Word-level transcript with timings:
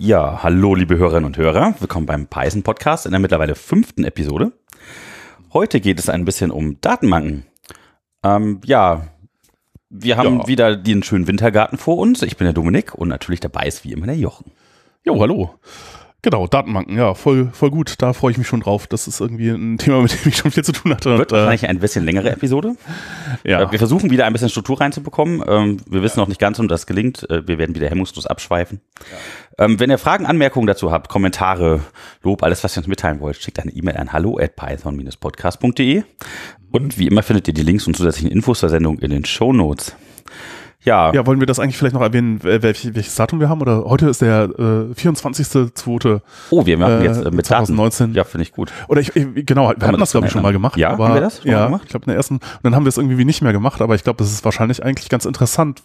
Ja, 0.00 0.42
hallo 0.42 0.74
liebe 0.74 0.96
Hörerinnen 0.96 1.24
und 1.24 1.36
Hörer. 1.36 1.74
Willkommen 1.80 2.06
beim 2.06 2.26
Python 2.28 2.62
Podcast 2.62 3.04
in 3.06 3.12
der 3.12 3.20
mittlerweile 3.20 3.54
fünften 3.54 4.04
Episode. 4.04 4.52
Heute 5.52 5.80
geht 5.80 5.98
es 5.98 6.08
ein 6.08 6.24
bisschen 6.24 6.50
um 6.50 6.80
Datenbanken. 6.80 7.46
Ähm, 8.22 8.60
ja, 8.64 9.08
wir 9.90 10.16
haben 10.16 10.40
Ja. 10.40 10.46
wieder 10.46 10.76
den 10.76 11.02
schönen 11.02 11.26
Wintergarten 11.26 11.78
vor 11.78 11.98
uns. 11.98 12.22
Ich 12.22 12.36
bin 12.36 12.44
der 12.44 12.52
Dominik 12.54 12.94
und 12.94 13.08
natürlich 13.08 13.40
dabei 13.40 13.66
ist 13.66 13.84
wie 13.84 13.92
immer 13.92 14.06
der 14.06 14.16
Jochen. 14.16 14.52
Jo, 15.04 15.20
hallo. 15.20 15.54
Genau, 16.20 16.48
Datenbanken, 16.48 16.96
ja, 16.96 17.14
voll, 17.14 17.48
voll 17.52 17.70
gut. 17.70 17.94
Da 17.98 18.12
freue 18.12 18.32
ich 18.32 18.38
mich 18.38 18.48
schon 18.48 18.58
drauf. 18.60 18.88
Das 18.88 19.06
ist 19.06 19.20
irgendwie 19.20 19.50
ein 19.50 19.78
Thema, 19.78 20.02
mit 20.02 20.12
dem 20.12 20.28
ich 20.28 20.36
schon 20.36 20.50
viel 20.50 20.64
zu 20.64 20.72
tun 20.72 20.92
hatte. 20.92 21.16
Wird 21.16 21.30
äh, 21.30 21.36
wahrscheinlich 21.36 21.68
ein 21.68 21.78
bisschen 21.78 22.04
längere 22.04 22.30
Episode. 22.32 22.74
ja, 23.44 23.62
Äh, 23.62 23.70
Wir 23.70 23.78
versuchen 23.78 24.10
wieder 24.10 24.26
ein 24.26 24.32
bisschen 24.32 24.48
Struktur 24.48 24.80
reinzubekommen. 24.80 25.44
Ähm, 25.46 25.76
wir 25.88 26.02
wissen 26.02 26.18
noch 26.18 26.26
nicht 26.26 26.40
ganz, 26.40 26.58
ob 26.58 26.66
das 26.66 26.86
gelingt. 26.86 27.28
Äh, 27.30 27.46
wir 27.46 27.58
werden 27.58 27.76
wieder 27.76 27.88
hemmungslos 27.88 28.26
abschweifen. 28.26 28.80
Ähm, 29.58 29.78
wenn 29.78 29.90
ihr 29.90 29.98
Fragen, 29.98 30.26
Anmerkungen 30.26 30.66
dazu 30.66 30.90
habt, 30.90 31.08
Kommentare, 31.08 31.82
Lob, 32.24 32.42
alles, 32.42 32.64
was 32.64 32.76
ihr 32.76 32.80
uns 32.80 32.88
mitteilen 32.88 33.20
wollt, 33.20 33.36
schickt 33.40 33.60
eine 33.60 33.70
E-Mail 33.70 33.96
an 33.96 34.12
hallo 34.12 34.38
at 34.40 34.56
python-podcast.de. 34.56 36.02
Und 36.72 36.98
wie 36.98 37.06
immer 37.06 37.22
findet 37.22 37.46
ihr 37.46 37.54
die 37.54 37.62
Links 37.62 37.86
und 37.86 37.96
zusätzlichen 37.96 38.32
Infos 38.32 38.58
zur 38.58 38.70
Sendung 38.70 38.98
in 38.98 39.10
den 39.10 39.24
Show 39.24 39.52
Notes. 39.52 39.94
Ja, 40.84 41.12
ja, 41.12 41.26
wollen 41.26 41.40
wir 41.40 41.46
das 41.46 41.58
eigentlich 41.58 41.76
vielleicht 41.76 41.94
noch 41.94 42.02
erwähnen, 42.02 42.38
wel- 42.40 42.62
welch, 42.62 42.94
welches 42.94 43.14
Datum 43.16 43.40
wir 43.40 43.48
haben? 43.48 43.60
Oder 43.60 43.84
heute 43.84 44.08
ist 44.08 44.22
der 44.22 44.44
äh, 44.44 44.92
24.2. 44.94 46.20
oh, 46.50 46.66
wir 46.66 46.78
machen 46.78 47.00
äh, 47.00 47.04
jetzt 47.04 47.24
äh, 47.24 47.30
mit 47.32 47.46
2019. 47.46 48.06
Daten. 48.08 48.16
Ja, 48.16 48.24
finde 48.24 48.42
ich 48.42 48.52
gut. 48.52 48.72
Oder 48.86 49.00
ich, 49.00 49.14
ich 49.16 49.44
genau, 49.44 49.70
wir 49.70 49.80
wir 49.80 49.88
hatten 49.88 49.98
das 49.98 50.12
glaube 50.12 50.26
ich, 50.28 50.32
schon 50.32 50.42
mal 50.42 50.52
gemacht. 50.52 50.76
Ja, 50.76 50.90
aber, 50.90 51.08
haben 51.08 51.14
wir 51.14 51.20
das 51.20 51.42
schon 51.42 51.50
mal 51.50 51.56
ja, 51.58 51.64
gemacht? 51.66 51.82
ich 51.84 51.90
glaube, 51.90 52.04
in 52.04 52.10
der 52.10 52.16
ersten. 52.16 52.34
Und 52.36 52.42
dann 52.62 52.74
haben 52.76 52.84
wir 52.84 52.90
es 52.90 52.96
irgendwie 52.96 53.24
nicht 53.24 53.42
mehr 53.42 53.52
gemacht, 53.52 53.82
aber 53.82 53.96
ich 53.96 54.04
glaube, 54.04 54.18
das 54.18 54.32
ist 54.32 54.44
wahrscheinlich 54.44 54.84
eigentlich 54.84 55.08
ganz 55.08 55.24
interessant, 55.24 55.82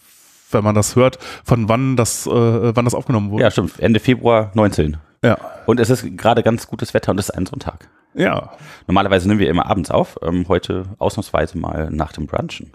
wenn 0.52 0.64
man 0.64 0.76
das 0.76 0.96
hört, 0.96 1.18
von 1.44 1.68
wann 1.70 1.96
das, 1.96 2.28
äh, 2.28 2.30
wann 2.76 2.86
das 2.86 2.94
aufgenommen 2.94 3.32
wurde. 3.32 3.44
Ja, 3.44 3.52
stimmt. 3.52 3.80
Ende 3.80 4.00
Februar 4.00 4.52
19. 4.54 4.98
Ja. 5.24 5.38
Und 5.66 5.80
es 5.80 5.90
ist 5.90 6.06
gerade 6.18 6.44
ganz 6.44 6.68
gutes 6.68 6.94
Wetter 6.94 7.12
und 7.12 7.20
es 7.20 7.30
ist 7.30 7.36
ein 7.36 7.48
Sonntag. 7.48 7.88
Ja. 8.14 8.52
Normalerweise 8.88 9.28
nehmen 9.28 9.40
wir 9.40 9.50
immer 9.50 9.66
abends 9.66 9.90
auf. 9.90 10.20
Ähm, 10.22 10.46
heute 10.48 10.84
ausnahmsweise 11.00 11.58
mal 11.58 11.90
nach 11.90 12.12
dem 12.12 12.28
Brunchen. 12.28 12.74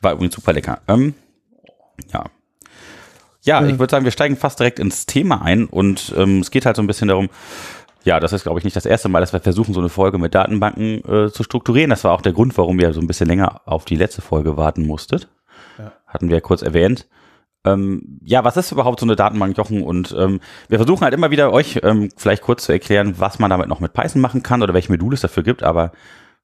War 0.00 0.12
übrigens 0.12 0.34
super 0.34 0.54
lecker. 0.54 0.78
Ähm, 0.88 1.14
ja. 2.12 2.24
Ja, 3.44 3.64
ich 3.66 3.78
würde 3.78 3.90
sagen, 3.90 4.04
wir 4.04 4.12
steigen 4.12 4.36
fast 4.36 4.60
direkt 4.60 4.78
ins 4.78 5.04
Thema 5.04 5.42
ein 5.42 5.66
und 5.66 6.14
ähm, 6.16 6.38
es 6.40 6.52
geht 6.52 6.64
halt 6.64 6.76
so 6.76 6.82
ein 6.82 6.86
bisschen 6.86 7.08
darum, 7.08 7.28
ja, 8.04 8.20
das 8.20 8.32
ist, 8.32 8.44
glaube 8.44 8.58
ich, 8.58 8.64
nicht 8.64 8.76
das 8.76 8.86
erste 8.86 9.08
Mal, 9.08 9.20
dass 9.20 9.32
wir 9.32 9.40
versuchen, 9.40 9.74
so 9.74 9.80
eine 9.80 9.88
Folge 9.88 10.18
mit 10.18 10.34
Datenbanken 10.34 11.04
äh, 11.04 11.30
zu 11.30 11.42
strukturieren. 11.42 11.90
Das 11.90 12.04
war 12.04 12.12
auch 12.12 12.20
der 12.20 12.32
Grund, 12.32 12.56
warum 12.58 12.78
ihr 12.80 12.92
so 12.92 13.00
ein 13.00 13.06
bisschen 13.06 13.28
länger 13.28 13.62
auf 13.64 13.84
die 13.84 13.96
letzte 13.96 14.22
Folge 14.22 14.56
warten 14.56 14.86
musstet. 14.86 15.28
Ja. 15.78 15.92
Hatten 16.06 16.28
wir 16.28 16.36
ja 16.36 16.40
kurz 16.40 16.62
erwähnt. 16.62 17.08
Ähm, 17.64 18.18
ja, 18.24 18.42
was 18.44 18.56
ist 18.56 18.72
überhaupt 18.72 18.98
so 18.98 19.06
eine 19.06 19.14
Datenbank, 19.14 19.56
Jochen? 19.56 19.82
Und 19.82 20.14
ähm, 20.18 20.40
wir 20.68 20.78
versuchen 20.78 21.02
halt 21.02 21.14
immer 21.14 21.30
wieder 21.30 21.52
euch 21.52 21.80
ähm, 21.82 22.10
vielleicht 22.16 22.42
kurz 22.42 22.64
zu 22.64 22.72
erklären, 22.72 23.14
was 23.18 23.38
man 23.38 23.50
damit 23.50 23.68
noch 23.68 23.80
mit 23.80 23.92
Python 23.92 24.20
machen 24.20 24.42
kann 24.42 24.62
oder 24.62 24.74
welche 24.74 24.90
Module 24.90 25.14
es 25.14 25.20
dafür 25.20 25.44
gibt, 25.44 25.62
aber 25.62 25.92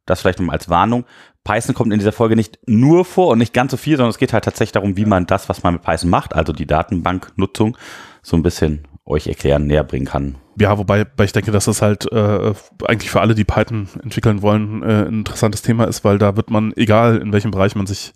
das 0.06 0.20
vielleicht 0.20 0.40
mal 0.40 0.52
als 0.52 0.68
Warnung. 0.68 1.04
Python 1.48 1.74
kommt 1.74 1.94
in 1.94 1.98
dieser 1.98 2.12
Folge 2.12 2.36
nicht 2.36 2.58
nur 2.66 3.06
vor 3.06 3.28
und 3.28 3.38
nicht 3.38 3.54
ganz 3.54 3.70
so 3.70 3.78
viel, 3.78 3.96
sondern 3.96 4.10
es 4.10 4.18
geht 4.18 4.34
halt 4.34 4.44
tatsächlich 4.44 4.72
darum, 4.72 4.98
wie 4.98 5.06
man 5.06 5.24
das, 5.24 5.48
was 5.48 5.62
man 5.62 5.72
mit 5.72 5.82
Python 5.82 6.10
macht, 6.10 6.34
also 6.34 6.52
die 6.52 6.66
Datenbanknutzung, 6.66 7.74
so 8.22 8.36
ein 8.36 8.42
bisschen 8.42 8.86
euch 9.06 9.26
erklären, 9.28 9.66
näher 9.66 9.84
bringen 9.84 10.04
kann. 10.04 10.36
Ja, 10.60 10.76
wobei, 10.76 11.06
ich 11.22 11.32
denke, 11.32 11.50
dass 11.50 11.64
das 11.64 11.80
halt 11.80 12.12
äh, 12.12 12.52
eigentlich 12.84 13.10
für 13.10 13.22
alle, 13.22 13.34
die 13.34 13.44
Python 13.44 13.88
entwickeln 14.02 14.42
wollen, 14.42 14.82
äh, 14.82 15.06
ein 15.06 15.20
interessantes 15.20 15.62
Thema 15.62 15.84
ist, 15.84 16.04
weil 16.04 16.18
da 16.18 16.36
wird 16.36 16.50
man, 16.50 16.74
egal 16.76 17.16
in 17.16 17.32
welchem 17.32 17.50
Bereich 17.50 17.74
man 17.74 17.86
sich 17.86 18.12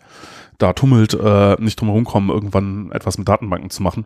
da 0.59 0.75
tummelt, 0.75 1.15
äh, 1.15 1.57
nicht 1.59 1.81
drum 1.81 1.89
herum 1.89 2.05
kommen, 2.05 2.29
irgendwann 2.29 2.93
etwas 2.93 3.17
mit 3.17 3.29
Datenbanken 3.29 3.71
zu 3.71 3.83
machen. 3.83 4.05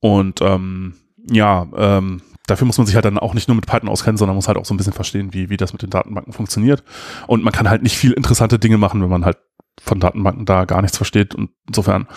Und 0.00 0.40
ähm, 0.42 0.94
ja, 1.30 1.68
ähm, 1.76 2.22
dafür 2.48 2.66
muss 2.66 2.78
man 2.78 2.86
sich 2.86 2.96
halt 2.96 3.04
dann 3.04 3.18
auch 3.18 3.34
nicht 3.34 3.46
nur 3.48 3.54
mit 3.54 3.66
Python 3.66 3.88
auskennen, 3.88 4.16
sondern 4.16 4.34
muss 4.34 4.48
halt 4.48 4.58
auch 4.58 4.64
so 4.64 4.74
ein 4.74 4.76
bisschen 4.76 4.92
verstehen, 4.92 5.32
wie, 5.32 5.50
wie 5.50 5.56
das 5.56 5.72
mit 5.72 5.82
den 5.82 5.90
Datenbanken 5.90 6.32
funktioniert. 6.32 6.82
Und 7.26 7.44
man 7.44 7.52
kann 7.52 7.70
halt 7.70 7.82
nicht 7.82 7.96
viel 7.96 8.12
interessante 8.12 8.58
Dinge 8.58 8.78
machen, 8.78 9.02
wenn 9.02 9.08
man 9.10 9.24
halt 9.24 9.38
von 9.80 10.00
Datenbanken 10.00 10.44
da 10.44 10.64
gar 10.64 10.82
nichts 10.82 10.96
versteht. 10.96 11.34
Und 11.34 11.50
insofern, 11.66 12.08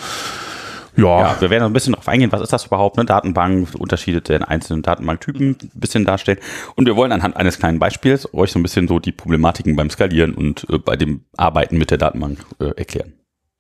ja, 0.95 1.21
Ja, 1.21 1.41
wir 1.41 1.49
werden 1.49 1.63
ein 1.63 1.73
bisschen 1.73 1.93
darauf 1.93 2.07
eingehen, 2.07 2.31
was 2.31 2.41
ist 2.41 2.51
das 2.51 2.65
überhaupt, 2.65 2.97
eine 2.97 3.05
Datenbank, 3.05 3.75
Unterschiede 3.77 4.21
der 4.21 4.49
einzelnen 4.49 4.81
Datenbanktypen 4.81 5.57
ein 5.61 5.79
bisschen 5.79 6.05
darstellen. 6.05 6.39
Und 6.75 6.85
wir 6.85 6.95
wollen 6.95 7.11
anhand 7.11 7.37
eines 7.37 7.59
kleinen 7.59 7.79
Beispiels 7.79 8.33
euch 8.33 8.51
so 8.51 8.59
ein 8.59 8.63
bisschen 8.63 8.87
so 8.87 8.99
die 8.99 9.11
Problematiken 9.11 9.75
beim 9.75 9.89
Skalieren 9.89 10.33
und 10.33 10.67
äh, 10.69 10.77
bei 10.77 10.95
dem 10.95 11.25
Arbeiten 11.37 11.77
mit 11.77 11.91
der 11.91 11.97
Datenbank 11.97 12.39
äh, 12.59 12.71
erklären. 12.77 13.13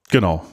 Genau. 0.09 0.45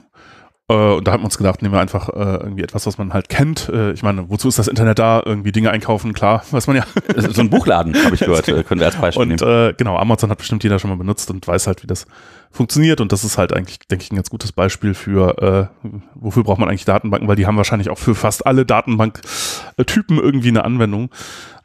Äh, 0.71 0.75
und 0.75 1.07
da 1.09 1.13
haben 1.13 1.21
wir 1.23 1.25
uns 1.27 1.39
gedacht, 1.39 1.63
nehmen 1.63 1.75
wir 1.75 1.81
einfach 1.81 2.09
äh, 2.11 2.13
irgendwie 2.43 2.63
etwas, 2.63 2.87
was 2.87 2.99
man 2.99 3.13
halt 3.15 3.29
kennt. 3.29 3.69
Äh, 3.71 3.93
ich 3.93 4.03
meine, 4.03 4.29
wozu 4.29 4.49
ist 4.49 4.59
das 4.59 4.69
Internet 4.69 4.99
da? 4.99 5.23
Irgendwie 5.25 5.51
Dinge 5.53 5.71
einkaufen, 5.71 6.13
klar, 6.13 6.43
weiß 6.51 6.67
man 6.67 6.77
ja. 6.77 6.85
Ist 7.15 7.35
so 7.35 7.41
ein 7.41 7.51
Buchladen, 7.51 7.95
habe 8.05 8.15
ich 8.15 8.21
gehört, 8.21 8.49
äh, 8.49 8.63
können 8.63 8.81
wir 8.81 8.87
als 8.87 8.97
Beispiel 8.97 9.23
Und 9.23 9.41
nehmen. 9.41 9.71
äh, 9.71 9.75
genau, 9.77 9.97
Amazon 9.97 10.31
hat 10.31 10.39
bestimmt 10.39 10.63
jeder 10.65 10.79
schon 10.79 10.91
mal 10.91 10.97
benutzt 10.97 11.31
und 11.31 11.47
weiß 11.47 11.67
halt, 11.67 11.83
wie 11.83 11.87
das 11.87 12.07
funktioniert. 12.51 13.01
Und 13.01 13.13
das 13.13 13.25
ist 13.25 13.39
halt 13.39 13.53
eigentlich, 13.53 13.79
denke 13.91 14.03
ich, 14.05 14.13
ein 14.13 14.17
ganz 14.17 14.31
gutes 14.31 14.53
Beispiel 14.53 14.95
für, 14.95 15.71
äh, 15.83 15.89
wofür 16.15 16.45
braucht 16.45 16.59
man 16.59 16.69
eigentlich 16.69 16.85
Datenbanken, 16.85 17.29
weil 17.29 17.37
die 17.37 17.47
haben 17.47 17.57
wahrscheinlich 17.57 17.91
auch 17.91 17.99
für 17.99 18.15
fast 18.15 18.47
alle 18.47 18.65
Datenbanktypen 18.67 20.19
irgendwie 20.19 20.49
eine 20.49 20.65
Anwendung. 20.65 21.11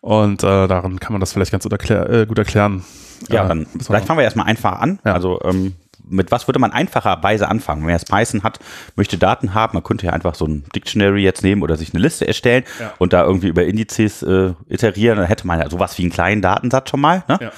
Und 0.02 0.44
äh, 0.44 0.68
daran 0.68 1.00
kann 1.00 1.13
man 1.13 1.19
das 1.22 1.31
vielleicht 1.34 1.52
ganz 1.52 1.66
erklär, 1.66 2.09
äh, 2.09 2.25
gut 2.25 2.38
erklären. 2.38 2.84
Ja, 3.30 3.46
Äh, 3.46 3.47
dann 3.47 3.68
vielleicht 3.81 4.06
fangen 4.06 4.18
wir 4.19 4.24
erstmal 4.25 4.47
einfach 4.47 4.80
an. 4.80 5.00
Ja. 5.06 5.13
Also 5.13 5.40
ähm, 5.44 5.75
mit 6.08 6.31
was 6.31 6.47
würde 6.47 6.59
man 6.59 6.72
einfacherweise 6.72 7.47
anfangen? 7.50 7.81
Wenn 7.81 7.88
man 7.88 7.96
jetzt 7.96 8.09
Python 8.09 8.44
hat, 8.44 8.59
möchte 8.96 9.18
Daten 9.18 9.53
haben, 9.53 9.74
man 9.75 9.84
könnte 9.84 10.06
ja 10.06 10.14
einfach 10.14 10.36
so 10.36 10.46
ein 10.46 10.66
Dictionary 10.75 11.24
jetzt 11.24 11.44
nehmen 11.44 11.62
oder 11.62 11.78
sich 11.78 11.94
eine 11.94 12.02
Liste 12.02 12.28
erstellen 12.28 12.64
Ja. 12.80 12.94
und 13.00 13.14
da 13.14 13.24
irgendwie 13.24 13.47
über 13.47 13.64
Indizes 13.66 14.24
äh, 14.24 14.53
iterieren, 14.68 15.18
dann 15.18 15.28
hätte 15.28 15.47
man 15.47 15.59
ja 15.59 15.69
sowas 15.69 15.97
wie 15.97 16.03
einen 16.03 16.12
kleinen 16.12 16.42
Datensatz 16.42 16.90
schon 16.90 17.02
mal. 17.02 17.24
Ne? 17.28 17.40
Ja. 17.42 17.52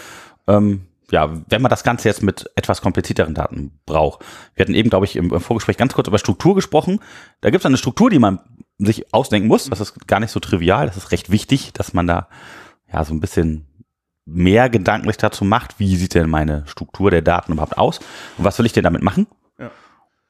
Ähm, 0.57 0.88
ja, 1.11 1.29
wenn 1.50 1.61
man 1.61 1.69
das 1.69 1.84
Ganze 1.84 2.07
jetzt 2.07 2.23
mit 2.23 2.50
etwas 2.55 2.81
komplizierteren 2.81 3.35
Daten 3.35 3.79
braucht. 3.85 4.23
Wir 4.55 4.63
hatten 4.63 4.73
eben, 4.73 4.89
glaube 4.89 5.05
ich, 5.05 5.16
im, 5.16 5.31
im 5.31 5.39
Vorgespräch 5.39 5.78
ganz 5.78 5.94
kurz 5.94 6.07
über 6.07 6.17
Struktur 6.17 6.55
gesprochen. 6.55 7.00
Da 7.41 7.51
gibt 7.51 7.61
es 7.61 7.66
eine 7.66 7.78
Struktur, 7.78 8.09
die 8.09 8.19
man 8.19 8.39
sich 8.79 9.13
ausdenken 9.13 9.47
muss. 9.47 9.69
Das 9.69 9.79
ist 9.79 10.07
gar 10.07 10.19
nicht 10.19 10.31
so 10.31 10.39
trivial. 10.39 10.88
Das 10.88 10.97
ist 10.97 11.11
recht 11.11 11.29
wichtig, 11.31 11.73
dass 11.73 11.94
man 11.94 12.07
da 12.07 12.28
ja 12.91 13.03
so 13.05 13.13
ein 13.13 13.19
bisschen 13.19 13.67
mehr 14.25 14.69
gedanklich 14.69 15.17
dazu 15.17 15.45
macht, 15.45 15.79
wie 15.79 15.95
sieht 15.95 16.15
denn 16.15 16.29
meine 16.29 16.63
Struktur 16.67 17.11
der 17.11 17.21
Daten 17.21 17.53
überhaupt 17.53 17.77
aus 17.77 17.99
und 18.37 18.43
was 18.43 18.57
will 18.57 18.65
ich 18.65 18.73
denn 18.73 18.83
damit 18.83 19.03
machen? 19.03 19.27
Ja. 19.59 19.71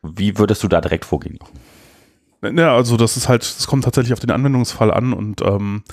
Wie 0.03 0.37
würdest 0.37 0.63
du 0.63 0.67
da 0.67 0.81
direkt 0.81 1.05
vorgehen? 1.05 1.39
Ja, 2.41 2.75
also 2.75 2.97
das 2.97 3.17
ist 3.17 3.29
halt, 3.29 3.41
das 3.41 3.67
kommt 3.67 3.85
tatsächlich 3.85 4.13
auf 4.13 4.19
den 4.19 4.31
Anwendungsfall 4.31 4.91
an 4.91 5.13
und 5.13 5.41
ähm, 5.41 5.83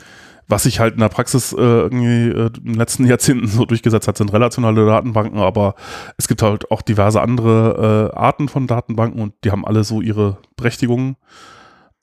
was 0.48 0.64
sich 0.64 0.80
halt 0.80 0.94
in 0.94 1.00
der 1.00 1.08
Praxis 1.08 1.52
äh, 1.52 1.56
irgendwie 1.56 2.28
äh, 2.28 2.50
in 2.58 2.72
den 2.72 2.74
letzten 2.74 3.04
Jahrzehnten 3.08 3.46
so 3.46 3.64
durchgesetzt 3.64 4.08
hat, 4.08 4.16
sind 4.16 4.32
relationale 4.32 4.84
Datenbanken, 4.84 5.38
aber 5.38 5.74
es 6.18 6.28
gibt 6.28 6.42
halt 6.42 6.70
auch 6.70 6.82
diverse 6.82 7.20
andere 7.20 8.10
äh, 8.12 8.16
Arten 8.16 8.48
von 8.48 8.66
Datenbanken 8.66 9.20
und 9.20 9.34
die 9.44 9.50
haben 9.50 9.64
alle 9.64 9.84
so 9.84 10.00
ihre 10.00 10.38
Berechtigungen. 10.56 11.16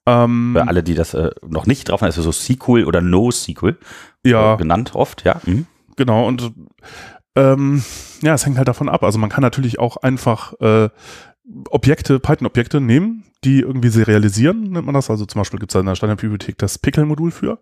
Ähm, 0.05 0.53
Für 0.55 0.67
alle, 0.67 0.81
die 0.81 0.95
das 0.95 1.13
äh, 1.13 1.29
noch 1.47 1.67
nicht 1.67 1.89
drauf 1.89 2.01
haben, 2.01 2.09
ist 2.09 2.17
es 2.17 2.23
so 2.23 2.31
SQL 2.31 2.85
oder 2.85 3.01
NoSQL 3.01 3.77
ja, 4.25 4.55
genannt 4.55 4.95
oft, 4.95 5.23
ja. 5.25 5.39
Mhm. 5.45 5.67
Genau. 5.99 6.27
Und 6.27 6.51
ähm, 7.35 7.83
ja, 8.23 8.33
es 8.33 8.45
hängt 8.45 8.57
halt 8.57 8.67
davon 8.67 8.89
ab. 8.89 9.03
Also 9.03 9.19
man 9.19 9.29
kann 9.29 9.43
natürlich 9.43 9.77
auch 9.77 9.97
einfach 9.97 10.53
äh, 10.59 10.89
Objekte, 11.69 12.19
Python-Objekte 12.19 12.81
nehmen, 12.81 13.23
die 13.43 13.59
irgendwie 13.59 13.89
serialisieren, 13.89 14.71
nennt 14.71 14.85
man 14.85 14.95
das. 14.95 15.09
Also 15.09 15.25
zum 15.25 15.39
Beispiel 15.41 15.59
gibt 15.59 15.71
es 15.71 15.73
da 15.73 15.79
in 15.79 15.85
der 15.85 15.95
Standardbibliothek 15.95 16.57
das 16.57 16.77
Pickle-Modul 16.77 17.31
für, 17.31 17.59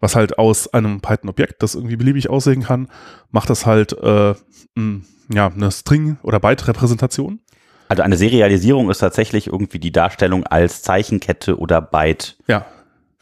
was 0.00 0.16
halt 0.16 0.38
aus 0.38 0.72
einem 0.72 1.00
Python-Objekt, 1.00 1.62
das 1.62 1.74
irgendwie 1.74 1.96
beliebig 1.96 2.30
aussehen 2.30 2.62
kann, 2.62 2.88
macht 3.30 3.50
das 3.50 3.66
halt 3.66 3.92
äh, 3.92 4.34
m, 4.76 5.04
ja, 5.32 5.48
eine 5.48 5.70
String- 5.70 6.18
oder 6.22 6.40
Byte-Repräsentation. 6.40 7.40
Also 7.88 8.02
eine 8.02 8.16
Serialisierung 8.16 8.90
ist 8.90 8.98
tatsächlich 8.98 9.46
irgendwie 9.48 9.78
die 9.78 9.92
Darstellung 9.92 10.46
als 10.46 10.82
Zeichenkette 10.82 11.58
oder 11.58 11.80
Byte-Strecke, 11.80 12.42
Ja, 12.48 12.66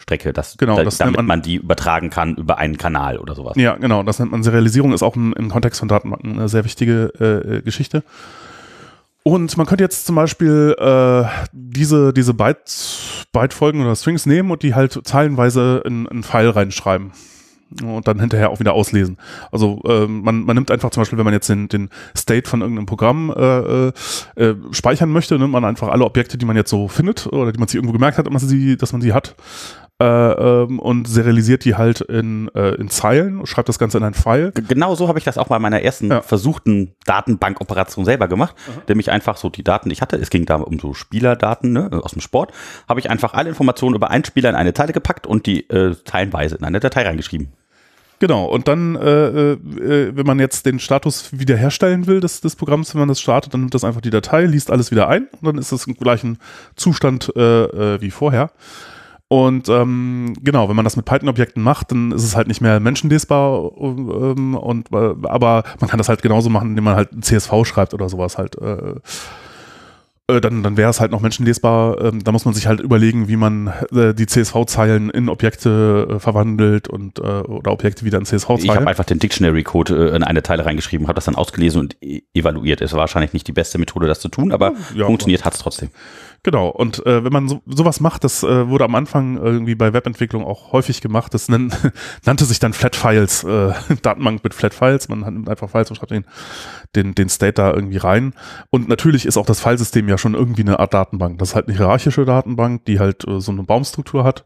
das, 0.06 0.56
Genau, 0.58 0.76
da, 0.76 0.84
das 0.84 0.98
damit 0.98 1.16
man, 1.16 1.26
man- 1.26 1.42
die 1.42 1.56
übertragen 1.56 2.10
kann 2.10 2.34
über 2.36 2.58
einen 2.58 2.76
Kanal 2.78 3.18
oder 3.18 3.34
sowas. 3.34 3.54
ja, 3.56 3.76
genau. 3.76 4.02
Das 4.02 4.18
nennt 4.18 4.30
man 4.32 4.42
Serialisierung, 4.42 4.92
ist 4.92 5.02
auch 5.02 5.16
im, 5.16 5.32
im 5.34 5.48
Kontext 5.50 5.80
von 5.80 5.88
Datenbanken 5.88 6.32
eine 6.38 6.48
sehr 6.48 6.64
wichtige 6.64 7.12
äh, 7.20 7.56
äh, 7.58 7.62
Geschichte. 7.62 8.02
Und 9.24 9.56
man 9.56 9.66
könnte 9.66 9.84
jetzt 9.84 10.04
zum 10.06 10.16
Beispiel 10.16 10.74
äh, 10.78 11.24
diese, 11.52 12.12
diese 12.12 12.34
Byte, 12.34 13.26
Byte-Folgen 13.32 13.80
oder 13.80 13.94
Strings 13.94 14.26
nehmen 14.26 14.50
und 14.50 14.62
die 14.64 14.74
halt 14.74 14.98
zeilenweise 15.04 15.82
in 15.86 16.08
einen 16.08 16.22
File 16.24 16.50
reinschreiben. 16.50 17.12
Und 17.82 18.06
dann 18.06 18.20
hinterher 18.20 18.50
auch 18.50 18.60
wieder 18.60 18.74
auslesen. 18.74 19.16
Also 19.50 19.80
ähm, 19.86 20.20
man, 20.22 20.44
man 20.44 20.56
nimmt 20.56 20.70
einfach 20.70 20.90
zum 20.90 21.00
Beispiel, 21.00 21.16
wenn 21.16 21.24
man 21.24 21.32
jetzt 21.32 21.48
den, 21.48 21.68
den 21.68 21.88
State 22.14 22.46
von 22.46 22.60
irgendeinem 22.60 22.84
Programm 22.84 23.32
äh, 23.34 23.88
äh, 23.88 23.92
äh, 24.36 24.54
speichern 24.72 25.08
möchte, 25.10 25.38
nimmt 25.38 25.52
man 25.52 25.64
einfach 25.64 25.88
alle 25.88 26.04
Objekte, 26.04 26.36
die 26.36 26.44
man 26.44 26.54
jetzt 26.54 26.68
so 26.68 26.86
findet 26.88 27.28
oder 27.28 27.50
die 27.50 27.58
man 27.58 27.68
sich 27.68 27.76
irgendwo 27.76 27.94
gemerkt 27.94 28.18
hat, 28.18 28.26
dass 28.26 28.32
man 28.32 28.40
sie, 28.40 28.76
dass 28.76 28.92
man 28.92 29.00
sie 29.00 29.14
hat, 29.14 29.28
äh, 29.30 29.81
ähm, 30.02 30.78
und 30.78 31.08
serialisiert 31.08 31.64
die 31.64 31.74
halt 31.74 32.00
in, 32.00 32.48
äh, 32.54 32.74
in 32.74 32.88
Zeilen, 32.88 33.44
schreibt 33.46 33.68
das 33.68 33.78
Ganze 33.78 33.98
in 33.98 34.04
ein 34.04 34.14
File. 34.14 34.52
Genau 34.52 34.94
so 34.94 35.08
habe 35.08 35.18
ich 35.18 35.24
das 35.24 35.38
auch 35.38 35.48
bei 35.48 35.58
meiner 35.58 35.82
ersten 35.82 36.10
ja. 36.10 36.22
versuchten 36.22 36.94
Datenbankoperation 37.06 38.04
selber 38.04 38.28
gemacht, 38.28 38.54
mhm. 38.66 38.82
nämlich 38.88 39.10
einfach 39.10 39.36
so 39.36 39.48
die 39.48 39.64
Daten, 39.64 39.88
die 39.88 39.94
ich 39.94 40.02
hatte, 40.02 40.16
es 40.16 40.30
ging 40.30 40.46
da 40.46 40.56
um 40.56 40.78
so 40.78 40.94
Spielerdaten 40.94 41.72
ne, 41.72 41.90
aus 42.02 42.12
dem 42.12 42.20
Sport, 42.20 42.52
habe 42.88 43.00
ich 43.00 43.10
einfach 43.10 43.34
alle 43.34 43.48
Informationen 43.48 43.94
über 43.94 44.10
einen 44.10 44.24
Spieler 44.24 44.50
in 44.50 44.56
eine 44.56 44.74
Zeile 44.74 44.92
gepackt 44.92 45.26
und 45.26 45.46
die 45.46 45.68
äh, 45.70 45.94
teilenweise 46.04 46.56
in 46.56 46.64
eine 46.64 46.80
Datei 46.80 47.02
reingeschrieben. 47.02 47.52
Genau, 48.22 48.44
und 48.44 48.68
dann, 48.68 48.94
äh, 48.94 49.52
äh, 49.54 49.58
wenn 50.14 50.26
man 50.26 50.38
jetzt 50.38 50.64
den 50.64 50.78
Status 50.78 51.30
wiederherstellen 51.32 52.06
will 52.06 52.20
des, 52.20 52.40
des 52.40 52.54
Programms, 52.54 52.94
wenn 52.94 53.00
man 53.00 53.08
das 53.08 53.20
startet, 53.20 53.52
dann 53.52 53.62
nimmt 53.62 53.74
das 53.74 53.82
einfach 53.82 54.00
die 54.00 54.10
Datei, 54.10 54.44
liest 54.44 54.70
alles 54.70 54.92
wieder 54.92 55.08
ein 55.08 55.26
und 55.40 55.44
dann 55.44 55.58
ist 55.58 55.72
es 55.72 55.88
im 55.88 55.96
gleichen 55.96 56.38
Zustand 56.76 57.32
äh, 57.34 57.64
äh, 57.64 58.00
wie 58.00 58.12
vorher. 58.12 58.52
Und 59.32 59.70
ähm, 59.70 60.34
genau, 60.42 60.68
wenn 60.68 60.76
man 60.76 60.84
das 60.84 60.96
mit 60.96 61.06
Python-Objekten 61.06 61.62
macht, 61.62 61.90
dann 61.90 62.12
ist 62.12 62.22
es 62.22 62.36
halt 62.36 62.48
nicht 62.48 62.60
mehr 62.60 62.80
menschenlesbar, 62.80 63.72
ähm, 63.80 64.54
und, 64.54 64.92
äh, 64.92 65.14
aber 65.22 65.64
man 65.80 65.88
kann 65.88 65.96
das 65.96 66.10
halt 66.10 66.20
genauso 66.20 66.50
machen, 66.50 66.68
indem 66.68 66.84
man 66.84 66.96
halt 66.96 67.08
CSV 67.24 67.64
schreibt 67.64 67.94
oder 67.94 68.10
sowas 68.10 68.36
halt. 68.36 68.60
Äh, 68.60 68.96
äh, 70.28 70.40
dann, 70.42 70.62
dann 70.62 70.76
wäre 70.76 70.90
es 70.90 71.00
halt 71.00 71.12
noch 71.12 71.22
menschenlesbar. 71.22 71.98
Ähm, 72.02 72.22
da 72.22 72.30
muss 72.30 72.44
man 72.44 72.52
sich 72.52 72.66
halt 72.66 72.80
überlegen, 72.80 73.26
wie 73.28 73.36
man 73.36 73.72
äh, 73.92 74.12
die 74.12 74.26
CSV-Zeilen 74.26 75.08
in 75.08 75.30
Objekte 75.30 76.08
äh, 76.10 76.18
verwandelt 76.18 76.88
und 76.88 77.18
äh, 77.18 77.22
oder 77.22 77.72
Objekte 77.72 78.04
wieder 78.04 78.18
in 78.18 78.26
CSV-Zeilen. 78.26 78.64
Ich 78.64 78.70
habe 78.70 78.86
einfach 78.86 79.04
den 79.04 79.18
Dictionary-Code 79.18 80.08
in 80.14 80.24
eine 80.24 80.42
Teile 80.42 80.66
reingeschrieben, 80.66 81.08
habe 81.08 81.14
das 81.14 81.24
dann 81.24 81.36
ausgelesen 81.36 81.80
und 81.80 81.96
e 82.02 82.20
evaluiert. 82.34 82.82
Es 82.82 82.92
war 82.92 83.00
wahrscheinlich 83.00 83.32
nicht 83.32 83.48
die 83.48 83.52
beste 83.52 83.78
Methode, 83.78 84.06
das 84.08 84.20
zu 84.20 84.28
tun, 84.28 84.52
aber 84.52 84.74
ja, 84.94 85.06
funktioniert 85.06 85.46
hat 85.46 85.54
es 85.54 85.60
trotzdem. 85.60 85.88
Genau, 86.44 86.68
und 86.68 87.06
äh, 87.06 87.22
wenn 87.22 87.32
man 87.32 87.48
so, 87.48 87.62
sowas 87.66 88.00
macht, 88.00 88.24
das 88.24 88.42
äh, 88.42 88.68
wurde 88.68 88.84
am 88.84 88.96
Anfang 88.96 89.36
irgendwie 89.36 89.76
bei 89.76 89.92
Webentwicklung 89.92 90.44
auch 90.44 90.72
häufig 90.72 91.00
gemacht, 91.00 91.32
das 91.34 91.48
nen, 91.48 91.72
nannte 92.24 92.44
sich 92.46 92.58
dann 92.58 92.72
Flat 92.72 92.96
Files, 92.96 93.44
äh, 93.44 93.72
Datenbank 94.02 94.42
mit 94.42 94.52
Flat 94.52 94.74
Files, 94.74 95.08
man 95.08 95.20
nimmt 95.20 95.48
einfach 95.48 95.70
Files 95.70 95.90
und 95.90 95.96
schreibt 95.96 96.10
den, 96.10 96.24
den, 96.96 97.14
den 97.14 97.28
State 97.28 97.54
da 97.54 97.72
irgendwie 97.72 97.98
rein. 97.98 98.34
Und 98.70 98.88
natürlich 98.88 99.24
ist 99.24 99.36
auch 99.36 99.46
das 99.46 99.60
Filesystem 99.60 100.08
ja 100.08 100.18
schon 100.18 100.34
irgendwie 100.34 100.62
eine 100.62 100.80
Art 100.80 100.92
Datenbank. 100.94 101.38
Das 101.38 101.50
ist 101.50 101.54
halt 101.54 101.68
eine 101.68 101.76
hierarchische 101.76 102.24
Datenbank, 102.24 102.86
die 102.86 102.98
halt 102.98 103.26
äh, 103.28 103.40
so 103.40 103.52
eine 103.52 103.62
Baumstruktur 103.62 104.24
hat 104.24 104.44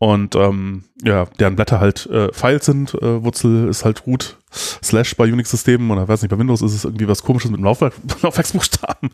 und 0.00 0.34
ähm, 0.34 0.84
ja, 1.04 1.26
deren 1.38 1.56
Blätter 1.56 1.78
halt 1.78 2.06
äh, 2.06 2.32
Files 2.32 2.64
sind. 2.64 2.94
Äh, 2.94 3.22
Wurzel 3.22 3.68
ist 3.68 3.84
halt 3.84 4.06
Root 4.06 4.38
Slash 4.50 5.14
bei 5.14 5.30
Unix-Systemen 5.30 5.90
oder 5.90 6.08
weiß 6.08 6.22
nicht, 6.22 6.30
bei 6.30 6.38
Windows 6.38 6.62
ist 6.62 6.74
es 6.74 6.84
irgendwie 6.84 7.06
was 7.06 7.22
komisches 7.22 7.50
mit 7.50 7.60
dem 7.60 7.64
Laufwerk, 7.64 7.92
Laufwerksbuchstaben. 8.22 9.10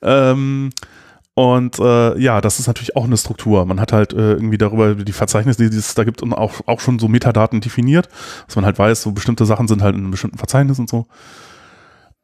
Ähm, 0.00 0.70
und 1.34 1.78
äh, 1.78 2.18
ja, 2.18 2.40
das 2.42 2.58
ist 2.58 2.66
natürlich 2.66 2.94
auch 2.94 3.04
eine 3.04 3.16
Struktur. 3.16 3.64
Man 3.64 3.80
hat 3.80 3.92
halt 3.92 4.12
äh, 4.12 4.32
irgendwie 4.32 4.58
darüber 4.58 4.94
die 4.94 5.12
Verzeichnisse, 5.12 5.68
die 5.68 5.76
es 5.76 5.94
da 5.94 6.04
gibt, 6.04 6.22
und 6.22 6.34
auch, 6.34 6.60
auch 6.66 6.80
schon 6.80 6.98
so 6.98 7.08
Metadaten 7.08 7.60
definiert, 7.60 8.08
dass 8.46 8.56
man 8.56 8.66
halt 8.66 8.78
weiß, 8.78 9.02
so 9.02 9.12
bestimmte 9.12 9.46
Sachen 9.46 9.66
sind 9.66 9.82
halt 9.82 9.94
in 9.94 10.02
einem 10.02 10.10
bestimmten 10.10 10.38
Verzeichnis 10.38 10.78
und 10.78 10.90
so. 10.90 11.06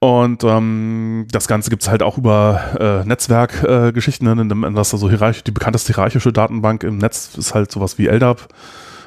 Und 0.01 0.45
ähm, 0.45 1.27
das 1.33 1.49
Ganze 1.49 1.71
gibt's 1.71 1.89
halt 1.89 2.03
auch 2.03 2.19
über 2.19 3.03
äh, 3.03 3.09
Netzwerkgeschichten, 3.09 4.29
äh, 4.29 4.45
ne? 4.45 4.73
das 4.73 4.93
also 4.93 5.09
hierarchisch, 5.09 5.43
die 5.43 5.51
bekannteste 5.51 5.93
hierarchische 5.93 6.33
Datenbank 6.33 6.85
im 6.85 6.99
Netz 6.99 7.35
ist 7.37 7.55
halt 7.55 7.73
sowas 7.73 7.99
wie 7.99 8.07
LDAP. 8.07 8.47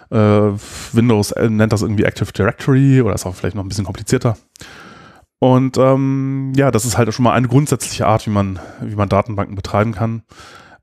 Äh, 0.09 0.15
Windows 0.91 1.33
nennt 1.37 1.71
das 1.71 1.83
irgendwie 1.83 2.03
Active 2.03 2.33
Directory 2.33 3.01
oder 3.01 3.15
ist 3.15 3.25
auch 3.25 3.35
vielleicht 3.35 3.55
noch 3.55 3.63
ein 3.63 3.69
bisschen 3.69 3.85
komplizierter. 3.85 4.35
Und 5.43 5.79
ähm, 5.79 6.53
ja, 6.55 6.69
das 6.69 6.85
ist 6.85 6.99
halt 6.99 7.11
schon 7.15 7.23
mal 7.23 7.33
eine 7.33 7.47
grundsätzliche 7.47 8.05
Art, 8.05 8.27
wie 8.27 8.29
man, 8.29 8.59
wie 8.79 8.95
man 8.95 9.09
Datenbanken 9.09 9.55
betreiben 9.55 9.91
kann. 9.91 10.21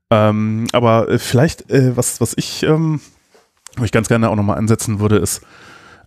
Ähm, 0.09 0.67
aber 0.73 1.07
äh, 1.07 1.17
vielleicht, 1.17 1.71
äh, 1.71 1.95
was, 1.95 2.19
was 2.19 2.33
ich, 2.35 2.63
ähm, 2.63 2.99
wo 3.77 3.85
ganz 3.89 4.09
gerne 4.09 4.29
auch 4.29 4.35
nochmal 4.35 4.57
ansetzen 4.57 4.99
würde, 4.99 5.15
ist, 5.15 5.45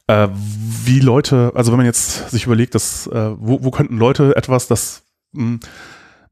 äh, 0.07 0.29
wie 0.85 1.01
Leute, 1.01 1.53
also 1.55 1.73
wenn 1.73 1.79
man 1.79 1.87
jetzt 1.87 2.29
sich 2.31 2.45
überlegt, 2.45 2.75
dass, 2.75 3.07
äh, 3.07 3.31
wo, 3.39 3.65
wo 3.65 3.71
könnten 3.71 3.97
Leute 3.97 4.37
etwas, 4.37 4.69
das 4.69 5.05
mh, 5.33 5.43
hm, 5.43 5.61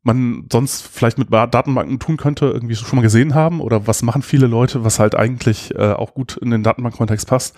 man 0.03 0.47
sonst 0.53 0.87
vielleicht 0.87 1.17
mit 1.17 1.33
Datenbanken 1.33 2.01
tun 2.01 2.19
könnte, 2.19 2.47
irgendwie 2.47 2.77
schon 2.77 2.99
mal 2.99 3.03
gesehen 3.03 3.35
haben? 3.35 3.63
Oder 3.63 3.87
was 3.87 4.03
machen 4.03 4.21
viele 4.21 4.47
Leute, 4.47 4.85
was 4.85 4.99
halt 4.99 5.15
eigentlich 5.15 5.75
äh, 5.75 5.93
auch 5.93 6.13
gut 6.13 6.37
in 6.37 6.51
den 6.51 6.65
Datenbankkontext 6.65 7.27
passt, 7.27 7.57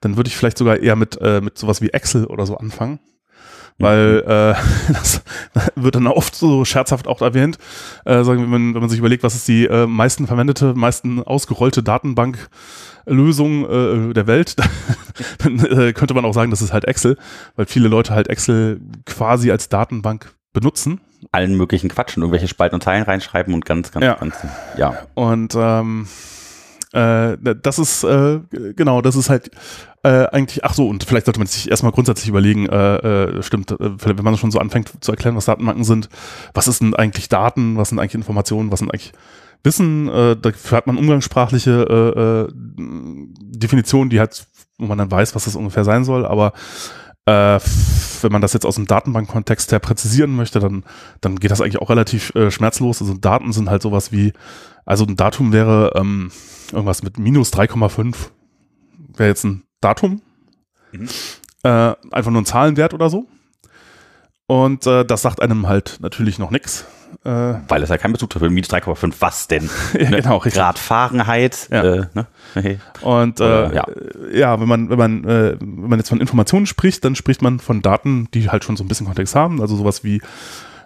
dann 0.00 0.16
würde 0.16 0.28
ich 0.28 0.36
vielleicht 0.36 0.56
sogar 0.56 0.78
eher 0.78 0.96
mit, 0.96 1.20
äh, 1.20 1.42
mit 1.42 1.58
sowas 1.58 1.82
wie 1.82 1.90
Excel 1.90 2.24
oder 2.24 2.46
so 2.46 2.56
anfangen 2.56 3.00
weil 3.78 4.24
äh, 4.26 4.54
das 4.92 5.22
wird 5.74 5.94
dann 5.94 6.06
oft 6.06 6.34
so 6.34 6.64
scherzhaft 6.64 7.06
auch 7.06 7.22
erwähnt, 7.22 7.58
äh, 8.04 8.22
sagen, 8.24 8.42
wenn, 8.42 8.50
man, 8.50 8.74
wenn 8.74 8.80
man 8.80 8.90
sich 8.90 8.98
überlegt, 8.98 9.22
was 9.22 9.34
ist 9.34 9.48
die 9.48 9.66
äh, 9.66 9.86
meisten 9.86 10.26
verwendete, 10.26 10.74
meisten 10.74 11.22
ausgerollte 11.22 11.82
Datenbanklösung 11.82 14.10
äh, 14.10 14.14
der 14.14 14.26
Welt, 14.26 14.56
dann 15.38 15.64
äh, 15.64 15.92
könnte 15.92 16.14
man 16.14 16.24
auch 16.24 16.34
sagen, 16.34 16.50
das 16.50 16.62
ist 16.62 16.72
halt 16.72 16.84
Excel, 16.84 17.16
weil 17.56 17.66
viele 17.66 17.88
Leute 17.88 18.14
halt 18.14 18.28
Excel 18.28 18.80
quasi 19.06 19.50
als 19.50 19.68
Datenbank 19.68 20.32
benutzen. 20.52 21.00
Allen 21.32 21.56
möglichen 21.56 21.88
Quatschen, 21.88 22.22
irgendwelche 22.22 22.48
Spalten 22.48 22.76
und 22.76 22.82
Zeilen 22.82 23.02
reinschreiben 23.02 23.52
und 23.52 23.64
ganz, 23.64 23.90
ganz, 23.90 24.04
ja. 24.04 24.14
ganz, 24.14 24.36
ja. 24.76 24.94
Und 25.14 25.54
ähm, 25.56 26.06
äh, 26.92 27.36
das 27.62 27.78
ist, 27.78 28.02
äh, 28.04 28.40
genau, 28.74 29.02
das 29.02 29.14
ist 29.14 29.28
halt 29.28 29.50
äh, 30.02 30.26
eigentlich, 30.28 30.64
ach 30.64 30.74
so, 30.74 30.88
und 30.88 31.04
vielleicht 31.04 31.26
sollte 31.26 31.40
man 31.40 31.46
sich 31.46 31.70
erstmal 31.70 31.92
grundsätzlich 31.92 32.28
überlegen, 32.28 32.66
äh, 32.66 32.96
äh, 32.96 33.42
stimmt, 33.42 33.72
äh, 33.72 33.76
wenn 33.78 34.24
man 34.24 34.36
schon 34.36 34.50
so 34.50 34.58
anfängt 34.58 34.92
zu 35.04 35.10
erklären, 35.10 35.36
was 35.36 35.44
Datenbanken 35.44 35.84
sind, 35.84 36.08
was 36.54 36.68
ist 36.68 36.80
denn 36.80 36.94
eigentlich 36.94 37.28
Daten, 37.28 37.76
was 37.76 37.90
sind 37.90 37.98
eigentlich 37.98 38.14
Informationen, 38.14 38.70
was 38.70 38.78
sind 38.78 38.90
eigentlich 38.90 39.12
Wissen, 39.64 40.08
äh, 40.08 40.36
dafür 40.36 40.78
hat 40.78 40.86
man 40.86 40.96
umgangssprachliche 40.96 42.48
äh, 42.48 42.52
Definitionen, 42.78 44.08
die 44.08 44.20
halt, 44.20 44.46
wo 44.78 44.86
man 44.86 44.98
dann 44.98 45.10
weiß, 45.10 45.34
was 45.34 45.44
das 45.44 45.56
ungefähr 45.56 45.84
sein 45.84 46.04
soll, 46.04 46.24
aber 46.24 46.52
wenn 47.30 48.32
man 48.32 48.40
das 48.40 48.54
jetzt 48.54 48.64
aus 48.64 48.76
dem 48.76 48.86
Datenbankkontext 48.86 49.70
her 49.70 49.80
präzisieren 49.80 50.34
möchte, 50.34 50.60
dann, 50.60 50.82
dann 51.20 51.36
geht 51.36 51.50
das 51.50 51.60
eigentlich 51.60 51.76
auch 51.76 51.90
relativ 51.90 52.32
schmerzlos. 52.48 53.02
Also 53.02 53.12
Daten 53.12 53.52
sind 53.52 53.68
halt 53.68 53.82
sowas 53.82 54.12
wie, 54.12 54.32
also 54.88 55.04
ein 55.04 55.16
Datum 55.16 55.52
wäre 55.52 55.92
ähm, 55.96 56.32
irgendwas 56.72 57.02
mit 57.02 57.18
minus 57.18 57.52
3,5 57.52 58.14
wäre 59.16 59.28
jetzt 59.28 59.44
ein 59.44 59.64
Datum. 59.82 60.22
Mhm. 60.92 61.08
Äh, 61.62 61.92
einfach 62.10 62.30
nur 62.30 62.40
ein 62.40 62.46
Zahlenwert 62.46 62.94
oder 62.94 63.10
so. 63.10 63.26
Und 64.46 64.86
äh, 64.86 65.04
das 65.04 65.20
sagt 65.20 65.42
einem 65.42 65.68
halt 65.68 65.98
natürlich 66.00 66.38
noch 66.38 66.50
nichts. 66.50 66.86
Äh, 67.22 67.28
Weil 67.68 67.82
es 67.82 67.90
ja 67.90 67.98
kein 67.98 68.12
Bezug 68.12 68.30
dafür 68.30 68.48
minus 68.48 68.70
3,5, 68.70 69.12
was 69.18 69.46
denn? 69.46 69.68
ja, 69.92 70.08
ne? 70.08 70.22
genau, 70.22 70.38
Grad 70.38 70.78
Fahrenheit. 70.78 71.68
Ja. 71.70 71.82
Äh, 71.82 72.06
ne? 72.14 72.80
Und 73.02 73.40
äh, 73.40 73.74
ja. 73.74 73.86
ja, 74.32 74.58
wenn 74.58 74.68
man, 74.68 74.88
wenn 74.88 74.98
man, 74.98 75.24
äh, 75.24 75.56
wenn 75.60 75.90
man 75.90 75.98
jetzt 75.98 76.08
von 76.08 76.20
Informationen 76.20 76.64
spricht, 76.64 77.04
dann 77.04 77.14
spricht 77.14 77.42
man 77.42 77.60
von 77.60 77.82
Daten, 77.82 78.28
die 78.32 78.48
halt 78.48 78.64
schon 78.64 78.78
so 78.78 78.84
ein 78.84 78.88
bisschen 78.88 79.06
Kontext 79.06 79.34
haben, 79.34 79.60
also 79.60 79.76
sowas 79.76 80.02
wie 80.02 80.22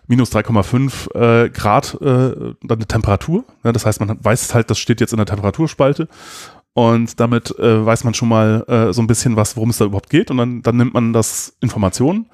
minus 0.06 0.32
3,5 0.32 1.14
äh, 1.14 1.48
Grad, 1.50 1.94
äh, 2.00 2.54
dann 2.62 2.78
eine 2.78 2.86
Temperatur. 2.86 3.44
Ja, 3.64 3.72
das 3.72 3.86
heißt, 3.86 4.00
man 4.00 4.18
weiß 4.22 4.54
halt, 4.54 4.70
das 4.70 4.78
steht 4.78 5.00
jetzt 5.00 5.12
in 5.12 5.18
der 5.18 5.26
Temperaturspalte 5.26 6.08
und 6.74 7.20
damit 7.20 7.56
äh, 7.58 7.84
weiß 7.84 8.04
man 8.04 8.14
schon 8.14 8.28
mal 8.28 8.64
äh, 8.66 8.92
so 8.92 9.02
ein 9.02 9.06
bisschen 9.06 9.36
was, 9.36 9.56
worum 9.56 9.70
es 9.70 9.78
da 9.78 9.84
überhaupt 9.84 10.10
geht. 10.10 10.30
Und 10.30 10.38
dann, 10.38 10.62
dann 10.62 10.76
nimmt 10.76 10.94
man 10.94 11.12
das 11.12 11.54
Informationen. 11.60 12.26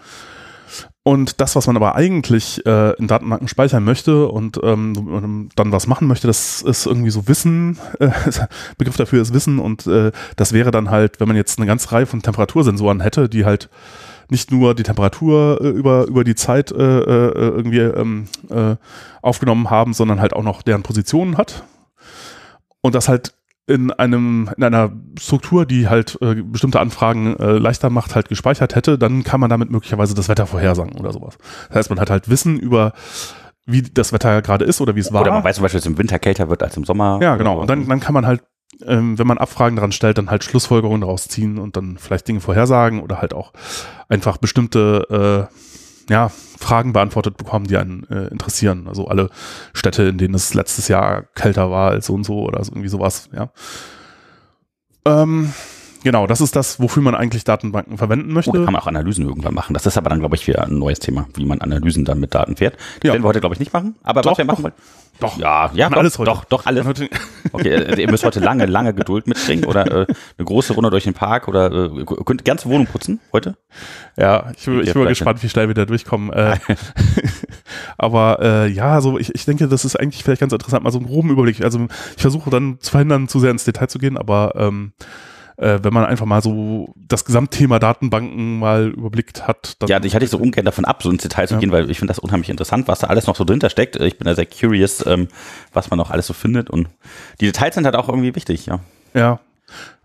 Und 1.02 1.40
das, 1.40 1.56
was 1.56 1.66
man 1.66 1.76
aber 1.76 1.96
eigentlich 1.96 2.64
äh, 2.66 2.92
in 2.98 3.08
Datenbanken 3.08 3.48
speichern 3.48 3.82
möchte 3.82 4.28
und 4.28 4.60
ähm, 4.62 5.48
dann 5.56 5.72
was 5.72 5.87
machen 5.87 6.06
möchte, 6.06 6.26
das 6.26 6.60
ist 6.60 6.87
irgendwie 6.87 7.10
so 7.10 7.26
Wissen. 7.26 7.78
Äh, 7.98 8.10
Begriff 8.78 8.96
dafür 8.96 9.22
ist 9.22 9.32
Wissen. 9.32 9.58
Und 9.58 9.87
äh, 9.87 10.12
das 10.37 10.52
wäre 10.52 10.70
dann 10.70 10.90
halt, 10.90 11.18
wenn 11.18 11.26
man 11.26 11.37
jetzt 11.37 11.58
eine 11.58 11.66
ganze 11.66 11.90
Reihe 11.90 12.06
von 12.06 12.22
Temperatursensoren 12.22 13.00
hätte, 13.00 13.28
die 13.28 13.44
halt 13.44 13.70
nicht 14.30 14.50
nur 14.50 14.75
die 14.75 14.82
Temperatur 14.82 15.58
äh, 15.61 15.68
über, 15.68 16.06
über 16.06 16.25
die 16.25 16.35
Zeit 16.35 16.70
äh, 16.70 16.76
äh, 16.76 17.32
irgendwie 17.32 17.78
ähm, 17.78 18.28
äh, 18.50 18.76
aufgenommen 19.23 19.70
haben, 19.70 19.92
sondern 19.92 20.20
halt 20.20 20.32
auch 20.32 20.42
noch 20.42 20.62
deren 20.62 20.82
Positionen 20.82 21.37
hat. 21.37 21.64
Und 22.80 22.94
das 22.94 23.08
halt 23.08 23.35
in 23.66 23.92
einem 23.92 24.50
in 24.56 24.64
einer 24.64 24.92
Struktur, 25.20 25.66
die 25.66 25.88
halt 25.88 26.18
äh, 26.23 26.37
bestimmte 26.37 26.80
Anfragen 26.80 27.37
äh, 27.37 27.58
leichter 27.58 27.90
macht, 27.90 28.14
halt 28.14 28.28
gespeichert 28.28 28.75
hätte, 28.75 28.99
dann 28.99 29.25
kann 29.25 29.40
man 29.40 29.50
damit 29.50 29.70
möglicherweise 29.70 30.14
das 30.14 30.28
Wetter 30.28 30.47
vorhersagen 30.47 30.99
oder 30.99 31.12
sowas. 31.12 31.37
Das 31.68 31.76
heißt, 31.76 31.90
man 31.90 32.00
hat 32.00 32.08
halt 32.08 32.30
Wissen 32.30 32.58
über 32.58 32.92
wie 33.66 33.82
das 33.82 34.14
Wetter 34.14 34.40
gerade 34.40 34.64
ist 34.64 34.80
oder 34.80 34.97
wie 34.97 35.00
es 35.00 35.12
war. 35.12 35.20
Oder 35.20 35.32
man 35.32 35.44
weiß 35.44 35.56
zum 35.56 35.62
Beispiel, 35.62 35.78
dass 35.78 35.85
es 35.85 35.92
im 35.92 35.99
Winter 35.99 36.18
kälter 36.18 36.49
wird 36.49 36.62
als 36.62 36.76
im 36.78 36.85
Sommer. 36.85 37.18
Ja, 37.20 37.37
genau. 37.37 37.61
Und 37.61 37.68
dann, 37.68 37.87
dann 37.87 38.00
kann 38.00 38.14
man 38.14 38.26
halt, 38.26 38.42
ähm, 38.87 39.18
wenn 39.18 39.26
man 39.26 39.38
Abfragen 39.38 39.76
daran 39.76 39.92
stellt, 39.92 40.18
dann 40.18 40.30
halt 40.30 40.44
Schlussfolgerungen 40.44 41.00
daraus 41.00 41.28
ziehen 41.28 41.58
und 41.58 41.76
dann 41.76 41.99
vielleicht 41.99 42.28
Dinge 42.28 42.40
vorhersagen 42.40 43.00
oder 43.00 43.20
halt 43.20 43.35
auch 43.35 43.52
einfach 44.08 44.37
bestimmte 44.37 45.49
äh, 45.50 46.12
ja, 46.12 46.28
Fragen 46.28 46.92
beantwortet 46.92 47.37
bekommen, 47.37 47.66
die 47.66 47.76
einen 47.76 48.04
äh, 48.11 48.28
interessieren. 48.28 48.87
Also 48.88 49.08
alle 49.08 49.30
Städte, 49.75 50.04
in 50.04 50.18
denen 50.18 50.35
es 50.35 50.54
letztes 50.54 50.88
Jahr 50.88 51.23
kälter 51.35 51.70
war 51.70 51.90
als 51.90 52.06
so 52.06 52.14
und 52.14 52.25
so 52.25 52.42
oder 52.42 52.64
so, 52.64 52.73
irgendwie 52.73 52.88
sowas, 52.88 53.28
ja. 53.32 53.50
Ähm, 55.04 55.52
genau, 56.04 56.26
das 56.26 56.40
ist 56.40 56.56
das, 56.56 56.80
wofür 56.80 57.02
man 57.02 57.14
eigentlich 57.14 57.44
Datenbanken 57.44 57.98
verwenden 57.98 58.32
möchte. 58.32 58.52
Da 58.52 58.64
kann 58.64 58.72
man 58.72 58.82
auch 58.82 58.86
Analysen 58.86 59.26
irgendwann 59.26 59.54
machen. 59.54 59.74
Das 59.74 59.86
ist 59.86 59.96
aber 59.98 60.10
dann, 60.10 60.20
glaube 60.20 60.36
ich, 60.36 60.46
wieder 60.46 60.64
ein 60.64 60.78
neues 60.78 60.98
Thema, 60.98 61.26
wie 61.34 61.44
man 61.44 61.60
Analysen 61.60 62.04
dann 62.04 62.20
mit 62.20 62.34
Daten 62.34 62.56
fährt. 62.56 62.74
Das 62.74 62.82
Ja. 63.04 63.12
werden 63.12 63.22
wir 63.22 63.28
heute, 63.28 63.40
glaube 63.40 63.54
ich, 63.54 63.58
nicht 63.60 63.72
machen. 63.72 63.96
Aber 64.02 64.22
Doch, 64.22 64.32
was 64.32 64.38
wir 64.38 64.44
machen 64.44 64.56
doch. 64.56 64.62
wollen. 64.64 64.74
Doch. 65.20 65.36
Ja, 65.36 65.68
ja, 65.74 65.90
doch, 65.90 65.96
alles 65.96 66.16
heute. 66.18 66.30
doch, 66.30 66.44
doch, 66.44 66.66
alles. 66.66 66.86
Heute- 66.86 67.08
Okay, 67.52 67.70
äh, 67.74 68.00
ihr 68.00 68.08
müsst 68.08 68.24
heute 68.24 68.38
lange, 68.38 68.66
lange 68.66 68.94
Geduld 68.94 69.26
mitbringen 69.26 69.64
oder 69.64 69.84
äh, 69.86 70.06
eine 70.38 70.44
große 70.44 70.74
Runde 70.74 70.90
durch 70.90 71.04
den 71.04 71.14
Park 71.14 71.48
oder 71.48 71.72
äh, 71.72 72.04
könnt 72.24 72.44
ganze 72.44 72.68
Wohnung 72.68 72.86
putzen 72.86 73.18
heute? 73.32 73.56
Ja, 74.16 74.52
ich, 74.56 74.64
bin- 74.66 74.80
ich 74.80 74.92
bin 74.92 75.02
mal 75.02 75.08
gespannt, 75.08 75.42
wie 75.42 75.48
schnell 75.48 75.66
wir 75.66 75.74
da 75.74 75.86
durchkommen. 75.86 76.32
Äh, 76.32 76.56
aber 77.98 78.38
äh, 78.40 78.68
ja, 78.68 78.92
also 78.94 79.18
ich, 79.18 79.34
ich 79.34 79.44
denke, 79.44 79.68
das 79.68 79.84
ist 79.84 79.96
eigentlich 79.98 80.22
vielleicht 80.22 80.40
ganz 80.40 80.52
interessant, 80.52 80.84
mal 80.84 80.90
so 80.92 80.98
einen 80.98 81.06
groben 81.08 81.30
Überblick. 81.30 81.62
Also 81.62 81.86
ich 82.16 82.22
versuche 82.22 82.50
dann 82.50 82.78
zu 82.80 82.90
verhindern, 82.90 83.28
zu 83.28 83.40
sehr 83.40 83.50
ins 83.50 83.64
Detail 83.64 83.88
zu 83.88 83.98
gehen, 83.98 84.16
aber 84.16 84.52
ähm, 84.56 84.92
äh, 85.58 85.80
wenn 85.82 85.92
man 85.92 86.04
einfach 86.06 86.24
mal 86.26 86.40
so 86.40 86.94
das 86.96 87.24
Gesamtthema 87.24 87.78
Datenbanken 87.78 88.58
mal 88.58 88.88
überblickt 88.88 89.46
hat, 89.46 89.74
dann 89.80 89.88
Ja, 89.88 90.02
ich 90.02 90.14
hatte 90.14 90.24
dich 90.24 90.30
so 90.30 90.38
ungern 90.38 90.64
davon 90.64 90.84
ab, 90.84 91.02
so 91.02 91.10
ins 91.10 91.22
Detail 91.22 91.46
zu 91.48 91.54
Ja. 91.54 91.60
gehen, 91.60 91.72
weil 91.72 91.90
ich 91.90 91.98
finde 91.98 92.12
das 92.12 92.18
unheimlich 92.20 92.48
interessant, 92.48 92.88
was 92.88 93.00
da 93.00 93.08
alles 93.08 93.26
noch 93.26 93.36
so 93.36 93.44
drinter 93.44 93.68
steckt. 93.68 93.96
Ich 93.96 94.18
bin 94.18 94.26
da 94.26 94.34
sehr 94.34 94.46
curious, 94.46 95.04
ähm, 95.06 95.28
was 95.72 95.90
man 95.90 95.98
noch 95.98 96.10
alles 96.10 96.26
so 96.26 96.32
findet 96.32 96.70
und 96.70 96.88
die 97.40 97.46
Details 97.46 97.74
sind 97.74 97.84
halt 97.84 97.96
auch 97.96 98.08
irgendwie 98.08 98.34
wichtig, 98.34 98.66
ja. 98.66 98.80
ja. 99.14 99.40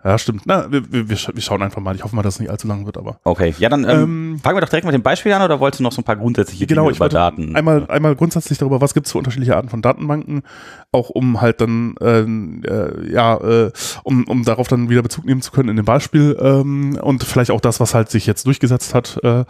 Ja, 0.06 0.18
stimmt. 0.18 0.42
Na, 0.46 0.70
wir, 0.70 0.92
wir, 0.92 1.08
wir 1.08 1.18
scha- 1.18 1.34
wir 1.34 1.42
schauen 1.42 1.62
einfach 1.62 1.82
mal. 1.82 1.96
Ich 1.96 2.04
hoffe 2.04 2.14
mal, 2.16 2.24
dass 2.24 2.36
es 2.36 2.40
nicht 2.42 2.50
allzu 2.50 2.68
lang 2.68 2.86
wird, 2.86 2.98
aber. 2.98 3.20
Okay, 3.24 3.56
ja, 3.58 3.70
dann 3.70 3.86
ähm, 3.86 3.90
Ähm, 4.34 4.40
fangen 4.44 4.58
wir 4.58 4.62
doch 4.62 4.68
direkt 4.68 4.86
mit 4.86 4.94
dem 4.94 5.02
Beispiel 5.02 5.32
an 5.32 5.42
oder 5.42 5.62
wolltest 5.62 5.80
du 5.80 5.84
noch 5.84 5.94
so 5.94 6.02
ein 6.02 6.04
paar 6.04 6.18
grundsätzliche 6.18 6.68
Genau, 6.68 6.84
Dinge 6.88 6.96
über 6.98 7.08
Daten? 7.08 7.56
einmal, 7.56 7.86
einmal 7.90 8.14
grundsätzlich 8.16 8.58
darüber, 8.58 8.82
was 8.82 8.94
gibt 8.94 9.06
es 9.06 9.14
für 9.14 9.18
unterschiedliche 9.20 9.56
Arten 9.56 9.70
von 9.70 9.82
Datenbanken, 9.82 10.44
auch 10.92 11.10
um 11.10 11.40
halt 11.40 11.62
dann, 11.62 11.96
ähm, 12.02 12.64
äh, 12.68 13.12
ja, 13.12 13.38
äh, 13.38 13.72
um, 14.04 14.26
um 14.26 14.44
darauf 14.44 14.68
dann 14.68 14.90
wieder 14.90 15.02
Bezug 15.04 15.24
nehmen 15.26 15.42
zu 15.42 15.52
können 15.52 15.70
in 15.70 15.78
dem 15.78 15.86
Beispiel 15.86 16.38
ähm, 16.40 16.98
und 17.02 17.24
vielleicht 17.24 17.52
auch 17.52 17.62
das, 17.62 17.80
was 17.80 17.94
halt 17.94 18.10
sich 18.10 18.26
jetzt 18.26 18.46
durchgesetzt 18.46 18.94
hat. 18.94 19.20
Äh, 19.24 19.46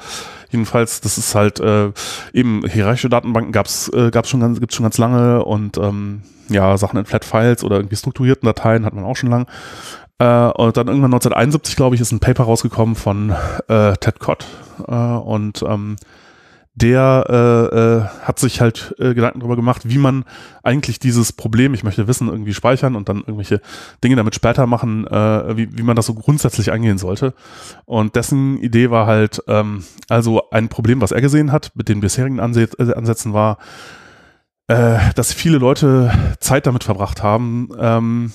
jedenfalls, 0.52 1.02
das 1.02 1.18
ist 1.18 1.34
halt 1.34 1.60
äh, 1.62 1.92
eben 2.32 2.64
hierarchische 2.68 3.10
Datenbanken 3.10 3.52
gab's 3.54 3.90
äh, 3.90 4.12
gab's 4.12 4.30
schon 4.30 4.40
ganz, 4.42 4.60
gibt's 4.60 4.76
schon 4.76 4.84
ganz 4.84 5.00
lange 5.00 5.44
und 5.44 5.78
ähm, 5.80 6.22
ja, 6.50 6.78
Sachen 6.78 7.00
in 7.00 7.06
Flat 7.06 7.24
Files 7.26 7.64
oder 7.64 7.78
irgendwie 7.78 7.96
strukturierten 7.96 8.46
Dateien 8.46 8.86
hat 8.86 8.94
man 8.94 9.06
auch 9.06 9.16
schon 9.16 9.30
lang. 9.30 9.48
Äh, 10.24 10.52
und 10.54 10.78
dann 10.78 10.88
irgendwann 10.88 11.14
1971, 11.14 11.76
glaube 11.76 11.96
ich, 11.96 12.02
ist 12.02 12.14
ein 12.14 12.22
Paper 12.22 12.46
rausgekommen 12.46 12.96
von 12.96 13.36
äh, 13.68 13.94
Ted 13.98 14.20
Cott 14.20 14.46
äh, 14.88 14.94
und 14.94 15.64
ähm, 15.68 15.98
der 16.76 17.26
äh, 17.30 17.76
äh, 17.76 18.26
hat 18.26 18.40
sich 18.40 18.62
halt 18.62 18.96
äh, 19.00 19.14
Gedanken 19.14 19.42
darüber 19.42 19.58
gemacht, 19.58 19.82
wie 19.84 19.98
man 19.98 20.24
eigentlich 20.64 20.98
dieses 20.98 21.34
Problem, 21.34 21.74
ich 21.74 21.84
möchte 21.84 22.08
Wissen 22.08 22.30
irgendwie 22.30 22.54
speichern 22.54 22.96
und 22.96 23.10
dann 23.10 23.18
irgendwelche 23.18 23.60
Dinge 24.04 24.16
damit 24.16 24.34
später 24.34 24.66
machen, 24.66 25.06
wie, 25.06 25.78
wie 25.78 25.84
man 25.84 25.96
das 25.96 26.08
so 26.08 26.16
grundsätzlich 26.16 26.72
angehen 26.72 26.98
sollte. 26.98 27.36
Und 27.86 28.16
dessen 28.16 28.58
Idee 28.58 28.90
war 28.90 29.06
halt, 29.06 29.44
ähm, 29.48 29.84
also 30.10 30.50
ein 30.50 30.70
Problem, 30.70 31.02
was 31.02 31.12
er 31.12 31.22
gesehen 31.22 31.52
hat 31.52 31.72
mit 31.76 31.90
den 31.90 32.00
bisherigen 32.00 32.40
Anse 32.40 32.64
äh, 32.80 32.94
Ansätzen 32.94 33.34
war, 33.34 33.58
dass 34.66 35.34
viele 35.34 35.58
Leute 35.58 36.12
Zeit 36.40 36.66
damit 36.66 36.86
verbracht 36.86 37.22
haben, 37.22 37.68
ähm, 37.78 38.32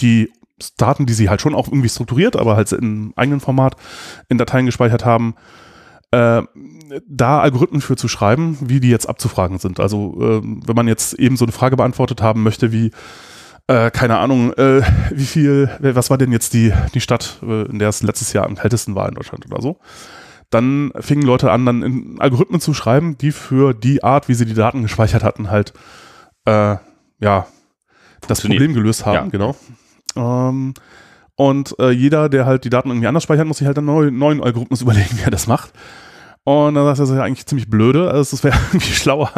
die 0.00 0.30
Daten, 0.76 1.06
die 1.06 1.12
sie 1.14 1.28
halt 1.28 1.40
schon 1.40 1.54
auch 1.54 1.68
irgendwie 1.68 1.88
strukturiert, 1.88 2.36
aber 2.36 2.56
halt 2.56 2.72
im 2.72 3.12
eigenen 3.16 3.40
Format 3.40 3.76
in 4.28 4.38
Dateien 4.38 4.66
gespeichert 4.66 5.04
haben, 5.04 5.34
äh, 6.10 6.42
da 7.08 7.40
Algorithmen 7.40 7.80
für 7.80 7.96
zu 7.96 8.08
schreiben, 8.08 8.58
wie 8.60 8.80
die 8.80 8.90
jetzt 8.90 9.08
abzufragen 9.08 9.58
sind. 9.58 9.80
Also 9.80 10.16
ähm, 10.20 10.62
wenn 10.66 10.76
man 10.76 10.88
jetzt 10.88 11.14
eben 11.14 11.36
so 11.36 11.44
eine 11.44 11.52
Frage 11.52 11.76
beantwortet 11.76 12.20
haben 12.22 12.42
möchte, 12.42 12.72
wie 12.72 12.90
äh, 13.66 13.90
keine 13.90 14.18
Ahnung, 14.18 14.52
äh, 14.54 14.82
wie 15.10 15.24
viel, 15.24 15.70
was 15.80 16.10
war 16.10 16.18
denn 16.18 16.32
jetzt 16.32 16.52
die, 16.52 16.72
die 16.94 17.00
Stadt, 17.00 17.38
äh, 17.42 17.62
in 17.66 17.78
der 17.78 17.88
es 17.88 18.02
letztes 18.02 18.32
Jahr 18.32 18.46
am 18.46 18.56
kältesten 18.56 18.94
war 18.94 19.08
in 19.08 19.14
Deutschland 19.14 19.46
oder 19.46 19.62
so, 19.62 19.78
dann 20.50 20.92
fingen 21.00 21.22
Leute 21.22 21.50
an, 21.50 21.64
dann 21.64 21.82
in 21.82 22.20
Algorithmen 22.20 22.60
zu 22.60 22.74
schreiben, 22.74 23.16
die 23.16 23.32
für 23.32 23.72
die 23.72 24.02
Art, 24.04 24.28
wie 24.28 24.34
sie 24.34 24.44
die 24.44 24.54
Daten 24.54 24.82
gespeichert 24.82 25.22
hatten, 25.22 25.50
halt 25.50 25.72
äh, 26.44 26.76
ja 27.20 27.46
das. 28.28 28.42
Problem 28.42 28.74
gelöst 28.74 29.06
haben, 29.06 29.14
Ja. 29.14 29.26
genau. 29.26 29.56
Ähm, 30.16 30.74
und 31.36 31.74
äh, 31.78 31.90
jeder, 31.90 32.28
der 32.28 32.46
halt 32.46 32.64
die 32.64 32.70
Daten 32.70 32.90
irgendwie 32.90 33.06
anders 33.06 33.22
speichert, 33.22 33.46
muss 33.46 33.58
sich 33.58 33.66
halt 33.66 33.78
einen 33.78 33.86
neuen, 33.86 34.16
neuen 34.18 34.42
Algorithmus 34.42 34.80
überlegen, 34.82 35.16
wie 35.18 35.22
er 35.22 35.30
das 35.30 35.46
macht. 35.46 35.72
Und 36.44 36.74
dann 36.74 36.84
sagt 36.84 36.98
er, 36.98 37.02
das 37.02 37.10
ist 37.10 37.16
ja 37.16 37.22
eigentlich 37.22 37.46
ziemlich 37.46 37.70
blöde. 37.70 38.10
Also 38.10 38.36
es 38.36 38.44
wäre 38.44 38.58
irgendwie 38.72 38.92
schlauer, 38.92 39.30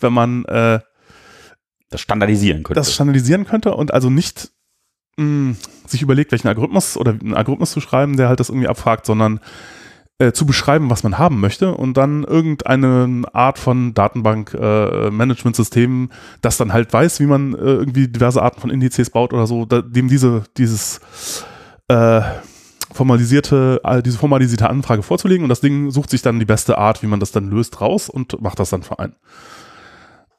wenn 0.00 0.12
man 0.12 0.44
äh, 0.46 0.80
das 1.90 2.00
standardisieren 2.00 2.62
könnte. 2.62 2.80
das 2.80 2.92
standardisieren 2.92 3.46
könnte 3.46 3.74
und 3.74 3.94
also 3.94 4.10
nicht 4.10 4.50
mh, 5.16 5.54
sich 5.86 6.02
überlegt, 6.02 6.32
welchen 6.32 6.48
Algorithmus 6.48 6.96
oder 6.96 7.12
einen 7.12 7.34
Algorithmus 7.34 7.70
zu 7.70 7.80
schreiben, 7.80 8.16
der 8.16 8.28
halt 8.28 8.40
das 8.40 8.48
irgendwie 8.48 8.68
abfragt, 8.68 9.06
sondern 9.06 9.40
äh, 10.18 10.32
zu 10.32 10.46
beschreiben, 10.46 10.90
was 10.90 11.02
man 11.02 11.18
haben 11.18 11.40
möchte 11.40 11.74
und 11.74 11.96
dann 11.96 12.24
irgendeine 12.24 13.22
Art 13.32 13.58
von 13.58 13.92
Datenbank-Management-System, 13.92 16.10
das 16.40 16.56
dann 16.56 16.72
halt 16.72 16.92
weiß, 16.92 17.20
wie 17.20 17.26
man 17.26 17.54
äh, 17.54 17.58
irgendwie 17.58 18.08
diverse 18.08 18.42
Arten 18.42 18.60
von 18.60 18.70
Indizes 18.70 19.10
baut 19.10 19.32
oder 19.32 19.46
so, 19.46 19.66
da, 19.66 19.82
dem 19.82 20.08
diese 20.08 20.44
dieses 20.56 21.00
äh, 21.88 22.22
formalisierte, 22.92 23.80
äh, 23.84 24.02
diese 24.02 24.18
formalisierte 24.18 24.70
Anfrage 24.70 25.02
vorzulegen 25.02 25.44
und 25.44 25.50
das 25.50 25.60
Ding 25.60 25.90
sucht 25.90 26.10
sich 26.10 26.22
dann 26.22 26.38
die 26.38 26.46
beste 26.46 26.78
Art, 26.78 27.02
wie 27.02 27.06
man 27.06 27.20
das 27.20 27.30
dann 27.30 27.50
löst, 27.50 27.80
raus 27.80 28.08
und 28.08 28.40
macht 28.40 28.58
das 28.58 28.70
dann 28.70 28.82
für 28.82 28.98
einen. 28.98 29.14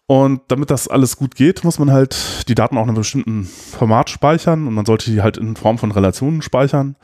Und 0.08 0.42
damit 0.48 0.72
das 0.72 0.88
alles 0.88 1.18
gut 1.18 1.36
geht, 1.36 1.66
muss 1.66 1.80
man 1.80 1.92
halt 1.92 2.48
die 2.48 2.56
Daten 2.56 2.78
auch 2.78 2.84
in 2.84 2.90
einem 2.90 2.98
bestimmten 2.98 3.44
Format 3.44 4.10
speichern 4.10 4.66
und 4.66 4.74
man 4.74 4.86
sollte 4.86 5.12
die 5.12 5.22
halt 5.22 5.38
in 5.38 5.56
Form 5.56 5.78
von 5.78 5.92
Relationen 5.92 6.42
speichern. 6.42 6.96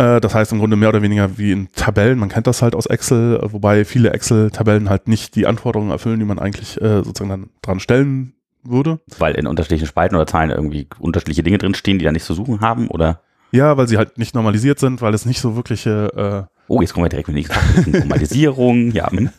Äh, 0.00 0.20
Das 0.20 0.34
heißt 0.34 0.52
im 0.52 0.58
Grunde 0.58 0.76
mehr 0.76 0.88
oder 0.88 1.02
weniger 1.02 1.36
wie 1.38 1.52
in 1.52 1.68
Tabellen. 1.72 2.18
Man 2.18 2.28
kennt 2.28 2.46
das 2.46 2.62
halt 2.62 2.74
aus 2.74 2.86
Excel, 2.86 3.36
äh, 3.42 3.52
wobei 3.52 3.84
viele 3.84 4.10
Excel-Tabellen 4.12 4.88
halt 4.88 5.08
nicht 5.08 5.36
die 5.36 5.46
Anforderungen 5.46 5.90
erfüllen, 5.90 6.18
die 6.18 6.26
man 6.26 6.38
eigentlich 6.38 6.80
äh, 6.80 7.02
sozusagen 7.02 7.30
dann 7.30 7.50
dran 7.62 7.80
stellen 7.80 8.32
würde. 8.62 9.00
Weil 9.18 9.34
in 9.34 9.46
unterschiedlichen 9.46 9.86
Spalten 9.86 10.16
oder 10.16 10.26
Zeilen 10.26 10.50
irgendwie 10.50 10.86
unterschiedliche 10.98 11.42
Dinge 11.42 11.58
drinstehen, 11.58 11.98
die 11.98 12.04
da 12.04 12.12
nichts 12.12 12.26
zu 12.26 12.34
suchen 12.34 12.60
haben 12.60 12.88
oder 12.88 13.20
Ja, 13.52 13.76
weil 13.76 13.88
sie 13.88 13.96
halt 13.98 14.18
nicht 14.18 14.34
normalisiert 14.34 14.78
sind, 14.78 15.00
weil 15.02 15.14
es 15.14 15.26
nicht 15.26 15.40
so 15.40 15.56
wirkliche, 15.56 16.48
Oh, 16.68 16.80
jetzt 16.80 16.94
kommen 16.94 17.04
wir 17.04 17.08
direkt 17.08 17.26
mit 17.26 17.34
nächsten. 17.36 17.90
Normalisierung, 17.90 18.90
ja. 18.92 19.10
hm. 19.10 19.26
äh, 19.26 19.30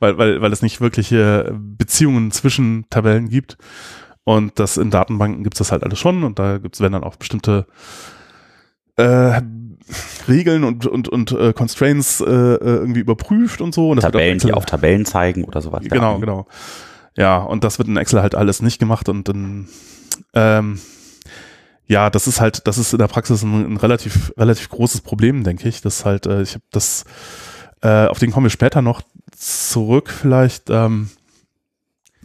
weil, 0.00 0.18
weil, 0.18 0.40
weil 0.42 0.52
es 0.52 0.60
nicht 0.60 0.80
wirkliche 0.80 1.54
Beziehungen 1.56 2.32
zwischen 2.32 2.84
Tabellen 2.90 3.28
gibt. 3.28 3.58
Und 4.24 4.58
das 4.58 4.76
in 4.76 4.90
Datenbanken 4.90 5.44
gibt 5.44 5.54
es 5.54 5.58
das 5.58 5.70
halt 5.72 5.84
alles 5.84 5.98
schon 6.00 6.24
und 6.24 6.38
da 6.40 6.58
gibt's 6.58 6.80
werden 6.80 6.94
dann 6.94 7.04
auch 7.04 7.14
bestimmte 7.16 7.66
äh, 8.96 9.40
Regeln 10.28 10.64
und, 10.64 10.86
und, 10.86 11.08
und 11.08 11.32
äh, 11.32 11.52
Constraints 11.52 12.20
äh, 12.20 12.24
äh, 12.24 12.58
irgendwie 12.60 13.00
überprüft 13.00 13.60
und 13.60 13.74
so. 13.74 13.90
Und 13.90 14.00
Tabellen, 14.00 14.38
die 14.38 14.52
auf 14.52 14.66
Tabellen 14.66 15.04
zeigen 15.04 15.44
oder 15.44 15.60
sowas. 15.60 15.82
Genau, 15.84 16.18
genau. 16.18 16.46
Ja, 17.16 17.38
und 17.38 17.64
das 17.64 17.78
wird 17.78 17.88
in 17.88 17.96
Excel 17.96 18.22
halt 18.22 18.34
alles 18.34 18.62
nicht 18.62 18.78
gemacht 18.78 19.08
und 19.08 19.28
dann, 19.28 19.68
ähm, 20.34 20.80
ja, 21.86 22.08
das 22.08 22.28
ist 22.28 22.40
halt, 22.40 22.66
das 22.66 22.78
ist 22.78 22.92
in 22.92 22.98
der 22.98 23.08
Praxis 23.08 23.42
ein, 23.42 23.72
ein 23.72 23.76
relativ, 23.76 24.32
relativ 24.38 24.68
großes 24.68 25.00
Problem, 25.00 25.42
denke 25.42 25.68
ich. 25.68 25.80
Das 25.80 26.04
halt, 26.04 26.26
äh, 26.26 26.42
ich 26.42 26.54
habe 26.54 26.64
das, 26.70 27.04
äh, 27.82 28.06
auf 28.06 28.18
den 28.18 28.30
kommen 28.30 28.46
wir 28.46 28.50
später 28.50 28.80
noch 28.80 29.02
zurück, 29.36 30.08
vielleicht. 30.08 30.70
Ähm, 30.70 31.10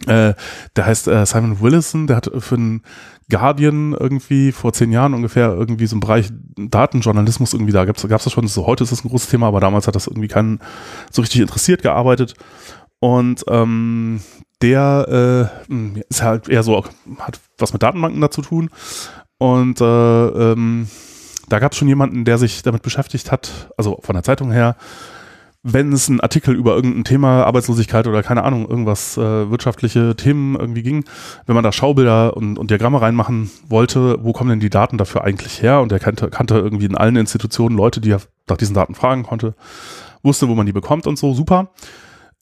äh, 0.06 0.34
der 0.76 0.86
heißt 0.86 1.08
äh, 1.08 1.24
Simon 1.24 1.60
Willison, 1.60 2.06
der 2.06 2.16
hat 2.16 2.30
für 2.38 2.56
den 2.56 2.82
Guardian 3.30 3.92
irgendwie 3.92 4.52
vor 4.52 4.72
zehn 4.72 4.92
Jahren 4.92 5.14
ungefähr 5.14 5.48
irgendwie 5.48 5.86
so 5.86 5.94
einen 5.94 6.00
Bereich 6.00 6.30
Datenjournalismus 6.56 7.54
irgendwie 7.54 7.72
da 7.72 7.84
gab 7.84 7.96
es 7.96 8.02
das 8.02 8.32
schon 8.32 8.46
so 8.46 8.66
heute 8.66 8.84
ist 8.84 8.92
das 8.92 9.04
ein 9.04 9.08
großes 9.08 9.30
Thema 9.30 9.48
aber 9.48 9.58
damals 9.58 9.88
hat 9.88 9.96
das 9.96 10.06
irgendwie 10.06 10.28
keinen 10.28 10.60
so 11.10 11.22
richtig 11.22 11.40
interessiert 11.40 11.82
gearbeitet 11.82 12.34
und 13.00 13.44
ähm, 13.48 14.20
der 14.62 15.50
äh, 15.68 15.72
mh, 15.72 16.00
ist 16.08 16.22
halt 16.22 16.48
eher 16.48 16.62
so, 16.62 16.82
hat 17.18 17.40
was 17.58 17.72
mit 17.72 17.82
Datenbanken 17.82 18.20
da 18.20 18.30
zu 18.30 18.42
tun. 18.42 18.70
Und 19.38 19.80
äh, 19.80 19.84
ähm, 19.84 20.88
da 21.48 21.58
gab 21.58 21.72
es 21.72 21.78
schon 21.78 21.88
jemanden, 21.88 22.24
der 22.24 22.38
sich 22.38 22.62
damit 22.62 22.82
beschäftigt 22.82 23.30
hat, 23.30 23.70
also 23.76 24.00
von 24.02 24.14
der 24.14 24.22
Zeitung 24.22 24.50
her, 24.50 24.76
wenn 25.68 25.92
es 25.92 26.08
einen 26.08 26.20
Artikel 26.20 26.54
über 26.54 26.76
irgendein 26.76 27.02
Thema, 27.02 27.42
Arbeitslosigkeit 27.44 28.06
oder 28.06 28.22
keine 28.22 28.44
Ahnung, 28.44 28.68
irgendwas 28.68 29.16
äh, 29.16 29.50
wirtschaftliche 29.50 30.14
Themen 30.14 30.54
irgendwie 30.54 30.82
ging, 30.82 31.04
wenn 31.46 31.54
man 31.56 31.64
da 31.64 31.72
Schaubilder 31.72 32.36
und, 32.36 32.56
und 32.56 32.70
Diagramme 32.70 33.00
reinmachen 33.02 33.50
wollte, 33.68 34.18
wo 34.22 34.32
kommen 34.32 34.50
denn 34.50 34.60
die 34.60 34.70
Daten 34.70 34.96
dafür 34.96 35.24
eigentlich 35.24 35.60
her? 35.62 35.80
Und 35.80 35.90
er 35.90 35.98
kannte, 35.98 36.28
kannte 36.30 36.54
irgendwie 36.54 36.86
in 36.86 36.96
allen 36.96 37.16
Institutionen 37.16 37.76
Leute, 37.76 38.00
die 38.00 38.12
er 38.12 38.20
nach 38.48 38.56
diesen 38.56 38.74
Daten 38.74 38.94
fragen 38.94 39.24
konnte, 39.24 39.54
wusste, 40.22 40.48
wo 40.48 40.54
man 40.54 40.66
die 40.66 40.72
bekommt 40.72 41.06
und 41.08 41.18
so, 41.18 41.34
super. 41.34 41.70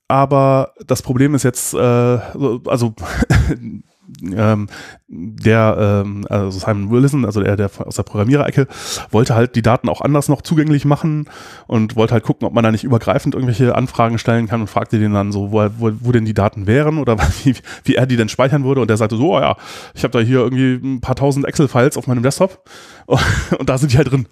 Aber 0.07 0.73
das 0.87 1.01
Problem 1.01 1.35
ist 1.35 1.45
jetzt, 1.45 1.73
äh, 1.73 2.19
so- 2.35 2.61
also 2.67 2.95
ähm, 4.23 4.69
der, 5.09 6.03
ähm, 6.05 6.27
also 6.29 6.59
Simon 6.59 6.91
Willison, 6.91 7.25
also 7.25 7.43
der, 7.43 7.57
der 7.57 7.71
aus 7.79 7.97
der 7.97 8.03
Programmiererecke, 8.03 8.67
wollte 9.11 9.35
halt 9.35 9.57
die 9.57 9.63
Daten 9.63 9.89
auch 9.89 10.01
anders 10.01 10.29
noch 10.29 10.43
zugänglich 10.43 10.85
machen 10.85 11.29
und 11.67 11.97
wollte 11.97 12.15
halt 12.15 12.25
gucken, 12.25 12.47
ob 12.47 12.53
man 12.55 12.65
da 12.65 12.71
nicht 12.71 12.85
übergreifend 12.85 13.35
irgendwelche 13.35 13.75
Anfragen 13.75 14.19
stellen 14.19 14.47
kann 14.49 14.61
und 14.61 14.69
fragte 14.69 14.99
den 14.99 15.15
dann 15.15 15.33
so, 15.33 15.53
wo, 15.53 15.69
wo, 15.79 15.93
wo 16.01 16.13
denn 16.13 16.25
die 16.25 16.35
Daten 16.35 16.67
wären 16.67 16.99
oder 16.99 17.17
wie, 17.45 17.55
wie 17.85 17.95
er 17.95 18.07
die 18.07 18.17
denn 18.17 18.29
speichern 18.29 18.65
würde 18.65 18.81
und 18.81 18.89
der 18.89 18.97
sagte 18.97 19.17
so, 19.17 19.35
oh 19.37 19.41
ja, 19.41 19.57
ich 19.95 20.05
habe 20.05 20.13
da 20.13 20.21
hier 20.21 20.41
irgendwie 20.41 20.75
ein 20.75 21.01
paar 21.01 21.17
tausend 21.17 21.47
Excel-Files 21.47 21.97
auf 21.97 22.07
meinem 22.07 22.23
Desktop 22.23 22.69
und 23.59 23.69
da 23.69 23.79
sind 23.79 23.93
die 23.93 23.97
halt 23.97 24.11
drin. 24.11 24.27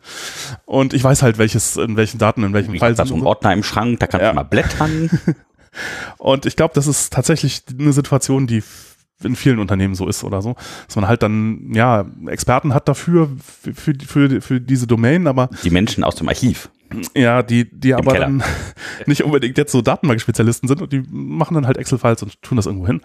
Und 0.64 0.94
ich 0.94 1.04
weiß 1.04 1.22
halt, 1.22 1.38
welches, 1.38 1.76
in 1.76 1.96
welchen 1.96 2.18
Daten, 2.18 2.42
in 2.44 2.52
welchem 2.52 2.74
Ich 2.74 2.80
Fall 2.80 2.90
habe 2.90 2.96
da 2.96 3.06
so 3.06 3.14
einen 3.14 3.26
Ordner 3.26 3.52
im 3.52 3.62
Schrank, 3.62 4.00
da 4.00 4.06
kannst 4.06 4.22
Ja. 4.22 4.30
du 4.30 4.36
mal 4.36 4.42
blättern. 4.44 5.10
Und 6.18 6.44
ich 6.46 6.56
glaube, 6.56 6.74
das 6.74 6.86
ist 6.86 7.12
tatsächlich 7.12 7.62
eine 7.78 7.92
Situation, 7.94 8.46
die 8.46 8.62
in 9.24 9.36
vielen 9.36 9.58
Unternehmen 9.58 9.94
so 9.94 10.08
ist 10.08 10.24
oder 10.24 10.42
so, 10.42 10.54
dass 10.86 10.96
man 10.96 11.08
halt 11.08 11.22
dann 11.22 11.72
ja 11.72 12.04
Experten 12.26 12.74
hat 12.74 12.88
dafür 12.88 13.30
für, 13.40 13.94
für, 13.94 14.40
für, 14.40 14.60
diese 14.60 14.86
Domain, 14.86 15.26
aber 15.26 15.48
Die 15.62 15.70
Menschen 15.70 16.04
aus 16.04 16.14
dem 16.14 16.28
Archiv. 16.28 16.70
ja, 17.14 17.42
die 17.42 17.70
die 17.70 17.94
aber 17.94 18.12
Keller. 18.12 18.26
dann 18.26 18.42
nicht 19.06 19.24
unbedingt 19.24 19.58
jetzt 19.58 19.72
so 19.72 19.82
Datenbankspezialisten 19.82 20.68
sind 20.68 20.82
und 20.82 20.92
die 20.92 21.02
machen 21.10 21.54
dann 21.54 21.66
halt 21.66 21.76
Excel-Files 21.76 22.22
und 22.22 22.40
tun 22.42 22.56
das 22.56 22.66
irgendwo 22.66 22.86
hin. 22.86 23.00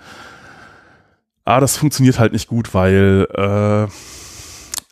Aber 1.45 1.61
das 1.61 1.77
funktioniert 1.77 2.19
halt 2.19 2.33
nicht 2.33 2.47
gut, 2.47 2.73
weil 2.73 3.25
äh, 3.33 3.87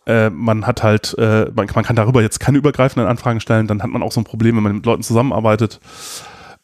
äh, 0.08 0.30
man 0.30 0.66
hat 0.66 0.84
halt, 0.84 1.16
äh, 1.18 1.52
man, 1.54 1.68
man 1.74 1.84
kann 1.84 1.96
darüber 1.96 2.22
jetzt 2.22 2.40
keine 2.40 2.58
übergreifenden 2.58 3.10
Anfragen 3.10 3.40
stellen, 3.40 3.68
dann 3.68 3.82
hat 3.82 3.90
man 3.90 4.04
auch 4.04 4.12
so 4.12 4.22
ein 4.22 4.26
Problem, 4.26 4.56
wenn 4.56 4.64
man 4.64 4.76
mit 4.76 4.86
Leuten 4.86 5.04
zusammenarbeitet. 5.04 5.80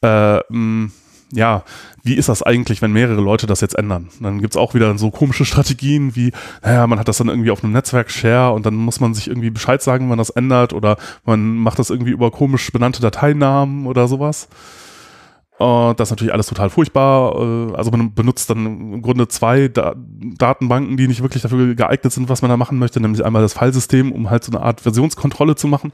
Äh, 0.02 0.40
mh, 0.50 0.92
ja, 1.34 1.64
wie 2.04 2.16
ist 2.16 2.30
das 2.30 2.44
eigentlich, 2.44 2.82
wenn 2.82 2.92
mehrere 2.92 3.22
Leute 3.22 3.48
das 3.48 3.62
jetzt 3.62 3.78
ändern? 3.78 4.10
Dann 4.20 4.42
gibt's 4.42 4.58
auch 4.58 4.74
wieder 4.74 4.98
so 4.98 5.12
komische 5.12 5.46
Strategien 5.46 6.16
wie, 6.16 6.32
naja, 6.64 6.88
man 6.88 7.00
hat 7.00 7.08
das 7.08 7.18
dann 7.18 7.30
irgendwie 7.30 7.52
auf 7.52 7.64
einem 7.64 7.74
Netzwerk-Share 7.74 8.54
und 8.54 8.66
dann 8.66 8.76
muss 8.76 9.00
man 9.00 9.14
sich 9.14 9.28
irgendwie 9.28 9.50
Bescheid 9.50 9.82
sagen, 9.82 10.04
wenn 10.06 10.10
man 10.10 10.18
das 10.18 10.30
ändert 10.30 10.74
oder 10.74 10.98
man 11.26 11.58
macht 11.58 11.80
das 11.80 11.90
irgendwie 11.90 12.12
über 12.12 12.32
komisch 12.32 12.72
benannte 12.72 13.02
Dateinamen 13.02 13.86
oder 13.88 14.08
sowas. 14.08 14.50
Das 15.60 16.08
ist 16.08 16.10
natürlich 16.10 16.34
alles 16.34 16.48
total 16.48 16.72
furchtbar. 16.72 17.36
Äh, 17.36 17.76
Also 17.76 17.92
man 17.92 18.16
benutzt 18.16 18.50
dann 18.50 18.66
im 18.66 19.02
Grunde 19.04 19.28
zwei 19.28 19.68
da 19.68 19.94
Datenbanken, 19.96 20.98
die 20.98 21.08
nicht 21.08 21.22
wirklich 21.22 21.44
dafür 21.44 21.76
geeignet 21.76 22.12
sind, 22.12 22.30
was 22.30 22.42
man 22.42 22.50
da 22.50 22.58
machen 22.58 22.80
möchte, 22.80 23.00
nämlich 23.00 23.24
einmal 23.24 23.44
das 23.44 23.54
Filesystem, 23.54 24.12
um 24.12 24.32
halt 24.32 24.44
so 24.44 24.52
eine 24.52 24.66
Art 24.66 24.82
Versionskontrolle 24.82 25.56
zu 25.56 25.68
machen. 25.68 25.94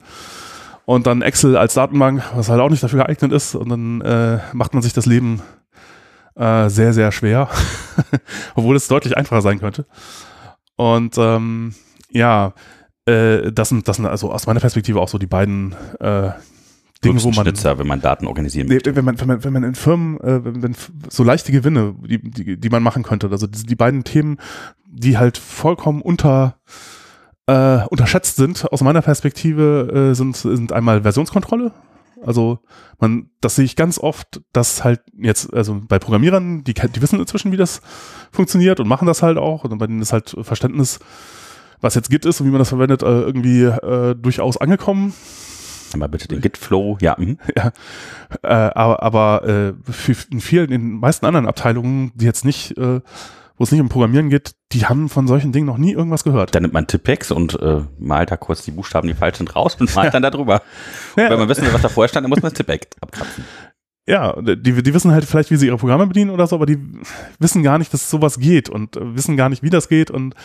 Und 0.88 1.06
dann 1.06 1.22
Excel 1.22 1.58
als 1.58 1.74
Datenbank, 1.74 2.24
was 2.34 2.48
halt 2.48 2.62
auch 2.62 2.70
nicht 2.70 2.82
dafür 2.82 3.00
geeignet 3.04 3.34
ist. 3.34 3.56
Und 3.56 3.68
dann 3.68 4.00
äh, 4.00 4.40
macht 4.54 4.74
man 4.74 4.82
sich 4.82 4.94
das 4.94 5.06
Leben 5.06 5.42
äh, 6.36 6.70
sehr, 6.70 6.94
sehr 6.94 7.12
schwer. 7.12 7.50
Obwohl 8.56 8.74
es 8.78 8.88
deutlich 8.88 9.18
einfacher 9.18 9.42
sein 9.42 9.60
könnte. 9.60 9.86
Und 10.78 11.18
ähm, 11.18 11.76
ja, 12.10 12.54
äh, 13.06 13.52
das 13.52 13.68
sind, 13.68 13.86
das 13.90 13.98
sind 13.98 14.06
also 14.06 14.32
aus 14.32 14.48
meiner 14.48 14.62
Perspektive 14.62 15.02
auch 15.02 15.10
so 15.10 15.18
die 15.18 15.28
beiden 15.28 15.76
äh, 16.00 16.32
Dinge, 17.04 17.22
wo 17.22 17.32
man. 17.32 17.44
Schnitzer, 17.44 17.78
wenn 17.80 17.88
man 17.88 18.00
Daten 18.00 18.26
organisieren 18.26 18.70
möchte. 18.70 18.96
wenn 18.96 19.04
man, 19.04 19.20
wenn 19.20 19.28
man, 19.28 19.44
wenn 19.44 19.52
man 19.54 19.64
in 19.66 19.76
Firmen, 19.76 20.22
äh, 20.22 20.46
wenn, 20.46 20.64
wenn 20.64 20.76
so 21.10 21.26
leichte 21.26 21.52
Gewinne, 21.52 21.96
die, 22.02 22.18
die, 22.18 22.58
die 22.58 22.70
man 22.70 22.82
machen 22.82 23.04
könnte, 23.04 23.28
also 23.30 23.46
die, 23.46 23.66
die 23.66 23.76
beiden 23.76 24.06
Themen, 24.06 24.38
die 24.90 25.18
halt 25.18 25.38
vollkommen 25.38 26.02
unter, 26.02 26.56
äh, 27.48 27.86
unterschätzt 27.90 28.36
sind, 28.36 28.72
aus 28.72 28.82
meiner 28.82 29.02
Perspektive, 29.02 30.12
äh, 30.12 30.16
sind, 30.16 30.36
sind 30.36 30.72
einmal 30.72 31.02
Versionskontrolle. 31.02 31.72
Also 32.26 32.60
man, 33.00 33.30
das 33.42 33.56
sehe 33.56 33.66
ich 33.66 33.76
ganz 33.76 34.00
oft, 34.00 34.42
dass 34.52 34.84
halt 34.84 35.02
jetzt, 35.18 35.54
also 35.54 35.82
bei 35.88 36.00
Programmierern, 36.00 36.64
die, 36.64 36.74
die 36.74 37.02
wissen 37.02 37.20
inzwischen, 37.20 37.52
wie 37.52 37.58
das 37.58 37.82
funktioniert 38.32 38.80
und 38.80 38.88
machen 38.88 39.06
das 39.06 39.22
halt 39.22 39.38
auch. 39.38 39.64
Und 39.64 39.78
bei 39.78 39.88
denen 39.88 40.02
ist 40.02 40.14
halt 40.14 40.36
Verständnis, 40.42 41.00
was 41.80 41.96
jetzt 41.96 42.10
Git 42.10 42.26
ist 42.26 42.42
und 42.42 42.48
wie 42.48 42.52
man 42.52 42.60
das 42.60 42.70
verwendet, 42.70 43.04
äh, 43.04 43.22
irgendwie 43.22 43.64
äh, 43.64 44.16
durchaus 44.16 44.58
angekommen. 44.58 45.14
Mal 45.96 46.10
bitte 46.10 46.28
den 46.28 46.42
Git-Flow. 46.42 46.98
Ja, 47.02 47.16
mhm. 47.18 47.38
Ja, 47.56 47.72
äh, 48.44 48.72
aber, 48.76 49.04
aber 49.04 49.48
äh, 49.48 49.74
für, 49.92 50.16
in 50.32 50.42
vielen, 50.42 50.66
in 50.72 50.82
den 50.82 51.00
meisten 51.00 51.26
anderen 51.26 51.48
Abteilungen, 51.48 52.12
die 52.16 52.26
jetzt 52.26 52.46
nicht, 52.46 52.78
äh, 52.78 53.00
wo 53.58 53.64
es 53.64 53.72
nicht 53.72 53.82
um 53.82 53.90
Programmieren 53.90 54.30
geht, 54.30 54.56
die 54.72 54.86
haben 54.86 55.10
von 55.10 55.28
solchen 55.28 55.52
Dingen 55.52 55.66
noch 55.66 55.78
nie 55.78 55.94
irgendwas 55.94 56.24
gehört. 56.24 56.54
Dann 56.56 56.62
nimmt 56.64 56.74
man 56.74 56.88
Tippex 56.88 57.32
und 57.32 57.60
äh, 57.60 57.82
malt 58.00 58.32
da 58.32 58.38
kurz 58.38 58.64
die 58.64 58.72
Buchstaben, 58.72 59.08
die 59.08 59.14
falsch 59.14 59.38
sind, 59.38 59.56
raus 59.56 59.76
und 59.80 59.94
malt 59.96 60.14
dann 60.14 60.24
da 60.24 60.30
drüber. 60.30 60.62
Ja, 61.16 61.30
Wenn 61.30 61.40
man 61.40 61.50
wissen 61.50 61.66
will, 61.66 61.74
was 61.74 61.82
da 61.82 61.90
vorher 61.90 62.10
stand, 62.10 62.24
dann 62.24 62.30
muss 62.30 62.42
man 62.42 62.52
das 62.52 62.58
Tippex 62.58 62.88
abkratzen. 63.02 63.44
ja 64.08 64.40
die, 64.42 64.56
die 64.84 64.94
wissen 64.94 65.12
halt 65.12 65.26
vielleicht, 65.26 65.52
wie 65.52 65.56
sie 65.58 65.68
ihre 65.68 65.78
Programme 65.78 66.08
bedienen 66.08 66.32
oder 66.32 66.48
so, 66.48 66.56
aber 66.56 66.66
die 66.66 66.80
wissen 67.40 67.64
gar 67.64 67.78
nicht, 67.78 67.94
dass 67.94 68.10
sowas 68.10 68.40
geht 68.40 68.70
und 68.70 68.96
äh, 68.98 69.16
wissen 69.16 69.38
gar 69.38 69.50
nicht, 69.50 69.64
wie 69.64 69.70
das 69.70 69.90
geht 69.90 70.12
und 70.12 70.36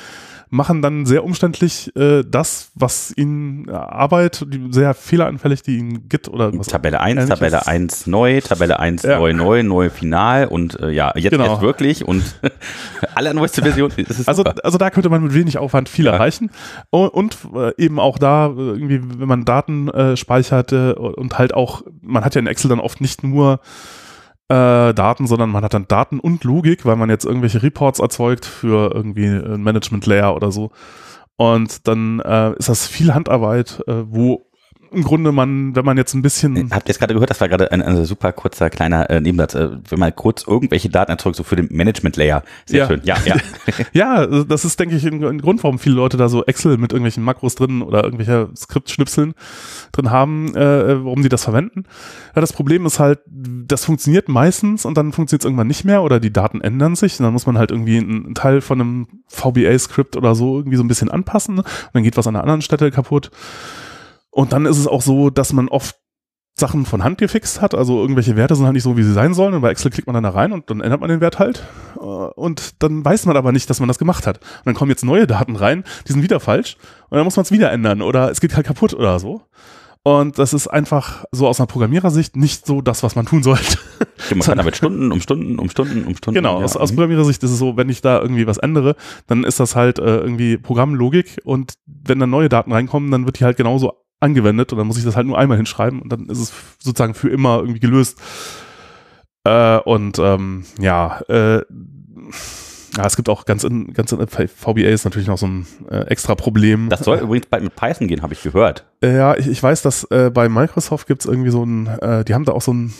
machen 0.55 0.83
dann 0.83 1.07
sehr 1.07 1.25
umständlich 1.25 1.91
äh, 1.97 2.23
das, 2.25 2.71
was 2.75 3.13
ihnen 3.17 3.67
äh, 3.69 3.73
Arbeit, 3.73 4.45
die 4.47 4.69
sehr 4.71 4.93
fehleranfällig, 4.93 5.63
die 5.63 5.79
ihnen 5.79 6.09
Git 6.11 6.29
oder 6.29 6.57
was 6.59 6.67
Tabelle 6.67 7.01
1, 7.01 7.23
Ähnliches. 7.23 7.39
Tabelle 7.39 7.67
1 7.67 8.07
neu, 8.07 8.41
Tabelle 8.43 8.79
1 8.79 9.03
Ja. 9.03 9.19
neu, 9.19 9.33
neu, 9.33 9.63
neu 9.63 9.89
final 9.89 10.47
und 10.47 10.79
äh, 10.79 10.91
ja, 10.91 11.11
jetzt, 11.17 11.31
Genau. 11.33 11.55
jetzt 11.55 11.63
wirklich 11.63 12.07
und 12.07 12.23
allerneueste 13.15 13.63
Version. 13.63 13.91
Das 14.07 14.19
ist 14.19 14.29
Also, 14.29 14.45
super. 14.45 14.57
also 14.63 14.77
da 14.77 14.91
könnte 14.91 15.09
man 15.09 15.23
mit 15.23 15.33
wenig 15.35 15.57
Aufwand 15.57 15.89
viel 15.89 16.05
Ja. 16.05 16.13
erreichen. 16.13 16.51
Und, 16.91 17.09
und 17.09 17.39
äh, 17.55 17.73
eben 17.83 17.99
auch 17.99 18.19
da, 18.19 18.47
äh, 18.49 18.51
irgendwie, 18.51 19.01
wenn 19.21 19.29
man 19.29 19.47
Daten 19.47 19.89
äh, 19.89 20.17
speichert 20.19 20.73
und 20.73 21.39
halt 21.39 21.55
auch, 21.55 21.83
man 22.03 22.25
hat 22.25 22.35
ja 22.35 22.41
in 22.41 22.47
Excel 22.47 22.69
dann 22.69 22.81
oft 22.81 23.01
nicht 23.01 23.23
nur 23.25 23.61
äh, 24.53 24.93
Daten, 24.93 25.27
sondern 25.27 25.51
man 25.51 25.65
hat 25.65 25.73
dann 25.73 25.89
Daten 25.89 26.21
und 26.21 26.45
Logik, 26.45 26.85
weil 26.85 26.97
man 26.97 27.09
jetzt 27.09 27.25
irgendwelche 27.25 27.63
Reports 27.63 28.01
erzeugt 28.01 28.45
für 28.45 28.93
irgendwie 28.95 29.27
ein 29.27 29.63
Management-Layer 29.63 30.37
oder 30.37 30.53
so. 30.53 30.71
Und 31.37 31.89
dann 31.89 32.21
äh, 32.21 32.53
ist 32.59 32.69
das 32.69 32.87
viel 32.87 33.15
Handarbeit, 33.15 33.83
äh, 33.87 34.05
wo 34.07 34.45
im 34.93 35.03
Grunde 35.03 35.33
man, 35.33 35.75
wenn 35.77 35.85
man 35.85 35.97
jetzt 35.97 36.15
ein 36.15 36.23
bisschen 36.23 36.71
Habt 36.71 36.87
ihr 36.89 36.93
jetzt 36.93 36.99
gerade 36.99 37.15
gehört, 37.15 37.31
das 37.31 37.41
war 37.41 37.49
gerade 37.49 37.71
ein, 37.73 37.83
ein 37.83 38.05
super 38.05 38.33
kurzer 38.33 38.71
kleiner 38.71 39.09
äh, 39.11 39.21
Nebensatz. 39.21 39.55
Äh, 39.55 39.71
wenn 39.89 39.99
man 39.99 40.15
kurz 40.15 40.45
irgendwelche 40.47 40.89
Daten 40.91 41.11
erzeugt, 41.11 41.37
so 41.37 41.43
für 41.43 41.57
den 41.57 41.69
Management-Layer. 41.71 42.43
Sehr 42.67 42.79
Ja. 42.81 42.87
schön. 42.87 43.01
Ja, 43.05 43.17
ja. 43.25 43.37
Ja, 43.93 44.27
das 44.45 44.65
ist, 44.65 44.79
denke 44.81 44.97
ich, 44.97 45.05
ein, 45.07 45.23
ein 45.25 45.41
Grund, 45.41 45.63
warum 45.63 45.79
viele 45.79 45.95
Leute 45.97 46.17
da 46.17 46.29
so 46.29 46.45
Excel 46.45 46.77
mit 46.79 46.93
irgendwelchen 46.93 47.23
Makros 47.25 47.55
drin 47.55 47.83
oder 47.83 48.05
irgendwelche 48.05 48.49
Skriptschnipseln 48.57 49.35
drin 49.93 50.11
haben, 50.11 50.55
äh, 50.55 51.05
warum 51.05 51.23
die 51.23 51.29
das 51.29 51.45
verwenden. 51.45 51.85
Ja, 52.35 52.41
das 52.41 52.53
Problem 52.53 52.87
ist 52.87 52.99
halt, 52.99 53.21
das 53.27 53.85
funktioniert 53.85 54.29
meistens 54.29 54.85
und 54.85 54.97
dann 54.97 55.13
funktioniert 55.13 55.43
es 55.43 55.47
irgendwann 55.47 55.67
nicht 55.67 55.85
mehr 55.85 56.03
oder 56.03 56.21
die 56.21 56.33
Daten 56.33 56.61
ändern 56.61 56.97
sich 56.97 57.19
und 57.19 57.25
dann 57.25 57.33
muss 57.33 57.47
man 57.47 57.59
halt 57.59 57.71
irgendwie 57.71 57.99
einen 57.99 58.35
Teil 58.35 58.61
von 58.61 58.81
einem 58.81 59.07
VBA-Skript 59.29 60.17
oder 60.17 60.35
so 60.35 60.59
irgendwie 60.59 60.77
so 60.77 60.83
ein 60.85 60.89
bisschen 60.89 61.11
anpassen 61.11 61.59
und 61.59 61.67
dann 61.93 62.03
geht 62.03 62.17
was 62.17 62.27
an 62.27 62.35
einer 62.37 62.43
anderen 62.45 62.63
Stelle 62.63 62.91
kaputt. 62.91 63.31
Und 64.33 64.53
dann 64.53 64.67
ist 64.67 64.79
es 64.79 64.89
auch 64.89 65.03
so, 65.03 65.31
dass 65.31 65.53
man 65.53 65.69
oft 65.69 65.97
Sachen 66.55 66.85
von 66.85 67.03
Hand 67.03 67.19
gefixt 67.19 67.63
hat, 67.63 67.75
also 67.75 68.01
irgendwelche 68.01 68.37
Werte 68.37 68.55
sind 68.55 68.67
halt 68.67 68.75
nicht 68.75 68.83
so, 68.83 68.97
wie 68.97 69.03
sie 69.03 69.13
sein 69.13 69.33
sollen. 69.33 69.55
Und 69.55 69.63
bei 69.63 69.71
Excel 69.71 69.91
klickt 69.91 70.07
man 70.07 70.15
dann 70.15 70.25
da 70.25 70.31
rein 70.31 70.53
und 70.53 70.69
dann 70.69 70.81
ändert 70.81 71.01
man 71.01 71.09
den 71.09 71.21
Wert 71.21 71.39
halt. 71.39 71.65
Äh, 71.97 72.01
Und 72.01 72.83
dann 72.83 73.05
weiß 73.05 73.27
man 73.27 73.37
aber 73.37 73.53
nicht, 73.53 73.71
dass 73.71 73.81
man 73.81 73.89
das 73.89 73.99
gemacht 73.99 74.27
hat. 74.27 74.39
Und 74.39 74.67
dann 74.67 74.75
kommen 74.75 74.91
jetzt 74.91 75.05
neue 75.05 75.27
Daten 75.27 75.57
rein, 75.57 75.85
die 76.07 76.13
sind 76.13 76.23
wieder 76.23 76.41
falsch. 76.41 76.77
Und 77.09 77.17
dann 77.17 77.25
muss 77.25 77.37
man 77.37 77.45
es 77.45 77.53
wieder 77.53 77.73
ändern 77.73 78.03
oder 78.03 78.31
es 78.31 78.41
geht 78.41 78.55
halt 78.55 78.67
kaputt 78.67 78.93
oder 78.95 79.19
so. 79.19 79.43
Und 80.05 80.39
das 80.39 80.53
ist 80.53 80.67
einfach 80.67 81.25
so 81.31 81.47
aus 81.47 81.61
einer 81.61 81.69
Programmierersicht 81.69 82.35
nicht 82.37 82.67
so 82.67 82.81
das, 82.81 83.05
was 83.05 83.15
man 83.15 83.25
tun 83.25 83.43
sollte. 83.43 83.79
Man 84.31 84.41
kann 84.41 84.59
damit 84.59 84.77
Stunden 84.77 85.13
um 85.13 85.21
Stunden 85.21 85.59
um 85.59 85.69
Stunden 85.69 86.05
um 86.05 86.17
Stunden. 86.17 86.37
Genau, 86.37 86.59
ja. 86.59 86.65
aus, 86.65 86.77
aus 86.77 86.91
Programmierersicht 86.91 87.43
ist 87.43 87.51
es 87.51 87.59
so, 87.59 87.77
wenn 87.77 87.89
ich 87.89 88.03
da 88.03 88.21
irgendwie 88.21 88.47
was 88.47 88.59
ändere, 88.59 88.95
dann 89.27 89.45
ist 89.45 89.59
das 89.61 89.75
halt 89.75 89.99
äh, 89.99 90.19
irgendwie 90.19 90.59
Programmlogik 90.59 91.41
und 91.45 91.75
wenn 91.87 92.19
dann 92.19 92.31
neue 92.31 92.49
Daten 92.49 92.73
reinkommen, 92.73 93.11
dann 93.11 93.27
wird 93.27 93.41
die 93.41 93.45
halt 93.45 93.57
genauso 93.57 93.93
angewendet 94.23 94.73
und 94.73 94.79
dann 94.79 94.87
muss 94.87 94.99
ich 94.99 95.05
das 95.05 95.17
halt 95.17 95.27
nur 95.27 95.39
einmal 95.39 95.57
hinschreiben 95.57 96.01
und 96.01 96.11
dann 96.11 96.27
ist 96.27 96.39
es 96.39 96.53
sozusagen 96.79 97.15
für 97.15 97.29
immer 97.29 97.59
irgendwie 97.59 97.81
gelöst. 97.81 98.19
Äh, 99.45 99.79
und 99.79 100.19
ähm, 100.19 100.65
ja, 100.79 101.21
äh, 101.29 101.63
ja, 102.97 103.07
es 103.07 103.17
gibt 103.17 103.29
auch 103.29 103.47
ganz 103.47 103.65
in, 103.65 103.93
ganz 103.95 104.13
in 104.13 104.27
VBA 104.27 104.89
ist 104.89 105.05
natürlich 105.05 105.29
noch 105.29 105.39
so 105.39 105.47
ein 105.47 105.67
äh, 105.91 106.07
extra 106.09 106.35
Problem. 106.35 106.91
Das 106.91 107.01
soll 107.01 107.19
übrigens 107.19 107.47
bald 107.47 107.65
mit 107.65 107.75
Python 107.75 108.07
gehen, 108.07 108.23
habe 108.23 108.35
ich 108.35 108.43
gehört. 108.43 108.85
Äh, 109.03 109.17
Ja, 109.17 109.37
ich, 109.37 109.49
ich 109.49 109.63
weiß, 109.63 109.83
dass 109.83 110.05
äh, 110.05 110.31
bei 110.33 110.49
Microsoft 110.49 111.07
gibt's 111.07 111.25
irgendwie 111.25 111.51
so 111.51 111.65
ein, 111.65 111.87
äh, 111.87 112.25
die 112.25 112.35
haben 112.35 112.45
da 112.45 112.53
auch 112.53 112.61
so 112.61 112.73
ein 112.73 112.93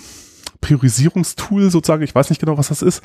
Priorisierungstool 0.63 1.71
sozusagen, 1.71 2.03
ich 2.03 2.15
weiß 2.15 2.31
nicht 2.31 2.39
genau, 2.39 2.57
was 2.57 2.69
das 2.69 2.81
ist. 2.81 3.03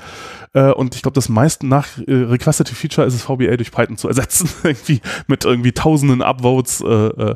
Äh, 0.53 0.71
und 0.71 0.95
ich 0.95 1.01
glaube, 1.01 1.15
das 1.15 1.27
meiste 1.27 1.67
nach 1.67 1.97
äh, 1.97 2.13
Requested 2.13 2.69
Feature 2.69 3.05
ist 3.05 3.15
es 3.15 3.23
VBA 3.23 3.57
durch 3.57 3.71
Python 3.71 3.97
zu 3.97 4.07
ersetzen, 4.07 4.49
irgendwie 4.63 5.01
mit 5.27 5.43
irgendwie 5.43 5.73
tausenden 5.73 6.21
Upvotes. 6.21 6.81
Äh, 6.81 6.85
äh. 6.87 7.35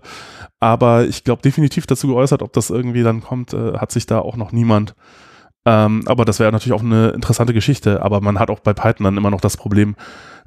Aber 0.61 1.05
ich 1.05 1.23
glaube 1.23 1.41
definitiv 1.41 1.87
dazu 1.87 2.07
geäußert, 2.07 2.43
ob 2.43 2.53
das 2.53 2.69
irgendwie 2.69 3.03
dann 3.03 3.21
kommt, 3.21 3.53
äh, 3.53 3.73
hat 3.73 3.91
sich 3.91 4.05
da 4.05 4.19
auch 4.19 4.37
noch 4.37 4.51
niemand. 4.53 4.95
Ähm, 5.65 6.03
aber 6.05 6.23
das 6.23 6.39
wäre 6.39 6.51
natürlich 6.51 6.73
auch 6.73 6.83
eine 6.83 7.09
interessante 7.09 7.53
Geschichte. 7.53 8.03
Aber 8.03 8.21
man 8.21 8.39
hat 8.39 8.49
auch 8.49 8.59
bei 8.59 8.73
Python 8.73 9.03
dann 9.03 9.17
immer 9.17 9.31
noch 9.31 9.41
das 9.41 9.57
Problem, 9.57 9.95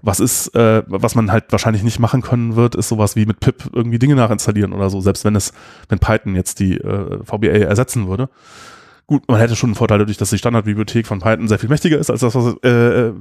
was 0.03 0.21
ist, 0.21 0.55
äh, 0.55 0.85
was 0.87 1.17
man 1.17 1.33
halt 1.33 1.47
wahrscheinlich 1.51 1.83
nicht 1.83 1.99
machen 1.99 2.23
können 2.23 2.55
wird, 2.55 2.77
ist 2.77 2.89
sowas 2.89 3.17
wie 3.17 3.27
mit 3.27 3.41
pip 3.41 3.71
irgendwie 3.73 3.99
Dinge 3.99 4.15
nachinstallieren 4.15 4.73
oder 4.73 4.89
so, 4.89 5.01
selbst 5.01 5.25
wenn 5.25 5.35
es, 5.35 5.53
wenn 5.89 5.99
Python 5.99 6.37
jetzt 6.37 6.61
die 6.61 6.77
äh, 6.77 7.19
VBA 7.25 7.67
ersetzen 7.67 8.07
würde. 8.07 8.29
Gut, 9.07 9.29
man 9.29 9.39
hätte 9.39 9.55
schon 9.55 9.69
einen 9.69 9.75
Vorteil 9.75 9.99
dadurch, 9.99 10.17
dass 10.17 10.31
die 10.31 10.39
Standardbibliothek 10.39 11.07
von 11.07 11.21
Python 11.21 11.47
sehr 11.47 11.59
viel 11.59 11.69
mächtiger 11.69 11.99
ist 11.99 12.11
als 12.11 12.21
das, 12.21 12.35
was 12.35 12.55
äh, 12.63 13.13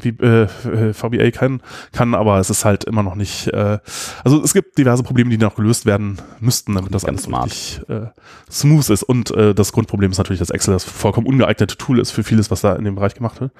wie, 0.00 0.08
äh, 0.08 0.42
äh 0.42 0.92
VBA 0.92 1.30
kann, 1.30 1.62
kann, 1.92 2.16
aber 2.16 2.40
es 2.40 2.50
ist 2.50 2.64
halt 2.64 2.82
immer 2.82 3.04
noch 3.04 3.14
nicht, 3.14 3.46
äh, 3.48 3.78
also 4.24 4.42
es 4.42 4.52
gibt 4.52 4.76
diverse 4.76 5.04
Probleme, 5.04 5.30
die 5.30 5.38
noch 5.38 5.54
gelöst 5.54 5.86
werden 5.86 6.20
müssten, 6.40 6.74
damit 6.74 6.92
das 6.92 7.04
alles 7.04 7.28
wirklich 7.30 7.80
äh, 7.88 8.06
smooth 8.50 8.90
ist. 8.90 9.04
Und 9.04 9.30
äh, 9.30 9.54
das 9.54 9.72
Grundproblem 9.72 10.10
ist 10.10 10.18
natürlich, 10.18 10.40
dass 10.40 10.50
Excel 10.50 10.74
das 10.74 10.82
vollkommen 10.82 11.28
ungeeignete 11.28 11.76
Tool 11.76 12.00
ist 12.00 12.10
für 12.10 12.24
vieles, 12.24 12.50
was 12.50 12.62
da 12.62 12.74
in 12.74 12.84
dem 12.84 12.96
Bereich 12.96 13.14
gemacht 13.14 13.40
wird. 13.40 13.52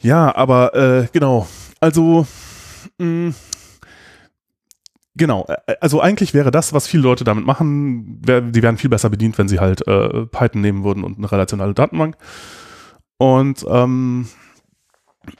Ja, 0.00 0.32
aber 0.36 0.74
äh, 0.76 1.08
genau, 1.12 1.48
also 1.80 2.24
mh, 2.98 3.34
Genau, 5.18 5.46
also 5.80 6.00
eigentlich 6.00 6.34
wäre 6.34 6.50
das, 6.50 6.74
was 6.74 6.86
viele 6.86 7.02
Leute 7.04 7.24
damit 7.24 7.46
machen, 7.46 8.20
wär, 8.24 8.42
die 8.42 8.62
wären 8.62 8.76
viel 8.76 8.90
besser 8.90 9.08
bedient, 9.08 9.38
wenn 9.38 9.48
sie 9.48 9.60
halt 9.60 9.86
äh, 9.88 10.26
Python 10.26 10.60
nehmen 10.60 10.84
würden 10.84 11.04
und 11.04 11.16
eine 11.16 11.32
relationale 11.32 11.72
Datenbank. 11.72 12.16
Und 13.16 13.64
ähm, 13.66 14.26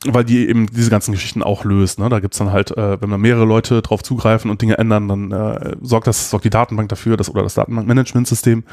weil 0.04 0.24
die 0.24 0.48
eben 0.48 0.66
diese 0.66 0.90
ganzen 0.90 1.12
Geschichten 1.12 1.42
auch 1.42 1.64
löst. 1.64 1.98
Ne? 1.98 2.08
Da 2.08 2.20
gibt's 2.20 2.38
dann 2.38 2.52
halt, 2.52 2.76
äh, 2.76 3.00
wenn 3.00 3.10
da 3.10 3.18
mehrere 3.18 3.44
Leute 3.44 3.82
drauf 3.82 4.02
zugreifen 4.02 4.50
und 4.50 4.62
Dinge 4.62 4.78
ändern, 4.78 5.08
dann 5.08 5.32
äh, 5.32 5.76
sorgt 5.80 6.06
das, 6.06 6.30
sorgt 6.30 6.44
die 6.44 6.50
Datenbank 6.50 6.88
dafür, 6.88 7.16
dass, 7.16 7.30
oder 7.30 7.42
das 7.42 7.54
Datenbankmanagementsystem, 7.54 8.64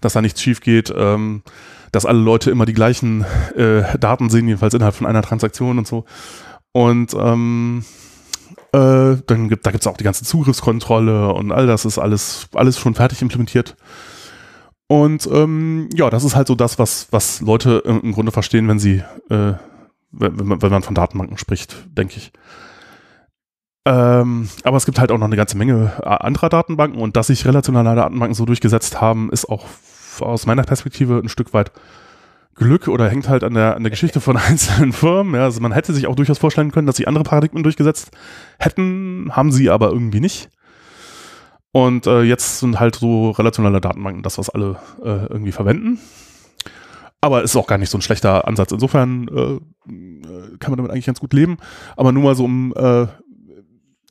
dass 0.00 0.12
da 0.12 0.22
nichts 0.22 0.40
schief 0.40 0.60
geht, 0.60 0.92
ähm, 0.96 1.42
dass 1.90 2.06
alle 2.06 2.20
Leute 2.20 2.50
immer 2.50 2.66
die 2.66 2.74
gleichen 2.74 3.24
äh, 3.56 3.98
Daten 3.98 4.30
sehen, 4.30 4.48
jedenfalls 4.48 4.74
innerhalb 4.74 4.94
von 4.94 5.06
einer 5.06 5.22
Transaktion 5.22 5.78
und 5.78 5.86
so. 5.86 6.04
Und 6.72 7.14
ähm, 7.18 7.84
äh, 8.72 9.16
dann 9.26 9.48
gibt, 9.48 9.66
da 9.66 9.70
gibt's 9.70 9.86
auch 9.86 9.96
die 9.96 10.04
ganze 10.04 10.24
Zugriffskontrolle 10.24 11.32
und 11.32 11.52
all 11.52 11.66
das 11.66 11.84
ist 11.84 11.98
alles, 11.98 12.48
alles 12.54 12.78
schon 12.78 12.94
fertig 12.94 13.22
implementiert. 13.22 13.76
Und 14.88 15.26
ähm, 15.32 15.88
ja, 15.94 16.10
das 16.10 16.24
ist 16.24 16.36
halt 16.36 16.48
so 16.48 16.54
das, 16.54 16.78
was, 16.78 17.08
was 17.10 17.40
Leute 17.40 17.82
im 17.86 18.12
Grunde 18.12 18.32
verstehen, 18.32 18.68
wenn 18.68 18.78
sie, 18.78 19.02
äh, 19.30 19.54
wenn, 20.10 20.36
man, 20.36 20.60
wenn 20.62 20.70
man 20.70 20.82
von 20.82 20.94
Datenbanken 20.94 21.38
spricht, 21.38 21.86
denke 21.96 22.16
ich. 22.16 22.32
Ähm, 23.84 24.48
aber 24.64 24.76
es 24.76 24.84
gibt 24.86 25.00
halt 25.00 25.10
auch 25.10 25.18
noch 25.18 25.26
eine 25.26 25.36
ganze 25.36 25.56
Menge 25.56 25.92
äh, 26.02 26.06
anderer 26.06 26.48
Datenbanken 26.48 27.00
und 27.00 27.16
dass 27.16 27.28
sich 27.28 27.46
relationale 27.46 27.96
Datenbanken 27.96 28.34
so 28.34 28.44
durchgesetzt 28.44 29.00
haben, 29.00 29.30
ist 29.32 29.48
auch 29.48 29.66
aus 30.20 30.46
meiner 30.46 30.62
Perspektive 30.62 31.18
ein 31.18 31.28
Stück 31.28 31.52
weit 31.52 31.72
Glück 32.54 32.88
oder 32.88 33.08
hängt 33.08 33.28
halt 33.28 33.44
an 33.44 33.54
der, 33.54 33.76
an 33.76 33.82
der 33.82 33.90
Geschichte 33.90 34.20
von 34.20 34.36
einzelnen 34.38 34.92
Firmen. 34.92 35.34
Ja, 35.34 35.44
also 35.44 35.60
man 35.60 35.72
hätte 35.72 35.92
sich 35.92 36.06
auch 36.06 36.16
durchaus 36.16 36.38
vorstellen 36.38 36.70
können, 36.72 36.86
dass 36.86 36.96
sie 36.96 37.06
andere 37.06 37.24
Paradigmen 37.24 37.62
durchgesetzt 37.62 38.10
hätten, 38.58 39.30
haben 39.32 39.52
sie 39.52 39.70
aber 39.70 39.90
irgendwie 39.90 40.20
nicht. 40.20 40.50
Und 41.72 42.06
äh, 42.06 42.22
jetzt 42.22 42.58
sind 42.58 42.78
halt 42.78 42.96
so 42.96 43.30
relationale 43.30 43.80
Datenbanken 43.80 44.22
das, 44.22 44.36
was 44.36 44.50
alle 44.50 44.76
äh, 45.02 45.26
irgendwie 45.26 45.52
verwenden. 45.52 45.98
Aber 47.22 47.42
ist 47.42 47.56
auch 47.56 47.66
gar 47.66 47.78
nicht 47.78 47.88
so 47.88 47.96
ein 47.96 48.02
schlechter 48.02 48.46
Ansatz. 48.46 48.72
Insofern 48.72 49.28
äh, 49.28 50.56
kann 50.58 50.70
man 50.70 50.76
damit 50.76 50.90
eigentlich 50.90 51.06
ganz 51.06 51.20
gut 51.20 51.32
leben. 51.32 51.56
Aber 51.96 52.12
nur 52.12 52.24
mal 52.24 52.34
so 52.34 52.44
um 52.44 52.74
äh, 52.76 53.06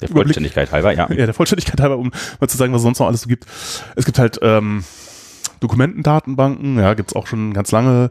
der 0.01 0.09
Vollständigkeit 0.09 0.71
halber, 0.71 0.91
ja. 0.93 1.07
Ja, 1.13 1.25
der 1.25 1.33
Vollständigkeit 1.33 1.79
halber, 1.79 1.97
um 1.97 2.11
mal 2.39 2.47
zu 2.47 2.57
sagen, 2.57 2.73
was 2.73 2.79
es 2.79 2.83
sonst 2.83 2.99
noch 2.99 3.07
alles 3.07 3.21
so 3.21 3.27
gibt. 3.27 3.45
Es 3.95 4.05
gibt 4.05 4.17
halt 4.17 4.39
ähm, 4.41 4.83
Dokumentendatenbanken, 5.61 6.77
ja, 6.77 6.93
gibt's 6.95 7.15
auch 7.15 7.27
schon 7.27 7.53
ganz 7.53 7.71
lange. 7.71 8.09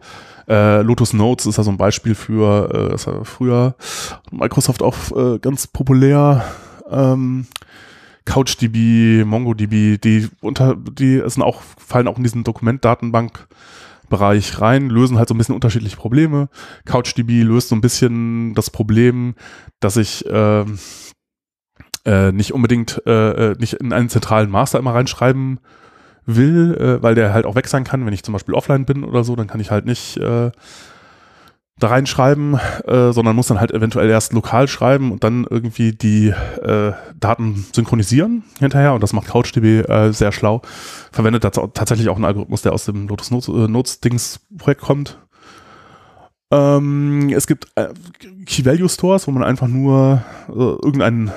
Äh, 0.48 0.82
Lotus 0.82 1.12
Notes 1.12 1.46
ist 1.46 1.58
da 1.58 1.62
so 1.62 1.70
ein 1.70 1.76
Beispiel 1.76 2.14
für, 2.14 2.90
äh, 2.90 2.94
ist 2.94 3.06
ja 3.06 3.24
früher 3.24 3.74
Microsoft 4.30 4.82
auch 4.82 4.96
äh, 5.14 5.38
ganz 5.38 5.66
populär. 5.66 6.44
Ähm, 6.90 7.46
CouchDB, 8.24 9.24
MongoDB, 9.24 9.98
die 10.00 10.28
unter, 10.40 10.76
die 10.76 11.22
sind 11.26 11.42
auch, 11.42 11.62
fallen 11.78 12.06
auch 12.06 12.16
in 12.16 12.22
diesen 12.22 12.44
Dokumentdatenbank 12.44 13.48
Bereich 14.08 14.60
rein, 14.60 14.90
lösen 14.90 15.18
halt 15.18 15.28
so 15.28 15.34
ein 15.34 15.38
bisschen 15.38 15.54
unterschiedliche 15.54 15.96
Probleme. 15.96 16.48
CouchDB 16.84 17.42
löst 17.42 17.68
so 17.68 17.76
ein 17.76 17.80
bisschen 17.80 18.54
das 18.54 18.68
Problem, 18.68 19.34
dass 19.78 19.96
ich 19.96 20.26
äh, 20.26 20.64
äh, 22.04 22.32
nicht 22.32 22.52
unbedingt 22.52 23.02
äh, 23.06 23.52
äh 23.52 23.56
nicht 23.58 23.74
in 23.74 23.92
einen 23.92 24.08
zentralen 24.08 24.50
Master 24.50 24.80
immer 24.80 24.94
reinschreiben 24.94 25.60
will, 26.36 26.76
äh, 26.76 27.02
weil 27.02 27.14
der 27.14 27.32
halt 27.32 27.46
auch 27.46 27.54
weg 27.54 27.68
sein 27.68 27.84
kann, 27.84 28.04
wenn 28.06 28.12
ich 28.12 28.22
zum 28.22 28.32
Beispiel 28.32 28.54
offline 28.54 28.84
bin 28.84 29.04
oder 29.04 29.24
so, 29.24 29.36
dann 29.36 29.46
kann 29.46 29.60
ich 29.60 29.70
halt 29.70 29.86
nicht 29.86 30.16
äh, 30.16 30.50
da 31.80 31.88
reinschreiben, 31.88 32.60
äh, 32.86 33.12
sondern 33.12 33.34
muss 33.34 33.48
dann 33.48 33.58
halt 33.58 33.72
eventuell 33.72 34.08
erst 34.10 34.32
lokal 34.32 34.68
schreiben 34.68 35.10
und 35.10 35.24
dann 35.24 35.46
irgendwie 35.48 35.92
die 35.92 36.28
äh, 36.28 36.92
Daten 37.18 37.64
synchronisieren 37.74 38.44
hinterher 38.58 38.92
und 38.94 39.02
das 39.02 39.12
macht 39.12 39.28
CouchDB 39.28 39.88
äh, 39.88 40.12
sehr 40.12 40.30
schlau. 40.30 40.62
Verwendet 41.10 41.42
tatsächlich 41.42 42.08
auch 42.08 42.16
einen 42.16 42.26
Algorithmus, 42.26 42.62
der 42.62 42.72
aus 42.72 42.84
dem 42.84 43.08
Lotus 43.08 43.30
Notes, 43.30 43.48
äh, 43.48 43.68
Notes 43.68 44.00
Dings 44.00 44.40
Projekt 44.58 44.82
kommt. 44.82 45.18
Ähm, 46.52 47.30
es 47.34 47.46
gibt 47.46 47.68
äh, 47.76 47.88
Key 48.44 48.64
Value 48.64 48.88
Stores, 48.88 49.26
wo 49.26 49.30
man 49.30 49.42
einfach 49.42 49.68
nur 49.68 50.22
äh, 50.48 50.52
irgendeinen 50.52 51.32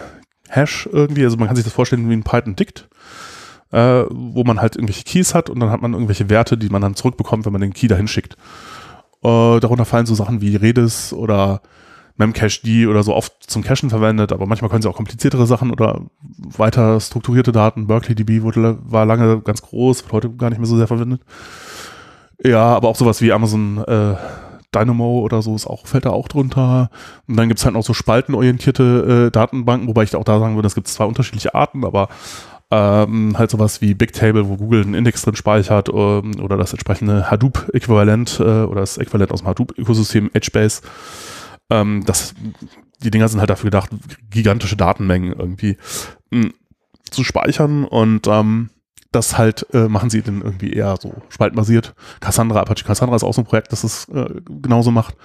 Hash 0.49 0.89
irgendwie, 0.91 1.23
also 1.23 1.37
man 1.37 1.47
kann 1.47 1.55
sich 1.55 1.65
das 1.65 1.73
vorstellen 1.73 2.09
wie 2.09 2.13
ein 2.13 2.23
Python 2.23 2.55
Dict 2.55 2.89
äh, 3.73 4.05
wo 4.09 4.43
man 4.43 4.61
halt 4.61 4.75
irgendwelche 4.75 5.03
Keys 5.03 5.33
hat 5.33 5.49
und 5.49 5.59
dann 5.59 5.71
hat 5.71 5.81
man 5.81 5.93
irgendwelche 5.93 6.29
Werte, 6.29 6.57
die 6.57 6.69
man 6.69 6.81
dann 6.81 6.95
zurückbekommt, 6.95 7.45
wenn 7.45 7.53
man 7.53 7.61
den 7.61 7.73
Key 7.73 7.87
dahin 7.87 8.07
schickt. 8.07 8.33
Äh, 9.23 9.59
darunter 9.59 9.85
fallen 9.85 10.05
so 10.05 10.13
Sachen 10.13 10.41
wie 10.41 10.55
Redis 10.55 11.11
oder 11.11 11.61
Memcached 12.15 12.87
oder 12.87 13.01
so 13.01 13.15
oft 13.15 13.33
zum 13.41 13.63
Cachen 13.63 13.89
verwendet, 13.89 14.31
aber 14.31 14.45
manchmal 14.45 14.69
können 14.69 14.83
sie 14.83 14.89
auch 14.89 14.95
kompliziertere 14.95 15.47
Sachen 15.47 15.71
oder 15.71 16.01
weiter 16.37 16.99
strukturierte 16.99 17.51
Daten. 17.51 17.87
BerkeleyDB 17.87 18.43
wurde, 18.43 18.77
war 18.83 19.07
lange 19.07 19.41
ganz 19.41 19.63
groß, 19.63 20.03
wird 20.03 20.13
heute 20.13 20.29
gar 20.29 20.51
nicht 20.51 20.59
mehr 20.59 20.67
so 20.67 20.77
sehr 20.77 20.87
verwendet. 20.87 21.21
Ja, 22.43 22.75
aber 22.75 22.89
auch 22.89 22.95
sowas 22.95 23.21
wie 23.21 23.31
Amazon 23.31 23.83
äh, 23.87 24.15
Dynamo 24.75 25.21
oder 25.21 25.41
so 25.41 25.55
ist 25.55 25.65
auch, 25.65 25.87
fällt 25.87 26.05
da 26.05 26.11
auch 26.11 26.27
drunter. 26.27 26.91
Und 27.27 27.37
dann 27.37 27.47
gibt's 27.47 27.65
halt 27.65 27.73
noch 27.73 27.83
so 27.83 27.93
spaltenorientierte 27.93 29.27
äh, 29.27 29.31
Datenbanken, 29.31 29.87
wobei 29.87 30.03
ich 30.03 30.15
auch 30.15 30.23
da 30.23 30.39
sagen 30.39 30.55
würde, 30.55 30.67
es 30.67 30.75
gibt 30.75 30.87
zwei 30.87 31.05
unterschiedliche 31.05 31.55
Arten, 31.55 31.85
aber 31.85 32.09
ähm, 32.73 33.37
halt 33.37 33.51
sowas 33.51 33.81
wie 33.81 33.93
Bigtable, 33.93 34.49
wo 34.49 34.57
Google 34.57 34.81
einen 34.81 34.95
Index 34.95 35.21
drin 35.21 35.35
speichert 35.35 35.89
ähm, 35.89 36.39
oder 36.41 36.57
das 36.57 36.73
entsprechende 36.73 37.29
Hadoop-Äquivalent 37.29 38.39
äh, 38.39 38.63
oder 38.63 38.81
das 38.81 38.97
Äquivalent 38.97 39.31
aus 39.31 39.41
dem 39.41 39.47
Hadoop-Ökosystem 39.49 40.31
HBase. 40.33 40.81
Ähm, 41.69 42.03
das, 42.07 42.33
die 43.03 43.11
Dinger 43.11 43.27
sind 43.27 43.41
halt 43.41 43.51
dafür 43.51 43.67
gedacht, 43.67 43.91
gigantische 44.31 44.75
Datenmengen 44.75 45.33
irgendwie 45.33 45.77
mh, 46.31 46.45
hm, 46.45 46.53
zu 47.11 47.23
speichern 47.23 47.85
und 47.85 48.25
ähm, 48.25 48.71
das 49.11 49.37
halt 49.37 49.67
äh, 49.71 49.87
machen 49.87 50.09
sie 50.09 50.23
dann 50.23 50.41
irgendwie 50.41 50.73
eher 50.73 50.97
so 50.99 51.13
spaltbasiert. 51.29 51.93
Cassandra, 52.21 52.61
Apache 52.61 52.83
Cassandra 52.83 53.15
ist 53.15 53.23
auch 53.23 53.35
so 53.35 53.41
ein 53.41 53.45
Projekt, 53.45 53.71
das 53.71 53.83
es 53.83 54.09
äh, 54.09 54.41
genauso 54.49 54.89
macht. 54.89 55.15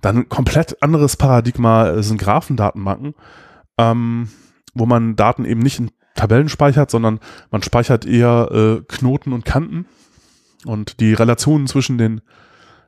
Dann 0.00 0.28
komplett 0.28 0.82
anderes 0.82 1.16
Paradigma 1.16 1.90
äh, 1.90 2.02
sind 2.02 2.20
Graphendatenbanken, 2.20 3.14
ähm, 3.78 4.30
wo 4.74 4.84
man 4.84 5.14
Daten 5.14 5.44
eben 5.44 5.60
nicht 5.60 5.78
in 5.78 5.92
Tabellen 6.18 6.48
speichert, 6.48 6.90
sondern 6.90 7.20
man 7.52 7.62
speichert 7.62 8.04
eher 8.04 8.48
äh, 8.50 8.82
Knoten 8.88 9.32
und 9.32 9.44
Kanten. 9.44 9.86
Und 10.64 10.98
die 10.98 11.14
Relationen 11.14 11.68
zwischen 11.68 11.96
den 11.96 12.20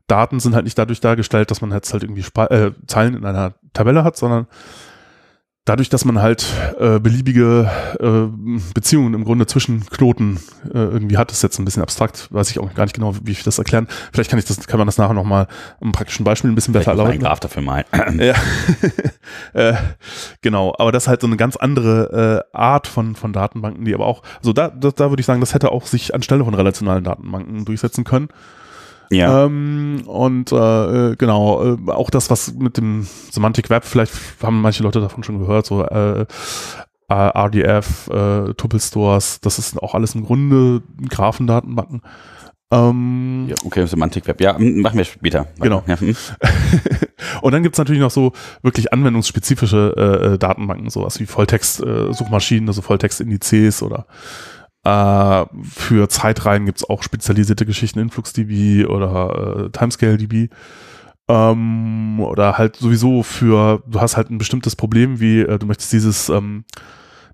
Daten 0.09 0.41
sind 0.41 0.57
halt 0.57 0.65
nicht 0.65 0.77
dadurch 0.77 0.99
dargestellt, 0.99 1.53
dass 1.53 1.61
man 1.61 1.71
jetzt 1.71 1.93
halt 1.93 2.03
irgendwie 2.03 2.25
Spe 2.25 2.51
äh, 2.51 2.73
Zeilen 2.89 3.15
in 3.15 3.25
einer 3.25 3.55
Tabelle 3.73 4.03
hat, 4.03 4.17
sondern 4.17 4.49
dadurch, 5.71 5.89
dass 5.89 6.05
man 6.05 6.21
halt 6.21 6.45
äh, 6.81 6.99
beliebige 6.99 7.71
äh, 8.01 8.27
Beziehungen 8.75 9.15
im 9.15 9.25
Grunde 9.25 9.47
zwischen 9.47 9.87
Knoten 9.87 10.41
äh, 10.65 10.79
irgendwie 10.79 11.17
hat, 11.17 11.31
ist 11.31 11.45
jetzt 11.45 11.61
ein 11.61 11.65
bisschen 11.65 11.85
abstrakt, 11.85 12.27
weiß 12.33 12.51
ich 12.51 12.59
auch 12.59 12.75
gar 12.75 12.85
nicht 12.85 12.95
genau, 12.95 13.15
wie 13.23 13.31
ich 13.31 13.45
das 13.45 13.59
erklären. 13.59 13.87
Vielleicht 14.13 14.31
kann 14.31 14.41
ich 14.41 14.45
das, 14.45 14.67
kann 14.67 14.79
man 14.79 14.89
das 14.89 14.99
nachher 14.99 15.15
nochmal 15.15 15.47
am 15.81 15.93
praktischen 15.93 16.25
Beispiel 16.25 16.51
ein 16.51 16.57
bisschen 16.57 16.73
besser 16.73 16.91
erläutern. 16.91 17.13
Einen 17.13 17.23
Graph 17.23 17.39
dafür 17.39 17.63
mal. 17.63 17.85
ja. 18.19 18.35
äh, 19.53 19.75
genau, 20.43 20.75
aber 20.77 20.91
das 20.91 21.05
ist 21.05 21.09
halt 21.09 21.21
so 21.21 21.29
eine 21.29 21.37
ganz 21.37 21.55
andere 21.55 22.45
äh, 22.53 22.57
Art 22.57 22.89
von, 22.89 23.15
von 23.15 23.33
Datenbanken, 23.33 23.85
die 23.85 23.95
aber 23.95 24.07
auch, 24.07 24.25
also 24.39 24.53
da, 24.53 24.71
da, 24.71 24.91
da 24.91 25.11
würde 25.11 25.21
ich 25.21 25.27
sagen, 25.27 25.39
das 25.39 25.55
hätte 25.55 25.71
auch 25.71 25.87
sich 25.87 26.13
anstelle 26.17 26.45
von 26.45 26.55
relationalen 26.55 27.05
Datenbanken 27.05 27.65
durchsetzen 27.65 28.03
können. 28.03 28.29
Ja. 29.11 29.45
Ähm, 29.47 30.03
und 30.07 30.53
äh, 30.53 31.17
genau, 31.17 31.75
äh, 31.75 31.91
auch 31.91 32.11
das, 32.11 32.31
was 32.31 32.55
mit 32.55 32.77
dem 32.77 33.07
Semantic 33.31 33.69
Web, 33.69 33.85
vielleicht 33.85 34.13
haben 34.43 34.61
manche 34.61 34.83
Leute 34.83 35.01
davon 35.01 35.25
schon 35.25 35.41
gehört, 35.41 35.67
so 35.67 35.85
äh, 35.85 36.23
äh 36.23 36.27
RDF, 37.09 38.09
äh, 38.09 38.55
Tuple 38.55 38.79
Stores, 38.79 39.41
das 39.41 39.59
ist 39.59 39.83
auch 39.83 39.95
alles 39.95 40.15
im 40.15 40.25
Grunde 40.25 40.83
Graphendatenbanken. 41.09 42.03
Ähm, 42.73 43.47
ja, 43.49 43.57
okay, 43.65 43.85
Semantic 43.87 44.29
Web, 44.29 44.41
ja, 44.41 44.57
machen 44.57 44.97
wir 44.97 45.05
später. 45.05 45.49
Genau. 45.59 45.83
Ja. 45.89 45.99
Hm. 45.99 46.15
und 47.43 47.53
dann 47.53 47.65
gibt's 47.65 47.79
natürlich 47.79 48.01
noch 48.01 48.13
so 48.13 48.33
wirklich 48.63 48.93
anwendungsspezifische 48.93 49.95
äh, 49.97 50.35
äh 50.35 50.39
Datenbanken, 50.39 50.89
sowas 50.89 51.19
wie 51.19 51.27
Volltext-Suchmaschinen, 51.27 52.69
äh, 52.69 52.71
also 52.71 52.81
Volltext-Indizes 52.83 53.83
oder 53.83 54.07
äh, 54.85 55.45
für 55.63 56.09
Zeitreihen 56.09 56.67
gibt's 56.67 56.89
auch 56.89 57.03
spezialisierte 57.03 57.67
Geschichten, 57.67 57.99
InfluxDB 57.99 58.87
oder 58.87 59.67
äh, 59.67 59.71
TimescaleDB. 59.71 60.51
Ähm, 61.29 62.21
oder 62.21 62.59
halt 62.59 62.77
sowieso 62.77 63.23
für, 63.23 63.83
du 63.87 64.01
hast 64.01 64.17
halt 64.17 64.31
ein 64.31 64.39
bestimmtes 64.39 64.75
Problem, 64.77 65.21
wie 65.21 65.41
äh, 65.41 65.59
du 65.59 65.67
möchtest 65.67 65.93
dieses 65.93 66.29
ähm, 66.29 66.65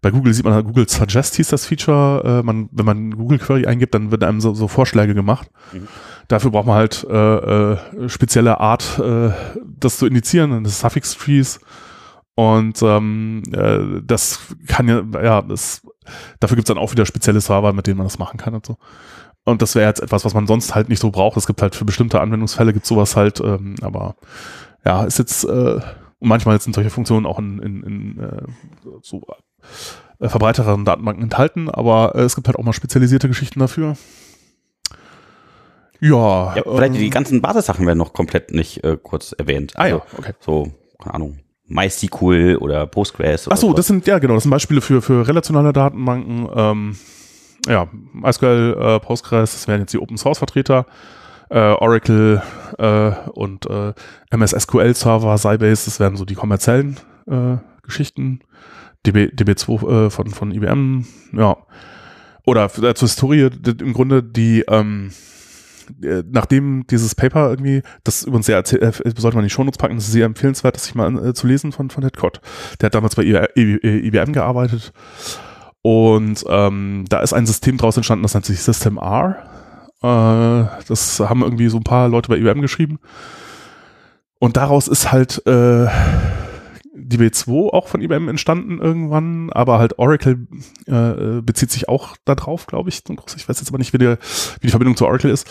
bei 0.02 0.11
Google 0.11 0.35
sieht 0.35 0.44
man, 0.44 0.62
Google 0.62 0.88
Suggest 0.88 1.37
hieß 1.37 1.48
das 1.48 1.66
Feature. 1.66 2.40
Äh, 2.40 2.42
man, 2.44 2.68
wenn 2.70 2.85
man 2.85 3.11
Google 3.12 3.38
Query 3.38 3.66
eingibt, 3.66 3.94
dann 3.94 4.11
wird 4.11 4.22
einem 4.22 4.40
so, 4.40 4.54
so 4.54 4.68
Vorschläge 4.68 5.14
gemacht. 5.14 5.50
Mhm. 5.72 5.88
Dafür 6.28 6.50
braucht 6.50 6.66
man 6.66 6.76
halt 6.76 7.04
äh, 7.11 7.72
äh, 7.72 8.09
spezielle 8.09 8.61
Art, 8.61 8.98
äh, 8.98 9.30
das 9.64 9.98
zu 9.98 10.06
indizieren, 10.06 10.62
das 10.64 10.80
Suffix 10.80 11.16
Trees. 11.16 11.61
Und 12.35 12.82
ähm, 12.82 13.42
äh, 13.52 14.02
das 14.04 14.40
kann 14.66 14.88
ja, 14.88 15.02
ja, 15.22 15.42
das, 15.42 15.82
dafür 16.40 16.57
gibt's 16.57 16.69
dann 16.69 16.79
auch 16.79 16.92
wieder 16.92 17.07
spezielle 17.07 17.40
Server, 17.40 17.73
mit 17.73 17.87
denen 17.87 17.99
man 17.99 18.07
das 18.07 18.19
machen 18.19 18.38
kann 18.38 18.55
und 18.55 18.66
so. 18.66 18.77
Und 19.45 19.62
das 19.62 19.75
wäre 19.75 19.88
jetzt 19.88 20.03
etwas, 20.03 20.25
was 20.25 20.35
man 20.35 20.47
sonst 20.47 20.75
halt 20.75 20.88
nicht 20.88 21.01
so 21.01 21.11
braucht. 21.11 21.37
Es 21.37 21.47
gibt 21.47 21.62
halt 21.62 21.77
für 21.77 21.85
bestimmte 21.85 22.21
Anwendungsfälle 22.21 22.73
gibt 22.73 22.85
sowas 22.85 23.14
halt, 23.14 23.40
ähm, 23.40 23.77
aber 23.81 24.16
ja, 24.85 25.05
ist 25.05 25.19
jetzt 25.19 25.45
äh, 25.45 25.81
manchmal 26.21 26.61
sind 26.61 26.75
solche 26.75 26.90
Funktionen 26.90 27.27
auch 27.27 27.38
in, 27.38 27.61
in, 27.61 27.83
in 27.83 28.19
äh, 28.19 28.42
so 29.03 29.23
äh, 30.19 30.29
verbreiteren 30.29 30.85
Datenbanken 30.85 31.23
enthalten, 31.23 31.71
aber 31.71 32.14
äh, 32.14 32.23
es 32.23 32.35
gibt 32.35 32.49
halt 32.49 32.59
auch 32.59 32.64
mal 32.64 32.73
spezialisierte 32.73 33.29
Geschichten 33.29 33.61
dafür. 33.61 33.97
Ja. 36.01 36.55
ja 36.57 36.62
vielleicht 36.62 36.95
ähm, 36.95 37.01
die 37.01 37.11
ganzen 37.11 37.40
Basissachen 37.40 37.87
werden 37.87 37.99
noch 37.99 38.12
komplett 38.12 38.53
nicht 38.53 38.85
äh, 38.85 38.99
kurz 39.01 39.33
erwähnt. 39.33 39.75
Ah 39.77 39.87
ja, 39.87 40.03
okay. 40.19 40.33
So, 40.40 40.73
keine 40.99 41.14
Ahnung. 41.14 41.38
MySQL 41.68 42.59
oder 42.61 42.87
Postgres. 42.87 43.48
Ach 43.50 43.57
so, 43.57 43.72
das 43.72 43.87
sind 43.87 44.07
ja 44.07 44.18
genau, 44.18 44.35
das 44.35 44.44
sind 44.44 44.50
Beispiele 44.50 44.81
für 44.81 45.02
für 45.02 45.26
relationale 45.26 45.72
Datenbanken. 45.72 46.48
Ähm, 46.55 46.96
ja, 47.66 47.88
MySQL, 48.12 48.76
äh, 48.79 49.00
Postgres, 49.00 49.52
das 49.52 49.68
wären 49.68 49.81
jetzt 49.81 49.92
die 49.92 49.98
Open 49.98 50.16
Source 50.16 50.38
Vertreter. 50.38 50.87
Äh, 51.48 51.59
Oracle 51.59 52.42
äh, 52.79 53.11
und 53.31 53.66
äh, 53.70 53.92
MS 54.31 54.50
SQL 54.50 54.94
Server, 54.94 55.38
Sybase, 55.38 55.85
das 55.85 56.00
wären 56.00 56.16
so 56.16 56.24
die 56.24 56.35
kommerziellen 56.35 56.96
äh, 57.29 57.57
Geschichten. 57.83 58.40
DB, 59.07 59.26
DB2 59.26 60.07
äh, 60.07 60.11
von, 60.11 60.31
von 60.31 60.50
IBM, 60.50 61.07
ja. 61.33 61.57
Oder 62.44 62.64
äh, 62.64 62.94
zur 62.94 63.09
Historie, 63.09 63.50
im 63.81 63.92
Grunde 63.92 64.22
die, 64.24 64.64
ähm, 64.68 65.11
äh, 65.11 65.36
nachdem 66.31 66.87
dieses 66.88 67.14
Paper 67.14 67.51
irgendwie, 67.51 67.83
das 68.05 68.25
übrigens 68.25 68.46
sehr, 68.46 68.59
äh, 68.59 68.92
sollte 69.16 69.37
man 69.37 69.44
in 69.44 69.49
die 69.49 69.55
Shownotes 69.55 69.79
packen, 69.79 69.96
das 69.96 70.07
ist 70.07 70.12
sehr 70.12 70.27
empfehlenswert, 70.27 70.77
das 70.77 70.85
sich 70.85 70.94
mal 70.94 71.29
äh, 71.29 71.35
zu 71.35 71.46
lesen 71.46 71.72
von, 71.72 71.90
von 71.90 72.03
Ted 72.03 72.16
Cott. 72.16 72.40
Der 72.81 72.87
hat 72.87 72.94
damals 72.94 73.14
bei 73.14 73.22
IBM 73.25 74.33
gearbeitet 74.33 74.92
und 75.83 76.44
ähm, 76.49 77.05
da 77.09 77.20
ist 77.20 77.33
ein 77.33 77.46
System 77.46 77.77
draus 77.77 77.96
entstanden, 77.96 78.25
das 78.25 78.35
nennt 78.35 78.46
sich 78.46 78.61
System 78.61 78.99
R. 78.99 79.37
Äh, 80.03 80.83
das 80.88 81.20
haben 81.20 81.42
irgendwie 81.42 81.68
so 81.68 81.77
ein 81.77 81.85
paar 81.85 82.09
Leute 82.09 82.29
bei 82.29 82.38
IBM 82.38 82.61
geschrieben. 82.61 82.99
Und 84.38 84.57
daraus 84.57 84.88
ist 84.88 85.12
halt 85.12 85.42
äh, 85.46 85.87
die 86.98 87.18
B2 87.18 87.70
auch 87.72 87.88
von 87.88 88.00
IBM 88.00 88.28
entstanden 88.28 88.78
irgendwann, 88.80 89.50
aber 89.50 89.78
halt 89.78 89.98
Oracle 89.98 90.46
äh, 90.87 91.42
bezieht 91.42 91.70
sich 91.70 91.88
auch 91.88 92.16
darauf, 92.24 92.66
glaube 92.66 92.88
ich. 92.88 93.02
Ich 93.37 93.48
weiß 93.48 93.61
jetzt 93.61 93.68
aber 93.68 93.78
nicht, 93.78 93.92
wie, 93.92 93.98
der, 93.98 94.18
wie 94.61 94.66
die 94.66 94.70
Verbindung 94.70 94.96
zu 94.96 95.06
Oracle 95.06 95.30
ist. 95.30 95.46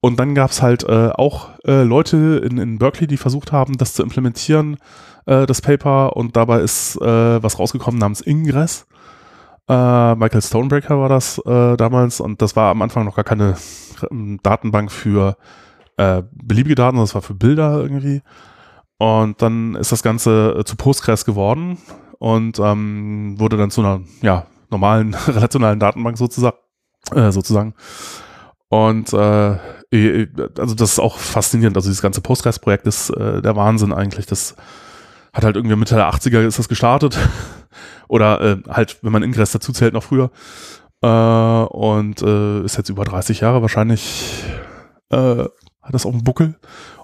Und 0.00 0.18
dann 0.18 0.34
gab 0.34 0.50
es 0.50 0.62
halt 0.62 0.84
äh, 0.84 1.10
auch 1.10 1.50
äh, 1.66 1.82
Leute 1.82 2.42
in, 2.44 2.58
in 2.58 2.78
Berkeley, 2.78 3.06
die 3.06 3.16
versucht 3.16 3.52
haben, 3.52 3.76
das 3.76 3.94
zu 3.94 4.02
implementieren, 4.02 4.76
äh, 5.26 5.46
das 5.46 5.60
Paper. 5.60 6.16
Und 6.16 6.36
dabei 6.36 6.60
ist 6.60 6.96
äh, 6.96 7.42
was 7.42 7.58
rausgekommen 7.58 7.98
namens 7.98 8.20
Ingress. 8.20 8.86
Äh, 9.68 10.14
Michael 10.16 10.42
Stonebreaker 10.42 10.98
war 10.98 11.08
das 11.08 11.38
äh, 11.38 11.76
damals 11.76 12.20
und 12.20 12.42
das 12.42 12.56
war 12.56 12.70
am 12.70 12.82
Anfang 12.82 13.04
noch 13.04 13.16
gar 13.16 13.24
keine 13.24 13.56
ähm, 14.10 14.40
Datenbank 14.42 14.90
für 14.90 15.36
äh, 15.96 16.22
beliebige 16.32 16.74
Daten, 16.74 16.96
das 16.96 17.14
war 17.14 17.22
für 17.22 17.34
Bilder 17.34 17.80
irgendwie. 17.80 18.22
Und 19.00 19.40
dann 19.40 19.76
ist 19.76 19.92
das 19.92 20.02
Ganze 20.02 20.56
äh, 20.58 20.64
zu 20.64 20.76
Postgres 20.76 21.24
geworden 21.24 21.78
und 22.18 22.58
ähm, 22.58 23.34
wurde 23.38 23.56
dann 23.56 23.70
zu 23.70 23.80
einer 23.80 24.02
ja, 24.20 24.44
normalen 24.68 25.14
relationalen 25.26 25.80
Datenbank 25.80 26.18
sozusagen. 26.18 26.58
Äh, 27.14 27.32
sozusagen. 27.32 27.72
Und 28.68 29.14
äh, 29.14 29.56
also 30.58 30.74
das 30.74 30.92
ist 30.92 30.98
auch 30.98 31.16
faszinierend. 31.16 31.78
Also 31.78 31.88
dieses 31.88 32.02
ganze 32.02 32.20
Postgres-Projekt 32.20 32.86
ist 32.86 33.08
äh, 33.08 33.40
der 33.40 33.56
Wahnsinn 33.56 33.94
eigentlich. 33.94 34.26
Das 34.26 34.54
hat 35.32 35.44
halt 35.44 35.56
irgendwie 35.56 35.76
Mitte 35.76 35.94
der 35.94 36.12
80er 36.12 36.46
ist 36.46 36.58
das 36.58 36.68
gestartet. 36.68 37.18
Oder 38.08 38.40
äh, 38.42 38.56
halt, 38.68 38.98
wenn 39.00 39.12
man 39.12 39.22
Ingress 39.22 39.52
dazu 39.52 39.72
zählt, 39.72 39.94
noch 39.94 40.02
früher. 40.02 40.30
Äh, 41.00 41.08
und 41.08 42.20
äh, 42.20 42.64
ist 42.66 42.76
jetzt 42.76 42.90
über 42.90 43.06
30 43.06 43.40
Jahre 43.40 43.62
wahrscheinlich 43.62 44.44
äh, 45.08 45.46
hat 45.82 45.94
das 45.94 46.06
auf 46.06 46.12
dem 46.12 46.24
Buckel 46.24 46.56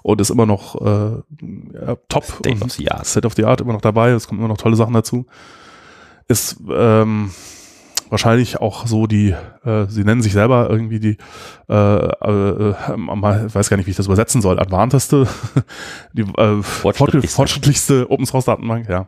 und 0.03 0.21
ist 0.21 0.29
immer 0.29 0.45
noch 0.45 0.75
äh, 0.81 1.95
top. 2.09 2.23
State 2.23 2.63
of 2.63 2.71
the 2.71 2.91
Art. 2.91 3.05
State 3.05 3.27
of 3.27 3.33
the 3.33 3.45
Art 3.45 3.61
immer 3.61 3.73
noch 3.73 3.81
dabei. 3.81 4.11
Es 4.11 4.27
kommen 4.27 4.39
immer 4.39 4.49
noch 4.49 4.57
tolle 4.57 4.75
Sachen 4.75 4.93
dazu. 4.93 5.25
Ist 6.27 6.57
ähm, 6.69 7.31
wahrscheinlich 8.09 8.59
auch 8.61 8.87
so 8.87 9.07
die, 9.07 9.35
äh, 9.63 9.85
sie 9.87 10.03
nennen 10.03 10.21
sich 10.21 10.33
selber 10.33 10.69
irgendwie 10.69 10.99
die, 10.99 11.17
äh, 11.69 11.73
äh, 11.73 12.69
äh, 12.69 12.73
weiß 13.53 13.69
gar 13.69 13.77
nicht, 13.77 13.87
wie 13.87 13.91
ich 13.91 13.97
das 13.97 14.05
übersetzen 14.05 14.41
soll, 14.41 14.59
advanteste, 14.59 15.27
die 16.13 16.21
äh, 16.21 16.61
fortschrittlichste. 16.61 17.35
fortschrittlichste 17.35 18.11
Open 18.11 18.25
Source 18.25 18.45
Datenbank, 18.45 18.89
ja. 18.89 19.07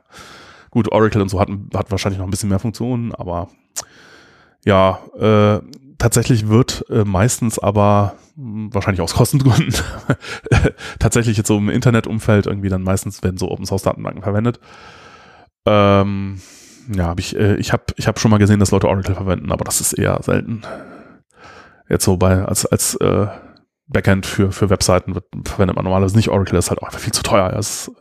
Gut, 0.71 0.91
Oracle 0.91 1.21
und 1.21 1.29
so 1.29 1.39
hat, 1.39 1.49
hat 1.73 1.89
wahrscheinlich 1.91 2.19
noch 2.19 2.27
ein 2.27 2.31
bisschen 2.31 2.49
mehr 2.49 2.59
Funktionen, 2.59 3.13
aber 3.15 3.49
ja, 4.65 4.99
äh, 5.17 5.59
tatsächlich 5.99 6.47
wird 6.47 6.85
äh, 6.89 7.03
meistens 7.05 7.59
aber 7.59 8.15
mh, 8.35 8.73
wahrscheinlich 8.73 9.01
aus 9.01 9.13
Kostengründen 9.13 9.75
tatsächlich 10.99 11.37
jetzt 11.37 11.47
so 11.47 11.57
im 11.57 11.69
Internetumfeld 11.69 12.47
irgendwie 12.47 12.69
dann 12.69 12.81
meistens 12.81 13.21
werden 13.21 13.37
so 13.37 13.51
Open 13.51 13.67
Source 13.67 13.83
Datenbanken 13.83 14.23
verwendet. 14.23 14.59
Ähm, 15.67 16.41
ja, 16.91 17.07
hab 17.07 17.19
ich 17.19 17.35
äh, 17.35 17.55
ich 17.57 17.71
habe 17.71 17.83
ich 17.97 18.07
habe 18.07 18.19
schon 18.19 18.31
mal 18.31 18.37
gesehen, 18.37 18.59
dass 18.59 18.71
Leute 18.71 18.87
Oracle 18.87 19.13
verwenden, 19.13 19.51
aber 19.51 19.63
das 19.63 19.81
ist 19.81 19.93
eher 19.93 20.19
selten. 20.23 20.63
Jetzt 21.87 22.05
so 22.05 22.17
bei 22.17 22.43
als 22.43 22.65
als 22.65 22.95
äh, 22.95 23.27
Backend 23.87 24.25
für 24.25 24.51
für 24.51 24.69
Webseiten 24.69 25.15
wird, 25.15 25.25
verwendet 25.45 25.75
man 25.75 25.85
normalerweise 25.85 26.15
nicht 26.15 26.29
Oracle, 26.29 26.55
das 26.55 26.65
ist 26.65 26.69
halt 26.69 26.81
auch 26.81 26.87
einfach 26.87 26.99
viel 26.99 27.13
zu 27.13 27.23
teuer. 27.23 27.49
Das 27.49 27.91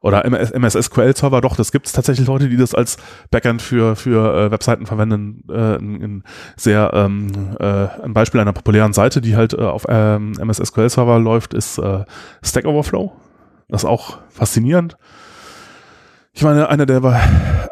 oder 0.00 0.24
MS, 0.24 0.50
MS 0.50 0.74
SQL 0.74 1.16
Server, 1.16 1.40
doch, 1.40 1.56
das 1.56 1.72
gibt 1.72 1.86
es 1.86 1.92
tatsächlich 1.92 2.26
Leute, 2.26 2.48
die 2.48 2.56
das 2.56 2.74
als 2.74 2.96
Backend 3.30 3.62
für, 3.62 3.96
für 3.96 4.34
äh, 4.34 4.50
Webseiten 4.50 4.86
verwenden. 4.86 5.44
Äh, 5.50 5.76
in, 5.76 6.00
in 6.00 6.22
sehr 6.56 6.90
ähm, 6.94 7.56
äh, 7.58 7.88
ein 8.02 8.12
Beispiel 8.12 8.40
einer 8.40 8.52
populären 8.52 8.92
Seite, 8.92 9.20
die 9.20 9.36
halt 9.36 9.54
äh, 9.54 9.62
auf 9.62 9.86
ähm, 9.88 10.34
MS 10.38 10.58
SQL 10.58 10.88
Server 10.88 11.18
läuft, 11.18 11.54
ist 11.54 11.78
äh, 11.78 12.04
Stack 12.42 12.66
Overflow. 12.66 13.12
Das 13.68 13.82
ist 13.82 13.88
auch 13.88 14.18
faszinierend. 14.30 14.96
Ich 16.32 16.42
meine, 16.42 16.68
einer 16.68 16.86
der 16.86 17.02
war, 17.02 17.20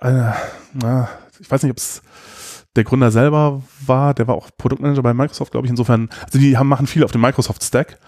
einer, 0.01 0.35
na, 0.75 1.09
ich 1.39 1.51
weiß 1.51 1.63
nicht, 1.63 1.71
ob 1.71 1.79
es 1.79 2.03
der 2.75 2.85
Gründer 2.85 3.11
selber 3.11 3.63
war, 3.87 4.13
der 4.13 4.27
war 4.27 4.35
auch 4.35 4.51
Produktmanager 4.57 5.03
bei 5.03 5.15
Microsoft, 5.15 5.53
glaube 5.53 5.67
ich. 5.67 5.71
Insofern, 5.71 6.11
also 6.25 6.39
die 6.39 6.57
haben, 6.57 6.69
machen 6.69 6.87
viel 6.87 7.05
auf 7.05 7.13
dem 7.13 7.23
Microsoft 7.23 7.63
Stack 7.63 7.99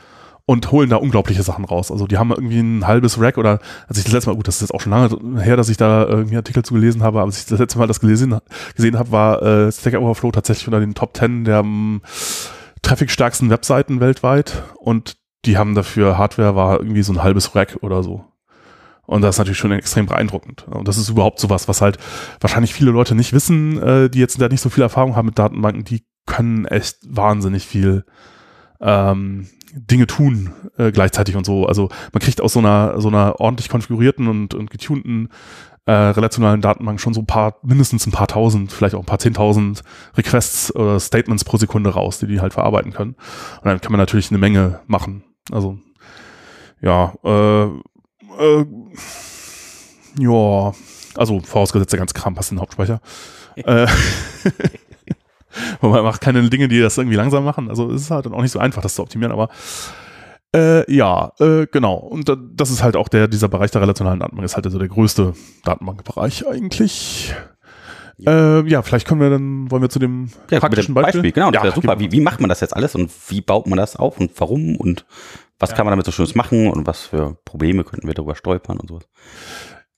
und 0.49 0.73
holen 0.73 0.89
da 0.89 0.97
unglaubliche 0.97 1.43
Sachen 1.43 1.67
raus. 1.67 1.93
Also 1.93 2.07
die 2.07 2.17
haben 2.17 2.31
irgendwie 2.31 2.61
ein 2.61 2.87
halbes 2.87 3.21
Rack 3.21 3.37
oder, 3.37 3.59
als 3.87 3.99
ich 3.99 4.05
das 4.05 4.15
letzte 4.15 4.31
Mal, 4.31 4.37
gut, 4.37 4.49
das 4.49 4.55
ist 4.55 4.61
jetzt 4.63 4.75
auch 4.75 4.81
schon 4.81 4.93
lange 4.93 5.43
her, 5.43 5.59
dass 5.59 5.69
ich 5.69 5.77
da 5.77 6.07
irgendwie 6.07 6.37
Artikel 6.37 6.65
zu 6.65 6.73
gelesen 6.73 7.03
habe, 7.03 7.19
aber 7.19 7.27
als 7.27 7.39
ich 7.39 7.45
das 7.45 7.59
letzte 7.59 7.79
Mal 7.79 7.87
das 7.87 8.01
gelesen, 8.01 8.35
gesehen 8.75 8.99
habe, 8.99 9.13
war 9.13 9.43
äh, 9.43 9.71
Stack 9.71 9.93
Overflow 10.01 10.33
tatsächlich 10.33 10.67
unter 10.67 10.81
den 10.81 10.95
Top 10.95 11.15
10 11.15 11.45
der 11.45 11.61
um, 11.61 12.01
trafficstärksten 12.81 13.51
Webseiten 13.51 14.01
weltweit 14.01 14.63
und 14.79 15.19
die 15.45 15.59
haben 15.59 15.75
dafür 15.75 16.17
Hardware 16.17 16.57
war 16.57 16.81
irgendwie 16.81 17.03
so 17.03 17.13
ein 17.13 17.23
halbes 17.23 17.55
Rack 17.55 17.77
oder 17.83 18.03
so. 18.03 18.25
Und 19.05 19.21
das 19.21 19.35
ist 19.35 19.39
natürlich 19.41 19.59
schon 19.59 19.73
extrem 19.73 20.07
beeindruckend. 20.07 20.67
Und 20.67 20.89
das 20.89 20.97
ist 20.97 21.11
überhaupt 21.11 21.41
sowas, 21.41 21.69
was 21.69 21.83
halt 21.83 21.99
wahrscheinlich 22.41 22.73
viele 22.73 22.91
Leute 22.91 23.15
nicht 23.15 23.35
wissen, 23.35 23.83
äh, 23.83 24.09
die 24.09 24.19
jetzt 24.19 24.41
da 24.41 24.49
nicht 24.49 24.63
so 24.63 24.71
viel 24.71 24.83
Erfahrung 24.83 25.15
haben 25.15 25.27
mit 25.27 25.39
Datenbanken, 25.39 25.85
die 25.85 26.07
können 26.25 26.65
echt 26.65 27.01
wahnsinnig 27.07 27.67
viel 27.67 28.07
ähm, 28.81 29.47
Dinge 29.75 30.07
tun 30.07 30.53
äh, 30.77 30.91
gleichzeitig 30.93 31.37
und 31.37 31.45
so. 31.45 31.67
Also 31.67 31.89
man 32.13 32.21
kriegt 32.21 32.41
aus 32.41 32.53
so 32.53 32.59
einer 32.59 33.01
so 33.01 33.09
einer 33.09 33.41
ordentlich 33.41 33.69
konfigurierten 33.69 34.29
und, 34.29 34.55
und 34.55 34.71
getunten 34.71 35.29
äh, 35.89 35.93
relationalen 35.93 36.61
Datenbank 36.61 37.01
schon 37.01 37.15
so 37.15 37.21
ein 37.21 37.27
paar, 37.27 37.57
mindestens 37.63 38.07
ein 38.07 38.13
paar 38.13 38.27
tausend, 38.27 38.71
vielleicht 38.73 38.95
auch 38.95 39.01
ein 39.01 39.07
paar 39.07 39.19
zehntausend 39.19 39.83
Requests 40.19 40.75
oder 40.75 41.01
Statements 41.01 41.45
pro 41.45 41.57
Sekunde 41.57 41.91
raus, 41.91 42.19
die 42.19 42.27
die 42.27 42.43
halt 42.43 42.53
verarbeiten 42.53 42.93
können. 42.93 43.15
Und 43.63 43.65
dann 43.65 43.81
kann 43.81 43.93
man 43.93 43.99
natürlich 43.99 44.31
eine 44.31 44.39
Menge 44.39 44.81
machen. 44.87 45.25
Also 45.51 45.79
ja, 46.83 47.15
äh, 47.25 47.65
äh, 47.65 48.67
ja, 50.19 50.73
also 51.17 51.41
vorausgesetzt 51.41 51.93
der 51.93 51.99
ganze 51.99 52.15
Kram 52.15 52.35
passt 52.35 52.51
in 52.51 52.57
den 52.57 52.61
Hauptspeicher. 52.61 53.01
äh, 53.57 53.87
Und 55.81 55.91
man 55.91 56.03
macht 56.03 56.21
keine 56.21 56.49
Dinge, 56.49 56.69
die 56.69 56.81
das 56.81 56.99
irgendwie 56.99 57.17
langsam 57.17 57.45
machen. 57.45 57.69
Also 57.69 57.91
es 57.91 58.03
ist 58.03 58.11
halt 58.11 58.27
dann 58.27 58.35
auch 58.35 58.43
nicht 58.43 58.53
so 58.53 58.59
einfach, 58.59 58.83
das 58.83 58.95
zu 58.95 59.03
optimieren, 59.03 59.33
aber 59.33 59.49
äh, 60.55 60.91
ja, 60.93 61.33
äh, 61.41 61.67
genau. 61.67 61.95
Und 61.95 62.35
das 62.55 62.71
ist 62.71 62.83
halt 62.83 62.97
auch 62.97 63.09
der, 63.09 63.29
dieser 63.29 63.49
Bereich 63.49 63.71
der 63.71 63.83
relationalen 63.83 64.21
Datenbank 64.21 64.45
ist 64.45 64.57
halt 64.57 64.67
also 64.67 64.79
der 64.79 64.89
größte 64.89 65.35
Datenbankbereich 65.65 66.47
eigentlich. 66.47 67.35
Ja. 68.17 68.59
Äh, 68.61 68.69
ja, 68.69 68.83
vielleicht 68.83 69.07
können 69.07 69.21
wir 69.21 69.31
dann, 69.31 69.71
wollen 69.71 69.83
wir 69.83 69.91
zu 69.91 69.99
dem 69.99 70.31
ja, 70.51 70.59
praktischen 70.59 70.95
Beispiel? 70.95 71.21
Beispiel? 71.21 71.33
Genau, 71.33 71.51
das 71.51 71.63
ja, 71.63 71.73
super. 71.73 72.01
Wie, 72.01 72.11
wie 72.11 72.21
macht 72.21 72.41
man 72.41 72.49
das 72.49 72.61
jetzt 72.61 72.75
alles 72.75 72.95
und 72.95 73.11
wie 73.29 73.41
baut 73.41 73.67
man 73.67 73.77
das 73.77 73.97
auf 73.97 74.19
und 74.19 74.33
warum 74.39 74.77
und 74.77 75.07
was 75.59 75.71
ja. 75.71 75.77
kann 75.77 75.87
man 75.87 75.93
damit 75.93 76.07
so 76.07 76.13
Schönes 76.13 76.35
machen 76.35 76.69
und 76.69 76.87
was 76.87 77.07
für 77.07 77.37
Probleme 77.45 77.85
könnten 77.85 78.07
wir 78.07 78.15
darüber 78.15 78.35
stolpern 78.35 78.79
und 78.79 78.89
sowas? 78.89 79.09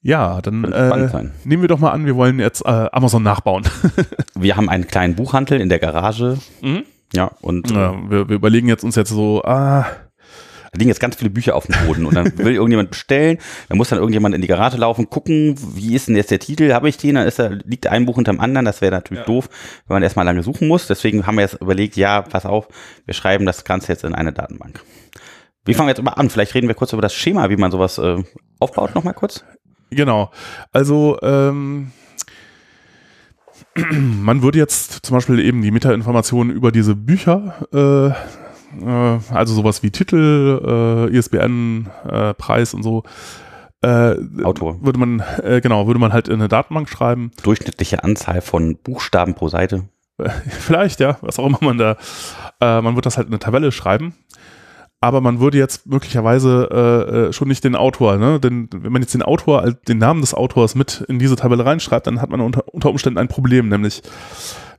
Ja, 0.02 0.40
dann 0.40 0.64
äh, 0.64 1.24
nehmen 1.44 1.62
wir 1.62 1.68
doch 1.68 1.78
mal 1.78 1.90
an, 1.90 2.06
wir 2.06 2.16
wollen 2.16 2.38
jetzt 2.38 2.64
äh, 2.64 2.68
Amazon 2.92 3.22
nachbauen. 3.22 3.64
Wir 4.34 4.56
haben 4.56 4.70
einen 4.70 4.86
kleinen 4.86 5.14
Buchhandel 5.14 5.60
in 5.60 5.68
der 5.68 5.78
Garage. 5.78 6.38
Mhm. 6.62 6.84
Ja, 7.14 7.32
und 7.42 7.70
äh, 7.70 7.74
ja, 7.74 7.94
wir, 8.08 8.28
wir 8.28 8.36
überlegen 8.36 8.68
jetzt 8.68 8.84
uns 8.84 8.94
jetzt 8.96 9.10
so, 9.10 9.42
ah, 9.44 9.84
da 10.72 10.78
liegen 10.78 10.88
jetzt 10.88 11.00
ganz 11.00 11.16
viele 11.16 11.28
Bücher 11.28 11.56
auf 11.56 11.66
dem 11.66 11.74
Boden 11.86 12.06
und 12.06 12.14
dann 12.14 12.38
will 12.38 12.54
irgendjemand 12.54 12.90
bestellen, 12.90 13.38
dann 13.68 13.76
muss 13.76 13.88
dann 13.88 13.98
irgendjemand 13.98 14.34
in 14.34 14.40
die 14.40 14.46
Garage 14.46 14.76
laufen, 14.78 15.10
gucken, 15.10 15.56
wie 15.74 15.94
ist 15.94 16.08
denn 16.08 16.16
jetzt 16.16 16.30
der 16.30 16.38
Titel, 16.38 16.72
habe 16.72 16.88
ich 16.88 16.96
den, 16.96 17.16
dann 17.16 17.26
ist 17.26 17.38
da, 17.40 17.48
liegt 17.48 17.88
ein 17.88 18.06
Buch 18.06 18.14
hinterm 18.14 18.38
anderen, 18.40 18.64
das 18.64 18.80
wäre 18.80 18.92
natürlich 18.92 19.22
Ja. 19.22 19.26
doof, 19.26 19.48
wenn 19.88 19.96
man 19.96 20.02
erstmal 20.04 20.24
lange 20.24 20.42
suchen 20.44 20.68
muss, 20.68 20.86
deswegen 20.86 21.26
haben 21.26 21.34
wir 21.34 21.42
jetzt 21.42 21.60
überlegt, 21.60 21.96
ja, 21.96 22.22
pass 22.22 22.46
auf, 22.46 22.68
wir 23.04 23.12
schreiben 23.14 23.44
das 23.44 23.64
Ganze 23.64 23.92
jetzt 23.92 24.04
in 24.04 24.14
eine 24.14 24.32
Datenbank. 24.32 24.80
Wir 25.64 25.74
fangen 25.74 25.88
jetzt 25.90 26.02
mal 26.02 26.12
an, 26.12 26.30
vielleicht 26.30 26.54
reden 26.54 26.68
wir 26.68 26.74
kurz 26.74 26.92
über 26.92 27.02
das 27.02 27.12
Schema, 27.12 27.50
wie 27.50 27.56
man 27.56 27.70
sowas 27.70 27.98
äh, 27.98 28.22
aufbaut, 28.60 28.94
nochmal 28.94 29.14
kurz. 29.14 29.44
Genau. 29.90 30.30
Also 30.72 31.18
ähm, 31.22 31.92
man 34.22 34.42
würde 34.42 34.58
jetzt 34.58 35.04
zum 35.04 35.16
Beispiel 35.16 35.38
eben 35.40 35.62
die 35.62 35.70
Metainformationen 35.70 36.54
über 36.54 36.72
diese 36.72 36.94
Bücher, 36.94 37.54
äh, 37.72 38.08
äh, 38.84 39.18
also 39.30 39.54
sowas 39.54 39.82
wie 39.82 39.90
Titel, 39.90 41.08
äh, 41.10 41.16
ISBN, 41.16 41.88
äh, 42.08 42.34
Preis 42.34 42.74
und 42.74 42.82
so, 42.82 43.04
äh, 43.82 44.14
Autor. 44.42 44.82
würde 44.82 44.98
man 44.98 45.20
äh, 45.42 45.60
genau 45.62 45.86
würde 45.86 46.00
man 46.00 46.12
halt 46.12 46.28
in 46.28 46.34
eine 46.34 46.48
Datenbank 46.48 46.88
schreiben. 46.88 47.30
Durchschnittliche 47.42 48.04
Anzahl 48.04 48.40
von 48.42 48.76
Buchstaben 48.76 49.34
pro 49.34 49.48
Seite. 49.48 49.84
Vielleicht 50.48 51.00
ja, 51.00 51.16
was 51.22 51.38
auch 51.38 51.46
immer 51.46 51.58
man 51.62 51.78
da, 51.78 51.96
man 52.60 52.94
wird 52.94 53.06
das 53.06 53.16
halt 53.16 53.28
in 53.28 53.32
eine 53.32 53.38
Tabelle 53.38 53.72
schreiben. 53.72 54.14
Aber 55.02 55.22
man 55.22 55.40
würde 55.40 55.56
jetzt 55.56 55.86
möglicherweise 55.86 56.68
äh, 56.70 57.16
äh, 57.28 57.32
schon 57.32 57.48
nicht 57.48 57.64
den 57.64 57.74
Autor, 57.74 58.18
ne? 58.18 58.38
Denn 58.38 58.68
wenn 58.74 58.92
man 58.92 59.00
jetzt 59.00 59.14
den 59.14 59.22
Autor, 59.22 59.62
als- 59.62 59.80
den 59.88 59.96
Namen 59.98 60.20
des 60.20 60.34
Autors 60.34 60.74
mit 60.74 61.02
in 61.08 61.18
diese 61.18 61.36
Tabelle 61.36 61.64
reinschreibt, 61.64 62.06
dann 62.06 62.20
hat 62.20 62.28
man 62.28 62.40
unter, 62.42 62.64
unter 62.72 62.90
Umständen 62.90 63.18
ein 63.18 63.28
Problem, 63.28 63.68
nämlich 63.68 64.02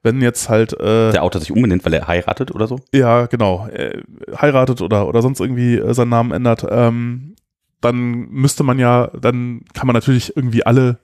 wenn 0.04 0.22
jetzt 0.22 0.48
halt 0.50 0.74
äh, 0.74 1.12
Der 1.12 1.24
Autor 1.24 1.42
sich 1.42 1.52
umbenennt, 1.52 1.86
weil 1.86 1.94
er 1.94 2.08
heiratet 2.08 2.54
oder 2.54 2.68
so. 2.68 2.80
ja 2.94 3.26
genau 3.26 3.68
äh, 3.68 4.02
heiratet 4.40 4.82
oder 4.82 5.08
oder 5.08 5.22
sonst 5.24 5.40
irgendwie 5.40 5.78
äh, 5.78 5.94
seinen 5.94 6.10
Namen 6.10 6.32
ändert, 6.32 6.66
ähm, 6.70 7.36
dann 7.82 8.30
müsste 8.30 8.64
man 8.64 8.78
ja, 8.78 9.08
dann 9.20 9.62
kann 9.74 9.88
man 9.88 9.96
natürlich 9.96 10.36
irgendwie 10.36 10.64
alle 10.66 11.00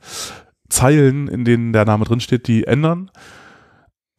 Zeilen, 0.70 1.28
in 1.28 1.44
denen 1.46 1.74
der 1.74 1.86
Name 1.86 2.06
drinsteht, 2.06 2.48
die 2.48 2.66
ändern. 2.68 3.10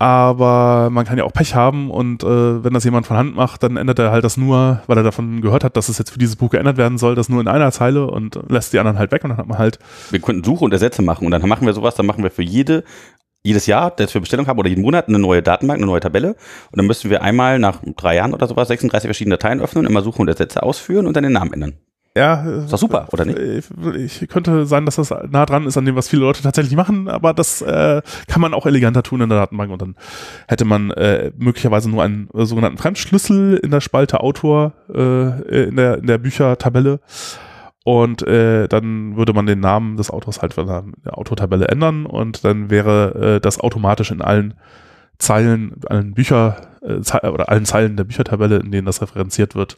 Aber 0.00 0.90
man 0.90 1.04
kann 1.04 1.18
ja 1.18 1.24
auch 1.24 1.32
Pech 1.32 1.56
haben 1.56 1.90
und 1.90 2.22
äh, 2.22 2.62
wenn 2.62 2.72
das 2.72 2.84
jemand 2.84 3.06
von 3.06 3.16
Hand 3.16 3.34
macht, 3.34 3.64
dann 3.64 3.76
ändert 3.76 3.98
er 3.98 4.12
halt 4.12 4.22
das 4.22 4.36
nur, 4.36 4.80
weil 4.86 4.96
er 4.96 5.02
davon 5.02 5.40
gehört 5.40 5.64
hat, 5.64 5.76
dass 5.76 5.88
es 5.88 5.98
jetzt 5.98 6.10
für 6.10 6.20
dieses 6.20 6.36
Buch 6.36 6.50
geändert 6.50 6.76
werden 6.76 6.98
soll, 6.98 7.16
das 7.16 7.28
nur 7.28 7.40
in 7.40 7.48
einer 7.48 7.72
Zeile 7.72 8.06
und 8.06 8.38
lässt 8.48 8.72
die 8.72 8.78
anderen 8.78 8.96
halt 8.96 9.10
weg 9.10 9.24
und 9.24 9.30
dann 9.30 9.38
hat 9.38 9.48
man 9.48 9.58
halt, 9.58 9.80
Wir 10.10 10.20
könnten 10.20 10.44
Suche 10.44 10.64
und 10.64 10.72
Ersätze 10.72 11.02
machen 11.02 11.24
und 11.24 11.32
dann 11.32 11.46
machen 11.48 11.66
wir 11.66 11.72
sowas, 11.72 11.96
dann 11.96 12.06
machen 12.06 12.22
wir 12.22 12.30
für 12.30 12.44
jede, 12.44 12.84
jedes 13.42 13.66
Jahr, 13.66 13.90
das 13.90 14.14
wir 14.14 14.20
Bestellung 14.20 14.46
haben 14.46 14.58
oder 14.60 14.68
jeden 14.68 14.82
Monat 14.82 15.08
eine 15.08 15.18
neue 15.18 15.42
Datenbank, 15.42 15.78
eine 15.78 15.86
neue 15.86 16.00
Tabelle 16.00 16.36
und 16.70 16.76
dann 16.76 16.86
müssen 16.86 17.10
wir 17.10 17.22
einmal 17.22 17.58
nach 17.58 17.80
drei 17.96 18.14
Jahren 18.14 18.34
oder 18.34 18.46
sowas 18.46 18.68
36 18.68 19.08
verschiedene 19.08 19.36
Dateien 19.36 19.60
öffnen, 19.60 19.84
immer 19.84 20.02
Suche 20.02 20.22
und 20.22 20.28
Ersätze 20.28 20.62
ausführen 20.62 21.08
und 21.08 21.16
dann 21.16 21.24
den 21.24 21.32
Namen 21.32 21.54
ändern. 21.54 21.72
Ja. 22.16 22.42
Ist 22.64 22.72
doch 22.72 22.78
super, 22.78 23.08
oder 23.12 23.24
nicht? 23.24 23.70
Ich, 23.96 24.28
könnte 24.28 24.66
sein, 24.66 24.84
dass 24.86 24.96
das 24.96 25.14
nah 25.30 25.46
dran 25.46 25.66
ist 25.66 25.76
an 25.76 25.84
dem, 25.84 25.96
was 25.96 26.08
viele 26.08 26.22
Leute 26.22 26.42
tatsächlich 26.42 26.76
machen, 26.76 27.08
aber 27.08 27.32
das 27.32 27.62
äh, 27.62 28.02
kann 28.26 28.40
man 28.40 28.54
auch 28.54 28.66
eleganter 28.66 29.02
tun 29.02 29.20
in 29.20 29.28
der 29.28 29.38
Datenbank 29.38 29.70
und 29.70 29.82
dann 29.82 29.96
hätte 30.48 30.64
man 30.64 30.90
äh, 30.90 31.30
möglicherweise 31.36 31.88
nur 31.90 32.02
einen 32.02 32.28
äh, 32.34 32.44
sogenannten 32.44 32.78
Fremdschlüssel 32.78 33.56
in 33.56 33.70
der 33.70 33.80
Spalte 33.80 34.20
Autor 34.20 34.72
äh, 34.92 35.66
in 35.68 35.76
der 35.76 35.98
in 35.98 36.06
der 36.06 36.18
Büchertabelle 36.18 37.00
und 37.84 38.22
äh, 38.22 38.68
dann 38.68 39.16
würde 39.16 39.32
man 39.32 39.46
den 39.46 39.60
Namen 39.60 39.96
des 39.96 40.10
Autors 40.10 40.42
halt 40.42 40.58
in 40.58 40.66
der, 40.66 40.84
Autortabelle 41.16 41.68
ändern 41.68 42.04
und 42.04 42.44
dann 42.44 42.68
wäre 42.68 43.36
äh, 43.36 43.40
das 43.40 43.60
automatisch 43.60 44.10
in 44.10 44.20
allen 44.20 44.54
Zeilen, 45.18 45.80
allen 45.86 46.14
Bücher 46.14 46.56
äh, 46.82 47.26
oder 47.28 47.48
allen 47.48 47.64
Zeilen 47.66 47.96
der 47.96 48.04
Büchertabelle, 48.04 48.56
in 48.58 48.70
denen 48.70 48.86
das 48.86 49.02
referenziert 49.02 49.54
wird, 49.54 49.76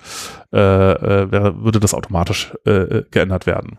äh, 0.53 0.59
äh, 0.59 1.31
wäre, 1.33 1.63
würde 1.65 1.81
das 1.81 1.95
automatisch 1.95 2.53
äh, 2.67 2.71
äh, 2.71 3.05
geändert 3.11 3.47
werden. 3.47 3.79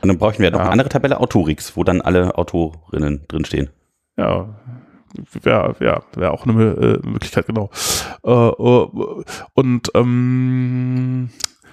Und 0.00 0.08
dann 0.08 0.18
bräuchten 0.18 0.42
wir 0.42 0.50
noch 0.50 0.58
Ja. 0.58 0.64
eine 0.64 0.72
andere 0.72 0.88
Tabelle, 0.88 1.20
Autorix, 1.20 1.76
wo 1.76 1.84
dann 1.84 2.00
alle 2.00 2.36
Autorinnen 2.36 3.24
drinstehen. 3.28 3.70
Ja, 4.16 4.48
wäre 5.42 5.74
wär, 5.78 6.02
wär 6.14 6.32
auch 6.32 6.46
eine 6.46 6.62
äh, 7.04 7.06
Möglichkeit, 7.06 7.46
genau. 7.46 7.70
Und 9.54 9.90
ähm, 9.94 11.30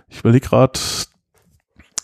ich 0.09 0.19
überlege 0.19 0.47
gerade, 0.47 0.79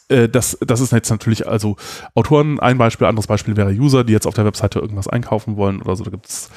äh, 0.10 0.30
das, 0.30 0.58
das 0.62 0.82
ist 0.82 0.91
jetzt 0.91 1.10
natürlich, 1.10 1.48
also 1.48 1.78
Autoren 2.13 2.60
ein 2.60 2.78
Beispiel, 2.78 3.08
anderes 3.08 3.28
Beispiel 3.28 3.58
wäre 3.58 3.72
User, 3.72 4.04
die 4.04 4.13
jetzt 4.13 4.28
auf 4.28 4.34
der 4.34 4.46
Webseite 4.46 4.80
irgendwas 4.80 5.08
einkaufen 5.08 5.58
wollen 5.58 5.82
oder 5.82 5.96
so. 5.96 6.04
Da 6.04 6.12
gibt's, 6.12 6.50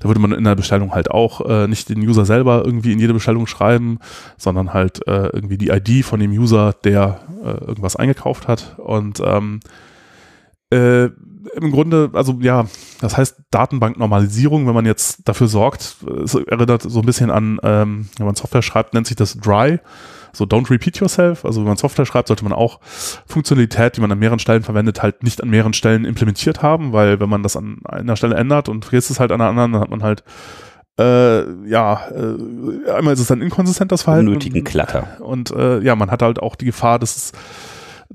da 0.00 0.08
würde 0.08 0.20
man 0.20 0.32
in 0.32 0.44
der 0.44 0.56
Bestellung 0.56 0.92
halt 0.92 1.10
auch 1.10 1.40
äh, 1.48 1.68
nicht 1.68 1.88
den 1.88 2.00
User 2.00 2.24
selber 2.24 2.62
irgendwie 2.64 2.92
in 2.92 2.98
jede 2.98 3.14
Bestellung 3.14 3.46
schreiben, 3.46 3.98
sondern 4.36 4.72
halt 4.74 5.06
äh, 5.06 5.28
irgendwie 5.28 5.58
die 5.58 5.68
ID 5.68 6.04
von 6.04 6.20
dem 6.20 6.32
User, 6.32 6.74
der 6.84 7.20
äh, 7.42 7.64
irgendwas 7.64 7.96
eingekauft 7.96 8.48
hat. 8.48 8.78
Und 8.78 9.20
ähm, 9.24 9.60
äh, 10.70 11.04
im 11.04 11.70
Grunde, 11.70 12.10
also 12.12 12.38
ja, 12.40 12.66
das 13.00 13.16
heißt 13.16 13.36
Datenbanknormalisierung, 13.50 14.66
wenn 14.66 14.74
man 14.74 14.84
jetzt 14.84 15.28
dafür 15.28 15.46
sorgt, 15.46 15.96
es 16.24 16.34
erinnert 16.34 16.82
so 16.82 17.00
ein 17.00 17.06
bisschen 17.06 17.30
an, 17.30 17.60
ähm, 17.62 18.08
wenn 18.16 18.26
man 18.26 18.34
Software 18.34 18.62
schreibt, 18.62 18.94
nennt 18.94 19.06
sich 19.06 19.16
das 19.16 19.38
Dry, 19.38 19.78
so 20.36 20.44
don't 20.44 20.70
repeat 20.70 20.98
yourself. 20.98 21.44
Also 21.44 21.60
wenn 21.60 21.68
man 21.68 21.76
Software 21.76 22.06
schreibt, 22.06 22.28
sollte 22.28 22.44
man 22.44 22.52
auch 22.52 22.80
Funktionalität, 23.26 23.96
die 23.96 24.00
man 24.00 24.12
an 24.12 24.18
mehreren 24.18 24.38
Stellen 24.38 24.62
verwendet, 24.62 25.02
halt 25.02 25.22
nicht 25.22 25.42
an 25.42 25.48
mehreren 25.48 25.72
Stellen 25.72 26.04
implementiert 26.04 26.62
haben, 26.62 26.92
weil 26.92 27.20
wenn 27.20 27.28
man 27.28 27.42
das 27.42 27.56
an 27.56 27.78
einer 27.84 28.16
Stelle 28.16 28.36
ändert 28.36 28.68
und 28.68 28.84
vergisst 28.84 29.10
es 29.10 29.20
halt 29.20 29.32
an 29.32 29.40
einer 29.40 29.50
anderen, 29.50 29.72
dann 29.72 29.80
hat 29.80 29.90
man 29.90 30.02
halt 30.02 30.24
äh, 30.98 31.68
ja, 31.68 32.08
äh, 32.08 32.90
einmal 32.90 33.12
ist 33.12 33.20
es 33.20 33.26
dann 33.26 33.42
inkonsistent, 33.42 33.92
das 33.92 34.02
Verhalten. 34.02 34.28
Unnötigen 34.28 34.64
Klatter. 34.64 35.20
und 35.20 35.50
äh, 35.50 35.80
ja, 35.80 35.94
man 35.94 36.10
hat 36.10 36.22
halt 36.22 36.40
auch 36.40 36.56
die 36.56 36.64
Gefahr, 36.64 36.98
dass 36.98 37.16
es 37.16 37.32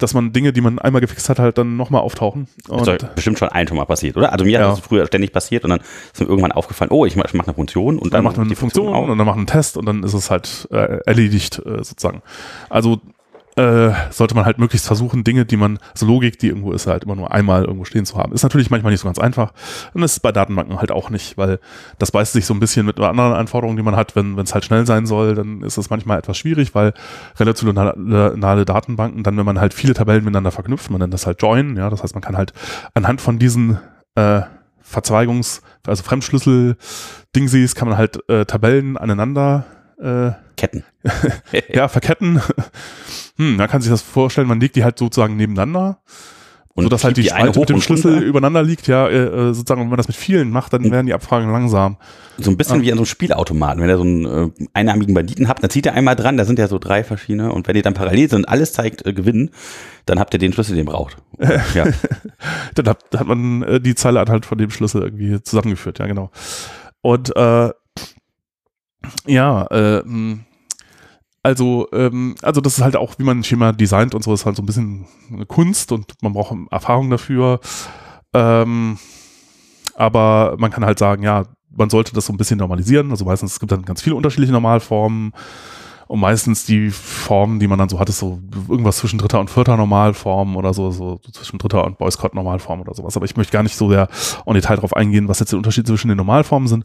dass 0.01 0.13
man 0.13 0.33
Dinge, 0.33 0.53
die 0.53 0.61
man 0.61 0.79
einmal 0.79 1.01
gefixt 1.01 1.29
hat, 1.29 1.39
halt 1.39 1.57
dann 1.57 1.77
nochmal 1.77 2.01
auftauchen. 2.01 2.47
Das 2.67 2.69
Und, 2.69 2.87
ist 2.87 3.03
doch 3.03 3.09
bestimmt 3.09 3.39
schon 3.39 3.49
ein 3.49 3.67
Mal 3.71 3.85
passiert, 3.85 4.17
oder? 4.17 4.31
Also 4.31 4.45
mir 4.45 4.51
Ja. 4.51 4.59
hat 4.67 4.77
das 4.77 4.79
früher 4.79 5.05
ständig 5.07 5.31
passiert 5.33 5.63
und 5.63 5.69
dann 5.69 5.79
ist 5.79 6.19
mir 6.19 6.27
irgendwann 6.27 6.51
aufgefallen, 6.51 6.91
oh, 6.91 7.05
ich 7.05 7.15
mache 7.15 7.35
mach 7.37 7.45
eine 7.45 7.53
Funktion 7.53 7.97
und 7.97 8.13
dann 8.13 8.19
dann 8.19 8.23
macht 8.25 8.37
man 8.37 8.47
eine 8.47 8.55
Funktion 8.55 8.93
auch. 8.93 9.03
und 9.07 9.17
dann 9.17 9.17
macht 9.17 9.27
man 9.35 9.39
einen 9.39 9.47
Test 9.47 9.77
und 9.77 9.85
dann 9.85 10.03
ist 10.03 10.13
es 10.13 10.29
halt 10.29 10.67
äh, 10.71 10.99
erledigt 11.05 11.59
äh, 11.65 11.83
sozusagen. 11.83 12.21
Also 12.69 12.99
äh, 13.55 13.91
sollte 14.11 14.35
man 14.35 14.45
halt 14.45 14.59
möglichst 14.59 14.87
versuchen, 14.87 15.23
Dinge, 15.23 15.45
die 15.45 15.57
man, 15.57 15.79
also 15.91 16.05
Logik, 16.05 16.39
die 16.39 16.47
irgendwo 16.47 16.71
ist, 16.71 16.87
halt 16.87 17.03
immer 17.03 17.15
nur 17.15 17.31
einmal 17.31 17.63
irgendwo 17.63 17.85
stehen 17.85 18.05
zu 18.05 18.17
haben. 18.17 18.33
Ist 18.33 18.43
natürlich 18.43 18.69
manchmal 18.69 18.91
nicht 18.91 19.01
so 19.01 19.07
ganz 19.07 19.19
einfach 19.19 19.53
und 19.93 20.03
ist 20.03 20.19
bei 20.21 20.31
Datenbanken 20.31 20.79
halt 20.79 20.91
auch 20.91 21.09
nicht, 21.09 21.37
weil 21.37 21.59
das 21.99 22.11
beißt 22.11 22.33
sich 22.33 22.45
so 22.45 22.53
ein 22.53 22.59
bisschen 22.59 22.85
mit 22.85 22.99
anderen 22.99 23.33
Anforderungen, 23.33 23.77
die 23.77 23.83
man 23.83 23.95
hat. 23.95 24.15
Wenn 24.15 24.37
es 24.39 24.53
halt 24.53 24.65
schnell 24.65 24.85
sein 24.85 25.05
soll, 25.05 25.35
dann 25.35 25.63
ist 25.63 25.77
es 25.77 25.89
manchmal 25.89 26.19
etwas 26.19 26.37
schwierig, 26.37 26.73
weil 26.75 26.93
relationale 27.37 28.65
Datenbanken, 28.65 29.23
dann 29.23 29.37
wenn 29.37 29.45
man 29.45 29.59
halt 29.59 29.73
viele 29.73 29.93
Tabellen 29.93 30.23
miteinander 30.23 30.51
verknüpft, 30.51 30.89
man 30.89 30.99
nennt 30.99 31.13
das 31.13 31.27
halt 31.27 31.41
Join, 31.41 31.75
ja, 31.75 31.89
das 31.89 32.03
heißt, 32.03 32.13
man 32.13 32.21
kann 32.21 32.37
halt 32.37 32.53
anhand 32.93 33.21
von 33.21 33.37
diesen 33.37 33.79
äh, 34.15 34.41
Verzweigungs-, 34.81 35.61
also 35.87 36.03
Fremdschlüssel-Dingsies 36.03 37.75
kann 37.75 37.89
man 37.89 37.97
halt 37.97 38.27
äh, 38.29 38.45
Tabellen 38.45 38.97
aneinander 38.97 39.65
äh, 40.01 40.31
Ketten. 40.57 40.83
ja, 41.69 41.87
verketten. 41.87 42.41
Hm, 43.41 43.56
man 43.56 43.67
kann 43.67 43.82
sich 43.82 43.89
das 43.89 44.01
vorstellen, 44.04 44.47
man 44.47 44.60
legt 44.60 44.75
die 44.75 44.84
halt 44.84 44.99
sozusagen 44.99 45.36
nebeneinander, 45.36 45.99
Und 46.75 46.84
sodass 46.84 47.04
halt 47.04 47.17
die, 47.17 47.23
schiebt 47.23 47.34
eine 47.34 47.51
mit 47.51 47.69
dem 47.69 47.82
Schlüssel 47.82 48.13
runter. 48.13 48.25
übereinander 48.25 48.62
liegt, 48.62 48.88
ja, 48.88 49.08
äh, 49.08 49.17
äh, 49.17 49.54
sozusagen, 49.54 49.82
wenn 49.82 49.89
man 49.89 49.97
das 49.97 50.08
mit 50.08 50.15
vielen 50.15 50.51
macht, 50.51 50.73
dann 50.73 50.91
werden 50.91 51.08
die 51.08 51.13
Abfragen 51.13 51.51
langsam. 51.51 51.97
So 52.38 52.51
ein 52.51 52.58
bisschen 52.58 52.84
wie 52.84 52.91
an 52.91 52.97
so 52.97 53.01
einem 53.01 53.08
Spielautomaten. 53.08 53.82
Wenn 53.82 53.89
ihr 53.89 53.97
so 53.97 54.04
einen 54.04 54.25
äh, 54.25 54.67
einarmigen 54.73 55.15
Banditen 55.15 55.47
habt, 55.47 55.63
dann 55.63 55.71
zieht 55.71 55.88
ihr 55.88 55.93
einmal 55.93 56.15
dran, 56.15 56.38
da 56.38 56.45
sind 56.45 56.60
ja 56.60 56.67
so 56.67 56.77
drei 56.77 57.04
verschiedene 57.04 57.51
und 57.51 57.67
wenn 57.67 57.75
ihr 57.75 57.82
dann 57.82 57.95
parallel 57.95 58.30
sind 58.30 58.39
und 58.39 58.49
alles 58.49 58.73
zeigt 58.73 59.06
äh, 59.08 59.13
Gewinn, 59.13 59.49
dann 60.06 60.19
habt 60.19 60.34
ihr 60.34 60.39
den 60.39 60.54
Schlüssel, 60.54 60.75
den 60.75 60.86
ihr 60.86 60.91
braucht. 60.91 61.17
ja. 61.73 61.86
Dann 62.75 62.88
hat, 62.88 63.04
hat 63.17 63.27
man 63.27 63.63
äh, 63.63 63.82
die 63.82 63.95
Zeile 63.95 64.19
anhand 64.19 64.45
von 64.45 64.58
dem 64.58 64.69
Schlüssel 64.69 65.01
irgendwie 65.01 65.41
zusammengeführt, 65.41 65.99
ja, 65.99 66.06
genau. 66.06 66.30
Und 67.01 67.36
äh, 67.36 67.71
ja, 69.25 69.65
äh, 69.65 70.04
mh, 70.06 70.39
also, 71.43 71.88
ähm, 71.91 72.36
also 72.41 72.62
das 72.62 72.77
ist 72.77 72.84
halt 72.84 72.95
auch, 72.95 73.15
wie 73.17 73.23
man 73.23 73.39
ein 73.39 73.43
Schema 73.43 73.71
designt 73.71 74.13
und 74.13 74.23
so, 74.23 74.34
ist 74.34 74.45
halt 74.45 74.56
so 74.56 74.62
ein 74.62 74.65
bisschen 74.65 75.06
eine 75.32 75.45
Kunst 75.45 75.91
und 75.91 76.13
man 76.21 76.34
braucht 76.34 76.56
Erfahrung 76.69 77.10
dafür. 77.10 77.60
Ähm, 78.34 78.97
aber 79.95 80.56
man 80.58 80.71
kann 80.71 80.86
halt 80.86 80.99
sagen, 80.99 81.23
ja, 81.23 81.45
man 81.75 81.89
sollte 81.89 82.13
das 82.13 82.25
so 82.25 82.34
ein 82.34 82.38
bisschen 82.38 82.60
normalisieren. 82.60 83.12
Also 83.12 83.25
meistens, 83.25 83.54
es 83.54 83.60
gibt 83.60 83.71
dann 83.71 83.86
ganz 83.86 84.01
viele 84.01 84.15
unterschiedliche 84.15 84.54
Normalformen. 84.54 85.34
Und 86.08 86.19
meistens 86.19 86.65
die 86.65 86.89
Formen, 86.89 87.62
die 87.62 87.67
man 87.67 87.80
dann 87.80 87.88
so 87.88 87.97
hat, 87.97 88.10
ist 88.10 88.19
so 88.19 88.41
irgendwas 88.67 88.97
zwischen 88.97 89.17
dritter 89.17 89.39
und 89.39 89.49
vierter 89.49 89.77
Normalform 89.77 90.58
oder 90.58 90.73
so, 90.73 90.91
so 90.91 91.21
zwischen 91.32 91.58
dritter 91.58 91.86
und 91.86 91.97
Boycott 91.97 92.36
Normalform 92.36 92.82
oder 92.82 92.93
sowas. 92.93 93.15
Aber 93.15 93.23
ich 93.23 93.38
möchte 93.38 93.54
gar 93.54 93.63
nicht 93.63 93.77
so 93.77 93.88
sehr 93.88 94.10
en 94.45 94.54
Detail 94.54 94.75
darauf 94.75 94.93
eingehen, 94.93 95.30
was 95.30 95.39
jetzt 95.39 95.54
der 95.54 95.58
Unterschied 95.58 95.88
zwischen 95.88 96.10
den 96.10 96.17
Normalformen 96.17 96.67
sind. 96.67 96.84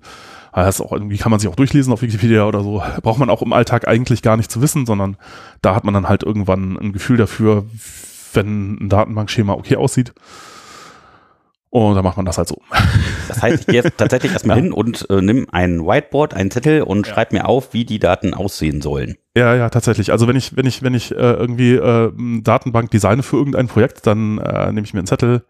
Das 0.64 0.81
auch 0.81 0.90
irgendwie 0.90 1.19
kann 1.19 1.31
man 1.31 1.38
sich 1.38 1.51
auch 1.51 1.55
durchlesen 1.55 1.92
auf 1.92 2.01
Wikipedia 2.01 2.47
oder 2.47 2.62
so. 2.62 2.83
Braucht 3.03 3.19
man 3.19 3.29
auch 3.29 3.42
im 3.42 3.53
Alltag 3.53 3.87
eigentlich 3.87 4.23
gar 4.23 4.38
nicht 4.38 4.51
zu 4.51 4.62
wissen, 4.62 4.87
sondern 4.87 5.19
da 5.61 5.75
hat 5.75 5.85
man 5.85 5.92
dann 5.92 6.09
halt 6.09 6.23
irgendwann 6.23 6.79
ein 6.79 6.92
Gefühl 6.92 7.19
dafür, 7.19 7.66
wenn 8.33 8.75
ein 8.81 8.88
Datenbankschema 8.88 9.53
okay 9.53 9.77
aussieht. 9.77 10.14
Und 11.69 11.95
dann 11.95 12.05
macht 12.05 12.16
man 12.16 12.25
das 12.25 12.38
halt 12.38 12.49
so. 12.49 12.62
Das 13.29 13.42
heißt, 13.42 13.61
ich 13.61 13.66
gehe 13.66 13.83
jetzt 13.83 13.99
tatsächlich 13.99 14.33
erstmal 14.33 14.57
ja. 14.59 14.62
hin 14.62 14.73
und 14.73 15.11
äh, 15.11 15.21
nimm 15.21 15.47
ein 15.53 15.85
Whiteboard, 15.85 16.33
einen 16.33 16.51
Zettel 16.51 16.81
und 16.83 17.07
ja. 17.07 17.12
schreib 17.12 17.33
mir 17.33 17.47
auf, 17.47 17.75
wie 17.75 17.85
die 17.85 17.99
Daten 17.99 18.33
aussehen 18.33 18.81
sollen. 18.81 19.16
Ja, 19.37 19.55
ja, 19.55 19.69
tatsächlich. 19.69 20.11
Also 20.11 20.27
wenn 20.27 20.37
ich, 20.37 20.57
wenn 20.57 20.64
ich, 20.64 20.83
wenn 20.83 20.95
ich 20.95 21.12
äh, 21.12 21.16
irgendwie 21.16 21.75
äh, 21.75 22.12
Datenbank 22.43 22.91
designe 22.93 23.22
für 23.22 23.37
irgendein 23.37 23.66
Projekt, 23.66 24.07
dann 24.07 24.39
äh, 24.39 24.72
nehme 24.72 24.87
ich 24.87 24.95
mir 24.95 25.01
einen 25.01 25.07
Zettel 25.07 25.45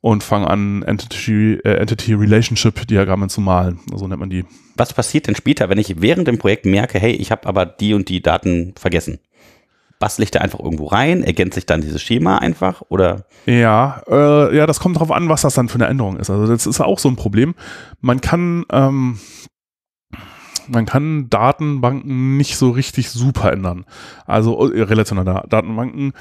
und 0.00 0.22
fange 0.22 0.48
an, 0.48 0.82
Entity, 0.82 1.54
äh, 1.64 1.74
Entity 1.74 2.14
Relationship 2.14 2.86
Diagramme 2.86 3.28
zu 3.28 3.40
malen. 3.40 3.80
So 3.94 4.06
nennt 4.06 4.20
man 4.20 4.30
die. 4.30 4.44
Was 4.76 4.92
passiert 4.92 5.26
denn 5.26 5.34
später, 5.34 5.68
wenn 5.68 5.78
ich 5.78 6.00
während 6.00 6.28
dem 6.28 6.38
Projekt 6.38 6.66
merke, 6.66 6.98
hey, 6.98 7.12
ich 7.12 7.30
habe 7.30 7.46
aber 7.46 7.66
die 7.66 7.94
und 7.94 8.08
die 8.08 8.22
Daten 8.22 8.74
vergessen? 8.76 9.18
bastle 9.98 10.24
ich 10.24 10.30
da 10.30 10.40
einfach 10.40 10.60
irgendwo 10.60 10.86
rein? 10.86 11.22
Ergänzt 11.22 11.54
sich 11.54 11.66
dann 11.66 11.80
dieses 11.80 12.02
Schema 12.02 12.38
einfach? 12.38 12.82
Oder? 12.88 13.24
Ja, 13.46 14.02
äh, 14.08 14.56
ja, 14.56 14.66
das 14.66 14.80
kommt 14.80 14.96
darauf 14.96 15.10
an, 15.10 15.28
was 15.28 15.42
das 15.42 15.54
dann 15.54 15.68
für 15.68 15.76
eine 15.76 15.86
Änderung 15.86 16.16
ist. 16.16 16.30
Also 16.30 16.46
das 16.46 16.66
ist 16.66 16.80
auch 16.80 16.98
so 16.98 17.08
ein 17.08 17.16
Problem. 17.16 17.54
Man 18.00 18.20
kann, 18.20 18.64
ähm, 18.70 19.18
man 20.68 20.86
kann 20.86 21.30
Datenbanken 21.30 22.36
nicht 22.36 22.56
so 22.56 22.70
richtig 22.70 23.10
super 23.10 23.52
ändern. 23.52 23.84
Also 24.26 24.70
äh, 24.70 24.82
relationale 24.82 25.44
Datenbanken. 25.48 26.12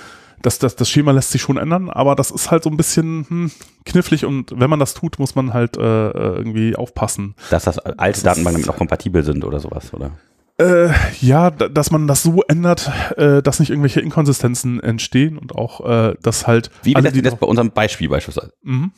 Das, 0.45 0.59
das, 0.59 0.75
das 0.75 0.87
Schema 0.87 1.11
lässt 1.11 1.31
sich 1.31 1.41
schon 1.41 1.57
ändern, 1.57 1.89
aber 1.89 2.15
das 2.15 2.29
ist 2.29 2.51
halt 2.51 2.61
so 2.63 2.69
ein 2.69 2.77
bisschen 2.77 3.25
hm, 3.27 3.51
knifflig 3.83 4.25
und 4.25 4.53
wenn 4.55 4.69
man 4.69 4.79
das 4.79 4.93
tut, 4.93 5.17
muss 5.17 5.33
man 5.33 5.55
halt 5.55 5.75
äh, 5.75 5.79
irgendwie 6.09 6.75
aufpassen. 6.75 7.33
Dass 7.49 7.63
das 7.63 7.79
alte 7.79 8.21
Datenbanken 8.21 8.61
damit 8.61 8.67
noch 8.67 8.77
kompatibel 8.77 9.23
sind 9.23 9.43
oder 9.43 9.59
sowas, 9.59 9.91
oder? 9.91 10.11
Äh, 10.57 10.89
ja, 11.19 11.49
dass 11.49 11.89
man 11.89 12.07
das 12.07 12.21
so 12.21 12.43
ändert, 12.47 12.91
äh, 13.17 13.41
dass 13.41 13.59
nicht 13.59 13.71
irgendwelche 13.71 14.01
Inkonsistenzen 14.01 14.79
entstehen 14.83 15.39
und 15.39 15.55
auch, 15.55 15.83
äh, 15.83 16.13
dass 16.21 16.45
halt. 16.45 16.69
Wie 16.83 16.93
wir 16.93 17.01
das 17.01 17.15
jetzt 17.15 17.39
bei 17.39 17.47
unserem 17.47 17.71
Beispiel 17.71 18.07
beispielsweise? 18.07 18.53
Mhm. 18.61 18.91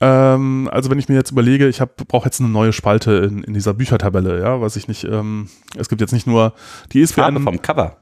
Ähm, 0.00 0.68
also 0.70 0.90
wenn 0.90 0.98
ich 0.98 1.08
mir 1.08 1.14
jetzt 1.14 1.30
überlege, 1.30 1.66
ich 1.66 1.80
brauche 2.08 2.26
jetzt 2.26 2.40
eine 2.40 2.50
neue 2.50 2.74
Spalte 2.74 3.12
in, 3.12 3.42
in 3.42 3.54
dieser 3.54 3.72
Büchertabelle, 3.72 4.38
ja, 4.40 4.60
weiß 4.60 4.76
ich 4.76 4.86
nicht. 4.86 5.04
Ähm, 5.04 5.48
es 5.78 5.88
gibt 5.88 6.02
jetzt 6.02 6.12
nicht 6.12 6.26
nur 6.26 6.52
die 6.92 7.00
ISBN. 7.00 7.22
Farbe 7.22 7.40
vom 7.40 7.62
Cover. 7.62 8.01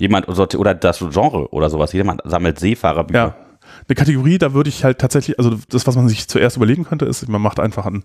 Jemand 0.00 0.28
oder 0.28 0.74
das 0.74 0.98
Genre 0.98 1.52
oder 1.52 1.70
sowas. 1.70 1.92
Jemand 1.92 2.22
sammelt 2.24 2.58
Seefahrerbücher. 2.58 3.18
Ja. 3.18 3.34
Eine 3.86 3.94
Kategorie, 3.94 4.38
da 4.38 4.52
würde 4.52 4.68
ich 4.68 4.84
halt 4.84 4.98
tatsächlich, 4.98 5.38
also 5.38 5.56
das, 5.68 5.86
was 5.86 5.94
man 5.94 6.08
sich 6.08 6.26
zuerst 6.26 6.56
überlegen 6.56 6.84
könnte, 6.84 7.04
ist, 7.04 7.28
man 7.28 7.42
macht 7.42 7.60
einfach 7.60 7.86
ein 7.86 8.04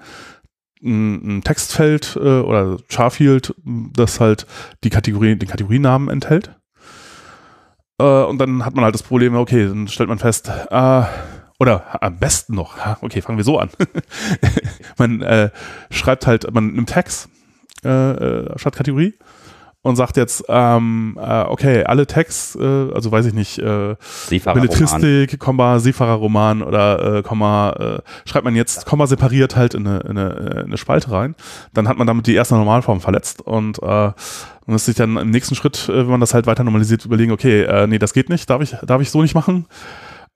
ein, 0.84 1.42
Textfeld 1.44 2.16
äh, 2.16 2.40
oder 2.42 2.78
Charfield, 2.90 3.56
das 3.64 4.20
halt 4.20 4.46
die 4.84 4.90
Kategorie, 4.90 5.36
den 5.36 5.50
Kategorienamen 5.50 6.10
enthält. 6.10 6.52
Äh, 8.00 8.24
und 8.24 8.38
dann 8.40 8.66
hat 8.66 8.76
man 8.76 8.84
halt 8.84 8.94
das 8.94 9.04
Problem, 9.04 9.36
okay, 9.36 9.68
dann 9.68 9.88
stellt 9.88 10.10
man 10.10 10.20
fest, 10.20 10.52
äh, 10.70 11.04
oder 11.60 12.04
am 12.04 12.20
besten 12.20 12.56
noch, 12.56 12.76
okay, 13.02 13.22
fangen 13.22 13.38
wir 13.38 13.46
so 13.46 13.58
an. 13.58 13.70
man 14.98 15.22
äh, 15.22 15.50
schreibt 15.90 16.28
halt, 16.28 16.54
man 16.54 16.74
nimmt 16.74 16.90
Tags 16.90 17.30
äh, 17.84 17.90
äh, 17.90 18.60
statt 18.60 18.76
Kategorie 18.76 19.14
und 19.86 19.98
sagt 19.98 20.18
jetzt, 20.18 20.44
ähm, 20.50 21.16
äh, 21.22 21.44
okay, 21.44 21.84
alle 21.84 22.08
Tags, 22.08 22.58
äh, 22.60 22.92
also 22.92 23.12
weiß 23.12 23.28
ich 23.28 23.36
nicht, 23.36 23.60
äh, 23.60 23.96
Belletristik, 24.30 25.38
Komma, 25.38 25.78
Seefahrerroman 25.78 26.64
oder 26.64 27.18
äh, 27.18 27.22
Komma, 27.22 27.70
äh, 27.70 28.28
schreibt 28.28 28.46
man 28.46 28.56
jetzt 28.56 28.88
Komma 28.88 29.06
separiert 29.06 29.56
halt 29.56 29.76
in 29.76 29.86
eine, 29.86 30.00
in, 30.00 30.18
eine, 30.18 30.30
in 30.32 30.58
eine 30.66 30.78
Spalte 30.78 31.12
rein, 31.12 31.36
dann 31.72 31.88
hat 31.88 32.00
man 32.00 32.08
damit 32.08 32.26
die 32.26 32.34
erste 32.34 32.56
Normalform 32.56 33.00
verletzt 33.00 33.44
und 33.44 33.78
äh, 33.84 33.86
man 33.86 34.16
muss 34.66 34.86
sich 34.86 34.96
dann 34.96 35.18
im 35.18 35.30
nächsten 35.30 35.54
Schritt, 35.54 35.88
äh, 35.88 35.98
wenn 35.98 36.08
man 36.08 36.20
das 36.20 36.34
halt 36.34 36.48
weiter 36.48 36.64
normalisiert, 36.64 37.06
überlegen, 37.06 37.32
okay, 37.32 37.62
äh, 37.62 37.86
nee, 37.86 38.00
das 38.00 38.14
geht 38.14 38.30
nicht, 38.30 38.50
darf 38.50 38.64
ich, 38.64 38.76
darf 38.88 39.04
ich 39.04 39.12
so 39.12 39.22
nicht 39.22 39.36
machen. 39.36 39.68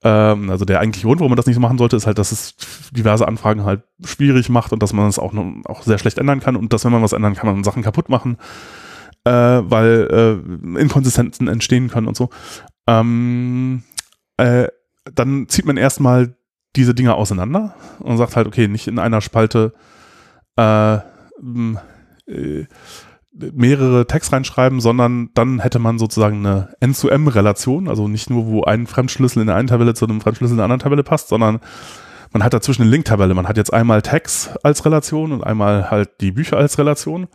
Ähm, 0.04 0.52
also 0.52 0.64
der 0.64 0.80
eigentliche 0.80 1.08
Grund, 1.08 1.22
warum 1.22 1.32
man 1.32 1.38
das 1.38 1.48
nicht 1.48 1.56
so 1.56 1.62
machen 1.62 1.80
sollte, 1.80 1.96
ist 1.96 2.06
halt, 2.06 2.20
dass 2.20 2.32
es 2.32 2.56
diverse 2.92 3.28
Anfragen 3.28 3.66
halt 3.66 3.82
schwierig 4.06 4.48
macht 4.50 4.74
und 4.74 4.84
dass 4.84 4.94
man 4.94 5.08
es 5.08 5.18
auch, 5.18 5.34
auch 5.66 5.82
sehr 5.82 5.98
schlecht 5.98 6.20
ändern 6.20 6.40
kann. 6.40 6.56
Und 6.56 6.72
dass, 6.72 6.86
wenn 6.86 6.92
man 6.92 7.02
was 7.02 7.14
ändern 7.14 7.34
kann, 7.34 7.52
man 7.52 7.64
Sachen 7.64 7.82
kaputt 7.82 8.10
machen 8.10 8.38
äh, 9.26 9.32
weil 9.32 10.42
äh, 10.76 10.80
Inkonsistenzen 10.82 11.48
entstehen 11.48 11.90
können 11.90 12.08
und 12.08 12.16
so. 12.16 12.30
Ähm, 12.88 13.84
äh, 14.38 14.68
dann 15.14 15.48
zieht 15.48 15.66
man 15.66 15.78
erstmal 15.78 16.36
diese 16.76 16.94
Dinge 16.94 17.16
auseinander 17.16 17.76
und 18.00 18.18
sagt 18.18 18.36
halt, 18.36 18.48
okay, 18.48 18.68
nicht 18.68 18.88
in 18.88 19.00
einer 19.00 19.22
Spalte 19.22 19.74
äh, 20.56 20.96
äh, 22.28 22.66
mehrere 23.32 24.06
Tags 24.08 24.32
reinschreiben, 24.32 24.82
sondern 24.82 25.30
dann 25.34 25.60
hätte 25.60 25.80
man 25.80 25.98
sozusagen 25.98 26.46
eine 26.46 26.74
N-zu-M-Relation, 26.80 27.88
also 27.88 28.08
nicht 28.08 28.30
nur, 28.30 28.48
wo 28.48 28.64
ein 28.64 28.88
Fremdschlüssel 28.88 29.42
in 29.42 29.48
der 29.48 29.56
einen 29.56 29.68
Tabelle 29.68 29.94
zu 29.94 30.06
einem 30.06 30.22
Fremdschlüssel 30.22 30.54
in 30.54 30.58
der 30.58 30.66
anderen 30.66 30.82
Tabelle 30.82 31.04
passt, 31.04 31.30
sondern 31.30 31.60
man 32.32 32.44
hat 32.44 32.54
dazwischen 32.54 32.84
eine 32.84 32.92
Link-Tabelle. 32.92 33.34
Man 33.34 33.48
hat 33.48 33.58
jetzt 33.58 33.74
einmal 33.74 34.02
Tags 34.02 34.50
als 34.62 34.86
Relation 34.86 35.32
und 35.32 35.44
einmal 35.44 35.90
halt 35.90 36.22
die 36.22 36.32
Bücher 36.32 36.58
als 36.58 36.78
Relation 36.78 37.28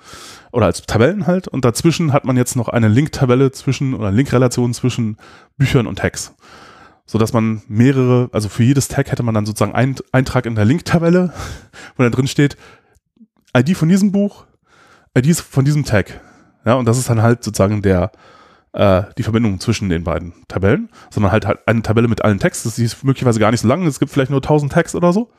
oder 0.53 0.67
als 0.67 0.83
Tabellen 0.83 1.27
halt. 1.27 1.49
Und 1.49 1.65
dazwischen 1.65 2.13
hat 2.13 2.25
man 2.25 2.37
jetzt 2.37 2.55
noch 2.55 2.69
eine 2.69 2.89
Link-Tabelle 2.89 3.51
zwischen 3.53 3.95
oder 3.95 4.13
Link-Relation 4.13 4.73
zwischen 4.73 5.17
Büchern 5.57 5.87
und 5.87 5.99
Tags. 5.99 6.35
So 7.07 7.19
dass 7.19 7.33
man 7.33 7.63
mehrere, 7.69 8.31
also 8.33 8.49
für 8.49 8.63
jedes 8.63 8.89
Tag 8.89 9.11
hätte 9.11 9.23
man 9.23 9.35
dann 9.35 9.47
sozusagen 9.47 9.75
einen 9.75 9.97
Eintrag 10.13 10.47
in 10.47 10.55
der 10.55 10.65
Link-Tabelle, 10.65 11.33
wo 11.97 12.03
da 12.03 12.11
drin 12.11 12.29
steht, 12.29 12.57
ID 13.57 13.77
von 13.77 13.89
diesem 13.89 14.13
Buch, 14.13 14.47
ID 15.17 15.37
von 15.37 15.65
diesem 15.65 15.85
Tag. 15.85 16.21
Ja, 16.65 16.75
und 16.75 16.87
das 16.87 16.99
ist 16.99 17.11
dann 17.11 17.21
halt 17.21 17.45
sozusagen 17.45 17.83
der, 17.83 18.11
äh, 18.75 19.05
die 19.17 19.23
Verbindung 19.23 19.61
zwischen 19.61 19.89
den 19.89 20.05
beiden 20.05 20.35
Tabellen, 20.49 20.91
sondern 21.11 21.33
halt, 21.33 21.47
halt 21.47 21.61
eine 21.67 21.83
Tabelle 21.83 22.09
mit 22.09 22.23
allen 22.23 22.39
Text. 22.39 22.67
Das 22.67 22.79
ist 22.79 23.05
möglicherweise 23.05 23.41
gar 23.41 23.51
nicht 23.51 23.61
so 23.61 23.69
lang. 23.69 23.87
Es 23.87 23.99
gibt 23.99 24.13
vielleicht 24.13 24.31
nur 24.31 24.43
1000 24.43 24.73
Text 24.73 24.95
oder 24.95 25.13
so. 25.13 25.31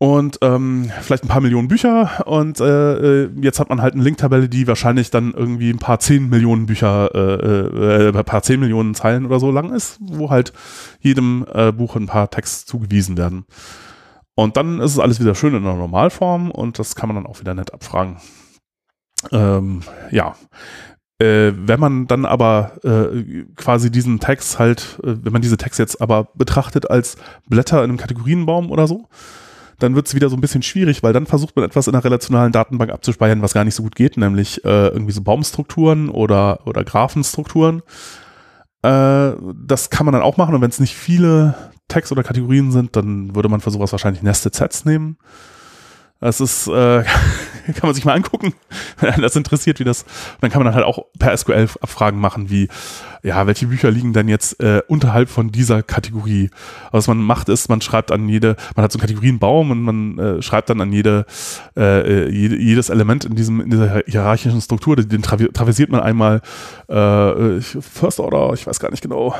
Und 0.00 0.38
ähm, 0.42 0.92
vielleicht 1.00 1.24
ein 1.24 1.28
paar 1.28 1.40
Millionen 1.40 1.66
Bücher 1.66 2.24
und 2.24 2.60
äh, 2.60 3.24
äh, 3.24 3.30
jetzt 3.40 3.58
hat 3.58 3.68
man 3.68 3.82
halt 3.82 3.94
eine 3.94 4.04
Linktabelle, 4.04 4.48
die 4.48 4.68
wahrscheinlich 4.68 5.10
dann 5.10 5.34
irgendwie 5.34 5.70
ein 5.70 5.80
paar 5.80 5.98
zehn 5.98 6.28
Millionen 6.28 6.66
Bücher, 6.66 7.10
äh, 7.12 8.06
äh, 8.06 8.16
ein 8.16 8.24
paar 8.24 8.42
zehn 8.42 8.60
Millionen 8.60 8.94
Zeilen 8.94 9.26
oder 9.26 9.40
so 9.40 9.50
lang 9.50 9.72
ist, 9.72 9.98
wo 10.00 10.30
halt 10.30 10.52
jedem 11.00 11.44
äh, 11.52 11.72
Buch 11.72 11.96
ein 11.96 12.06
paar 12.06 12.30
Text 12.30 12.68
zugewiesen 12.68 13.16
werden. 13.16 13.44
Und 14.36 14.56
dann 14.56 14.78
ist 14.78 14.92
es 14.92 15.00
alles 15.00 15.18
wieder 15.18 15.34
schön 15.34 15.56
in 15.56 15.64
der 15.64 15.74
Normalform 15.74 16.52
und 16.52 16.78
das 16.78 16.94
kann 16.94 17.08
man 17.08 17.16
dann 17.16 17.26
auch 17.26 17.40
wieder 17.40 17.54
nett 17.54 17.74
abfragen. 17.74 18.18
Ähm, 19.32 19.80
ja, 20.12 20.36
äh, 21.20 21.52
wenn 21.56 21.80
man 21.80 22.06
dann 22.06 22.24
aber 22.24 22.72
äh, 22.84 23.44
quasi 23.56 23.90
diesen 23.90 24.20
Text 24.20 24.58
halt, 24.58 24.98
äh, 25.02 25.16
wenn 25.22 25.32
man 25.32 25.42
diese 25.42 25.56
Text 25.56 25.78
jetzt 25.78 26.00
aber 26.00 26.28
betrachtet 26.34 26.90
als 26.90 27.16
Blätter 27.48 27.78
in 27.78 27.90
einem 27.90 27.98
Kategorienbaum 27.98 28.70
oder 28.70 28.86
so, 28.86 29.08
dann 29.78 29.94
wird 29.94 30.06
es 30.06 30.14
wieder 30.14 30.28
so 30.28 30.36
ein 30.36 30.40
bisschen 30.40 30.62
schwierig, 30.62 31.02
weil 31.02 31.12
dann 31.12 31.26
versucht 31.26 31.54
man 31.56 31.64
etwas 31.64 31.86
in 31.86 31.94
einer 31.94 32.04
relationalen 32.04 32.52
Datenbank 32.52 32.90
abzuspeichern, 32.90 33.42
was 33.42 33.54
gar 33.54 33.64
nicht 33.64 33.74
so 33.74 33.82
gut 33.82 33.94
geht, 33.94 34.16
nämlich 34.16 34.64
äh, 34.64 34.88
irgendwie 34.88 35.12
so 35.12 35.22
Baumstrukturen 35.22 36.08
oder, 36.08 36.66
oder 36.66 36.84
Graphenstrukturen. 36.84 37.82
Äh, 38.82 39.32
das 39.54 39.90
kann 39.90 40.06
man 40.06 40.12
dann 40.12 40.22
auch 40.22 40.36
machen 40.36 40.54
und 40.54 40.60
wenn 40.60 40.70
es 40.70 40.80
nicht 40.80 40.94
viele 40.94 41.54
Text 41.88 42.12
oder 42.12 42.22
Kategorien 42.22 42.70
sind, 42.70 42.96
dann 42.96 43.34
würde 43.34 43.48
man 43.48 43.60
für 43.60 43.70
sowas 43.70 43.92
wahrscheinlich 43.92 44.22
Nested 44.22 44.54
Sets 44.54 44.84
nehmen. 44.84 45.16
Das 46.20 46.40
ist, 46.40 46.66
äh, 46.68 47.04
kann 47.74 47.88
man 47.88 47.94
sich 47.94 48.04
mal 48.04 48.14
angucken, 48.14 48.54
wenn 49.00 49.22
das 49.22 49.36
interessiert, 49.36 49.78
wie 49.80 49.84
das. 49.84 50.02
Und 50.02 50.42
dann 50.42 50.50
kann 50.50 50.60
man 50.60 50.66
dann 50.66 50.74
halt 50.74 50.84
auch 50.84 51.06
per 51.18 51.36
SQL 51.36 51.68
Abfragen 51.80 52.18
machen, 52.18 52.50
wie, 52.50 52.68
ja, 53.22 53.46
welche 53.46 53.66
Bücher 53.66 53.90
liegen 53.90 54.12
denn 54.12 54.28
jetzt 54.28 54.60
äh, 54.60 54.82
unterhalb 54.88 55.28
von 55.28 55.50
dieser 55.50 55.82
Kategorie? 55.82 56.50
Was 56.92 57.06
man 57.08 57.18
macht, 57.18 57.48
ist, 57.48 57.68
man 57.68 57.80
schreibt 57.80 58.12
an 58.12 58.28
jede, 58.28 58.56
man 58.76 58.84
hat 58.84 58.92
so 58.92 58.96
einen 58.98 59.02
Kategorienbaum 59.02 59.70
und 59.70 59.82
man 59.82 60.18
äh, 60.18 60.42
schreibt 60.42 60.70
dann 60.70 60.80
an 60.80 60.92
jede, 60.92 61.26
äh, 61.76 62.28
jede, 62.30 62.56
jedes 62.56 62.88
Element 62.88 63.24
in 63.24 63.34
diesem, 63.34 63.60
in 63.60 63.70
dieser 63.70 64.02
hierarchischen 64.06 64.60
Struktur, 64.60 64.96
den 64.96 65.22
traversiert 65.22 65.90
man 65.90 66.00
einmal 66.00 66.40
äh, 66.88 67.60
First 67.60 68.20
Order, 68.20 68.52
ich 68.54 68.66
weiß 68.66 68.80
gar 68.80 68.90
nicht 68.90 69.02
genau. 69.02 69.34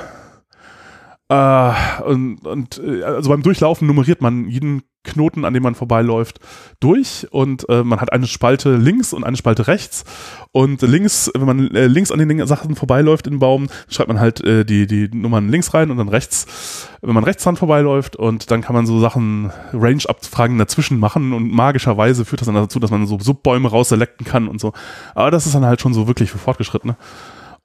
Uh, 1.31 1.75
und, 2.05 2.47
und 2.47 2.81
äh, 2.83 3.03
also 3.03 3.29
beim 3.29 3.43
Durchlaufen 3.43 3.87
nummeriert 3.87 4.23
man 4.23 4.49
jeden 4.49 4.83
Knoten, 5.05 5.45
an 5.45 5.55
dem 5.55 5.63
man 5.63 5.75
vorbeiläuft, 5.75 6.39
durch 6.81 7.27
und 7.31 7.69
äh, 7.69 7.83
man 7.83 8.01
hat 8.01 8.13
eine 8.13 8.27
Spalte 8.27 8.77
links 8.77 9.13
und 9.13 9.25
eine 9.25 9.37
Spalte 9.37 9.67
rechts 9.67 10.05
und 10.53 10.81
links, 10.83 11.31
wenn 11.35 11.47
man 11.47 11.71
äh, 11.75 11.87
links 11.87 12.11
an 12.11 12.19
den 12.19 12.47
Sachen 12.47 12.77
vorbeiläuft 12.77 13.27
im 13.27 13.39
Baum, 13.39 13.69
schreibt 13.89 14.09
man 14.09 14.21
halt 14.21 14.43
äh, 14.45 14.65
die, 14.65 14.87
die 14.87 15.09
Nummern 15.13 15.49
links 15.49 15.75
rein 15.75 15.91
und 15.91 15.99
dann 15.99 16.09
rechts, 16.09 16.89
wenn 17.03 17.15
man 17.15 17.25
rechts 17.25 17.45
dran 17.45 17.57
vorbeiläuft 17.57 18.17
und 18.17 18.51
dann 18.51 18.61
kann 18.61 18.75
man 18.75 18.87
so 18.87 18.99
Sachen, 19.01 19.51
Range-Abfragen 19.73 20.59
dazwischen 20.59 20.99
machen 20.99 21.33
und 21.33 21.53
magischerweise 21.53 22.25
führt 22.25 22.41
das 22.41 22.47
dann 22.47 22.55
dazu, 22.55 22.81
dass 22.81 22.91
man 22.91 23.07
so 23.07 23.19
Subbäume 23.19 23.69
rausselekten 23.69 24.27
kann 24.27 24.49
und 24.49 24.61
so. 24.61 24.73
Aber 25.15 25.31
das 25.31 25.47
ist 25.47 25.55
dann 25.55 25.67
halt 25.67 25.81
schon 25.81 25.95
so 25.95 26.07
wirklich 26.07 26.31
für 26.31 26.39
Fortgeschrittene. 26.39 26.97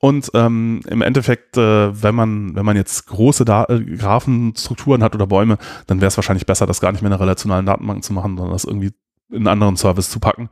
Und 0.04 0.32
ähm, 0.34 0.82
im 0.89 1.01
Endeffekt, 1.01 1.56
äh, 1.56 2.04
wenn 2.04 2.14
man 2.14 2.56
wenn 2.56 2.66
man 2.66 2.76
jetzt 2.76 3.08
große 3.08 3.45
da 3.45 3.64
äh, 3.70 3.80
Graphenstrukturen 3.80 5.01
hat 5.01 5.16
oder 5.16 5.28
Bäume, 5.28 5.58
dann 5.88 6.01
wäre 6.01 6.10
es 6.10 6.18
wahrscheinlich 6.18 6.45
besser, 6.45 6.66
das 6.66 6.82
gar 6.82 6.91
nicht 6.91 7.01
mehr 7.01 7.08
in 7.08 7.14
einer 7.14 7.22
relationalen 7.22 7.66
Datenbank 7.66 8.04
zu 8.04 8.12
machen, 8.12 8.36
sondern 8.36 8.51
das 8.51 8.66
irgendwie 8.66 8.91
in 9.30 9.38
einen 9.38 9.47
anderen 9.47 9.78
Service 9.78 10.10
zu 10.10 10.20
packen. 10.20 10.49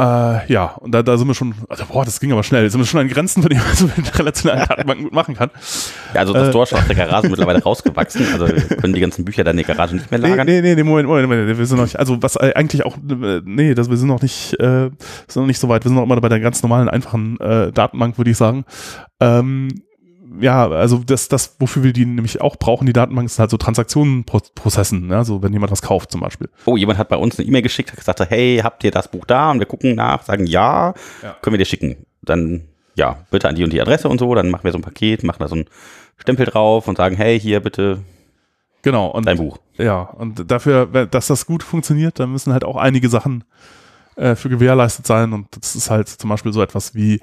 Äh, 0.00 0.50
ja, 0.50 0.74
und 0.80 0.92
da, 0.92 1.02
da 1.02 1.18
sind 1.18 1.28
wir 1.28 1.34
schon, 1.34 1.54
also, 1.68 1.84
boah, 1.84 2.02
das 2.02 2.18
ging 2.18 2.32
aber 2.32 2.42
schnell, 2.42 2.68
sind 2.70 2.80
wir 2.80 2.86
schon 2.86 3.00
an 3.00 3.08
Grenzen, 3.08 3.42
von 3.42 3.50
dem 3.50 3.58
man 3.58 3.76
so 3.76 3.90
mit 3.94 4.18
relationalen 4.18 4.66
Datenbanken 4.66 5.04
gut 5.04 5.12
machen 5.12 5.34
kann. 5.34 5.50
Ja, 6.14 6.20
also 6.20 6.32
das 6.32 6.46
Äh. 6.46 6.48
Ist 6.48 6.72
aus 6.72 6.86
der 6.88 6.96
Garage 6.96 7.28
mittlerweile 7.28 7.62
rausgewachsen. 7.62 8.26
Also 8.32 8.46
können 8.76 8.94
die 8.94 9.00
ganzen 9.00 9.26
Bücher 9.26 9.44
dann 9.44 9.58
in 9.58 9.66
der 9.66 9.74
Garage 9.74 9.94
nicht 9.96 10.10
mehr 10.10 10.18
lagern. 10.18 10.46
nee, 10.46 10.62
nee, 10.62 10.74
nee, 10.74 10.82
Moment, 10.82 11.06
Moment, 11.08 11.28
Moment, 11.28 11.58
wir 11.58 11.66
sind 11.66 11.76
noch 11.76 11.84
nicht, 11.84 11.98
also 11.98 12.22
was 12.22 12.38
eigentlich 12.38 12.86
auch, 12.86 12.96
äh, 12.96 13.42
nee, 13.44 13.74
das, 13.74 13.90
wir 13.90 13.98
sind 13.98 14.08
noch 14.08 14.22
nicht, 14.22 14.54
äh, 14.58 14.88
sind 15.28 15.42
noch 15.42 15.46
nicht 15.46 15.58
so 15.58 15.68
weit, 15.68 15.84
wir 15.84 15.90
sind 15.90 15.96
noch 15.96 16.04
immer 16.04 16.18
bei 16.20 16.30
der 16.30 16.40
ganz 16.40 16.62
normalen, 16.62 16.88
einfachen 16.88 17.38
äh, 17.40 17.70
Datenbank, 17.70 18.16
würde 18.16 18.30
ich 18.30 18.36
sagen. 18.38 18.64
Ähm, 19.20 19.68
ja, 20.40 20.68
also 20.68 20.98
das, 20.98 21.28
das, 21.28 21.56
wofür 21.58 21.82
wir 21.82 21.92
die 21.92 22.04
nämlich 22.06 22.40
auch 22.40 22.56
brauchen, 22.56 22.86
die 22.86 22.92
Datenbank, 22.92 23.26
ist 23.26 23.38
halt 23.38 23.50
so 23.50 23.56
Transaktionenprozessen, 23.56 25.06
ne? 25.06 25.24
so 25.24 25.42
wenn 25.42 25.52
jemand 25.52 25.72
was 25.72 25.82
kauft 25.82 26.10
zum 26.12 26.20
Beispiel. 26.20 26.48
Oh, 26.64 26.76
jemand 26.76 26.98
hat 26.98 27.08
bei 27.08 27.16
uns 27.16 27.38
eine 27.38 27.48
E-Mail 27.48 27.62
geschickt, 27.62 27.90
hat 27.90 27.98
gesagt, 27.98 28.20
hey, 28.30 28.60
habt 28.62 28.84
ihr 28.84 28.90
das 28.90 29.08
Buch 29.08 29.24
da? 29.26 29.50
Und 29.50 29.58
wir 29.58 29.66
gucken 29.66 29.94
nach, 29.94 30.22
sagen 30.22 30.46
ja, 30.46 30.94
Ja. 31.22 31.36
können 31.42 31.54
wir 31.54 31.58
dir 31.58 31.64
schicken. 31.64 31.96
Dann, 32.22 32.62
ja, 32.94 33.18
bitte 33.30 33.48
an 33.48 33.54
die 33.54 33.64
und 33.64 33.72
die 33.72 33.80
Adresse 33.80 34.08
und 34.08 34.18
so, 34.18 34.34
dann 34.34 34.50
machen 34.50 34.64
wir 34.64 34.72
so 34.72 34.78
ein 34.78 34.82
Paket, 34.82 35.24
machen 35.24 35.38
da 35.40 35.48
so 35.48 35.54
einen 35.56 35.66
Stempel 36.18 36.46
drauf 36.46 36.88
und 36.88 36.96
sagen, 36.96 37.16
hey, 37.16 37.38
hier 37.38 37.60
bitte 37.60 38.00
Genau, 38.82 39.06
und 39.06 39.26
dein 39.26 39.36
Buch. 39.36 39.58
Ja, 39.78 40.02
und 40.02 40.50
dafür, 40.50 40.86
dass 41.06 41.28
das 41.28 41.46
gut 41.46 41.62
funktioniert, 41.62 42.18
dann 42.18 42.32
müssen 42.32 42.52
halt 42.52 42.64
auch 42.64 42.76
einige 42.76 43.08
Sachen 43.08 43.44
äh, 44.16 44.34
für 44.34 44.48
gewährleistet 44.48 45.06
sein. 45.06 45.32
Und 45.32 45.46
das 45.56 45.76
ist 45.76 45.88
halt 45.88 46.08
zum 46.08 46.28
Beispiel 46.28 46.52
so 46.52 46.60
etwas 46.60 46.92
wie, 46.94 47.20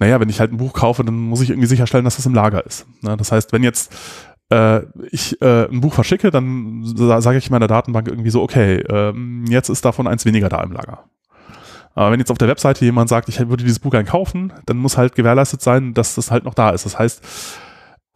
naja, 0.00 0.18
wenn 0.18 0.28
ich 0.28 0.40
halt 0.40 0.52
ein 0.52 0.56
Buch 0.56 0.72
kaufe, 0.72 1.04
dann 1.04 1.14
muss 1.14 1.40
ich 1.42 1.50
irgendwie 1.50 1.68
sicherstellen, 1.68 2.04
dass 2.04 2.16
das 2.16 2.26
im 2.26 2.34
Lager 2.34 2.66
ist. 2.66 2.86
Ne? 3.02 3.16
Das 3.16 3.30
heißt, 3.30 3.52
wenn 3.52 3.62
jetzt 3.62 3.92
äh, 4.50 4.80
ich 5.12 5.40
äh, 5.40 5.68
ein 5.70 5.80
Buch 5.80 5.94
verschicke, 5.94 6.30
dann 6.32 6.82
sa- 6.84 7.20
sage 7.20 7.38
ich 7.38 7.50
meiner 7.50 7.68
Datenbank 7.68 8.08
irgendwie 8.08 8.30
so, 8.30 8.42
okay, 8.42 8.78
ähm, 8.88 9.44
jetzt 9.48 9.68
ist 9.68 9.84
davon 9.84 10.08
eins 10.08 10.24
weniger 10.24 10.48
da 10.48 10.60
im 10.62 10.72
Lager. 10.72 11.04
Aber 11.94 12.12
wenn 12.12 12.18
jetzt 12.20 12.30
auf 12.30 12.38
der 12.38 12.48
Webseite 12.48 12.84
jemand 12.84 13.08
sagt, 13.08 13.28
ich 13.28 13.38
würde 13.40 13.62
dieses 13.64 13.78
Buch 13.78 13.90
gern 13.90 14.06
kaufen, 14.06 14.52
dann 14.66 14.78
muss 14.78 14.96
halt 14.96 15.14
gewährleistet 15.14 15.60
sein, 15.60 15.92
dass 15.94 16.14
das 16.14 16.30
halt 16.30 16.44
noch 16.44 16.54
da 16.54 16.70
ist. 16.70 16.84
Das 16.86 16.98
heißt, 16.98 17.22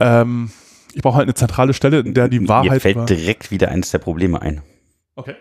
ähm, 0.01 0.51
ich 0.95 1.03
brauche 1.03 1.17
halt 1.17 1.25
eine 1.27 1.35
zentrale 1.35 1.75
Stelle, 1.75 2.01
in 2.01 2.15
der 2.15 2.29
die 2.29 2.41
Mir 2.41 2.49
Wahrheit 2.49 2.83
fällt 2.83 2.97
über- 2.97 3.05
direkt 3.05 3.51
wieder 3.51 3.69
eines 3.71 3.91
der 3.91 3.99
Probleme 3.99 4.41
ein. 4.41 4.63
Okay. 5.17 5.35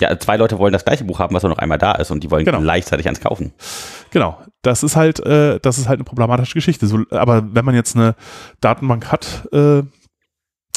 Ja, 0.00 0.18
zwei 0.18 0.36
Leute 0.36 0.58
wollen 0.58 0.72
das 0.72 0.84
gleiche 0.84 1.04
Buch 1.04 1.20
haben, 1.20 1.34
was 1.34 1.42
nur 1.44 1.50
noch 1.50 1.58
einmal 1.58 1.78
da 1.78 1.92
ist 1.92 2.10
und 2.10 2.24
die 2.24 2.30
wollen 2.30 2.44
Genau. 2.44 2.60
gleichzeitig 2.60 3.06
eins 3.08 3.20
kaufen. 3.20 3.52
Genau, 4.10 4.38
das 4.62 4.82
ist 4.82 4.96
halt, 4.96 5.20
äh, 5.20 5.60
das 5.60 5.78
ist 5.78 5.88
halt 5.88 5.98
eine 5.98 6.04
problematische 6.04 6.54
Geschichte. 6.54 6.86
So, 6.86 7.00
aber 7.10 7.54
wenn 7.54 7.64
man 7.64 7.74
jetzt 7.76 7.94
eine 7.96 8.16
Datenbank 8.60 9.12
hat, 9.12 9.48
äh, 9.52 9.78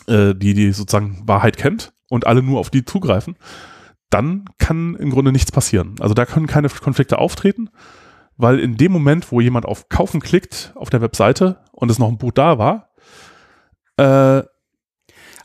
äh, 0.07 0.35
die 0.35 0.53
die 0.53 0.71
sozusagen 0.71 1.23
Wahrheit 1.25 1.57
kennt 1.57 1.93
und 2.09 2.27
alle 2.27 2.43
nur 2.43 2.59
auf 2.59 2.69
die 2.69 2.85
zugreifen, 2.85 3.37
dann 4.09 4.45
kann 4.59 4.95
im 4.95 5.09
Grunde 5.09 5.31
nichts 5.31 5.51
passieren. 5.51 5.95
Also 5.99 6.13
da 6.13 6.25
können 6.25 6.47
keine 6.47 6.69
Konflikte 6.69 7.17
auftreten, 7.17 7.69
weil 8.37 8.59
in 8.59 8.77
dem 8.77 8.91
Moment, 8.91 9.31
wo 9.31 9.41
jemand 9.41 9.65
auf 9.65 9.89
Kaufen 9.89 10.21
klickt 10.21 10.71
auf 10.75 10.89
der 10.91 11.01
Webseite 11.01 11.57
und 11.71 11.89
es 11.89 11.99
noch 11.99 12.07
ein 12.07 12.17
Buch 12.19 12.31
da 12.31 12.57
war, 12.59 12.89
äh, 13.97 14.43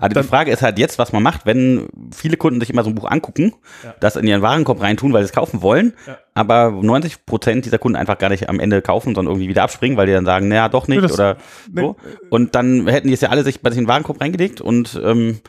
Also 0.02 0.20
die 0.20 0.26
Frage 0.28 0.50
ist 0.50 0.62
halt 0.62 0.78
jetzt, 0.78 0.98
was 0.98 1.12
man 1.12 1.22
macht, 1.22 1.46
wenn 1.46 1.88
viele 2.14 2.36
Kunden 2.36 2.60
sich 2.60 2.70
immer 2.70 2.82
so 2.84 2.90
ein 2.90 2.94
Buch 2.94 3.10
angucken, 3.10 3.54
Ja. 3.84 3.94
das 4.00 4.16
in 4.16 4.26
ihren 4.26 4.42
Warenkorb 4.42 4.80
reintun, 4.80 5.12
weil 5.12 5.22
sie 5.22 5.26
es 5.26 5.32
kaufen 5.32 5.62
wollen, 5.62 5.94
Ja. 6.06 6.18
aber 6.34 6.70
90 6.72 7.24
Prozent 7.24 7.64
dieser 7.64 7.78
Kunden 7.78 7.96
einfach 7.96 8.18
gar 8.18 8.28
nicht 8.28 8.48
am 8.48 8.60
Ende 8.60 8.82
kaufen, 8.82 9.14
sondern 9.14 9.32
irgendwie 9.34 9.48
wieder 9.48 9.62
abspringen, 9.62 9.96
weil 9.96 10.06
die 10.06 10.12
dann 10.12 10.24
sagen, 10.26 10.48
naja, 10.48 10.68
doch 10.68 10.88
nicht 10.88 11.02
das- 11.02 11.12
oder 11.14 11.36
nee. 11.72 11.80
so. 11.82 11.96
Und 12.30 12.54
dann 12.54 12.86
hätten 12.88 13.08
die 13.08 13.14
es 13.14 13.20
ja 13.20 13.30
alle 13.30 13.44
sich 13.44 13.60
bei 13.62 13.70
sich 13.70 13.78
in 13.78 13.84
den 13.84 13.88
Warenkorb 13.88 14.20
reingelegt 14.20 14.60
und 14.60 15.00
ähm, 15.02 15.40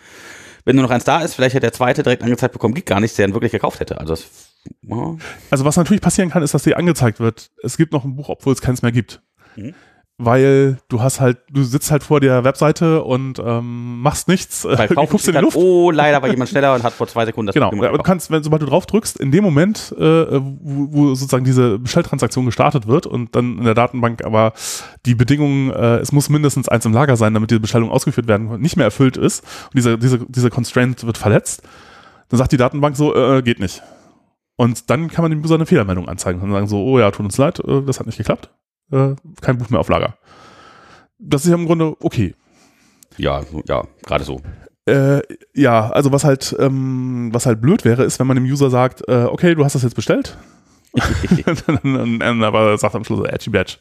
wenn 0.66 0.76
nur 0.78 0.84
noch 0.84 0.92
eins 0.92 1.04
da 1.04 1.20
ist, 1.22 1.34
vielleicht 1.34 1.56
hätte 1.56 1.66
der 1.66 1.74
zweite 1.74 2.04
direkt 2.04 2.24
angezeigt 2.24 2.54
bekommen, 2.54 2.74
geht 2.74 2.86
gar 2.86 3.00
nichts, 3.02 3.18
der 3.18 3.28
ihn 3.28 3.34
wirklich 3.34 3.52
gekauft 3.52 3.80
hätte. 3.82 4.00
Also 4.00 4.14
das, 4.14 4.26
ja. 4.84 5.16
Also 5.50 5.66
was 5.66 5.76
natürlich 5.76 6.02
passieren 6.02 6.30
kann, 6.30 6.42
ist, 6.44 6.54
dass 6.54 6.64
dir 6.64 6.78
angezeigt 6.78 7.20
wird, 7.20 7.50
es 7.64 7.76
gibt 7.76 7.92
noch 7.92 8.06
ein 8.06 8.16
Buch, 8.16 8.30
obwohl 8.30 8.54
es 8.54 8.62
keins 8.62 8.82
mehr 8.82 8.92
gibt. 8.94 9.22
Mhm. 9.58 9.74
Weil 10.20 10.78
du 10.90 11.02
hast 11.02 11.20
halt, 11.20 11.40
du 11.50 11.64
sitzt 11.64 11.90
halt 11.90 12.04
vor 12.04 12.20
der 12.20 12.44
Webseite 12.44 13.04
und 13.04 13.40
ähm, 13.44 14.00
machst 14.02 14.28
nichts, 14.28 14.62
bei 14.62 14.86
äh, 14.86 14.88
guckst 15.08 15.28
in 15.28 15.34
die 15.34 15.42
Luft. 15.42 15.58
oh, 15.58 15.90
leider 15.90 16.22
war 16.22 16.30
jemand 16.30 16.52
schneller 16.52 16.76
und 16.76 16.84
hat 16.84 16.94
vor 16.94 17.08
zwei 17.08 17.26
Sekunden 17.26 17.48
das 17.48 17.56
Genau, 17.56 17.74
ja, 17.74 17.90
aber 17.90 17.98
du 17.98 18.04
kannst, 18.04 18.30
wenn, 18.30 18.44
sobald 18.44 18.62
du 18.62 18.68
drauf 18.68 18.86
drückst, 18.86 19.20
in 19.20 19.32
dem 19.32 19.44
Moment, 19.44 19.92
äh, 19.98 20.40
wo, 20.40 20.88
wo 20.92 21.16
sozusagen 21.16 21.46
diese 21.46 21.80
Bestelltransaktion 21.80 22.46
gestartet 22.46 22.86
wird 22.88 23.08
und 23.08 23.36
dann 23.36 23.58
in 23.58 23.64
der 23.64 23.74
Datenbank 23.74 24.24
aber 24.24 24.54
die 25.08 25.16
Bedingungen, 25.16 25.72
äh, 25.72 25.98
es 25.98 26.12
muss 26.12 26.30
mindestens 26.30 26.70
eins 26.70 26.86
im 26.86 26.94
Lager 26.94 27.18
sein, 27.18 27.34
damit 27.34 27.50
diese 27.50 27.60
Bestellung 27.60 27.90
ausgeführt 27.90 28.28
werden 28.28 28.50
kann, 28.50 28.62
nicht 28.62 28.78
mehr 28.78 28.86
erfüllt 28.86 29.18
ist 29.18 29.44
und 29.44 29.76
diese, 29.76 29.98
diese, 29.98 30.20
diese 30.30 30.52
Constraint 30.52 31.04
wird 31.08 31.18
verletzt, 31.18 31.64
dann 32.30 32.38
sagt 32.38 32.52
die 32.52 32.58
Datenbank 32.58 32.96
so, 32.96 33.16
äh, 33.16 33.42
geht 33.42 33.60
nicht. 33.60 33.82
Und 34.56 34.92
dann 34.92 35.10
kann 35.10 35.24
man 35.24 35.32
dem 35.32 35.44
User 35.44 35.56
eine 35.56 35.66
Fehlermeldung 35.66 36.08
anzeigen 36.08 36.40
und 36.40 36.52
sagen 36.52 36.68
so, 36.68 36.84
oh 36.84 37.00
ja, 37.00 37.10
tut 37.10 37.26
uns 37.26 37.38
leid, 37.38 37.60
äh, 37.60 37.82
das 37.82 38.00
hat 38.00 38.06
nicht 38.06 38.18
geklappt, 38.18 38.52
äh, 38.92 39.16
kein 39.42 39.58
Buch 39.58 39.70
mehr 39.70 39.80
auf 39.80 39.90
Lager. 39.90 40.16
Das 41.20 41.44
ist 41.44 41.50
ja 41.50 41.56
im 41.56 41.66
Grunde 41.66 41.96
okay. 42.02 42.36
Ja, 43.18 43.42
ja, 43.68 43.84
gerade 44.06 44.24
so. 44.24 44.42
Äh, 44.86 45.22
ja, 45.54 45.90
also 45.92 46.12
was 46.12 46.24
halt, 46.24 46.56
ähm, 46.60 47.30
was 47.32 47.46
halt 47.46 47.62
blöd 47.62 47.86
wäre, 47.86 48.04
ist, 48.04 48.20
wenn 48.20 48.28
man 48.28 48.36
dem 48.36 48.46
User 48.46 48.70
sagt, 48.70 49.08
äh, 49.08 49.26
okay, 49.26 49.56
du 49.56 49.64
hast 49.64 49.76
das 49.76 49.84
jetzt 49.84 49.96
bestellt. 49.96 50.38
und, 51.84 52.22
und, 52.22 52.44
aber 52.44 52.78
sagt 52.78 52.96
am 52.96 53.04
Schluss, 53.04 53.26
Edgy 53.28 53.50
Badge, 53.50 53.78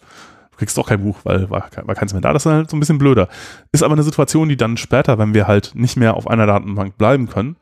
du 0.53 0.59
kriegst 0.59 0.79
doch 0.79 0.87
kein 0.87 1.03
Buch, 1.03 1.19
weil 1.25 1.51
war, 1.51 1.69
war 1.85 1.95
keins 1.95 2.13
mehr 2.13 2.23
da. 2.23 2.33
Das 2.33 2.47
ist 2.47 2.53
halt 2.53 2.71
so 2.71 2.77
ein 2.77 2.81
bisschen 2.81 2.99
blöder. 2.99 3.29
Ist 3.73 3.83
aber 3.83 3.95
eine 3.95 4.05
Situation, 4.05 4.49
die 4.49 4.57
dann 4.57 4.77
später, 4.77 5.19
wenn 5.19 5.35
wir 5.35 5.49
halt 5.49 5.73
nicht 5.75 5.97
mehr 5.97 6.15
auf 6.15 6.29
einer 6.29 6.47
Datenbank 6.47 6.97
bleiben 6.97 7.29
können, 7.29 7.57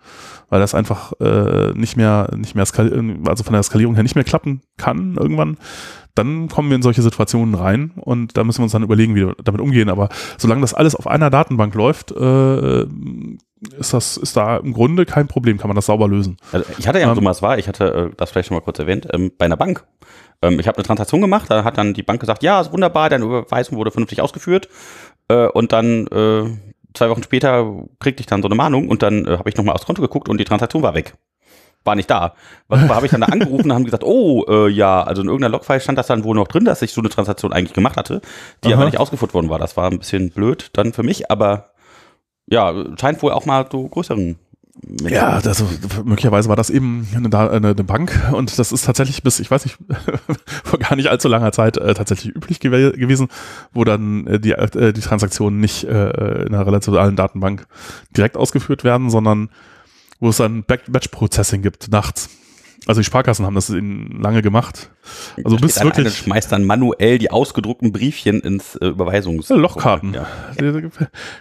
weil 0.50 0.60
das 0.60 0.74
einfach 0.74 1.12
äh, 1.20 1.72
nicht 1.74 1.96
mehr, 1.96 2.28
nicht 2.36 2.54
mehr 2.54 2.66
also 3.26 3.44
von 3.44 3.52
der 3.54 3.62
Skalierung 3.62 3.94
her 3.94 4.02
nicht 4.02 4.16
mehr 4.16 4.24
klappen 4.24 4.60
kann 4.76 5.16
irgendwann, 5.18 5.56
dann 6.14 6.48
kommen 6.48 6.68
wir 6.68 6.76
in 6.76 6.82
solche 6.82 7.02
Situationen 7.02 7.54
rein 7.54 7.92
und 7.96 8.36
da 8.36 8.44
müssen 8.44 8.58
wir 8.58 8.64
uns 8.64 8.72
dann 8.72 8.82
überlegen, 8.82 9.14
wie 9.14 9.26
wir 9.26 9.36
damit 9.42 9.60
umgehen. 9.60 9.88
Aber 9.88 10.08
solange 10.36 10.60
das 10.60 10.74
alles 10.74 10.94
auf 10.94 11.06
einer 11.06 11.30
Datenbank 11.30 11.74
läuft, 11.74 12.10
äh, 12.10 12.82
ist 13.78 13.94
das, 13.94 14.16
ist 14.16 14.36
da 14.36 14.56
im 14.56 14.72
Grunde 14.72 15.06
kein 15.06 15.28
Problem, 15.28 15.58
kann 15.58 15.68
man 15.68 15.76
das 15.76 15.86
sauber 15.86 16.08
lösen. 16.08 16.36
Also 16.52 16.66
ich 16.78 16.88
hatte 16.88 16.98
ja, 16.98 17.08
Ähm, 17.08 17.14
so 17.14 17.24
was 17.24 17.42
war, 17.42 17.58
ich 17.58 17.68
hatte 17.68 18.10
äh, 18.10 18.16
das 18.16 18.30
vielleicht 18.30 18.48
schon 18.48 18.56
mal 18.56 18.62
kurz 18.62 18.78
erwähnt, 18.78 19.06
ähm, 19.12 19.30
bei 19.38 19.44
einer 19.44 19.56
Bank. 19.56 19.86
Ähm, 20.42 20.58
ich 20.58 20.66
habe 20.66 20.78
eine 20.78 20.84
Transaktion 20.84 21.20
gemacht, 21.20 21.46
da 21.48 21.64
hat 21.64 21.78
dann 21.78 21.94
die 21.94 22.02
Bank 22.02 22.20
gesagt, 22.20 22.42
ja, 22.42 22.60
ist 22.60 22.72
wunderbar, 22.72 23.08
deine 23.08 23.24
Überweisung 23.24 23.78
wurde 23.78 23.90
vernünftig 23.90 24.20
ausgeführt. 24.20 24.68
Äh, 25.28 25.46
und 25.46 25.72
dann 25.72 26.06
äh, 26.08 26.50
zwei 26.94 27.10
Wochen 27.10 27.22
später 27.22 27.84
kriegte 27.98 28.20
ich 28.20 28.26
dann 28.26 28.42
so 28.42 28.48
eine 28.48 28.54
Mahnung 28.54 28.88
und 28.88 29.02
dann 29.02 29.26
äh, 29.26 29.38
habe 29.38 29.48
ich 29.48 29.56
nochmal 29.56 29.74
aufs 29.74 29.86
Konto 29.86 30.02
geguckt 30.02 30.28
und 30.28 30.38
die 30.38 30.44
Transaktion 30.44 30.82
war 30.82 30.94
weg. 30.94 31.14
War 31.84 31.94
nicht 31.94 32.10
da. 32.10 32.34
Was 32.68 32.80
habe 32.88 33.06
ich 33.06 33.12
dann 33.12 33.22
da 33.22 33.28
angerufen 33.28 33.66
und 33.66 33.72
haben 33.72 33.84
gesagt, 33.84 34.04
oh, 34.04 34.44
äh, 34.48 34.68
ja, 34.68 35.02
also 35.02 35.22
in 35.22 35.28
irgendeiner 35.28 35.52
Logfile 35.52 35.80
stand 35.80 35.98
das 35.98 36.08
dann 36.08 36.24
wohl 36.24 36.34
noch 36.34 36.48
drin, 36.48 36.64
dass 36.64 36.82
ich 36.82 36.92
so 36.92 37.00
eine 37.00 37.10
Transaktion 37.10 37.52
eigentlich 37.52 37.72
gemacht 37.72 37.96
hatte, 37.96 38.20
die 38.64 38.68
Aha. 38.68 38.76
aber 38.76 38.84
nicht 38.84 38.98
ausgeführt 38.98 39.34
worden 39.34 39.48
war. 39.48 39.58
Das 39.58 39.76
war 39.76 39.90
ein 39.90 39.98
bisschen 39.98 40.30
blöd 40.30 40.70
dann 40.74 40.92
für 40.92 41.02
mich, 41.02 41.30
aber 41.30 41.70
ja, 42.46 42.74
scheint 43.00 43.22
wohl 43.22 43.32
auch 43.32 43.46
mal 43.46 43.66
so 43.70 43.88
größeren 43.88 44.38
Ja, 45.06 45.40
das, 45.40 45.62
möglicherweise 46.04 46.48
war 46.48 46.56
das 46.56 46.70
eben 46.70 47.06
eine, 47.14 47.50
eine, 47.50 47.74
Bank 47.84 48.30
und 48.32 48.58
das 48.58 48.72
ist 48.72 48.84
tatsächlich 48.84 49.22
bis, 49.22 49.38
ich 49.38 49.50
weiß 49.50 49.64
nicht, 49.64 49.78
vor 50.64 50.78
gar 50.78 50.96
nicht 50.96 51.08
allzu 51.08 51.28
langer 51.28 51.52
Zeit 51.52 51.76
äh, 51.76 51.92
tatsächlich 51.92 52.34
üblich 52.34 52.60
gew 52.60 52.92
gewesen, 52.92 53.28
wo 53.72 53.84
dann 53.84 54.26
äh, 54.26 54.40
die, 54.40 54.52
äh, 54.52 54.92
die 54.92 55.00
Transaktionen 55.00 55.60
nicht 55.60 55.84
äh, 55.84 56.44
in 56.46 56.54
einer 56.54 56.66
relationalen 56.66 57.14
Datenbank 57.14 57.66
direkt 58.16 58.36
ausgeführt 58.36 58.82
werden, 58.82 59.10
sondern 59.10 59.50
wo 60.18 60.30
es 60.30 60.38
dann 60.38 60.64
Batch-Processing 60.64 61.62
gibt, 61.62 61.90
nachts. 61.90 62.30
Also 62.86 63.00
die 63.00 63.04
Sparkassen 63.04 63.44
haben 63.44 63.54
das 63.54 63.68
in, 63.70 64.20
lange 64.20 64.42
gemacht. 64.42 64.90
Also 65.44 65.56
Da 65.56 65.66
bis 65.66 65.82
wirklich 65.82 66.16
schmeißt 66.16 66.50
dann 66.50 66.64
manuell 66.64 67.18
die 67.18 67.30
ausgedruckten 67.30 67.92
Briefchen 67.92 68.40
ins 68.40 68.76
äh, 68.76 68.86
Überweisungs 68.86 69.48
Lochkarten. 69.50 70.14
Ja. 70.14 70.26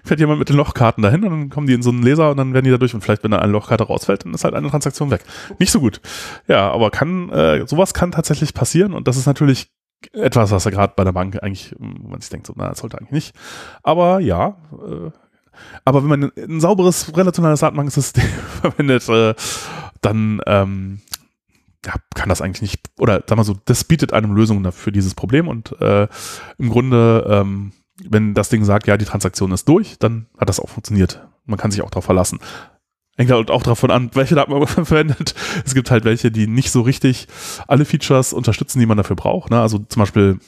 fährt 0.04 0.20
jemand 0.20 0.40
mit 0.40 0.50
den 0.50 0.58
Lochkarten 0.58 1.02
dahin 1.02 1.24
und 1.24 1.30
dann 1.30 1.50
kommen 1.50 1.68
die 1.68 1.74
in 1.74 1.82
so 1.82 1.92
einen 1.92 2.04
Laser 2.04 2.32
und 2.32 2.38
dann 2.38 2.54
werden 2.54 2.66
die 2.66 2.72
da 2.72 2.78
durch 2.78 2.94
und 2.94 3.02
vielleicht, 3.02 3.24
wenn 3.24 3.32
da 3.32 3.40
eine 3.40 3.52
Lochkarte 3.52 3.86
rausfällt, 3.86 4.26
dann 4.26 4.34
ist 4.34 4.44
halt 4.44 4.54
eine 4.54 4.70
Transaktion 4.70 5.12
weg. 5.12 5.22
Nicht 5.60 5.72
so 5.72 5.80
gut. 5.80 6.02
Ja, 6.48 6.72
aber 6.72 6.92
kann, 6.92 7.30
äh, 7.30 7.66
sowas 7.68 7.94
kann 7.94 8.12
tatsächlich 8.12 8.54
passieren 8.54 8.94
und 8.94 9.08
das 9.08 9.18
ist 9.18 9.26
natürlich 9.26 9.72
etwas, 10.14 10.52
was 10.52 10.64
ja 10.66 10.72
gerade 10.72 10.94
bei 10.96 11.04
der 11.04 11.12
Bank 11.12 11.42
eigentlich, 11.42 11.76
man 11.80 12.20
sich 12.22 12.30
denkt, 12.30 12.48
so, 12.48 12.54
na, 12.56 12.70
das 12.70 12.80
sollte 12.80 12.98
eigentlich 12.98 13.12
nicht. 13.12 13.36
Aber 13.84 14.20
ja, 14.20 14.58
äh, 14.74 15.12
aber 15.86 16.04
wenn 16.04 16.10
man 16.10 16.24
ein, 16.24 16.32
ein 16.38 16.60
sauberes, 16.60 17.16
relationales 17.16 17.60
Datenbanksystem 17.60 18.24
verwendet, 18.62 19.08
äh, 19.10 19.34
dann 20.02 20.42
ähm, 20.46 21.02
ja, 21.86 21.94
kann 22.14 22.30
das 22.30 22.42
eigentlich 22.42 22.62
nicht, 22.62 22.82
oder 22.98 23.24
sag 23.28 23.38
mal 23.38 23.44
so, 23.44 23.56
das 23.66 23.84
bietet 23.84 24.14
einem 24.14 24.34
Lösungen 24.34 24.64
dafür 24.64 24.84
für 24.84 24.92
dieses 24.92 25.16
Problem 25.16 25.48
und 25.48 25.80
äh, 25.82 26.08
im 26.58 26.70
Grunde, 26.70 27.26
ähm, 27.30 27.72
wenn 28.04 28.34
das 28.34 28.50
Ding 28.50 28.64
sagt, 28.64 28.88
ja, 28.88 28.98
die 28.98 29.06
Transaktion 29.06 29.52
ist 29.52 29.68
durch, 29.68 29.98
dann 30.00 30.28
hat 30.38 30.50
das 30.50 30.60
auch 30.60 30.70
funktioniert. 30.70 31.28
Man 31.46 31.58
kann 31.58 31.72
sich 31.72 31.82
auch 31.82 31.90
darauf 31.90 32.06
verlassen. 32.06 32.40
Hängt 33.18 33.32
halt 33.32 33.52
auch 33.52 33.64
davon 33.64 33.92
an, 33.92 34.12
welche 34.14 34.36
Daten 34.36 34.52
man 34.52 34.66
verwendet. 34.68 35.36
Es 35.66 35.74
gibt 35.74 35.92
halt 35.92 36.06
welche, 36.06 36.32
die 36.32 36.48
nicht 36.48 36.72
so 36.72 36.82
richtig 36.82 37.28
alle 37.68 37.86
Features 37.86 38.34
unterstützen, 38.34 38.80
die 38.80 38.86
man 38.86 38.98
dafür 38.98 39.16
braucht. 39.16 39.52
Ne? 39.52 39.60
Also 39.60 39.80
zum 39.80 40.02
Beispiel, 40.02 40.40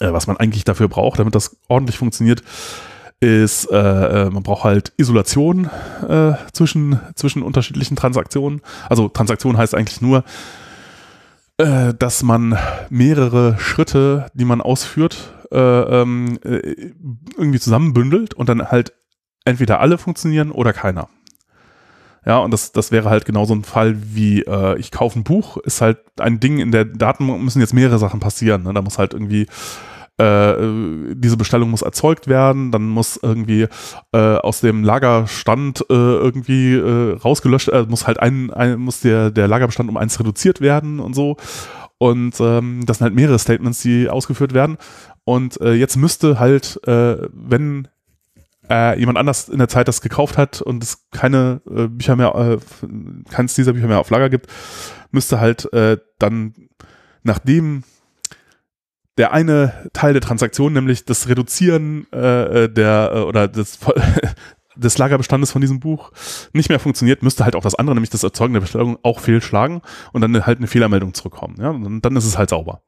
äh, 0.00 0.12
was 0.12 0.26
man 0.26 0.36
eigentlich 0.36 0.64
dafür 0.64 0.88
braucht, 0.88 1.18
damit 1.18 1.34
das 1.34 1.56
ordentlich 1.68 1.96
funktioniert, 1.96 2.42
ist, 3.20 3.70
äh, 3.70 3.76
äh, 3.76 4.30
man 4.30 4.42
braucht 4.42 4.64
halt 4.64 4.92
Isolation 4.96 5.68
äh, 6.08 6.32
zwischen, 6.52 7.00
zwischen 7.14 7.42
unterschiedlichen 7.42 7.96
Transaktionen. 7.96 8.62
Also 8.88 9.08
Transaktion 9.08 9.58
heißt 9.58 9.74
eigentlich 9.74 10.00
nur, 10.00 10.24
äh, 11.58 11.92
dass 11.92 12.22
man 12.22 12.56
mehrere 12.88 13.58
Schritte, 13.58 14.26
die 14.32 14.46
man 14.46 14.62
ausführt, 14.62 15.34
äh, 15.52 15.58
ähm, 15.58 16.38
äh, 16.44 16.92
irgendwie 17.36 17.60
zusammenbündelt 17.60 18.32
und 18.32 18.48
dann 18.48 18.70
halt 18.70 18.94
entweder 19.44 19.80
alle 19.80 19.98
funktionieren 19.98 20.50
oder 20.50 20.72
keiner. 20.72 21.08
Ja, 22.24 22.38
und 22.38 22.50
das, 22.52 22.72
das 22.72 22.92
wäre 22.92 23.10
halt 23.10 23.24
genau 23.24 23.44
so 23.44 23.54
ein 23.54 23.64
Fall 23.64 23.96
wie, 24.14 24.42
äh, 24.42 24.78
ich 24.78 24.90
kaufe 24.90 25.18
ein 25.18 25.24
Buch, 25.24 25.56
ist 25.58 25.80
halt 25.80 25.98
ein 26.18 26.38
Ding, 26.38 26.58
in 26.58 26.70
der 26.70 26.84
Datenbank 26.84 27.42
müssen 27.42 27.60
jetzt 27.60 27.74
mehrere 27.74 27.98
Sachen 27.98 28.20
passieren. 28.20 28.62
Ne? 28.62 28.72
Da 28.74 28.82
muss 28.82 28.98
halt 28.98 29.14
irgendwie 29.14 29.46
äh, 30.20 31.14
diese 31.14 31.38
Bestellung 31.38 31.70
muss 31.70 31.80
erzeugt 31.80 32.28
werden, 32.28 32.72
dann 32.72 32.88
muss 32.88 33.18
irgendwie 33.22 33.66
äh, 34.12 34.36
aus 34.36 34.60
dem 34.60 34.84
Lagerstand 34.84 35.80
äh, 35.88 35.94
irgendwie 35.94 36.74
äh, 36.74 37.16
rausgelöscht, 37.16 37.68
äh, 37.68 37.86
muss 37.88 38.06
halt 38.06 38.20
ein, 38.20 38.52
ein, 38.52 38.78
muss 38.78 39.00
der, 39.00 39.30
der 39.30 39.48
Lagerbestand 39.48 39.88
um 39.88 39.96
eins 39.96 40.20
reduziert 40.20 40.60
werden 40.60 41.00
und 41.00 41.14
so. 41.14 41.36
Und 41.96 42.38
ähm, 42.40 42.84
das 42.84 42.98
sind 42.98 43.06
halt 43.06 43.14
mehrere 43.14 43.38
Statements, 43.38 43.80
die 43.80 44.08
ausgeführt 44.08 44.52
werden. 44.52 44.76
Und 45.24 45.60
jetzt 45.60 45.96
müsste 45.96 46.40
halt, 46.40 46.80
wenn 46.84 47.88
jemand 48.68 49.18
anders 49.18 49.48
in 49.48 49.58
der 49.58 49.68
Zeit 49.68 49.86
das 49.86 50.00
gekauft 50.00 50.36
hat 50.36 50.60
und 50.60 50.82
es 50.82 51.06
keine 51.12 51.60
Bücher 51.64 52.16
mehr, 52.16 52.58
keins 53.30 53.54
dieser 53.54 53.74
Bücher 53.74 53.86
mehr 53.86 54.00
auf 54.00 54.10
Lager 54.10 54.28
gibt, 54.28 54.48
müsste 55.12 55.38
halt 55.38 55.68
dann, 56.18 56.54
nachdem 57.22 57.84
der 59.20 59.34
eine 59.34 59.90
Teil 59.92 60.14
der 60.14 60.22
Transaktion, 60.22 60.72
nämlich 60.72 61.04
das 61.04 61.28
Reduzieren 61.28 62.06
äh, 62.10 62.64
äh 62.64 62.68
der 62.72 63.12
äh, 63.14 63.18
oder 63.18 63.48
des, 63.48 63.78
des 64.76 64.96
Lagerbestandes 64.96 65.52
von 65.52 65.60
diesem 65.60 65.78
Buch 65.78 66.10
nicht 66.54 66.70
mehr 66.70 66.80
funktioniert, 66.80 67.22
müsste 67.22 67.44
halt 67.44 67.54
auch 67.54 67.62
das 67.62 67.74
andere, 67.74 67.94
nämlich 67.94 68.08
das 68.08 68.22
Erzeugen 68.24 68.54
der 68.54 68.62
Bestellung, 68.62 68.98
auch 69.02 69.20
fehlschlagen 69.20 69.82
und 70.14 70.22
dann 70.22 70.46
halt 70.46 70.56
eine 70.56 70.68
Fehlermeldung 70.68 71.12
zurückkommen. 71.12 71.56
Ja? 71.60 71.68
Und 71.68 72.00
dann 72.00 72.16
ist 72.16 72.24
es 72.24 72.38
halt 72.38 72.48
sauber. 72.48 72.80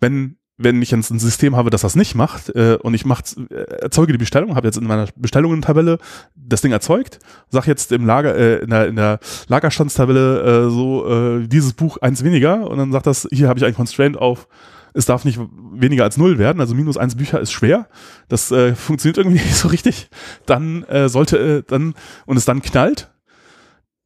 Wenn 0.00 0.38
wenn 0.60 0.82
ich 0.82 0.90
jetzt 0.90 1.10
ein 1.10 1.20
System 1.20 1.54
habe, 1.54 1.70
das 1.70 1.82
das 1.82 1.96
nicht 1.96 2.14
macht 2.16 2.48
äh, 2.48 2.78
und 2.82 2.94
ich 2.94 3.04
mach, 3.04 3.20
äh, 3.50 3.54
erzeuge 3.80 4.12
die 4.12 4.18
Bestellung, 4.18 4.56
habe 4.56 4.66
jetzt 4.66 4.78
in 4.78 4.88
meiner 4.88 5.06
Bestellungen-Tabelle 5.16 5.98
das 6.34 6.62
Ding 6.62 6.72
erzeugt, 6.72 7.20
sag 7.48 7.66
jetzt 7.66 7.92
im 7.92 8.06
Lager 8.06 8.34
äh, 8.34 8.56
in, 8.56 8.70
der, 8.70 8.88
in 8.88 8.96
der 8.96 9.20
Lagerstandstabelle 9.46 10.66
äh, 10.66 10.70
so 10.70 11.08
äh, 11.08 11.46
dieses 11.46 11.74
Buch 11.74 11.98
eins 11.98 12.24
weniger 12.24 12.68
und 12.68 12.78
dann 12.78 12.90
sagt 12.90 13.06
das, 13.06 13.28
hier 13.30 13.48
habe 13.48 13.60
ich 13.60 13.66
ein 13.66 13.74
Constraint 13.74 14.16
auf 14.16 14.48
es 14.94 15.06
darf 15.06 15.24
nicht 15.24 15.38
weniger 15.72 16.04
als 16.04 16.16
null 16.16 16.38
werden, 16.38 16.60
also 16.60 16.74
minus 16.74 16.96
eins 16.96 17.16
Bücher 17.16 17.40
ist 17.40 17.52
schwer. 17.52 17.88
Das 18.28 18.50
äh, 18.50 18.74
funktioniert 18.74 19.18
irgendwie 19.18 19.38
nicht 19.44 19.56
so 19.56 19.68
richtig. 19.68 20.08
Dann 20.46 20.82
äh, 20.84 21.08
sollte 21.08 21.38
äh, 21.38 21.62
dann 21.66 21.94
und 22.26 22.36
es 22.36 22.44
dann 22.44 22.62
knallt, 22.62 23.10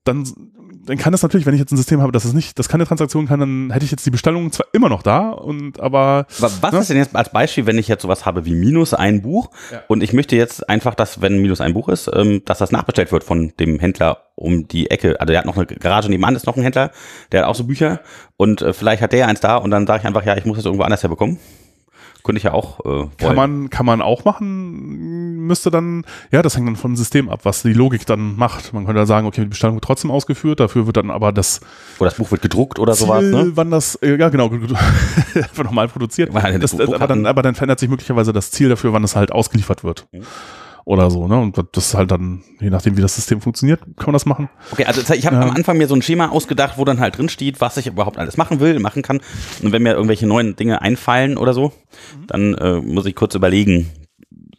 dann 0.05 0.24
dann 0.85 0.99
kann 0.99 1.12
das 1.12 1.22
natürlich, 1.22 1.47
wenn 1.47 1.55
ich 1.55 1.61
jetzt 1.61 1.72
ein 1.72 1.76
System 1.76 2.01
habe, 2.01 2.12
dass 2.12 2.24
es 2.24 2.33
nicht, 2.33 2.59
das 2.59 2.68
keine 2.68 2.87
Transaktion 2.87 3.26
kann, 3.26 3.41
dann 3.41 3.70
hätte 3.70 3.85
ich 3.85 3.91
jetzt 3.91 4.05
die 4.05 4.11
Bestellung 4.11 4.51
zwar 4.51 4.66
immer 4.72 4.89
noch 4.89 5.03
da 5.03 5.30
und 5.30 5.80
aber. 5.80 6.26
Was 6.39 6.61
ne? 6.61 6.78
ist 6.78 6.91
denn 6.91 6.97
jetzt 6.97 7.14
als 7.14 7.30
Beispiel, 7.30 7.66
wenn 7.66 7.78
ich 7.78 7.89
jetzt 7.89 8.03
sowas 8.03 8.26
habe 8.26 8.45
wie 8.45 8.55
minus 8.55 8.95
ein 8.95 9.22
Buch 9.22 9.51
ja. 9.70 9.83
und 9.89 10.03
ich 10.03 10.12
möchte 10.12 10.37
jetzt 10.37 10.68
einfach, 10.68 10.95
dass, 10.95 11.20
wenn 11.20 11.41
minus 11.41 11.61
ein 11.61 11.74
Buch 11.74 11.89
ist, 11.89 12.11
ähm, 12.12 12.43
dass 12.45 12.59
das 12.59 12.72
nachbestellt 12.72 13.12
wird 13.12 13.24
von 13.24 13.53
dem 13.61 13.78
Händler 13.78 14.24
um 14.35 14.66
die 14.66 14.91
Ecke. 14.91 15.20
Also 15.20 15.30
der 15.30 15.39
hat 15.39 15.47
noch 15.47 15.57
eine 15.57 15.66
Garage 15.66 16.09
nebenan, 16.09 16.35
ist 16.35 16.47
noch 16.47 16.57
ein 16.57 16.62
Händler, 16.62 16.91
der 17.30 17.43
hat 17.43 17.49
auch 17.49 17.55
so 17.55 17.64
Bücher 17.64 18.01
und 18.37 18.62
äh, 18.62 18.72
vielleicht 18.72 19.03
hat 19.03 19.12
der 19.12 19.28
eins 19.28 19.41
da 19.41 19.57
und 19.57 19.70
dann 19.70 19.87
sage 19.87 20.01
ich 20.01 20.07
einfach, 20.07 20.24
ja, 20.24 20.37
ich 20.37 20.45
muss 20.45 20.57
das 20.57 20.66
irgendwo 20.66 20.85
anders 20.85 21.03
herbekommen. 21.03 21.39
Könnte 22.25 22.39
ich 22.39 22.45
ja 22.45 22.53
auch. 22.53 22.81
Äh, 22.81 22.85
wollen. 22.85 23.16
kann 23.16 23.37
man 23.37 23.70
kann 23.70 23.87
man 23.87 24.03
auch 24.03 24.25
machen. 24.25 25.47
Müsste 25.47 25.70
dann 25.70 26.05
ja, 26.31 26.43
das 26.43 26.57
hängt 26.57 26.68
dann 26.68 26.77
vom 26.77 26.97
System 26.97 27.29
ab, 27.29 27.41
was 27.45 27.62
die 27.62 27.73
Logik 27.73 28.07
dann 28.07 28.37
macht. 28.37 28.73
Man 28.73 28.85
könnte 28.85 29.01
dann 29.01 29.07
sagen, 29.07 29.27
okay, 29.27 29.43
die 29.43 29.49
Bestellung 29.49 29.77
wird 29.77 29.85
trotzdem 29.85 30.11
ausgeführt. 30.11 30.61
Dafür 30.61 30.87
wird 30.87 30.97
dann 30.97 31.11
aber 31.11 31.33
das 31.33 31.61
oder 31.99 32.11
das 32.11 32.18
Buch 32.18 32.31
wird 32.31 32.43
gedruckt 32.43 32.79
oder 32.79 32.93
Ziel, 32.93 33.07
sowas. 33.07 33.25
Ne? 33.25 33.53
Wann 33.55 33.70
das 33.70 33.97
äh, 33.97 34.16
ja 34.16 34.29
genau 34.29 34.51
einfach 35.35 35.64
nochmal 35.64 35.89
produziert. 35.89 36.31
Das, 36.33 36.79
aber 36.79 37.07
dann 37.07 37.27
aber 37.27 37.43
dann 37.43 37.55
verändert 37.55 37.81
sich 37.81 37.89
möglicherweise 37.89 38.33
das 38.33 38.51
Ziel 38.51 38.68
dafür, 38.68 38.93
wann 38.93 39.05
es 39.05 39.16
halt 39.16 39.33
ausgeliefert 39.33 39.85
wird. 39.85 40.07
Mhm 40.12 40.23
oder 40.85 41.11
so, 41.11 41.28
ne? 41.28 41.39
Und 41.39 41.57
das 41.72 41.87
ist 41.87 41.95
halt 41.95 42.11
dann, 42.11 42.43
je 42.61 42.70
nachdem, 42.70 42.97
wie 42.97 43.03
das 43.03 43.14
System 43.14 43.41
funktioniert, 43.41 43.80
kann 43.97 44.07
man 44.07 44.14
das 44.14 44.26
machen. 44.26 44.49
Okay, 44.72 44.85
also 44.85 45.01
ich 45.14 45.26
habe 45.26 45.37
ja. 45.37 45.43
am 45.43 45.51
Anfang 45.51 45.78
mir 45.78 45.87
so 45.87 45.95
ein 45.95 46.03
Schema 46.03 46.30
ausgedacht, 46.30 46.76
wo 46.76 46.85
dann 46.85 47.01
halt 47.01 47.18
drin 47.18 47.28
steht, 47.28 47.61
was 47.61 47.76
ich 47.76 47.87
überhaupt 47.87 48.18
alles 48.18 48.37
machen 48.37 48.61
will, 48.61 48.78
machen 48.80 49.03
kann. 49.03 49.20
Und 49.62 49.72
wenn 49.72 49.83
mir 49.83 49.93
irgendwelche 49.93 50.26
neuen 50.26 50.57
Dinge 50.57 50.83
einfallen 50.83 51.39
oder 51.39 51.55
so, 51.55 51.68
mhm. 51.68 52.26
dann 52.26 52.55
äh, 52.55 52.80
muss 52.80 53.07
ich 53.07 53.14
kurz 53.14 53.35
überlegen, 53.35 53.91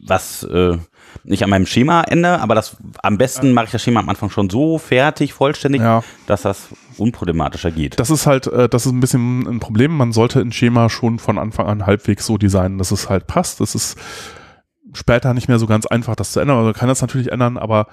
was 0.00 0.42
äh, 0.44 0.78
nicht 1.24 1.44
an 1.44 1.50
meinem 1.50 1.66
Schema 1.66 2.02
ändere, 2.02 2.40
aber 2.40 2.54
das 2.54 2.76
am 3.02 3.18
besten 3.18 3.52
mache 3.52 3.66
ich 3.66 3.70
das 3.70 3.82
Schema 3.82 4.00
am 4.00 4.08
Anfang 4.08 4.30
schon 4.30 4.50
so 4.50 4.78
fertig, 4.78 5.32
vollständig, 5.32 5.80
ja. 5.80 6.02
dass 6.26 6.42
das 6.42 6.68
unproblematischer 6.98 7.70
geht. 7.70 7.98
Das 8.00 8.10
ist 8.10 8.26
halt, 8.26 8.46
äh, 8.46 8.68
das 8.68 8.86
ist 8.86 8.92
ein 8.92 9.00
bisschen 9.00 9.46
ein 9.46 9.60
Problem. 9.60 9.96
Man 9.96 10.12
sollte 10.12 10.40
ein 10.40 10.52
Schema 10.52 10.90
schon 10.90 11.18
von 11.18 11.38
Anfang 11.38 11.66
an 11.66 11.86
halbwegs 11.86 12.26
so 12.26 12.38
designen, 12.38 12.78
dass 12.78 12.90
es 12.90 13.08
halt 13.08 13.26
passt. 13.26 13.60
Das 13.60 13.74
ist 13.74 13.96
später 14.94 15.34
nicht 15.34 15.48
mehr 15.48 15.58
so 15.58 15.66
ganz 15.66 15.86
einfach, 15.86 16.16
das 16.16 16.32
zu 16.32 16.40
ändern. 16.40 16.58
Also 16.58 16.72
kann 16.72 16.88
das 16.88 17.00
natürlich 17.00 17.30
ändern, 17.30 17.58
aber 17.58 17.86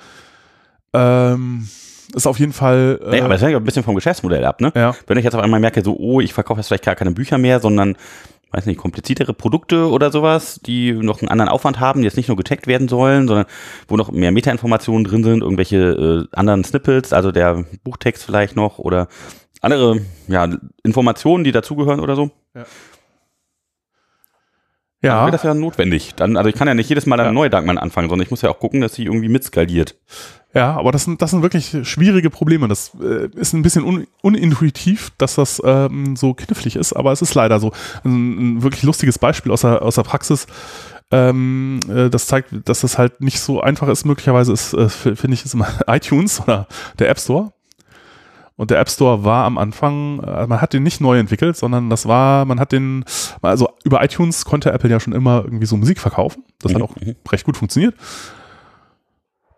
ähm, 0.94 1.68
ist 2.14 2.28
auf 2.28 2.40
jeden 2.40 2.54
Fall. 2.54 3.00
Äh, 3.06 3.10
nee, 3.12 3.22
aber 3.22 3.34
das 3.34 3.42
hängt 3.42 3.56
ein 3.56 3.64
bisschen 3.64 3.84
vom 3.84 3.96
Geschäftsmodell 3.96 4.46
ab, 4.46 4.62
ne? 4.62 4.72
Ja. 4.76 4.96
Wenn 5.08 5.18
ich 5.18 5.24
jetzt 5.24 5.36
auf 5.36 5.42
einmal 5.42 5.60
merke, 5.60 5.84
so, 5.84 5.96
oh, 5.98 6.22
ich 6.22 6.34
verkaufe 6.34 6.60
jetzt 6.60 6.68
vielleicht 6.68 6.86
gar 6.86 6.96
keine 6.96 7.12
Bücher 7.12 7.38
mehr, 7.38 7.60
sondern 7.60 7.96
weiß 8.52 8.66
nicht, 8.66 8.78
kompliziertere 8.78 9.34
Produkte 9.34 9.90
oder 9.90 10.12
sowas, 10.12 10.60
die 10.60 10.92
noch 10.92 11.22
einen 11.22 11.30
anderen 11.30 11.50
Aufwand 11.50 11.80
haben, 11.80 12.02
die 12.02 12.06
jetzt 12.06 12.18
nicht 12.18 12.28
nur 12.28 12.38
getaggt 12.38 12.68
werden 12.68 12.90
sollen, 12.90 13.28
sondern 13.28 13.46
wo 13.88 13.96
noch 13.96 14.12
mehr 14.12 14.32
Metainformationen 14.32 15.06
drin 15.06 15.24
sind, 15.24 15.42
irgendwelche 15.42 15.78
äh, 15.78 16.36
anderen 16.36 16.64
Snippets, 16.64 17.14
also 17.14 17.32
der 17.32 17.64
Buchtext 17.84 18.26
vielleicht 18.26 18.58
noch 18.58 18.78
oder 18.78 19.08
andere 19.62 20.02
ja, 20.28 20.50
Informationen, 20.84 21.44
die 21.44 21.52
dazugehören 21.52 22.02
oder 22.02 22.16
so. 22.16 22.32
Ja. 22.54 22.66
Ja. 25.04 25.16
Dann 25.16 25.26
wäre 25.26 25.32
das 25.32 25.44
ja 25.44 25.54
notwendig. 25.54 26.14
Dann, 26.16 26.38
also 26.38 26.50
ich 26.50 26.56
kann 26.56 26.68
ja 26.68 26.76
nicht 26.76 26.90
jedes 26.90 27.08
Mal 27.08 27.20
eine 27.20 27.30
ja. 27.30 27.34
neue 27.34 27.50
Dankmann 27.50 27.78
anfangen, 27.78 28.10
sondern 28.10 28.24
ich 28.24 28.32
muss 28.32 28.44
ja 28.44 28.50
auch 28.50 28.60
gucken, 28.60 28.82
dass 28.82 28.94
sie 28.94 29.06
irgendwie 29.06 29.30
mitskaliert. 29.30 29.96
Ja, 30.54 30.76
aber 30.76 30.92
das 30.92 31.06
sind, 31.06 31.22
das 31.22 31.32
sind 31.32 31.42
wirklich 31.42 31.76
schwierige 31.84 32.30
Probleme. 32.30 32.68
Das 32.68 32.92
äh, 33.02 33.30
ist 33.36 33.54
ein 33.54 33.62
bisschen 33.62 33.84
un, 33.84 34.06
unintuitiv, 34.22 35.12
dass 35.18 35.36
das 35.36 35.62
ähm, 35.66 36.16
so 36.16 36.34
knifflig 36.34 36.76
ist, 36.76 36.94
aber 36.94 37.12
es 37.12 37.22
ist 37.22 37.34
leider 37.34 37.60
so. 37.60 37.72
Ein, 38.04 38.58
ein 38.58 38.64
wirklich 38.64 38.84
lustiges 38.84 39.18
Beispiel 39.18 39.52
aus 39.52 39.62
der, 39.62 39.82
aus 39.82 39.96
der 39.96 40.04
Praxis. 40.04 40.46
Ähm, 41.10 41.80
äh, 41.90 42.10
das 42.10 42.28
zeigt, 42.28 42.50
dass 42.66 42.82
das 42.82 42.98
halt 42.98 43.22
nicht 43.22 43.40
so 43.40 43.62
einfach 43.62 43.88
ist. 43.88 44.06
Möglicherweise 44.06 44.54
ist, 44.54 44.74
äh, 44.74 44.90
finde 44.90 45.34
ich, 45.34 45.46
ist 45.46 45.54
immer 45.54 45.68
iTunes 45.88 46.42
oder 46.42 46.68
der 47.00 47.10
App 47.10 47.20
Store. 47.20 47.54
Und 48.62 48.70
der 48.70 48.80
App 48.80 48.92
Store 48.92 49.24
war 49.24 49.46
am 49.46 49.58
Anfang, 49.58 50.20
äh, 50.20 50.46
man 50.46 50.62
hat 50.62 50.74
den 50.74 50.84
nicht 50.84 51.02
neu 51.02 51.18
entwickelt, 51.18 51.58
sondern 51.58 51.90
das 51.90 52.08
war, 52.08 52.46
man 52.46 52.60
hat 52.60 52.72
den, 52.72 53.04
also 53.42 53.68
über 53.84 54.04
iTunes 54.04 54.46
konnte 54.46 54.72
Apple 54.72 54.88
ja 54.88 55.00
schon 55.00 55.14
immer 55.14 55.42
irgendwie 55.44 55.66
so 55.66 55.76
Musik 55.78 56.00
verkaufen. 56.00 56.44
Das 56.60 56.72
mhm. 56.72 56.76
hat 56.76 56.84
auch 56.84 56.96
recht 57.32 57.44
gut 57.44 57.58
funktioniert. 57.58 57.96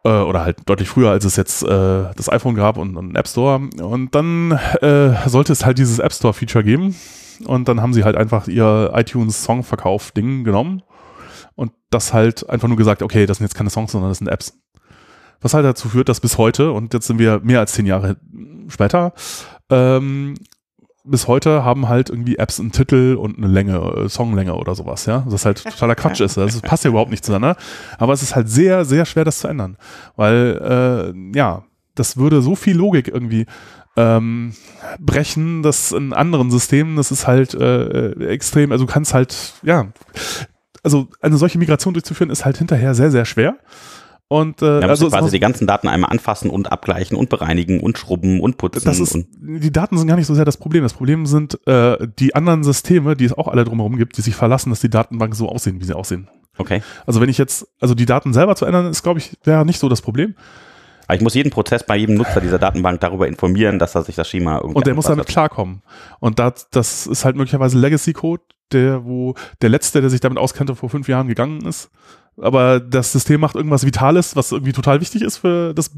Äh, 0.06 0.08
oder 0.08 0.45
halt 0.45 0.60
deutlich 0.68 0.88
früher, 0.88 1.12
als 1.12 1.26
es 1.26 1.36
jetzt 1.36 1.64
äh, 1.64 2.06
das 2.16 2.32
iPhone 2.32 2.56
gab 2.56 2.78
und, 2.78 2.95
und 2.95 3.18
App 3.18 3.28
Store. 3.28 3.68
Und 3.82 4.16
dann 4.16 4.54
äh, 4.80 5.28
sollte 5.28 5.51
es 5.51 5.66
halt 5.66 5.80
dieses 5.80 5.99
App 5.99 6.14
Store 6.14 6.34
Feature 6.34 6.64
geben. 6.64 6.95
Und 7.43 7.68
dann 7.68 7.82
haben 7.82 7.91
sie 7.91 8.06
halt 8.06 8.16
einfach 8.16 8.47
ihr 8.47 8.93
iTunes 8.95 9.43
Songverkauf 9.43 10.12
Ding 10.12 10.45
genommen 10.45 10.82
und 11.56 11.74
das 11.89 12.14
halt 12.14 12.49
einfach 12.49 12.70
nur 12.70 12.78
gesagt, 12.78 13.04
okay, 13.04 13.26
das 13.26 13.39
sind 13.39 13.47
jetzt 13.47 13.56
keine 13.56 13.70
Songs, 13.70 13.91
sondern 13.91 14.12
das 14.12 14.20
sind 14.20 14.30
Apps. 14.30 14.58
Was 15.41 15.54
halt 15.54 15.66
dazu 15.66 15.89
führt, 15.89 16.08
dass 16.08 16.22
bis 16.22 16.38
heute, 16.38 16.72
und 16.72 16.93
jetzt 16.93 17.08
sind 17.08 17.20
wir 17.20 17.41
mehr 17.43 17.60
als 17.60 17.74
zehn 17.74 17.86
Jahre 17.86 18.16
später, 18.68 19.14
ähm, 19.70 20.36
bis 21.05 21.28
heute 21.28 21.66
haben 21.66 21.89
halt 21.89 22.09
irgendwie 22.09 22.38
Apps 22.38 22.59
einen 22.59 22.72
Titel 22.72 23.16
und 23.20 23.38
eine 23.38 23.47
Länge, 23.47 23.78
äh, 23.78 24.09
Songlänge 24.09 24.55
oder 24.55 24.74
sowas, 24.74 25.05
ja. 25.05 25.26
Das 25.30 25.45
halt 25.45 25.64
totaler 25.64 25.95
Quatsch 25.95 26.22
ist. 26.22 26.38
Das 26.38 26.61
passt 26.61 26.86
ja 26.86 26.89
überhaupt 26.89 27.11
nicht 27.11 27.26
zueinander. 27.26 27.57
Aber 27.97 28.14
es 28.14 28.24
ist 28.24 28.36
halt 28.36 28.49
sehr, 28.49 28.86
sehr 28.86 29.05
schwer, 29.05 29.26
das 29.26 29.39
zu 29.39 29.47
ändern. 29.47 29.78
Weil, 30.16 31.14
äh, 31.14 31.38
ja, 31.38 31.64
das 31.95 32.18
würde 32.18 32.41
so 32.41 32.55
viel 32.55 32.78
Logik 32.78 33.09
irgendwie 33.09 33.45
ähm, 33.95 34.53
brechen, 34.99 35.61
dass 35.61 35.91
in 35.91 36.14
anderen 36.14 36.49
Systemen, 36.49 36.95
das 36.95 37.11
ist 37.11 37.28
halt 37.28 37.53
äh, 37.53 38.11
extrem, 38.28 38.72
also 38.72 38.86
du 38.86 38.91
kannst 38.91 39.14
halt, 39.14 39.53
ja, 39.61 39.88
also 40.84 41.07
eine 41.22 41.38
solche 41.38 41.59
Migration 41.59 41.93
durchzuführen, 41.93 42.30
ist 42.30 42.45
halt 42.45 42.57
hinterher 42.57 42.95
sehr, 42.95 43.11
sehr 43.11 43.26
schwer. 43.26 43.57
Und, 44.34 44.63
äh, 44.63 44.81
ja, 44.81 44.88
also 44.88 45.09
quasi 45.09 45.29
die 45.29 45.39
ganzen 45.39 45.67
Daten 45.67 45.88
einmal 45.88 46.09
anfassen 46.09 46.49
und 46.49 46.71
abgleichen 46.71 47.15
und 47.15 47.29
bereinigen 47.29 47.81
und 47.81 47.99
schrubben 47.99 48.39
und 48.39 48.57
putzen. 48.57 48.84
Das 48.84 48.99
ist, 48.99 49.15
die 49.39 49.71
Daten 49.71 49.95
sind 49.95 50.07
gar 50.07 50.15
nicht 50.15 50.25
so 50.25 50.34
sehr 50.34 50.43
das 50.43 50.57
Problem. 50.57 50.81
Das 50.81 50.95
Problem 50.95 51.27
sind 51.27 51.59
äh, 51.67 52.07
die 52.17 52.34
anderen 52.34 52.63
Systeme, 52.63 53.15
die 53.15 53.25
es 53.25 53.34
auch 53.38 53.47
alle 53.47 53.63
drumherum 53.63 53.95
gibt, 53.95 54.17
die 54.17 54.21
sich 54.21 54.34
verlassen, 54.34 54.71
dass 54.71 54.79
die 54.79 54.89
Datenbanken 54.89 55.38
so 55.38 55.49
aussehen, 55.49 55.79
wie 55.79 55.86
sie 55.86 55.95
aussehen. 55.95 56.29
Okay. 56.57 56.81
Also 57.05 57.21
wenn 57.21 57.29
ich 57.29 57.38
jetzt, 57.38 57.67
also 57.79 57.93
die 57.93 58.07
Daten 58.07 58.34
selber 58.34 58.55
zu 58.55 58.65
ändern, 58.65 58.88
ist, 58.88 59.03
glaube 59.03 59.19
ich, 59.19 59.38
wäre 59.43 59.67
nicht 59.67 59.77
so 59.77 59.88
das 59.88 60.01
Problem. 60.01 60.34
Aber 61.05 61.15
ich 61.15 61.21
muss 61.21 61.36
jeden 61.36 61.51
Prozess 61.51 61.86
bei 61.86 61.95
jedem 61.95 62.15
Nutzer 62.15 62.41
dieser 62.41 62.57
Datenbank 62.57 63.01
darüber 63.01 63.27
informieren, 63.27 63.77
dass 63.77 63.93
er 63.93 64.01
sich 64.01 64.15
das 64.15 64.27
Schema 64.27 64.55
irgendwie. 64.55 64.77
Und 64.77 64.88
der 64.88 64.95
muss 64.95 65.05
damit 65.05 65.27
klarkommen. 65.27 65.84
Und 66.19 66.39
das, 66.39 66.71
das 66.71 67.05
ist 67.05 67.23
halt 67.23 67.36
möglicherweise 67.36 67.77
Legacy-Code, 67.77 68.41
der, 68.71 69.05
wo 69.05 69.36
der 69.61 69.69
letzte, 69.69 70.01
der 70.01 70.09
sich 70.09 70.21
damit 70.21 70.39
auskannte, 70.39 70.73
vor 70.73 70.89
fünf 70.89 71.07
Jahren 71.07 71.27
gegangen 71.27 71.67
ist 71.67 71.91
aber 72.41 72.79
das 72.79 73.11
System 73.11 73.41
macht 73.41 73.55
irgendwas 73.55 73.86
Vitales, 73.86 74.36
was 74.36 74.51
irgendwie 74.51 74.73
total 74.73 75.01
wichtig 75.01 75.21
ist 75.21 75.38
für 75.38 75.73
das, 75.73 75.89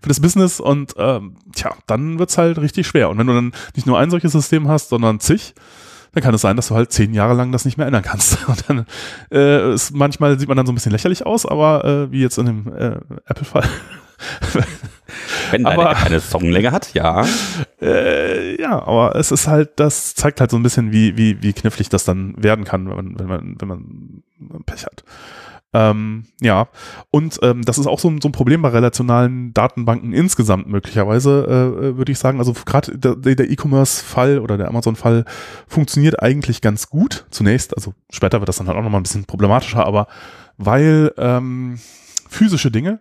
für 0.00 0.08
das 0.08 0.20
Business 0.20 0.60
und 0.60 0.94
ähm, 0.98 1.36
tja, 1.54 1.72
dann 1.86 2.18
wird's 2.18 2.38
halt 2.38 2.58
richtig 2.58 2.86
schwer. 2.86 3.10
Und 3.10 3.18
wenn 3.18 3.26
du 3.26 3.34
dann 3.34 3.52
nicht 3.76 3.86
nur 3.86 3.98
ein 3.98 4.10
solches 4.10 4.32
System 4.32 4.68
hast, 4.68 4.88
sondern 4.88 5.20
zig, 5.20 5.54
dann 6.12 6.22
kann 6.22 6.34
es 6.34 6.42
sein, 6.42 6.56
dass 6.56 6.68
du 6.68 6.74
halt 6.74 6.92
zehn 6.92 7.14
Jahre 7.14 7.34
lang 7.34 7.52
das 7.52 7.64
nicht 7.64 7.78
mehr 7.78 7.86
ändern 7.86 8.02
kannst. 8.02 8.38
Und 8.48 8.68
dann 8.68 8.86
äh, 9.30 9.72
ist, 9.72 9.92
manchmal 9.92 10.38
sieht 10.38 10.48
man 10.48 10.56
dann 10.56 10.66
so 10.66 10.72
ein 10.72 10.74
bisschen 10.74 10.92
lächerlich 10.92 11.24
aus, 11.24 11.46
aber 11.46 11.84
äh, 11.84 12.12
wie 12.12 12.20
jetzt 12.20 12.38
in 12.38 12.46
dem 12.46 12.66
äh, 12.74 12.96
Apple-Fall. 13.26 13.64
Wenn 15.50 15.64
deine 15.64 15.82
App 15.82 16.06
eine 16.06 16.20
Songlänge 16.20 16.70
hat, 16.70 16.94
ja. 16.94 17.26
Äh, 17.80 18.60
ja, 18.60 18.80
aber 18.82 19.16
es 19.16 19.32
ist 19.32 19.48
halt, 19.48 19.70
das 19.76 20.14
zeigt 20.14 20.40
halt 20.40 20.50
so 20.50 20.56
ein 20.56 20.62
bisschen, 20.62 20.92
wie, 20.92 21.16
wie, 21.16 21.42
wie 21.42 21.52
knifflig 21.52 21.88
das 21.88 22.04
dann 22.04 22.34
werden 22.40 22.64
kann, 22.64 22.88
wenn 22.88 22.96
man, 22.96 23.18
wenn 23.18 23.26
man, 23.26 23.56
wenn 23.58 23.68
man 23.68 24.64
Pech 24.64 24.86
hat. 24.86 25.02
Ähm, 25.74 26.26
ja, 26.40 26.68
und 27.10 27.38
ähm, 27.42 27.62
das 27.62 27.78
ist 27.78 27.86
auch 27.86 27.98
so, 27.98 28.08
ein, 28.08 28.20
so 28.20 28.28
ein 28.28 28.32
Problem 28.32 28.60
bei 28.60 28.68
relationalen 28.68 29.54
Datenbanken 29.54 30.12
insgesamt 30.12 30.68
möglicherweise, 30.68 31.46
äh, 31.48 31.86
äh 31.86 31.96
würde 31.96 32.12
ich 32.12 32.18
sagen. 32.18 32.38
Also 32.38 32.52
gerade 32.52 32.98
der, 32.98 33.16
der 33.16 33.50
E-Commerce-Fall 33.50 34.38
oder 34.38 34.58
der 34.58 34.68
Amazon-Fall 34.68 35.24
funktioniert 35.66 36.22
eigentlich 36.22 36.60
ganz 36.60 36.90
gut. 36.90 37.24
Zunächst, 37.30 37.74
also 37.74 37.94
später 38.10 38.40
wird 38.40 38.48
das 38.48 38.56
dann 38.56 38.68
halt 38.68 38.76
auch 38.76 38.82
nochmal 38.82 39.00
ein 39.00 39.04
bisschen 39.04 39.24
problematischer, 39.24 39.86
aber 39.86 40.08
weil 40.58 41.12
ähm, 41.16 41.78
physische 42.28 42.70
Dinge 42.70 43.00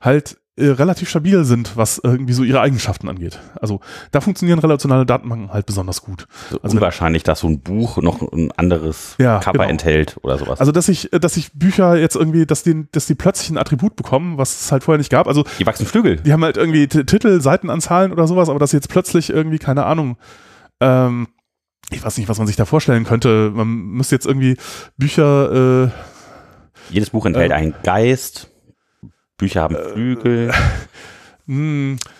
halt 0.00 0.38
äh, 0.56 0.66
relativ 0.66 1.08
stabil 1.08 1.44
sind, 1.44 1.76
was 1.76 2.00
irgendwie 2.02 2.32
so 2.32 2.44
ihre 2.44 2.60
Eigenschaften 2.60 3.08
angeht. 3.08 3.40
Also 3.60 3.80
da 4.12 4.20
funktionieren 4.20 4.60
relationale 4.60 5.04
Datenbanken 5.04 5.52
halt 5.52 5.66
besonders 5.66 6.02
gut. 6.02 6.28
Also, 6.44 6.60
also 6.62 6.76
unwahrscheinlich, 6.76 7.24
dass 7.24 7.40
so 7.40 7.48
ein 7.48 7.60
Buch 7.60 7.96
noch 7.98 8.22
ein 8.32 8.52
anderes 8.52 9.16
ja, 9.18 9.40
Cover 9.40 9.58
genau. 9.58 9.68
enthält 9.68 10.16
oder 10.22 10.38
sowas. 10.38 10.60
Also 10.60 10.70
dass 10.70 10.88
ich, 10.88 11.10
dass 11.10 11.36
ich 11.36 11.52
Bücher 11.54 11.96
jetzt 11.96 12.14
irgendwie, 12.14 12.46
dass 12.46 12.62
die, 12.62 12.86
dass 12.92 13.06
die 13.06 13.16
plötzlich 13.16 13.50
ein 13.50 13.58
Attribut 13.58 13.96
bekommen, 13.96 14.38
was 14.38 14.60
es 14.60 14.70
halt 14.70 14.84
vorher 14.84 14.98
nicht 14.98 15.10
gab. 15.10 15.26
Also 15.26 15.44
die 15.58 15.66
wachsen 15.66 15.86
Flügel. 15.86 16.16
Die 16.16 16.32
haben 16.32 16.44
halt 16.44 16.56
irgendwie 16.56 16.86
Titel, 16.86 17.40
Seitenanzahlen 17.40 18.12
oder 18.12 18.28
sowas, 18.28 18.48
aber 18.48 18.60
dass 18.60 18.70
jetzt 18.70 18.88
plötzlich 18.88 19.30
irgendwie 19.30 19.58
keine 19.58 19.84
Ahnung. 19.86 20.18
Ähm, 20.80 21.26
ich 21.90 22.04
weiß 22.04 22.16
nicht, 22.16 22.28
was 22.28 22.38
man 22.38 22.46
sich 22.46 22.56
da 22.56 22.64
vorstellen 22.64 23.02
könnte. 23.02 23.50
Man 23.52 23.68
müsste 23.68 24.14
jetzt 24.14 24.26
irgendwie 24.26 24.56
Bücher. 24.96 25.86
Äh, 25.86 25.90
Jedes 26.90 27.10
Buch 27.10 27.26
enthält 27.26 27.50
äh, 27.50 27.54
einen 27.54 27.74
Geist. 27.82 28.53
Bücher 29.36 29.62
haben 29.62 29.74
äh, 29.74 29.88
Flügel. 29.90 30.50
Äh, 31.48 31.96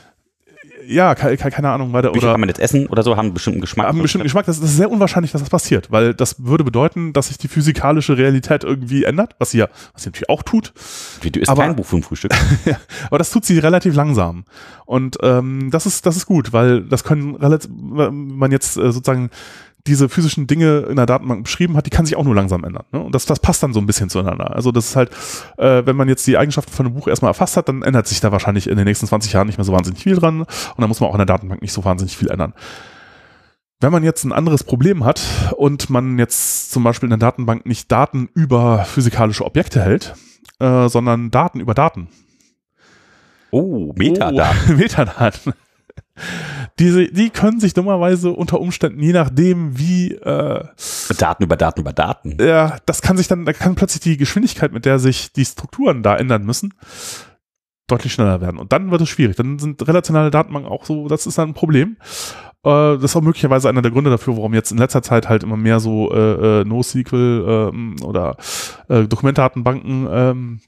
ja, 0.86 1.14
keine, 1.14 1.36
keine 1.36 1.70
Ahnung. 1.70 1.92
Weiter, 1.92 2.10
Bücher 2.10 2.26
oder, 2.26 2.32
kann 2.32 2.40
man 2.40 2.48
jetzt 2.48 2.60
essen 2.60 2.86
oder 2.86 3.02
so, 3.02 3.16
haben 3.16 3.26
einen 3.26 3.34
bestimmten 3.34 3.60
Geschmack. 3.60 3.86
Haben 3.86 3.96
einen 3.96 4.02
bestimmten 4.02 4.24
Geschmack. 4.24 4.46
Das, 4.46 4.60
das, 4.60 4.70
ist 4.70 4.76
sehr 4.76 4.90
unwahrscheinlich, 4.90 5.32
dass 5.32 5.40
das 5.40 5.50
passiert, 5.50 5.90
weil 5.90 6.14
das 6.14 6.44
würde 6.44 6.64
bedeuten, 6.64 7.12
dass 7.12 7.28
sich 7.28 7.38
die 7.38 7.48
physikalische 7.48 8.16
Realität 8.16 8.64
irgendwie 8.64 9.04
ändert, 9.04 9.34
was 9.38 9.50
sie 9.50 9.58
ja, 9.58 9.68
was 9.92 10.02
sie 10.02 10.08
natürlich 10.08 10.28
auch 10.28 10.42
tut. 10.42 10.72
Wie, 11.20 11.30
du 11.30 11.40
isst 11.40 11.50
aber, 11.50 11.62
kein 11.62 11.76
Buch 11.76 11.86
vom 11.86 12.02
Frühstück. 12.02 12.32
ja, 12.64 12.78
aber 13.06 13.18
das 13.18 13.30
tut 13.30 13.44
sie 13.44 13.58
relativ 13.58 13.94
langsam. 13.94 14.44
Und 14.86 15.18
ähm, 15.22 15.70
das 15.70 15.86
ist, 15.86 16.06
das 16.06 16.16
ist 16.16 16.26
gut, 16.26 16.52
weil 16.52 16.82
das 16.82 17.04
können 17.04 17.36
relativ, 17.36 17.70
man 17.72 18.52
jetzt 18.52 18.76
äh, 18.76 18.92
sozusagen 18.92 19.30
diese 19.86 20.08
physischen 20.08 20.46
Dinge 20.46 20.86
in 20.88 20.96
der 20.96 21.06
Datenbank 21.06 21.44
beschrieben 21.44 21.76
hat, 21.76 21.84
die 21.84 21.90
kann 21.90 22.06
sich 22.06 22.16
auch 22.16 22.24
nur 22.24 22.34
langsam 22.34 22.64
ändern. 22.64 22.84
Ne? 22.92 23.00
Und 23.00 23.14
das, 23.14 23.26
das 23.26 23.38
passt 23.38 23.62
dann 23.62 23.74
so 23.74 23.80
ein 23.80 23.86
bisschen 23.86 24.08
zueinander. 24.08 24.54
Also 24.54 24.72
das 24.72 24.86
ist 24.90 24.96
halt, 24.96 25.10
äh, 25.58 25.84
wenn 25.84 25.96
man 25.96 26.08
jetzt 26.08 26.26
die 26.26 26.38
Eigenschaften 26.38 26.72
von 26.72 26.86
einem 26.86 26.94
Buch 26.94 27.06
erstmal 27.06 27.30
erfasst 27.30 27.56
hat, 27.56 27.68
dann 27.68 27.82
ändert 27.82 28.06
sich 28.06 28.20
da 28.20 28.32
wahrscheinlich 28.32 28.68
in 28.68 28.76
den 28.76 28.86
nächsten 28.86 29.06
20 29.06 29.32
Jahren 29.32 29.46
nicht 29.46 29.58
mehr 29.58 29.64
so 29.64 29.72
wahnsinnig 29.72 30.02
viel 30.02 30.16
dran. 30.16 30.40
Und 30.40 30.48
dann 30.78 30.88
muss 30.88 31.00
man 31.00 31.10
auch 31.10 31.14
in 31.14 31.18
der 31.18 31.26
Datenbank 31.26 31.60
nicht 31.60 31.72
so 31.72 31.84
wahnsinnig 31.84 32.16
viel 32.16 32.30
ändern. 32.30 32.54
Wenn 33.80 33.92
man 33.92 34.02
jetzt 34.02 34.24
ein 34.24 34.32
anderes 34.32 34.64
Problem 34.64 35.04
hat 35.04 35.20
und 35.56 35.90
man 35.90 36.18
jetzt 36.18 36.70
zum 36.70 36.82
Beispiel 36.84 37.08
in 37.08 37.18
der 37.18 37.18
Datenbank 37.18 37.66
nicht 37.66 37.92
Daten 37.92 38.30
über 38.32 38.84
physikalische 38.84 39.44
Objekte 39.44 39.82
hält, 39.82 40.14
äh, 40.60 40.88
sondern 40.88 41.30
Daten 41.30 41.60
über 41.60 41.74
Daten. 41.74 42.08
Oh, 43.50 43.92
Metadaten. 43.94 44.58
Oh, 44.70 44.72
Metadaten. 44.76 45.52
Diese, 46.78 47.06
die 47.06 47.30
können 47.30 47.60
sich 47.60 47.74
dummerweise 47.74 48.30
unter 48.30 48.60
Umständen, 48.60 49.00
je 49.00 49.12
nachdem 49.12 49.78
wie 49.78 50.12
äh, 50.12 50.64
Daten 51.18 51.44
über 51.44 51.56
Daten 51.56 51.80
über 51.80 51.92
Daten. 51.92 52.36
Ja, 52.40 52.78
das 52.86 53.02
kann 53.02 53.16
sich 53.16 53.28
dann, 53.28 53.44
da 53.44 53.52
kann 53.52 53.74
plötzlich 53.74 54.00
die 54.00 54.16
Geschwindigkeit, 54.16 54.72
mit 54.72 54.84
der 54.84 54.98
sich 54.98 55.32
die 55.32 55.44
Strukturen 55.44 56.02
da 56.02 56.16
ändern 56.16 56.44
müssen, 56.44 56.74
deutlich 57.86 58.12
schneller 58.12 58.40
werden. 58.40 58.58
Und 58.58 58.72
dann 58.72 58.90
wird 58.90 59.00
es 59.00 59.08
schwierig. 59.08 59.36
Dann 59.36 59.58
sind 59.58 59.86
relationale 59.86 60.30
Datenbanken 60.30 60.70
auch 60.70 60.84
so, 60.84 61.08
das 61.08 61.26
ist 61.26 61.38
dann 61.38 61.50
ein 61.50 61.54
Problem. 61.54 61.96
Äh, 62.64 62.96
das 62.96 63.04
ist 63.04 63.16
auch 63.16 63.22
möglicherweise 63.22 63.68
einer 63.68 63.82
der 63.82 63.90
Gründe 63.90 64.10
dafür, 64.10 64.36
warum 64.36 64.54
jetzt 64.54 64.72
in 64.72 64.78
letzter 64.78 65.02
Zeit 65.02 65.28
halt 65.28 65.42
immer 65.42 65.56
mehr 65.56 65.80
so 65.80 66.12
äh, 66.12 66.60
äh 66.60 66.64
NoSQL 66.64 67.72
ähm, 67.72 67.96
oder 68.02 68.36
äh, 68.88 69.04
Dokumentdatenbanken 69.04 70.08
ähm, 70.10 70.60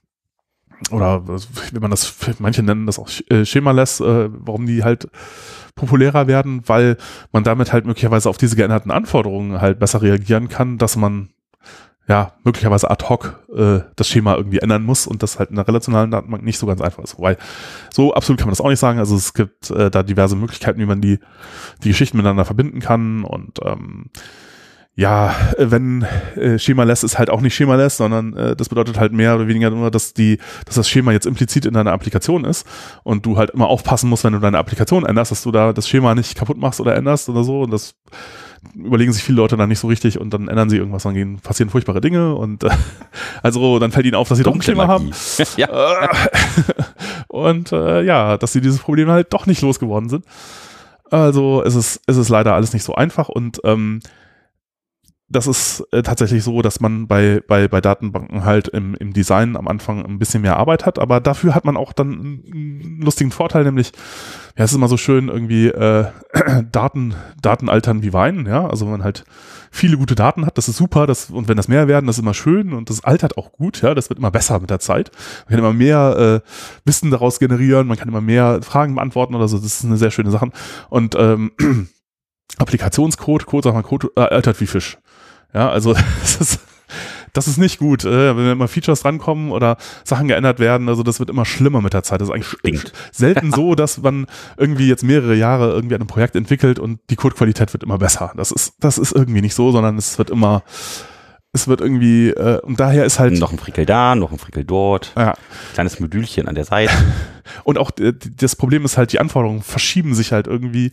oder 0.90 1.26
wenn 1.26 1.80
man 1.80 1.90
das, 1.90 2.14
manche 2.38 2.62
nennen 2.62 2.86
das 2.86 2.98
auch 2.98 3.08
äh, 3.30 3.44
Schemaless, 3.44 4.00
äh, 4.00 4.28
warum 4.30 4.66
die 4.66 4.84
halt 4.84 5.08
populärer 5.74 6.26
werden, 6.26 6.62
weil 6.66 6.96
man 7.32 7.44
damit 7.44 7.72
halt 7.72 7.86
möglicherweise 7.86 8.28
auf 8.28 8.38
diese 8.38 8.56
geänderten 8.56 8.90
Anforderungen 8.90 9.60
halt 9.60 9.78
besser 9.78 10.02
reagieren 10.02 10.48
kann, 10.48 10.78
dass 10.78 10.96
man 10.96 11.30
ja 12.08 12.32
möglicherweise 12.44 12.90
ad 12.90 13.04
hoc 13.08 13.44
äh, 13.54 13.80
das 13.96 14.08
Schema 14.08 14.36
irgendwie 14.36 14.58
ändern 14.58 14.84
muss 14.84 15.06
und 15.06 15.22
das 15.22 15.38
halt 15.38 15.50
in 15.50 15.56
der 15.56 15.66
relationalen 15.66 16.10
Datenbank 16.10 16.44
nicht 16.44 16.58
so 16.58 16.66
ganz 16.66 16.80
einfach 16.80 17.02
ist. 17.02 17.18
Wobei 17.18 17.36
so 17.92 18.14
absolut 18.14 18.38
kann 18.38 18.46
man 18.46 18.52
das 18.52 18.60
auch 18.60 18.68
nicht 18.68 18.78
sagen. 18.78 18.98
Also 18.98 19.16
es 19.16 19.34
gibt 19.34 19.70
äh, 19.70 19.90
da 19.90 20.02
diverse 20.02 20.36
Möglichkeiten, 20.36 20.78
wie 20.78 20.86
man 20.86 21.00
die 21.00 21.18
die 21.82 21.88
Geschichten 21.88 22.16
miteinander 22.16 22.44
verbinden 22.44 22.80
kann 22.80 23.24
und 23.24 23.58
ähm, 23.64 24.10
ja, 24.99 25.36
wenn 25.59 26.07
äh, 26.36 26.59
Schemaless 26.59 27.03
ist 27.03 27.18
halt 27.18 27.28
auch 27.28 27.42
nicht 27.42 27.55
Schemaless, 27.55 27.99
sondern 27.99 28.34
äh, 28.34 28.57
das 28.57 28.70
bedeutet 28.70 28.99
halt 28.99 29.12
mehr 29.12 29.34
oder 29.36 29.47
weniger 29.47 29.68
nur, 29.68 29.90
dass 29.90 30.14
die, 30.14 30.38
dass 30.64 30.76
das 30.76 30.88
Schema 30.88 31.12
jetzt 31.12 31.26
implizit 31.26 31.66
in 31.66 31.74
deiner 31.74 31.92
Applikation 31.92 32.47
ist 32.47 32.66
und 33.05 33.26
du 33.26 33.36
halt 33.36 33.51
immer 33.51 33.68
aufpassen 33.68 34.09
musst, 34.09 34.24
wenn 34.24 34.32
du 34.32 34.38
deine 34.38 34.57
Applikation 34.57 35.05
änderst, 35.05 35.30
dass 35.30 35.42
du 35.42 35.53
da 35.53 35.74
das 35.74 35.86
Schema 35.86 36.14
nicht 36.14 36.34
kaputt 36.34 36.57
machst 36.57 36.80
oder 36.80 36.97
änderst 36.97 37.28
oder 37.28 37.44
so. 37.44 37.61
Und 37.62 37.72
das 37.72 37.94
überlegen 38.74 39.12
sich 39.12 39.22
viele 39.22 39.36
Leute 39.36 39.59
dann 39.59 39.68
nicht 39.68 39.80
so 39.80 39.86
richtig 39.86 40.18
und 40.18 40.32
dann 40.32 40.49
ändern 40.49 40.70
sie 40.70 40.78
irgendwas, 40.78 41.03
dann 41.03 41.12
gehen, 41.12 41.40
passieren 41.40 41.68
furchtbare 41.68 42.01
Dinge 42.01 42.34
und 42.34 42.64
äh, 42.64 42.70
also 43.42 43.78
dann 43.78 43.92
fällt 43.92 44.07
ihnen 44.07 44.14
auf, 44.14 44.28
dass 44.28 44.38
sie 44.38 44.44
doch 44.44 44.55
ein 44.55 44.62
Schema 44.62 44.88
haben. 44.88 45.11
ja. 45.59 46.09
und 47.28 47.70
äh, 47.70 48.01
ja, 48.03 48.38
dass 48.38 48.55
sie 48.55 48.62
dieses 48.62 48.80
Problem 48.80 49.11
halt 49.11 49.30
doch 49.34 49.44
nicht 49.44 49.61
losgeworden 49.61 50.09
sind. 50.09 50.24
Also 51.11 51.62
es 51.62 51.74
ist, 51.74 52.01
es 52.07 52.16
ist 52.16 52.30
leider 52.30 52.55
alles 52.55 52.72
nicht 52.72 52.82
so 52.82 52.94
einfach 52.94 53.28
und 53.28 53.61
ähm, 53.62 54.01
das 55.28 55.48
ist 55.48 55.84
äh, 55.90 56.02
tatsächlich 56.02 56.44
so, 56.44 56.62
dass 56.62 56.78
man 56.78 57.08
bei, 57.08 57.42
bei, 57.48 57.66
bei 57.66 57.80
Datenbanken 57.80 58.44
halt 58.44 58.68
im, 58.68 58.94
im 58.94 59.12
Design 59.12 59.56
am 59.56 59.66
Anfang 59.66 60.04
ein 60.04 60.20
bisschen 60.20 60.42
mehr 60.42 60.56
Arbeit 60.56 60.86
hat, 60.86 61.00
aber 61.00 61.20
dafür 61.20 61.54
hat 61.54 61.64
man 61.64 61.76
auch 61.76 61.92
dann 61.92 62.12
einen 62.12 63.00
lustigen 63.02 63.32
Vorteil, 63.32 63.64
nämlich, 63.64 63.90
ja, 64.56 64.64
es 64.64 64.70
ist 64.70 64.76
immer 64.76 64.86
so 64.86 64.96
schön, 64.96 65.28
irgendwie 65.28 65.66
äh, 65.66 66.06
Daten, 66.70 67.14
Daten 67.42 67.68
altern 67.68 68.04
wie 68.04 68.12
Wein, 68.12 68.46
ja, 68.46 68.68
also 68.68 68.84
wenn 68.86 68.92
man 68.92 69.04
halt 69.04 69.24
viele 69.72 69.96
gute 69.96 70.14
Daten 70.14 70.46
hat, 70.46 70.58
das 70.58 70.68
ist 70.68 70.76
super, 70.76 71.08
das, 71.08 71.30
und 71.30 71.48
wenn 71.48 71.56
das 71.56 71.66
mehr 71.66 71.88
werden, 71.88 72.06
das 72.06 72.16
ist 72.16 72.22
immer 72.22 72.34
schön 72.34 72.72
und 72.72 72.88
das 72.88 73.02
altert 73.02 73.36
auch 73.36 73.50
gut, 73.50 73.82
ja, 73.82 73.94
das 73.94 74.08
wird 74.08 74.20
immer 74.20 74.30
besser 74.30 74.60
mit 74.60 74.70
der 74.70 74.78
Zeit. 74.78 75.10
Man 75.46 75.50
kann 75.50 75.58
immer 75.58 75.72
mehr 75.72 76.42
äh, 76.44 76.50
Wissen 76.84 77.10
daraus 77.10 77.40
generieren, 77.40 77.88
man 77.88 77.96
kann 77.96 78.08
immer 78.08 78.20
mehr 78.20 78.60
Fragen 78.62 78.94
beantworten 78.94 79.34
oder 79.34 79.48
so, 79.48 79.56
das 79.56 79.66
ist 79.66 79.84
eine 79.84 79.96
sehr 79.96 80.12
schöne 80.12 80.30
Sache. 80.30 80.50
Und 80.88 81.16
ähm, 81.18 81.50
Applikationscode, 82.58 83.44
Code, 83.44 83.64
sag 83.64 83.74
mal, 83.74 83.82
Code 83.82 84.08
äh, 84.16 84.20
altert 84.20 84.60
wie 84.60 84.66
Fisch. 84.66 84.98
Ja, 85.57 85.70
also 85.70 85.94
das 86.20 86.36
ist, 86.36 86.61
das 87.32 87.48
ist 87.48 87.57
nicht 87.57 87.78
gut, 87.78 88.04
äh, 88.04 88.36
wenn 88.36 88.50
immer 88.50 88.68
Features 88.68 89.07
rankommen 89.07 89.50
oder 89.52 89.78
Sachen 90.04 90.28
geändert 90.28 90.59
werden. 90.59 90.88
Also 90.90 91.02
das 91.02 91.18
wird 91.18 91.30
immer 91.30 91.46
schlimmer 91.46 91.80
mit 91.80 91.94
der 91.94 92.02
Zeit. 92.02 92.20
Das 92.20 92.28
ist 92.28 92.34
eigentlich 92.34 92.48
Stinkt. 92.48 92.92
selten 93.11 93.52
so, 93.52 93.74
dass 93.74 93.96
man 93.98 94.26
irgendwie 94.59 94.86
jetzt 94.86 95.02
mehrere 95.02 95.34
Jahre 95.34 95.72
irgendwie 95.72 95.94
an 95.94 96.02
einem 96.02 96.09
Projekt 96.09 96.36
entwickelt 96.36 96.78
und 96.78 97.00
die 97.09 97.16
Codequalität 97.16 97.72
wird 97.72 97.84
immer 97.84 97.96
besser. 97.96 98.32
Das 98.36 98.50
ist, 98.50 98.74
das 98.80 98.98
ist 98.98 99.12
irgendwie 99.12 99.40
nicht 99.40 99.54
so, 99.54 99.72
sondern 99.72 99.96
es 99.96 100.18
wird 100.18 100.28
immer, 100.28 100.62
es 101.54 101.68
wird 101.68 101.80
irgendwie, 101.80 102.28
äh, 102.28 102.61
und 102.61 102.78
daher 102.78 103.07
ist 103.07 103.18
halt. 103.18 103.38
Noch 103.38 103.52
ein 103.52 103.59
Frickel 103.59 103.86
da, 103.86 104.14
noch 104.14 104.32
ein 104.32 104.38
Frickel 104.38 104.64
dort. 104.64 105.12
Ja. 105.16 105.36
Kleines 105.72 106.00
Modülchen 106.00 106.48
an 106.48 106.54
der 106.54 106.66
Seite. 106.66 106.92
und 107.64 107.78
auch 107.78 107.92
äh, 107.98 108.12
das 108.12 108.57
Problem 108.57 108.84
ist 108.84 108.98
halt, 108.98 109.12
die 109.12 109.20
Anforderungen 109.20 109.62
verschieben 109.62 110.14
sich 110.14 110.32
halt 110.32 110.48
irgendwie. 110.48 110.92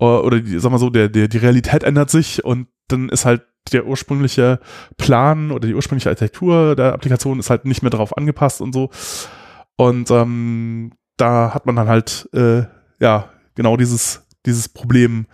Oder 0.00 0.40
die, 0.40 0.58
sag 0.58 0.70
mal 0.70 0.78
so, 0.78 0.90
der, 0.90 1.08
der, 1.08 1.28
die 1.28 1.38
Realität 1.38 1.84
ändert 1.84 2.10
sich 2.10 2.44
und 2.44 2.68
dann 2.88 3.08
ist 3.08 3.24
halt 3.24 3.42
der 3.72 3.86
ursprüngliche 3.86 4.58
Plan 4.96 5.50
oder 5.50 5.68
die 5.68 5.74
ursprüngliche 5.74 6.08
Architektur 6.08 6.74
der 6.74 6.94
Applikation 6.94 7.38
ist 7.38 7.50
halt 7.50 7.66
nicht 7.66 7.82
mehr 7.82 7.90
darauf 7.90 8.16
angepasst 8.16 8.60
und 8.60 8.72
so. 8.72 8.90
Und 9.76 10.10
ähm, 10.10 10.92
da 11.16 11.52
hat 11.52 11.66
man 11.66 11.76
dann 11.76 11.88
halt 11.88 12.28
äh, 12.32 12.62
ja 12.98 13.28
genau 13.54 13.76
dieses 13.76 14.26
dieses 14.46 14.68
Problem 14.70 15.26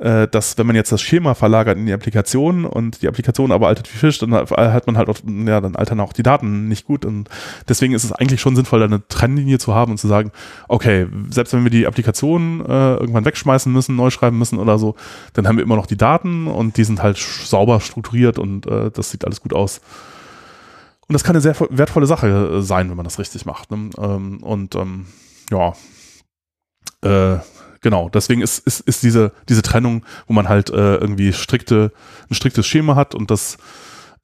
dass 0.00 0.56
wenn 0.56 0.66
man 0.66 0.76
jetzt 0.76 0.92
das 0.92 1.02
Schema 1.02 1.34
verlagert 1.34 1.76
in 1.76 1.84
die 1.84 1.92
Applikation 1.92 2.64
und 2.64 3.02
die 3.02 3.08
Applikation 3.08 3.52
aber 3.52 3.68
altert 3.68 3.92
wie 3.92 3.98
Fisch, 3.98 4.18
dann 4.18 4.32
hat 4.32 4.86
man 4.86 4.96
halt 4.96 5.10
auch, 5.10 5.18
ja, 5.26 5.60
dann 5.60 5.76
altern 5.76 6.00
auch 6.00 6.14
die 6.14 6.22
Daten 6.22 6.68
nicht 6.68 6.86
gut 6.86 7.04
und 7.04 7.28
deswegen 7.68 7.92
ist 7.92 8.04
es 8.04 8.12
eigentlich 8.12 8.40
schon 8.40 8.56
sinnvoll, 8.56 8.80
da 8.80 8.86
eine 8.86 9.06
Trennlinie 9.08 9.58
zu 9.58 9.74
haben 9.74 9.92
und 9.92 9.98
zu 9.98 10.08
sagen, 10.08 10.32
okay, 10.68 11.06
selbst 11.28 11.52
wenn 11.52 11.64
wir 11.64 11.70
die 11.70 11.86
Applikation 11.86 12.64
äh, 12.66 12.94
irgendwann 12.94 13.26
wegschmeißen 13.26 13.70
müssen, 13.70 13.94
neu 13.94 14.08
schreiben 14.08 14.38
müssen 14.38 14.58
oder 14.58 14.78
so, 14.78 14.94
dann 15.34 15.46
haben 15.46 15.58
wir 15.58 15.64
immer 15.64 15.76
noch 15.76 15.86
die 15.86 15.98
Daten 15.98 16.46
und 16.46 16.78
die 16.78 16.84
sind 16.84 17.02
halt 17.02 17.18
sauber 17.18 17.80
strukturiert 17.80 18.38
und 18.38 18.66
äh, 18.66 18.90
das 18.90 19.10
sieht 19.10 19.26
alles 19.26 19.42
gut 19.42 19.52
aus. 19.52 19.80
Und 21.10 21.14
das 21.14 21.24
kann 21.24 21.34
eine 21.34 21.40
sehr 21.40 21.56
wertvolle 21.70 22.06
Sache 22.06 22.62
sein, 22.62 22.88
wenn 22.88 22.96
man 22.96 23.04
das 23.04 23.18
richtig 23.18 23.44
macht. 23.44 23.70
Ne? 23.72 23.90
Ähm, 23.98 24.42
und 24.42 24.76
ähm, 24.76 25.06
ja, 25.50 25.72
äh, 27.02 27.40
genau, 27.80 28.08
deswegen 28.08 28.42
ist, 28.42 28.58
ist, 28.60 28.80
ist 28.80 29.02
diese, 29.02 29.32
diese 29.48 29.62
Trennung, 29.62 30.04
wo 30.26 30.32
man 30.32 30.48
halt 30.48 30.70
äh, 30.70 30.96
irgendwie 30.96 31.32
strikte, 31.32 31.92
ein 32.30 32.34
striktes 32.34 32.66
Schema 32.66 32.96
hat 32.96 33.14
und 33.14 33.30
das 33.30 33.58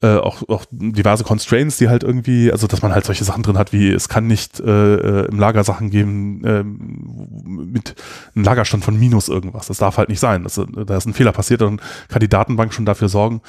äh, 0.03 0.17
auch, 0.17 0.47
auch 0.49 0.67
diverse 0.71 1.25
Constraints, 1.25 1.79
die 1.79 1.89
halt 1.89 2.03
irgendwie, 2.03 2.53
also 2.53 2.67
dass 2.67 2.83
man 2.83 2.93
halt 2.93 3.07
solche 3.07 3.25
Sachen 3.25 3.43
drin 3.43 3.57
hat, 3.57 3.73
wie 3.73 3.91
es 3.91 4.09
kann 4.09 4.27
nicht 4.27 4.61
äh, 4.61 5.23
äh 5.23 5.27
im 5.27 5.39
Lager 5.39 5.65
Sachen 5.65 5.89
geben 5.89 6.45
äh, 6.45 6.63
mit 6.63 7.95
einem 8.35 8.45
Lagerstand 8.45 8.85
von 8.85 8.99
minus 8.99 9.29
irgendwas. 9.29 9.69
Das 9.69 9.79
darf 9.79 9.97
halt 9.97 10.11
nicht 10.11 10.21
sein. 10.21 10.43
Das, 10.45 10.61
da 10.87 10.97
ist 10.97 11.07
ein 11.07 11.15
Fehler 11.15 11.33
passiert, 11.33 11.63
dann 11.63 11.81
kann 12.09 12.21
die 12.21 12.29
Datenbank 12.29 12.75
schon 12.75 12.85
dafür 12.85 13.09
sorgen, 13.09 13.41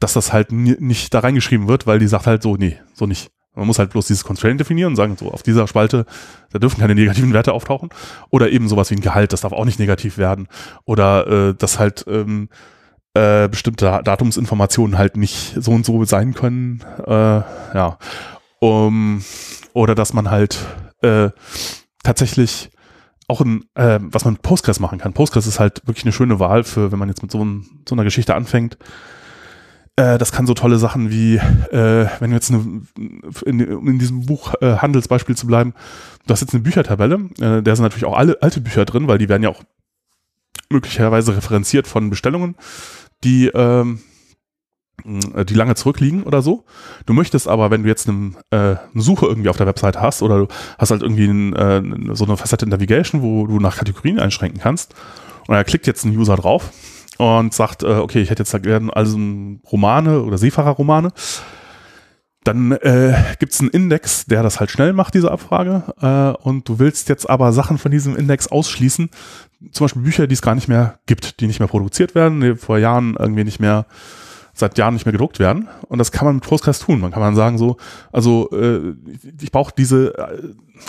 dass 0.00 0.14
das 0.14 0.32
halt 0.32 0.50
nicht 0.50 1.14
da 1.14 1.20
reingeschrieben 1.20 1.68
wird, 1.68 1.86
weil 1.86 2.00
die 2.00 2.08
sagt 2.08 2.26
halt 2.26 2.42
so, 2.42 2.56
nee, 2.56 2.76
so 2.94 3.06
nicht. 3.06 3.30
Man 3.54 3.66
muss 3.66 3.78
halt 3.78 3.90
bloß 3.90 4.06
dieses 4.06 4.24
Constraint 4.24 4.58
definieren 4.58 4.92
und 4.92 4.96
sagen, 4.96 5.16
so 5.16 5.30
auf 5.30 5.42
dieser 5.42 5.66
Spalte, 5.66 6.06
da 6.52 6.58
dürfen 6.58 6.80
keine 6.80 6.94
negativen 6.94 7.32
Werte 7.32 7.52
auftauchen. 7.52 7.90
Oder 8.30 8.50
eben 8.50 8.68
sowas 8.68 8.90
wie 8.90 8.96
ein 8.96 9.00
Gehalt, 9.00 9.32
das 9.32 9.42
darf 9.42 9.52
auch 9.52 9.64
nicht 9.64 9.78
negativ 9.78 10.18
werden. 10.18 10.48
Oder 10.84 11.26
äh, 11.26 11.54
dass 11.54 11.78
halt 11.78 12.04
ähm, 12.08 12.48
äh, 13.14 13.48
bestimmte 13.48 14.00
Datumsinformationen 14.04 14.98
halt 14.98 15.16
nicht 15.16 15.54
so 15.56 15.70
und 15.70 15.86
so 15.86 16.04
sein 16.04 16.34
können. 16.34 16.84
Äh, 17.06 17.12
ja. 17.12 17.98
Um, 18.58 19.22
oder 19.72 19.94
dass 19.94 20.14
man 20.14 20.30
halt 20.30 20.58
äh, 21.02 21.30
tatsächlich 22.02 22.70
auch 23.28 23.40
ein, 23.40 23.64
äh, 23.74 23.98
was 24.02 24.24
man 24.24 24.34
mit 24.34 24.42
Postgres 24.42 24.80
machen 24.80 24.98
kann. 24.98 25.12
Postgres 25.12 25.46
ist 25.46 25.60
halt 25.60 25.86
wirklich 25.86 26.04
eine 26.04 26.12
schöne 26.12 26.38
Wahl 26.38 26.64
für, 26.64 26.92
wenn 26.92 26.98
man 26.98 27.08
jetzt 27.08 27.22
mit 27.22 27.30
so, 27.30 27.44
ein, 27.44 27.66
so 27.88 27.94
einer 27.94 28.04
Geschichte 28.04 28.34
anfängt. 28.34 28.78
Äh, 29.96 30.18
das 30.18 30.32
kann 30.32 30.46
so 30.46 30.54
tolle 30.54 30.78
Sachen 30.78 31.10
wie, 31.10 31.36
äh, 31.36 32.06
wenn 32.18 32.30
du 32.30 32.36
jetzt 32.36 32.50
eine, 32.50 32.82
in, 33.46 33.60
in 33.60 33.98
diesem 33.98 34.26
Buch 34.26 34.54
äh, 34.60 34.76
Handelsbeispiel 34.78 35.36
zu 35.36 35.46
bleiben, 35.46 35.74
du 36.26 36.32
hast 36.32 36.40
jetzt 36.40 36.52
eine 36.52 36.62
Büchertabelle, 36.62 37.30
äh, 37.40 37.62
da 37.62 37.76
sind 37.76 37.84
natürlich 37.84 38.04
auch 38.04 38.16
alle 38.16 38.38
alte 38.42 38.60
Bücher 38.60 38.84
drin, 38.84 39.06
weil 39.06 39.18
die 39.18 39.28
werden 39.28 39.44
ja 39.44 39.50
auch 39.50 39.62
möglicherweise 40.70 41.36
referenziert 41.36 41.86
von 41.86 42.10
Bestellungen 42.10 42.56
die, 43.22 43.46
ähm, 43.46 44.00
äh, 45.34 45.44
die 45.44 45.54
lange 45.54 45.76
zurückliegen 45.76 46.24
oder 46.24 46.42
so. 46.42 46.64
Du 47.06 47.12
möchtest 47.12 47.46
aber, 47.46 47.70
wenn 47.70 47.84
du 47.84 47.88
jetzt 47.88 48.08
eine, 48.08 48.32
äh, 48.50 48.56
eine 48.56 49.02
Suche 49.02 49.26
irgendwie 49.26 49.48
auf 49.48 49.56
der 49.56 49.66
Webseite 49.66 50.00
hast 50.00 50.22
oder 50.22 50.38
du 50.38 50.48
hast 50.78 50.90
halt 50.90 51.02
irgendwie 51.02 51.26
ein, 51.26 51.52
äh, 51.54 52.14
so 52.14 52.24
eine 52.24 52.36
Facette 52.36 52.68
Navigation, 52.68 53.22
wo 53.22 53.46
du 53.46 53.60
nach 53.60 53.76
Kategorien 53.76 54.18
einschränken 54.18 54.60
kannst 54.60 54.94
und 55.46 55.54
da 55.54 55.62
klickt 55.62 55.86
jetzt 55.86 56.04
ein 56.04 56.16
User 56.16 56.36
drauf 56.36 56.72
und 57.24 57.54
sagt, 57.54 57.82
äh, 57.82 57.86
okay, 57.86 58.20
ich 58.20 58.30
hätte 58.30 58.42
jetzt 58.42 58.54
da 58.54 58.58
gerne 58.58 58.94
also 58.94 59.18
Romane 59.70 60.22
oder 60.22 60.38
Seefahrerromane. 60.38 61.12
Dann 62.44 62.72
äh, 62.72 63.14
gibt 63.38 63.54
es 63.54 63.60
einen 63.60 63.70
Index, 63.70 64.26
der 64.26 64.42
das 64.42 64.60
halt 64.60 64.70
schnell 64.70 64.92
macht, 64.92 65.14
diese 65.14 65.30
Abfrage. 65.30 65.82
Äh, 66.00 66.42
und 66.42 66.68
du 66.68 66.78
willst 66.78 67.08
jetzt 67.08 67.28
aber 67.28 67.52
Sachen 67.52 67.78
von 67.78 67.90
diesem 67.90 68.16
Index 68.16 68.48
ausschließen, 68.48 69.08
zum 69.72 69.84
Beispiel 69.84 70.02
Bücher, 70.02 70.26
die 70.26 70.34
es 70.34 70.42
gar 70.42 70.54
nicht 70.54 70.68
mehr 70.68 70.98
gibt, 71.06 71.40
die 71.40 71.46
nicht 71.46 71.58
mehr 71.58 71.68
produziert 71.68 72.14
werden, 72.14 72.42
die 72.42 72.54
vor 72.54 72.76
Jahren 72.76 73.16
irgendwie 73.18 73.44
nicht 73.44 73.60
mehr, 73.60 73.86
seit 74.54 74.78
Jahren 74.78 74.94
nicht 74.94 75.04
mehr 75.04 75.12
gedruckt 75.12 75.38
werden. 75.38 75.68
Und 75.88 75.98
das 75.98 76.12
kann 76.12 76.26
man 76.26 76.36
mit 76.36 76.44
Postgres 76.44 76.78
tun. 76.78 77.00
Man 77.00 77.10
kann 77.10 77.20
man 77.20 77.34
sagen 77.34 77.58
so, 77.58 77.76
also 78.12 78.48
äh, 78.52 78.94
ich 79.40 79.50
brauche 79.50 79.74
diese 79.76 80.16
äh, 80.16 80.42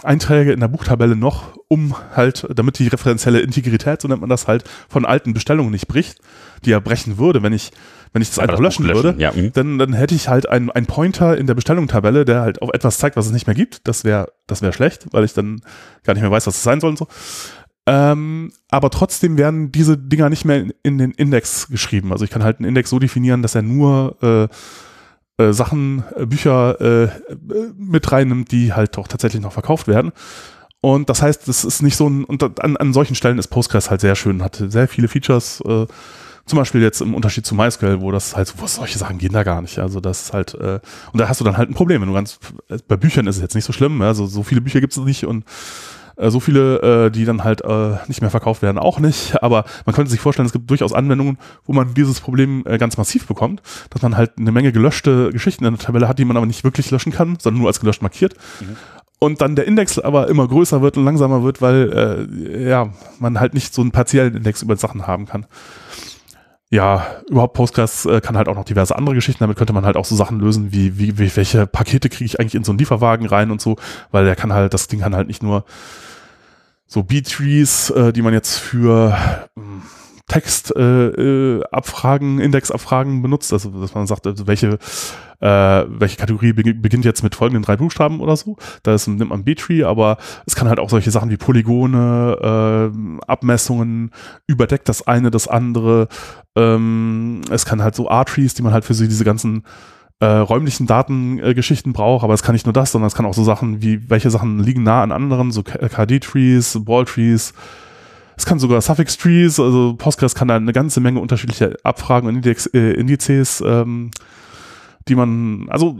Einträge 0.04 0.54
in 0.54 0.60
der 0.60 0.68
Buchtabelle 0.68 1.16
noch, 1.16 1.58
um 1.68 1.96
halt, 2.16 2.48
damit 2.54 2.80
die 2.80 2.88
referenzielle 2.88 3.40
Integrität, 3.40 4.02
so 4.02 4.08
nennt 4.08 4.22
man 4.22 4.30
das 4.30 4.48
halt, 4.48 4.64
von 4.88 5.06
alten 5.06 5.34
Bestellungen 5.34 5.72
nicht 5.72 5.88
bricht, 5.88 6.20
die 6.64 6.72
er 6.72 6.82
brechen 6.82 7.18
würde, 7.18 7.44
wenn 7.44 7.54
ich 7.54 7.72
wenn 8.14 8.22
ich 8.22 8.30
das 8.30 8.40
einfach 8.40 8.60
löschen, 8.60 8.86
löschen, 8.86 9.04
würde, 9.04 9.22
ja. 9.22 9.34
Mhm. 9.34 9.52
dann, 9.52 9.78
dann 9.78 9.92
hätte 9.92 10.16
ich 10.16 10.30
halt 10.30 10.48
einen, 10.48 10.72
einen 10.72 10.86
Pointer 10.86 11.38
in 11.38 11.48
der 11.48 11.54
Bestellungstabelle, 11.54 12.24
der 12.24 12.40
halt 12.40 12.62
auf 12.62 12.70
etwas 12.74 12.98
zeigt, 12.98 13.18
was 13.18 13.26
es 13.26 13.34
nicht 13.34 13.46
mehr 13.46 13.58
gibt. 13.58 13.86
Das 13.90 14.06
wäre 14.06 14.32
das 14.48 14.62
wäre 14.62 14.72
schlecht, 14.72 15.08
weil 15.12 15.26
ich 15.26 15.34
dann 15.34 15.60
gar 16.06 16.14
nicht 16.14 16.22
mehr 16.22 16.32
weiß, 16.32 16.48
was 16.48 16.56
es 16.56 16.64
sein 16.64 16.80
soll 16.80 16.92
und 16.92 16.98
so. 16.98 17.10
Ähm, 17.88 18.52
aber 18.70 18.90
trotzdem 18.90 19.38
werden 19.38 19.72
diese 19.72 19.98
Dinger 19.98 20.30
nicht 20.30 20.46
mehr 20.46 20.66
in, 20.82 20.98
den 20.98 21.12
Index 21.12 21.68
geschrieben. 21.68 22.12
Also 22.12 22.26
ich 22.26 22.32
kann 22.32 22.44
halt 22.44 22.58
einen 22.58 22.68
Index 22.68 22.90
so 22.90 22.98
definieren, 22.98 23.44
dass 23.44 23.54
er 23.54 23.62
nur 23.62 24.18
äh, 24.22 25.44
äh, 25.44 25.54
Sachen, 25.54 26.04
äh, 26.16 26.26
Bücher 26.26 26.82
äh, 26.82 27.10
mit 27.78 28.12
reinnimmt, 28.12 28.52
die 28.52 28.74
halt 28.74 28.98
auch 28.98 29.08
tatsächlich 29.08 29.42
noch 29.42 29.54
verkauft 29.54 29.88
werden. 29.88 30.14
Und 30.82 31.10
das 31.10 31.22
heißt, 31.22 31.48
das 31.48 31.64
ist 31.64 31.82
nicht 31.82 31.96
so 31.96 32.08
ein, 32.08 32.24
und 32.26 32.44
an, 32.62 32.78
an 32.78 32.94
solchen 32.94 33.16
Stellen 33.16 33.38
ist 33.38 33.48
Postgres 33.48 33.90
halt 33.90 34.02
sehr 34.02 34.16
schön, 34.16 34.44
hat 34.44 34.64
sehr 34.68 34.88
viele 34.88 35.08
Features, 35.08 35.62
äh, 35.62 35.88
zum 36.46 36.60
Beispiel 36.60 36.82
jetzt 36.82 37.02
im 37.02 37.16
Unterschied 37.16 37.46
zu 37.46 37.56
MySQL, 37.56 38.02
wo 38.02 38.12
das 38.12 38.36
halt, 38.36 38.54
wo 38.58 38.68
solche 38.68 39.00
Sachen 39.00 39.18
gehen 39.18 39.34
da 39.34 39.44
gar 39.44 39.62
nicht. 39.62 39.80
Also 39.80 40.00
das 40.00 40.24
ist 40.24 40.34
halt, 40.34 40.54
äh, 40.54 40.80
und 41.12 41.20
da 41.20 41.28
hast 41.28 41.42
du 41.42 41.44
dann 41.44 41.58
halt 41.58 41.70
ein 41.70 41.74
Problem. 41.74 42.02
Wenn 42.02 42.10
du 42.10 42.14
ganz, 42.14 42.40
bei 42.88 42.98
Büchern 42.98 43.26
ist 43.26 43.38
es 43.38 43.42
jetzt 43.42 43.56
nicht 43.56 43.66
so 43.66 43.74
schlimm, 43.74 44.02
also 44.04 44.28
so 44.28 44.44
viele 44.44 44.62
Bücher 44.62 44.80
gibt 44.80 44.96
es 44.96 45.00
nicht 45.00 45.26
und 45.26 45.44
äh, 46.18 46.30
so 46.30 46.40
viele, 46.40 47.06
äh, 47.06 47.12
die 47.12 47.26
dann 47.26 47.44
halt 47.44 47.62
äh, 47.62 47.98
nicht 48.08 48.22
mehr 48.22 48.30
verkauft 48.30 48.62
werden, 48.62 48.78
auch 48.78 49.00
nicht. 49.00 49.42
Aber 49.44 49.66
man 49.86 49.96
könnte 49.96 50.12
sich 50.12 50.20
vorstellen, 50.20 50.46
es 50.46 50.54
gibt 50.54 50.70
durchaus 50.70 50.94
Anwendungen, 50.94 51.38
wo 51.66 51.74
man 51.74 51.94
dieses 51.94 52.20
Problem 52.20 52.64
äh, 52.66 52.78
ganz 52.78 52.98
massiv 52.98 53.28
bekommt, 53.28 53.62
dass 53.90 54.02
man 54.02 54.18
halt 54.18 54.34
eine 54.38 54.52
Menge 54.52 54.72
gelöschte 54.72 55.32
Geschichten 55.32 55.66
in 55.66 55.76
der 55.76 55.86
Tabelle 55.86 56.08
hat, 56.08 56.20
die 56.20 56.26
man 56.26 56.38
aber 56.38 56.46
nicht 56.46 56.64
wirklich 56.64 56.92
löschen 56.92 57.12
kann, 57.12 57.38
sondern 57.40 57.60
nur 57.60 57.68
als 57.68 57.80
gelöscht 57.80 58.02
markiert. 58.02 58.36
Mhm. 58.60 58.78
Und 59.20 59.42
dann 59.42 59.56
der 59.56 59.66
Index 59.66 59.98
aber 59.98 60.28
immer 60.28 60.48
größer 60.48 60.82
wird 60.82 60.98
und 60.98 61.06
langsamer 61.06 61.42
wird, 61.42 61.62
weil 61.62 62.28
äh, 62.52 62.70
ja 62.70 62.90
man 63.20 63.40
halt 63.40 63.54
nicht 63.54 63.74
so 63.74 63.82
einen 63.82 63.92
partiellen 63.92 64.36
Index 64.36 64.62
über 64.62 64.76
Sachen 64.76 65.08
haben 65.08 65.26
kann 65.26 65.46
ja, 66.72 67.22
überhaupt 67.30 67.54
Postgres 67.54 68.06
äh, 68.06 68.22
kann 68.22 68.38
halt 68.38 68.48
auch 68.48 68.56
noch 68.56 68.66
diverse 68.66 68.96
andere 68.96 69.16
Geschichten. 69.16 69.44
Damit 69.44 69.58
könnte 69.58 69.74
man 69.74 69.86
halt 69.86 69.98
auch 69.98 70.06
so 70.06 70.16
Sachen 70.16 70.40
lösen, 70.40 70.72
wie, 70.72 70.98
wie, 70.98 71.18
wie 71.18 71.36
welche 71.36 71.68
Pakete 71.68 72.10
kriege 72.10 72.26
ich 72.26 72.40
eigentlich 72.40 72.56
in 72.56 72.64
so 72.64 72.72
einen 72.72 72.80
Lieferwagen 72.80 73.28
rein 73.28 73.52
und 73.52 73.62
so, 73.62 73.78
weil 74.12 74.26
der 74.26 74.36
kann 74.36 74.52
halt, 74.52 74.74
das 74.74 74.88
Ding 74.88 75.00
kann 75.00 75.16
halt 75.16 75.28
nicht 75.28 75.44
nur 75.44 75.66
so 76.88 77.04
B-Trees, 77.04 77.92
äh, 77.92 78.14
die 78.14 78.22
man 78.22 78.34
jetzt 78.34 78.58
für 78.58 79.18
ähm, 79.58 79.84
Textabfragen, 80.28 81.62
äh, 81.62 81.64
Abfragen, 81.72 82.40
Indexabfragen 82.40 83.22
benutzt, 83.22 83.54
also 83.54 83.70
dass 83.70 83.94
man 83.94 84.08
sagt, 84.08 84.26
also 84.26 84.48
welche 84.48 84.80
äh, 85.40 85.86
welche 85.88 86.18
Kategorie 86.18 86.54
beginnt 86.54 87.06
jetzt 87.06 87.24
mit 87.24 87.36
folgenden 87.36 87.64
drei 87.64 87.78
Buchstaben 87.78 88.20
oder 88.20 88.36
so. 88.36 88.58
Da 88.84 88.96
nimmt 89.08 89.30
man 89.30 89.44
B-Tree, 89.44 89.84
aber 89.84 90.18
es 90.46 90.56
kann 90.56 90.70
halt 90.70 90.80
auch 90.80 90.90
solche 90.90 91.12
Sachen 91.12 91.30
wie 91.30 91.38
Polygone, 91.38 92.92
äh, 92.92 93.26
Abmessungen, 93.28 94.12
überdeckt 94.48 94.90
das 94.90 95.08
eine 95.08 95.32
das 95.32 95.48
andere. 95.48 96.08
Ähm, 96.56 97.42
es 97.52 97.66
kann 97.66 97.84
halt 97.84 97.96
so 97.96 98.08
R-Trees, 98.08 98.54
die 98.54 98.62
man 98.62 98.74
halt 98.74 98.86
für 98.86 98.94
so 98.94 99.04
diese 99.06 99.26
ganzen 99.26 99.64
äh, 100.20 100.26
räumlichen 100.26 100.88
Datengeschichten 100.88 101.92
äh, 101.92 101.94
braucht, 101.94 102.24
aber 102.24 102.34
es 102.34 102.44
kann 102.44 102.54
nicht 102.54 102.66
nur 102.66 102.74
das, 102.74 102.92
sondern 102.92 103.08
es 103.08 103.16
kann 103.16 103.26
auch 103.26 103.34
so 103.34 103.44
Sachen 103.44 103.82
wie, 103.82 104.10
welche 104.10 104.30
Sachen 104.32 104.60
liegen 104.60 104.84
nah 104.84 105.04
an 105.04 105.12
anderen, 105.12 105.52
so 105.52 105.62
KD-Trees, 105.64 106.80
Ball-Trees, 106.86 107.54
es 108.38 108.46
kann 108.46 108.60
sogar 108.60 108.82
Suffix-Trees, 108.82 109.60
also 109.60 109.96
Postgres 109.98 110.36
kann 110.36 110.48
da 110.48 110.56
eine 110.56 110.74
ganze 110.74 111.00
Menge 111.00 111.20
unterschiedlicher 111.20 111.74
Abfragen 111.84 112.28
und 112.28 112.46
äh, 112.46 112.92
Indizes 112.92 113.64
ähm, 113.66 114.12
die 115.08 115.16
man, 115.16 115.68
also. 115.70 115.98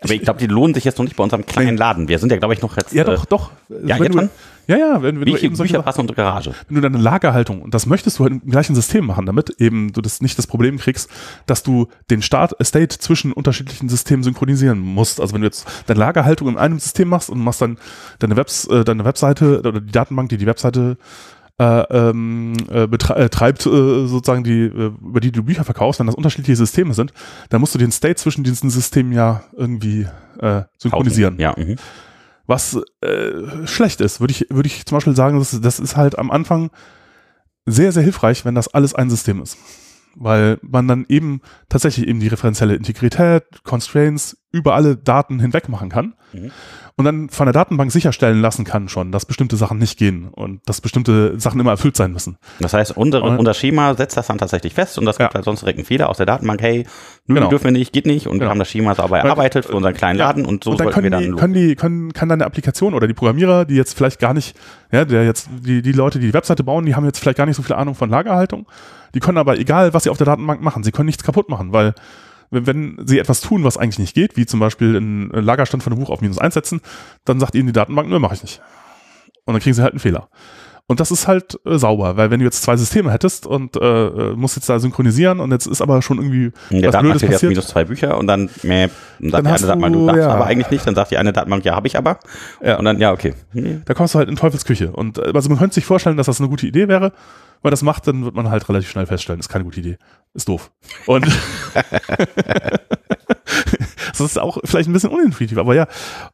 Aber 0.00 0.14
ich 0.14 0.22
glaube, 0.22 0.40
die 0.40 0.46
lohnen 0.46 0.74
sich 0.74 0.84
jetzt 0.84 0.98
noch 0.98 1.04
nicht 1.04 1.16
bei 1.16 1.22
unserem 1.22 1.44
kleinen 1.44 1.76
Laden. 1.76 2.08
Wir 2.08 2.18
sind 2.18 2.32
ja, 2.32 2.38
glaube 2.38 2.54
ich, 2.54 2.62
noch 2.62 2.76
jetzt. 2.76 2.92
Ja, 2.94 3.04
doch, 3.04 3.26
doch. 3.26 3.50
Ja, 3.84 3.96
jetzt 3.96 4.14
du, 4.14 4.18
schon? 4.20 4.30
Ja, 4.68 4.76
ja, 4.76 5.02
wenn, 5.02 5.18
wenn 5.18 5.26
Wie 5.26 5.32
du 5.32 5.38
eben 5.38 5.56
Bücher 5.56 5.82
passen 5.82 6.02
unsere 6.02 6.16
Garage. 6.16 6.52
Wenn 6.68 6.76
du 6.76 6.80
deine 6.82 6.98
Lagerhaltung, 6.98 7.62
und 7.62 7.72
das 7.72 7.86
möchtest 7.86 8.18
du 8.18 8.24
halt 8.24 8.32
im 8.34 8.50
gleichen 8.50 8.74
System 8.74 9.06
machen, 9.06 9.24
damit 9.24 9.50
eben 9.58 9.92
du 9.92 10.02
das 10.02 10.20
nicht 10.20 10.36
das 10.38 10.46
Problem 10.46 10.78
kriegst, 10.78 11.10
dass 11.46 11.62
du 11.62 11.88
den 12.10 12.20
Start, 12.20 12.54
State 12.62 12.98
zwischen 12.98 13.32
unterschiedlichen 13.32 13.88
Systemen 13.88 14.22
synchronisieren 14.22 14.78
musst. 14.78 15.20
Also 15.20 15.34
wenn 15.34 15.40
du 15.40 15.46
jetzt 15.46 15.66
deine 15.86 16.00
Lagerhaltung 16.00 16.48
in 16.48 16.58
einem 16.58 16.78
System 16.78 17.08
machst 17.08 17.30
und 17.30 17.40
machst 17.40 17.62
dann 17.62 17.78
deine 18.18 18.36
Webs, 18.36 18.66
äh, 18.66 18.84
deine 18.84 19.06
Webseite 19.06 19.60
oder 19.60 19.80
die 19.80 19.92
Datenbank, 19.92 20.28
die 20.28 20.36
die 20.36 20.46
Webseite 20.46 20.98
äh, 21.58 21.80
ähm, 21.90 22.54
äh, 22.70 22.86
betreibt, 22.86 23.66
äh, 23.66 24.06
sozusagen 24.06 24.44
die, 24.44 24.62
äh, 24.62 24.92
über 25.00 25.20
die 25.20 25.32
du 25.32 25.42
Bücher 25.42 25.64
verkaufst, 25.64 25.98
wenn 25.98 26.06
das 26.06 26.14
unterschiedliche 26.14 26.56
Systeme 26.56 26.94
sind, 26.94 27.12
dann 27.48 27.60
musst 27.60 27.74
du 27.74 27.78
den 27.78 27.90
State 27.90 28.16
zwischen 28.16 28.44
diesen 28.44 28.70
Systemen 28.70 29.12
ja 29.12 29.42
irgendwie 29.56 30.06
äh, 30.40 30.62
synchronisieren. 30.78 31.38
Ja. 31.38 31.54
Mhm. 31.56 31.76
Was 32.46 32.80
äh, 33.00 33.66
schlecht 33.66 34.00
ist, 34.00 34.20
würde 34.20 34.30
ich, 34.30 34.46
würde 34.50 34.68
ich 34.68 34.86
zum 34.86 34.96
Beispiel 34.96 35.16
sagen, 35.16 35.38
das, 35.38 35.60
das 35.60 35.80
ist 35.80 35.96
halt 35.96 36.18
am 36.18 36.30
Anfang 36.30 36.70
sehr, 37.66 37.92
sehr 37.92 38.02
hilfreich, 38.02 38.44
wenn 38.44 38.54
das 38.54 38.68
alles 38.68 38.94
ein 38.94 39.10
System 39.10 39.42
ist. 39.42 39.58
Weil 40.14 40.58
man 40.62 40.88
dann 40.88 41.06
eben 41.08 41.42
tatsächlich 41.68 42.08
eben 42.08 42.20
die 42.20 42.28
referenzielle 42.28 42.74
Integrität, 42.74 43.44
Constraints 43.64 44.38
über 44.50 44.74
alle 44.74 44.96
Daten 44.96 45.40
hinweg 45.40 45.68
machen 45.68 45.88
kann. 45.88 46.14
Mhm 46.32 46.50
und 46.98 47.04
dann 47.04 47.28
von 47.28 47.46
der 47.46 47.52
Datenbank 47.52 47.92
sicherstellen 47.92 48.40
lassen 48.42 48.64
kann 48.64 48.88
schon, 48.88 49.12
dass 49.12 49.24
bestimmte 49.24 49.56
Sachen 49.56 49.78
nicht 49.78 49.98
gehen 49.98 50.26
und 50.32 50.60
dass 50.66 50.80
bestimmte 50.80 51.38
Sachen 51.38 51.60
immer 51.60 51.70
erfüllt 51.70 51.96
sein 51.96 52.12
müssen. 52.12 52.38
Das 52.58 52.74
heißt, 52.74 52.96
unser, 52.96 53.22
und, 53.22 53.38
unser 53.38 53.54
Schema 53.54 53.94
setzt 53.94 54.16
das 54.16 54.26
dann 54.26 54.36
tatsächlich 54.36 54.74
fest 54.74 54.98
und 54.98 55.04
das 55.04 55.16
gibt 55.16 55.30
ja. 55.30 55.34
halt 55.34 55.44
sonst 55.44 55.60
direkt 55.60 55.78
einen 55.78 55.86
Fehler 55.86 56.08
aus 56.08 56.16
der 56.16 56.26
Datenbank, 56.26 56.60
hey, 56.60 56.86
nö, 57.28 57.36
genau. 57.36 57.48
dürfen 57.50 57.66
wir 57.66 57.70
nicht, 57.70 57.92
geht 57.92 58.04
nicht 58.04 58.26
und 58.26 58.32
genau. 58.32 58.46
wir 58.46 58.50
haben 58.50 58.58
das 58.58 58.68
Schema 58.68 58.96
sauber 58.96 59.20
erarbeitet 59.20 59.66
für 59.66 59.74
unseren 59.74 59.94
kleinen 59.94 60.18
Laden 60.18 60.44
und 60.44 60.64
so 60.64 60.72
und 60.72 60.80
dann 60.80 60.90
können 60.90 61.04
wir 61.04 61.10
dann 61.12 61.22
die, 61.22 61.30
können 61.36 61.54
die, 61.54 61.76
können, 61.76 62.12
kann 62.12 62.28
dann 62.28 62.40
eine 62.40 62.46
Applikation 62.46 62.94
oder 62.94 63.06
die 63.06 63.14
Programmierer, 63.14 63.64
die 63.64 63.76
jetzt 63.76 63.96
vielleicht 63.96 64.18
gar 64.18 64.34
nicht, 64.34 64.56
ja, 64.90 65.04
der 65.04 65.24
jetzt, 65.24 65.48
die, 65.60 65.82
die 65.82 65.92
Leute, 65.92 66.18
die 66.18 66.26
die 66.26 66.34
Webseite 66.34 66.64
bauen, 66.64 66.84
die 66.84 66.96
haben 66.96 67.04
jetzt 67.04 67.20
vielleicht 67.20 67.38
gar 67.38 67.46
nicht 67.46 67.56
so 67.56 67.62
viel 67.62 67.76
Ahnung 67.76 67.94
von 67.94 68.10
Lagerhaltung, 68.10 68.66
die 69.14 69.20
können 69.20 69.38
aber 69.38 69.56
egal, 69.56 69.94
was 69.94 70.02
sie 70.02 70.10
auf 70.10 70.18
der 70.18 70.26
Datenbank 70.26 70.62
machen, 70.62 70.82
sie 70.82 70.90
können 70.90 71.06
nichts 71.06 71.22
kaputt 71.22 71.48
machen, 71.48 71.72
weil 71.72 71.94
wenn, 72.50 72.98
sie 73.04 73.18
etwas 73.18 73.40
tun, 73.40 73.64
was 73.64 73.76
eigentlich 73.76 73.98
nicht 73.98 74.14
geht, 74.14 74.36
wie 74.36 74.46
zum 74.46 74.60
Beispiel 74.60 74.96
einen 74.96 75.30
Lagerstand 75.30 75.82
von 75.82 75.92
einem 75.92 76.00
Buch 76.00 76.10
auf 76.10 76.20
minus 76.20 76.38
eins 76.38 76.54
setzen, 76.54 76.80
dann 77.24 77.40
sagt 77.40 77.54
ihnen 77.54 77.66
die 77.66 77.72
Datenbank, 77.72 78.08
nö, 78.08 78.18
mache 78.18 78.34
ich 78.34 78.42
nicht. 78.42 78.60
Und 79.44 79.54
dann 79.54 79.62
kriegen 79.62 79.74
sie 79.74 79.82
halt 79.82 79.92
einen 79.92 80.00
Fehler. 80.00 80.28
Und 80.90 81.00
das 81.00 81.10
ist 81.10 81.28
halt 81.28 81.60
äh, 81.66 81.76
sauber, 81.76 82.16
weil 82.16 82.30
wenn 82.30 82.40
du 82.40 82.46
jetzt 82.46 82.62
zwei 82.62 82.74
Systeme 82.74 83.12
hättest 83.12 83.46
und 83.46 83.76
äh, 83.76 84.06
äh 84.06 84.34
musst 84.34 84.56
jetzt 84.56 84.70
da 84.70 84.78
synchronisieren 84.78 85.38
und 85.38 85.52
jetzt 85.52 85.66
ist 85.66 85.82
aber 85.82 86.00
schon 86.00 86.16
irgendwie 86.16 86.50
der 86.70 86.90
was 86.90 87.00
Blödes 87.02 87.22
passiert. 87.22 87.50
minus 87.50 87.68
zwei 87.68 87.84
Bücher 87.84 88.16
und 88.16 88.26
dann, 88.26 88.48
meh, 88.62 88.88
dann 89.20 89.30
sagt 89.30 89.44
dann 89.44 89.44
die 89.44 89.50
eine 89.50 89.66
Datenbank, 89.66 89.92
du 89.94 90.06
darfst 90.06 90.20
ja. 90.22 90.28
aber 90.28 90.46
eigentlich 90.46 90.70
nicht, 90.70 90.86
dann 90.86 90.94
sagt 90.94 91.10
die 91.10 91.18
eine 91.18 91.34
Datenbank, 91.34 91.62
ja, 91.66 91.76
habe 91.76 91.86
ich 91.86 91.98
aber. 91.98 92.18
Ja. 92.64 92.78
Und 92.78 92.86
dann, 92.86 92.98
ja, 92.98 93.12
okay. 93.12 93.34
Da 93.84 93.92
kommst 93.92 94.14
du 94.14 94.18
halt 94.18 94.30
in 94.30 94.36
Teufelsküche. 94.36 94.90
Und 94.90 95.18
äh, 95.18 95.30
also 95.34 95.50
man 95.50 95.58
könnte 95.58 95.74
sich 95.74 95.84
vorstellen, 95.84 96.16
dass 96.16 96.24
das 96.24 96.40
eine 96.40 96.48
gute 96.48 96.66
Idee 96.66 96.88
wäre. 96.88 97.12
Wenn 97.60 97.64
man 97.64 97.70
das 97.72 97.82
macht, 97.82 98.06
dann 98.06 98.24
wird 98.24 98.34
man 98.34 98.48
halt 98.48 98.66
relativ 98.70 98.88
schnell 98.88 99.04
feststellen, 99.04 99.40
ist 99.40 99.50
keine 99.50 99.64
gute 99.64 99.80
Idee. 99.80 99.98
Ist 100.32 100.48
doof. 100.48 100.70
Und 101.04 101.26
das 104.12 104.20
ist 104.20 104.38
auch 104.38 104.58
vielleicht 104.64 104.88
ein 104.88 104.92
bisschen 104.92 105.10
unintuitiv, 105.10 105.58
aber 105.58 105.74
ja. 105.74 105.86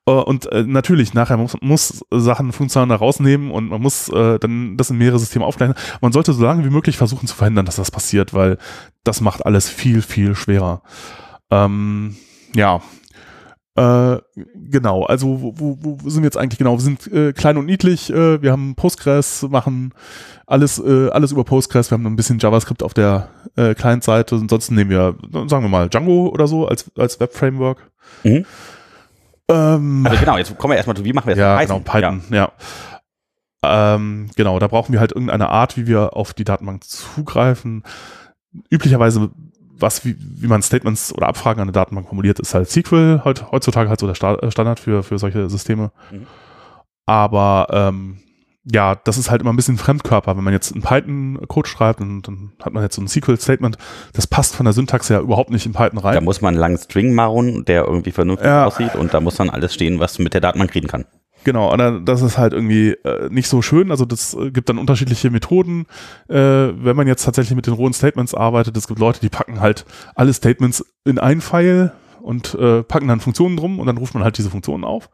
Äh, 0.07 0.12
und 0.12 0.51
äh, 0.53 0.64
natürlich, 0.64 1.14
nachher 1.14 1.37
muss, 1.37 1.57
muss 1.61 2.05
Sachen 2.11 2.53
funktional 2.53 2.97
rausnehmen 2.97 3.51
und 3.51 3.68
man 3.68 3.81
muss 3.81 4.09
äh, 4.09 4.39
dann 4.39 4.77
das 4.77 4.91
in 4.91 4.99
mehrere 4.99 5.18
Systeme 5.18 5.45
aufgleichen. 5.45 5.75
Man 6.01 6.12
sollte 6.12 6.33
so 6.33 6.45
lange 6.45 6.64
wie 6.64 6.70
möglich 6.70 6.97
versuchen 6.97 7.27
zu 7.27 7.35
verhindern, 7.35 7.66
dass 7.66 7.77
das 7.77 7.91
passiert, 7.91 8.35
weil 8.35 8.59
das 9.03 9.20
macht 9.20 9.45
alles 9.45 9.68
viel, 9.68 10.03
viel 10.03 10.35
schwerer. 10.35 10.83
Ähm, 11.51 12.16
ja, 12.55 12.81
äh, 13.77 14.18
genau, 14.55 15.03
also 15.05 15.43
wo, 15.43 15.53
wo, 15.57 15.79
wo 15.81 16.09
sind 16.09 16.22
wir 16.22 16.29
jetzt 16.29 16.37
eigentlich 16.37 16.59
genau? 16.59 16.75
Wir 16.75 16.81
sind 16.81 17.12
äh, 17.12 17.33
klein 17.33 17.57
und 17.57 17.66
niedlich, 17.66 18.09
äh, 18.09 18.41
wir 18.41 18.53
haben 18.53 18.77
Postgres, 18.77 19.43
machen 19.51 19.93
alles, 20.47 20.79
äh, 20.79 21.09
alles 21.11 21.33
über 21.33 21.43
Postgres, 21.43 21.91
wir 21.91 21.99
haben 21.99 22.07
ein 22.07 22.14
bisschen 22.14 22.39
JavaScript 22.39 22.85
auf 22.85 22.95
der 22.95 23.31
äh, 23.57 23.75
Client-Seite, 23.75 24.37
ansonsten 24.37 24.77
nehmen 24.77 24.91
wir, 24.91 25.16
sagen 25.49 25.64
wir 25.64 25.68
mal, 25.68 25.89
Django 25.89 26.29
oder 26.29 26.47
so 26.47 26.68
als, 26.68 26.91
als 26.97 27.18
Web-Framework. 27.18 27.91
Mhm. 28.22 28.45
Ähm, 29.49 30.07
also 30.07 30.20
genau, 30.20 30.39
jetzt 30.39 30.57
kommen 30.57 30.72
wir 30.72 30.77
erstmal 30.77 30.97
zu, 30.97 31.05
wie 31.05 31.12
machen 31.12 31.27
wir 31.27 31.35
das? 31.35 31.41
Ja, 31.41 31.59
Python? 31.59 31.83
genau, 31.83 31.93
Python, 31.93 32.22
ja. 32.31 32.53
ja. 33.64 33.95
Ähm, 33.95 34.31
genau, 34.37 34.59
da 34.59 34.68
brauchen 34.68 34.93
wir 34.93 35.01
halt 35.01 35.12
irgendeine 35.12 35.49
Art, 35.49 35.77
wie 35.77 35.87
wir 35.87 36.16
auf 36.16 36.33
die 36.33 36.45
Datenbank 36.45 36.85
zugreifen. 36.85 37.83
Üblicherweise 38.70 39.31
was, 39.79 40.05
wie, 40.05 40.16
wie 40.18 40.47
man 40.47 40.62
Statements 40.62 41.12
oder 41.14 41.29
Abfragen 41.29 41.61
an 41.61 41.68
eine 41.68 41.72
Datenbank 41.72 42.09
formuliert, 42.09 42.39
ist 42.41 42.55
halt 42.55 42.70
SQL 42.70 43.22
heut, 43.25 43.51
heutzutage 43.51 43.89
halt 43.89 44.01
so 44.01 44.07
der 44.07 44.14
Sta 44.14 44.35
äh, 44.37 44.51
Standard 44.51 44.81
für, 44.81 45.03
für 45.03 45.18
solche 45.18 45.49
Systeme. 45.49 45.93
Mhm. 46.11 46.27
Aber 47.07 47.66
ähm, 47.70 48.18
ja, 48.64 48.95
das 48.95 49.18
ist 49.18 49.31
halt 49.31 49.43
immer 49.43 49.53
ein 49.53 49.57
bisschen 49.57 49.77
Fremdkörper. 49.77 50.37
Wenn 50.37 50.45
man 50.45 50.55
jetzt 50.55 50.70
in 50.70 50.81
Python 50.81 51.39
Code 51.49 51.68
schreibt 51.68 52.01
und 52.01 52.22
dann 52.27 52.53
hat 52.62 52.72
man 52.72 52.83
jetzt 52.83 52.97
so 52.97 53.03
ein 53.03 53.09
SQL-Statement, 53.09 53.77
das 54.14 54.27
passt 54.27 54.57
von 54.57 54.64
der 54.64 54.72
Syntax 54.72 55.09
ja 55.11 55.20
überhaupt 55.20 55.51
nicht 55.51 55.66
in 55.66 55.72
Python 55.72 55.99
rein. 55.99 56.14
Da 56.14 56.20
muss 56.20 56.41
man 56.41 56.55
einen 56.55 56.61
langen 56.61 56.79
String 56.79 57.14
machen, 57.14 57.64
der 57.66 57.85
irgendwie 57.85 58.12
vernünftig 58.12 58.47
ja. 58.47 58.64
aussieht 58.64 58.95
und 58.95 59.12
da 59.12 59.20
muss 59.20 59.37
dann 59.37 59.51
alles 59.51 59.75
stehen, 59.75 60.01
was 60.01 60.18
mit 60.18 60.33
der 60.33 60.41
Datenbank 60.41 60.75
reden 60.75 60.89
kann. 60.89 61.05
Genau, 61.45 61.72
und 61.72 62.07
das 62.07 62.22
ist 62.22 62.38
halt 62.38 62.55
irgendwie 62.55 62.90
äh, 63.05 63.28
nicht 63.28 63.49
so 63.49 63.61
schön. 63.61 63.90
Also 63.90 64.07
das 64.07 64.34
äh, 64.34 64.51
gibt 64.51 64.70
dann 64.70 64.78
unterschiedliche 64.78 65.30
Methoden. 65.30 65.86
Äh, 66.28 66.36
wenn 66.36 66.97
man 66.97 67.07
jetzt 67.07 67.24
tatsächlich 67.24 67.55
mit 67.55 67.66
den 67.66 67.74
rohen 67.74 67.92
Statements 67.92 68.34
arbeitet, 68.34 68.76
es 68.76 68.88
gibt 68.88 68.99
Leute, 68.99 69.20
die 69.20 69.28
packen 69.28 69.61
halt 69.61 69.84
alle 70.14 70.32
Statements 70.32 70.84
in 71.05 71.18
ein 71.18 71.42
File 71.42 71.92
und 72.22 72.55
äh, 72.55 72.82
packen 72.82 73.09
dann 73.09 73.20
Funktionen 73.20 73.59
drum 73.59 73.78
und 73.78 73.86
dann 73.86 73.99
ruft 73.99 74.14
man 74.14 74.24
halt 74.24 74.38
diese 74.38 74.49
Funktionen 74.49 74.84
auf. 74.84 75.11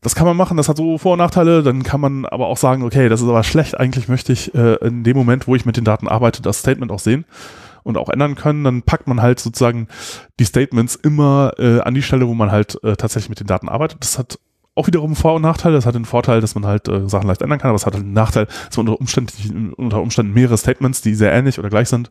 Das 0.00 0.14
kann 0.14 0.26
man 0.26 0.36
machen, 0.36 0.56
das 0.56 0.68
hat 0.68 0.78
so 0.78 0.98
Vor- 0.98 1.12
und 1.12 1.18
Nachteile. 1.18 1.62
Dann 1.62 1.82
kann 1.82 2.00
man 2.00 2.24
aber 2.24 2.46
auch 2.46 2.56
sagen, 2.56 2.82
okay, 2.82 3.08
das 3.08 3.20
ist 3.20 3.28
aber 3.28 3.44
schlecht. 3.44 3.78
Eigentlich 3.78 4.08
möchte 4.08 4.32
ich 4.32 4.54
äh, 4.54 4.74
in 4.76 5.04
dem 5.04 5.16
Moment, 5.16 5.46
wo 5.46 5.54
ich 5.54 5.66
mit 5.66 5.76
den 5.76 5.84
Daten 5.84 6.08
arbeite, 6.08 6.40
das 6.40 6.58
Statement 6.58 6.90
auch 6.90 6.98
sehen 6.98 7.26
und 7.82 7.98
auch 7.98 8.08
ändern 8.08 8.34
können. 8.34 8.64
Dann 8.64 8.82
packt 8.82 9.06
man 9.06 9.20
halt 9.20 9.38
sozusagen 9.38 9.88
die 10.40 10.44
Statements 10.44 10.96
immer 10.96 11.52
äh, 11.58 11.80
an 11.80 11.94
die 11.94 12.02
Stelle, 12.02 12.26
wo 12.26 12.34
man 12.34 12.50
halt 12.50 12.82
äh, 12.82 12.96
tatsächlich 12.96 13.28
mit 13.28 13.40
den 13.40 13.46
Daten 13.46 13.68
arbeitet. 13.68 13.98
Das 14.00 14.18
hat 14.18 14.38
auch 14.74 14.86
wiederum 14.86 15.16
Vor- 15.16 15.34
und 15.34 15.42
Nachteile. 15.42 15.74
Das 15.74 15.86
hat 15.86 15.94
den 15.94 16.04
Vorteil, 16.04 16.40
dass 16.40 16.54
man 16.54 16.66
halt 16.66 16.88
äh, 16.88 17.08
Sachen 17.08 17.26
leicht 17.26 17.42
ändern 17.42 17.58
kann, 17.58 17.68
aber 17.68 17.76
es 17.76 17.86
hat 17.86 17.94
halt 17.94 18.04
den 18.04 18.12
Nachteil, 18.12 18.46
dass 18.46 18.76
man 18.76 18.88
unter 18.88 19.00
Umständen, 19.00 19.72
unter 19.74 20.00
Umständen 20.00 20.32
mehrere 20.32 20.56
Statements, 20.56 21.02
die 21.02 21.14
sehr 21.14 21.32
ähnlich 21.32 21.58
oder 21.58 21.68
gleich 21.68 21.88
sind, 21.88 22.10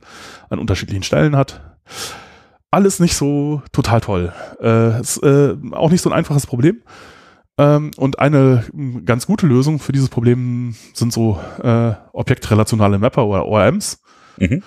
an 0.49 0.59
unterschiedlichen 0.59 1.03
Stellen 1.03 1.35
hat. 1.35 1.61
Alles 2.69 2.99
nicht 2.99 3.15
so 3.15 3.61
total 3.71 4.01
toll. 4.01 4.33
Äh, 4.61 5.01
ist 5.01 5.17
äh, 5.23 5.55
auch 5.71 5.89
nicht 5.89 6.01
so 6.01 6.09
ein 6.09 6.15
einfaches 6.15 6.47
Problem. 6.47 6.81
Ähm, 7.57 7.91
und 7.97 8.19
eine 8.19 8.63
ganz 9.05 9.27
gute 9.27 9.45
Lösung 9.45 9.79
für 9.79 9.91
dieses 9.91 10.09
Problem 10.09 10.75
sind 10.93 11.11
so 11.11 11.39
äh, 11.61 11.93
objektrelationale 12.13 12.97
Mapper 12.97 13.25
oder 13.25 13.45
ORMs. 13.45 14.01
Mhm. 14.37 14.63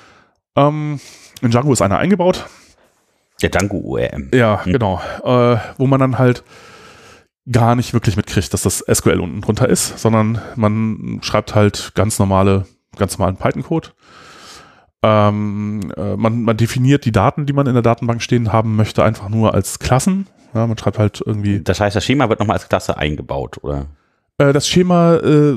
Ähm, 0.57 1.01
in 1.41 1.51
Django 1.51 1.73
ist 1.73 1.83
einer 1.83 1.99
eingebaut. 1.99 2.47
Der 3.41 3.51
Django 3.51 3.79
ORM. 3.79 4.31
Ja, 4.35 4.63
mhm. 4.65 4.73
genau. 4.73 5.01
Äh, 5.25 5.57
wo 5.79 5.87
man 5.87 6.01
dann 6.01 6.19
halt 6.19 6.45
gar 7.51 7.75
nicht 7.75 7.93
wirklich 7.93 8.17
mitkriegt, 8.17 8.53
dass 8.53 8.63
das 8.63 8.85
SQL 8.91 9.21
unten 9.21 9.41
drunter 9.41 9.69
ist, 9.69 9.99
sondern 9.99 10.41
man 10.57 11.19
schreibt 11.23 11.55
halt 11.55 11.93
ganz 11.95 12.19
normale, 12.19 12.67
ganz 12.97 13.19
normalen 13.19 13.37
Python-Code. 13.37 13.91
Ähm, 15.03 15.93
äh, 15.97 16.17
man, 16.17 16.43
man 16.43 16.57
definiert 16.57 17.05
die 17.05 17.13
Daten, 17.13 17.45
die 17.45 17.53
man 17.53 17.67
in 17.67 17.75
der 17.75 17.83
Datenbank 17.83 18.23
stehen 18.23 18.53
haben 18.53 18.77
möchte, 18.77 19.05
einfach 19.05 19.29
nur 19.29 19.53
als 19.53 19.79
Klassen. 19.79 20.27
Ja, 20.55 20.67
man 20.67 20.79
schreibt 20.79 20.99
halt 20.99 21.23
irgendwie. 21.25 21.61
Das 21.61 21.81
heißt, 21.81 21.95
das 21.95 22.05
Schema 22.05 22.31
wird 22.31 22.41
nochmal 22.41 22.57
als 22.57 22.69
Klasse 22.69 22.97
eingebaut, 22.97 23.59
oder? 23.63 23.87
Äh, 24.39 24.53
das 24.55 24.67
Schema 24.67 25.17
äh, 25.17 25.55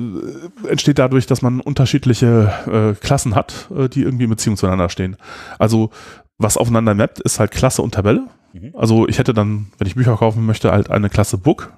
entsteht 0.68 1.00
dadurch, 1.00 1.28
dass 1.28 1.42
man 1.42 1.62
unterschiedliche 1.62 2.52
äh, 2.68 3.00
Klassen 3.00 3.36
hat, 3.36 3.70
äh, 3.76 3.88
die 3.88 4.04
irgendwie 4.04 4.26
in 4.26 4.30
Beziehung 4.30 4.58
zueinander 4.58 4.90
stehen. 4.90 5.16
Also 5.60 5.92
was 6.38 6.58
aufeinander 6.58 6.94
mappt, 6.94 7.20
ist 7.22 7.40
halt 7.40 7.52
Klasse 7.52 7.82
und 7.82 7.94
Tabelle. 7.94 8.28
Mhm. 8.54 8.74
Also 8.76 9.08
ich 9.08 9.20
hätte 9.20 9.34
dann, 9.34 9.68
wenn 9.78 9.88
ich 9.88 9.96
Bücher 9.96 10.16
kaufen 10.18 10.46
möchte, 10.46 10.72
halt 10.72 10.90
eine 10.90 11.10
Klasse 11.10 11.38
Book. 11.38 11.74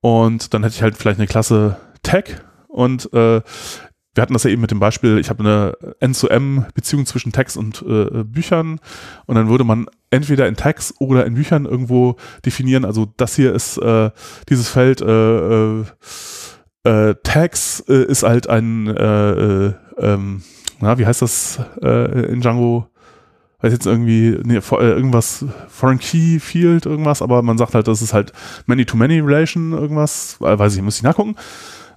Und 0.00 0.54
dann 0.54 0.62
hätte 0.62 0.76
ich 0.76 0.82
halt 0.82 0.96
vielleicht 0.96 1.18
eine 1.18 1.26
Klasse 1.26 1.76
Tag. 2.02 2.44
Und 2.68 3.12
äh, 3.12 3.40
wir 4.14 4.22
hatten 4.22 4.32
das 4.32 4.44
ja 4.44 4.50
eben 4.50 4.60
mit 4.60 4.70
dem 4.70 4.80
Beispiel, 4.80 5.18
ich 5.18 5.30
habe 5.30 5.44
eine 5.44 5.94
N-zu-M-Beziehung 6.00 7.06
zwischen 7.06 7.32
Tags 7.32 7.56
und 7.56 7.82
äh, 7.82 8.24
Büchern. 8.24 8.80
Und 9.26 9.34
dann 9.36 9.48
würde 9.48 9.64
man 9.64 9.86
entweder 10.10 10.48
in 10.48 10.56
Tags 10.56 10.94
oder 10.98 11.24
in 11.24 11.34
Büchern 11.34 11.66
irgendwo 11.66 12.16
definieren. 12.44 12.84
Also 12.84 13.06
das 13.16 13.36
hier 13.36 13.54
ist 13.54 13.78
äh, 13.78 14.10
dieses 14.48 14.68
Feld 14.68 15.00
äh, 15.00 15.80
äh, 15.80 15.84
äh 16.84 17.14
Tags 17.22 17.80
ist 17.80 18.22
halt 18.22 18.48
ein 18.48 18.88
äh, 18.88 19.30
äh, 19.30 19.74
ähm, 19.98 20.42
na, 20.80 20.98
wie 20.98 21.06
heißt 21.06 21.22
das 21.22 21.60
äh, 21.82 22.26
in 22.26 22.40
Django? 22.40 22.88
Weiß 23.60 23.72
jetzt 23.72 23.86
irgendwie 23.86 24.38
nee, 24.44 24.56
äh, 24.56 24.90
irgendwas 24.90 25.44
Foreign 25.68 25.98
Key 25.98 26.38
Field 26.38 26.86
irgendwas, 26.86 27.22
aber 27.22 27.42
man 27.42 27.58
sagt 27.58 27.74
halt, 27.74 27.88
das 27.88 28.02
ist 28.02 28.14
halt 28.14 28.32
Many-to-Many 28.66 29.20
Relation 29.20 29.72
irgendwas, 29.72 30.36
weiß 30.40 30.76
ich, 30.76 30.82
muss 30.82 30.96
ich 30.96 31.02
nachgucken. 31.02 31.36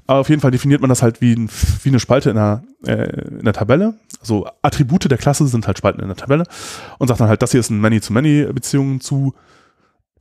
Aber 0.08 0.20
auf 0.20 0.30
jeden 0.30 0.42
Fall 0.42 0.52
definiert 0.52 0.82
man 0.82 0.90
das 0.90 1.04
halt 1.04 1.22
wie, 1.22 1.34
ein, 1.34 1.50
wie 1.84 1.90
eine 1.90 2.00
Spalte 2.00 2.32
in 2.32 2.36
der, 2.36 2.64
äh, 2.86 3.30
in 3.40 3.46
der 3.46 3.54
Tabelle. 3.54 3.94
Also 4.20 4.48
Attribute 4.62 5.10
der 5.10 5.18
Klasse 5.18 5.48
sind 5.48 5.68
halt 5.68 5.78
Spalten 5.78 6.02
in 6.02 6.08
der 6.08 6.18
Tabelle 6.18 6.44
und 6.98 7.08
sagt 7.08 7.22
dann 7.22 7.30
halt, 7.30 7.42
das 7.42 7.52
hier 7.52 7.60
ist 7.60 7.70
eine 7.70 7.80
Many-to-Many-Beziehung 7.80 9.00
zu 9.00 9.34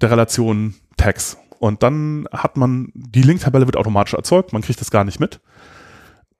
der 0.00 0.10
Relation 0.10 0.74
Tags. 0.96 1.38
Und 1.58 1.82
dann 1.82 2.26
hat 2.32 2.56
man, 2.56 2.92
die 2.94 3.22
Link-Tabelle 3.22 3.66
wird 3.66 3.76
automatisch 3.76 4.14
erzeugt, 4.14 4.52
man 4.52 4.62
kriegt 4.62 4.80
das 4.80 4.90
gar 4.90 5.04
nicht 5.04 5.20
mit. 5.20 5.40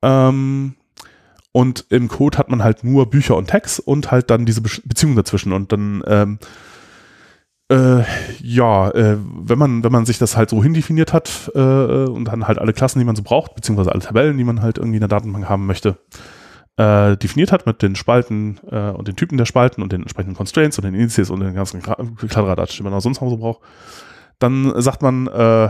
Ähm, 0.02 0.74
und 1.52 1.86
im 1.90 2.08
Code 2.08 2.38
hat 2.38 2.48
man 2.48 2.62
halt 2.62 2.84
nur 2.84 3.10
Bücher 3.10 3.36
und 3.36 3.50
Tags 3.50 3.80
und 3.80 4.10
halt 4.10 4.30
dann 4.30 4.46
diese 4.46 4.60
Be 4.60 4.70
Beziehung 4.84 5.16
dazwischen. 5.16 5.52
Und 5.52 5.72
dann, 5.72 6.02
ähm, 6.06 6.38
äh, 7.70 8.02
ja, 8.40 8.90
äh, 8.90 9.16
wenn 9.18 9.58
man, 9.58 9.82
wenn 9.82 9.92
man 9.92 10.06
sich 10.06 10.18
das 10.18 10.36
halt 10.36 10.50
so 10.50 10.62
hindefiniert 10.62 11.12
hat 11.12 11.50
äh, 11.54 11.58
und 11.58 12.26
dann 12.26 12.46
halt 12.46 12.58
alle 12.58 12.72
Klassen, 12.72 13.00
die 13.00 13.04
man 13.04 13.16
so 13.16 13.22
braucht, 13.22 13.54
beziehungsweise 13.54 13.92
alle 13.92 14.00
Tabellen, 14.00 14.38
die 14.38 14.44
man 14.44 14.62
halt 14.62 14.78
irgendwie 14.78 14.96
in 14.96 15.00
der 15.00 15.08
Datenbank 15.08 15.48
haben 15.48 15.66
möchte, 15.66 15.98
äh, 16.76 17.16
definiert 17.16 17.52
hat 17.52 17.66
mit 17.66 17.82
den 17.82 17.96
Spalten 17.96 18.60
äh, 18.70 18.90
und 18.90 19.08
den 19.08 19.16
Typen 19.16 19.36
der 19.36 19.44
Spalten 19.44 19.82
und 19.82 19.92
den 19.92 20.02
entsprechenden 20.02 20.36
Constraints 20.36 20.78
und 20.78 20.84
den 20.84 20.94
Indizes 20.94 21.30
und 21.30 21.40
den 21.40 21.54
ganzen 21.54 21.82
Kladderadatsch, 21.82 22.78
die 22.78 22.82
man 22.84 22.94
auch 22.94 23.00
sonst 23.00 23.20
noch 23.20 23.28
so 23.28 23.38
braucht, 23.38 23.60
dann 24.38 24.72
sagt 24.80 25.02
man 25.02 25.26
äh, 25.26 25.68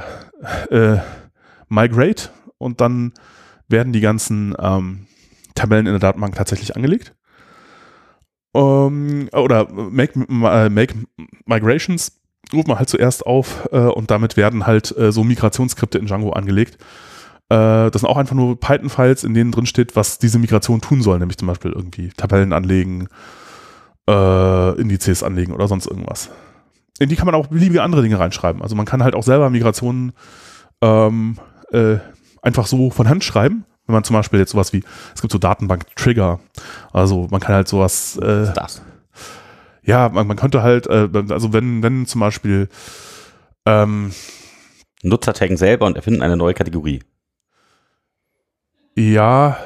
migrate 1.68 2.28
und 2.58 2.80
dann 2.80 3.12
werden 3.68 3.92
die 3.92 4.00
ganzen 4.00 4.54
ähm, 4.58 5.06
Tabellen 5.60 5.86
in 5.86 5.92
der 5.92 6.00
Datenbank 6.00 6.34
tatsächlich 6.34 6.74
angelegt. 6.74 7.14
Ähm, 8.54 9.28
oder 9.32 9.70
make, 9.70 10.18
make 10.28 10.94
Migrations 11.44 12.20
ruft 12.52 12.66
man 12.66 12.78
halt 12.78 12.88
zuerst 12.88 13.26
auf 13.26 13.68
äh, 13.72 13.78
und 13.78 14.10
damit 14.10 14.36
werden 14.36 14.66
halt 14.66 14.96
äh, 14.96 15.12
so 15.12 15.22
Migrationsskripte 15.22 15.98
in 15.98 16.06
Django 16.06 16.30
angelegt. 16.30 16.78
Äh, 17.48 17.90
das 17.90 18.00
sind 18.00 18.08
auch 18.08 18.16
einfach 18.16 18.34
nur 18.34 18.58
Python-Files, 18.58 19.22
in 19.24 19.34
denen 19.34 19.52
drin 19.52 19.66
steht, 19.66 19.94
was 19.94 20.18
diese 20.18 20.38
Migration 20.38 20.80
tun 20.80 21.02
soll, 21.02 21.18
nämlich 21.18 21.38
zum 21.38 21.48
Beispiel 21.48 21.72
irgendwie 21.72 22.08
Tabellen 22.08 22.52
anlegen, 22.52 23.08
äh, 24.08 24.80
Indizes 24.80 25.22
anlegen 25.22 25.52
oder 25.52 25.68
sonst 25.68 25.86
irgendwas. 25.86 26.30
In 26.98 27.08
die 27.08 27.16
kann 27.16 27.26
man 27.26 27.34
auch 27.34 27.46
beliebige 27.48 27.82
andere 27.82 28.02
Dinge 28.02 28.18
reinschreiben. 28.18 28.62
Also 28.62 28.74
man 28.74 28.86
kann 28.86 29.02
halt 29.02 29.14
auch 29.14 29.22
selber 29.22 29.48
Migrationen 29.50 30.12
ähm, 30.80 31.38
äh, 31.72 31.98
einfach 32.42 32.66
so 32.66 32.90
von 32.90 33.08
Hand 33.08 33.22
schreiben 33.22 33.64
wenn 33.90 33.96
man 33.96 34.04
zum 34.04 34.14
Beispiel 34.14 34.38
jetzt 34.38 34.52
sowas 34.52 34.72
wie, 34.72 34.82
es 35.14 35.20
gibt 35.20 35.32
so 35.32 35.38
Datenbank-Trigger, 35.38 36.40
also 36.92 37.28
man 37.30 37.40
kann 37.40 37.54
halt 37.54 37.68
sowas. 37.68 38.16
Äh, 38.16 38.26
Was 38.26 38.48
ist 38.48 38.54
das? 38.54 38.82
ja, 39.82 40.08
man, 40.08 40.26
man 40.26 40.36
könnte 40.36 40.62
halt, 40.62 40.86
äh, 40.86 41.08
also 41.30 41.52
wenn, 41.52 41.82
wenn 41.82 42.06
zum 42.06 42.20
Beispiel 42.20 42.68
ähm, 43.66 44.12
Nutzer 45.02 45.32
taggen 45.32 45.56
selber 45.56 45.86
und 45.86 45.96
erfinden 45.96 46.22
eine 46.22 46.36
neue 46.36 46.54
Kategorie. 46.54 47.02
Ja, 48.96 49.56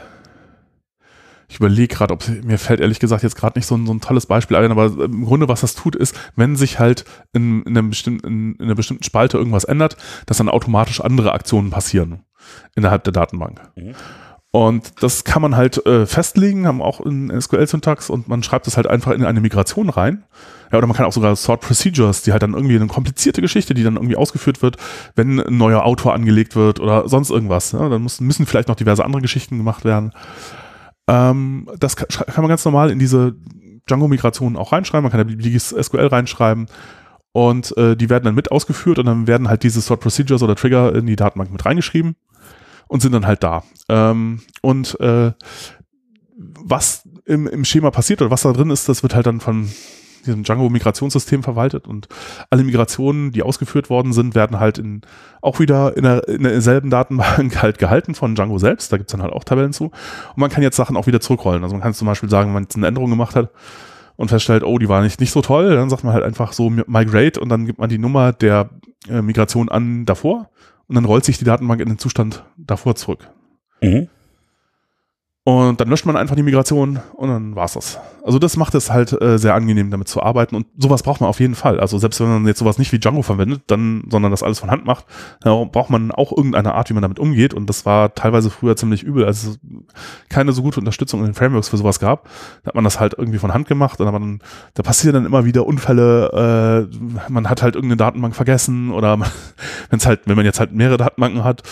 ich 1.48 1.56
überlege 1.56 1.94
gerade, 1.94 2.14
ob 2.14 2.26
mir 2.42 2.58
fällt 2.58 2.80
ehrlich 2.80 3.00
gesagt 3.00 3.22
jetzt 3.22 3.36
gerade 3.36 3.58
nicht 3.58 3.66
so 3.66 3.76
ein, 3.76 3.86
so 3.86 3.92
ein 3.92 4.00
tolles 4.00 4.26
Beispiel 4.26 4.56
ein, 4.56 4.70
aber 4.70 4.86
im 4.86 5.24
Grunde, 5.24 5.48
was 5.48 5.60
das 5.60 5.74
tut, 5.74 5.94
ist, 5.94 6.16
wenn 6.36 6.56
sich 6.56 6.78
halt 6.78 7.04
in, 7.32 7.62
in, 7.62 7.76
in 7.76 8.56
einer 8.60 8.74
bestimmten 8.74 9.04
Spalte 9.04 9.38
irgendwas 9.38 9.64
ändert, 9.64 9.96
dass 10.26 10.38
dann 10.38 10.48
automatisch 10.48 11.00
andere 11.00 11.32
Aktionen 11.32 11.70
passieren 11.70 12.24
innerhalb 12.74 13.04
der 13.04 13.12
Datenbank. 13.12 13.60
Mhm. 13.76 13.94
Und 14.54 15.02
das 15.02 15.24
kann 15.24 15.42
man 15.42 15.56
halt 15.56 15.84
äh, 15.84 16.06
festlegen, 16.06 16.68
haben 16.68 16.80
auch 16.80 17.00
in 17.00 17.28
SQL-Syntax 17.40 18.08
und 18.08 18.28
man 18.28 18.44
schreibt 18.44 18.68
das 18.68 18.76
halt 18.76 18.86
einfach 18.86 19.10
in 19.10 19.24
eine 19.24 19.40
Migration 19.40 19.88
rein. 19.88 20.22
Ja, 20.70 20.78
oder 20.78 20.86
man 20.86 20.96
kann 20.96 21.06
auch 21.06 21.12
sogar 21.12 21.34
Sort 21.34 21.60
Procedures, 21.60 22.22
die 22.22 22.30
halt 22.30 22.44
dann 22.44 22.54
irgendwie 22.54 22.76
eine 22.76 22.86
komplizierte 22.86 23.40
Geschichte, 23.40 23.74
die 23.74 23.82
dann 23.82 23.96
irgendwie 23.96 24.14
ausgeführt 24.14 24.62
wird, 24.62 24.76
wenn 25.16 25.40
ein 25.40 25.58
neuer 25.58 25.84
Autor 25.84 26.14
angelegt 26.14 26.54
wird 26.54 26.78
oder 26.78 27.08
sonst 27.08 27.30
irgendwas. 27.30 27.72
Ja, 27.72 27.88
dann 27.88 28.04
müssen, 28.04 28.28
müssen 28.28 28.46
vielleicht 28.46 28.68
noch 28.68 28.76
diverse 28.76 29.04
andere 29.04 29.22
Geschichten 29.22 29.58
gemacht 29.58 29.84
werden. 29.84 30.12
Ähm, 31.08 31.68
das 31.80 31.96
kann, 31.96 32.06
kann, 32.08 32.42
man 32.42 32.48
ganz 32.48 32.64
normal 32.64 32.90
in 32.90 33.00
diese 33.00 33.34
Django-Migration 33.88 34.56
auch 34.56 34.70
reinschreiben. 34.70 35.02
Man 35.02 35.10
kann 35.10 35.18
da 35.18 35.24
beliebiges 35.24 35.70
SQL 35.70 36.06
reinschreiben 36.06 36.66
und 37.32 37.76
äh, 37.76 37.96
die 37.96 38.08
werden 38.08 38.22
dann 38.22 38.36
mit 38.36 38.52
ausgeführt 38.52 39.00
und 39.00 39.06
dann 39.06 39.26
werden 39.26 39.48
halt 39.48 39.64
diese 39.64 39.80
Sort 39.80 39.98
Procedures 39.98 40.44
oder 40.44 40.54
Trigger 40.54 40.94
in 40.94 41.06
die 41.06 41.16
Datenbank 41.16 41.50
mit 41.50 41.64
reingeschrieben 41.66 42.14
und 42.88 43.00
sind 43.00 43.12
dann 43.12 43.26
halt 43.26 43.42
da. 43.42 43.62
Ähm, 43.88 44.40
und 44.62 44.98
äh, 45.00 45.32
was 46.36 47.08
im, 47.26 47.46
im 47.46 47.64
Schema 47.64 47.90
passiert 47.90 48.20
oder 48.22 48.30
was 48.30 48.42
da 48.42 48.52
drin 48.52 48.70
ist, 48.70 48.88
das 48.88 49.02
wird 49.02 49.14
halt 49.14 49.26
dann 49.26 49.40
von 49.40 49.68
diesem 50.26 50.42
Django-Migrationssystem 50.42 51.42
verwaltet 51.42 51.86
und 51.86 52.08
alle 52.50 52.64
Migrationen, 52.64 53.32
die 53.32 53.42
ausgeführt 53.42 53.90
worden 53.90 54.12
sind, 54.12 54.34
werden 54.34 54.58
halt 54.58 54.78
in, 54.78 55.02
auch 55.42 55.60
wieder 55.60 55.96
in, 55.96 56.04
der, 56.04 56.26
in 56.28 56.42
derselben 56.42 56.90
Datenbank 56.90 57.62
halt 57.62 57.78
gehalten 57.78 58.14
von 58.14 58.34
Django 58.34 58.58
selbst. 58.58 58.92
Da 58.92 58.96
gibt's 58.96 59.12
dann 59.12 59.22
halt 59.22 59.32
auch 59.32 59.44
Tabellen 59.44 59.72
zu. 59.72 59.86
Und 59.86 60.36
man 60.36 60.50
kann 60.50 60.62
jetzt 60.62 60.76
Sachen 60.76 60.96
auch 60.96 61.06
wieder 61.06 61.20
zurückrollen. 61.20 61.62
Also 61.62 61.74
man 61.74 61.82
kann 61.82 61.94
zum 61.94 62.06
Beispiel 62.06 62.30
sagen, 62.30 62.48
wenn 62.48 62.54
man 62.54 62.62
jetzt 62.64 62.76
eine 62.76 62.86
Änderung 62.86 63.10
gemacht 63.10 63.36
hat 63.36 63.50
und 64.16 64.28
feststellt, 64.28 64.64
oh, 64.64 64.78
die 64.78 64.88
war 64.88 65.02
nicht, 65.02 65.20
nicht 65.20 65.32
so 65.32 65.42
toll, 65.42 65.74
dann 65.74 65.90
sagt 65.90 66.04
man 66.04 66.14
halt 66.14 66.24
einfach 66.24 66.52
so 66.52 66.70
migrate 66.70 67.40
und 67.40 67.48
dann 67.48 67.66
gibt 67.66 67.78
man 67.78 67.88
die 67.88 67.98
Nummer 67.98 68.32
der 68.32 68.70
äh, 69.08 69.22
Migration 69.22 69.68
an 69.68 70.06
davor 70.06 70.50
und 70.86 70.94
dann 70.94 71.04
rollt 71.04 71.24
sich 71.24 71.38
die 71.38 71.44
Datenbank 71.44 71.80
in 71.80 71.88
den 71.88 71.98
Zustand 71.98 72.44
davor 72.56 72.96
zurück. 72.96 73.30
Mhm. 73.80 74.08
Und 75.46 75.78
dann 75.78 75.88
löscht 75.88 76.06
man 76.06 76.16
einfach 76.16 76.36
die 76.36 76.42
Migration 76.42 77.00
und 77.12 77.28
dann 77.28 77.54
war's 77.54 77.74
das. 77.74 77.98
Also 78.24 78.38
das 78.38 78.56
macht 78.56 78.74
es 78.74 78.90
halt 78.90 79.12
äh, 79.20 79.36
sehr 79.38 79.54
angenehm, 79.54 79.90
damit 79.90 80.08
zu 80.08 80.22
arbeiten. 80.22 80.56
Und 80.56 80.66
sowas 80.78 81.02
braucht 81.02 81.20
man 81.20 81.28
auf 81.28 81.38
jeden 81.38 81.54
Fall. 81.54 81.78
Also 81.80 81.98
selbst 81.98 82.18
wenn 82.20 82.28
man 82.28 82.46
jetzt 82.46 82.60
sowas 82.60 82.78
nicht 82.78 82.92
wie 82.92 82.98
Django 82.98 83.20
verwendet, 83.20 83.60
dann, 83.66 84.04
sondern 84.08 84.30
das 84.30 84.42
alles 84.42 84.58
von 84.58 84.70
Hand 84.70 84.86
macht, 84.86 85.04
dann 85.42 85.70
braucht 85.70 85.90
man 85.90 86.10
auch 86.12 86.34
irgendeine 86.34 86.74
Art, 86.74 86.88
wie 86.88 86.94
man 86.94 87.02
damit 87.02 87.18
umgeht. 87.18 87.52
Und 87.52 87.66
das 87.66 87.84
war 87.84 88.14
teilweise 88.14 88.48
früher 88.48 88.74
ziemlich 88.76 89.02
übel, 89.02 89.26
als 89.26 89.44
es 89.44 89.58
keine 90.30 90.52
so 90.52 90.62
gute 90.62 90.80
Unterstützung 90.80 91.20
in 91.20 91.26
den 91.26 91.34
Frameworks 91.34 91.68
für 91.68 91.76
sowas 91.76 92.00
gab. 92.00 92.24
Da 92.62 92.68
hat 92.68 92.74
man 92.74 92.84
das 92.84 92.98
halt 92.98 93.12
irgendwie 93.18 93.38
von 93.38 93.52
Hand 93.52 93.68
gemacht 93.68 94.00
und 94.00 94.10
dann, 94.10 94.40
da 94.72 94.82
passieren 94.82 95.12
dann 95.12 95.26
immer 95.26 95.44
wieder 95.44 95.66
Unfälle. 95.66 96.88
Äh, 96.90 97.30
man 97.30 97.50
hat 97.50 97.62
halt 97.62 97.74
irgendeine 97.74 97.98
Datenbank 97.98 98.34
vergessen 98.34 98.90
oder 98.92 99.18
wenn 99.90 99.98
es 99.98 100.06
halt, 100.06 100.22
wenn 100.24 100.36
man 100.36 100.46
jetzt 100.46 100.58
halt 100.58 100.72
mehrere 100.72 100.96
Datenbanken 100.96 101.44
hat 101.44 101.62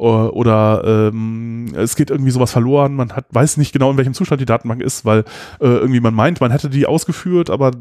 oder, 0.00 0.34
oder 0.34 1.10
ähm, 1.12 1.72
es 1.74 1.94
geht 1.94 2.10
irgendwie 2.10 2.30
sowas 2.30 2.52
verloren, 2.52 2.94
man 2.94 3.12
hat 3.12 3.26
weiß 3.30 3.58
nicht 3.58 3.72
genau, 3.72 3.90
in 3.90 3.98
welchem 3.98 4.14
Zustand 4.14 4.40
die 4.40 4.46
Datenbank 4.46 4.80
ist, 4.80 5.04
weil 5.04 5.20
äh, 5.60 5.66
irgendwie 5.66 6.00
man 6.00 6.14
meint, 6.14 6.40
man 6.40 6.50
hätte 6.50 6.70
die 6.70 6.86
ausgeführt, 6.86 7.50
aber 7.50 7.72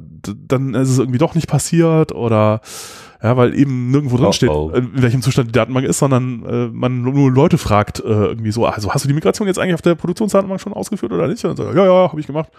dann 0.47 0.73
ist 0.73 0.89
es 0.89 0.99
irgendwie 0.99 1.17
doch 1.17 1.33
nicht 1.33 1.47
passiert 1.47 2.11
oder 2.11 2.61
ja, 3.23 3.35
weil 3.35 3.53
eben 3.57 3.91
nirgendwo 3.91 4.17
drin 4.17 4.33
steht, 4.33 4.49
oh, 4.49 4.71
oh. 4.73 4.77
in 4.77 5.01
welchem 5.01 5.21
Zustand 5.21 5.49
die 5.49 5.53
Datenbank 5.53 5.85
ist, 5.85 5.99
sondern 5.99 6.45
äh, 6.45 6.67
man 6.67 7.01
nur 7.01 7.31
Leute 7.31 7.57
fragt, 7.57 7.99
äh, 7.99 8.03
irgendwie 8.03 8.51
so, 8.51 8.65
also 8.65 8.93
hast 8.93 9.03
du 9.03 9.07
die 9.07 9.13
Migration 9.13 9.47
jetzt 9.47 9.59
eigentlich 9.59 9.75
auf 9.75 9.81
der 9.81 9.95
Produktionsdatenbank 9.95 10.61
schon 10.61 10.73
ausgeführt 10.73 11.11
oder 11.11 11.27
nicht? 11.27 11.43
Und 11.43 11.57
dann 11.57 11.67
sagt, 11.67 11.77
ja, 11.77 11.85
ja, 11.85 12.09
habe 12.09 12.19
ich 12.19 12.27
gemacht. 12.27 12.49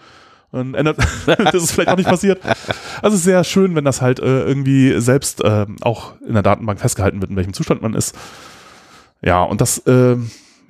Und 0.51 0.75
ändert, 0.75 0.97
das 1.25 1.63
ist 1.63 1.71
vielleicht 1.71 1.89
auch 1.89 1.97
nicht 1.97 2.09
passiert. 2.09 2.41
Also 3.01 3.17
sehr 3.17 3.43
schön, 3.43 3.73
wenn 3.73 3.85
das 3.85 4.01
halt 4.01 4.19
äh, 4.19 4.43
irgendwie 4.43 4.99
selbst 4.99 5.43
äh, 5.43 5.65
auch 5.81 6.13
in 6.27 6.33
der 6.33 6.43
Datenbank 6.43 6.79
festgehalten 6.79 7.21
wird, 7.21 7.31
in 7.31 7.37
welchem 7.37 7.53
Zustand 7.53 7.81
man 7.81 7.93
ist. 7.93 8.15
Ja, 9.21 9.43
und 9.43 9.61
das 9.61 9.79
äh, 9.79 10.17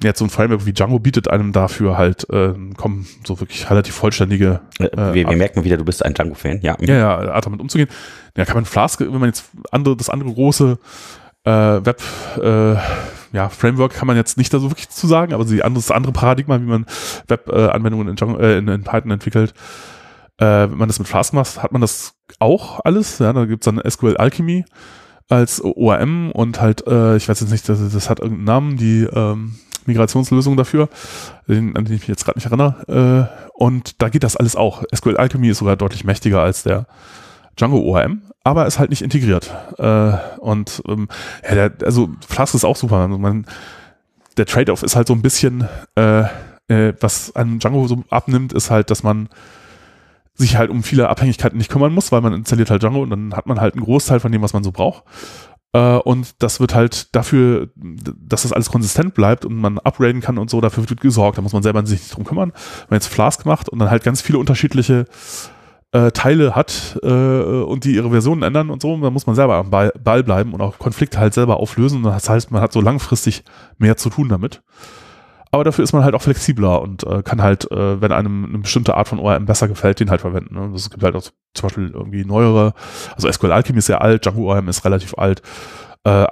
jetzt 0.04 0.20
so 0.20 0.26
ein 0.26 0.30
Framework 0.30 0.66
wie 0.66 0.74
Django 0.74 1.00
bietet 1.00 1.30
einem 1.30 1.52
dafür 1.52 1.98
halt, 1.98 2.30
äh, 2.30 2.54
kommen 2.76 3.08
so 3.26 3.40
wirklich 3.40 3.70
relativ 3.70 3.96
vollständige. 3.96 4.62
Äh, 4.80 5.14
wir, 5.14 5.30
wir 5.30 5.38
merken 5.38 5.64
wieder, 5.64 5.78
du 5.78 5.86
bist 5.86 6.04
ein 6.04 6.14
Django-Fan, 6.14 6.62
ja. 6.62 6.76
Ja, 6.80 6.96
ja, 6.96 7.32
Art 7.32 7.46
damit 7.46 7.60
umzugehen. 7.60 7.90
Ja, 8.36 8.46
kann 8.46 8.56
man 8.56 8.66
Flask, 8.66 9.00
wenn 9.00 9.12
man 9.12 9.30
jetzt 9.30 9.50
andere, 9.72 9.96
das 9.96 10.10
andere 10.10 10.34
große 10.34 10.78
äh, 11.44 11.52
Web, 11.52 12.02
äh, 12.42 12.76
ja, 13.34 13.50
Framework 13.50 13.94
kann 13.94 14.08
man 14.08 14.18
jetzt 14.18 14.38
nicht 14.38 14.54
da 14.54 14.60
so 14.60 14.70
wirklich 14.72 14.90
zu 14.90 15.08
sagen, 15.08 15.34
aber 15.34 15.46
die 15.46 15.64
andere, 15.64 15.82
das 15.82 15.92
andere 15.92 16.12
Paradigma, 16.12 16.60
wie 16.60 16.66
man 16.66 16.86
Web-Anwendungen 17.28 18.10
in, 18.10 18.16
Django, 18.16 18.40
äh, 18.40 18.58
in, 18.58 18.68
in 18.68 18.84
Python 18.84 19.12
entwickelt, 19.12 19.54
äh, 20.38 20.46
wenn 20.46 20.78
man 20.78 20.88
das 20.90 21.00
mit 21.00 21.08
Flask 21.08 21.34
macht, 21.34 21.62
hat 21.62 21.72
man 21.72 21.82
das 21.82 22.16
auch 22.40 22.80
alles. 22.84 23.20
Ja, 23.20 23.32
da 23.32 23.46
gibt's 23.46 23.66
dann 23.66 23.82
SQL 23.88 24.18
Alchemy 24.18 24.66
als 25.30 25.62
ORM 25.62 26.32
und 26.32 26.62
halt, 26.62 26.86
äh, 26.88 27.16
ich 27.16 27.30
weiß 27.30 27.40
jetzt 27.40 27.52
nicht, 27.52 27.68
das, 27.70 27.80
das 27.92 28.10
hat 28.10 28.20
irgendeinen 28.20 28.46
Namen, 28.46 28.78
die 28.78 29.04
ähm, 29.04 29.56
Migrationslösung 29.86 30.58
dafür, 30.58 30.90
den, 31.48 31.76
an 31.76 31.86
den 31.86 31.96
ich 31.96 32.02
mich 32.02 32.08
jetzt 32.10 32.26
gerade 32.26 32.38
nicht 32.38 32.46
erinnere. 32.46 33.30
Äh, 33.32 33.52
und 33.54 34.02
da 34.02 34.10
geht 34.10 34.24
das 34.24 34.36
alles 34.36 34.56
auch. 34.56 34.84
SQL 34.94 35.18
Alchemy 35.18 35.50
ist 35.50 35.60
sogar 35.60 35.76
deutlich 35.76 36.04
mächtiger 36.04 36.42
als 36.42 36.64
der 36.64 36.86
Django 37.58 37.80
ORM, 37.80 38.22
aber 38.44 38.66
ist 38.66 38.80
halt 38.80 38.90
nicht 38.90 39.02
integriert. 39.02 39.54
Äh, 39.78 40.14
und 40.40 40.82
ähm, 40.88 41.08
ja, 41.48 41.56
der, 41.56 41.74
also 41.84 42.10
Flask 42.28 42.56
ist 42.56 42.66
auch 42.66 42.76
super. 42.76 42.98
Also 42.98 43.18
man, 43.18 43.46
der 44.38 44.46
Trade-off 44.46 44.84
ist 44.84 44.96
halt 44.96 45.08
so 45.08 45.14
ein 45.14 45.22
bisschen, 45.22 45.68
äh, 45.96 46.24
äh, 46.68 46.94
was 47.00 47.36
an 47.36 47.60
Django 47.60 47.88
so 47.88 48.04
abnimmt, 48.10 48.54
ist 48.54 48.72
halt, 48.72 48.90
dass 48.90 49.04
man 49.04 49.30
sich 50.42 50.58
halt 50.58 50.70
um 50.70 50.84
viele 50.84 51.10
Abhängigkeiten 51.10 51.58
nicht 51.58 51.72
kümmern 51.72 51.94
muss, 51.94 52.12
weil 52.12 52.22
man 52.22 52.34
installiert 52.34 52.70
halt 52.70 52.84
Django 52.84 53.02
und 53.02 53.10
dann 53.10 53.34
hat 53.34 53.48
man 53.48 53.62
halt 53.62 53.76
einen 53.76 53.84
Großteil 53.84 54.20
von 54.20 54.32
dem, 54.32 54.42
was 54.42 54.54
man 54.54 54.64
so 54.64 54.72
braucht. 54.72 55.04
Äh, 55.74 55.98
und 55.98 56.42
das 56.44 56.60
wird 56.60 56.76
halt 56.76 57.16
dafür, 57.16 57.70
dass 57.76 58.44
das 58.44 58.54
alles 58.54 58.70
konsistent 58.70 59.14
bleibt 59.14 59.46
und 59.46 59.56
man 59.56 59.80
upgraden 59.80 60.22
kann 60.22 60.38
und 60.38 60.50
so, 60.50 60.62
dafür 60.62 60.90
wird 60.90 61.02
gesorgt. 61.02 61.38
Da 61.38 61.42
muss 61.42 61.54
man 61.54 61.64
selber 61.64 61.86
sich 61.86 62.00
nicht 62.02 62.16
drum 62.16 62.26
kümmern. 62.26 62.52
Wenn 62.52 62.88
man 62.90 62.98
jetzt 62.98 63.08
Flask 63.08 63.46
macht 63.46 63.70
und 63.70 63.80
dann 63.80 63.90
halt 63.90 64.04
ganz 64.04 64.22
viele 64.22 64.38
unterschiedliche 64.38 65.06
äh, 65.94 66.12
Teile 66.12 66.56
hat 66.56 67.00
äh, 67.04 67.08
und 67.08 67.84
die 67.84 67.96
ihre 67.96 68.12
Versionen 68.12 68.44
ändern 68.44 68.70
und 68.70 68.82
so, 68.82 68.98
dann 68.98 69.14
muss 69.14 69.28
man 69.28 69.36
selber 69.36 69.56
am 69.56 69.70
Ball, 69.70 70.24
bleiben 70.24 70.54
und 70.54 70.62
auch 70.62 70.80
Konflikte 70.80 71.20
halt 71.20 71.34
selber 71.34 71.58
auflösen. 71.58 72.04
Das 72.04 72.30
heißt, 72.30 72.52
man 72.52 72.62
hat 72.62 72.74
so 72.74 72.82
langfristig 72.82 73.44
mehr 73.78 73.98
zu 73.98 74.10
tun 74.10 74.30
damit. 74.30 74.62
Aber 75.52 75.66
dafür 75.66 75.84
ist 75.84 75.92
man 75.92 76.04
halt 76.04 76.16
auch 76.16 76.22
flexibler 76.22 76.82
und 76.82 77.04
äh, 77.04 77.24
kann 77.24 77.42
halt, 77.42 77.70
äh, 77.72 78.02
wenn 78.02 78.14
einem 78.14 78.46
eine 78.46 78.60
bestimmte 78.60 78.96
Art 78.96 79.10
von 79.10 79.20
ORM 79.20 79.46
besser 79.46 79.68
gefällt, 79.68 80.00
den 80.00 80.10
halt 80.10 80.22
verwenden. 80.22 80.56
Ne? 80.56 80.72
Es 80.74 80.90
gibt 80.90 81.04
halt 81.04 81.16
auch 81.16 81.22
zum 81.22 81.34
Beispiel 81.62 81.92
irgendwie 81.94 82.24
neuere, 82.24 82.74
also 83.16 83.30
SQL 83.30 83.52
Alchemy 83.52 83.80
ist 83.80 83.88
sehr 83.88 84.02
alt, 84.02 84.26
Django 84.26 84.50
ORM 84.50 84.70
ist 84.70 84.86
relativ 84.86 85.18
alt. 85.18 85.42
Äh, 86.06 86.26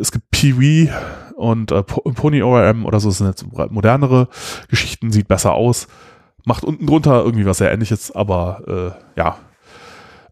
es 0.00 0.10
gibt 0.10 0.30
Peewee 0.32 0.90
und 1.36 1.70
äh, 1.70 1.82
Pony 1.84 2.42
ORM 2.42 2.84
oder 2.84 2.98
so, 2.98 3.08
das 3.08 3.18
sind 3.18 3.28
jetzt 3.28 3.46
modernere 3.70 4.28
Geschichten, 4.68 5.12
sieht 5.12 5.28
besser 5.28 5.54
aus. 5.54 5.86
Macht 6.44 6.64
unten 6.64 6.86
drunter 6.86 7.24
irgendwie 7.24 7.46
was 7.46 7.58
sehr 7.58 7.72
ähnliches, 7.72 8.14
aber 8.14 8.94
äh, 9.16 9.18
ja, 9.18 9.38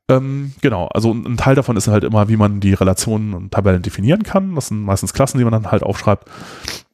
ähm, 0.08 0.52
genau, 0.60 0.88
also 0.88 1.12
ein 1.12 1.36
Teil 1.36 1.54
davon 1.54 1.76
ist 1.76 1.88
halt 1.88 2.04
immer, 2.04 2.28
wie 2.28 2.36
man 2.36 2.60
die 2.60 2.74
Relationen 2.74 3.32
und 3.34 3.52
Tabellen 3.52 3.82
definieren 3.82 4.22
kann. 4.22 4.54
Das 4.54 4.68
sind 4.68 4.82
meistens 4.82 5.14
Klassen, 5.14 5.38
die 5.38 5.44
man 5.44 5.52
dann 5.52 5.70
halt 5.70 5.82
aufschreibt. 5.82 6.28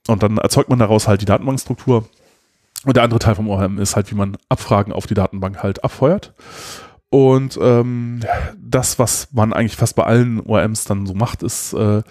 Und 0.07 0.23
dann 0.23 0.39
erzeugt 0.39 0.69
man 0.69 0.79
daraus 0.79 1.09
halt 1.09 1.21
die 1.21 1.27
Datenbankstruktur. 1.27 2.09
Und 2.85 2.97
der 2.97 3.03
andere 3.03 3.19
Teil 3.19 3.35
vom 3.35 3.49
ORM 3.49 3.79
ist 3.79 3.97
halt, 3.97 4.11
wie 4.11 4.15
man 4.15 4.37
Abfragen 4.49 4.93
auf 4.93 5.07
die 5.07 5.15
Datenbank 5.15 5.63
halt 5.63 5.85
abfeuert. 5.85 6.35
Und 7.11 7.59
ähm, 7.61 8.21
das, 8.57 8.99
was 9.01 9.29
man 9.33 9.53
eigentlich 9.53 9.77
fast 9.77 9.97
bei 9.97 10.05
allen 10.05 10.41
ORMs 10.41 10.85
dann 10.85 11.07
so 11.07 11.15
macht, 11.15 11.43
ist, 11.43 11.73
äh, 11.73 12.03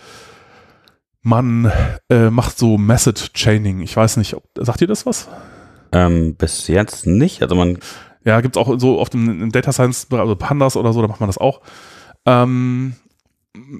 man 1.21 1.71
äh, 2.09 2.29
macht 2.29 2.57
so 2.57 2.77
Message 2.77 3.31
Chaining. 3.33 3.81
Ich 3.81 3.95
weiß 3.95 4.17
nicht, 4.17 4.35
ob, 4.35 4.43
sagt 4.57 4.81
ihr 4.81 4.87
das 4.87 5.05
was? 5.05 5.29
Ähm, 5.91 6.35
bis 6.35 6.67
jetzt 6.67 7.07
nicht. 7.07 7.41
Also 7.41 7.55
man. 7.55 7.79
Ja, 8.25 8.41
gibt 8.41 8.55
es 8.55 8.61
auch 8.61 8.79
so 8.79 8.99
auf 8.99 9.09
dem 9.09 9.51
Data 9.51 9.71
Science, 9.71 10.07
also 10.11 10.35
Pandas 10.35 10.75
oder 10.75 10.93
so, 10.93 11.01
da 11.01 11.07
macht 11.07 11.19
man 11.19 11.29
das 11.29 11.37
auch. 11.37 11.61
Ähm, 12.25 12.93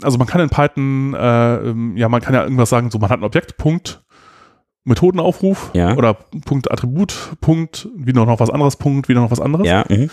also 0.01 0.17
man 0.17 0.27
kann 0.27 0.41
in 0.41 0.49
Python, 0.49 1.13
äh, 1.13 1.55
ähm, 1.57 1.97
ja, 1.97 2.09
man 2.09 2.21
kann 2.21 2.33
ja 2.33 2.43
irgendwas 2.43 2.69
sagen, 2.69 2.89
so 2.89 2.99
man 2.99 3.09
hat 3.09 3.19
ein 3.19 3.25
Objekt, 3.25 3.57
Punkt, 3.57 4.03
Methodenaufruf 4.85 5.71
ja. 5.73 5.95
oder 5.95 6.15
Punkt 6.45 6.71
Attribut, 6.71 7.33
Punkt, 7.41 7.87
wieder 7.95 8.25
noch 8.25 8.39
was 8.39 8.49
anderes, 8.49 8.77
Punkt, 8.77 9.09
wieder 9.09 9.21
noch 9.21 9.31
was 9.31 9.39
anderes. 9.39 9.67
Ja. 9.67 9.85
Mhm. 9.87 10.09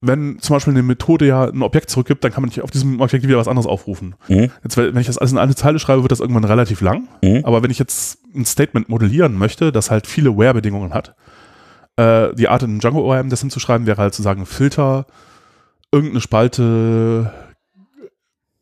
Wenn 0.00 0.38
zum 0.38 0.54
Beispiel 0.54 0.74
eine 0.74 0.84
Methode 0.84 1.26
ja 1.26 1.46
ein 1.46 1.62
Objekt 1.62 1.90
zurückgibt, 1.90 2.22
dann 2.22 2.32
kann 2.32 2.42
man 2.42 2.48
nicht 2.48 2.62
auf 2.62 2.70
diesem 2.70 3.00
Objekt 3.00 3.26
wieder 3.26 3.38
was 3.38 3.48
anderes 3.48 3.66
aufrufen. 3.66 4.14
Mhm. 4.28 4.50
Jetzt, 4.62 4.76
wenn 4.76 4.96
ich 4.96 5.08
das 5.08 5.18
alles 5.18 5.32
in 5.32 5.38
eine 5.38 5.56
Zeile 5.56 5.80
schreibe, 5.80 6.02
wird 6.02 6.12
das 6.12 6.20
irgendwann 6.20 6.44
relativ 6.44 6.80
lang. 6.80 7.08
Mhm. 7.20 7.40
Aber 7.44 7.64
wenn 7.64 7.70
ich 7.72 7.80
jetzt 7.80 8.18
ein 8.34 8.44
Statement 8.44 8.88
modellieren 8.88 9.36
möchte, 9.36 9.72
das 9.72 9.90
halt 9.90 10.06
viele 10.06 10.38
Where-Bedingungen 10.38 10.94
hat, 10.94 11.16
äh, 11.98 12.34
die 12.34 12.48
Art 12.48 12.62
in 12.62 12.78
Django 12.78 13.00
ORM 13.00 13.28
das 13.28 13.40
hinzuschreiben, 13.40 13.86
wäre 13.86 14.00
halt 14.00 14.14
zu 14.14 14.22
sagen 14.22 14.46
Filter, 14.46 15.06
irgendeine 15.90 16.20
Spalte 16.20 17.32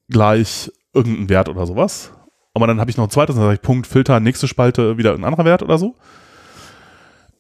gleich 0.09 0.73
irgendeinen 0.95 1.29
Wert 1.29 1.49
oder 1.49 1.67
sowas. 1.67 2.13
Aber 2.55 2.67
dann 2.67 2.81
habe 2.81 2.91
ich 2.91 2.97
noch 2.97 3.05
ein 3.05 3.11
zweites, 3.11 3.37
dann 3.37 3.45
sage 3.45 3.57
ich 3.57 3.63
Punkt, 3.63 3.87
Filter, 3.87 4.19
nächste 4.21 4.49
Spalte, 4.49 4.97
wieder 4.97 5.13
ein 5.13 5.25
anderer 5.25 5.45
Wert 5.45 5.63
oder 5.63 5.77
so. 5.77 5.95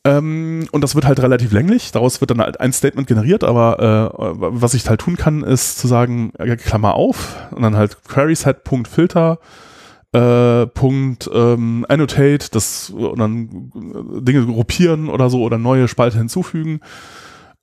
Ähm, 0.05 0.68
und 0.73 0.85
das 0.85 0.94
wird 0.94 1.06
halt 1.06 1.20
relativ 1.20 1.52
länglich. 1.52 1.90
Daraus 1.93 2.20
wird 2.20 2.31
dann 2.31 2.40
halt 2.40 2.60
ein 2.60 2.73
Statement 2.74 3.09
generiert, 3.09 3.43
aber 3.43 4.12
äh, 4.14 4.36
was 4.36 4.74
ich 4.74 4.86
halt 4.89 5.01
tun 5.01 5.16
kann, 5.16 5.43
ist 5.43 5.78
zu 5.78 5.89
sagen, 5.89 6.32
Klammer 6.59 6.94
auf 6.94 7.36
und 7.52 7.62
dann 7.62 7.77
halt 7.77 7.97
queryset.filter 8.06 9.39
äh, 9.40 9.76
Punkt 10.18 11.30
ähm, 11.32 11.84
annotate, 11.88 12.51
das 12.51 12.90
und 12.90 13.18
dann 13.18 13.70
Dinge 13.74 14.47
gruppieren 14.47 15.09
oder 15.09 15.30
so 15.30 15.43
oder 15.43 15.59
neue 15.59 15.88
Spalte 15.88 16.18
hinzufügen 16.18 16.80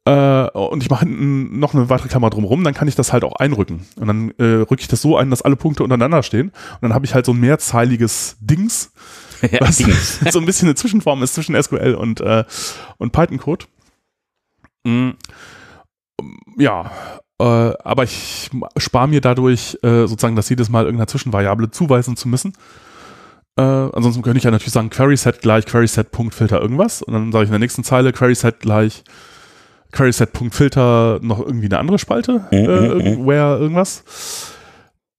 äh, 0.05 0.49
und 0.49 0.83
ich 0.83 0.89
mache 0.89 1.05
noch 1.07 1.73
eine 1.73 1.89
weitere 1.89 2.09
Klammer 2.09 2.29
drumherum, 2.29 2.63
dann 2.63 2.73
kann 2.73 2.89
ich 2.89 2.95
das 2.95 3.13
halt 3.13 3.23
auch 3.23 3.37
einrücken. 3.37 3.85
Und 3.95 4.07
dann 4.07 4.31
äh, 4.31 4.61
rücke 4.61 4.81
ich 4.81 4.87
das 4.89 5.01
so 5.01 5.15
ein, 5.15 5.29
dass 5.29 5.41
alle 5.41 5.55
Punkte 5.55 5.83
untereinander 5.83 6.23
stehen. 6.23 6.49
Und 6.49 6.81
dann 6.81 6.93
habe 6.93 7.05
ich 7.05 7.13
halt 7.13 7.25
so 7.25 7.31
ein 7.31 7.39
mehrzeiliges 7.39 8.35
Dings, 8.41 8.91
ja, 9.41 9.61
was 9.61 9.77
Dings. 9.77 10.19
so 10.31 10.39
ein 10.39 10.45
bisschen 10.45 10.67
eine 10.67 10.75
Zwischenform 10.75 11.23
ist 11.23 11.35
zwischen 11.35 11.61
SQL 11.61 11.95
und, 11.95 12.19
äh, 12.19 12.43
und 12.97 13.13
Python-Code. 13.13 13.65
Mhm. 14.83 15.15
Ja, 16.57 16.91
äh, 16.91 17.22
aber 17.45 18.03
ich 18.03 18.49
spare 18.77 19.07
mir 19.07 19.21
dadurch 19.21 19.77
äh, 19.83 20.07
sozusagen 20.07 20.35
das 20.35 20.49
jedes 20.49 20.69
Mal 20.69 20.85
irgendeiner 20.85 21.07
Zwischenvariable 21.07 21.71
zuweisen 21.71 22.15
zu 22.15 22.27
müssen. 22.27 22.53
Äh, 23.55 23.61
ansonsten 23.61 24.23
könnte 24.23 24.39
ich 24.39 24.43
ja 24.43 24.51
natürlich 24.51 24.73
sagen, 24.73 24.89
QuerySet 24.89 25.41
gleich 25.41 25.65
QuerySet.filter 25.65 26.59
irgendwas. 26.59 27.01
Und 27.01 27.13
dann 27.13 27.31
sage 27.31 27.43
ich 27.43 27.49
in 27.49 27.53
der 27.53 27.59
nächsten 27.59 27.83
Zeile 27.83 28.11
QuerySet 28.11 28.59
gleich 28.59 29.03
QuerySet.filter 29.91 31.19
noch 31.21 31.39
irgendwie 31.39 31.67
eine 31.67 31.79
andere 31.79 31.99
Spalte, 31.99 32.45
mhm, 32.51 32.57
äh, 32.57 33.15
mhm. 33.15 33.25
where 33.27 33.59
irgendwas. 33.59 34.53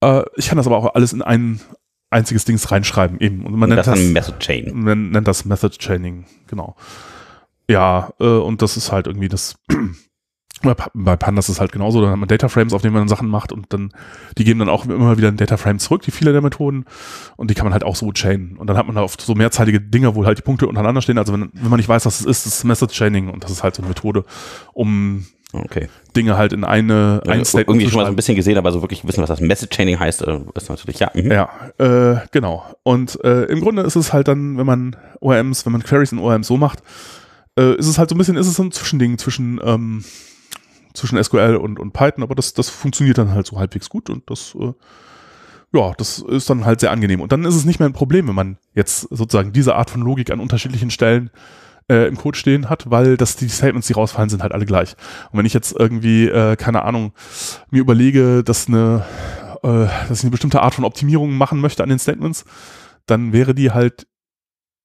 Äh, 0.01 0.23
ich 0.35 0.49
kann 0.49 0.57
das 0.57 0.67
aber 0.67 0.77
auch 0.77 0.95
alles 0.95 1.13
in 1.13 1.21
ein 1.21 1.61
einziges 2.09 2.45
Dings 2.45 2.71
reinschreiben 2.71 3.19
eben. 3.19 3.45
Und 3.45 3.55
man 3.55 3.69
nennt 3.69 3.79
das, 3.79 3.87
das 3.87 3.99
Method 3.99 4.39
Chain. 4.39 4.71
Man 4.73 5.09
nennt 5.11 5.27
das 5.27 5.45
Method 5.45 5.77
Chaining, 5.77 6.25
genau. 6.47 6.75
Ja, 7.69 8.11
äh, 8.19 8.25
und 8.25 8.61
das 8.61 8.77
ist 8.77 8.91
halt 8.91 9.07
irgendwie 9.07 9.29
das 9.29 9.55
bei 10.61 11.15
Pandas 11.15 11.49
ist 11.49 11.55
es 11.55 11.59
halt 11.59 11.71
genauso, 11.71 12.01
dann 12.01 12.11
hat 12.11 12.17
man 12.17 12.27
Data 12.27 12.47
Frames, 12.47 12.73
auf 12.73 12.81
denen 12.81 12.93
man 12.93 13.01
dann 13.01 13.07
Sachen 13.07 13.27
macht 13.27 13.51
und 13.51 13.71
dann, 13.73 13.91
die 14.37 14.43
geben 14.43 14.59
dann 14.59 14.69
auch 14.69 14.85
immer 14.85 15.17
wieder 15.17 15.27
ein 15.27 15.37
Data 15.37 15.57
Frame 15.57 15.79
zurück, 15.79 16.01
die 16.01 16.11
viele 16.11 16.31
der 16.31 16.41
Methoden 16.41 16.85
und 17.35 17.51
die 17.51 17.53
kann 17.53 17.65
man 17.65 17.73
halt 17.73 17.83
auch 17.83 17.95
so 17.95 18.11
chainen 18.11 18.57
und 18.57 18.67
dann 18.67 18.77
hat 18.77 18.87
man 18.87 18.95
da 18.95 19.03
oft 19.03 19.21
so 19.21 19.35
mehrzeilige 19.35 19.81
Dinge, 19.81 20.15
wo 20.15 20.25
halt 20.25 20.37
die 20.37 20.41
Punkte 20.41 20.67
untereinander 20.67 21.01
stehen, 21.01 21.17
also 21.17 21.33
wenn, 21.33 21.49
wenn 21.53 21.69
man 21.69 21.77
nicht 21.77 21.89
weiß, 21.89 22.05
was 22.05 22.21
es 22.21 22.25
ist, 22.25 22.45
das 22.45 22.57
ist 22.57 22.63
Method 22.63 22.91
Chaining 22.91 23.29
und 23.29 23.43
das 23.43 23.51
ist 23.51 23.63
halt 23.63 23.75
so 23.75 23.81
eine 23.81 23.89
Methode, 23.89 24.25
um 24.73 25.25
okay. 25.53 25.87
Dinge 26.15 26.37
halt 26.37 26.53
in 26.53 26.63
eine, 26.63 27.21
ein 27.27 27.39
ja, 27.39 27.45
Statement 27.45 27.69
Irgendwie 27.69 27.89
schon 27.89 27.99
mal 27.99 28.05
so 28.05 28.11
ein 28.11 28.15
bisschen 28.15 28.35
gesehen, 28.35 28.57
aber 28.57 28.71
so 28.71 28.81
wirklich 28.81 29.05
wissen, 29.05 29.21
was 29.21 29.29
das 29.29 29.41
Message 29.41 29.75
Chaining 29.75 29.99
heißt, 29.99 30.21
äh, 30.23 30.39
ist 30.55 30.69
natürlich, 30.69 30.99
ja. 30.99 31.11
Mhm. 31.13 31.31
Ja, 31.31 31.49
äh, 31.77 32.17
genau. 32.31 32.63
Und 32.83 33.23
äh, 33.23 33.43
im 33.43 33.61
Grunde 33.61 33.83
ist 33.83 33.95
es 33.95 34.13
halt 34.13 34.27
dann, 34.27 34.57
wenn 34.57 34.65
man 34.65 34.95
ORMs, 35.19 35.65
wenn 35.65 35.73
man 35.73 35.83
Queries 35.83 36.11
in 36.11 36.19
ORMs 36.19 36.47
so 36.47 36.57
macht, 36.57 36.79
äh, 37.57 37.75
ist 37.75 37.87
es 37.87 37.97
halt 37.97 38.09
so 38.09 38.15
ein 38.15 38.17
bisschen, 38.17 38.37
ist 38.37 38.47
es 38.47 38.55
so 38.55 38.63
ein 38.63 38.71
Zwischending 38.71 39.17
zwischen 39.17 39.59
ähm, 39.63 40.03
zwischen 40.95 41.21
SQL 41.21 41.55
und, 41.55 41.79
und 41.79 41.93
Python, 41.93 42.23
aber 42.23 42.35
das, 42.35 42.53
das 42.53 42.69
funktioniert 42.69 43.17
dann 43.17 43.31
halt 43.31 43.47
so 43.47 43.57
halbwegs 43.57 43.89
gut 43.89 44.09
und 44.09 44.29
das, 44.29 44.55
äh, 44.59 44.73
ja, 45.73 45.93
das 45.97 46.19
ist 46.19 46.49
dann 46.49 46.65
halt 46.65 46.79
sehr 46.79 46.91
angenehm. 46.91 47.21
Und 47.21 47.31
dann 47.31 47.43
ist 47.43 47.55
es 47.55 47.65
nicht 47.65 47.79
mehr 47.79 47.89
ein 47.89 47.93
Problem, 47.93 48.27
wenn 48.27 48.35
man 48.35 48.57
jetzt 48.73 49.01
sozusagen 49.11 49.51
diese 49.51 49.75
Art 49.75 49.89
von 49.89 50.01
Logik 50.01 50.31
an 50.31 50.39
unterschiedlichen 50.39 50.89
Stellen 50.89 51.29
äh, 51.89 52.07
im 52.07 52.17
Code 52.17 52.37
stehen 52.37 52.69
hat, 52.69 52.89
weil 52.89 53.17
das 53.17 53.35
die 53.35 53.49
Statements, 53.49 53.87
die 53.87 53.93
rausfallen, 53.93 54.29
sind 54.29 54.41
halt 54.41 54.53
alle 54.53 54.65
gleich. 54.65 54.95
Und 55.31 55.39
wenn 55.39 55.45
ich 55.45 55.53
jetzt 55.53 55.75
irgendwie, 55.77 56.27
äh, 56.27 56.55
keine 56.55 56.83
Ahnung, 56.83 57.13
mir 57.69 57.81
überlege, 57.81 58.43
dass 58.43 58.67
eine, 58.67 59.05
äh, 59.63 59.87
dass 60.07 60.19
ich 60.19 60.23
eine 60.23 60.31
bestimmte 60.31 60.61
Art 60.61 60.73
von 60.73 60.85
Optimierung 60.85 61.33
machen 61.37 61.59
möchte 61.59 61.83
an 61.83 61.89
den 61.89 61.99
Statements, 61.99 62.45
dann 63.05 63.33
wäre 63.33 63.53
die 63.53 63.71
halt 63.71 64.07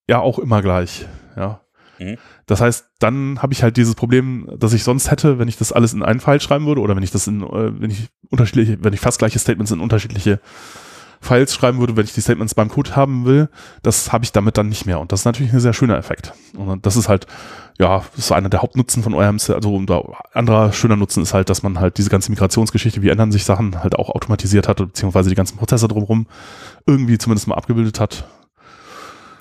ja 0.09 0.19
auch 0.19 0.39
immer 0.39 0.61
gleich. 0.61 1.07
Ja. 1.37 1.61
Mhm. 1.99 2.19
Das 2.51 2.61
heißt, 2.61 2.87
dann 2.99 3.41
habe 3.41 3.53
ich 3.53 3.63
halt 3.63 3.77
dieses 3.77 3.95
Problem, 3.95 4.49
das 4.59 4.73
ich 4.73 4.83
sonst 4.83 5.13
hätte, 5.13 5.39
wenn 5.39 5.47
ich 5.47 5.57
das 5.57 5.71
alles 5.71 5.93
in 5.93 6.03
einen 6.03 6.19
File 6.19 6.41
schreiben 6.41 6.67
würde 6.67 6.81
oder 6.81 6.97
wenn 6.97 7.05
ich 7.05 7.13
das 7.13 7.29
in, 7.29 7.45
äh, 7.45 7.81
wenn 7.81 7.93
ich 7.93 8.09
unterschiedliche, 8.29 8.83
wenn 8.83 8.93
ich 8.93 8.99
fast 8.99 9.21
gleiche 9.21 9.39
Statements 9.39 9.71
in 9.71 9.79
unterschiedliche 9.79 10.41
Files 11.21 11.55
schreiben 11.55 11.79
würde, 11.79 11.97
wenn 11.97 12.07
ich 12.07 12.13
die 12.13 12.21
Statements 12.21 12.57
beim 12.57 12.69
Code 12.69 12.97
haben 12.97 13.25
will, 13.25 13.51
das 13.85 14.13
habe 14.13 14.25
ich 14.25 14.33
damit 14.33 14.59
dann 14.59 14.69
nicht 14.69 14.85
mehr. 14.85 14.99
Und 14.99 15.13
das 15.13 15.21
ist 15.21 15.25
natürlich 15.27 15.53
ein 15.53 15.61
sehr 15.61 15.73
schöner 15.73 15.97
Effekt. 15.97 16.33
Und 16.57 16.87
das 16.87 16.97
ist 16.97 17.09
halt, 17.09 17.29
ja, 17.79 18.03
das 18.17 18.25
ist 18.25 18.33
einer 18.33 18.49
der 18.49 18.63
Hauptnutzen 18.63 19.05
von 19.05 19.15
ORMs. 19.15 19.49
Also 19.51 19.79
ein 19.79 19.87
anderer 20.33 20.73
schöner 20.73 20.97
Nutzen 20.97 21.23
ist 21.23 21.35
halt, 21.35 21.51
dass 21.51 21.63
man 21.63 21.79
halt 21.79 21.99
diese 21.99 22.11
ganze 22.11 22.33
Migrationsgeschichte, 22.33 23.01
wie 23.01 23.11
ändern 23.11 23.31
sich 23.31 23.45
Sachen, 23.45 23.81
halt 23.81 23.95
auch 23.97 24.09
automatisiert 24.09 24.67
hat, 24.67 24.79
beziehungsweise 24.79 25.29
die 25.29 25.37
ganzen 25.37 25.57
Prozesse 25.57 25.87
drumherum 25.87 26.27
irgendwie 26.85 27.17
zumindest 27.17 27.47
mal 27.47 27.55
abgebildet 27.55 28.01
hat. 28.01 28.25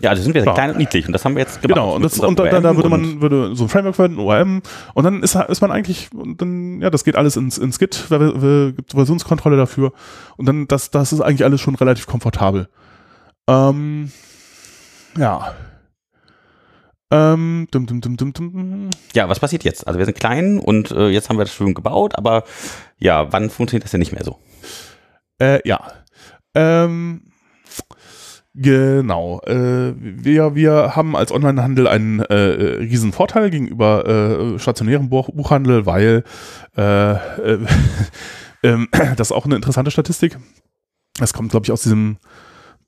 Ja, 0.01 0.11
also 0.11 0.23
sind 0.23 0.33
wir 0.33 0.43
ja. 0.43 0.53
klein 0.53 0.71
und 0.71 0.77
niedlich 0.77 1.05
und 1.07 1.13
das 1.13 1.25
haben 1.25 1.35
wir 1.35 1.41
jetzt 1.41 1.61
gemacht. 1.61 1.75
Genau, 1.75 1.95
und, 1.95 2.03
das, 2.03 2.19
und 2.19 2.39
da, 2.39 2.59
da, 2.59 2.75
würde 2.75 2.89
man 2.89 3.21
würde 3.21 3.55
so 3.55 3.65
ein 3.65 3.69
Framework 3.69 3.95
verwenden, 3.95 4.19
ORM, 4.19 4.61
und 4.93 5.03
dann 5.03 5.23
ist, 5.23 5.35
ist 5.35 5.61
man 5.61 5.71
eigentlich, 5.71 6.09
und 6.13 6.41
dann, 6.41 6.81
ja, 6.81 6.89
das 6.89 7.03
geht 7.03 7.15
alles 7.15 7.35
ins, 7.35 7.57
ins 7.57 7.79
Git, 7.79 8.05
gibt 8.09 8.91
Versionskontrolle 8.91 9.57
dafür 9.57 9.91
und 10.37 10.45
dann, 10.47 10.67
das, 10.67 10.91
das 10.91 11.11
ist 11.11 11.21
eigentlich 11.21 11.43
alles 11.43 11.59
schon 11.61 11.75
relativ 11.75 12.07
komfortabel. 12.07 12.69
Ähm, 13.47 14.11
ja. 15.17 15.53
Ähm, 17.11 17.67
dum, 17.71 17.87
dum, 17.87 18.01
dum. 18.15 18.89
Ja, 19.15 19.27
was 19.27 19.39
passiert 19.39 19.63
jetzt? 19.63 19.87
Also 19.87 19.97
wir 19.97 20.05
sind 20.05 20.19
klein 20.19 20.59
und 20.59 20.91
äh, 20.91 21.09
jetzt 21.09 21.29
haben 21.29 21.37
wir 21.37 21.45
das 21.45 21.53
schön 21.53 21.73
gebaut, 21.73 22.15
aber 22.15 22.43
ja, 22.99 23.31
wann 23.33 23.49
funktioniert 23.49 23.83
das 23.83 23.91
denn 23.91 23.99
nicht 23.99 24.11
mehr 24.11 24.23
so? 24.23 24.37
Äh, 25.39 25.67
ja. 25.67 25.81
Ähm, 26.53 27.28
Genau. 28.61 29.39
Äh, 29.45 29.93
wir, 29.97 30.53
wir 30.53 30.93
haben 30.93 31.15
als 31.15 31.31
Onlinehandel 31.31 31.87
einen 31.87 32.19
äh, 32.19 32.33
riesen 32.33 33.13
Vorteil 33.13 33.51
gegenüber 33.51 34.05
äh, 34.05 34.59
stationärem 34.59 35.07
Buch 35.07 35.29
Buchhandel, 35.33 35.85
weil 35.85 36.25
äh, 36.75 37.11
äh, 37.13 37.59
äh, 38.63 38.85
das 39.15 39.29
ist 39.29 39.31
auch 39.31 39.45
eine 39.45 39.55
interessante 39.55 39.91
Statistik. 39.91 40.37
Es 41.21 41.31
kommt, 41.31 41.51
glaube 41.51 41.63
ich, 41.65 41.71
aus 41.71 41.83
diesem 41.83 42.17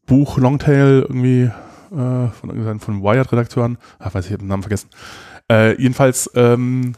Buch 0.08 0.38
Longtail 0.38 1.06
irgendwie 1.08 1.44
äh, 1.44 2.28
von, 2.28 2.80
von 2.82 3.02
Wired-Redakteuren. 3.02 3.78
Ach, 3.98 4.14
weiß 4.14 4.26
ich 4.26 4.34
habe 4.34 4.44
den 4.44 4.50
Namen 4.50 4.64
vergessen. 4.64 4.90
Äh, 5.50 5.82
jedenfalls 5.82 6.30
ähm, 6.36 6.96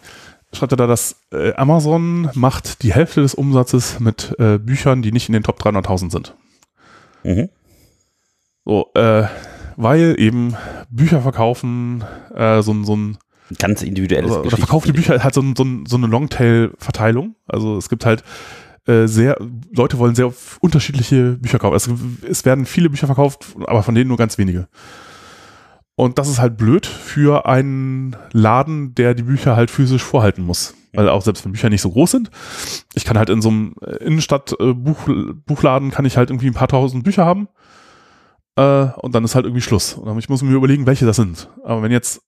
schreibt 0.51 0.73
er 0.73 0.77
da, 0.77 0.87
dass 0.87 1.17
äh, 1.31 1.53
Amazon 1.53 2.27
macht 2.33 2.81
die 2.81 2.93
Hälfte 2.93 3.21
des 3.21 3.35
Umsatzes 3.35 3.99
mit 3.99 4.33
äh, 4.39 4.57
Büchern, 4.57 5.03
die 5.03 5.11
nicht 5.11 5.29
in 5.29 5.33
den 5.33 5.43
Top 5.43 5.61
300.000 5.61 6.11
sind. 6.11 6.35
Mhm. 7.23 7.49
So, 8.65 8.91
äh, 8.95 9.23
weil 9.76 10.15
eben 10.18 10.56
Bücher 10.90 11.22
verkaufen, 11.22 12.03
äh, 12.34 12.61
so, 12.61 12.84
so 12.84 12.95
ein 12.95 13.18
ganz 13.60 13.81
individuelles 13.81 14.31
oder, 14.31 14.45
oder 14.45 14.57
verkaufte 14.57 14.94
Bücher 14.94 15.23
hat 15.23 15.34
so, 15.34 15.41
so, 15.56 15.65
so 15.85 15.98
eine 15.98 16.07
Longtail-Verteilung. 16.07 17.35
Also 17.48 17.77
es 17.77 17.90
gibt 17.90 18.06
halt 18.06 18.23
äh, 18.88 19.07
sehr, 19.07 19.38
Leute 19.76 19.98
wollen 19.98 20.15
sehr 20.15 20.31
unterschiedliche 20.61 21.34
Bücher 21.34 21.60
kaufen. 21.60 21.73
Also 21.73 21.98
es 22.27 22.45
werden 22.45 22.65
viele 22.65 22.90
Bücher 22.90 23.07
verkauft, 23.07 23.56
aber 23.65 23.84
von 23.84 23.95
denen 23.95 24.07
nur 24.07 24.18
ganz 24.18 24.38
wenige. 24.38 24.68
Und 25.95 26.18
das 26.18 26.27
ist 26.27 26.40
halt 26.40 26.57
blöd 26.57 26.85
für 26.85 27.45
einen 27.45 28.15
Laden, 28.31 28.95
der 28.95 29.14
die 29.14 29.23
Bücher 29.23 29.56
halt 29.56 29.69
physisch 29.69 30.02
vorhalten 30.03 30.44
muss. 30.44 30.73
Weil 30.94 31.10
auch 31.10 31.22
selbst 31.22 31.45
wenn 31.45 31.52
Bücher 31.52 31.69
nicht 31.69 31.81
so 31.81 31.91
groß 31.91 32.11
sind, 32.11 32.31
ich 32.94 33.03
kann 33.03 33.18
halt 33.18 33.30
in 33.30 33.41
so 33.41 33.49
einem 33.49 33.76
Innenstadt-Buchladen 33.99 35.90
äh, 35.90 35.91
kann 35.91 36.06
ich 36.06 36.18
halt 36.18 36.30
irgendwie 36.30 36.48
ein 36.48 36.53
paar 36.53 36.68
tausend 36.68 37.03
Bücher 37.03 37.26
haben 37.26 37.48
äh, 38.55 38.85
und 38.97 39.15
dann 39.15 39.23
ist 39.23 39.35
halt 39.35 39.45
irgendwie 39.45 39.61
Schluss. 39.61 39.93
Und 39.93 40.17
ich 40.19 40.30
muss 40.30 40.41
mir 40.41 40.53
überlegen, 40.53 40.85
welche 40.85 41.05
das 41.05 41.15
sind. 41.15 41.49
Aber 41.63 41.81
wenn 41.81 41.91
jetzt, 41.91 42.21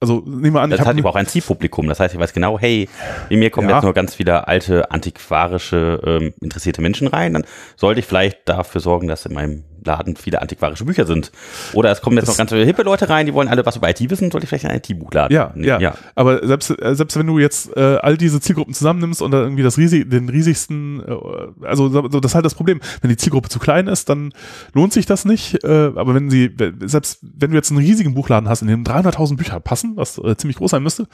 also 0.00 0.22
nehmen 0.24 0.54
wir 0.54 0.62
an, 0.62 0.70
das 0.70 0.80
ich 0.80 0.86
hat 0.86 0.98
aber 0.98 1.10
auch 1.10 1.16
ein 1.16 1.26
Zielpublikum. 1.26 1.86
Das 1.86 2.00
heißt, 2.00 2.14
ich 2.14 2.20
weiß 2.20 2.32
genau, 2.32 2.58
hey, 2.58 2.88
in 3.28 3.38
mir 3.38 3.50
kommen 3.50 3.68
ja. 3.68 3.76
jetzt 3.76 3.84
nur 3.84 3.94
ganz 3.94 4.14
viele 4.14 4.48
alte, 4.48 4.90
antiquarische, 4.90 6.00
ähm, 6.04 6.34
interessierte 6.40 6.82
Menschen 6.82 7.06
rein. 7.06 7.34
Dann 7.34 7.44
sollte 7.76 8.00
ich 8.00 8.06
vielleicht 8.06 8.48
dafür 8.48 8.80
sorgen, 8.80 9.06
dass 9.06 9.26
in 9.26 9.34
meinem 9.34 9.64
Laden 9.84 10.16
viele 10.16 10.42
antiquarische 10.42 10.84
Bücher 10.84 11.06
sind. 11.06 11.32
Oder 11.72 11.90
es 11.90 12.00
kommen 12.00 12.16
jetzt 12.16 12.28
das 12.28 12.34
noch 12.34 12.38
ganz 12.38 12.50
viele 12.50 12.64
hippe 12.64 12.82
Leute 12.82 13.08
rein, 13.08 13.26
die 13.26 13.34
wollen 13.34 13.48
alle 13.48 13.64
was 13.64 13.76
über 13.76 13.88
IT 13.88 13.98
wissen, 14.10 14.30
sollte 14.30 14.44
ich 14.44 14.48
vielleicht 14.48 14.66
ein 14.66 14.76
IT-Buch 14.76 15.12
laden. 15.12 15.34
Ja, 15.34 15.52
ja, 15.56 15.78
ja. 15.78 15.94
Aber 16.14 16.46
selbst, 16.46 16.70
äh, 16.70 16.94
selbst 16.94 17.18
wenn 17.18 17.26
du 17.26 17.38
jetzt 17.38 17.76
äh, 17.76 17.98
all 18.00 18.16
diese 18.16 18.40
Zielgruppen 18.40 18.74
zusammennimmst 18.74 19.22
und 19.22 19.30
dann 19.30 19.42
irgendwie 19.42 19.62
das 19.62 19.78
riesig, 19.78 20.10
den 20.10 20.28
riesigsten, 20.28 21.02
äh, 21.06 21.66
also 21.66 21.88
das 21.88 22.32
ist 22.32 22.34
halt 22.34 22.44
das 22.44 22.54
Problem. 22.54 22.80
Wenn 23.00 23.10
die 23.10 23.16
Zielgruppe 23.16 23.48
zu 23.48 23.58
klein 23.58 23.86
ist, 23.86 24.08
dann 24.08 24.32
lohnt 24.72 24.92
sich 24.92 25.06
das 25.06 25.24
nicht. 25.24 25.62
Äh, 25.64 25.92
aber 25.94 26.14
wenn 26.14 26.30
sie, 26.30 26.54
selbst 26.80 27.18
wenn 27.22 27.50
du 27.50 27.56
jetzt 27.56 27.70
einen 27.70 27.80
riesigen 27.80 28.14
Buchladen 28.14 28.48
hast, 28.48 28.62
in 28.62 28.68
dem 28.68 28.84
300.000 28.84 29.36
Bücher 29.36 29.60
passen, 29.60 29.92
was 29.96 30.18
äh, 30.18 30.36
ziemlich 30.36 30.56
groß 30.56 30.72
sein 30.72 30.82
müsste, 30.82 31.06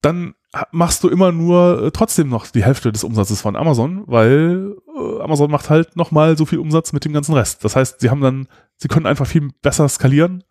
dann 0.00 0.34
machst 0.70 1.04
du 1.04 1.08
immer 1.08 1.32
nur 1.32 1.82
äh, 1.82 1.90
trotzdem 1.90 2.28
noch 2.28 2.46
die 2.46 2.64
Hälfte 2.64 2.92
des 2.92 3.04
Umsatzes 3.04 3.40
von 3.40 3.56
Amazon, 3.56 4.04
weil 4.06 4.76
äh, 4.96 5.22
Amazon 5.22 5.50
macht 5.50 5.70
halt 5.70 5.96
nochmal 5.96 6.36
so 6.36 6.46
viel 6.46 6.58
Umsatz 6.58 6.92
mit 6.92 7.04
dem 7.04 7.12
ganzen 7.12 7.34
Rest. 7.34 7.64
Das 7.64 7.76
heißt, 7.76 8.00
sie 8.00 8.10
haben 8.10 8.20
dann, 8.20 8.48
sie 8.76 8.88
können 8.88 9.06
einfach 9.06 9.26
viel 9.26 9.50
besser 9.62 9.88
skalieren, 9.88 10.44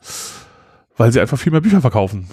weil 0.97 1.11
sie 1.11 1.19
einfach 1.19 1.39
viel 1.39 1.51
mehr 1.51 1.61
Bücher 1.61 1.81
verkaufen. 1.81 2.29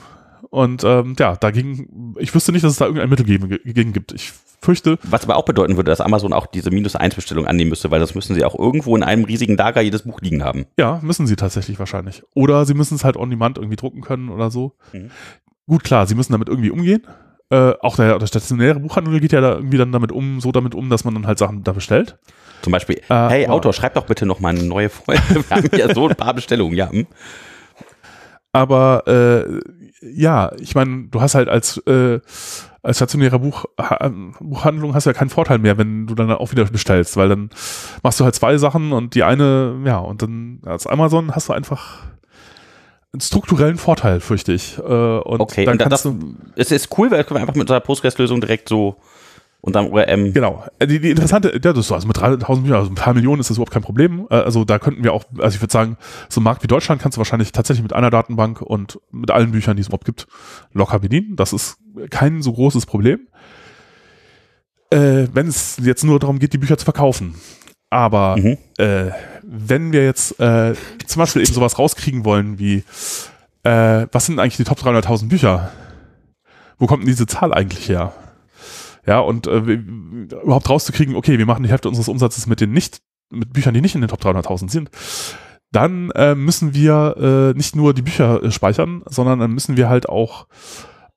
Und 0.51 0.85
ähm, 0.85 1.17
ja, 1.19 1.35
dagegen, 1.37 2.15
ich 2.19 2.35
wüsste 2.35 2.53
nicht, 2.53 2.65
dass 2.65 2.73
es 2.73 2.79
da 2.79 2.85
irgendein 2.85 3.11
Mittel 3.11 3.27
gegen, 3.27 3.49
gegen 3.49 3.93
gibt. 3.93 4.13
Ich 4.13 4.33
fürchte. 4.61 4.99
Was 5.03 5.25
aber 5.25 5.37
auch 5.37 5.45
bedeuten 5.45 5.77
würde, 5.77 5.91
dass 5.91 6.01
Amazon 6.01 6.33
auch 6.33 6.47
diese 6.47 6.71
Minus-1-Bestellung 6.71 7.47
annehmen 7.47 7.71
müsste, 7.71 7.91
weil 7.91 8.01
das 8.01 8.15
müssen 8.15 8.35
sie 8.35 8.45
auch 8.45 8.59
irgendwo 8.59 8.97
in 8.97 9.03
einem 9.03 9.25
riesigen 9.25 9.57
Lager 9.57 9.81
jedes 9.81 10.03
Buch 10.03 10.21
liegen 10.21 10.45
haben. 10.45 10.67
Ja, 10.79 11.01
müssen 11.03 11.27
sie 11.27 11.37
tatsächlich 11.37 11.79
wahrscheinlich. 11.79 12.23
Oder 12.35 12.67
sie 12.67 12.75
müssen 12.75 12.95
es 12.95 13.05
halt 13.05 13.17
on 13.17 13.31
demand 13.31 13.59
irgendwie 13.59 13.77
drucken 13.77 14.01
können 14.01 14.29
oder 14.29 14.51
so. 14.51 14.77
Mhm. 14.93 15.11
Gut, 15.67 15.85
klar, 15.85 16.07
sie 16.07 16.15
müssen 16.15 16.33
damit 16.33 16.49
irgendwie 16.49 16.71
umgehen. 16.71 17.07
Äh, 17.51 17.75
auch 17.81 17.97
der, 17.97 18.19
der 18.19 18.27
stationäre 18.27 18.81
Buchhandel 18.81 19.21
geht 19.21 19.33
ja 19.33 19.41
da 19.41 19.55
irgendwie 19.55 19.79
dann 19.79 19.93
damit 19.93 20.13
um, 20.13 20.41
so 20.41 20.51
damit 20.51 20.75
um, 20.75 20.91
dass 20.91 21.05
man 21.05 21.15
dann 21.15 21.27
halt 21.27 21.39
Sachen 21.39 21.63
da 21.63 21.73
bestellt. 21.73 22.19
Zum 22.63 22.73
Beispiel, 22.73 22.97
äh, 23.09 23.29
hey 23.29 23.49
Autor, 23.49 23.73
schreib 23.75 23.95
doch 23.95 24.07
bitte 24.07 24.25
noch 24.25 24.41
mal 24.41 24.51
eine 24.51 24.63
neue 24.63 24.89
Folge. 24.89 25.23
Wir 25.49 25.57
haben 25.57 25.69
ja 25.77 25.95
so 25.95 26.09
ein 26.09 26.17
paar 26.17 26.35
Bestellungen, 26.35 26.77
ja. 26.77 26.91
Hm. 26.91 27.07
Aber 28.53 29.03
äh, 29.07 29.61
ja, 30.01 30.53
ich 30.59 30.75
meine, 30.75 31.09
du 31.09 31.21
hast 31.21 31.35
halt 31.35 31.49
als, 31.49 31.77
äh, 31.87 32.21
als 32.83 32.97
stationärer 32.97 33.39
Buch, 33.41 33.65
Buchhandlung 34.41 34.95
hast 34.95 35.07
du 35.07 35.11
ja 35.11 35.15
keinen 35.15 35.31
Vorteil 35.31 35.59
mehr, 35.59 35.77
wenn 35.77 36.07
du 36.07 36.15
dann 36.15 36.31
auch 36.31 36.53
wieder 36.53 36.65
bestellst, 36.65 37.17
weil 37.17 37.29
dann 37.29 37.51
machst 38.03 38.21
du 38.21 38.25
halt 38.25 38.35
zwei 38.35 38.57
Sachen 38.57 38.93
und 38.93 39.15
die 39.15 39.25
eine, 39.25 39.83
ja, 39.85 39.99
und 39.99 40.23
dann 40.23 40.61
als 40.65 40.87
Amazon 40.87 41.35
hast 41.35 41.49
du 41.49 41.53
einfach 41.53 41.99
einen 43.15 43.21
strukturellen 43.21 43.79
Vorteil, 43.79 44.21
fürchte 44.21 44.53
ich. 44.53 44.77
Äh, 44.79 44.83
und 44.83 45.41
okay, 45.41 45.65
dann 45.65 45.81
und 45.81 45.93
das, 45.93 46.03
du, 46.03 46.35
es 46.57 46.71
ist 46.71 46.89
cool, 46.99 47.11
weil 47.11 47.25
wir 47.25 47.37
einfach 47.37 47.55
mit 47.55 47.63
unserer 47.63 47.81
Postgres-Lösung 47.81 48.41
direkt 48.41 48.69
so 48.69 48.97
und 49.61 49.75
dann 49.75 49.91
ORM. 49.91 50.35
Genau. 50.35 50.65
Äh, 50.79 50.87
die, 50.87 51.01
die 51.01 51.11
interessante, 51.11 51.53
ja, 51.53 51.59
das 51.59 51.79
ist 51.79 51.89
so, 51.89 51.95
also 51.95 52.07
mit 52.07 52.19
300.000 52.19 52.75
also 52.75 52.91
ein 52.91 52.97
paar 52.97 53.15
Millionen 53.15 53.41
ist 53.41 53.49
das 53.49 53.57
überhaupt 53.57 53.73
kein 53.73 53.83
Problem. 53.83 54.27
Äh, 54.31 54.35
also 54.35 54.65
da 54.65 54.79
könnten 54.79 55.05
wir 55.05 55.13
auch, 55.13 55.25
also 55.39 55.55
ich 55.55 55.63
würde 55.63 55.73
sagen, 55.73 55.97
so 56.29 56.41
ein 56.41 56.45
Markt 56.45 56.63
wie 56.63 56.67
Deutschland 56.67 57.01
kannst 57.01 57.17
du 57.17 57.21
wahrscheinlich 57.21 57.53
tatsächlich 57.53 57.83
mit 57.83 57.93
einer 57.93 58.11
Datenbank 58.11 58.61
und 58.61 59.01
mit 59.11 59.31
allen 59.31 59.53
Büchern, 59.53 59.77
die 59.77 59.81
es 59.81 59.87
überhaupt 59.87 60.05
gibt, 60.05 60.27
locker 60.73 60.99
bedienen. 60.99 61.37
Das 61.37 61.53
ist 61.53 61.79
kein 62.11 62.43
so 62.43 62.53
großes 62.53 62.85
Problem. 62.85 63.21
Äh, 64.91 65.29
wenn 65.33 65.47
es 65.47 65.79
jetzt 65.83 66.05
nur 66.05 66.19
darum 66.19 66.41
geht, 66.41 66.53
die 66.53 66.59
Bücher 66.59 66.77
zu 66.77 66.85
verkaufen. 66.85 67.35
Aber 67.89 68.37
mhm. 68.37 68.59
äh, 68.77 69.13
wenn 69.57 69.93
wir 69.93 70.05
jetzt 70.05 70.39
äh, 70.41 70.75
zum 71.07 71.21
Beispiel 71.21 71.43
eben 71.43 71.53
sowas 71.53 71.79
rauskriegen 71.79 72.25
wollen 72.25 72.59
wie, 72.59 72.85
äh, 73.63 74.07
was 74.11 74.27
sind 74.27 74.39
eigentlich 74.39 74.57
die 74.57 74.65
Top 74.65 74.79
300.000 74.79 75.29
Bücher? 75.29 75.71
Wo 76.79 76.87
kommt 76.87 77.03
denn 77.03 77.09
diese 77.09 77.27
Zahl 77.27 77.55
eigentlich 77.55 77.89
her? 77.89 78.13
Ja, 79.07 79.21
und 79.21 79.47
äh, 79.47 79.59
überhaupt 79.59 80.69
rauszukriegen, 80.69 81.15
okay, 81.15 81.39
wir 81.39 81.47
machen 81.47 81.63
die 81.63 81.69
Hälfte 81.69 81.89
unseres 81.89 82.09
Umsatzes 82.09 82.47
mit 82.47 82.61
den 82.61 82.73
nicht, 82.73 83.01
mit 83.31 83.53
Büchern, 83.53 83.75
die 83.75 83.81
nicht 83.81 83.95
in 83.95 84.01
den 84.01 84.09
Top 84.09 84.23
300.000 84.23 84.71
sind, 84.71 84.91
dann 85.73 86.11
äh, 86.13 86.35
müssen 86.35 86.75
wir 86.75 87.53
äh, 87.53 87.57
nicht 87.57 87.77
nur 87.77 87.95
die 87.95 88.03
Bücher 88.03 88.43
äh, 88.43 88.51
speichern, 88.51 89.03
sondern 89.07 89.41
dann 89.41 89.53
müssen 89.53 89.77
wir 89.77 89.89
halt 89.89 90.09
auch 90.09 90.47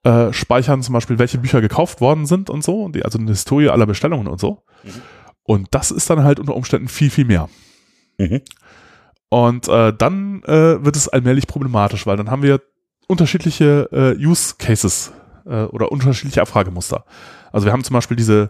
äh, 0.03 0.33
speichern, 0.33 0.81
zum 0.81 0.93
Beispiel, 0.93 1.19
welche 1.19 1.37
Bücher 1.37 1.61
gekauft 1.61 2.01
worden 2.01 2.25
sind 2.25 2.49
und 2.49 2.63
so, 2.63 2.89
die, 2.89 3.05
also 3.05 3.19
eine 3.19 3.29
Historie 3.29 3.69
aller 3.69 3.85
Bestellungen 3.85 4.27
und 4.27 4.39
so. 4.39 4.63
Mhm. 4.83 5.01
Und 5.43 5.67
das 5.71 5.91
ist 5.91 6.09
dann 6.09 6.23
halt 6.23 6.39
unter 6.39 6.55
Umständen 6.55 6.87
viel, 6.87 7.09
viel 7.09 7.25
mehr. 7.25 7.49
Mhm. 8.17 8.41
Und 9.29 9.67
äh, 9.67 9.93
dann 9.93 10.41
äh, 10.43 10.83
wird 10.83 10.95
es 10.95 11.09
allmählich 11.09 11.47
problematisch, 11.47 12.05
weil 12.07 12.17
dann 12.17 12.31
haben 12.31 12.43
wir 12.43 12.61
unterschiedliche 13.07 13.89
äh, 13.91 14.25
Use 14.25 14.55
Cases 14.57 15.11
äh, 15.45 15.63
oder 15.63 15.91
unterschiedliche 15.91 16.41
Abfragemuster. 16.41 17.05
Also 17.51 17.65
wir 17.65 17.73
haben 17.73 17.83
zum 17.83 17.93
Beispiel 17.93 18.17
diese 18.17 18.49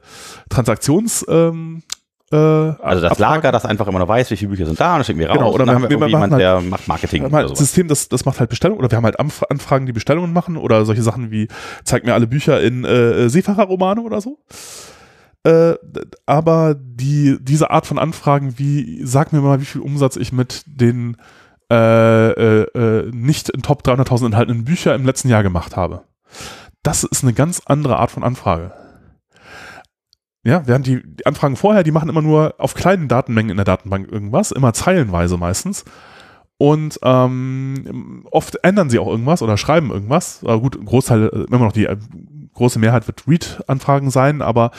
Transaktions- 0.50 1.26
ähm, 1.30 1.84
äh, 2.32 2.36
also 2.36 3.02
das 3.02 3.12
Abfragen. 3.12 3.36
Lager, 3.36 3.52
das 3.54 3.66
einfach 3.66 3.88
immer 3.88 4.00
noch 4.00 4.08
weiß, 4.08 4.28
viele 4.28 4.50
Bücher 4.50 4.66
sind 4.66 4.80
da 4.80 4.98
und 4.98 5.06
schicken 5.06 5.20
wir 5.20 5.30
raus. 5.30 5.38
Genau, 5.38 5.52
oder 5.54 5.66
wir 5.66 5.74
haben, 5.74 5.90
wir 5.90 6.08
jemand, 6.08 6.34
halt, 6.34 6.42
der 6.42 6.60
macht 6.60 6.88
Marketing. 6.88 7.22
Wir 7.22 7.26
haben 7.28 7.36
halt 7.36 7.58
System, 7.58 7.88
das, 7.88 8.10
das 8.10 8.26
macht 8.26 8.40
halt 8.40 8.50
Bestellungen 8.50 8.80
oder 8.80 8.92
wir 8.92 8.98
haben 8.98 9.06
halt 9.06 9.20
Anfragen, 9.20 9.86
die 9.86 9.94
Bestellungen 9.94 10.34
machen 10.34 10.58
oder 10.58 10.84
solche 10.84 11.04
Sachen 11.04 11.32
wie 11.32 11.48
zeig 11.86 12.06
mir 12.06 12.14
alle 12.14 12.28
Bücher 12.28 12.62
in 12.62 12.84
äh, 12.84 13.30
Seefahrerromane 13.30 14.02
oder 14.02 14.20
so. 14.20 14.40
Äh, 15.48 15.78
aber 16.26 16.76
die, 16.78 17.38
diese 17.40 17.72
Art 17.72 17.88
von 17.88 17.98
Anfragen 17.98 18.60
wie 18.60 19.06
sag 19.06 19.32
mir 19.32 19.40
mal, 19.40 19.62
wie 19.62 19.66
viel 19.66 19.80
Umsatz 19.80 20.18
ich 20.18 20.34
mit 20.34 20.64
den 20.66 21.16
äh, 21.72 22.32
äh, 22.32 22.64
äh 22.64 23.12
nicht 23.14 23.50
in 23.50 23.62
Top 23.62 23.84
300.000 23.84 24.26
enthaltenen 24.26 24.66
Bücher 24.66 24.94
im 24.94 25.06
letzten 25.06 25.30
Jahr 25.30 25.44
gemacht 25.44 25.78
habe. 25.78 26.04
Das 26.84 27.06
ist 27.06 27.24
eine 27.24 27.32
ganz 27.32 27.62
andere 27.66 27.98
Art 27.98 28.12
von 28.12 28.24
Anfrage. 28.24 28.74
Ja, 30.44 30.68
während 30.68 30.86
die, 30.86 31.02
die, 31.02 31.26
Anfragen 31.26 31.56
vorher, 31.56 31.84
die 31.84 31.92
machen 31.92 32.10
immer 32.10 32.22
nur 32.22 32.56
auf 32.58 32.74
kleinen 32.74 33.08
Datenmengen 33.08 33.52
in 33.52 33.58
der 33.58 33.66
Datenbank 33.66 34.12
irgendwas, 34.12 34.52
immer 34.52 34.74
zeilenweise 34.74 35.38
meistens. 35.38 35.86
Und 36.58 37.00
ähm, 37.04 38.26
oft 38.32 38.58
ändern 38.64 38.90
sie 38.90 39.00
auch 39.00 39.08
irgendwas 39.08 39.42
oder 39.42 39.56
schreiben 39.56 39.92
irgendwas. 39.92 40.42
Aber 40.44 40.60
gut, 40.60 40.78
ein 40.78 40.86
Großteil, 40.86 41.30
äh, 41.30 41.44
immer 41.48 41.60
noch 41.60 41.72
die 41.72 41.86
äh, 41.86 41.98
große 42.54 42.80
Mehrheit 42.80 43.08
wird 43.08 43.28
Read-Anfragen 43.28 44.10
sein, 44.10 44.42
aber 44.42 44.72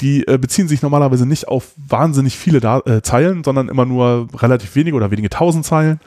die 0.00 0.26
äh, 0.26 0.38
beziehen 0.38 0.68
sich 0.68 0.82
normalerweise 0.82 1.26
nicht 1.26 1.48
auf 1.48 1.72
wahnsinnig 1.76 2.36
viele 2.36 2.60
da 2.60 2.80
äh, 2.80 3.02
Zeilen, 3.02 3.44
sondern 3.44 3.68
immer 3.68 3.84
nur 3.84 4.28
relativ 4.34 4.74
wenige 4.76 4.96
oder 4.96 5.10
wenige 5.10 5.28
tausend 5.28 5.64
Zeilen 5.64 6.00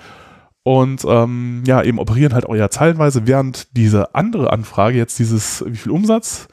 und 0.64 1.04
ähm, 1.08 1.64
ja, 1.66 1.82
eben 1.82 2.00
operieren 2.00 2.34
halt 2.34 2.46
ja 2.54 2.70
zeilenweise, 2.70 3.26
während 3.26 3.76
diese 3.76 4.14
andere 4.14 4.54
Anfrage, 4.54 4.98
jetzt 4.98 5.18
dieses, 5.18 5.64
wie 5.68 5.78
viel 5.78 5.92
Umsatz, 5.92 6.48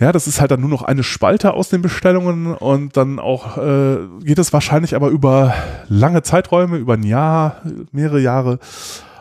ja, 0.00 0.10
das 0.10 0.26
ist 0.26 0.40
halt 0.40 0.50
dann 0.50 0.60
nur 0.60 0.70
noch 0.70 0.82
eine 0.82 1.04
Spalte 1.04 1.54
aus 1.54 1.68
den 1.68 1.80
Bestellungen 1.80 2.52
und 2.54 2.96
dann 2.96 3.20
auch 3.20 3.58
äh, 3.58 3.98
geht 4.24 4.40
es 4.40 4.52
wahrscheinlich 4.52 4.96
aber 4.96 5.08
über 5.08 5.54
lange 5.88 6.22
Zeiträume, 6.22 6.78
über 6.78 6.94
ein 6.94 7.04
Jahr, 7.04 7.62
mehrere 7.92 8.20
Jahre 8.20 8.58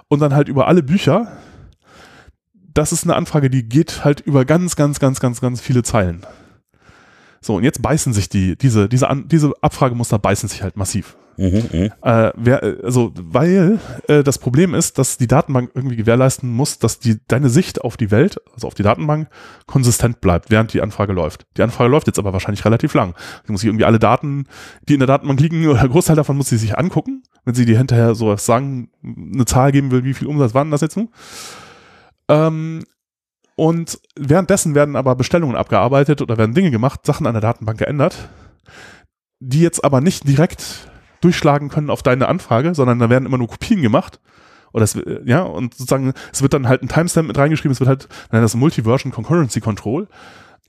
und 0.07 0.19
dann 0.19 0.33
halt 0.33 0.49
über 0.49 0.67
alle 0.67 0.81
Bücher. 0.81 1.37
Das 2.73 2.91
ist 2.91 3.03
eine 3.03 3.15
Anfrage, 3.15 3.51
die 3.51 3.69
geht 3.69 4.03
halt 4.03 4.21
über 4.21 4.45
ganz, 4.45 4.75
ganz, 4.75 4.99
ganz, 4.99 5.19
ganz, 5.19 5.41
ganz 5.41 5.61
viele 5.61 5.83
Zeilen. 5.83 6.25
So, 7.45 7.55
und 7.55 7.63
jetzt 7.63 7.81
beißen 7.81 8.13
sich 8.13 8.29
die, 8.29 8.55
diese, 8.57 8.87
diese, 8.87 9.07
diese 9.25 9.53
Abfragemuster 9.61 10.17
beißen 10.17 10.47
sich 10.49 10.63
halt 10.63 10.77
massiv. 10.77 11.17
Mhm, 11.37 11.63
mhm, 11.71 11.91
äh, 12.03 12.31
wer, 12.35 12.61
also, 12.83 13.11
weil 13.15 13.79
äh, 14.07 14.23
das 14.23 14.37
Problem 14.37 14.75
ist, 14.75 14.99
dass 14.99 15.17
die 15.17 15.27
Datenbank 15.27 15.71
irgendwie 15.73 15.95
gewährleisten 15.95 16.49
muss, 16.49 16.77
dass 16.77 16.99
die, 16.99 17.17
deine 17.27 17.49
Sicht 17.49 17.81
auf 17.81 17.97
die 17.97 18.11
Welt, 18.11 18.39
also 18.53 18.67
auf 18.67 18.75
die 18.75 18.83
Datenbank, 18.83 19.29
konsistent 19.65 20.21
bleibt, 20.21 20.51
während 20.51 20.73
die 20.73 20.81
Anfrage 20.81 21.11
läuft. 21.11 21.45
Die 21.57 21.63
Anfrage 21.63 21.89
läuft 21.89 22.07
jetzt 22.07 22.19
aber 22.19 22.33
wahrscheinlich 22.33 22.63
relativ 22.65 22.93
lang. 22.93 23.15
Sie 23.45 23.51
muss 23.51 23.61
sich 23.61 23.67
irgendwie 23.67 23.85
alle 23.85 23.99
Daten, 23.99 24.45
die 24.87 24.93
in 24.93 24.99
der 24.99 25.07
Datenbank 25.07 25.39
liegen, 25.39 25.67
oder 25.67 25.87
Großteil 25.87 26.15
davon 26.15 26.37
muss 26.37 26.49
sie 26.49 26.57
sich 26.57 26.77
angucken, 26.77 27.23
wenn 27.45 27.55
sie 27.55 27.65
dir 27.65 27.77
hinterher 27.77 28.15
so 28.15 28.35
sagen, 28.37 28.89
eine 29.03 29.45
Zahl 29.45 29.71
geben 29.71 29.91
will, 29.91 30.03
wie 30.03 30.13
viel 30.13 30.27
Umsatz 30.27 30.53
waren 30.53 30.71
das 30.71 30.81
jetzt 30.81 30.97
nun? 30.97 31.09
Ähm, 32.29 32.83
und 33.55 33.99
währenddessen 34.15 34.75
werden 34.75 34.95
aber 34.95 35.15
Bestellungen 35.15 35.55
abgearbeitet 35.55 36.21
oder 36.21 36.37
werden 36.37 36.55
Dinge 36.55 36.71
gemacht, 36.71 37.05
Sachen 37.05 37.27
an 37.27 37.33
der 37.33 37.41
Datenbank 37.41 37.79
geändert, 37.79 38.29
die 39.39 39.61
jetzt 39.61 39.83
aber 39.83 40.01
nicht 40.01 40.27
direkt 40.27 40.89
durchschlagen 41.21 41.69
können 41.69 41.89
auf 41.89 42.03
deine 42.03 42.27
Anfrage, 42.27 42.75
sondern 42.75 42.99
da 42.99 43.09
werden 43.09 43.25
immer 43.25 43.37
nur 43.37 43.47
Kopien 43.47 43.81
gemacht. 43.81 44.19
Oder 44.73 44.83
es, 44.85 44.97
ja, 45.25 45.43
und 45.43 45.75
sozusagen, 45.75 46.13
es 46.31 46.41
wird 46.41 46.53
dann 46.53 46.67
halt 46.67 46.81
ein 46.81 46.89
Timestamp 46.89 47.27
mit 47.27 47.37
reingeschrieben, 47.37 47.71
es 47.71 47.79
wird 47.79 47.87
halt, 47.87 48.09
nein, 48.31 48.41
das 48.41 48.55
Multiversion 48.55 49.11
Concurrency 49.11 49.61
Control. 49.61 50.07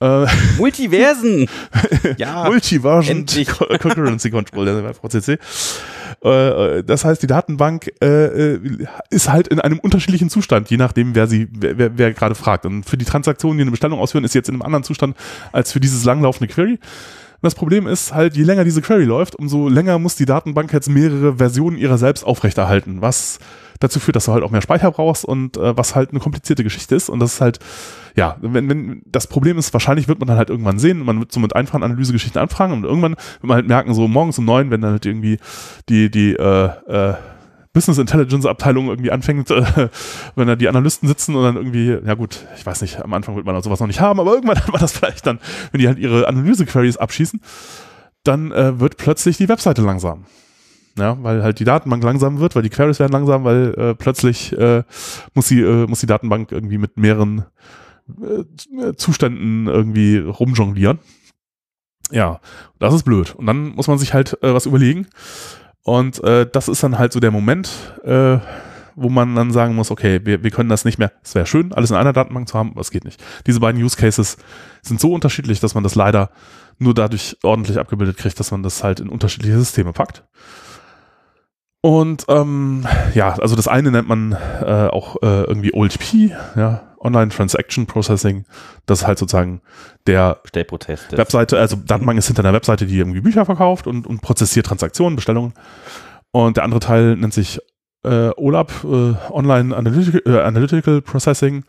Äh, 0.00 0.26
Multiversen! 0.58 1.48
ja. 2.18 2.44
Multiversion 2.44 3.26
Concurrency 3.80 4.30
Control, 4.30 4.64
der 4.64 4.94
VCC. 4.94 5.38
Äh, 6.22 6.82
das 6.82 7.04
heißt, 7.04 7.22
die 7.22 7.26
Datenbank 7.26 7.90
äh, 8.02 8.58
ist 9.10 9.30
halt 9.30 9.48
in 9.48 9.60
einem 9.60 9.78
unterschiedlichen 9.78 10.30
Zustand, 10.30 10.70
je 10.70 10.76
nachdem, 10.76 11.14
wer 11.14 11.26
sie, 11.26 11.48
wer, 11.52 11.78
wer, 11.78 11.98
wer 11.98 12.12
gerade 12.12 12.34
fragt. 12.34 12.66
Und 12.66 12.84
für 12.84 12.96
die 12.96 13.04
Transaktionen, 13.04 13.58
die 13.58 13.62
eine 13.62 13.70
Bestellung 13.70 13.98
ausführen, 13.98 14.24
ist 14.24 14.32
sie 14.32 14.38
jetzt 14.38 14.48
in 14.48 14.54
einem 14.54 14.62
anderen 14.62 14.84
Zustand 14.84 15.16
als 15.52 15.72
für 15.72 15.80
dieses 15.80 16.04
langlaufende 16.04 16.52
Query 16.52 16.78
das 17.44 17.54
Problem 17.54 17.86
ist 17.86 18.14
halt, 18.14 18.36
je 18.36 18.42
länger 18.42 18.64
diese 18.64 18.80
Query 18.80 19.04
läuft, 19.04 19.36
umso 19.36 19.68
länger 19.68 19.98
muss 19.98 20.16
die 20.16 20.24
Datenbank 20.24 20.72
jetzt 20.72 20.88
mehrere 20.88 21.36
Versionen 21.36 21.76
ihrer 21.76 21.98
selbst 21.98 22.24
aufrechterhalten, 22.24 23.02
was 23.02 23.38
dazu 23.84 24.00
führt, 24.00 24.16
dass 24.16 24.26
du 24.26 24.32
halt 24.32 24.42
auch 24.42 24.50
mehr 24.50 24.62
Speicher 24.62 24.90
brauchst 24.90 25.24
und 25.24 25.56
äh, 25.56 25.76
was 25.76 25.94
halt 25.94 26.10
eine 26.10 26.20
komplizierte 26.20 26.64
Geschichte 26.64 26.94
ist. 26.94 27.08
Und 27.08 27.20
das 27.20 27.34
ist 27.34 27.40
halt, 27.40 27.58
ja, 28.16 28.36
wenn, 28.40 28.68
wenn 28.68 29.02
das 29.06 29.26
Problem 29.26 29.58
ist, 29.58 29.72
wahrscheinlich 29.72 30.08
wird 30.08 30.18
man 30.18 30.28
dann 30.28 30.38
halt 30.38 30.50
irgendwann 30.50 30.78
sehen, 30.78 31.04
man 31.04 31.20
wird 31.20 31.32
so 31.32 31.40
mit 31.40 31.54
einfachen 31.54 31.82
Analysegeschichten 31.82 32.40
anfragen 32.40 32.72
und 32.72 32.84
irgendwann 32.84 33.12
wird 33.12 33.44
man 33.44 33.56
halt 33.56 33.68
merken, 33.68 33.94
so 33.94 34.08
morgens 34.08 34.38
um 34.38 34.44
neun, 34.44 34.70
wenn 34.70 34.80
dann 34.80 34.92
halt 34.92 35.06
irgendwie 35.06 35.38
die, 35.88 36.10
die, 36.10 36.34
äh, 36.34 36.70
äh, 36.88 37.14
Business 37.74 37.98
Intelligence 37.98 38.46
Abteilung 38.46 38.86
irgendwie 38.86 39.10
anfängt, 39.10 39.50
äh, 39.50 39.88
wenn 40.36 40.46
da 40.46 40.56
die 40.56 40.68
Analysten 40.68 41.08
sitzen 41.08 41.34
und 41.34 41.42
dann 41.42 41.56
irgendwie, 41.56 41.98
ja 42.06 42.14
gut, 42.14 42.46
ich 42.56 42.64
weiß 42.64 42.80
nicht, 42.82 43.02
am 43.02 43.12
Anfang 43.12 43.34
wird 43.36 43.44
man 43.44 43.60
sowas 43.62 43.80
noch 43.80 43.88
nicht 43.88 44.00
haben, 44.00 44.20
aber 44.20 44.32
irgendwann 44.32 44.56
hat 44.62 44.70
man 44.70 44.80
das 44.80 44.92
vielleicht 44.92 45.26
dann, 45.26 45.40
wenn 45.72 45.80
die 45.80 45.88
halt 45.88 45.98
ihre 45.98 46.26
Analyse-Queries 46.28 46.96
abschießen, 46.96 47.40
dann 48.22 48.52
äh, 48.52 48.78
wird 48.78 48.96
plötzlich 48.96 49.36
die 49.36 49.48
Webseite 49.48 49.82
langsam. 49.82 50.24
Ja, 50.96 51.16
weil 51.22 51.42
halt 51.42 51.58
die 51.58 51.64
Datenbank 51.64 52.04
langsam 52.04 52.38
wird, 52.38 52.54
weil 52.54 52.62
die 52.62 52.70
Queries 52.70 53.00
werden 53.00 53.12
langsam, 53.12 53.42
weil 53.44 53.74
äh, 53.74 53.94
plötzlich 53.94 54.56
äh, 54.56 54.84
muss, 55.34 55.48
die, 55.48 55.60
äh, 55.60 55.86
muss 55.88 56.00
die 56.00 56.06
Datenbank 56.06 56.52
irgendwie 56.52 56.78
mit 56.78 56.96
mehreren 56.96 57.44
äh, 58.22 58.94
Zuständen 58.94 59.66
irgendwie 59.66 60.18
rumjonglieren. 60.18 61.00
Ja, 62.12 62.40
das 62.78 62.94
ist 62.94 63.04
blöd. 63.04 63.34
Und 63.34 63.46
dann 63.46 63.74
muss 63.74 63.88
man 63.88 63.98
sich 63.98 64.14
halt 64.14 64.40
äh, 64.42 64.54
was 64.54 64.66
überlegen. 64.66 65.08
Und 65.82 66.22
äh, 66.22 66.46
das 66.50 66.68
ist 66.68 66.82
dann 66.82 66.98
halt 66.98 67.12
so 67.12 67.18
der 67.18 67.32
Moment, 67.32 67.70
äh, 68.04 68.38
wo 68.94 69.08
man 69.08 69.34
dann 69.34 69.50
sagen 69.50 69.74
muss, 69.74 69.90
okay, 69.90 70.20
wir, 70.24 70.44
wir 70.44 70.50
können 70.50 70.68
das 70.68 70.84
nicht 70.84 70.98
mehr, 70.98 71.12
es 71.22 71.34
wäre 71.34 71.46
schön, 71.46 71.72
alles 71.72 71.90
in 71.90 71.96
einer 71.96 72.12
Datenbank 72.12 72.48
zu 72.48 72.56
haben, 72.56 72.70
aber 72.70 72.80
es 72.80 72.90
geht 72.90 73.04
nicht. 73.04 73.22
Diese 73.46 73.60
beiden 73.60 73.82
Use 73.82 73.96
Cases 73.96 74.36
sind 74.82 75.00
so 75.00 75.12
unterschiedlich, 75.12 75.60
dass 75.60 75.74
man 75.74 75.82
das 75.82 75.94
leider 75.94 76.30
nur 76.78 76.94
dadurch 76.94 77.36
ordentlich 77.42 77.78
abgebildet 77.78 78.16
kriegt, 78.16 78.38
dass 78.38 78.50
man 78.50 78.62
das 78.62 78.84
halt 78.84 79.00
in 79.00 79.08
unterschiedliche 79.08 79.58
Systeme 79.58 79.92
packt. 79.92 80.24
Und 81.84 82.24
ähm, 82.28 82.86
ja, 83.12 83.34
also 83.34 83.56
das 83.56 83.68
eine 83.68 83.90
nennt 83.90 84.08
man 84.08 84.32
äh, 84.32 84.88
auch 84.88 85.16
äh, 85.16 85.42
irgendwie 85.42 85.74
OLTP, 85.74 86.30
ja, 86.56 86.94
Online 86.98 87.28
Transaction 87.28 87.84
Processing. 87.84 88.46
Das 88.86 89.02
ist 89.02 89.06
halt 89.06 89.18
sozusagen 89.18 89.60
der 90.06 90.40
Stellprozess. 90.46 91.08
Webseite, 91.10 91.58
also 91.58 91.76
Datenbank 91.76 92.18
ist 92.18 92.28
hinter 92.28 92.42
einer 92.42 92.54
Webseite, 92.54 92.86
die 92.86 92.96
irgendwie 92.96 93.20
Bücher 93.20 93.44
verkauft 93.44 93.86
und, 93.86 94.06
und 94.06 94.22
prozessiert 94.22 94.64
Transaktionen, 94.64 95.14
Bestellungen. 95.14 95.52
Und 96.30 96.56
der 96.56 96.64
andere 96.64 96.80
Teil 96.80 97.16
nennt 97.16 97.34
sich 97.34 97.60
äh, 98.02 98.30
OLAP, 98.30 98.72
äh, 98.84 99.14
Online 99.30 99.76
Analytical, 99.76 100.22
äh, 100.24 100.40
Analytical 100.40 101.02
Processing. 101.02 101.64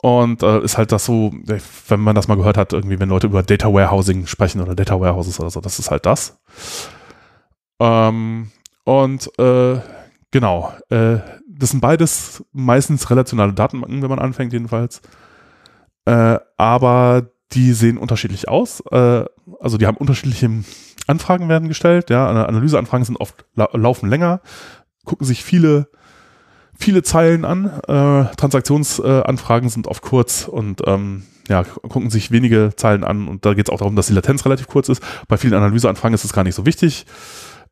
Und 0.00 0.42
äh, 0.42 0.62
ist 0.62 0.78
halt 0.78 0.92
das 0.92 1.04
so, 1.04 1.34
äh, 1.46 1.58
wenn 1.88 2.00
man 2.00 2.14
das 2.14 2.26
mal 2.26 2.38
gehört 2.38 2.56
hat, 2.56 2.72
irgendwie, 2.72 2.98
wenn 2.98 3.10
Leute 3.10 3.26
über 3.26 3.42
Data 3.42 3.70
Warehousing 3.70 4.28
sprechen 4.28 4.62
oder 4.62 4.74
Data 4.74 4.98
Warehouses 4.98 5.38
oder 5.40 5.50
so, 5.50 5.60
das 5.60 5.78
ist 5.78 5.90
halt 5.90 6.06
das. 6.06 6.38
Ähm, 7.78 8.50
und 8.86 9.28
äh, 9.38 9.80
genau, 10.30 10.72
äh, 10.90 11.18
das 11.48 11.70
sind 11.70 11.80
beides 11.80 12.44
meistens 12.52 13.10
relationale 13.10 13.52
Datenbanken, 13.52 14.00
wenn 14.00 14.10
man 14.10 14.20
anfängt 14.20 14.52
jedenfalls. 14.52 15.00
Äh, 16.04 16.38
aber 16.56 17.30
die 17.52 17.72
sehen 17.72 17.98
unterschiedlich 17.98 18.48
aus. 18.48 18.80
Äh, 18.92 19.24
also 19.60 19.76
die 19.76 19.86
haben 19.86 19.96
unterschiedliche 19.96 20.48
Anfragen 21.08 21.48
werden 21.48 21.68
gestellt. 21.68 22.10
Ja, 22.10 22.28
Ana- 22.28 22.46
Analyseanfragen 22.46 23.04
sind 23.04 23.20
oft 23.20 23.44
lau 23.54 23.68
laufen 23.72 24.08
länger, 24.08 24.40
gucken 25.04 25.26
sich 25.26 25.42
viele 25.42 25.88
viele 26.78 27.02
Zeilen 27.02 27.44
an. 27.44 27.66
Äh, 27.88 28.36
Transaktionsanfragen 28.36 29.68
sind 29.68 29.88
oft 29.88 30.02
kurz 30.02 30.46
und 30.46 30.82
ähm, 30.86 31.24
ja, 31.48 31.64
gucken 31.64 32.10
sich 32.10 32.30
wenige 32.30 32.72
Zeilen 32.76 33.02
an 33.02 33.26
und 33.28 33.44
da 33.46 33.54
geht 33.54 33.68
es 33.68 33.72
auch 33.72 33.78
darum, 33.78 33.96
dass 33.96 34.08
die 34.08 34.12
Latenz 34.12 34.44
relativ 34.44 34.68
kurz 34.68 34.88
ist. 34.88 35.02
Bei 35.26 35.36
vielen 35.38 35.54
Analyseanfragen 35.54 36.14
ist 36.14 36.24
es 36.24 36.32
gar 36.32 36.44
nicht 36.44 36.54
so 36.54 36.66
wichtig, 36.66 37.06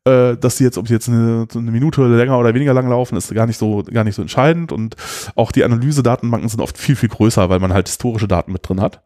äh, 0.05 0.37
dass 0.37 0.57
die 0.57 0.63
jetzt, 0.63 0.77
ob 0.77 0.85
die 0.85 0.93
jetzt 0.93 1.09
eine, 1.09 1.47
eine 1.53 1.71
Minute 1.71 2.05
länger 2.07 2.37
oder 2.37 2.53
weniger 2.53 2.73
lang 2.73 2.89
laufen, 2.89 3.17
ist 3.17 3.33
gar 3.33 3.47
nicht 3.47 3.57
so 3.57 3.83
gar 3.83 4.03
nicht 4.03 4.15
so 4.15 4.21
entscheidend 4.21 4.71
und 4.71 4.95
auch 5.35 5.51
die 5.51 5.63
Analysedatenbanken 5.63 6.49
sind 6.49 6.61
oft 6.61 6.77
viel 6.77 6.95
viel 6.95 7.09
größer, 7.09 7.49
weil 7.49 7.59
man 7.59 7.73
halt 7.73 7.87
historische 7.87 8.27
Daten 8.27 8.51
mit 8.51 8.67
drin 8.67 8.81
hat. 8.81 9.01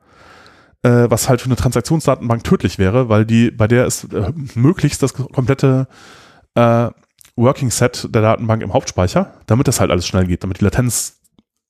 Äh, 0.81 1.09
was 1.09 1.27
halt 1.27 1.41
für 1.41 1.47
eine 1.47 1.57
Transaktionsdatenbank 1.57 2.43
tödlich 2.43 2.79
wäre, 2.79 3.09
weil 3.09 3.25
die 3.25 3.51
bei 3.51 3.67
der 3.67 3.85
ist 3.85 4.13
äh, 4.13 4.31
möglichst 4.55 5.03
das 5.03 5.13
komplette 5.13 5.87
äh, 6.55 6.89
Working 7.35 7.71
Set 7.71 8.07
der 8.13 8.21
Datenbank 8.21 8.61
im 8.61 8.73
Hauptspeicher, 8.73 9.33
damit 9.45 9.67
das 9.67 9.79
halt 9.79 9.91
alles 9.91 10.07
schnell 10.07 10.25
geht, 10.25 10.43
damit 10.43 10.59
die 10.59 10.65
Latenz 10.65 11.19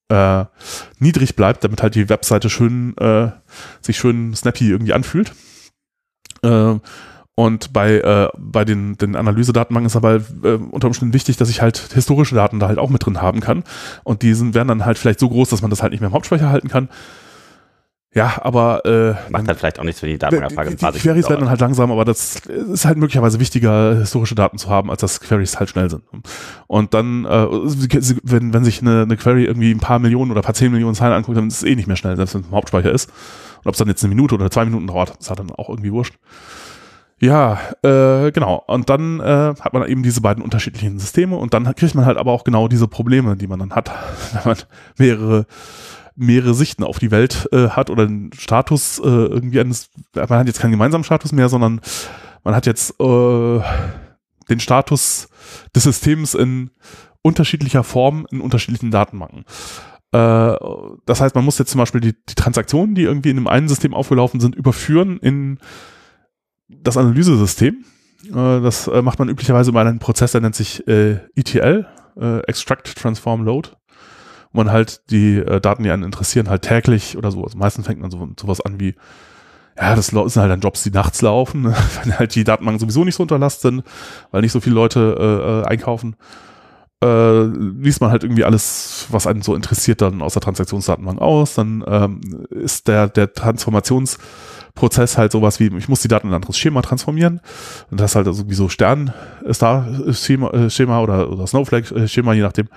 äh, 0.10 0.46
niedrig 0.98 1.36
bleibt, 1.36 1.64
damit 1.64 1.82
halt 1.82 1.96
die 1.96 2.10
Webseite 2.10 2.50
schön 2.50 2.98
äh, 2.98 3.30
sich 3.82 3.98
schön 3.98 4.36
snappy 4.36 4.70
irgendwie 4.70 4.94
anfühlt. 4.94 5.34
Und 7.40 7.72
bei, 7.72 8.00
äh, 8.00 8.28
bei 8.38 8.66
den, 8.66 8.98
den 8.98 9.16
Analysedatenbanken 9.16 9.86
ist 9.88 9.96
aber 9.96 10.16
äh, 10.16 10.56
unter 10.72 10.88
Umständen 10.88 11.14
wichtig, 11.14 11.38
dass 11.38 11.50
ich 11.50 11.62
halt 11.62 11.78
historische 11.94 12.36
Daten 12.36 12.60
da 12.60 12.68
halt 12.68 12.80
auch 12.80 12.90
mit 12.90 13.06
drin 13.06 13.22
haben 13.22 13.40
kann. 13.40 13.64
Und 14.04 14.24
die 14.24 14.34
sind, 14.34 14.56
werden 14.56 14.68
dann 14.68 14.86
halt 14.86 14.98
vielleicht 14.98 15.22
so 15.22 15.30
groß, 15.30 15.48
dass 15.48 15.62
man 15.62 15.70
das 15.70 15.82
halt 15.82 15.94
nicht 15.94 16.02
mehr 16.02 16.10
im 16.10 16.14
Hauptspeicher 16.14 16.50
halten 16.50 16.68
kann. 16.68 16.90
Ja, 18.14 18.42
aber 18.42 18.84
äh, 18.84 19.32
Macht 19.32 19.48
halt 19.48 19.58
vielleicht 19.58 19.80
auch 19.80 19.86
nichts 19.86 20.02
für 20.02 20.08
die 20.08 20.18
Datenbankabfrage. 20.18 20.72
die, 20.72 20.86
die, 20.86 20.92
die 20.92 21.00
Queries 21.00 21.30
werden 21.30 21.40
dann 21.40 21.50
halt 21.50 21.62
langsam, 21.62 21.94
aber 21.94 22.04
das 22.04 22.42
ist 22.48 22.84
halt 22.84 22.98
möglicherweise 22.98 23.40
wichtiger, 23.40 23.96
historische 23.96 24.36
Daten 24.36 24.58
zu 24.58 24.68
haben, 24.68 24.92
als 24.92 25.00
dass 25.00 25.22
Queries 25.22 25.62
halt 25.62 25.70
schnell 25.70 25.90
sind. 25.90 26.04
Und 26.68 26.94
dann, 26.94 27.24
äh, 27.24 27.48
wenn, 28.24 28.54
wenn 28.54 28.66
sich 28.66 28.82
eine, 28.82 29.04
eine 29.04 29.16
Query 29.16 29.46
irgendwie 29.46 29.72
ein 29.72 29.80
paar 29.80 30.00
Millionen 30.00 30.32
oder 30.32 30.42
ein 30.42 30.44
paar 30.44 30.56
zehn 30.56 30.74
Millionen 30.74 30.94
Zeilen 30.94 31.14
anguckt, 31.14 31.38
dann 31.38 31.48
ist 31.48 31.60
es 31.60 31.64
eh 31.64 31.78
nicht 31.78 31.88
mehr 31.88 31.96
schnell, 31.96 32.18
selbst 32.18 32.34
wenn 32.34 32.42
es 32.42 32.48
im 32.48 32.54
Hauptspeicher 32.54 32.92
ist. 32.92 33.10
Und 33.60 33.68
ob 33.68 33.76
es 33.76 33.80
dann 33.80 33.88
jetzt 33.88 34.04
eine 34.04 34.14
Minute 34.14 34.36
oder 34.36 34.52
zwei 34.52 34.66
Minuten 34.66 34.88
dauert, 34.88 35.16
ist 35.18 35.30
halt 35.30 35.40
dann 35.40 35.52
auch 35.52 35.70
irgendwie 35.70 35.94
wurscht. 35.94 36.16
Ja, 37.22 37.60
äh, 37.84 38.32
genau. 38.32 38.64
Und 38.68 38.90
dann 38.90 39.20
äh, 39.20 39.54
hat 39.60 39.74
man 39.74 39.88
eben 39.88 40.04
diese 40.04 40.22
beiden 40.22 40.44
unterschiedlichen 40.44 41.00
Systeme 41.00 41.36
und 41.36 41.54
dann 41.54 41.76
kriegt 41.76 41.96
man 41.96 42.06
halt 42.06 42.18
aber 42.18 42.32
auch 42.32 42.44
genau 42.44 42.68
diese 42.68 42.88
Probleme, 42.88 43.36
die 43.36 43.48
man 43.48 43.60
dann 43.60 43.76
hat, 43.76 43.92
wenn 44.34 44.42
man 44.46 44.58
mehrere 44.98 45.46
mehrere 46.16 46.54
Sichten 46.54 46.84
auf 46.84 47.00
die 47.00 47.12
Welt 47.12 47.48
äh, 47.54 47.70
hat 47.70 47.90
oder 47.90 48.04
einen 48.04 48.34
Status 48.34 49.00
äh, 49.00 49.04
irgendwie 49.04 49.62
eines, 49.62 49.90
man 50.14 50.30
hat 50.30 50.48
jetzt 50.48 50.60
keinen 50.60 50.72
gemeinsamen 50.72 51.06
Status 51.06 51.32
mehr, 51.32 51.48
sondern 51.48 51.80
man 52.44 52.56
hat 52.56 52.66
jetzt 52.66 53.00
äh, 53.00 53.60
den 54.50 54.60
Status 54.60 55.30
des 55.74 55.84
Systems 55.84 56.34
in 56.34 56.72
unterschiedlicher 57.22 57.86
Form 57.86 58.28
in 58.32 58.42
unterschiedlichen 58.42 58.92
Datenbanken. 58.92 59.46
Äh, 60.12 60.56
das 61.06 61.22
heißt, 61.22 61.36
man 61.36 61.46
muss 61.46 61.58
jetzt 61.58 61.72
zum 61.72 61.80
Beispiel 61.80 62.02
die, 62.02 62.14
die 62.14 62.36
Transaktionen, 62.36 62.96
die 62.96 63.04
irgendwie 63.04 63.30
in 63.30 63.38
dem 63.38 63.48
einen 63.48 63.70
System 63.70 63.94
aufgelaufen 63.94 64.42
sind, 64.42 64.56
überführen 64.56 65.20
in 65.20 65.60
das 66.70 66.98
Analysesystem. 66.98 67.84
Äh, 68.26 68.62
das 68.62 68.88
äh, 68.88 69.02
macht 69.02 69.20
man 69.20 69.30
üblicherweise 69.30 69.72
über 69.72 69.82
einen 69.82 70.00
Prozess, 70.00 70.32
der 70.32 70.42
nennt 70.42 70.56
sich 70.56 70.88
äh, 70.88 71.20
ETL, 71.36 71.86
Extract, 72.48 72.98
Transform, 72.98 73.46
Load 73.46 73.70
wo 74.52 74.58
man 74.58 74.72
halt 74.72 75.10
die 75.10 75.42
Daten, 75.62 75.84
die 75.84 75.92
einen 75.92 76.04
interessieren, 76.04 76.50
halt 76.50 76.64
täglich 76.64 77.16
oder 77.16 77.32
so. 77.32 77.44
Also 77.44 77.58
meistens 77.58 77.86
fängt 77.86 78.02
man 78.02 78.12
so, 78.12 78.28
sowas 78.38 78.60
an 78.60 78.80
wie, 78.80 78.96
ja, 79.78 79.96
das 79.96 80.08
sind 80.08 80.18
halt 80.18 80.52
dann 80.52 80.60
Jobs, 80.60 80.84
die 80.84 80.90
nachts 80.90 81.22
laufen, 81.22 81.66
wenn 82.04 82.18
halt 82.20 82.36
die 82.36 82.44
Datenbanken 82.44 82.80
sowieso 82.80 83.06
nicht 83.06 83.16
so 83.16 83.24
unter 83.24 83.38
Last 83.38 83.62
sind, 83.62 83.84
weil 84.32 84.42
nicht 84.42 84.52
so 84.52 84.60
viele 84.60 84.76
Leute 84.76 85.64
äh, 85.66 85.70
einkaufen. 85.70 86.16
Äh, 87.02 87.44
liest 87.44 88.02
man 88.02 88.12
halt 88.12 88.24
irgendwie 88.24 88.44
alles, 88.44 89.06
was 89.10 89.28
einen 89.28 89.44
so 89.44 89.56
interessiert, 89.56 90.02
dann 90.02 90.22
aus 90.22 90.34
der 90.34 90.42
Transaktionsdatenbank 90.42 91.22
aus. 91.22 91.54
Dann 91.54 91.84
ähm, 91.88 92.20
ist 92.50 92.90
der, 92.90 93.08
der 93.08 93.32
Transformationsprozess 94.80 95.18
halt 95.18 95.32
sowas 95.32 95.60
wie, 95.60 95.68
ich 95.78 95.90
muss 95.90 96.02
die 96.02 96.08
Daten 96.08 96.28
in 96.28 96.34
ein 96.34 96.38
anderes 96.38 96.58
Schema 96.58 96.82
transformieren. 96.82 97.42
Und 97.92 98.00
das 98.00 98.12
ist 98.12 98.16
halt 98.16 98.28
also 98.28 98.50
wie 98.50 98.54
so 98.54 98.70
Stern-Star-Schema 98.70 100.50
äh, 100.52 100.70
Schema 100.70 101.02
oder, 101.02 101.30
oder 101.30 101.48
Snowflake-Schema, 101.48 102.34
je 102.34 102.42
nachdem. 102.42 102.68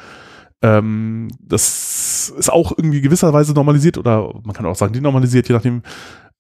Ähm, 0.63 1.29
das 1.41 2.33
ist 2.37 2.53
auch 2.53 2.73
irgendwie 2.77 3.01
gewisserweise 3.01 3.53
normalisiert 3.53 3.99
oder 3.99 4.33
man 4.45 4.55
kann 4.55 4.67
auch 4.67 4.77
sagen 4.77 4.93
denormalisiert, 4.93 5.49
je 5.49 5.55
nachdem. 5.55 5.83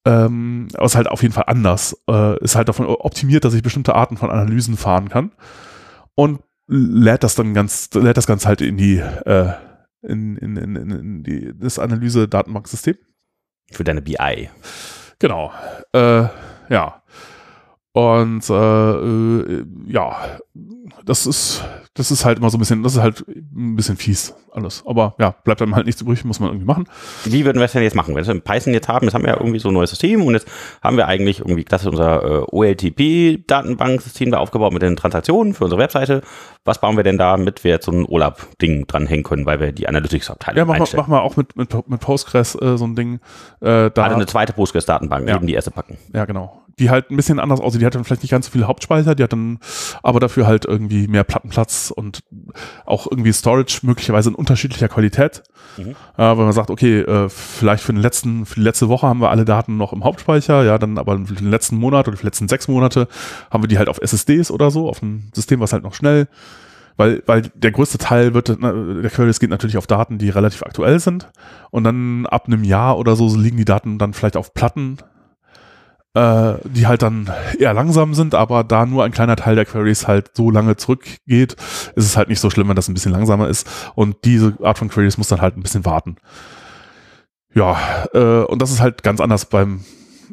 Ähm, 0.04 0.68
aber 0.74 0.86
ist 0.86 0.96
halt 0.96 1.08
auf 1.08 1.22
jeden 1.22 1.34
Fall 1.34 1.44
anders. 1.46 1.96
Äh, 2.08 2.42
ist 2.42 2.56
halt 2.56 2.68
davon 2.68 2.86
optimiert, 2.86 3.44
dass 3.44 3.54
ich 3.54 3.62
bestimmte 3.62 3.94
Arten 3.94 4.16
von 4.16 4.30
Analysen 4.30 4.76
fahren 4.76 5.08
kann 5.08 5.32
und 6.14 6.40
lädt 6.68 7.24
das 7.24 7.34
dann 7.34 7.54
ganz, 7.54 7.90
lädt 7.94 8.16
das 8.16 8.26
Ganze 8.26 8.48
halt 8.48 8.60
in 8.60 8.76
die, 8.76 8.98
äh, 8.98 9.52
in, 10.02 10.36
in, 10.36 10.56
in, 10.56 10.76
in 10.76 11.22
die, 11.22 11.52
das 11.56 11.78
Analyse-Datenbanksystem. 11.78 12.96
Für 13.70 13.84
deine 13.84 14.02
BI. 14.02 14.48
Genau. 15.22 15.52
Äh, 15.94 16.24
ja. 16.68 17.01
Und 17.94 18.48
äh, 18.48 18.92
äh, 18.92 19.64
ja, 19.86 20.16
das 21.04 21.26
ist, 21.26 21.62
das 21.92 22.10
ist 22.10 22.24
halt 22.24 22.38
immer 22.38 22.48
so 22.48 22.56
ein 22.56 22.60
bisschen, 22.60 22.82
das 22.82 22.94
ist 22.94 23.00
halt 23.02 23.22
ein 23.28 23.76
bisschen 23.76 23.98
fies 23.98 24.34
alles. 24.50 24.82
Aber 24.86 25.14
ja, 25.18 25.34
bleibt 25.44 25.60
dann 25.60 25.74
halt 25.74 25.84
nichts 25.86 26.00
übrig, 26.00 26.24
muss 26.24 26.40
man 26.40 26.48
irgendwie 26.50 26.66
machen. 26.66 26.86
Wie 27.24 27.44
würden 27.44 27.58
wir 27.58 27.64
es 27.64 27.72
denn 27.72 27.82
jetzt 27.82 27.94
machen? 27.94 28.14
Wenn 28.14 28.26
wir 28.26 28.40
Python 28.40 28.72
jetzt 28.72 28.88
haben, 28.88 29.04
jetzt 29.04 29.14
haben 29.14 29.24
wir 29.24 29.30
ja 29.30 29.36
irgendwie 29.36 29.58
so 29.58 29.68
ein 29.68 29.74
neues 29.74 29.90
System 29.90 30.22
und 30.22 30.32
jetzt 30.32 30.46
haben 30.82 30.96
wir 30.96 31.06
eigentlich 31.06 31.40
irgendwie, 31.40 31.64
das 31.64 31.82
ist 31.82 31.88
unser 31.88 32.22
äh, 32.22 32.44
OLTP-Datenbanksystem 32.50 34.30
da 34.30 34.38
aufgebaut 34.38 34.72
mit 34.72 34.82
den 34.82 34.96
Transaktionen 34.96 35.52
für 35.54 35.64
unsere 35.64 35.80
Webseite. 35.80 36.22
Was 36.64 36.80
bauen 36.80 36.96
wir 36.96 37.04
denn 37.04 37.18
da, 37.18 37.36
damit 37.36 37.64
wir 37.64 37.72
jetzt 37.72 37.86
so 37.86 37.92
ein 37.92 38.04
OLAP-Ding 38.06 38.86
dranhängen 38.86 39.24
können, 39.24 39.46
weil 39.46 39.60
wir 39.60 39.72
die 39.72 39.88
Analytics-Abteilung 39.88 40.56
Ja, 40.58 40.64
machen 40.64 40.92
wir, 40.92 41.08
wir 41.08 41.22
auch 41.22 41.36
mit, 41.36 41.56
mit, 41.56 41.88
mit 41.88 42.00
Postgres 42.00 42.54
äh, 42.54 42.76
so 42.78 42.86
ein 42.86 42.94
Ding. 42.96 43.20
Äh, 43.60 43.90
da, 43.90 44.04
Also 44.04 44.16
eine 44.16 44.26
zweite 44.26 44.52
Postgres-Datenbank 44.52 45.28
Ja. 45.28 45.34
neben 45.34 45.46
die 45.46 45.54
erste 45.54 45.70
packen. 45.70 45.98
ja, 46.14 46.24
genau. 46.24 46.61
Die 46.78 46.90
halt 46.90 47.10
ein 47.10 47.16
bisschen 47.16 47.38
anders 47.38 47.60
aussieht. 47.60 47.82
Die 47.82 47.86
hat 47.86 47.94
dann 47.94 48.04
vielleicht 48.04 48.22
nicht 48.22 48.30
ganz 48.30 48.46
so 48.46 48.52
viel 48.52 48.64
Hauptspeicher, 48.64 49.14
die 49.14 49.22
hat 49.22 49.32
dann 49.32 49.58
aber 50.02 50.20
dafür 50.20 50.46
halt 50.46 50.64
irgendwie 50.64 51.06
mehr 51.06 51.24
Plattenplatz 51.24 51.92
und 51.94 52.22
auch 52.86 53.06
irgendwie 53.10 53.32
Storage 53.32 53.80
möglicherweise 53.82 54.30
in 54.30 54.34
unterschiedlicher 54.34 54.88
Qualität. 54.88 55.42
Mhm. 55.76 55.90
Äh, 56.16 56.36
wenn 56.36 56.44
man 56.44 56.52
sagt, 56.52 56.70
okay, 56.70 57.00
äh, 57.00 57.28
vielleicht 57.28 57.82
für 57.82 57.92
den 57.92 58.02
letzten, 58.02 58.46
für 58.46 58.56
die 58.56 58.62
letzte 58.62 58.88
Woche 58.88 59.06
haben 59.06 59.20
wir 59.20 59.30
alle 59.30 59.44
Daten 59.44 59.76
noch 59.76 59.92
im 59.92 60.04
Hauptspeicher, 60.04 60.64
ja, 60.64 60.78
dann 60.78 60.98
aber 60.98 61.18
für 61.26 61.34
den 61.34 61.50
letzten 61.50 61.76
Monat 61.76 62.08
oder 62.08 62.16
für 62.16 62.22
die 62.22 62.28
letzten 62.28 62.48
sechs 62.48 62.68
Monate 62.68 63.08
haben 63.50 63.62
wir 63.62 63.68
die 63.68 63.78
halt 63.78 63.88
auf 63.88 64.00
SSDs 64.00 64.50
oder 64.50 64.70
so, 64.70 64.88
auf 64.88 65.02
einem 65.02 65.30
System, 65.34 65.60
was 65.60 65.72
halt 65.72 65.82
noch 65.82 65.94
schnell, 65.94 66.28
weil, 66.96 67.22
weil 67.26 67.42
der 67.54 67.72
größte 67.72 67.98
Teil 67.98 68.34
wird, 68.34 68.48
der 68.48 69.10
Queries 69.10 69.40
geht 69.40 69.50
natürlich 69.50 69.76
auf 69.78 69.86
Daten, 69.86 70.18
die 70.18 70.30
relativ 70.30 70.62
aktuell 70.62 71.00
sind 71.00 71.30
und 71.70 71.84
dann 71.84 72.26
ab 72.26 72.46
einem 72.46 72.64
Jahr 72.64 72.98
oder 72.98 73.16
so 73.16 73.34
liegen 73.34 73.56
die 73.56 73.64
Daten 73.64 73.98
dann 73.98 74.12
vielleicht 74.12 74.36
auf 74.36 74.54
Platten, 74.54 74.98
äh, 76.14 76.54
die 76.64 76.86
halt 76.86 77.02
dann 77.02 77.30
eher 77.58 77.72
langsam 77.74 78.14
sind, 78.14 78.34
aber 78.34 78.64
da 78.64 78.84
nur 78.86 79.04
ein 79.04 79.12
kleiner 79.12 79.36
Teil 79.36 79.56
der 79.56 79.64
Queries 79.64 80.06
halt 80.06 80.32
so 80.34 80.50
lange 80.50 80.76
zurückgeht, 80.76 81.52
ist 81.94 82.04
es 82.04 82.16
halt 82.16 82.28
nicht 82.28 82.40
so 82.40 82.50
schlimm, 82.50 82.68
wenn 82.68 82.76
das 82.76 82.88
ein 82.88 82.94
bisschen 82.94 83.12
langsamer 83.12 83.48
ist. 83.48 83.68
Und 83.94 84.16
diese 84.24 84.56
Art 84.62 84.78
von 84.78 84.88
Queries 84.88 85.18
muss 85.18 85.28
dann 85.28 85.40
halt 85.40 85.56
ein 85.56 85.62
bisschen 85.62 85.84
warten. 85.84 86.16
Ja, 87.54 87.78
äh, 88.14 88.44
und 88.44 88.60
das 88.62 88.70
ist 88.70 88.80
halt 88.80 89.02
ganz 89.02 89.20
anders 89.20 89.46
beim 89.46 89.84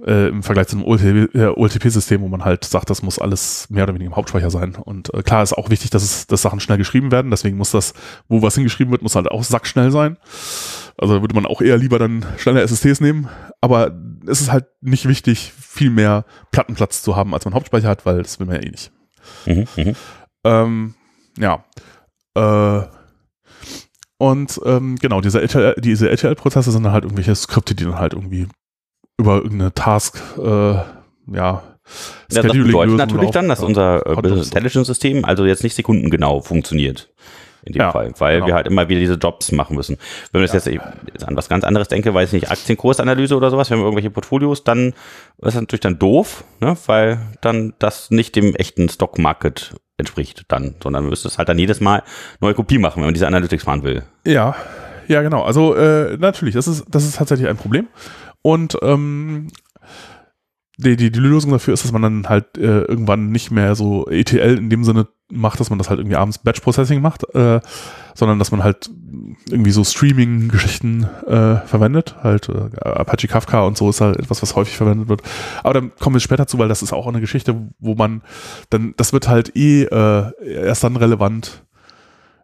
äh, 0.05 0.29
im 0.29 0.43
Vergleich 0.43 0.67
zu 0.67 0.77
einem 0.77 0.85
OLTP-System, 0.85 2.21
wo 2.21 2.27
man 2.27 2.45
halt 2.45 2.63
sagt, 2.63 2.89
das 2.89 3.01
muss 3.01 3.19
alles 3.19 3.69
mehr 3.69 3.83
oder 3.83 3.93
weniger 3.93 4.09
im 4.11 4.15
Hauptspeicher 4.15 4.49
sein. 4.49 4.75
Und 4.75 5.13
äh, 5.13 5.23
klar 5.23 5.43
ist 5.43 5.53
auch 5.53 5.69
wichtig, 5.69 5.89
dass 5.89 6.03
es, 6.03 6.27
dass 6.27 6.41
Sachen 6.41 6.59
schnell 6.59 6.77
geschrieben 6.77 7.11
werden. 7.11 7.31
Deswegen 7.31 7.57
muss 7.57 7.71
das, 7.71 7.93
wo 8.27 8.41
was 8.41 8.55
hingeschrieben 8.55 8.91
wird, 8.91 9.01
muss 9.01 9.15
halt 9.15 9.29
auch 9.29 9.43
sackschnell 9.43 9.91
sein. 9.91 10.17
Also 10.97 11.21
würde 11.21 11.35
man 11.35 11.45
auch 11.45 11.61
eher 11.61 11.77
lieber 11.77 11.99
dann 11.99 12.25
schnelle 12.37 12.61
SSDs 12.61 13.01
nehmen. 13.01 13.29
Aber 13.61 13.91
es 14.27 14.41
ist 14.41 14.51
halt 14.51 14.67
nicht 14.81 15.07
wichtig, 15.07 15.53
viel 15.71 15.91
mehr 15.91 16.25
Plattenplatz 16.51 17.03
zu 17.03 17.15
haben, 17.15 17.33
als 17.35 17.45
man 17.45 17.53
Hauptspeicher 17.53 17.87
hat, 17.87 18.03
weil 18.05 18.23
das 18.23 18.39
will 18.39 18.47
man 18.47 18.55
ja 18.55 18.63
eh 18.63 18.71
nicht. 18.71 18.91
Mhm, 19.45 19.67
mhm. 19.75 19.95
ähm, 20.43 20.95
ja. 21.37 21.63
Äh, 22.33 22.87
und 24.17 24.59
ähm, 24.65 24.95
genau, 24.95 25.21
diese 25.21 25.39
LTL, 25.39 25.75
diese 25.79 26.09
LTL-Prozesse 26.09 26.71
sind 26.71 26.83
dann 26.83 26.91
halt 26.91 27.03
irgendwelche 27.03 27.35
Skripte, 27.35 27.75
die 27.75 27.83
dann 27.83 27.99
halt 27.99 28.13
irgendwie 28.13 28.47
über 29.17 29.35
irgendeine 29.35 29.73
Task, 29.73 30.19
äh, 30.37 30.41
ja, 30.41 30.93
ja, 31.27 31.61
das 32.29 32.43
bedeutet 32.51 32.97
natürlich 32.97 33.31
dann, 33.31 33.47
dass 33.47 33.61
unser 33.61 34.05
äh, 34.05 34.15
Business 34.15 34.47
Intelligence 34.47 34.87
System 34.87 35.23
also 35.23 35.45
jetzt 35.45 35.63
nicht 35.63 35.75
sekundengenau 35.75 36.41
funktioniert. 36.41 37.13
In 37.69 37.73
dem 37.73 37.81
ja, 37.81 37.91
Fall, 37.91 38.11
weil 38.17 38.37
genau. 38.37 38.47
wir 38.47 38.55
halt 38.55 38.65
immer 38.65 38.89
wieder 38.89 38.99
diese 38.99 39.13
Jobs 39.13 39.51
machen 39.51 39.75
müssen. 39.75 39.97
Wenn 40.31 40.41
wir 40.41 40.47
das 40.47 40.65
ja. 40.65 40.71
jetzt 40.71 41.23
an 41.23 41.37
was 41.37 41.49
ganz 41.49 41.63
anderes 41.63 41.87
denke, 41.87 42.15
weiß 42.15 42.33
ich 42.33 42.41
nicht, 42.41 42.51
Aktienkursanalyse 42.51 43.35
oder 43.37 43.51
sowas, 43.51 43.69
wenn 43.69 43.77
wir 43.77 43.83
irgendwelche 43.83 44.09
Portfolios, 44.09 44.63
dann 44.63 44.87
ist 44.87 44.95
das 45.37 45.53
natürlich 45.53 45.81
dann 45.81 45.99
doof, 45.99 46.43
ne, 46.61 46.75
weil 46.87 47.19
dann 47.41 47.75
das 47.77 48.09
nicht 48.09 48.35
dem 48.35 48.55
echten 48.55 48.89
Stock 48.89 49.19
Market 49.19 49.75
entspricht 49.97 50.45
dann, 50.47 50.73
sondern 50.81 51.07
müsste 51.07 51.27
es 51.27 51.37
halt 51.37 51.47
dann 51.47 51.59
jedes 51.59 51.79
Mal 51.79 52.01
neue 52.39 52.55
Kopie 52.55 52.79
machen, 52.79 52.97
wenn 52.97 53.07
man 53.07 53.13
diese 53.13 53.27
Analytics 53.27 53.65
fahren 53.65 53.83
will. 53.83 54.01
Ja, 54.25 54.55
ja, 55.07 55.21
genau. 55.21 55.43
Also 55.43 55.75
äh, 55.75 56.17
natürlich, 56.17 56.55
das 56.55 56.67
ist, 56.67 56.85
das 56.89 57.05
ist 57.05 57.17
tatsächlich 57.17 57.47
ein 57.47 57.57
Problem. 57.57 57.87
Und 58.41 58.77
ähm, 58.81 59.49
die, 60.77 60.95
die, 60.95 61.11
die 61.11 61.19
Lösung 61.19 61.51
dafür 61.51 61.75
ist, 61.75 61.83
dass 61.83 61.91
man 61.91 62.01
dann 62.01 62.29
halt 62.29 62.57
äh, 62.57 62.81
irgendwann 62.81 63.29
nicht 63.29 63.51
mehr 63.51 63.75
so 63.75 64.07
ETL 64.07 64.57
in 64.57 64.71
dem 64.71 64.83
Sinne 64.83 65.07
macht, 65.31 65.59
dass 65.59 65.69
man 65.69 65.79
das 65.79 65.89
halt 65.89 65.99
irgendwie 65.99 66.15
abends 66.15 66.39
Batch 66.39 66.61
Processing 66.61 67.01
macht, 67.01 67.23
äh, 67.35 67.59
sondern 68.15 68.39
dass 68.39 68.51
man 68.51 68.63
halt 68.63 68.89
irgendwie 69.49 69.71
so 69.71 69.83
Streaming-Geschichten 69.83 71.03
äh, 71.27 71.57
verwendet. 71.65 72.15
Halt 72.23 72.49
äh, 72.49 72.79
Apache 72.81 73.27
Kafka 73.27 73.61
und 73.61 73.77
so 73.77 73.89
ist 73.89 74.01
halt 74.01 74.17
etwas, 74.17 74.41
was 74.41 74.55
häufig 74.55 74.75
verwendet 74.75 75.07
wird. 75.07 75.21
Aber 75.63 75.73
dann 75.73 75.91
kommen 75.99 76.15
wir 76.15 76.19
später 76.19 76.47
zu, 76.47 76.57
weil 76.57 76.67
das 76.67 76.81
ist 76.81 76.93
auch 76.93 77.07
eine 77.07 77.21
Geschichte, 77.21 77.55
wo 77.79 77.95
man 77.95 78.21
dann, 78.69 78.93
das 78.97 79.13
wird 79.13 79.27
halt 79.27 79.55
eh 79.55 79.83
äh, 79.83 80.31
erst 80.43 80.83
dann 80.83 80.95
relevant, 80.95 81.63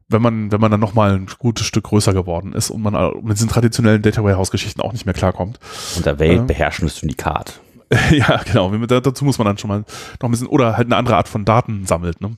wenn 0.08 0.22
man, 0.22 0.52
wenn 0.52 0.62
man 0.62 0.72
dann 0.72 0.80
nochmal 0.80 1.14
ein 1.14 1.28
gutes 1.40 1.66
Stück 1.66 1.86
größer 1.86 2.14
geworden 2.14 2.54
ist 2.54 2.70
und 2.70 2.82
man 2.82 2.94
mit 3.24 3.38
diesen 3.38 3.50
traditionellen 3.50 4.02
Data 4.02 4.24
Warehouse-Geschichten 4.24 4.82
auch 4.82 4.94
nicht 4.94 5.06
mehr 5.06 5.16
klarkommt. 5.16 5.60
Unter 5.98 6.20
weltbeherrschendes 6.20 6.98
Syndikat. 7.00 7.60
ja, 8.12 8.42
genau. 8.44 8.70
Dazu 8.70 9.26
muss 9.26 9.38
man 9.38 9.46
dann 9.46 9.58
schon 9.58 9.68
mal 9.68 9.80
noch 9.80 10.30
ein 10.30 10.32
bisschen 10.32 10.48
oder 10.48 10.78
halt 10.78 10.88
eine 10.88 10.96
andere 10.96 11.18
Art 11.18 11.28
von 11.28 11.46
Daten 11.46 11.86
sammelt. 11.86 12.20
Ne? 12.22 12.36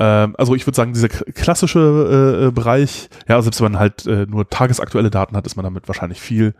Ähm, 0.00 0.34
also 0.38 0.54
ich 0.54 0.66
würde 0.66 0.76
sagen, 0.76 0.94
dieser 0.94 1.08
klassische 1.08 1.78
äh, 1.78 2.46
äh, 2.46 2.50
Bereich, 2.50 3.10
ja, 3.28 3.40
selbst 3.40 3.60
wenn 3.60 3.72
man 3.72 3.80
halt 3.80 4.06
äh, 4.06 4.26
nur 4.26 4.48
tagesaktuelle 4.48 5.10
Daten 5.10 5.36
hat, 5.36 5.46
ist 5.46 5.56
man 5.56 5.64
damit 5.64 5.86
wahrscheinlich 5.86 6.20
viel 6.20 6.54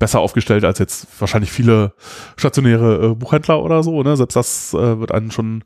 besser 0.00 0.18
aufgestellt 0.18 0.64
als 0.64 0.80
jetzt 0.80 1.06
wahrscheinlich 1.20 1.52
viele 1.52 1.92
stationäre 2.36 3.12
äh, 3.12 3.14
Buchhändler 3.14 3.62
oder 3.62 3.84
so. 3.84 4.02
Ne? 4.02 4.16
Selbst 4.16 4.34
das 4.34 4.74
äh, 4.74 4.98
wird 4.98 5.12
einem 5.12 5.30
schon 5.30 5.62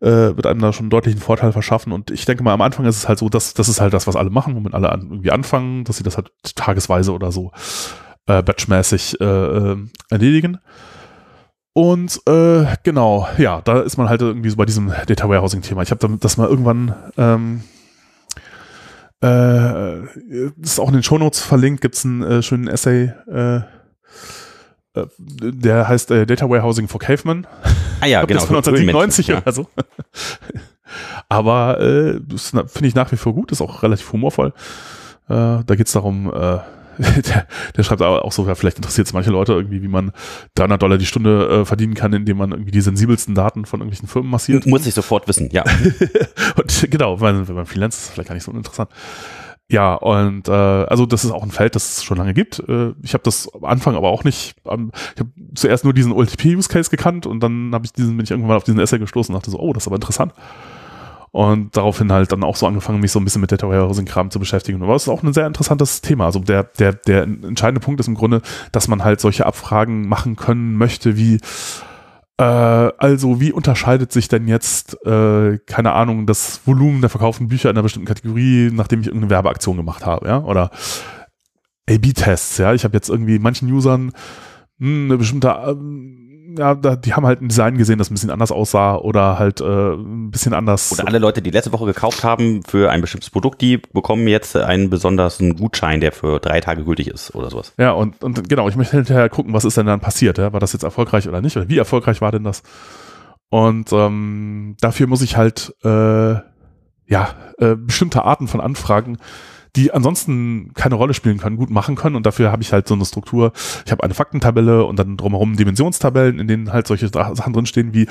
äh, 0.00 0.06
wird 0.06 0.46
einem 0.46 0.60
da 0.60 0.72
schon 0.72 0.84
einen 0.84 0.90
deutlichen 0.90 1.20
Vorteil 1.20 1.50
verschaffen. 1.50 1.92
Und 1.92 2.12
ich 2.12 2.24
denke 2.24 2.44
mal, 2.44 2.54
am 2.54 2.60
Anfang 2.60 2.86
ist 2.86 2.96
es 2.96 3.08
halt 3.08 3.18
so, 3.18 3.28
dass 3.28 3.54
das 3.54 3.68
ist 3.68 3.80
halt 3.80 3.92
das, 3.92 4.06
was 4.06 4.14
alle 4.14 4.30
machen, 4.30 4.54
womit 4.54 4.72
alle 4.72 4.92
an, 4.92 5.02
irgendwie 5.10 5.32
anfangen, 5.32 5.82
dass 5.82 5.96
sie 5.96 6.04
das 6.04 6.16
halt 6.16 6.30
tagesweise 6.54 7.12
oder 7.12 7.32
so 7.32 7.50
äh, 8.26 8.40
batchmäßig 8.40 9.20
äh, 9.20 9.24
äh 9.24 9.76
erledigen. 10.10 10.58
Und 11.76 12.22
äh, 12.26 12.64
genau, 12.84 13.28
ja, 13.36 13.60
da 13.60 13.80
ist 13.80 13.98
man 13.98 14.08
halt 14.08 14.22
irgendwie 14.22 14.48
so 14.48 14.56
bei 14.56 14.64
diesem 14.64 14.94
Data 15.08 15.28
Warehousing-Thema. 15.28 15.82
Ich 15.82 15.90
habe 15.90 16.16
das 16.18 16.38
mal 16.38 16.48
irgendwann, 16.48 16.94
ähm, 17.18 17.64
äh, 19.22 20.00
ist 20.58 20.80
auch 20.80 20.88
in 20.88 20.94
den 20.94 21.02
Shownotes 21.02 21.42
verlinkt, 21.42 21.82
gibt 21.82 21.96
es 21.96 22.06
einen 22.06 22.22
äh, 22.22 22.42
schönen 22.42 22.66
Essay, 22.66 23.12
äh, 23.30 23.56
äh, 23.56 23.62
der 25.28 25.86
heißt 25.86 26.10
äh, 26.12 26.24
Data 26.24 26.48
Warehousing 26.48 26.88
for 26.88 26.98
Cavemen. 26.98 27.46
Ah 28.00 28.06
ja, 28.06 28.20
genau. 28.24 28.40
Von 28.40 28.56
1997 28.56 29.32
oder 29.34 29.52
so. 29.52 29.68
Aber 31.28 32.18
das 32.26 32.52
finde 32.68 32.88
ich 32.88 32.94
nach 32.94 33.12
wie 33.12 33.16
vor 33.16 33.34
gut, 33.34 33.52
ist 33.52 33.60
auch 33.60 33.82
relativ 33.82 34.10
humorvoll. 34.12 34.54
Da 35.28 35.62
geht 35.68 35.88
es 35.88 35.92
darum, 35.92 36.32
äh, 36.32 36.58
der, 36.98 37.46
der 37.76 37.82
schreibt 37.82 38.02
aber 38.02 38.24
auch 38.24 38.32
so, 38.32 38.46
ja, 38.46 38.54
vielleicht 38.54 38.78
interessiert 38.78 39.06
es 39.06 39.12
manche 39.12 39.30
Leute 39.30 39.52
irgendwie, 39.52 39.82
wie 39.82 39.88
man 39.88 40.12
300 40.54 40.80
Dollar 40.80 40.98
die 40.98 41.06
Stunde 41.06 41.48
äh, 41.48 41.64
verdienen 41.64 41.94
kann, 41.94 42.12
indem 42.12 42.38
man 42.38 42.52
irgendwie 42.52 42.70
die 42.70 42.80
sensibelsten 42.80 43.34
Daten 43.34 43.64
von 43.64 43.80
irgendwelchen 43.80 44.08
Firmen 44.08 44.30
massiert. 44.30 44.66
Muss 44.66 44.86
ich 44.86 44.94
sofort 44.94 45.28
wissen, 45.28 45.50
ja. 45.50 45.64
und 46.56 46.86
genau, 46.90 47.20
wenn, 47.20 47.48
wenn 47.48 47.54
man 47.54 47.66
Freelance 47.66 47.98
ist, 47.98 48.10
vielleicht 48.12 48.28
gar 48.28 48.34
nicht 48.34 48.44
so 48.44 48.52
interessant. 48.52 48.90
Ja, 49.68 49.94
und 49.94 50.46
äh, 50.46 50.52
also 50.52 51.06
das 51.06 51.24
ist 51.24 51.32
auch 51.32 51.42
ein 51.42 51.50
Feld, 51.50 51.74
das 51.74 51.96
es 51.96 52.04
schon 52.04 52.18
lange 52.18 52.34
gibt. 52.34 52.60
Äh, 52.68 52.92
ich 53.02 53.14
habe 53.14 53.24
das 53.24 53.52
am 53.52 53.64
Anfang 53.64 53.96
aber 53.96 54.10
auch 54.10 54.22
nicht, 54.22 54.54
ähm, 54.64 54.92
ich 55.14 55.20
habe 55.20 55.30
zuerst 55.54 55.82
nur 55.82 55.92
diesen 55.92 56.12
OLTP-Use-Case 56.12 56.88
gekannt 56.88 57.26
und 57.26 57.40
dann 57.40 57.72
habe 57.74 57.84
ich 57.84 57.92
diesen, 57.92 58.16
bin 58.16 58.22
ich 58.22 58.30
irgendwann 58.30 58.56
auf 58.56 58.64
diesen 58.64 58.78
Essay 58.78 59.00
gestoßen 59.00 59.34
und 59.34 59.40
dachte 59.40 59.50
so, 59.50 59.58
oh, 59.58 59.72
das 59.72 59.82
ist 59.82 59.88
aber 59.88 59.96
interessant. 59.96 60.32
Und 61.36 61.76
daraufhin 61.76 62.10
halt 62.10 62.32
dann 62.32 62.42
auch 62.42 62.56
so 62.56 62.66
angefangen, 62.66 62.98
mich 62.98 63.12
so 63.12 63.20
ein 63.20 63.24
bisschen 63.24 63.42
mit 63.42 63.52
Data 63.52 63.68
Warehousing-Kram 63.68 64.30
zu 64.30 64.38
beschäftigen. 64.38 64.82
Aber 64.82 64.94
es 64.94 65.02
ist 65.02 65.10
auch 65.10 65.22
ein 65.22 65.34
sehr 65.34 65.46
interessantes 65.46 66.00
Thema. 66.00 66.24
Also 66.24 66.38
der, 66.38 66.62
der, 66.62 66.94
der 66.94 67.24
entscheidende 67.24 67.82
Punkt 67.82 68.00
ist 68.00 68.08
im 68.08 68.14
Grunde, 68.14 68.40
dass 68.72 68.88
man 68.88 69.04
halt 69.04 69.20
solche 69.20 69.44
Abfragen 69.44 70.08
machen 70.08 70.36
können 70.36 70.78
möchte, 70.78 71.18
wie 71.18 71.38
äh, 72.38 72.42
also 72.42 73.38
wie 73.38 73.52
unterscheidet 73.52 74.12
sich 74.12 74.28
denn 74.28 74.48
jetzt, 74.48 74.96
äh, 75.04 75.58
keine 75.66 75.92
Ahnung, 75.92 76.24
das 76.24 76.62
Volumen 76.64 77.02
der 77.02 77.10
verkauften 77.10 77.48
Bücher 77.48 77.68
in 77.68 77.76
einer 77.76 77.82
bestimmten 77.82 78.08
Kategorie, 78.08 78.70
nachdem 78.72 79.02
ich 79.02 79.08
irgendeine 79.08 79.28
Werbeaktion 79.28 79.76
gemacht 79.76 80.06
habe, 80.06 80.26
ja? 80.26 80.42
Oder 80.42 80.70
A-B-Tests, 81.86 82.56
ja. 82.56 82.72
Ich 82.72 82.84
habe 82.84 82.96
jetzt 82.96 83.10
irgendwie 83.10 83.38
manchen 83.38 83.70
Usern 83.70 84.06
mh, 84.06 84.12
hm, 84.78 85.04
eine 85.04 85.18
bestimmte 85.18 85.48
ähm, 85.48 86.25
ja, 86.56 86.74
die 86.74 87.14
haben 87.14 87.26
halt 87.26 87.42
ein 87.42 87.48
Design 87.48 87.76
gesehen, 87.78 87.98
das 87.98 88.10
ein 88.10 88.14
bisschen 88.14 88.30
anders 88.30 88.52
aussah 88.52 88.96
oder 88.96 89.38
halt 89.38 89.60
äh, 89.60 89.94
ein 89.94 90.30
bisschen 90.30 90.54
anders. 90.54 90.92
Oder 90.92 91.06
alle 91.06 91.18
Leute, 91.18 91.42
die 91.42 91.50
letzte 91.50 91.72
Woche 91.72 91.86
gekauft 91.86 92.24
haben 92.24 92.62
für 92.62 92.90
ein 92.90 93.00
bestimmtes 93.00 93.30
Produkt, 93.30 93.60
die 93.60 93.78
bekommen 93.78 94.26
jetzt 94.28 94.56
einen 94.56 94.90
besonderen 94.90 95.56
Gutschein, 95.56 96.00
der 96.00 96.12
für 96.12 96.40
drei 96.40 96.60
Tage 96.60 96.84
gültig 96.84 97.08
ist 97.08 97.34
oder 97.34 97.50
sowas. 97.50 97.72
Ja, 97.78 97.92
und, 97.92 98.22
und 98.22 98.48
genau, 98.48 98.68
ich 98.68 98.76
möchte 98.76 98.96
hinterher 98.96 99.28
gucken, 99.28 99.52
was 99.52 99.64
ist 99.64 99.76
denn 99.76 99.86
dann 99.86 100.00
passiert. 100.00 100.38
Ja? 100.38 100.52
War 100.52 100.60
das 100.60 100.72
jetzt 100.72 100.82
erfolgreich 100.82 101.28
oder 101.28 101.40
nicht? 101.40 101.56
Oder 101.56 101.68
wie 101.68 101.78
erfolgreich 101.78 102.20
war 102.20 102.32
denn 102.32 102.44
das? 102.44 102.62
Und 103.48 103.92
ähm, 103.92 104.76
dafür 104.80 105.06
muss 105.06 105.22
ich 105.22 105.36
halt 105.36 105.74
äh, 105.84 106.34
ja 107.08 107.34
äh, 107.58 107.76
bestimmte 107.76 108.24
Arten 108.24 108.48
von 108.48 108.60
Anfragen 108.60 109.18
die 109.76 109.92
ansonsten 109.92 110.72
keine 110.74 110.94
Rolle 110.94 111.14
spielen 111.14 111.38
können, 111.38 111.56
gut 111.56 111.70
machen 111.70 111.94
können. 111.94 112.16
Und 112.16 112.26
dafür 112.26 112.50
habe 112.50 112.62
ich 112.62 112.72
halt 112.72 112.88
so 112.88 112.94
eine 112.94 113.04
Struktur. 113.04 113.52
Ich 113.84 113.92
habe 113.92 114.02
eine 114.02 114.14
Faktentabelle 114.14 114.84
und 114.84 114.98
dann 114.98 115.16
drumherum 115.16 115.56
Dimensionstabellen, 115.56 116.38
in 116.38 116.48
denen 116.48 116.72
halt 116.72 116.86
solche 116.86 117.08
Sachen 117.08 117.52
drinstehen 117.52 117.92
wie, 117.92 118.08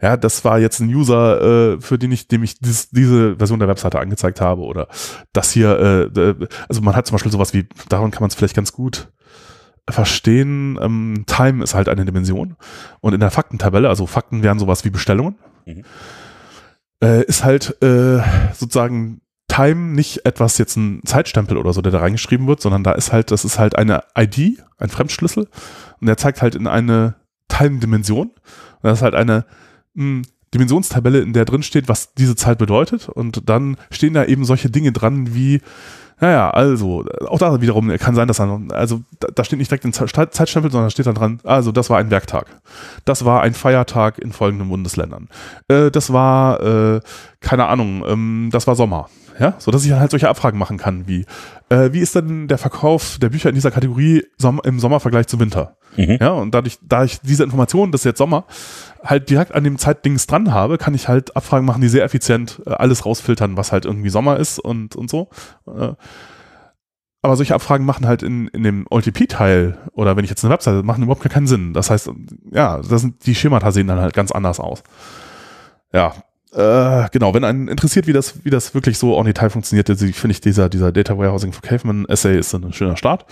ja, 0.00 0.16
das 0.16 0.44
war 0.44 0.60
jetzt 0.60 0.80
ein 0.80 0.88
User, 0.88 1.74
äh, 1.74 1.80
für 1.80 1.98
den 1.98 2.12
ich, 2.12 2.28
dem 2.28 2.44
ich 2.44 2.58
dies, 2.60 2.90
diese 2.90 3.36
Version 3.36 3.58
der 3.58 3.68
Webseite 3.68 3.98
angezeigt 3.98 4.40
habe 4.40 4.62
oder 4.62 4.88
das 5.32 5.50
hier, 5.50 6.10
äh, 6.16 6.46
also 6.68 6.82
man 6.82 6.94
hat 6.94 7.06
zum 7.06 7.16
Beispiel 7.16 7.32
sowas 7.32 7.52
wie, 7.52 7.68
daran 7.88 8.12
kann 8.12 8.20
man 8.20 8.28
es 8.28 8.36
vielleicht 8.36 8.56
ganz 8.56 8.72
gut 8.72 9.10
verstehen, 9.90 10.78
ähm, 10.80 11.24
Time 11.26 11.64
ist 11.64 11.74
halt 11.74 11.88
eine 11.88 12.04
Dimension. 12.04 12.56
Und 13.00 13.14
in 13.14 13.20
der 13.20 13.30
Faktentabelle, 13.30 13.88
also 13.88 14.06
Fakten 14.06 14.42
wären 14.42 14.58
sowas 14.58 14.84
wie 14.84 14.90
Bestellungen, 14.90 15.36
mhm. 15.66 15.84
äh, 17.02 17.24
ist 17.24 17.42
halt 17.42 17.82
äh, 17.82 18.20
sozusagen 18.52 19.22
Time 19.58 19.92
nicht 19.92 20.24
etwas 20.24 20.56
jetzt 20.58 20.76
ein 20.76 21.00
Zeitstempel 21.04 21.56
oder 21.56 21.72
so, 21.72 21.82
der 21.82 21.90
da 21.90 21.98
reingeschrieben 21.98 22.46
wird, 22.46 22.60
sondern 22.60 22.84
da 22.84 22.92
ist 22.92 23.12
halt, 23.12 23.32
das 23.32 23.44
ist 23.44 23.58
halt 23.58 23.76
eine 23.76 24.04
ID, 24.16 24.62
ein 24.78 24.88
Fremdschlüssel 24.88 25.48
und 26.00 26.06
der 26.06 26.16
zeigt 26.16 26.42
halt 26.42 26.54
in 26.54 26.68
eine 26.68 27.16
Time-Dimension. 27.48 28.28
Und 28.28 28.82
das 28.82 28.98
ist 28.98 29.02
halt 29.02 29.16
eine 29.16 29.46
mh, 29.94 30.04
hm, 30.04 30.22
Dimensionstabelle, 30.54 31.18
in 31.18 31.32
der 31.32 31.44
drin 31.44 31.64
steht, 31.64 31.88
was 31.88 32.14
diese 32.14 32.36
Zeit 32.36 32.58
bedeutet 32.58 33.08
und 33.08 33.48
dann 33.50 33.76
stehen 33.90 34.14
da 34.14 34.24
eben 34.24 34.44
solche 34.44 34.70
Dinge 34.70 34.92
dran 34.92 35.34
wie 35.34 35.60
naja, 36.20 36.50
also, 36.50 37.04
auch 37.28 37.38
da 37.38 37.60
wiederum 37.60 37.96
kann 37.96 38.16
sein, 38.16 38.26
dass 38.26 38.38
dann, 38.38 38.72
also 38.72 39.02
da, 39.20 39.28
da 39.32 39.44
steht 39.44 39.60
nicht 39.60 39.70
direkt 39.70 39.84
ein 39.84 39.92
Zeitstempel, 39.92 40.68
sondern 40.68 40.86
da 40.86 40.90
steht 40.90 41.06
dann 41.06 41.14
dran, 41.14 41.38
also 41.44 41.70
das 41.70 41.90
war 41.90 41.98
ein 41.98 42.10
Werktag. 42.10 42.46
Das 43.04 43.24
war 43.24 43.42
ein 43.42 43.54
Feiertag 43.54 44.18
in 44.18 44.32
folgenden 44.32 44.68
Bundesländern. 44.68 45.28
Äh, 45.68 45.92
das 45.92 46.12
war, 46.12 46.60
äh, 46.60 47.00
keine 47.38 47.66
Ahnung, 47.66 48.04
ähm, 48.04 48.48
das 48.50 48.66
war 48.66 48.74
Sommer 48.74 49.08
ja, 49.38 49.54
so 49.58 49.70
dass 49.70 49.84
ich 49.84 49.90
dann 49.90 50.00
halt 50.00 50.10
solche 50.10 50.28
Abfragen 50.28 50.58
machen 50.58 50.78
kann, 50.78 51.06
wie 51.06 51.24
äh, 51.68 51.92
wie 51.92 52.00
ist 52.00 52.14
denn 52.14 52.48
der 52.48 52.58
Verkauf 52.58 53.18
der 53.20 53.28
Bücher 53.28 53.48
in 53.48 53.54
dieser 53.54 53.70
Kategorie 53.70 54.24
Som 54.36 54.60
im 54.64 54.80
Sommervergleich 54.80 55.26
zu 55.26 55.38
Winter? 55.38 55.76
Mhm. 55.96 56.18
Ja, 56.20 56.30
und 56.30 56.54
dadurch, 56.54 56.78
da 56.82 57.04
ich 57.04 57.20
diese 57.20 57.44
Informationen, 57.44 57.92
das 57.92 58.02
ist 58.02 58.04
jetzt 58.04 58.18
Sommer, 58.18 58.44
halt 59.02 59.30
direkt 59.30 59.54
an 59.54 59.64
dem 59.64 59.78
Zeitdings 59.78 60.26
dran 60.26 60.52
habe, 60.52 60.78
kann 60.78 60.94
ich 60.94 61.08
halt 61.08 61.36
Abfragen 61.36 61.66
machen, 61.66 61.80
die 61.80 61.88
sehr 61.88 62.04
effizient 62.04 62.60
äh, 62.66 62.70
alles 62.70 63.06
rausfiltern, 63.06 63.56
was 63.56 63.72
halt 63.72 63.84
irgendwie 63.84 64.10
Sommer 64.10 64.38
ist 64.38 64.58
und 64.58 64.96
und 64.96 65.10
so. 65.10 65.28
Äh, 65.66 65.94
aber 67.20 67.36
solche 67.36 67.54
Abfragen 67.54 67.84
machen 67.84 68.06
halt 68.06 68.22
in, 68.22 68.46
in 68.48 68.62
dem 68.62 68.86
OLTP-Teil 68.88 69.76
oder 69.92 70.16
wenn 70.16 70.24
ich 70.24 70.30
jetzt 70.30 70.44
eine 70.44 70.52
Webseite 70.52 70.82
machen 70.84 71.02
überhaupt 71.02 71.28
keinen 71.28 71.48
Sinn. 71.48 71.72
Das 71.72 71.90
heißt, 71.90 72.10
ja, 72.52 72.78
das 72.78 73.00
sind, 73.00 73.26
die 73.26 73.34
Schemata 73.34 73.72
sehen 73.72 73.88
dann 73.88 73.98
halt 73.98 74.14
ganz 74.14 74.30
anders 74.30 74.60
aus. 74.60 74.82
Ja, 75.92 76.14
äh, 76.58 77.08
genau, 77.12 77.34
wenn 77.34 77.44
einen 77.44 77.68
interessiert, 77.68 78.08
wie 78.08 78.12
das, 78.12 78.44
wie 78.44 78.50
das 78.50 78.74
wirklich 78.74 78.98
so 78.98 79.16
on 79.16 79.26
Detail 79.26 79.48
funktioniert, 79.48 79.86
finde 79.86 80.32
ich 80.32 80.40
dieser, 80.40 80.68
dieser 80.68 80.90
Data 80.90 81.16
Warehousing 81.16 81.52
for 81.52 81.62
Caveman 81.62 82.04
Essay 82.06 82.36
ist 82.36 82.52
ein 82.52 82.72
schöner 82.72 82.96
Start. 82.96 83.26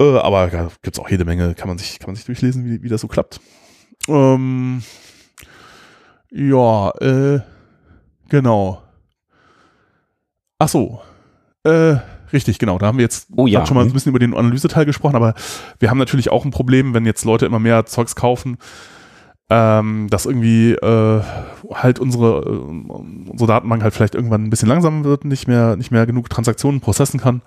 Äh, 0.00 0.16
aber 0.18 0.50
ja, 0.50 0.68
gibt 0.80 0.96
es 0.96 0.98
auch 0.98 1.10
jede 1.10 1.26
Menge, 1.26 1.54
kann 1.54 1.68
man 1.68 1.76
sich, 1.76 1.98
kann 1.98 2.08
man 2.08 2.16
sich 2.16 2.24
durchlesen, 2.24 2.64
wie, 2.64 2.82
wie 2.82 2.88
das 2.88 3.02
so 3.02 3.08
klappt. 3.08 3.40
Ähm, 4.08 4.82
ja, 6.30 6.90
äh, 6.92 7.40
genau. 8.30 8.82
Ach 10.58 10.68
so. 10.68 11.02
Äh, 11.62 11.96
richtig, 12.32 12.58
genau. 12.58 12.78
Da 12.78 12.86
haben 12.86 12.96
wir 12.96 13.04
jetzt 13.04 13.28
oh, 13.36 13.46
ja. 13.46 13.66
schon 13.66 13.76
mal 13.76 13.84
ein 13.84 13.92
bisschen 13.92 14.10
über 14.10 14.18
den 14.18 14.34
Analyseteil 14.34 14.86
gesprochen, 14.86 15.16
aber 15.16 15.34
wir 15.78 15.90
haben 15.90 15.98
natürlich 15.98 16.30
auch 16.30 16.46
ein 16.46 16.52
Problem, 16.52 16.94
wenn 16.94 17.04
jetzt 17.04 17.26
Leute 17.26 17.44
immer 17.44 17.58
mehr 17.58 17.84
Zeugs 17.84 18.16
kaufen, 18.16 18.56
ähm, 19.48 20.08
dass 20.10 20.26
irgendwie 20.26 20.72
äh, 20.72 21.22
halt 21.72 22.00
unsere, 22.00 22.40
äh, 22.40 23.30
unsere 23.30 23.46
Datenbank 23.46 23.82
halt 23.82 23.94
vielleicht 23.94 24.14
irgendwann 24.14 24.44
ein 24.44 24.50
bisschen 24.50 24.68
langsamer 24.68 25.04
wird, 25.04 25.24
nicht 25.24 25.46
mehr, 25.46 25.76
nicht 25.76 25.90
mehr 25.90 26.06
genug 26.06 26.28
Transaktionen 26.28 26.80
prozessen 26.80 27.20
kann. 27.20 27.42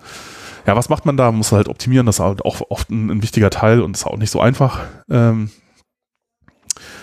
Ja, 0.66 0.76
was 0.76 0.88
macht 0.88 1.06
man 1.06 1.16
da? 1.16 1.26
Man 1.26 1.38
muss 1.38 1.52
halt 1.52 1.68
optimieren, 1.68 2.06
das 2.06 2.16
ist 2.16 2.20
halt 2.20 2.44
auch 2.44 2.62
oft 2.70 2.90
ein, 2.90 3.10
ein 3.10 3.22
wichtiger 3.22 3.50
Teil 3.50 3.80
und 3.80 3.96
ist 3.96 4.06
auch 4.06 4.16
nicht 4.16 4.30
so 4.30 4.40
einfach. 4.40 4.80
Ähm, 5.10 5.50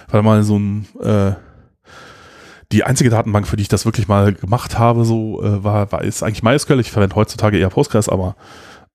weil 0.09 0.23
mal 0.23 0.43
so 0.43 0.57
ein 0.57 0.87
äh, 1.01 1.33
die 2.71 2.83
einzige 2.83 3.09
Datenbank, 3.09 3.47
für 3.47 3.55
die 3.55 3.61
ich 3.63 3.69
das 3.69 3.85
wirklich 3.85 4.07
mal 4.07 4.33
gemacht 4.33 4.77
habe, 4.77 5.05
so 5.05 5.41
äh, 5.43 5.63
war, 5.63 5.91
war 5.91 6.03
ist 6.03 6.23
eigentlich 6.23 6.43
MySQL. 6.43 6.79
Ich 6.79 6.91
verwende 6.91 7.15
heutzutage 7.15 7.57
eher 7.57 7.69
Postgres, 7.69 8.09
aber 8.09 8.35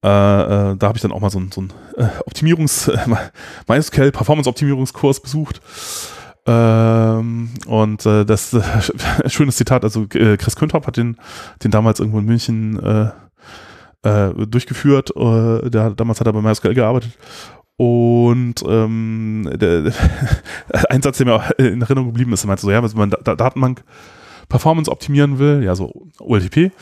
äh, 0.03 0.09
äh, 0.09 0.77
da 0.77 0.87
habe 0.89 0.97
ich 0.97 1.03
dann 1.03 1.13
auch 1.13 1.21
mal 1.21 1.31
so, 1.31 1.39
ein, 1.39 1.51
so 1.53 1.63
ein 1.63 1.73
äh, 1.97 2.09
Optimierungs 2.27 2.91
MySQL 3.69 4.13
Performance 4.13 4.49
Optimierungskurs 4.49 5.21
besucht. 5.21 5.61
Ähm, 6.45 7.51
und 7.67 8.05
äh, 8.05 8.25
das 8.25 8.53
äh, 8.53 8.63
schönes 9.29 9.57
Zitat, 9.57 9.85
also 9.85 10.05
äh, 10.15 10.37
Chris 10.37 10.57
Küntop 10.57 10.87
hat 10.87 10.97
den, 10.97 11.17
den 11.63 11.71
damals 11.71 12.01
irgendwo 12.01 12.19
in 12.19 12.25
München 12.25 12.79
äh, 12.83 13.11
äh, 14.03 14.47
durchgeführt. 14.47 15.11
Äh, 15.15 15.71
der, 15.71 15.91
damals 15.91 16.19
hat 16.19 16.27
er 16.27 16.33
bei 16.33 16.41
MySQL 16.41 16.75
gearbeitet 16.75 17.17
und 17.77 18.63
ähm, 18.67 19.49
der, 19.55 19.93
ein 20.89 21.03
Satz, 21.03 21.19
der 21.19 21.27
mir 21.27 21.35
auch 21.35 21.51
in 21.53 21.83
Erinnerung 21.83 22.09
geblieben 22.09 22.33
ist, 22.33 22.45
meinte 22.47 22.63
so, 22.63 22.71
ja, 22.71 22.83
wenn 22.83 22.99
man 22.99 23.11
da 23.11 23.35
Datenbank 23.35 23.83
Performance 24.49 24.91
optimieren 24.91 25.39
will, 25.39 25.63
ja, 25.65 25.75
so 25.75 26.11
OLTP, 26.21 26.73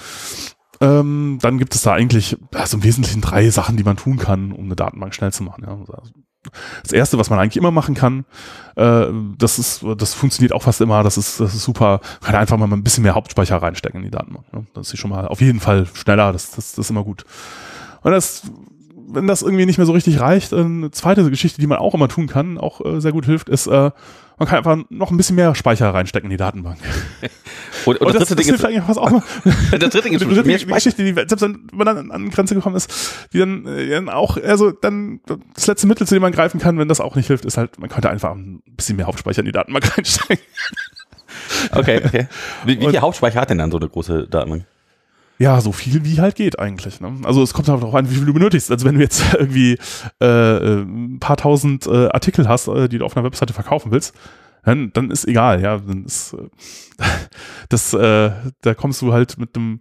ähm, 0.80 1.38
dann 1.42 1.58
gibt 1.58 1.74
es 1.74 1.82
da 1.82 1.92
eigentlich 1.92 2.36
also 2.54 2.76
im 2.76 2.82
Wesentlichen 2.82 3.20
drei 3.20 3.50
Sachen, 3.50 3.76
die 3.76 3.84
man 3.84 3.96
tun 3.96 4.16
kann, 4.16 4.52
um 4.52 4.64
eine 4.64 4.76
Datenbank 4.76 5.14
schnell 5.14 5.32
zu 5.32 5.42
machen. 5.42 5.64
Ja. 5.64 5.72
Also, 5.72 6.10
das 6.82 6.92
erste, 6.92 7.18
was 7.18 7.28
man 7.28 7.38
eigentlich 7.38 7.58
immer 7.58 7.70
machen 7.70 7.94
kann, 7.94 8.24
äh, 8.76 9.06
das 9.36 9.58
ist, 9.58 9.84
das 9.98 10.14
funktioniert 10.14 10.54
auch 10.54 10.62
fast 10.62 10.80
immer, 10.80 11.02
das 11.02 11.18
ist, 11.18 11.38
das 11.38 11.54
ist 11.54 11.64
super, 11.64 12.00
kann 12.22 12.34
einfach 12.34 12.56
mal 12.56 12.72
ein 12.72 12.82
bisschen 12.82 13.02
mehr 13.02 13.14
Hauptspeicher 13.14 13.56
reinstecken 13.56 14.00
in 14.00 14.04
die 14.06 14.10
Datenbank. 14.10 14.46
Ja. 14.52 14.62
Das 14.72 14.92
ist 14.92 14.98
schon 14.98 15.10
mal 15.10 15.28
auf 15.28 15.42
jeden 15.42 15.60
Fall 15.60 15.86
schneller, 15.92 16.32
das, 16.32 16.50
das, 16.52 16.72
das 16.72 16.86
ist 16.86 16.90
immer 16.90 17.04
gut. 17.04 17.26
Und 18.02 18.12
das 18.12 18.42
wenn 19.12 19.26
das 19.26 19.42
irgendwie 19.42 19.66
nicht 19.66 19.78
mehr 19.78 19.86
so 19.86 19.92
richtig 19.92 20.20
reicht, 20.20 20.52
eine 20.52 20.90
zweite 20.90 21.28
Geschichte, 21.30 21.60
die 21.60 21.66
man 21.66 21.78
auch 21.78 21.94
immer 21.94 22.08
tun 22.08 22.26
kann, 22.26 22.58
auch 22.58 22.84
äh, 22.84 23.00
sehr 23.00 23.12
gut 23.12 23.26
hilft, 23.26 23.48
ist, 23.48 23.66
äh, 23.66 23.90
man 24.38 24.48
kann 24.48 24.58
einfach 24.58 24.78
noch 24.88 25.10
ein 25.10 25.18
bisschen 25.18 25.36
mehr 25.36 25.54
Speicher 25.54 25.92
reinstecken 25.92 26.26
in 26.26 26.30
die 26.30 26.38
Datenbank. 26.38 26.78
Und, 27.86 27.98
und, 27.98 28.08
und 28.08 28.14
das, 28.14 28.28
das, 28.28 28.36
dritte 28.36 28.52
das 28.52 28.60
Ding 28.60 28.76
ist, 28.76 28.86
eigentlich 28.86 28.98
auch 28.98 29.10
mal. 29.10 29.22
das 29.70 29.78
dritte 29.78 30.02
Ding 30.02 30.12
ist, 30.12 30.22
dritte 30.22 30.44
mehr 30.44 30.58
Geschichte, 30.58 31.02
die, 31.02 31.14
selbst 31.14 31.40
wenn 31.40 31.66
man 31.72 31.86
dann 31.86 32.10
an 32.10 32.24
die 32.26 32.30
Grenze 32.30 32.54
gekommen 32.54 32.76
ist, 32.76 32.90
die 33.32 33.38
dann, 33.38 33.66
äh, 33.66 33.88
dann 33.88 34.10
auch, 34.10 34.36
also 34.36 34.70
dann 34.70 35.20
das 35.54 35.66
letzte 35.66 35.86
Mittel, 35.86 36.06
zu 36.06 36.14
dem 36.14 36.20
man 36.20 36.32
greifen 36.32 36.60
kann, 36.60 36.78
wenn 36.78 36.88
das 36.88 37.00
auch 37.00 37.16
nicht 37.16 37.28
hilft, 37.28 37.46
ist 37.46 37.56
halt, 37.56 37.78
man 37.78 37.88
könnte 37.88 38.10
einfach 38.10 38.32
ein 38.32 38.62
bisschen 38.76 38.96
mehr 38.96 39.06
Hauptspeicher 39.06 39.38
in 39.38 39.46
die 39.46 39.52
Datenbank 39.52 39.96
reinstecken. 39.96 40.44
Okay, 41.72 42.02
okay. 42.04 42.28
Wie, 42.66 42.78
wie 42.80 42.88
viel 42.90 43.00
Hauptspeicher 43.00 43.40
hat 43.40 43.48
denn 43.48 43.58
dann 43.58 43.70
so 43.70 43.78
eine 43.78 43.88
große 43.88 44.28
Datenbank? 44.28 44.66
Ja, 45.40 45.58
so 45.62 45.72
viel 45.72 46.04
wie 46.04 46.20
halt 46.20 46.34
geht 46.34 46.58
eigentlich. 46.58 47.00
Ne? 47.00 47.14
Also 47.24 47.42
es 47.42 47.54
kommt 47.54 47.66
darauf 47.66 47.94
an, 47.94 48.10
wie 48.10 48.14
viel 48.14 48.26
du 48.26 48.34
benötigst. 48.34 48.70
Also 48.70 48.84
wenn 48.86 48.96
du 48.96 49.00
jetzt 49.00 49.32
irgendwie 49.38 49.78
äh, 50.20 50.26
äh, 50.26 50.82
ein 50.82 51.18
paar 51.18 51.38
tausend 51.38 51.86
äh, 51.86 52.08
Artikel 52.08 52.46
hast, 52.46 52.68
äh, 52.68 52.90
die 52.90 52.98
du 52.98 53.06
auf 53.06 53.16
einer 53.16 53.24
Webseite 53.24 53.54
verkaufen 53.54 53.90
willst, 53.90 54.14
dann, 54.64 54.92
dann 54.92 55.10
ist 55.10 55.26
egal, 55.26 55.62
ja. 55.62 55.78
Dann 55.78 56.04
ist, 56.04 56.34
äh, 56.34 57.04
das, 57.70 57.94
äh, 57.94 58.32
da 58.60 58.74
kommst 58.74 59.00
du 59.00 59.14
halt 59.14 59.38
mit 59.38 59.56
einem, 59.56 59.78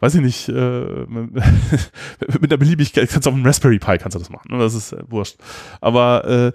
weiß 0.00 0.16
ich 0.16 0.20
nicht, 0.20 0.50
äh, 0.50 1.06
mit 1.08 1.42
einer 2.44 2.58
Beliebigkeit, 2.58 3.08
kannst 3.08 3.24
du 3.24 3.30
auf 3.30 3.34
einem 3.34 3.46
Raspberry 3.46 3.78
Pi 3.78 3.96
kannst 3.96 4.14
du 4.14 4.18
das 4.18 4.28
machen. 4.28 4.50
Ne? 4.50 4.58
Das 4.58 4.74
ist 4.74 4.92
äh, 4.92 5.02
wurscht. 5.08 5.38
Aber 5.80 6.26
äh, 6.26 6.52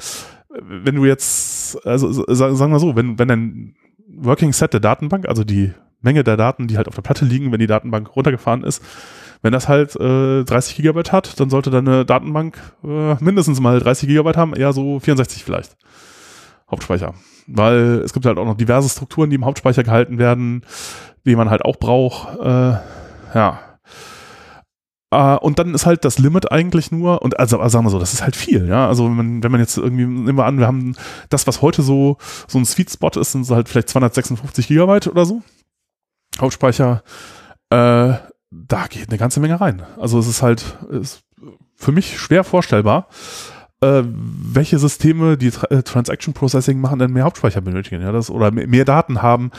wenn 0.62 0.94
du 0.94 1.06
jetzt, 1.06 1.84
also 1.88 2.24
sagen 2.28 2.72
wir 2.72 2.80
so, 2.80 2.96
wenn, 2.96 3.18
wenn 3.18 3.28
dein 3.28 3.76
Working 4.16 4.54
Set 4.54 4.74
der 4.74 4.80
Datenbank, 4.80 5.28
also 5.28 5.44
die 5.44 5.72
Menge 6.04 6.24
der 6.24 6.38
Daten, 6.38 6.68
die 6.68 6.78
halt 6.78 6.88
auf 6.88 6.96
der 6.96 7.02
Platte 7.02 7.26
liegen, 7.26 7.52
wenn 7.52 7.60
die 7.60 7.68
Datenbank 7.68 8.16
runtergefahren 8.16 8.64
ist. 8.64 8.84
Wenn 9.42 9.52
das 9.52 9.68
halt 9.68 9.96
äh, 9.98 10.44
30 10.44 10.78
Gigabyte 10.78 11.12
hat, 11.12 11.40
dann 11.40 11.50
sollte 11.50 11.70
deine 11.70 12.06
Datenbank 12.06 12.58
äh, 12.84 13.16
mindestens 13.22 13.60
mal 13.60 13.80
30 13.80 14.08
Gigabyte 14.08 14.38
haben, 14.38 14.54
eher 14.54 14.72
so 14.72 15.00
64 15.00 15.44
vielleicht. 15.44 15.76
Hauptspeicher. 16.72 17.14
Weil 17.48 18.02
es 18.06 18.14
gibt 18.14 18.26
halt 18.26 18.38
auch 18.38 18.46
noch 18.46 18.56
diverse 18.56 18.88
Strukturen, 18.88 19.30
die 19.30 19.36
im 19.36 19.46
Hauptspeicher 19.46 19.84
gehalten 19.84 20.18
werden, 20.18 20.64
die 21.26 21.36
man 21.36 21.50
halt 21.50 21.66
auch 21.66 21.78
braucht. 21.78 22.40
Äh, 22.40 22.78
ja. 23.36 23.60
Uh, 25.14 25.38
und 25.42 25.60
dann 25.60 25.76
ist 25.76 25.86
halt 25.86 26.06
das 26.06 26.18
Limit 26.18 26.52
eigentlich 26.52 26.92
nur, 26.92 27.22
und 27.22 27.40
also, 27.40 27.60
also 27.60 27.74
sagen 27.74 27.86
wir 27.86 27.92
so, 27.92 28.00
das 28.00 28.14
ist 28.14 28.24
halt 28.24 28.36
viel, 28.36 28.68
ja. 28.68 28.88
Also 28.88 29.06
wenn 29.06 29.16
man, 29.16 29.44
wenn 29.44 29.52
man 29.52 29.62
jetzt 29.62 29.78
irgendwie, 29.78 30.06
nehmen 30.06 30.38
wir 30.38 30.46
an, 30.46 30.58
wir 30.58 30.66
haben 30.66 30.96
das, 31.30 31.46
was 31.46 31.62
heute 31.62 31.84
so, 31.84 32.18
so 32.48 32.58
ein 32.58 32.66
Sweet 32.66 32.90
Spot 32.90 33.12
ist, 33.20 33.34
sind 33.34 33.48
halt 33.52 33.70
vielleicht 33.70 33.90
256 33.90 34.70
Gigabyte 34.70 35.08
oder 35.08 35.26
so. 35.26 35.44
Hauptspeicher, 36.40 37.04
äh, 37.70 38.14
da 38.52 38.88
geht 38.90 39.10
eine 39.10 39.18
ganze 39.18 39.40
Menge 39.40 39.60
rein. 39.60 39.84
Also 40.00 40.20
es 40.20 40.28
ist 40.28 40.42
halt 40.42 40.78
ist 40.90 41.24
für 41.76 41.92
mich 41.92 42.20
schwer 42.20 42.44
vorstellbar, 42.44 43.08
äh, 43.82 44.04
welche 44.06 44.80
Systeme, 44.80 45.38
die 45.38 45.52
Tra 45.52 45.68
äh, 45.68 45.84
Transaction 45.84 46.34
Processing 46.34 46.80
machen, 46.80 47.00
denn 47.00 47.12
mehr 47.12 47.26
Hauptspeicher 47.26 47.62
benötigen, 47.62 48.02
ja, 48.02 48.12
das, 48.12 48.30
oder 48.30 48.52
mehr 48.52 48.86
Daten 48.86 49.22
haben, 49.22 49.52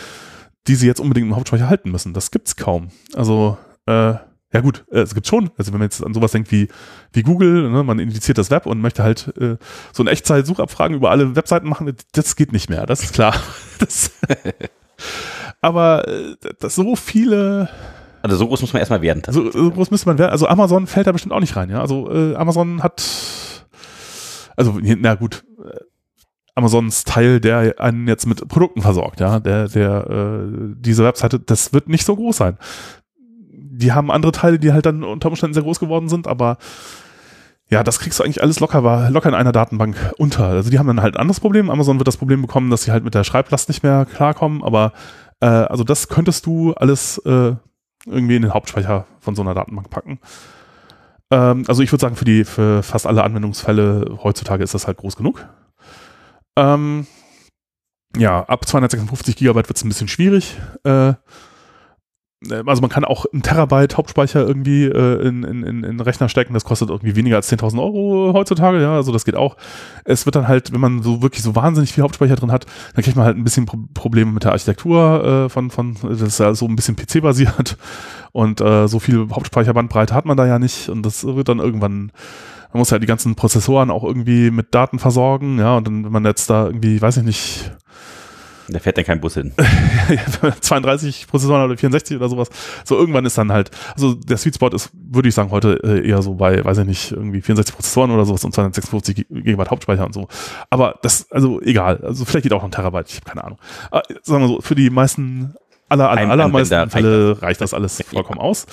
die 0.67 0.77
sie 0.77 0.87
jetzt 0.87 1.01
unbedingt 1.01 1.27
im 1.27 1.37
Hauptspeicher 1.37 1.69
halten 1.69 1.91
müssen. 1.91 2.15
Das 2.15 2.31
gibt's 2.31 2.57
kaum. 2.57 2.89
Also, 3.15 3.59
äh, 3.87 4.15
ja 4.55 4.61
gut, 4.63 4.85
äh, 4.91 5.01
es 5.01 5.15
gibt 5.15 5.27
schon, 5.27 5.51
also 5.59 5.73
wenn 5.73 5.81
man 5.81 5.87
jetzt 5.87 6.03
an 6.03 6.15
sowas 6.15 6.33
denkt 6.33 6.51
wie, 6.53 6.69
wie 7.13 7.23
Google, 7.23 7.71
ne, 7.71 7.83
man 7.83 7.99
indiziert 7.99 8.39
das 8.39 8.51
Web 8.51 8.67
und 8.67 8.81
möchte 8.81 9.03
halt 9.03 9.37
äh, 9.37 9.59
so 9.93 10.03
eine 10.03 10.11
Echtzeit-Suchabfragen 10.11 10.97
über 10.97 11.11
alle 11.11 11.37
Webseiten 11.37 11.69
machen, 11.69 11.93
das 12.13 12.37
geht 12.37 12.53
nicht 12.53 12.71
mehr, 12.71 12.87
das 12.87 13.03
ist 13.03 13.13
klar. 13.13 13.35
Das 13.81 14.13
aber 15.65 16.07
äh, 16.07 16.37
das 16.61 16.75
so 16.75 16.95
viele. 16.95 17.69
Also 18.23 18.37
so 18.37 18.47
groß 18.49 18.61
muss 18.61 18.73
man 18.73 18.81
erstmal 18.81 19.03
werden. 19.03 19.23
So, 19.29 19.51
so, 19.51 19.71
groß 19.71 19.91
müsste 19.91 20.09
man 20.09 20.19
werden. 20.19 20.31
Also 20.31 20.47
Amazon 20.47 20.87
fällt 20.87 21.07
da 21.07 21.13
bestimmt 21.13 21.33
auch 21.33 21.41
nicht 21.41 21.57
rein, 21.57 21.71
ja. 21.71 21.81
Also 21.81 22.11
äh, 22.11 22.35
Amazon 22.37 22.83
hat, 22.83 23.03
also 24.57 24.79
na 24.83 25.15
gut, 25.15 25.45
äh, 25.65 25.79
Amazons 26.55 27.05
Teil, 27.05 27.41
der 27.41 27.75
einen 27.79 28.07
jetzt 28.07 28.27
mit 28.27 28.47
Produkten 28.47 28.83
versorgt, 28.83 29.21
ja, 29.21 29.41
der, 29.41 29.69
der, 29.69 30.07
äh, 30.09 30.75
diese 30.77 31.05
Webseite, 31.05 31.41
das 31.41 31.73
wird 31.73 31.89
nicht 31.89 32.05
so 32.05 32.15
groß 32.15 32.37
sein. 32.37 32.59
Die 33.51 33.93
haben 33.93 34.11
andere 34.11 34.33
Teile, 34.33 34.59
die 34.59 34.73
halt 34.73 34.87
dann 34.87 35.03
unter 35.03 35.29
Umständen 35.29 35.55
sehr 35.55 35.65
groß 35.65 35.81
geworden 35.81 36.09
sind, 36.09 36.29
aber 36.29 36.59
ja, 37.71 37.83
das 37.83 37.99
kriegst 37.99 38.21
du 38.21 38.25
eigentlich 38.25 38.43
alles 38.43 38.61
locker, 38.61 39.09
locker 39.11 39.29
in 39.31 39.35
einer 39.35 39.53
Datenbank 39.53 39.97
unter. 40.19 40.45
Also 40.45 40.71
die 40.71 40.79
haben 40.79 40.87
dann 40.87 41.01
halt 41.01 41.17
ein 41.17 41.21
anderes 41.21 41.41
Problem. 41.41 41.71
Amazon 41.71 41.99
wird 41.99 42.07
das 42.07 42.19
Problem 42.19 42.43
bekommen, 42.43 42.71
dass 42.71 42.83
sie 42.83 42.93
halt 42.93 43.05
mit 43.05 43.15
der 43.15 43.25
Schreiblast 43.25 43.69
nicht 43.69 43.83
mehr 43.83 44.05
klarkommen, 44.05 44.63
aber 44.63 44.93
äh, 45.41 45.47
also 45.47 45.85
das 45.85 46.09
könntest 46.09 46.47
du 46.47 46.73
alles 46.75 47.19
äh, 47.19 47.55
irgendwie 48.07 48.37
in 48.37 48.43
den 48.43 48.55
Hauptspeicher 48.55 49.07
von 49.21 49.35
so 49.35 49.43
einer 49.43 49.55
Datenbank 49.55 49.91
packen. 49.91 50.19
Ähm, 51.31 51.65
also 51.67 51.83
ich 51.83 51.91
würde 51.93 52.03
sagen, 52.03 52.17
für 52.17 52.25
die 52.25 52.45
für 52.45 52.83
fast 52.83 53.07
alle 53.07 53.25
Anwendungsfälle 53.25 54.19
heutzutage 54.23 54.63
ist 54.63 54.75
das 54.75 54.87
halt 54.87 54.99
groß 54.99 55.17
genug. 55.17 55.47
Ähm, 56.57 57.07
ja, 58.17 58.45
ab 58.45 58.67
256 58.67 59.37
Gigabyte 59.37 59.69
wird 59.69 59.77
es 59.77 59.85
ein 59.85 59.89
bisschen 59.89 60.09
schwierig. 60.09 60.57
Äh, 60.85 61.15
also 62.51 62.81
man 62.81 62.91
kann 62.91 63.05
auch 63.05 63.27
ein 63.33 63.43
Terabyte 63.43 63.97
Hauptspeicher 63.97 64.47
irgendwie 64.47 64.85
äh, 64.85 65.27
in, 65.27 65.45
in, 65.45 65.63
in, 65.63 65.85
in 65.85 66.01
Rechner 66.01 66.29
stecken, 66.29 66.55
das 66.55 66.65
kostet 66.65 66.91
irgendwie 66.91 67.17
weniger 67.17 67.37
als 67.37 67.51
10.000 67.51 67.81
Euro 67.81 68.33
heutzutage, 68.35 68.81
ja, 68.81 68.95
also 68.95 69.13
das 69.13 69.25
geht 69.25 69.37
auch. 69.37 69.57
Es 70.05 70.27
wird 70.27 70.37
dann 70.37 70.49
halt, 70.49 70.73
wenn 70.73 70.81
man 70.81 71.03
so 71.03 71.23
wirklich 71.23 71.43
so 71.43 71.55
wahnsinnig 71.55 71.93
viel 71.93 72.05
Hauptspeicher 72.05 72.37
drin 72.37 72.53
hat, 72.53 72.67
dann 72.95 73.05
kriegt 73.05 73.17
man 73.17 73.27
halt 73.27 73.37
ein 73.37 73.45
bisschen 73.45 73.67
Pro 73.67 73.79
Probleme 73.95 74.33
mit 74.33 74.45
der 74.45 74.53
Architektur 74.53 75.47
äh, 75.47 75.49
von, 75.49 75.71
von, 75.71 75.97
das 76.03 76.21
ist 76.21 76.41
ja 76.41 76.55
so 76.55 76.67
ein 76.67 76.77
bisschen 76.77 76.97
PC-basiert 76.97 77.77
und 78.33 78.61
äh, 78.61 78.87
so 78.89 78.99
viel 78.99 79.29
Hauptspeicherbandbreite 79.31 80.15
hat 80.15 80.25
man 80.25 80.37
da 80.37 80.47
ja 80.47 80.59
nicht. 80.59 80.89
Und 80.89 81.05
das 81.05 81.25
wird 81.25 81.49
dann 81.49 81.59
irgendwann 81.59 82.13
man 82.73 82.81
muss 82.81 82.91
ja 82.91 82.99
die 82.99 83.07
ganzen 83.07 83.37
Prozessoren 83.37 83.89
auch 83.89 84.03
irgendwie 84.03 84.51
mit 84.51 84.75
Daten 84.75 84.99
versorgen, 84.99 85.61
ja, 85.61 85.77
und 85.77 85.87
dann, 85.87 86.05
wenn 86.05 86.11
man 86.11 86.25
jetzt 86.25 86.51
da 86.51 86.67
irgendwie, 86.67 87.01
weiß 87.01 87.19
ich 87.19 87.23
nicht, 87.23 87.71
Da 88.69 88.79
fährt 88.79 88.97
dann 88.97 89.05
kein 89.05 89.21
Bus 89.21 89.35
hin. 89.35 89.53
32 90.61 91.27
Prozessoren 91.27 91.65
oder 91.65 91.77
64 91.77 92.17
oder 92.17 92.29
sowas. 92.29 92.49
So 92.85 92.97
irgendwann 92.97 93.27
ist 93.27 93.37
dann 93.37 93.53
halt, 93.53 93.71
also 93.95 94.15
der 94.15 94.37
Sweet 94.37 94.55
Spot 94.55 94.69
ist, 94.69 94.91
würde 94.93 95.29
ich 95.29 95.35
sagen, 95.35 95.51
heute 95.51 95.81
äh, 95.85 96.09
eher 96.09 96.23
so 96.23 96.35
bei, 96.35 96.65
weiß 96.65 96.79
ich 96.79 96.87
nicht, 96.87 97.13
irgendwie 97.13 97.43
64 97.43 97.75
Prozessoren 97.75 98.11
oder 98.11 98.25
sowas 98.25 98.45
und 98.45 98.55
256 98.55 99.27
Gigabyte 99.29 99.71
Hauptspeicher 99.71 100.07
und 100.07 100.15
so. 100.15 100.29
Aber 100.71 100.99
das, 101.03 101.31
also 101.31 101.61
egal. 101.61 102.01
Also 102.03 102.25
vielleicht 102.25 102.45
geht 102.45 102.53
auch 102.53 102.59
noch 102.59 102.69
ein 102.69 102.71
Terabyte, 102.71 103.11
ich 103.11 103.17
habe 103.17 103.27
keine 103.27 103.45
Ahnung. 103.45 103.59
Aber, 103.91 104.03
sagen 104.23 104.43
wir 104.43 104.49
so, 104.49 104.61
für 104.61 104.75
die 104.75 104.91
meisten, 104.91 105.55
aller, 105.89 106.11
aller, 106.11 106.31
allermeisten 106.31 106.91
Fälle 106.91 107.43
reicht 107.43 107.61
das 107.61 107.75
alles 107.75 108.03
vollkommen 108.03 108.41
aus. 108.41 108.67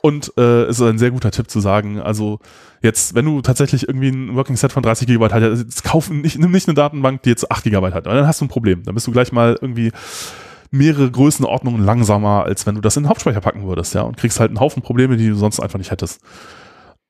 Und 0.00 0.32
äh, 0.36 0.64
es 0.64 0.78
ist 0.80 0.86
ein 0.86 0.98
sehr 0.98 1.10
guter 1.10 1.30
Tipp 1.30 1.50
zu 1.50 1.60
sagen, 1.60 2.00
also 2.00 2.38
jetzt, 2.82 3.14
wenn 3.14 3.24
du 3.24 3.40
tatsächlich 3.42 3.88
irgendwie 3.88 4.08
ein 4.08 4.36
Working 4.36 4.56
Set 4.56 4.72
von 4.72 4.82
30 4.82 5.06
Gigabyte 5.06 5.32
hast, 5.32 5.62
jetzt 5.62 5.84
kauf 5.84 6.10
nicht, 6.10 6.38
nimm 6.38 6.50
nicht 6.52 6.68
eine 6.68 6.74
Datenbank, 6.74 7.22
die 7.22 7.30
jetzt 7.30 7.50
8 7.50 7.64
Gigabyte 7.64 7.94
hat, 7.94 8.06
dann 8.06 8.26
hast 8.26 8.40
du 8.40 8.44
ein 8.44 8.48
Problem. 8.48 8.82
Dann 8.84 8.94
bist 8.94 9.06
du 9.06 9.12
gleich 9.12 9.32
mal 9.32 9.58
irgendwie 9.60 9.92
mehrere 10.70 11.10
Größenordnungen 11.10 11.84
langsamer, 11.84 12.44
als 12.44 12.66
wenn 12.66 12.74
du 12.74 12.80
das 12.80 12.96
in 12.96 13.04
den 13.04 13.08
Hauptspeicher 13.08 13.40
packen 13.40 13.66
würdest, 13.66 13.94
ja, 13.94 14.02
und 14.02 14.16
kriegst 14.16 14.38
halt 14.38 14.50
einen 14.50 14.60
Haufen 14.60 14.82
Probleme, 14.82 15.16
die 15.16 15.28
du 15.28 15.34
sonst 15.34 15.60
einfach 15.60 15.78
nicht 15.78 15.90
hättest. 15.90 16.20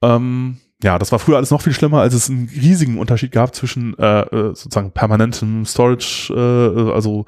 Ähm, 0.03 0.59
ja, 0.83 0.99
das 0.99 1.11
war 1.11 1.19
früher 1.19 1.37
alles 1.37 1.51
noch 1.51 1.63
viel 1.63 1.73
schlimmer, 1.73 2.01
als 2.01 2.15
es 2.15 2.31
einen 2.31 2.49
riesigen 2.49 2.99
Unterschied 2.99 3.33
gab 3.33 3.55
zwischen 3.55 3.99
äh, 3.99 4.21
äh 4.21 4.55
sozusagen 4.55 4.93
permanentem 4.93 5.67
Storage, 5.67 6.33
äh, 6.33 6.93
also 6.93 7.27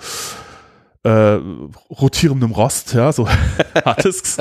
äh, 1.02 1.38
rotierendem 1.90 2.52
Rost, 2.52 2.94
ja, 2.94 3.12
so 3.12 3.28
Harddisks 3.84 4.38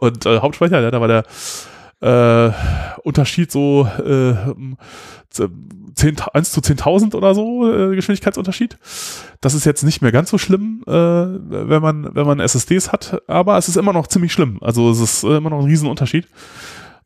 und 0.00 0.26
äh, 0.26 0.40
Hauptspeicher, 0.40 0.80
ja, 0.80 0.90
da 0.90 1.00
war 1.00 1.08
der 1.08 1.24
äh, 2.00 2.52
Unterschied 3.02 3.50
so 3.50 3.88
äh, 4.04 4.34
10, 5.30 6.20
1 6.32 6.52
zu 6.52 6.60
10.000 6.60 7.14
oder 7.14 7.34
so 7.34 7.70
äh, 7.70 7.94
Geschwindigkeitsunterschied. 7.94 8.78
Das 9.40 9.54
ist 9.54 9.64
jetzt 9.64 9.84
nicht 9.84 10.02
mehr 10.02 10.12
ganz 10.12 10.30
so 10.30 10.38
schlimm, 10.38 10.82
äh, 10.86 10.92
wenn 10.92 11.80
man 11.82 12.14
wenn 12.14 12.26
man 12.26 12.40
SSDs 12.40 12.92
hat, 12.92 13.22
aber 13.26 13.56
es 13.56 13.68
ist 13.68 13.76
immer 13.76 13.92
noch 13.92 14.06
ziemlich 14.06 14.32
schlimm. 14.32 14.58
Also 14.60 14.90
es 14.90 15.00
ist 15.00 15.24
immer 15.24 15.50
noch 15.50 15.60
ein 15.60 15.66
Riesenunterschied 15.66 16.28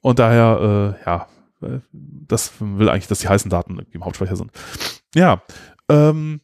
und 0.00 0.18
daher 0.18 0.96
äh, 1.00 1.08
ja, 1.08 1.26
äh, 1.62 1.78
das 1.92 2.52
will 2.58 2.88
eigentlich, 2.88 3.08
dass 3.08 3.20
die 3.20 3.28
heißen 3.28 3.50
Daten 3.50 3.78
im 3.92 4.04
Hauptspeicher 4.04 4.36
sind. 4.36 4.50
Ja, 5.14 5.42
ähm, 5.88 6.40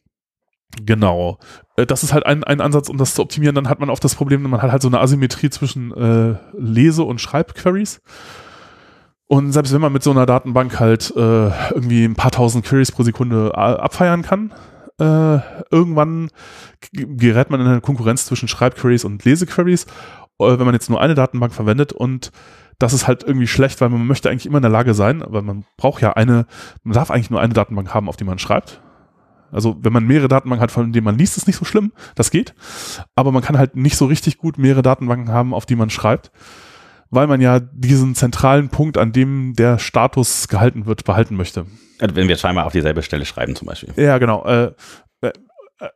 Genau. 0.83 1.39
Äh, 1.75 1.85
das 1.85 2.03
ist 2.03 2.13
halt 2.13 2.25
ein, 2.25 2.43
ein 2.43 2.61
Ansatz, 2.61 2.89
um 2.89 2.97
das 2.97 3.15
zu 3.15 3.21
optimieren. 3.21 3.55
Dann 3.55 3.69
hat 3.69 3.79
man 3.79 3.89
oft 3.89 4.03
das 4.03 4.15
Problem, 4.15 4.41
man 4.43 4.61
hat 4.61 4.71
halt 4.71 4.81
so 4.81 4.87
eine 4.87 4.99
Asymmetrie 4.99 5.49
zwischen 5.49 5.91
äh, 5.93 6.37
Lese- 6.57 7.03
und 7.03 7.21
Schreibqueries. 7.21 8.01
Und 9.27 9.51
selbst 9.51 9.73
wenn 9.73 9.81
man 9.81 9.93
mit 9.93 10.03
so 10.03 10.11
einer 10.11 10.25
Datenbank 10.25 10.79
halt 10.79 11.11
äh, 11.15 11.49
irgendwie 11.71 12.05
ein 12.05 12.15
paar 12.15 12.31
tausend 12.31 12.65
Queries 12.65 12.91
pro 12.91 13.03
Sekunde 13.03 13.51
äh, 13.55 13.57
abfeiern 13.57 14.21
kann, 14.21 14.53
äh, 14.99 15.39
irgendwann 15.71 16.29
gerät 16.93 17.49
man 17.49 17.59
in 17.59 17.67
eine 17.67 17.81
Konkurrenz 17.81 18.25
zwischen 18.25 18.47
Schreibqueries 18.47 19.03
und 19.03 19.25
Lesequeries, 19.25 19.85
äh, 20.39 20.59
wenn 20.59 20.65
man 20.65 20.75
jetzt 20.75 20.89
nur 20.89 21.01
eine 21.01 21.15
Datenbank 21.15 21.53
verwendet 21.53 21.91
und 21.91 22.31
das 22.77 22.93
ist 22.93 23.07
halt 23.07 23.23
irgendwie 23.23 23.47
schlecht, 23.47 23.81
weil 23.81 23.89
man 23.89 24.05
möchte 24.05 24.29
eigentlich 24.29 24.45
immer 24.45 24.57
in 24.57 24.63
der 24.63 24.71
Lage 24.71 24.93
sein, 24.93 25.23
aber 25.23 25.41
man 25.41 25.65
braucht 25.77 26.01
ja 26.01 26.13
eine, 26.13 26.45
man 26.83 26.93
darf 26.93 27.09
eigentlich 27.09 27.29
nur 27.29 27.41
eine 27.41 27.53
Datenbank 27.53 27.93
haben, 27.93 28.09
auf 28.09 28.17
die 28.17 28.25
man 28.25 28.37
schreibt. 28.37 28.81
Also 29.55 29.77
wenn 29.81 29.93
man 29.93 30.05
mehrere 30.05 30.27
Datenbanken 30.27 30.61
hat, 30.61 30.71
von 30.71 30.91
denen 30.91 31.05
man 31.05 31.17
liest, 31.17 31.37
ist 31.37 31.47
nicht 31.47 31.55
so 31.55 31.65
schlimm, 31.65 31.93
das 32.15 32.29
geht. 32.29 32.53
Aber 33.15 33.31
man 33.31 33.41
kann 33.41 33.57
halt 33.57 33.75
nicht 33.75 33.95
so 33.95 34.05
richtig 34.05 34.37
gut 34.37 34.57
mehrere 34.57 34.81
Datenbanken 34.81 35.29
haben, 35.29 35.53
auf 35.53 35.65
die 35.65 35.75
man 35.75 35.89
schreibt, 35.89 36.31
weil 37.09 37.27
man 37.27 37.41
ja 37.41 37.59
diesen 37.59 38.15
zentralen 38.15 38.69
Punkt, 38.69 38.97
an 38.97 39.11
dem 39.13 39.53
der 39.53 39.79
Status 39.79 40.47
gehalten 40.47 40.85
wird, 40.85 41.05
behalten 41.05 41.35
möchte. 41.35 41.65
Also 41.99 42.15
wenn 42.15 42.27
wir 42.27 42.37
scheinbar 42.37 42.65
auf 42.65 42.73
dieselbe 42.73 43.01
Stelle 43.01 43.25
schreiben 43.25 43.55
zum 43.55 43.67
Beispiel. 43.67 43.93
Ja, 43.95 44.17
genau. 44.17 44.45
Äh, 44.45 44.73
äh, 45.21 45.31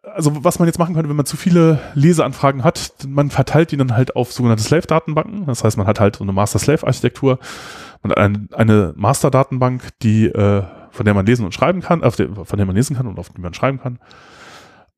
also 0.04 0.44
was 0.44 0.60
man 0.60 0.68
jetzt 0.68 0.80
machen 0.80 0.96
könnte, 0.96 1.10
wenn 1.10 1.16
man 1.16 1.26
zu 1.26 1.38
viele 1.38 1.80
Leseanfragen 1.94 2.64
hat, 2.64 2.92
man 3.08 3.30
verteilt 3.30 3.72
die 3.72 3.78
dann 3.78 3.96
halt 3.96 4.16
auf 4.16 4.32
sogenannte 4.32 4.64
Slave-Datenbanken. 4.64 5.46
Das 5.46 5.64
heißt, 5.64 5.78
man 5.78 5.88
hat 5.88 6.00
halt 6.00 6.18
so 6.18 6.24
eine 6.24 6.34
Master-Slave-Architektur. 6.34 7.40
Man 8.04 8.12
hat 8.12 8.18
eine, 8.18 8.48
eine 8.54 8.94
Master-Datenbank, 8.96 9.90
die 10.02 10.28
äh, 10.28 10.64
von 10.92 11.06
der 11.06 11.14
man 11.14 11.26
lesen 11.26 11.46
und 11.46 11.54
schreiben 11.54 11.82
kann, 11.82 12.04
auf 12.04 12.16
der, 12.16 12.30
von 12.34 12.58
der 12.58 12.66
man 12.66 12.76
lesen 12.76 12.96
kann 12.96 13.08
und 13.08 13.20
auf 13.20 13.30
die 13.30 13.42
man 13.42 13.54
schreiben 13.54 13.80
kann. 13.80 14.00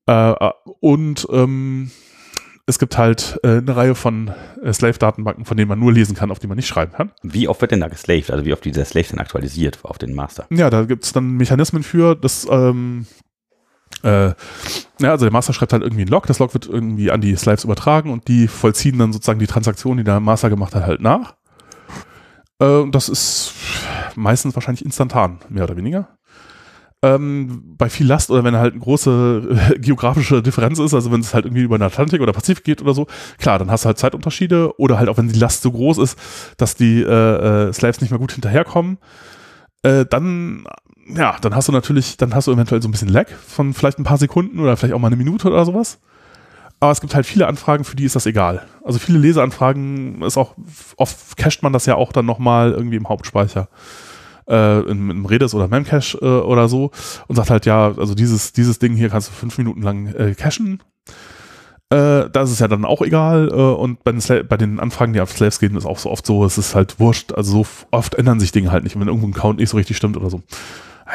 Äh, 0.07 0.51
und 0.80 1.27
ähm, 1.31 1.91
es 2.65 2.80
gibt 2.80 2.97
halt 2.97 3.39
äh, 3.43 3.57
eine 3.57 3.76
Reihe 3.76 3.95
von 3.95 4.31
äh, 4.63 4.72
Slave-Datenbanken, 4.72 5.45
von 5.45 5.57
denen 5.57 5.69
man 5.69 5.80
nur 5.80 5.91
lesen 5.91 6.15
kann, 6.15 6.31
auf 6.31 6.39
die 6.39 6.47
man 6.47 6.57
nicht 6.57 6.68
schreiben 6.68 6.93
kann. 6.93 7.11
Wie 7.22 7.47
oft 7.47 7.61
wird 7.61 7.72
denn 7.72 7.81
da 7.81 7.88
geslaved? 7.88 8.31
Also 8.31 8.45
wie 8.45 8.53
oft 8.53 8.63
dieser 8.63 8.85
Slave 8.85 9.07
denn 9.09 9.19
aktualisiert 9.19 9.80
auf 9.84 9.97
den 9.97 10.13
Master? 10.13 10.45
Ja, 10.49 10.69
da 10.69 10.84
gibt 10.85 11.03
es 11.03 11.13
dann 11.13 11.31
Mechanismen 11.31 11.84
für, 11.84 12.15
das 12.15 12.47
ähm, 12.49 13.05
äh, 14.03 14.34
ja, 14.99 15.11
also 15.11 15.26
der 15.26 15.31
Master 15.31 15.53
schreibt 15.53 15.73
halt 15.73 15.84
irgendwie 15.84 16.03
ein 16.03 16.07
Log, 16.07 16.26
das 16.27 16.39
Log 16.39 16.53
wird 16.53 16.68
irgendwie 16.68 17.11
an 17.11 17.22
die 17.22 17.35
Slaves 17.35 17.63
übertragen 17.63 18.11
und 18.11 18.27
die 18.27 18.47
vollziehen 18.47 18.97
dann 18.97 19.13
sozusagen 19.13 19.39
die 19.39 19.47
Transaktion, 19.47 19.97
die 19.97 20.03
der 20.03 20.19
Master 20.19 20.49
gemacht 20.49 20.73
hat, 20.76 20.85
halt 20.85 21.01
nach. 21.01 21.35
Äh, 22.61 22.89
das 22.91 23.09
ist 23.09 23.53
meistens 24.15 24.55
wahrscheinlich 24.55 24.85
instantan, 24.85 25.39
mehr 25.49 25.63
oder 25.63 25.75
weniger. 25.75 26.07
Ähm, 27.03 27.75
bei 27.77 27.89
viel 27.89 28.05
Last 28.05 28.29
oder 28.29 28.43
wenn 28.43 28.55
halt 28.55 28.73
eine 28.73 28.81
große 28.81 29.71
äh, 29.73 29.79
geografische 29.79 30.43
Differenz 30.43 30.77
ist, 30.77 30.93
also 30.93 31.11
wenn 31.11 31.21
es 31.21 31.33
halt 31.33 31.45
irgendwie 31.45 31.63
über 31.63 31.79
den 31.79 31.83
Atlantik 31.83 32.21
oder 32.21 32.31
Pazifik 32.31 32.63
geht 32.63 32.81
oder 32.81 32.93
so, 32.93 33.07
klar, 33.39 33.57
dann 33.57 33.71
hast 33.71 33.83
du 33.83 33.88
halt 33.88 33.97
Zeitunterschiede 33.97 34.79
oder 34.79 34.99
halt 34.99 35.09
auch 35.09 35.17
wenn 35.17 35.27
die 35.27 35.39
Last 35.39 35.63
so 35.63 35.71
groß 35.71 35.97
ist, 35.97 36.17
dass 36.57 36.75
die 36.75 37.01
äh, 37.01 37.69
äh, 37.69 37.73
Slaves 37.73 38.01
nicht 38.01 38.11
mehr 38.11 38.19
gut 38.19 38.33
hinterherkommen, 38.33 38.99
äh, 39.81 40.05
dann 40.05 40.65
ja, 41.07 41.38
dann 41.41 41.55
hast 41.55 41.67
du 41.67 41.71
natürlich, 41.71 42.17
dann 42.17 42.35
hast 42.35 42.45
du 42.45 42.51
eventuell 42.51 42.83
so 42.83 42.88
ein 42.88 42.91
bisschen 42.91 43.09
Lag 43.09 43.27
von 43.29 43.73
vielleicht 43.73 43.97
ein 43.97 44.03
paar 44.03 44.19
Sekunden 44.19 44.59
oder 44.59 44.77
vielleicht 44.77 44.93
auch 44.93 44.99
mal 44.99 45.07
eine 45.07 45.15
Minute 45.15 45.47
oder 45.47 45.65
sowas. 45.65 45.99
Aber 46.81 46.91
es 46.91 46.99
gibt 46.99 47.13
halt 47.13 47.27
viele 47.27 47.45
Anfragen, 47.47 47.83
für 47.83 47.95
die 47.95 48.05
ist 48.05 48.15
das 48.15 48.25
egal. 48.25 48.65
Also 48.83 48.97
viele 48.97 49.19
Leseanfragen 49.19 50.23
ist 50.23 50.35
auch, 50.35 50.55
oft 50.97 51.37
cached 51.37 51.61
man 51.61 51.73
das 51.73 51.85
ja 51.85 51.93
auch 51.93 52.11
dann 52.11 52.25
nochmal 52.25 52.71
irgendwie 52.71 52.95
im 52.95 53.07
Hauptspeicher. 53.07 53.69
Äh, 54.49 54.79
in, 54.89 55.11
im 55.11 55.25
Redis 55.27 55.53
oder 55.53 55.67
Memcache 55.67 56.17
äh, 56.19 56.25
oder 56.25 56.67
so 56.67 56.89
und 57.27 57.35
sagt 57.35 57.51
halt, 57.51 57.67
ja, 57.67 57.95
also 57.95 58.15
dieses, 58.15 58.51
dieses 58.53 58.79
Ding 58.79 58.95
hier 58.95 59.09
kannst 59.09 59.29
du 59.29 59.33
fünf 59.33 59.59
Minuten 59.59 59.83
lang 59.83 60.07
äh, 60.07 60.33
cachen. 60.33 60.81
Äh, 61.91 62.31
da 62.31 62.41
ist 62.41 62.59
ja 62.59 62.67
dann 62.67 62.83
auch 62.83 63.03
egal. 63.03 63.49
Äh, 63.49 63.53
und 63.53 64.03
bei 64.03 64.11
den, 64.11 64.47
bei 64.47 64.57
den 64.57 64.79
Anfragen, 64.79 65.13
die 65.13 65.21
auf 65.21 65.31
Slaves 65.31 65.59
gehen, 65.59 65.75
ist 65.75 65.85
auch 65.85 65.99
so 65.99 66.09
oft 66.09 66.25
so, 66.25 66.43
es 66.43 66.57
ist 66.57 66.73
halt 66.73 66.99
wurscht. 66.99 67.31
Also 67.33 67.63
so 67.63 67.67
oft 67.91 68.15
ändern 68.15 68.39
sich 68.39 68.51
Dinge 68.51 68.71
halt 68.71 68.83
nicht. 68.83 68.99
Wenn 68.99 69.07
irgendwo 69.07 69.27
ein 69.27 69.33
Count 69.33 69.59
nicht 69.59 69.69
so 69.69 69.77
richtig 69.77 69.97
stimmt 69.97 70.17
oder 70.17 70.31
so. 70.31 70.41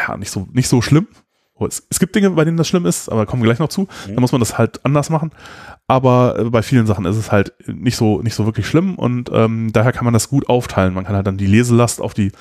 Ja, 0.06 0.16
nicht 0.16 0.30
so, 0.30 0.47
nicht 0.52 0.68
so 0.68 0.80
schlimm. 0.80 1.09
Oh, 1.59 1.66
es, 1.66 1.87
es, 1.89 1.99
gibt 1.99 2.15
Dinge, 2.15 2.31
bei 2.31 2.45
denen 2.45 2.59
das 2.59 2.69
schlimm 2.69 2.85
ist, 2.85 3.09
aber 3.09 3.24
kommen 3.24 3.43
wir 3.43 3.47
gleich 3.47 3.59
noch 3.59 3.69
zu. 3.69 3.83
Mhm. 3.83 4.15
Da 4.15 4.20
muss 4.20 4.33
man 4.33 4.41
das 4.41 4.59
halt 4.59 4.85
anders 4.85 5.09
machen. 5.09 5.31
Aber 5.87 6.39
äh, 6.39 6.45
bei 6.45 6.62
vielen 6.62 6.87
Sachen 6.87 7.07
ist 7.07 7.16
es 7.16 7.33
halt 7.33 7.55
nicht 7.66 7.97
so, 7.97 8.20
nicht 8.20 8.35
so 8.35 8.45
wirklich 8.45 8.66
schlimm 8.66 8.97
und 8.97 9.31
ähm, 9.33 9.73
daher 9.73 9.93
kann 9.93 10.05
man 10.05 10.12
das 10.12 10.28
gut 10.28 10.49
aufteilen. 10.49 10.93
Man 10.95 11.05
kann 11.05 11.16
halt 11.16 11.27
dann 11.27 11.39
die 11.39 11.47
Leselast 11.47 12.01
auf 12.01 12.12
die 12.12 12.33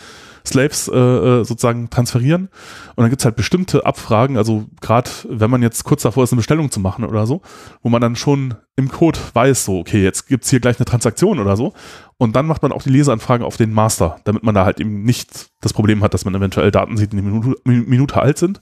Slaves 0.45 0.87
äh, 0.87 0.97
äh 0.97 1.43
sozusagen 1.43 1.89
transferieren. 1.89 2.49
Und 2.95 3.01
dann 3.01 3.09
gibt's 3.09 3.25
halt 3.25 3.35
bestimmte 3.35 3.85
Abfragen, 3.85 4.37
also 4.37 4.65
gerade 4.81 5.09
wenn 5.27 5.49
man 5.49 5.61
jetzt 5.61 5.83
kurz 5.83 6.03
davor 6.03 6.23
ist, 6.23 6.31
eine 6.31 6.37
Bestellung 6.37 6.71
zu 6.71 6.79
machen 6.79 7.05
oder 7.05 7.25
so, 7.25 7.41
wo 7.81 7.89
man 7.89 8.01
dann 8.01 8.15
schon 8.15 8.55
im 8.75 8.89
Code 8.89 9.19
weiß, 9.33 9.65
so, 9.65 9.79
okay, 9.79 10.03
jetzt 10.03 10.27
gibt's 10.27 10.49
hier 10.49 10.59
gleich 10.59 10.77
eine 10.77 10.85
Transaktion 10.85 11.39
oder 11.39 11.55
so. 11.55 11.73
Und 12.17 12.35
dann 12.35 12.45
macht 12.45 12.61
man 12.61 12.71
auch 12.71 12.83
die 12.83 12.89
Leseanfragen 12.89 13.45
auf 13.45 13.57
den 13.57 13.73
Master, 13.73 14.17
damit 14.23 14.43
man 14.43 14.55
da 14.55 14.65
halt 14.65 14.79
eben 14.79 15.03
nicht 15.03 15.47
das 15.61 15.73
Problem 15.73 16.03
hat, 16.03 16.13
dass 16.13 16.25
man 16.25 16.35
eventuell 16.35 16.71
Daten 16.71 16.97
sieht, 16.97 17.11
die 17.11 17.17
eine 17.17 17.29
Minute, 17.29 17.55
Minute 17.63 18.21
alt 18.21 18.37
sind. 18.37 18.61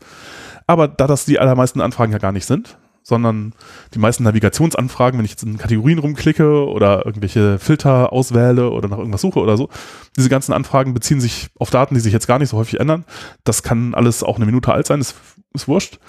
Aber 0.67 0.87
da 0.87 1.07
das 1.07 1.25
die 1.25 1.39
allermeisten 1.39 1.81
Anfragen 1.81 2.11
ja 2.11 2.17
gar 2.17 2.31
nicht 2.31 2.45
sind, 2.45 2.77
sondern 3.03 3.53
die 3.93 3.99
meisten 3.99 4.23
Navigationsanfragen, 4.23 5.17
wenn 5.17 5.25
ich 5.25 5.31
jetzt 5.31 5.43
in 5.43 5.57
Kategorien 5.57 5.99
rumklicke 5.99 6.67
oder 6.67 7.05
irgendwelche 7.05 7.59
Filter 7.59 8.13
auswähle 8.13 8.69
oder 8.69 8.87
nach 8.87 8.97
irgendwas 8.97 9.21
suche 9.21 9.39
oder 9.39 9.57
so, 9.57 9.69
diese 10.15 10.29
ganzen 10.29 10.53
Anfragen 10.53 10.93
beziehen 10.93 11.19
sich 11.19 11.49
auf 11.59 11.69
Daten, 11.69 11.95
die 11.95 11.99
sich 11.99 12.13
jetzt 12.13 12.27
gar 12.27 12.39
nicht 12.39 12.49
so 12.49 12.57
häufig 12.57 12.79
ändern. 12.79 13.03
Das 13.43 13.61
kann 13.61 13.93
alles 13.93 14.23
auch 14.23 14.37
eine 14.37 14.45
Minute 14.45 14.73
alt 14.73 14.87
sein, 14.87 15.01
ist, 15.01 15.15
ist 15.53 15.67
wurscht. 15.67 15.99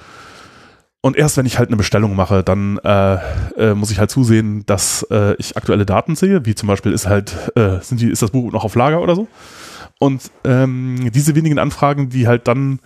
Und 1.00 1.18
erst 1.18 1.36
wenn 1.36 1.44
ich 1.44 1.58
halt 1.58 1.68
eine 1.68 1.76
Bestellung 1.76 2.16
mache, 2.16 2.42
dann 2.42 2.78
äh, 2.78 3.16
äh, 3.58 3.74
muss 3.74 3.90
ich 3.90 3.98
halt 3.98 4.10
zusehen, 4.10 4.64
dass 4.64 5.06
äh, 5.10 5.34
ich 5.34 5.54
aktuelle 5.54 5.84
Daten 5.84 6.16
sehe, 6.16 6.46
wie 6.46 6.54
zum 6.54 6.66
Beispiel 6.66 6.92
ist 6.92 7.06
halt, 7.06 7.52
äh, 7.56 7.80
sind 7.82 8.00
die, 8.00 8.08
ist 8.08 8.22
das 8.22 8.30
Buch 8.30 8.50
noch 8.52 8.64
auf 8.64 8.74
Lager 8.74 9.02
oder 9.02 9.14
so. 9.14 9.28
Und 9.98 10.30
ähm, 10.44 11.10
diese 11.12 11.34
wenigen 11.34 11.58
Anfragen, 11.58 12.08
die 12.08 12.26
halt 12.26 12.48
dann 12.48 12.80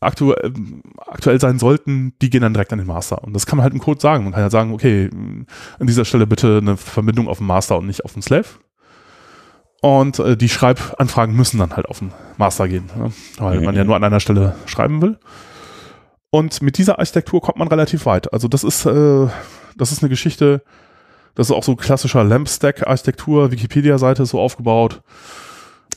aktuell, 0.00 0.52
aktuell 0.98 1.40
sein 1.40 1.58
sollten, 1.58 2.14
die 2.22 2.30
gehen 2.30 2.42
dann 2.42 2.54
direkt 2.54 2.72
an 2.72 2.78
den 2.78 2.86
Master. 2.86 3.22
Und 3.24 3.32
das 3.34 3.46
kann 3.46 3.56
man 3.56 3.64
halt 3.64 3.74
im 3.74 3.80
Code 3.80 4.00
sagen. 4.00 4.24
Man 4.24 4.32
kann 4.32 4.42
ja 4.42 4.50
sagen, 4.50 4.72
okay, 4.72 5.10
an 5.78 5.86
dieser 5.86 6.04
Stelle 6.04 6.26
bitte 6.26 6.58
eine 6.58 6.76
Verbindung 6.76 7.28
auf 7.28 7.38
den 7.38 7.46
Master 7.46 7.78
und 7.78 7.86
nicht 7.86 8.04
auf 8.04 8.12
den 8.12 8.22
Slave. 8.22 8.46
Und 9.80 10.18
äh, 10.18 10.36
die 10.36 10.48
Schreibanfragen 10.48 11.34
müssen 11.34 11.58
dann 11.58 11.76
halt 11.76 11.86
auf 11.86 12.00
den 12.00 12.12
Master 12.36 12.66
gehen, 12.68 12.90
ne? 12.96 13.12
weil 13.38 13.58
mhm. 13.58 13.64
man 13.64 13.76
ja 13.76 13.84
nur 13.84 13.94
an 13.96 14.04
einer 14.04 14.20
Stelle 14.20 14.56
schreiben 14.66 15.00
will. 15.00 15.18
Und 16.30 16.62
mit 16.62 16.78
dieser 16.78 16.98
Architektur 16.98 17.40
kommt 17.40 17.58
man 17.58 17.68
relativ 17.68 18.04
weit. 18.06 18.32
Also 18.32 18.48
das 18.48 18.64
ist, 18.64 18.86
äh, 18.86 19.26
das 19.76 19.92
ist 19.92 20.02
eine 20.02 20.10
Geschichte, 20.10 20.62
das 21.34 21.48
ist 21.48 21.56
auch 21.56 21.62
so 21.62 21.76
klassischer 21.76 22.24
Lamp-Stack-Architektur, 22.24 23.52
Wikipedia-Seite 23.52 24.24
ist 24.24 24.30
so 24.30 24.40
aufgebaut. 24.40 25.00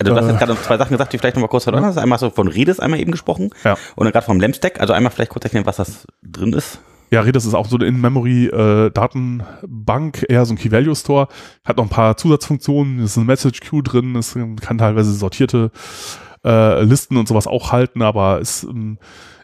Also 0.01 0.13
du 0.13 0.21
hast 0.21 0.27
jetzt 0.27 0.39
gerade 0.39 0.55
zwei 0.61 0.77
Sachen 0.77 0.91
gesagt, 0.91 1.13
die 1.13 1.17
vielleicht 1.17 1.35
nochmal 1.35 1.49
kurz 1.49 1.63
verloren 1.63 1.97
Einmal 1.97 2.19
so 2.19 2.29
von 2.29 2.47
Redis 2.47 2.79
einmal 2.79 2.99
eben 2.99 3.11
gesprochen 3.11 3.49
ja. 3.63 3.75
und 3.95 4.05
dann 4.05 4.11
gerade 4.11 4.25
vom 4.25 4.39
LAMP-Stack. 4.39 4.79
Also 4.79 4.93
einmal 4.93 5.11
vielleicht 5.11 5.31
kurz 5.31 5.45
erklären, 5.45 5.65
was 5.65 5.77
das 5.77 6.05
drin 6.23 6.53
ist. 6.53 6.79
ja, 7.11 7.21
Redis 7.21 7.45
ist 7.45 7.53
auch 7.53 7.67
so 7.67 7.75
eine 7.75 7.85
In-Memory-Datenbank, 7.85 10.25
eher 10.29 10.45
so 10.45 10.53
ein 10.53 10.57
Key-Value-Store. 10.57 11.27
Hat 11.65 11.77
noch 11.77 11.85
ein 11.85 11.89
paar 11.89 12.17
Zusatzfunktionen, 12.17 12.99
es 12.99 13.11
ist 13.11 13.17
eine 13.17 13.27
Message-Queue 13.27 13.83
drin, 13.83 14.15
es 14.15 14.37
kann 14.61 14.77
teilweise 14.77 15.13
sortierte 15.13 15.71
äh, 16.43 16.83
Listen 16.83 17.17
und 17.17 17.27
sowas 17.27 17.47
auch 17.47 17.71
halten, 17.71 18.01
aber 18.01 18.39
ist, 18.39 18.63
ähm, 18.63 18.97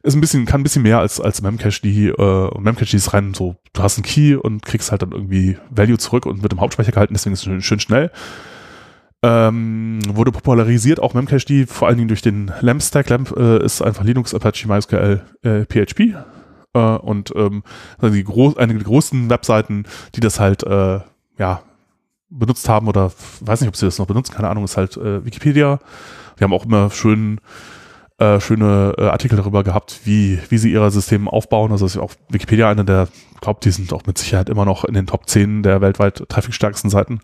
ist 0.04 0.16
ein 0.16 0.22
bisschen, 0.22 0.46
kann 0.46 0.62
ein 0.62 0.64
bisschen 0.64 0.84
mehr 0.84 1.00
als, 1.00 1.20
als 1.20 1.42
Memcache, 1.42 1.82
die, 1.82 2.08
äh, 2.08 2.60
Memcache 2.60 2.96
ist 2.96 3.14
rein 3.14 3.34
so, 3.34 3.56
du 3.74 3.84
hast 3.84 3.98
einen 3.98 4.06
Key 4.06 4.36
und 4.36 4.66
kriegst 4.66 4.92
halt 4.92 5.02
dann 5.02 5.12
irgendwie 5.12 5.58
Value 5.70 5.98
zurück 5.98 6.26
und 6.26 6.44
wird 6.44 6.54
im 6.54 6.62
Hauptspeicher 6.62 6.92
gehalten, 6.92 7.14
deswegen 7.14 7.34
ist 7.34 7.40
es 7.40 7.46
schön, 7.46 7.62
schön 7.62 7.80
schnell. 7.80 8.12
Ähm, 9.30 10.00
wurde 10.08 10.32
popularisiert, 10.32 11.02
auch 11.02 11.14
Memcached, 11.14 11.70
vor 11.70 11.90
allen 11.90 11.98
Dingen 11.98 12.08
durch 12.08 12.22
den 12.22 12.50
LAMP-Stack. 12.62 13.10
LAMP 13.10 13.36
äh, 13.36 13.62
ist 13.62 13.82
einfach 13.82 14.06
Linux, 14.06 14.34
Apache, 14.34 14.70
MySQL, 14.70 15.22
äh, 15.42 15.66
PHP. 15.66 16.16
Äh, 16.74 16.80
und 16.80 17.34
ähm, 17.36 17.64
also 17.98 18.16
die 18.16 18.24
groß, 18.24 18.56
einige 18.56 18.80
der 18.80 18.88
großen 18.88 19.30
Webseiten, 19.30 19.84
die 20.16 20.22
das 20.22 20.40
halt 20.40 20.64
äh, 20.64 21.02
ja, 21.38 21.62
benutzt 22.30 22.70
haben 22.70 22.88
oder 22.88 23.12
weiß 23.42 23.60
nicht, 23.60 23.68
ob 23.68 23.76
sie 23.76 23.86
das 23.86 24.00
noch 24.00 24.08
benutzen, 24.08 24.34
keine 24.34 24.48
Ahnung, 24.48 24.64
ist 24.64 24.78
halt 24.78 24.96
äh, 24.96 25.26
Wikipedia. 25.26 25.80
Die 26.40 26.44
haben 26.46 26.54
auch 26.54 26.66
immer 26.66 26.90
schön 26.90 27.42
äh, 28.20 28.40
schöne 28.40 28.94
äh, 28.98 29.08
Artikel 29.08 29.36
darüber 29.36 29.66
gehabt, 29.66 30.02
wie, 30.06 30.40
wie 30.48 30.58
sie 30.58 30.72
ihre 30.72 30.90
Systeme 30.90 31.30
aufbauen. 31.30 31.74
Also 31.74 31.86
ist 31.86 31.98
auch 31.98 32.14
Wikipedia 32.30 32.70
einer 32.70 32.86
der, 32.86 33.10
glaube, 33.42 33.60
die 33.62 33.72
sind 33.72 33.92
auch 33.92 34.06
mit 34.06 34.18
Sicherheit 34.18 34.48
immer 34.48 34.64
noch 34.64 34.86
in 34.86 34.94
den 34.94 35.06
Top 35.06 35.28
10 35.28 35.64
der 35.64 35.82
weltweit 35.82 36.24
trafficstärksten 36.30 36.90
Seiten 36.90 37.20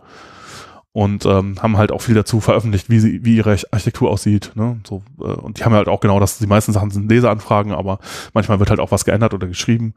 und 0.93 1.25
ähm, 1.25 1.55
haben 1.61 1.77
halt 1.77 1.91
auch 1.91 2.01
viel 2.01 2.15
dazu 2.15 2.39
veröffentlicht, 2.39 2.89
wie, 2.89 2.99
sie, 2.99 3.25
wie 3.25 3.37
ihre 3.37 3.57
Architektur 3.71 4.11
aussieht. 4.11 4.51
Ne? 4.53 4.79
So, 4.87 5.01
äh, 5.19 5.23
und 5.23 5.59
die 5.59 5.65
haben 5.65 5.73
halt 5.73 5.87
auch 5.87 5.99
genau 5.99 6.19
das, 6.19 6.37
die 6.37 6.47
meisten 6.47 6.71
Sachen 6.71 6.91
sind 6.91 7.09
Leseranfragen, 7.09 7.73
aber 7.73 7.99
manchmal 8.33 8.59
wird 8.59 8.69
halt 8.69 8.79
auch 8.79 8.91
was 8.91 9.03
geändert 9.03 9.33
oder 9.33 9.47
geschrieben 9.47 9.95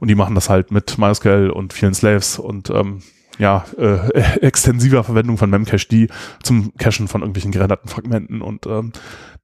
und 0.00 0.08
die 0.08 0.14
machen 0.14 0.34
das 0.34 0.48
halt 0.48 0.70
mit 0.70 0.96
MySQL 0.98 1.50
und 1.50 1.74
vielen 1.74 1.94
Slaves 1.94 2.38
und 2.38 2.70
ähm, 2.70 3.02
ja, 3.38 3.64
äh, 3.76 4.20
extensiver 4.40 5.04
Verwendung 5.04 5.36
von 5.36 5.50
Memcached 5.50 6.10
zum 6.42 6.72
Cachen 6.76 7.08
von 7.08 7.20
irgendwelchen 7.20 7.52
gerenderten 7.52 7.88
Fragmenten 7.88 8.40
und 8.40 8.66
ähm, 8.66 8.92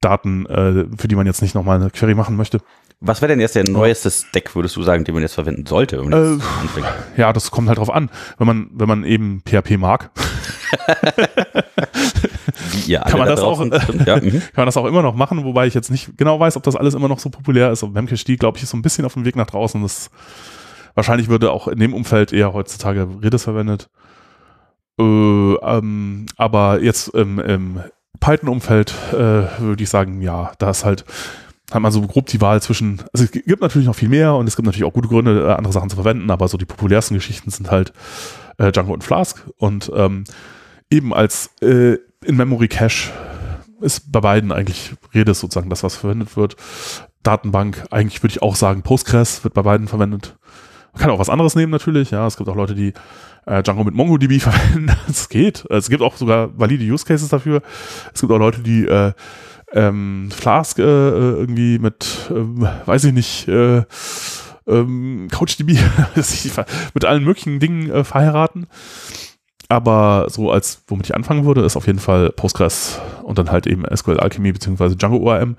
Daten, 0.00 0.46
äh, 0.46 0.86
für 0.96 1.08
die 1.08 1.16
man 1.16 1.26
jetzt 1.26 1.42
nicht 1.42 1.54
nochmal 1.54 1.80
eine 1.80 1.90
Query 1.90 2.14
machen 2.14 2.36
möchte. 2.36 2.60
Was 3.00 3.20
wäre 3.20 3.30
denn 3.30 3.40
jetzt 3.40 3.54
der 3.54 3.64
neueste 3.68 4.10
Stack, 4.10 4.54
würdest 4.54 4.76
du 4.76 4.82
sagen, 4.82 5.04
den 5.04 5.14
man 5.14 5.22
jetzt 5.22 5.34
verwenden 5.34 5.66
sollte? 5.66 5.96
Äh, 5.96 7.20
ja, 7.20 7.32
das 7.32 7.50
kommt 7.50 7.68
halt 7.68 7.78
drauf 7.78 7.90
an. 7.90 8.10
Wenn 8.38 8.46
man, 8.46 8.70
wenn 8.72 8.88
man 8.88 9.04
eben 9.04 9.42
PHP 9.46 9.76
mag, 9.78 10.10
kann 13.02 13.18
man 13.18 13.28
da 13.28 13.34
das 13.34 13.40
auch, 13.40 13.58
draußen, 13.58 14.04
ja, 14.06 14.16
mhm. 14.22 14.30
kann 14.30 14.52
man 14.56 14.66
das 14.66 14.76
auch 14.76 14.86
immer 14.86 15.02
noch 15.02 15.14
machen, 15.14 15.44
wobei 15.44 15.66
ich 15.66 15.74
jetzt 15.74 15.90
nicht 15.90 16.16
genau 16.16 16.38
weiß, 16.40 16.56
ob 16.56 16.62
das 16.62 16.76
alles 16.76 16.94
immer 16.94 17.08
noch 17.08 17.18
so 17.18 17.30
populär 17.30 17.70
ist. 17.70 17.82
Und 17.82 17.92
Memcached, 17.92 18.38
glaube 18.38 18.58
ich, 18.58 18.64
ist 18.64 18.70
so 18.70 18.76
ein 18.76 18.82
bisschen 18.82 19.04
auf 19.04 19.14
dem 19.14 19.24
Weg 19.24 19.36
nach 19.36 19.46
draußen. 19.46 19.82
Das 19.82 20.10
wahrscheinlich 20.94 21.28
würde 21.28 21.50
auch 21.50 21.68
in 21.68 21.78
dem 21.78 21.94
Umfeld 21.94 22.32
eher 22.32 22.52
heutzutage 22.52 23.08
Redis 23.22 23.44
verwendet. 23.44 23.88
Äh, 24.98 25.02
ähm, 25.02 26.26
aber 26.36 26.80
jetzt 26.82 27.08
im, 27.08 27.38
im 27.38 27.80
Python-Umfeld 28.20 28.94
äh, 29.12 29.16
würde 29.58 29.82
ich 29.82 29.88
sagen, 29.88 30.20
ja, 30.20 30.52
da 30.58 30.70
ist 30.70 30.84
halt 30.84 31.04
hat 31.72 31.80
man 31.80 31.90
so 31.90 32.02
grob 32.02 32.26
die 32.26 32.40
Wahl 32.40 32.60
zwischen, 32.62 33.02
also 33.12 33.24
es 33.24 33.30
gibt 33.32 33.60
natürlich 33.60 33.86
noch 33.86 33.96
viel 33.96 34.08
mehr 34.08 34.34
und 34.34 34.46
es 34.46 34.54
gibt 34.54 34.66
natürlich 34.66 34.84
auch 34.84 34.92
gute 34.92 35.08
Gründe, 35.08 35.48
äh, 35.48 35.52
andere 35.52 35.72
Sachen 35.72 35.90
zu 35.90 35.96
verwenden, 35.96 36.30
aber 36.30 36.46
so 36.46 36.58
die 36.58 36.66
populärsten 36.66 37.14
Geschichten 37.14 37.50
sind 37.50 37.70
halt 37.70 37.92
äh, 38.58 38.72
Django 38.72 38.92
und 38.92 39.04
Flask 39.04 39.44
und 39.56 39.90
ähm, 39.94 40.24
eben 40.90 41.14
als 41.14 41.50
äh, 41.60 41.98
In-Memory 42.24 42.68
Cache 42.68 43.12
ist 43.80 44.10
bei 44.12 44.20
beiden 44.20 44.52
eigentlich 44.52 44.94
Redis 45.14 45.40
sozusagen 45.40 45.70
das, 45.70 45.82
was 45.82 45.96
verwendet 45.96 46.36
wird. 46.36 46.56
Datenbank, 47.22 47.84
eigentlich 47.90 48.22
würde 48.22 48.32
ich 48.32 48.42
auch 48.42 48.56
sagen, 48.56 48.82
Postgres 48.82 49.44
wird 49.44 49.54
bei 49.54 49.62
beiden 49.62 49.88
verwendet. 49.88 50.36
Man 50.92 51.02
kann 51.02 51.10
auch 51.10 51.18
was 51.18 51.30
anderes 51.30 51.56
nehmen 51.56 51.72
natürlich, 51.72 52.10
ja, 52.10 52.26
es 52.26 52.36
gibt 52.36 52.48
auch 52.48 52.56
Leute, 52.56 52.74
die 52.74 52.92
äh, 53.46 53.62
Django 53.62 53.84
mit 53.84 53.94
MongoDB 53.94 54.38
verwenden, 54.40 54.94
es 55.08 55.28
geht. 55.28 55.64
Es 55.70 55.90
gibt 55.90 56.02
auch 56.02 56.16
sogar 56.16 56.58
valide 56.58 56.84
Use 56.84 57.04
Cases 57.04 57.28
dafür. 57.28 57.62
Es 58.14 58.20
gibt 58.20 58.32
auch 58.32 58.38
Leute, 58.38 58.60
die 58.60 58.86
äh, 58.86 59.12
ähm, 59.72 60.28
Flask 60.30 60.78
äh, 60.78 60.82
äh, 60.82 61.40
irgendwie 61.40 61.78
mit, 61.78 62.30
ähm, 62.30 62.68
weiß 62.86 63.04
ich 63.04 63.12
nicht, 63.12 63.48
äh, 63.48 63.82
ähm, 64.66 65.28
CouchDB 65.30 65.78
mit 66.94 67.04
allen 67.04 67.24
möglichen 67.24 67.60
Dingen 67.60 67.90
äh, 67.90 68.04
verheiraten. 68.04 68.66
Aber 69.68 70.26
so 70.28 70.50
als, 70.50 70.82
womit 70.88 71.06
ich 71.06 71.14
anfangen 71.14 71.44
würde, 71.44 71.62
ist 71.62 71.76
auf 71.76 71.86
jeden 71.86 71.98
Fall 71.98 72.30
Postgres 72.30 73.00
und 73.22 73.38
dann 73.38 73.50
halt 73.50 73.66
eben 73.66 73.84
SQL 73.94 74.20
Alchemy 74.20 74.52
beziehungsweise 74.52 74.96
Django 74.96 75.16
ORM. 75.18 75.56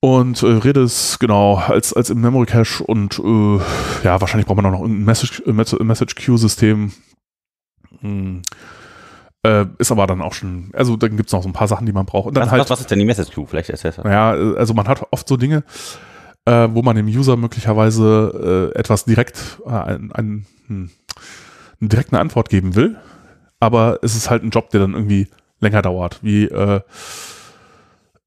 Und 0.00 0.42
äh, 0.42 0.46
Redis, 0.46 1.18
genau, 1.18 1.56
als, 1.56 1.92
als 1.92 2.10
im 2.10 2.20
Memory 2.20 2.46
Cache 2.46 2.84
und 2.84 3.18
äh, 3.18 3.58
ja, 4.04 4.20
wahrscheinlich 4.20 4.46
braucht 4.46 4.56
man 4.56 4.66
auch 4.66 4.78
noch 4.78 4.84
ein 4.84 5.04
Message, 5.04 5.42
äh, 5.44 5.52
Message 5.52 6.14
Queue 6.14 6.38
System. 6.38 6.92
Hm. 8.00 8.42
Äh, 9.44 9.66
ist 9.78 9.90
aber 9.90 10.06
dann 10.06 10.20
auch 10.20 10.34
schon, 10.34 10.70
also 10.72 10.96
dann 10.96 11.16
gibt 11.16 11.28
es 11.28 11.32
noch 11.32 11.42
so 11.42 11.48
ein 11.48 11.52
paar 11.52 11.68
Sachen, 11.68 11.86
die 11.86 11.92
man 11.92 12.06
braucht. 12.06 12.28
Und 12.28 12.36
dann 12.36 12.44
was, 12.44 12.50
halt, 12.52 12.70
was, 12.70 12.80
ist 12.80 12.90
denn 12.90 12.98
die 12.98 13.04
Message 13.04 13.32
Queue? 13.32 13.46
Vielleicht 13.46 13.70
das 13.70 13.82
ja. 13.82 13.92
Ja, 14.04 14.30
also 14.30 14.74
man 14.74 14.86
hat 14.86 15.04
oft 15.10 15.26
so 15.26 15.36
Dinge, 15.36 15.64
äh, 16.48 16.74
wo 16.74 16.80
man 16.82 16.96
dem 16.96 17.06
User 17.06 17.36
möglicherweise 17.36 18.72
äh, 18.74 18.78
etwas 18.78 19.04
direkt, 19.04 19.60
äh, 19.66 19.70
ein, 19.70 20.12
ein, 20.12 20.46
hm, 20.66 20.90
eine 21.80 21.88
direkte 21.88 22.18
Antwort 22.18 22.48
geben 22.48 22.74
will, 22.74 22.96
aber 23.60 23.98
es 24.02 24.16
ist 24.16 24.30
halt 24.30 24.42
ein 24.42 24.50
Job, 24.50 24.70
der 24.70 24.80
dann 24.80 24.94
irgendwie 24.94 25.28
länger 25.60 25.82
dauert, 25.82 26.20
wie 26.22 26.44
äh, 26.44 26.80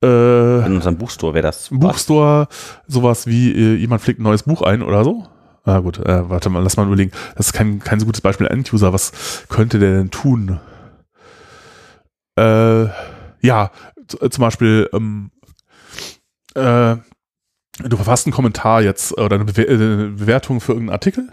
äh, 0.04 0.66
in 0.66 0.76
unserem 0.76 0.98
Buchstore 0.98 1.34
wäre 1.34 1.48
das. 1.48 1.70
Buchstore, 1.72 2.48
sowas 2.88 3.26
wie 3.26 3.52
äh, 3.52 3.76
jemand 3.76 4.04
pflegt 4.04 4.20
ein 4.20 4.24
neues 4.24 4.44
Buch 4.44 4.62
ein 4.62 4.84
oder 4.84 5.04
so. 5.04 5.26
Ah 5.64 5.80
gut, 5.80 5.98
äh, 6.00 6.30
warte 6.30 6.50
mal, 6.50 6.62
lass 6.62 6.78
mal 6.78 6.86
überlegen. 6.86 7.12
Das 7.36 7.48
ist 7.48 7.54
kein, 7.54 7.80
kein 7.80 8.00
so 8.00 8.06
gutes 8.06 8.22
Beispiel. 8.22 8.48
End-User, 8.48 8.94
was 8.94 9.46
könnte 9.48 9.80
der 9.80 9.94
denn 9.94 10.12
tun? 10.12 10.60
Äh, 12.36 12.86
ja, 13.42 13.72
zum 14.08 14.42
Beispiel, 14.42 14.90
ähm, 14.94 15.32
äh, 16.56 16.98
du 17.90 17.96
verfasst 17.96 18.28
einen 18.28 18.34
Kommentar 18.34 18.82
jetzt 18.82 19.18
oder 19.18 19.36
eine, 19.36 19.46
Bewer 19.46 19.70
eine 19.70 20.08
Bewertung 20.10 20.60
für 20.62 20.74
irgendeinen 20.74 20.96
Artikel 20.96 21.30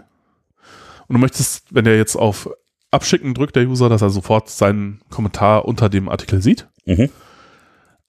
und 1.07 1.13
du 1.13 1.19
möchtest, 1.19 1.65
wenn 1.71 1.85
der 1.85 1.97
jetzt 1.97 2.15
auf 2.15 2.49
Abschicken 2.91 3.33
drückt, 3.33 3.55
der 3.55 3.67
User, 3.67 3.89
dass 3.89 4.01
er 4.01 4.09
sofort 4.09 4.49
seinen 4.49 5.01
Kommentar 5.09 5.65
unter 5.65 5.89
dem 5.89 6.09
Artikel 6.09 6.41
sieht. 6.41 6.67
Mhm. 6.85 7.09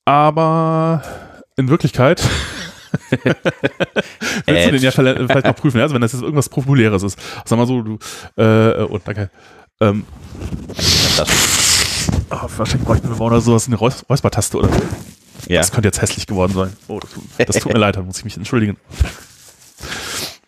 Aber 0.04 1.02
in 1.56 1.68
Wirklichkeit 1.68 2.22
willst 4.46 4.66
du 4.66 4.72
den 4.72 4.82
ja 4.82 4.90
vielleicht 4.90 5.46
noch 5.46 5.56
prüfen, 5.56 5.80
also 5.80 5.94
wenn 5.94 6.02
das 6.02 6.12
jetzt 6.12 6.22
irgendwas 6.22 6.48
Populäres 6.48 7.02
ist. 7.02 7.18
Sag 7.44 7.58
mal 7.58 7.66
so, 7.66 7.82
du, 7.82 7.98
äh, 8.36 8.82
oh, 8.82 8.98
danke. 9.04 9.30
Ähm. 9.80 10.04
Oh, 12.30 12.48
wahrscheinlich 12.56 12.86
bräuchten 12.86 13.08
wir 13.08 13.20
oder 13.20 13.40
sowas, 13.40 13.66
eine 13.66 13.76
Räus 13.76 14.04
Räuspertaste 14.08 14.58
oder 14.58 14.68
so. 14.68 14.80
Ja. 15.48 15.58
Das 15.58 15.72
könnte 15.72 15.88
jetzt 15.88 16.00
hässlich 16.00 16.26
geworden 16.26 16.52
sein. 16.52 16.76
Oh, 16.88 17.00
das, 17.00 17.10
tut, 17.10 17.24
das 17.38 17.56
tut 17.56 17.72
mir 17.72 17.78
leid, 17.78 17.96
da 17.96 18.02
muss 18.02 18.18
ich 18.18 18.24
mich 18.24 18.36
entschuldigen. 18.36 18.76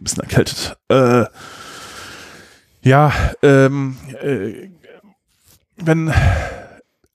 Ein 0.01 0.05
bisschen 0.05 0.23
erkältet. 0.23 0.77
Äh, 0.89 1.25
ja, 2.83 3.13
ähm, 3.43 3.97
äh, 4.21 4.71
wenn, 5.77 6.13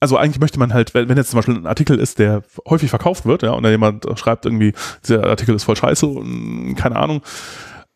also 0.00 0.16
eigentlich 0.16 0.40
möchte 0.40 0.58
man 0.58 0.72
halt, 0.72 0.94
wenn, 0.94 1.08
wenn 1.08 1.16
jetzt 1.16 1.30
zum 1.30 1.38
Beispiel 1.38 1.56
ein 1.56 1.66
Artikel 1.66 1.98
ist, 1.98 2.18
der 2.18 2.42
häufig 2.66 2.90
verkauft 2.90 3.26
wird, 3.26 3.42
ja, 3.42 3.50
und 3.50 3.62
da 3.62 3.70
jemand 3.70 4.06
schreibt 4.18 4.46
irgendwie, 4.46 4.72
dieser 5.06 5.24
Artikel 5.24 5.54
ist 5.54 5.64
voll 5.64 5.76
scheiße 5.76 6.06
und 6.06 6.74
keine 6.76 6.96
Ahnung, 6.96 7.22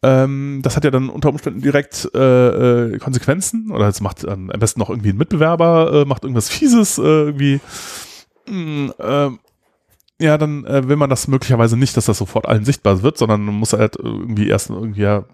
ähm, 0.03 0.61
das 0.63 0.77
hat 0.77 0.85
ja 0.85 0.91
dann 0.91 1.09
unter 1.09 1.29
Umständen 1.29 1.63
direkt 1.63 2.11
äh, 2.15 2.95
äh, 2.95 2.99
Konsequenzen 2.99 3.71
oder 3.71 3.87
es 3.87 4.01
macht 4.01 4.25
ähm, 4.25 4.51
am 4.51 4.61
besten 4.61 4.81
noch 4.81 4.91
irgendwie 4.91 5.11
ein 5.11 5.17
Mitbewerber, 5.17 6.03
äh, 6.03 6.05
macht 6.05 6.25
irgendwas 6.25 6.49
Fieses 6.49 6.99
äh, 6.99 7.03
irgendwie. 7.03 7.61
Mh, 8.49 8.93
äh, 8.99 9.31
ja, 10.23 10.39
dann 10.39 10.65
äh, 10.65 10.89
will 10.89 10.97
man 10.97 11.11
das 11.11 11.29
möglicherweise 11.29 11.77
nicht, 11.77 11.97
dass 11.97 12.07
das 12.07 12.19
sofort 12.19 12.47
allen 12.47 12.65
sichtbar 12.65 13.03
wird, 13.03 13.19
sondern 13.19 13.45
man 13.45 13.55
muss 13.55 13.73
halt 13.73 13.97
irgendwie 13.97 14.49
erst 14.49 14.71
irgendwie 14.71 15.03
ja, 15.03 15.25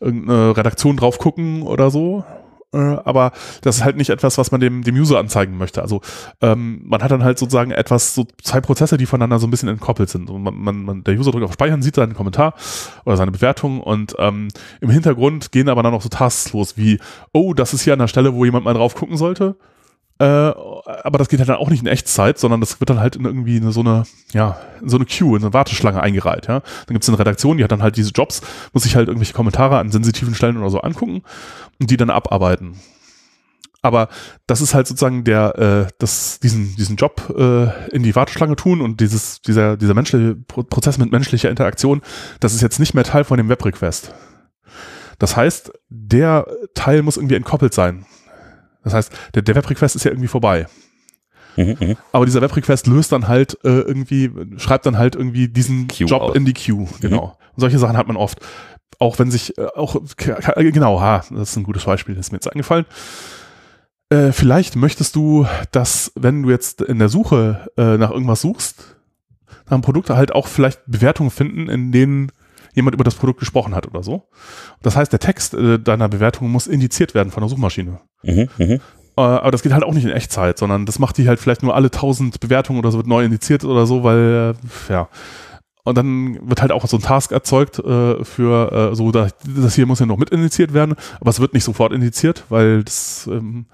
irgendeine 0.00 0.56
Redaktion 0.56 0.96
drauf 0.96 1.18
gucken 1.18 1.62
oder 1.62 1.90
so. 1.90 2.24
Äh, 2.72 2.78
aber 3.04 3.32
das 3.62 3.76
ist 3.76 3.84
halt 3.84 3.96
nicht 3.96 4.10
etwas, 4.10 4.38
was 4.38 4.50
man 4.50 4.60
dem, 4.60 4.82
dem 4.82 4.96
User 4.96 5.18
anzeigen 5.18 5.56
möchte. 5.56 5.82
Also 5.82 6.00
ähm, 6.40 6.80
man 6.84 7.02
hat 7.02 7.10
dann 7.10 7.22
halt 7.22 7.38
sozusagen 7.38 7.70
etwas, 7.70 8.14
so 8.14 8.26
zwei 8.42 8.60
Prozesse, 8.60 8.96
die 8.96 9.06
voneinander 9.06 9.38
so 9.38 9.46
ein 9.46 9.50
bisschen 9.50 9.68
entkoppelt 9.68 10.08
sind. 10.08 10.30
Und 10.30 10.42
man, 10.42 10.54
man, 10.54 10.82
man, 10.82 11.04
der 11.04 11.14
User 11.14 11.30
drückt 11.30 11.44
auf 11.44 11.52
Speichern, 11.52 11.82
sieht 11.82 11.94
seinen 11.94 12.14
Kommentar 12.14 12.54
oder 13.04 13.16
seine 13.16 13.30
Bewertung 13.30 13.80
und 13.80 14.16
ähm, 14.18 14.48
im 14.80 14.90
Hintergrund 14.90 15.52
gehen 15.52 15.68
aber 15.68 15.82
dann 15.82 15.92
noch 15.92 16.02
so 16.02 16.08
Tasks 16.08 16.52
los 16.52 16.76
wie, 16.76 16.98
oh, 17.32 17.54
das 17.54 17.74
ist 17.74 17.82
hier 17.82 17.92
an 17.92 18.00
der 18.00 18.08
Stelle, 18.08 18.34
wo 18.34 18.44
jemand 18.44 18.64
mal 18.64 18.74
drauf 18.74 18.94
gucken 18.94 19.16
sollte 19.16 19.56
äh, 20.18 20.24
aber 20.24 21.18
das 21.18 21.28
geht 21.28 21.40
halt 21.40 21.48
dann 21.48 21.56
auch 21.56 21.68
nicht 21.68 21.82
in 21.82 21.86
Echtzeit, 21.86 22.38
sondern 22.38 22.60
das 22.60 22.80
wird 22.80 22.88
dann 22.88 23.00
halt 23.00 23.16
in 23.16 23.24
irgendwie 23.24 23.56
eine, 23.56 23.72
so 23.72 23.80
eine, 23.80 24.04
ja, 24.32 24.56
so 24.82 24.96
eine 24.96 25.04
Queue, 25.04 25.36
in 25.36 25.44
eine 25.44 25.52
Warteschlange 25.52 26.00
eingereiht, 26.00 26.46
ja. 26.48 26.60
Dann 26.60 26.94
gibt 26.94 27.02
es 27.02 27.08
eine 27.08 27.18
Redaktion, 27.18 27.58
die 27.58 27.64
hat 27.64 27.72
dann 27.72 27.82
halt 27.82 27.96
diese 27.96 28.12
Jobs, 28.12 28.40
muss 28.72 28.84
sich 28.84 28.96
halt 28.96 29.08
irgendwelche 29.08 29.34
Kommentare 29.34 29.78
an 29.78 29.90
sensitiven 29.90 30.34
Stellen 30.34 30.56
oder 30.56 30.70
so 30.70 30.80
angucken 30.80 31.22
und 31.80 31.90
die 31.90 31.96
dann 31.98 32.10
abarbeiten. 32.10 32.76
aber 33.82 34.08
das 34.46 34.60
ist 34.60 34.74
halt 34.74 34.86
sozusagen 34.86 35.24
der, 35.24 35.58
äh, 35.58 35.92
das, 35.98 36.40
diesen, 36.40 36.74
diesen 36.76 36.96
Job 36.96 37.32
äh, 37.36 37.94
in 37.94 38.02
die 38.02 38.16
Warteschlange 38.16 38.56
tun 38.56 38.80
und 38.80 39.00
dieses, 39.00 39.42
dieser, 39.42 39.76
dieser 39.76 39.94
menschliche 39.94 40.34
Prozess 40.34 40.98
mit 40.98 41.12
menschlicher 41.12 41.50
Interaktion, 41.50 42.02
das 42.40 42.54
ist 42.54 42.62
jetzt 42.62 42.80
nicht 42.80 42.94
mehr 42.94 43.04
Teil 43.04 43.24
von 43.24 43.36
dem 43.36 43.48
Web-Request. 43.48 44.12
Das 45.18 45.36
heißt, 45.36 45.72
der 45.88 46.46
Teil 46.74 47.02
muss 47.02 47.16
irgendwie 47.16 47.36
entkoppelt 47.36 47.72
sein. 47.72 48.06
Das 48.86 48.94
heißt, 48.94 49.12
der, 49.34 49.42
der 49.42 49.56
Web-Request 49.56 49.96
ist 49.96 50.04
ja 50.04 50.12
irgendwie 50.12 50.28
vorbei. 50.28 50.68
Mhm, 51.56 51.76
mhm. 51.80 51.96
Aber 52.12 52.24
dieser 52.24 52.40
Web-Request 52.40 52.86
löst 52.86 53.10
dann 53.10 53.26
halt 53.26 53.58
äh, 53.64 53.80
irgendwie, 53.80 54.30
schreibt 54.58 54.86
dann 54.86 54.96
halt 54.96 55.16
irgendwie 55.16 55.48
diesen 55.48 55.88
Queue 55.88 56.06
Job 56.06 56.22
aus. 56.22 56.36
in 56.36 56.44
die 56.44 56.54
Queue. 56.54 56.86
Genau. 57.00 57.26
Mhm. 57.26 57.32
Und 57.54 57.60
solche 57.60 57.80
Sachen 57.80 57.96
hat 57.96 58.06
man 58.06 58.16
oft. 58.16 58.38
Auch 59.00 59.18
wenn 59.18 59.32
sich, 59.32 59.58
äh, 59.58 59.66
auch, 59.74 59.96
genau, 60.56 61.00
ha, 61.00 61.24
das 61.30 61.50
ist 61.50 61.56
ein 61.56 61.64
gutes 61.64 61.84
Beispiel, 61.84 62.14
das 62.14 62.26
ist 62.26 62.32
mir 62.32 62.36
jetzt 62.36 62.46
eingefallen. 62.46 62.86
Äh, 64.08 64.30
vielleicht 64.30 64.76
möchtest 64.76 65.16
du, 65.16 65.48
dass, 65.72 66.12
wenn 66.14 66.44
du 66.44 66.50
jetzt 66.50 66.80
in 66.80 67.00
der 67.00 67.08
Suche 67.08 67.68
äh, 67.76 67.96
nach 67.96 68.12
irgendwas 68.12 68.40
suchst, 68.40 68.96
nach 69.64 69.72
einem 69.72 69.82
Produkt 69.82 70.10
halt 70.10 70.30
auch 70.30 70.46
vielleicht 70.46 70.82
Bewertungen 70.86 71.30
finden, 71.30 71.68
in 71.68 71.90
denen 71.90 72.30
jemand 72.76 72.94
über 72.94 73.04
das 73.04 73.14
Produkt 73.14 73.40
gesprochen 73.40 73.74
hat 73.74 73.88
oder 73.88 74.02
so. 74.02 74.28
Das 74.82 74.94
heißt, 74.94 75.10
der 75.10 75.18
Text 75.18 75.54
äh, 75.54 75.78
deiner 75.78 76.08
Bewertung 76.08 76.50
muss 76.50 76.66
indiziert 76.66 77.14
werden 77.14 77.32
von 77.32 77.40
der 77.40 77.48
Suchmaschine. 77.48 78.00
Mhm, 78.22 78.48
mh. 78.58 78.64
äh, 78.74 78.80
aber 79.16 79.50
das 79.50 79.62
geht 79.62 79.72
halt 79.72 79.82
auch 79.82 79.94
nicht 79.94 80.04
in 80.04 80.12
Echtzeit, 80.12 80.58
sondern 80.58 80.86
das 80.86 80.98
macht 80.98 81.16
die 81.16 81.26
halt 81.26 81.40
vielleicht 81.40 81.62
nur 81.62 81.74
alle 81.74 81.90
tausend 81.90 82.38
Bewertungen 82.38 82.78
oder 82.78 82.92
so 82.92 82.98
wird 82.98 83.06
neu 83.06 83.24
indiziert 83.24 83.64
oder 83.64 83.86
so, 83.86 84.04
weil, 84.04 84.54
äh, 84.88 84.92
ja. 84.92 85.08
Und 85.84 85.96
dann 85.96 86.38
wird 86.48 86.60
halt 86.60 86.72
auch 86.72 86.84
so 86.86 86.96
ein 86.96 87.02
Task 87.02 87.32
erzeugt 87.32 87.78
äh, 87.78 88.24
für 88.24 88.90
äh, 88.90 88.94
so, 88.94 89.10
das 89.12 89.34
hier 89.74 89.86
muss 89.86 90.00
ja 90.00 90.06
noch 90.06 90.18
mit 90.18 90.30
indiziert 90.30 90.74
werden, 90.74 90.96
aber 91.20 91.30
es 91.30 91.40
wird 91.40 91.54
nicht 91.54 91.64
sofort 91.64 91.92
indiziert, 91.92 92.44
weil 92.50 92.84
das 92.84 93.28
ähm, 93.30 93.66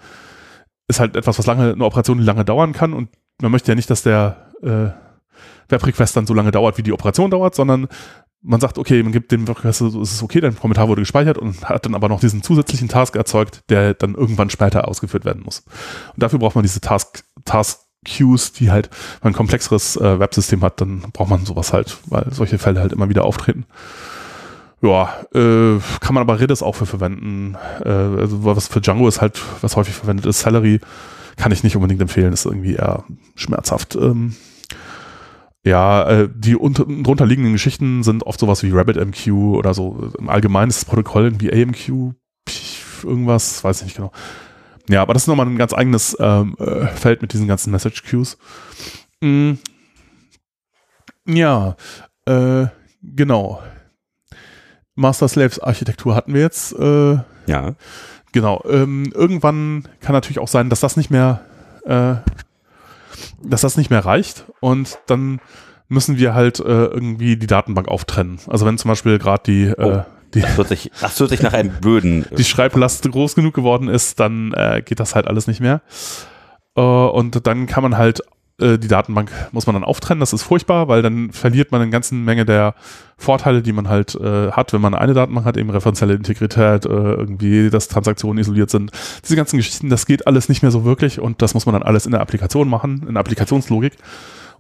ist 0.89 1.01
halt 1.01 1.17
etwas, 1.17 1.39
was 1.39 1.47
lange, 1.47 1.73
eine 1.73 1.85
Operation 1.85 2.19
die 2.19 2.25
lange 2.25 2.45
dauern 2.45 2.73
kann 2.73 2.93
und 2.93 3.09
man 3.41 3.51
möchte 3.51 3.73
ja 3.73 3.75
nicht, 3.75 3.91
dass 3.91 4.03
der 4.03 4.53
äh, 4.63 4.91
Web-Request 5.73 6.17
dann 6.17 6.27
so 6.27 6.35
lange 6.35 6.53
dauert, 6.53 6.79
wie 6.79 6.83
die 6.83 6.93
Operation 6.93 7.31
dauert, 7.31 7.55
sondern 7.55 7.89
man 8.43 8.61
sagt, 8.61 8.79
okay, 8.79 9.03
man 9.03 9.13
gibt 9.13 9.31
dem 9.31 9.47
Web-Request, 9.47 9.83
es 9.83 10.13
ist 10.15 10.23
okay, 10.23 10.41
dein 10.41 10.59
Kommentar 10.59 10.89
wurde 10.89 11.03
gespeichert 11.03 11.39
und 11.39 11.69
hat 11.69 11.87
dann 11.87 11.95
aber 11.95 12.09
noch 12.09 12.21
diesen 12.21 12.43
zusätzlichen 12.43 12.89
Task 12.89 13.15
erzeugt, 13.17 13.63
der 13.69 13.95
dann 13.95 14.15
irgendwann 14.15 14.51
später 14.51 14.89
ausgeführt 14.89 15.25
werden 15.25 15.43
muss. 15.45 15.61
Und 16.15 16.23
dafür 16.23 16.39
braucht 16.39 16.57
man 16.57 16.63
diese 16.63 16.81
Task, 16.81 17.25
Task 17.45 17.81
Queues, 18.05 18.53
die 18.53 18.71
halt, 18.71 18.91
wenn 18.91 19.29
man 19.29 19.33
ein 19.33 19.37
komplexeres 19.37 19.97
äh, 19.97 20.19
Websystem 20.19 20.63
hat, 20.63 20.81
dann 20.81 21.03
braucht 21.13 21.31
man 21.31 21.47
sowas 21.47 21.73
halt, 21.73 21.99
weil 22.07 22.27
solche 22.33 22.59
Fälle 22.59 22.81
halt 22.81 22.93
immer 22.93 23.09
wieder 23.09 23.25
auftreten. 23.25 23.65
Ja, 24.81 25.15
äh, 25.33 25.79
kann 26.01 26.15
man 26.15 26.23
aber 26.23 26.41
Redis 26.41 26.63
auch 26.63 26.75
für 26.75 26.87
verwenden. 26.87 27.57
Äh, 27.85 27.89
also 27.89 28.45
was 28.45 28.67
für 28.67 28.81
Django 28.81 29.07
ist 29.07 29.21
halt, 29.21 29.41
was 29.61 29.77
häufig 29.77 29.95
verwendet 29.95 30.27
ist, 30.27 30.41
Celery 30.41 30.81
kann 31.37 31.53
ich 31.53 31.63
nicht 31.63 31.77
unbedingt 31.77 32.01
empfehlen, 32.01 32.33
ist 32.33 32.45
irgendwie 32.45 32.75
eher 32.75 33.05
schmerzhaft. 33.37 33.95
Ähm, 33.95 34.35
ja, 35.65 36.09
äh, 36.09 36.29
die 36.35 36.57
unter, 36.57 36.85
drunter 36.85 37.27
liegenden 37.27 37.53
Geschichten 37.53 38.03
sind 38.03 38.25
oft 38.25 38.41
sowas 38.41 38.63
wie 38.63 38.71
RabbitMQ 38.71 39.29
oder 39.57 39.75
so. 39.75 40.11
Im 40.19 40.29
Allgemeinen 40.29 40.71
ist 40.71 40.83
das 40.83 40.85
Protokoll 40.85 41.25
irgendwie 41.25 41.53
AMQ, 41.53 42.15
irgendwas, 43.05 43.63
weiß 43.63 43.79
ich 43.81 43.85
nicht 43.85 43.97
genau. 43.97 44.13
Ja, 44.89 45.03
aber 45.03 45.15
das 45.15 45.25
ist 45.25 45.27
nochmal 45.29 45.47
ein 45.47 45.59
ganz 45.59 45.73
eigenes 45.73 46.17
ähm, 46.19 46.57
äh, 46.59 46.87
Feld 46.87 47.23
mit 47.23 47.33
diesen 47.33 47.47
ganzen 47.47 47.71
Message 47.71 48.03
Queues. 48.03 48.37
Mm. 49.21 49.53
Ja, 51.27 51.77
äh, 52.27 52.67
genau. 53.03 53.63
Master-Slaves-Architektur 54.97 56.15
hatten 56.15 56.35
wir 56.35 56.41
jetzt. 56.41 56.73
Äh, 56.73 57.19
ja. 57.47 57.75
Genau. 58.33 58.63
Ähm, 58.69 59.13
irgendwann 59.15 59.89
kann 60.01 60.15
natürlich 60.15 60.39
auch 60.39 60.49
sein, 60.49 60.71
dass 60.71 60.81
das 60.81 60.97
nicht 60.97 61.11
mehr, 61.11 61.43
äh, 61.85 62.17
dass 63.43 63.63
das 63.63 63.77
nicht 63.77 63.91
mehr 63.91 64.05
reicht 64.05 64.47
und 64.61 64.99
dann 65.07 65.41
müssen 65.89 66.17
wir 66.17 66.35
halt 66.35 66.59
äh, 66.59 66.63
irgendwie 66.63 67.37
die 67.37 67.47
Datenbank 67.47 67.89
auftrennen. 67.89 68.39
Also 68.49 68.67
wenn 68.67 68.79
zum 68.79 68.89
Beispiel 68.89 69.19
gerade 69.19 69.43
die, 69.47 69.65
äh, 69.65 69.75
oh, 69.79 70.05
die 70.35 70.41
das 70.41 70.57
hört, 70.57 70.69
sich, 70.69 70.91
das 71.01 71.21
hört 71.21 71.31
sich 71.31 71.43
nach 71.43 71.53
einem 71.53 71.73
Böden. 71.81 72.25
die 72.37 72.45
Schreiblast 72.45 73.11
groß 73.11 73.35
genug 73.35 73.55
geworden 73.55 73.89
ist, 73.89 74.19
dann 74.19 74.53
äh, 74.55 74.83
geht 74.85 75.01
das 75.01 75.15
halt 75.15 75.27
alles 75.27 75.47
nicht 75.47 75.61
mehr. 75.61 75.83
Äh, 76.77 76.81
und 76.81 77.47
dann 77.47 77.67
kann 77.67 77.83
man 77.83 77.99
halt 77.99 78.23
äh, 78.61 78.79
die 78.79 78.89
Datenbank 78.89 79.31
muss 79.53 79.67
man 79.67 79.75
dann 79.75 79.85
auftrennen. 79.85 80.21
Das 80.21 80.33
ist 80.33 80.43
furchtbar, 80.43 80.89
weil 80.89 81.03
dann 81.03 81.33
verliert 81.33 81.73
man 81.73 81.81
eine 81.81 81.91
ganze 81.91 82.15
Menge 82.15 82.45
der 82.45 82.75
Vorteile, 83.17 83.63
die 83.63 83.73
man 83.73 83.89
halt 83.89 84.15
äh, 84.15 84.51
hat, 84.51 84.73
wenn 84.73 84.81
man 84.81 84.95
eine 84.95 85.15
Datenbank 85.15 85.47
hat, 85.47 85.57
eben 85.57 85.71
referenzielle 85.71 86.15
Integrität, 86.15 86.85
äh, 86.85 86.89
irgendwie, 86.89 87.71
dass 87.71 87.89
Transaktionen 87.89 88.41
isoliert 88.41 88.71
sind. 88.71 88.91
Diese 89.25 89.37
ganzen 89.37 89.57
Geschichten, 89.57 89.89
das 89.89 90.07
geht 90.07 90.27
alles 90.27 90.49
nicht 90.49 90.63
mehr 90.63 90.71
so 90.71 90.85
wirklich 90.85 91.21
und 91.21 91.43
das 91.43 91.55
muss 91.55 91.67
man 91.67 91.75
dann 91.75 91.83
alles 91.83 92.07
in 92.07 92.13
der 92.13 92.21
Applikation 92.21 92.69
machen, 92.69 93.05
in 93.07 93.15
der 93.15 93.21
Applikationslogik. 93.21 93.95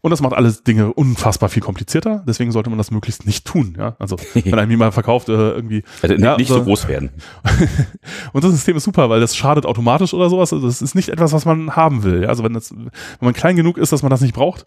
Und 0.02 0.10
das 0.10 0.20
macht 0.20 0.34
alles 0.34 0.64
Dinge 0.64 0.92
unfassbar 0.92 1.48
viel 1.48 1.62
komplizierter. 1.62 2.24
Deswegen 2.26 2.50
sollte 2.50 2.68
man 2.70 2.76
das 2.76 2.90
möglichst 2.90 3.24
nicht 3.24 3.46
tun. 3.46 3.76
Ja? 3.78 3.94
Also 4.00 4.16
wenn 4.34 4.58
einem 4.58 4.70
jemand 4.72 4.94
verkauft, 4.94 5.28
äh, 5.28 5.32
irgendwie. 5.32 5.84
Also 6.02 6.16
ja, 6.16 6.36
nicht 6.36 6.48
so, 6.48 6.56
so 6.56 6.64
groß 6.64 6.88
werden. 6.88 7.10
und 8.32 8.42
das 8.42 8.50
System 8.50 8.76
ist 8.76 8.84
super, 8.84 9.08
weil 9.08 9.20
das 9.20 9.36
schadet 9.36 9.64
automatisch 9.64 10.12
oder 10.12 10.28
sowas. 10.28 10.52
Also 10.52 10.66
das 10.66 10.82
ist 10.82 10.96
nicht 10.96 11.08
etwas, 11.08 11.32
was 11.32 11.44
man 11.44 11.76
haben 11.76 12.02
will. 12.02 12.24
Ja? 12.24 12.28
Also 12.28 12.42
wenn, 12.42 12.52
das, 12.52 12.72
wenn 12.72 12.90
man 13.20 13.32
klein 13.32 13.54
genug 13.54 13.78
ist, 13.78 13.92
dass 13.92 14.02
man 14.02 14.10
das 14.10 14.20
nicht 14.20 14.34
braucht, 14.34 14.66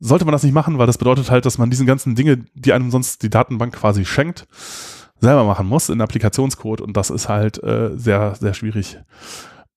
sollte 0.00 0.26
man 0.26 0.32
das 0.32 0.42
nicht 0.42 0.52
machen, 0.52 0.76
weil 0.76 0.86
das 0.86 0.98
bedeutet 0.98 1.30
halt, 1.30 1.46
dass 1.46 1.56
man 1.56 1.70
diesen 1.70 1.86
ganzen 1.86 2.14
Dinge, 2.14 2.44
die 2.54 2.74
einem 2.74 2.90
sonst 2.90 3.22
die 3.22 3.30
Datenbank 3.30 3.74
quasi 3.74 4.04
schenkt, 4.04 4.46
selber 5.20 5.44
machen 5.44 5.66
muss 5.66 5.88
in 5.88 6.00
Applikationscode 6.00 6.82
und 6.82 6.96
das 6.96 7.08
ist 7.08 7.28
halt 7.28 7.62
äh, 7.62 7.96
sehr, 7.96 8.34
sehr 8.34 8.52
schwierig. 8.52 8.98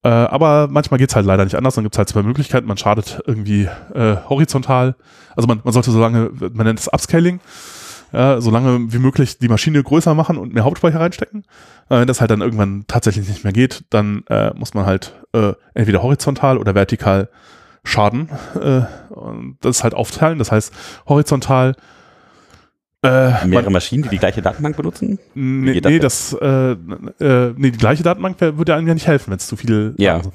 Äh, 0.06 0.08
aber 0.08 0.68
manchmal 0.70 0.98
geht 0.98 1.10
es 1.10 1.16
halt 1.16 1.26
leider 1.26 1.42
nicht 1.42 1.56
anders. 1.56 1.74
Dann 1.74 1.82
gibt 1.82 1.96
es 1.96 1.98
halt 1.98 2.08
zwei 2.08 2.22
Möglichkeiten. 2.22 2.68
Man 2.68 2.76
schadet 2.76 3.20
irgendwie 3.26 3.68
äh, 3.92 4.16
horizontal. 4.28 4.94
Also 5.34 5.48
man, 5.48 5.60
man 5.64 5.72
sollte 5.72 5.90
so 5.90 6.00
lange, 6.00 6.30
man 6.52 6.64
nennt 6.64 6.78
es 6.78 6.86
Upscaling, 6.86 7.40
ja, 8.12 8.40
so 8.40 8.52
lange 8.52 8.92
wie 8.92 8.98
möglich 8.98 9.38
die 9.38 9.48
Maschine 9.48 9.82
größer 9.82 10.14
machen 10.14 10.38
und 10.38 10.54
mehr 10.54 10.62
Hauptspeicher 10.62 11.00
reinstecken. 11.00 11.42
Äh, 11.88 11.98
wenn 11.98 12.06
das 12.06 12.20
halt 12.20 12.30
dann 12.30 12.40
irgendwann 12.40 12.84
tatsächlich 12.86 13.26
nicht 13.26 13.42
mehr 13.42 13.52
geht, 13.52 13.82
dann 13.90 14.22
äh, 14.28 14.52
muss 14.54 14.74
man 14.74 14.86
halt 14.86 15.12
äh, 15.32 15.54
entweder 15.74 16.04
horizontal 16.04 16.58
oder 16.58 16.76
vertikal 16.76 17.28
schaden. 17.82 18.28
Äh, 18.54 18.82
und 19.12 19.56
das 19.62 19.82
halt 19.82 19.94
aufteilen. 19.94 20.38
Das 20.38 20.52
heißt, 20.52 20.72
horizontal 21.08 21.74
äh, 23.06 23.46
Mehrere 23.46 23.70
Maschinen, 23.70 24.02
die 24.02 24.08
die 24.10 24.18
gleiche 24.18 24.42
Datenbank 24.42 24.76
benutzen? 24.76 25.18
Nee, 25.34 25.80
das, 25.80 25.92
nee, 25.92 25.98
das 25.98 26.36
äh, 26.40 26.72
äh, 26.72 27.54
nee, 27.56 27.70
die 27.70 27.78
gleiche 27.78 28.02
Datenbank 28.02 28.40
würde 28.40 28.74
einem 28.74 28.86
ja 28.88 28.94
nicht 28.94 29.06
helfen, 29.06 29.30
wenn 29.30 29.38
es 29.38 29.46
zu 29.46 29.56
viel. 29.56 29.94
Ja. 29.98 30.16
Also, 30.16 30.32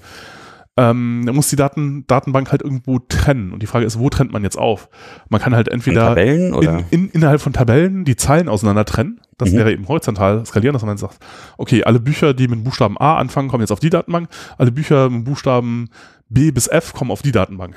ähm, 0.77 1.25
man 1.25 1.35
muss 1.35 1.49
die 1.49 1.57
Daten, 1.57 2.05
Datenbank 2.07 2.51
halt 2.51 2.61
irgendwo 2.61 2.99
trennen. 2.99 3.51
Und 3.51 3.61
die 3.61 3.67
Frage 3.67 3.85
ist, 3.85 3.99
wo 3.99 4.09
trennt 4.09 4.31
man 4.31 4.43
jetzt 4.43 4.57
auf? 4.57 4.89
Man 5.29 5.41
kann 5.41 5.53
halt 5.53 5.67
entweder 5.67 6.11
oder? 6.11 6.23
In, 6.31 6.85
in, 6.89 7.09
innerhalb 7.09 7.41
von 7.41 7.51
Tabellen 7.51 8.05
die 8.05 8.15
Zeilen 8.15 8.47
auseinander 8.47 8.85
trennen. 8.85 9.19
Das 9.37 9.51
mhm. 9.51 9.57
wäre 9.57 9.71
eben 9.73 9.87
horizontal 9.87 10.45
skalieren, 10.45 10.73
dass 10.73 10.83
man 10.83 10.97
sagt, 10.97 11.17
okay, 11.57 11.83
alle 11.83 11.99
Bücher, 11.99 12.33
die 12.33 12.47
mit 12.47 12.63
Buchstaben 12.63 12.97
A 12.97 13.17
anfangen, 13.17 13.49
kommen 13.49 13.61
jetzt 13.61 13.71
auf 13.71 13.79
die 13.79 13.89
Datenbank. 13.89 14.29
Alle 14.57 14.71
Bücher 14.71 15.09
mit 15.09 15.25
Buchstaben 15.25 15.89
B 16.29 16.51
bis 16.51 16.67
F 16.67 16.93
kommen 16.93 17.11
auf 17.11 17.21
die 17.21 17.33
Datenbank. 17.33 17.75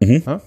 Mhm. 0.00 0.22
Ja? 0.24 0.40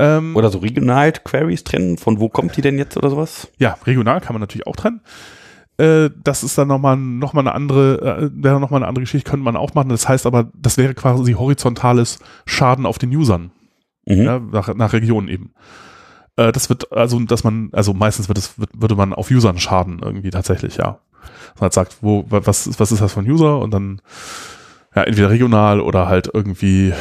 Ähm, 0.00 0.34
oder 0.34 0.48
so 0.48 0.58
regional 0.58 1.12
Queries 1.12 1.62
trennen, 1.62 1.98
von 1.98 2.20
wo 2.20 2.30
kommt 2.30 2.56
die 2.56 2.62
denn 2.62 2.78
jetzt 2.78 2.96
oder 2.96 3.10
sowas? 3.10 3.48
Ja, 3.58 3.76
regional 3.86 4.22
kann 4.22 4.32
man 4.32 4.40
natürlich 4.40 4.66
auch 4.66 4.76
trennen. 4.76 5.02
Äh, 5.76 6.08
das 6.24 6.42
ist 6.42 6.56
dann 6.56 6.68
nochmal 6.68 6.96
noch 6.96 7.34
mal 7.34 7.42
eine 7.42 7.52
andere, 7.52 8.00
äh, 8.00 8.30
wäre 8.32 8.60
nochmal 8.60 8.80
eine 8.80 8.88
andere 8.88 9.02
Geschichte, 9.02 9.28
könnte 9.28 9.44
man 9.44 9.56
auch 9.56 9.74
machen. 9.74 9.90
Das 9.90 10.08
heißt 10.08 10.24
aber, 10.24 10.50
das 10.54 10.78
wäre 10.78 10.94
quasi 10.94 11.34
horizontales 11.34 12.18
Schaden 12.46 12.86
auf 12.86 12.98
den 12.98 13.14
Usern. 13.14 13.50
Mhm. 14.06 14.22
Ja, 14.22 14.38
nach, 14.38 14.74
nach 14.74 14.92
Regionen 14.94 15.28
eben. 15.28 15.52
Äh, 16.36 16.50
das 16.52 16.70
wird, 16.70 16.90
also, 16.92 17.20
dass 17.20 17.44
man, 17.44 17.68
also 17.72 17.92
meistens 17.92 18.28
wird 18.28 18.38
es, 18.38 18.58
wird, 18.58 18.70
würde 18.74 18.94
man 18.94 19.12
auf 19.12 19.30
Usern 19.30 19.58
schaden, 19.58 20.00
irgendwie 20.02 20.30
tatsächlich, 20.30 20.78
ja. 20.78 21.00
Man 21.56 21.62
halt 21.62 21.74
sagt, 21.74 21.98
wo, 22.00 22.24
was, 22.30 22.80
was 22.80 22.92
ist 22.92 23.02
das 23.02 23.12
von 23.12 23.28
User 23.28 23.58
und 23.58 23.72
dann, 23.72 24.00
ja, 24.94 25.02
entweder 25.02 25.28
regional 25.28 25.80
oder 25.80 26.08
halt 26.08 26.30
irgendwie 26.32 26.94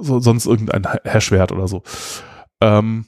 so, 0.00 0.20
sonst 0.20 0.46
irgendein 0.46 0.86
Hashwert 1.04 1.52
oder 1.52 1.68
so. 1.68 1.82
Ähm, 2.60 3.06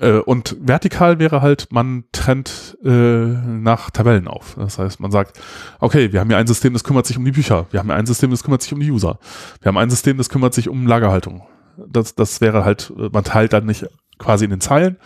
äh, 0.00 0.18
und 0.18 0.56
vertikal 0.60 1.18
wäre 1.18 1.42
halt, 1.42 1.68
man 1.70 2.04
trennt 2.12 2.78
äh, 2.84 2.88
nach 2.88 3.90
Tabellen 3.90 4.28
auf. 4.28 4.54
Das 4.56 4.78
heißt, 4.78 5.00
man 5.00 5.10
sagt, 5.10 5.40
okay, 5.80 6.12
wir 6.12 6.20
haben 6.20 6.28
hier 6.28 6.38
ein 6.38 6.46
System, 6.46 6.72
das 6.72 6.84
kümmert 6.84 7.06
sich 7.06 7.18
um 7.18 7.24
die 7.24 7.32
Bücher. 7.32 7.66
Wir 7.70 7.80
haben 7.80 7.88
hier 7.88 7.96
ein 7.96 8.06
System, 8.06 8.30
das 8.30 8.42
kümmert 8.42 8.62
sich 8.62 8.72
um 8.72 8.80
die 8.80 8.90
User. 8.90 9.18
Wir 9.60 9.68
haben 9.68 9.78
ein 9.78 9.90
System, 9.90 10.16
das 10.16 10.28
kümmert 10.28 10.54
sich 10.54 10.68
um 10.68 10.86
Lagerhaltung. 10.86 11.42
Das, 11.88 12.14
das 12.14 12.40
wäre 12.40 12.64
halt, 12.64 12.92
man 12.96 13.24
teilt 13.24 13.52
dann 13.52 13.66
nicht 13.66 13.86
quasi 14.18 14.44
in 14.44 14.50
den 14.50 14.60
Zeilen, 14.60 14.98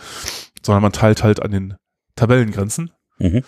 sondern 0.63 0.83
man 0.83 0.93
teilt 0.93 1.23
halt 1.23 1.43
an 1.43 1.51
den 1.51 1.75
Tabellengrenzen. 2.17 2.93
Mhm. 3.19 3.43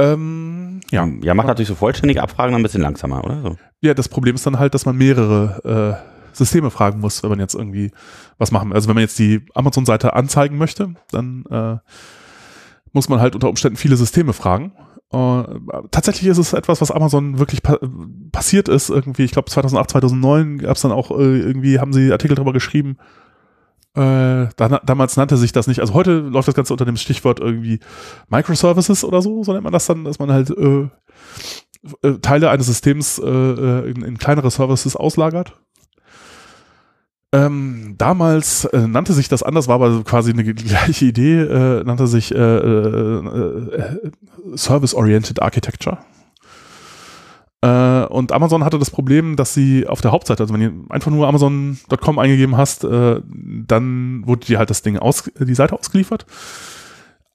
Ähm, 0.00 0.80
ja. 0.90 1.08
ja, 1.22 1.34
macht 1.34 1.48
natürlich 1.48 1.68
so 1.68 1.74
vollständige 1.74 2.22
Abfragen 2.22 2.54
ein 2.54 2.62
bisschen 2.62 2.82
langsamer, 2.82 3.24
oder? 3.24 3.42
So. 3.42 3.56
Ja, 3.80 3.94
das 3.94 4.08
Problem 4.08 4.34
ist 4.34 4.46
dann 4.46 4.58
halt, 4.58 4.74
dass 4.74 4.86
man 4.86 4.96
mehrere 4.96 6.02
äh, 6.02 6.36
Systeme 6.36 6.70
fragen 6.70 7.00
muss, 7.00 7.22
wenn 7.22 7.30
man 7.30 7.40
jetzt 7.40 7.54
irgendwie 7.54 7.90
was 8.38 8.50
machen. 8.50 8.72
Also 8.72 8.88
wenn 8.88 8.94
man 8.94 9.02
jetzt 9.02 9.18
die 9.18 9.42
Amazon-Seite 9.54 10.14
anzeigen 10.14 10.58
möchte, 10.58 10.94
dann 11.10 11.44
äh, 11.50 11.76
muss 12.92 13.08
man 13.08 13.20
halt 13.20 13.34
unter 13.34 13.48
Umständen 13.48 13.76
viele 13.76 13.96
Systeme 13.96 14.32
fragen. 14.32 14.72
Uh, 15.12 15.42
tatsächlich 15.90 16.30
ist 16.30 16.38
es 16.38 16.52
etwas, 16.52 16.80
was 16.80 16.92
Amazon 16.92 17.40
wirklich 17.40 17.64
pa 17.64 17.78
passiert 18.30 18.68
ist. 18.68 18.90
Irgendwie, 18.90 19.24
ich 19.24 19.32
glaube 19.32 19.50
2008, 19.50 19.90
2009 19.90 20.58
gab 20.58 20.76
es 20.76 20.82
dann 20.82 20.92
auch 20.92 21.10
äh, 21.10 21.40
irgendwie, 21.40 21.80
haben 21.80 21.92
sie 21.92 22.12
Artikel 22.12 22.36
darüber 22.36 22.52
geschrieben. 22.52 22.96
Äh, 23.96 24.46
da, 24.56 24.80
damals 24.84 25.16
nannte 25.16 25.36
sich 25.36 25.50
das 25.50 25.66
nicht. 25.66 25.80
Also 25.80 25.94
heute 25.94 26.20
läuft 26.20 26.46
das 26.46 26.54
Ganze 26.54 26.72
unter 26.72 26.84
dem 26.84 26.96
Stichwort 26.96 27.40
irgendwie 27.40 27.80
Microservices 28.28 29.02
oder 29.04 29.20
so, 29.20 29.42
so 29.42 29.52
nennt 29.52 29.64
man 29.64 29.72
das 29.72 29.86
dann, 29.86 30.04
dass 30.04 30.20
man 30.20 30.30
halt 30.30 30.50
äh, 30.50 30.88
äh 32.02 32.18
Teile 32.22 32.50
eines 32.50 32.66
Systems 32.66 33.18
äh, 33.18 33.28
äh, 33.28 33.90
in, 33.90 34.02
in 34.02 34.18
kleinere 34.18 34.50
Services 34.50 34.94
auslagert. 34.94 35.60
Ähm, 37.32 37.94
damals 37.98 38.64
äh, 38.66 38.86
nannte 38.86 39.12
sich 39.12 39.28
das 39.28 39.42
anders, 39.42 39.66
war 39.66 39.76
aber 39.76 40.04
quasi 40.04 40.32
eine 40.32 40.44
gleiche 40.54 41.06
Idee, 41.06 41.82
nannte 41.84 42.06
sich 42.06 42.28
Service-Oriented 44.56 45.42
Architecture. 45.42 45.98
Äh, 47.62 48.04
und 48.04 48.32
Amazon 48.32 48.64
hatte 48.64 48.78
das 48.78 48.90
Problem, 48.90 49.36
dass 49.36 49.52
sie 49.52 49.86
auf 49.86 50.00
der 50.00 50.12
Hauptseite, 50.12 50.42
also 50.42 50.54
wenn 50.54 50.60
du 50.60 50.92
einfach 50.92 51.10
nur 51.10 51.28
Amazon.com 51.28 52.18
eingegeben 52.18 52.56
hast, 52.56 52.84
äh, 52.84 53.20
dann 53.24 54.26
wurde 54.26 54.46
dir 54.46 54.58
halt 54.58 54.70
das 54.70 54.82
Ding 54.82 54.98
aus, 54.98 55.30
die 55.38 55.54
Seite 55.54 55.78
ausgeliefert. 55.78 56.26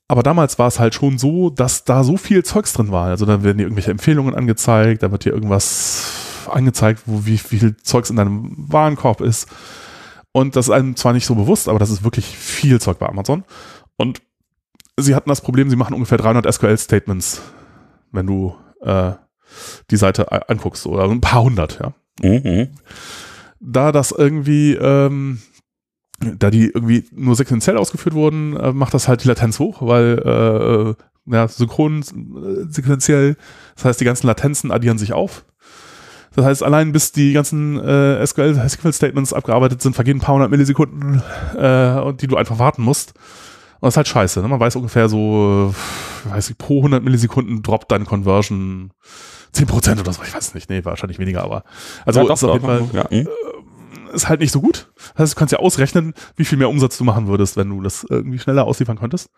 Aber 0.07 0.23
damals 0.23 0.60
war 0.60 0.68
es 0.68 0.80
halt 0.80 0.93
schon 0.93 1.18
so, 1.18 1.49
dass 1.49 1.84
da 1.84 2.03
so 2.03 2.18
viel 2.18 2.43
Zeugs 2.43 2.73
drin 2.73 2.91
war. 2.91 3.07
Also 3.07 3.26
dann 3.26 3.43
werden 3.43 3.57
dir 3.57 3.64
irgendwelche 3.64 3.91
Empfehlungen 3.91 4.35
angezeigt, 4.35 5.03
da 5.03 5.11
wird 5.11 5.26
dir 5.26 5.34
irgendwas 5.34 6.47
angezeigt, 6.52 7.03
wo 7.06 7.26
wie, 7.26 7.39
wie 7.49 7.60
viel 7.60 7.76
Zeugs 7.77 8.10
in 8.10 8.15
deinem 8.15 8.53
Warenkorb 8.56 9.22
ist. 9.22 9.47
Und 10.31 10.56
das 10.56 10.68
ist 10.68 10.72
einem 10.72 10.95
zwar 10.95 11.14
nicht 11.14 11.26
so 11.26 11.34
bewusst, 11.34 11.69
aber 11.69 11.80
das 11.80 11.89
ist 11.89 12.03
wirklich 12.03 12.26
viel 12.26 12.80
Zeug 12.80 12.99
bei 12.99 13.07
Amazon. 13.07 13.45
Und 13.97 14.22
sie 14.97 15.15
hatten 15.15 15.30
das 15.30 15.41
Problem, 15.41 15.69
sie 15.69 15.76
machen 15.76 15.93
ungefähr 15.93 16.18
300 16.18 16.53
SQL-Statements, 16.53 17.41
wenn 18.11 18.27
du 18.27 18.56
äh, 18.81 19.14
die 19.91 19.97
Seite 19.97 20.49
anguckst, 20.49 20.85
oder 20.85 21.09
ein 21.09 21.22
paar 21.22 21.43
hundert, 21.43 21.80
ja. 21.80 21.93
Mhm. 22.22 22.69
Da 23.59 23.91
das 23.91 24.11
irgendwie, 24.11 24.73
ähm, 24.73 25.39
da 26.19 26.49
die 26.49 26.67
irgendwie 26.67 27.05
nur 27.11 27.35
sequenziell 27.35 27.77
ausgeführt 27.77 28.15
wurden, 28.15 28.55
äh, 28.55 28.72
macht 28.72 28.93
das 28.93 29.07
halt 29.07 29.23
die 29.23 29.27
Latenz 29.27 29.59
hoch, 29.59 29.81
weil 29.81 30.95
äh, 31.27 31.34
ja, 31.34 31.47
synchron 31.47 32.01
äh, 32.01 32.72
sequenziell, 32.72 33.38
das 33.76 33.85
heißt, 33.85 34.01
die 34.01 34.05
ganzen 34.05 34.27
Latenzen 34.27 34.72
addieren 34.72 34.97
sich 34.97 35.13
auf. 35.13 35.45
Das 36.35 36.45
heißt, 36.45 36.63
allein 36.63 36.91
bis 36.91 37.13
die 37.13 37.31
ganzen 37.31 37.80
äh, 37.80 38.26
SQL, 38.26 38.61
SQL-Statements 38.67 39.34
abgearbeitet 39.34 39.81
sind, 39.81 39.95
vergehen 39.95 40.17
ein 40.17 40.22
paar 40.22 40.35
hundert 40.35 40.51
Millisekunden, 40.51 41.22
äh, 41.57 42.13
die 42.13 42.27
du 42.27 42.35
einfach 42.35 42.59
warten 42.59 42.84
musst. 42.84 43.13
Und 43.80 43.88
das 43.88 43.93
ist 43.93 43.97
halt 43.97 44.07
scheiße. 44.07 44.41
Ne? 44.41 44.47
Man 44.49 44.59
weiß 44.59 44.76
ungefähr 44.76 45.07
so, 45.07 45.73
weiß 46.26 46.49
ich, 46.49 46.57
pro 46.57 46.77
100 46.77 47.03
Millisekunden 47.03 47.63
droppt 47.63 47.91
deine 47.91 48.05
Conversion 48.05 48.91
10% 49.56 49.99
oder 49.99 50.14
so. 50.14 50.22
Ich 50.23 50.34
weiß 50.34 50.53
nicht. 50.53 50.69
Nee, 50.69 50.84
wahrscheinlich 50.86 51.19
weniger, 51.19 51.44
aber. 51.44 51.64
Also 52.06 52.22
ja, 52.22 52.27
doch, 52.27 52.36
ist 52.36 52.44
auf 52.44 52.53
jeden 52.53 52.65
Fall, 52.65 52.90
ja. 52.94 53.06
äh, 53.10 53.26
ist 54.14 54.30
halt 54.30 54.40
nicht 54.40 54.52
so 54.52 54.61
gut. 54.61 54.91
Das 55.14 55.19
heißt, 55.19 55.34
du 55.34 55.40
kannst 55.40 55.52
ja 55.52 55.60
ausrechnen, 55.60 56.14
wie 56.36 56.45
viel 56.45 56.57
mehr 56.57 56.69
Umsatz 56.69 56.98
du 56.98 57.03
machen 57.03 57.27
würdest, 57.27 57.57
wenn 57.57 57.69
du 57.69 57.82
das 57.82 58.06
irgendwie 58.10 58.40
schneller 58.40 58.65
ausliefern 58.65 58.98
könntest. 58.98 59.30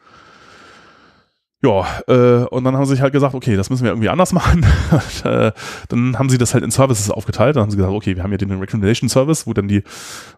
Ja, 1.64 1.88
äh, 2.08 2.46
und 2.46 2.66
dann 2.66 2.76
haben 2.76 2.86
sie 2.86 2.92
sich 2.92 3.02
halt 3.02 3.14
gesagt, 3.14 3.34
okay, 3.34 3.56
das 3.56 3.72
müssen 3.72 3.84
wir 3.84 3.90
irgendwie 3.90 4.10
anders 4.10 4.32
machen. 4.32 4.64
und, 4.92 5.26
äh, 5.26 5.52
dann 5.90 6.20
haben 6.20 6.30
sie 6.30 6.38
das 6.38 6.54
halt 6.54 6.64
in 6.64 6.70
Services 6.70 7.10
aufgeteilt. 7.10 7.56
Dann 7.56 7.64
haben 7.64 7.72
sie 7.72 7.78
gesagt, 7.78 7.96
okay, 7.96 8.16
wir 8.16 8.22
haben 8.22 8.30
hier 8.30 8.38
den 8.38 8.60
Recommendation 8.60 9.10
Service, 9.10 9.48
wo 9.48 9.54
dann 9.54 9.68
die, 9.68 9.82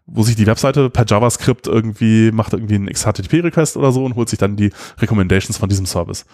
wo 0.05 0.23
sich 0.23 0.37
die 0.37 0.47
Webseite 0.47 0.89
per 0.89 1.05
JavaScript 1.05 1.67
irgendwie 1.67 2.31
macht 2.31 2.53
irgendwie 2.53 2.75
einen 2.75 2.87
XHTTP-Request 2.87 3.75
oder 3.75 3.91
so 3.91 4.05
und 4.05 4.15
holt 4.15 4.29
sich 4.29 4.39
dann 4.39 4.55
die 4.55 4.71
Recommendations 4.99 5.57
von 5.57 5.67
diesem 5.67 5.85
Service. 5.85 6.25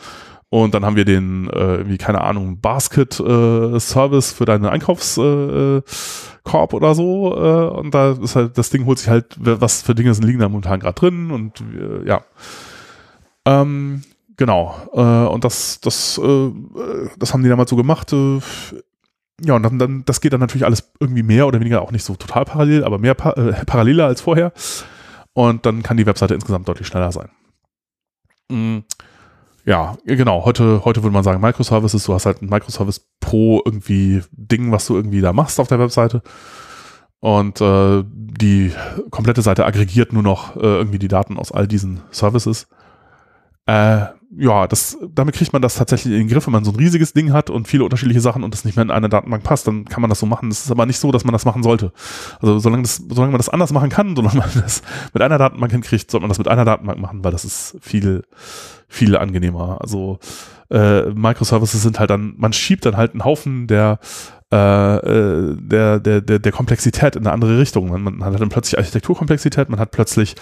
Und 0.50 0.74
dann 0.74 0.86
haben 0.86 0.96
wir 0.96 1.06
den, 1.06 1.50
äh, 1.50 1.78
irgendwie, 1.78 1.98
keine 1.98 2.22
Ahnung, 2.22 2.62
Basket-Service 2.62 4.32
äh, 4.32 4.36
für 4.36 4.46
deine 4.46 4.70
Einkaufskorb 4.70 5.84
äh, 6.46 6.76
oder 6.76 6.96
so. 6.96 7.36
Äh, 7.36 7.78
und 7.78 7.94
da 7.94 8.12
ist 8.12 8.36
halt, 8.36 8.58
das 8.58 8.70
Ding 8.70 8.86
holt 8.86 9.00
sich 9.00 9.10
halt, 9.10 9.36
was 9.38 9.82
für 9.82 9.96
Dinge 9.96 10.12
liegen 10.12 10.40
da 10.40 10.48
momentan 10.48 10.80
gerade 10.80 11.00
drin 11.00 11.32
und 11.32 11.62
äh, 11.62 12.08
ja. 12.08 12.22
Ähm, 13.46 14.04
Genau. 14.38 14.76
Äh, 14.94 15.28
und 15.28 15.44
das, 15.44 15.80
das, 15.82 16.18
äh, 16.18 16.52
das 17.18 17.34
haben 17.34 17.44
die 17.44 17.50
damals 17.50 17.70
so 17.70 17.76
gemacht. 17.76 18.12
Äh, 18.14 18.40
ja, 19.42 19.56
und 19.56 19.64
dann, 19.64 19.80
dann, 19.80 20.06
das 20.06 20.22
geht 20.22 20.34
dann 20.34 20.40
natürlich 20.40 20.66
alles 20.66 20.92
irgendwie 21.00 21.24
mehr 21.24 21.48
oder 21.48 21.60
weniger 21.60 21.82
auch 21.82 21.92
nicht 21.92 22.04
so 22.04 22.16
total 22.16 22.46
parallel, 22.46 22.84
aber 22.84 23.00
mehr 23.00 23.14
pa 23.14 23.32
äh, 23.32 23.66
paralleler 23.66 24.06
als 24.06 24.22
vorher. 24.22 24.52
Und 25.34 25.66
dann 25.66 25.84
kann 25.84 25.98
die 25.98 26.06
Webseite 26.06 26.34
insgesamt 26.34 26.68
deutlich 26.68 26.88
schneller 26.88 27.12
sein. 27.12 27.30
Mhm. 28.50 28.84
Ja, 29.66 29.98
genau. 30.06 30.46
Heute, 30.46 30.86
heute 30.86 31.02
würde 31.02 31.14
man 31.14 31.24
sagen 31.24 31.42
Microservices. 31.42 32.04
Du 32.04 32.14
hast 32.14 32.28
halt 32.28 32.42
ein 32.42 32.50
Microservice 32.50 33.08
pro 33.20 33.62
irgendwie 33.66 34.22
Ding, 34.32 34.72
was 34.72 34.86
du 34.86 34.96
irgendwie 34.96 35.22
da 35.22 35.34
machst 35.34 35.60
auf 35.60 35.68
der 35.68 35.80
Webseite. 35.80 36.22
Und 37.20 37.60
äh, 37.62 38.04
die 38.06 38.72
komplette 39.10 39.42
Seite 39.42 39.66
aggregiert 39.66 40.14
nur 40.14 40.22
noch 40.22 40.56
äh, 40.56 40.60
irgendwie 40.60 41.00
die 41.00 41.08
Daten 41.08 41.40
aus 41.40 41.52
all 41.52 41.68
diesen 41.68 42.02
Services. 42.12 42.68
Äh, 43.66 44.06
ja, 44.38 44.68
das, 44.68 44.98
damit 45.14 45.36
kriegt 45.36 45.54
man 45.54 45.62
das 45.62 45.76
tatsächlich 45.76 46.14
in 46.14 46.20
den 46.20 46.28
Griff, 46.28 46.46
wenn 46.46 46.54
man 46.54 46.66
so 46.66 46.72
ein 46.72 46.76
riesiges 46.76 47.14
Ding 47.14 47.32
hat 47.32 47.50
und 47.50 47.68
viele 47.68 47.84
unterschiedliche 47.84 48.20
Sachen 48.20 48.44
und 48.44 48.54
das 48.54 48.66
nicht 48.66 48.76
mehr 48.76 48.84
in 48.84 48.92
eine 48.92 49.08
Datenbank 49.08 49.44
passt, 49.44 49.68
dann 49.68 49.86
kann 49.86 50.02
man 50.02 50.10
das 50.10 50.20
so 50.20 50.26
machen. 50.26 50.50
Das 50.50 50.66
ist 50.66 50.72
aber 50.72 50.86
nicht 50.86 51.00
so, 51.00 51.12
dass 51.12 51.24
man 51.24 51.34
das 51.34 51.46
machen 51.46 51.64
sollte. 51.64 51.94
Also 52.42 52.60
solange, 52.60 52.84
das, 52.84 52.98
solange 52.98 53.32
man 53.32 53.40
das 53.40 53.50
anders 53.50 53.72
machen 53.72 53.90
kann, 53.90 54.16
solange 54.16 54.40
man 54.40 54.50
das 54.54 54.82
mit 55.14 55.24
einer 55.24 55.38
Datenbank 55.38 55.72
hinkriegt, 55.72 56.12
sollte 56.12 56.24
man 56.24 56.30
das 56.30 56.38
mit 56.38 56.48
einer 56.48 56.66
Datenbank 56.66 57.00
machen, 57.00 57.24
weil 57.24 57.32
das 57.32 57.46
ist 57.46 57.78
viel, 57.82 58.24
viel 58.88 59.16
angenehmer. 59.16 59.80
Also 59.82 60.20
äh, 60.70 61.04
Microservices 61.12 61.82
sind 61.82 62.00
halt 62.00 62.10
dann, 62.10 62.36
man 62.38 62.52
schiebt 62.52 62.86
dann 62.86 62.98
halt 62.98 63.12
einen 63.12 63.24
Haufen 63.24 63.68
der 63.68 64.00
der, 64.56 66.00
der, 66.00 66.22
der, 66.22 66.40
der 66.40 66.52
Komplexität 66.52 67.16
in 67.16 67.24
eine 67.24 67.34
andere 67.34 67.60
Richtung. 67.60 67.90
Man, 67.90 68.04
man 68.04 68.24
hat 68.24 68.40
dann 68.40 68.50
plötzlich 68.50 68.78
Architekturkomplexität, 68.78 69.70
man 69.70 69.80
hat 69.80 69.92
plötzlich 69.92 70.36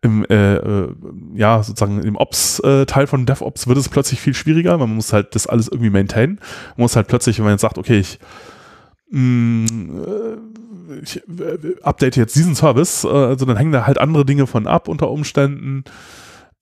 im, 0.00 0.24
äh, 0.26 0.56
äh, 0.56 0.88
ja, 1.34 1.62
sozusagen 1.62 2.02
im 2.02 2.16
Ops-Teil 2.16 3.04
äh, 3.04 3.06
von 3.06 3.26
DevOps 3.26 3.66
wird 3.66 3.78
es 3.78 3.88
plötzlich 3.88 4.20
viel 4.20 4.34
schwieriger. 4.34 4.78
Man 4.78 4.94
muss 4.94 5.12
halt 5.12 5.34
das 5.34 5.46
alles 5.46 5.68
irgendwie 5.68 5.90
maintainen. 5.90 6.40
Man 6.76 6.84
muss 6.84 6.96
halt 6.96 7.08
plötzlich, 7.08 7.38
wenn 7.38 7.44
man 7.44 7.54
jetzt 7.54 7.62
sagt, 7.62 7.78
okay, 7.78 7.98
ich, 7.98 8.18
mh, 9.10 9.20
mm, 9.20 10.02
ich 11.02 11.22
update 11.82 12.16
jetzt 12.16 12.34
diesen 12.34 12.54
Service, 12.54 13.04
also 13.04 13.44
dann 13.44 13.56
hängen 13.56 13.72
da 13.72 13.86
halt 13.86 13.98
andere 13.98 14.24
Dinge 14.24 14.46
von 14.46 14.66
ab 14.66 14.88
unter 14.88 15.10
Umständen 15.10 15.84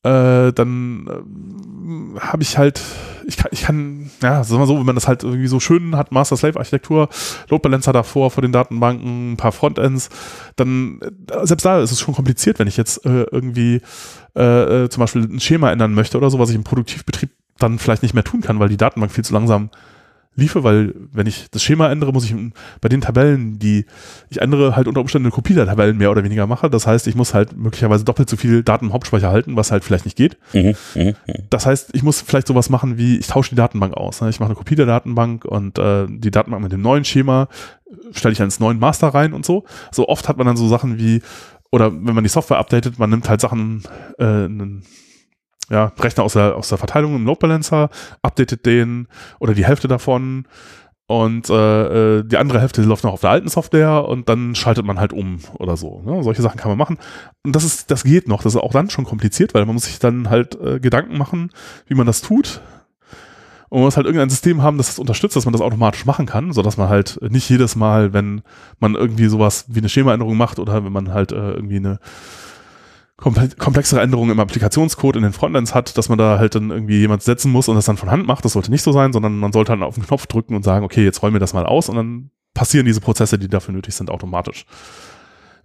äh, 0.07 0.53
dann 0.53 1.07
äh, 2.17 2.21
habe 2.21 2.43
ich 2.43 2.59
halt, 2.59 2.81
ich 3.27 3.37
kann, 3.37 3.51
ich 3.53 3.63
kann, 3.63 4.11
ja, 4.23 4.45
sagen 4.45 4.63
wir 4.63 4.67
so, 4.67 4.79
wenn 4.79 4.87
man 4.87 4.95
das 4.95 5.09
halt 5.09 5.25
irgendwie 5.25 5.49
so 5.49 5.59
schön 5.59 5.97
hat, 5.97 6.13
Master-Slave-Architektur, 6.13 7.09
Load 7.49 7.63
Balancer 7.63 7.93
davor 7.93 8.31
vor 8.31 8.43
den 8.43 8.53
Datenbanken, 8.53 9.33
ein 9.33 9.37
paar 9.37 9.53
Frontends, 9.53 10.09
dann, 10.55 11.01
äh, 11.31 11.47
selbst 11.47 11.65
da 11.65 11.81
ist 11.81 11.91
es 11.91 12.01
schon 12.01 12.15
kompliziert, 12.15 12.59
wenn 12.59 12.69
ich 12.69 12.77
jetzt 12.77 13.05
äh, 13.05 13.25
irgendwie 13.31 13.81
äh, 14.37 14.85
äh, 14.85 14.89
zum 14.89 15.01
Beispiel 15.01 15.23
ein 15.23 15.41
Schema 15.41 15.73
ändern 15.73 15.95
möchte 15.95 16.17
oder 16.19 16.31
so, 16.31 16.39
was 16.39 16.51
ich 16.51 16.57
im 16.57 16.65
Produktivbetrieb 16.65 17.31
dann 17.59 17.79
vielleicht 17.79 18.03
nicht 18.03 18.15
mehr 18.15 18.25
tun 18.25 18.43
kann, 18.43 18.61
weil 18.61 18.69
die 18.69 18.77
Datenbank 18.77 19.11
viel 19.13 19.25
zu 19.25 19.33
langsam 19.33 19.71
liefe, 20.37 20.63
weil 20.63 20.95
wenn 21.13 21.27
ich 21.27 21.51
das 21.51 21.63
Schema 21.63 21.91
ändere, 21.91 22.13
muss 22.13 22.25
ich 22.25 22.35
bei 22.81 22.89
den 22.89 23.01
Tabellen, 23.01 23.59
die 23.59 23.87
ich 24.29 24.41
ändere, 24.41 24.77
halt 24.77 24.87
unter 24.87 25.01
Umständen 25.01 25.27
eine 25.27 25.33
Kopie 25.33 25.55
der 25.55 25.67
Tabellen 25.67 25.97
mehr 25.97 26.11
oder 26.11 26.23
weniger 26.23 26.47
mache. 26.47 26.69
Das 26.71 26.87
heißt, 26.87 27.07
ich 27.07 27.15
muss 27.15 27.35
halt 27.35 27.57
möglicherweise 27.57 28.05
doppelt 28.05 28.29
so 28.29 28.37
viel 28.37 28.63
Daten 28.63 28.87
im 28.87 28.93
Hauptspeicher 28.93 29.31
halten, 29.31 29.57
was 29.57 29.73
halt 29.73 29.83
vielleicht 29.83 30.05
nicht 30.05 30.17
geht. 30.17 30.37
Mhm, 30.53 30.75
mh, 30.95 31.05
mh. 31.05 31.15
Das 31.51 31.67
heißt, 31.67 31.91
ich 31.95 32.03
muss 32.03 32.21
vielleicht 32.21 32.47
sowas 32.47 32.69
machen 32.69 32.99
wie, 32.99 33.17
ich 33.17 33.27
tausche 33.27 33.51
die 33.51 33.57
Datenbank 33.57 33.95
aus. 33.95 34.21
Ne? 34.21 34.29
Ich 34.29 34.39
mache 34.39 34.51
eine 34.51 34.57
Kopie 34.57 34.75
der 34.75 34.87
Datenbank 34.87 35.45
und 35.45 35.79
äh, 35.79 36.07
die 36.09 36.31
Datenbank 36.31 36.63
mit 36.63 36.73
dem 36.73 36.83
neuen 36.83 37.05
Schema 37.05 37.49
stelle 38.13 38.33
ich 38.33 38.41
ins 38.41 38.61
neuen 38.61 38.79
Master 38.79 39.09
rein 39.09 39.33
und 39.33 39.47
so. 39.47 39.65
So 39.91 40.09
oft 40.09 40.29
hat 40.29 40.37
man 40.37 40.47
dann 40.47 40.57
so 40.57 40.69
Sachen 40.69 40.99
wie, 40.99 41.23
oder 41.71 41.93
wenn 41.93 42.15
man 42.15 42.25
die 42.25 42.31
Software 42.31 42.59
updatet, 42.59 42.99
man 42.99 43.11
nimmt 43.11 43.29
halt 43.29 43.41
Sachen, 43.41 43.83
äh, 44.19 44.25
einen 44.25 44.83
ja, 45.71 45.93
Rechner 45.99 46.25
aus 46.25 46.35
der, 46.35 46.57
aus 46.57 46.69
der 46.69 46.79
Verteilung 46.79 47.17
im 47.17 47.27
Load 47.27 47.41
Balancer, 47.41 47.91
updatet 48.23 48.67
den 48.67 49.09
oder 49.39 49.55
die 49.55 49.65
Hälfte 49.65 49.89
davon 49.89 50.47
und 51.09 51.49
äh, 51.51 52.19
äh, 52.19 52.25
die 52.25 52.37
andere 52.37 52.61
Hälfte 52.61 52.83
läuft 52.83 53.05
noch 53.05 53.13
auf 53.13 53.21
der 53.21 53.31
alten 53.31 53.49
Software 53.49 54.09
und 54.09 54.29
dann 54.29 54.57
schaltet 54.57 54.85
man 54.85 54.99
halt 54.99 55.13
um 55.13 55.39
oder 55.55 55.77
so. 55.77 56.03
Ne? 56.05 56.23
Solche 56.25 56.43
Sachen 56.43 56.59
kann 56.59 56.71
man 56.71 56.79
machen. 56.79 56.99
Und 57.45 57.55
das 57.55 57.63
ist, 57.63 57.93
das 57.93 58.03
geht 58.03 58.27
noch. 58.27 58.43
Das 58.43 58.55
ist 58.55 58.61
auch 58.61 58.73
dann 58.73 58.91
schon 58.91 59.05
kompliziert, 59.05 59.55
weil 59.55 59.65
man 59.67 59.75
muss 59.75 59.85
sich 59.85 60.01
dann 60.01 60.31
halt 60.31 60.61
äh, 60.61 60.81
Gedanken 60.81 61.17
machen, 61.17 61.51
wie 61.87 61.95
man 61.95 62.09
das 62.09 62.23
tut. 62.23 62.61
Und 63.69 63.79
man 63.79 63.85
muss 63.85 63.97
halt 63.97 64.07
irgendein 64.07 64.31
System 64.31 64.63
haben, 64.63 64.79
das 64.79 64.89
das 64.89 64.99
unterstützt, 64.99 65.37
dass 65.37 65.45
man 65.45 65.53
das 65.53 65.63
automatisch 65.63 66.07
machen 66.07 66.27
kann, 66.27 66.53
so 66.53 66.63
dass 66.63 66.77
man 66.77 66.89
halt 66.89 67.21
nicht 67.23 67.49
jedes 67.49 67.77
Mal, 67.77 68.13
wenn 68.13 68.43
man 68.81 68.97
irgendwie 68.97 69.27
sowas 69.27 69.67
wie 69.69 69.79
eine 69.79 69.89
Schemaänderung 69.89 70.37
macht 70.37 70.59
oder 70.59 70.85
wenn 70.85 70.93
man 70.93 71.13
halt 71.13 71.31
äh, 71.31 71.53
irgendwie 71.53 71.77
eine 71.77 72.01
komplexere 73.17 74.03
Änderungen 74.03 74.33
im 74.33 74.41
Applikationscode 74.41 75.17
in 75.17 75.23
den 75.23 75.33
Frontends 75.33 75.75
hat, 75.75 75.97
dass 75.97 76.09
man 76.09 76.19
da 76.19 76.39
halt 76.39 76.55
dann 76.55 76.71
irgendwie 76.71 76.99
jemand 76.99 77.23
setzen 77.23 77.51
muss 77.51 77.69
und 77.69 77.77
das 77.77 77.87
dann 77.87 77.97
von 77.97 78.11
Hand 78.11 78.27
macht. 78.27 78.45
Das 78.45 78.53
sollte 78.53 78.71
nicht 78.71 78.83
so 78.83 78.93
sein, 78.93 79.13
sondern 79.13 79.39
man 79.39 79.53
sollte 79.53 79.73
dann 79.73 79.83
auf 79.83 79.95
den 79.95 80.05
Knopf 80.05 80.27
drücken 80.27 80.55
und 80.55 80.65
sagen, 80.65 80.85
okay, 80.85 81.03
jetzt 81.03 81.23
räume 81.23 81.35
mir 81.35 81.39
das 81.39 81.55
mal 81.55 81.65
aus 81.65 81.89
und 81.89 81.97
dann 81.97 82.31
passieren 82.53 82.87
diese 82.87 83.01
Prozesse, 83.01 83.39
die 83.39 83.49
dafür 83.49 83.75
nötig 83.75 83.95
sind, 83.95 84.11
automatisch. 84.11 84.67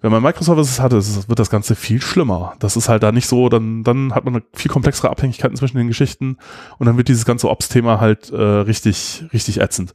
Wenn 0.02 0.11
man 0.11 0.23
Microservices 0.23 0.80
hat, 0.80 0.94
wird 0.94 1.40
das 1.40 1.49
Ganze 1.52 1.76
viel 1.76 2.02
schlimmer. 2.02 2.56
Das 2.60 2.76
ist 2.76 2.90
halt 2.90 3.03
da 3.03 3.11
nicht 3.11 3.28
so, 3.28 3.49
dann, 3.49 3.84
dann 3.84 4.15
hat 4.15 4.26
man 4.26 4.36
eine 4.36 4.44
viel 4.53 4.72
komplexere 4.72 5.11
Abhängigkeiten 5.11 5.56
zwischen 5.56 5.78
den 5.78 5.88
Geschichten 5.88 6.38
und 6.80 6.88
dann 6.88 6.98
wird 6.98 7.07
dieses 7.07 7.26
ganze 7.26 7.49
Ops-Thema 7.49 7.99
halt 7.99 8.32
äh, 8.32 8.41
richtig, 8.41 9.26
richtig 9.32 9.61
ätzend. 9.61 9.94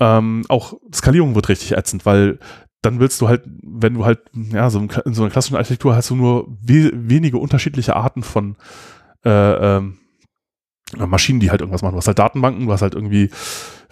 Ähm, 0.00 0.44
auch 0.48 0.74
Skalierung 0.92 1.34
wird 1.34 1.48
richtig 1.48 1.72
ätzend, 1.72 2.04
weil 2.04 2.38
dann 2.82 3.00
willst 3.00 3.20
du 3.20 3.28
halt, 3.28 3.42
wenn 3.62 3.94
du 3.94 4.04
halt, 4.04 4.20
ja, 4.34 4.70
so 4.70 4.78
in 4.80 5.14
so 5.14 5.22
einer 5.22 5.30
klassischen 5.30 5.56
Architektur 5.56 5.96
hast 5.96 6.10
du 6.10 6.16
nur 6.16 6.48
we 6.62 6.90
wenige 6.94 7.38
unterschiedliche 7.38 7.96
Arten 7.96 8.22
von 8.22 8.56
äh, 9.24 9.30
ähm, 9.76 9.98
Maschinen, 10.96 11.40
die 11.40 11.50
halt 11.50 11.60
irgendwas 11.60 11.82
machen. 11.82 11.92
Du 11.92 11.98
hast 11.98 12.06
halt 12.06 12.18
Datenbanken, 12.18 12.66
du 12.66 12.72
hast 12.72 12.82
halt 12.82 12.94
irgendwie 12.94 13.30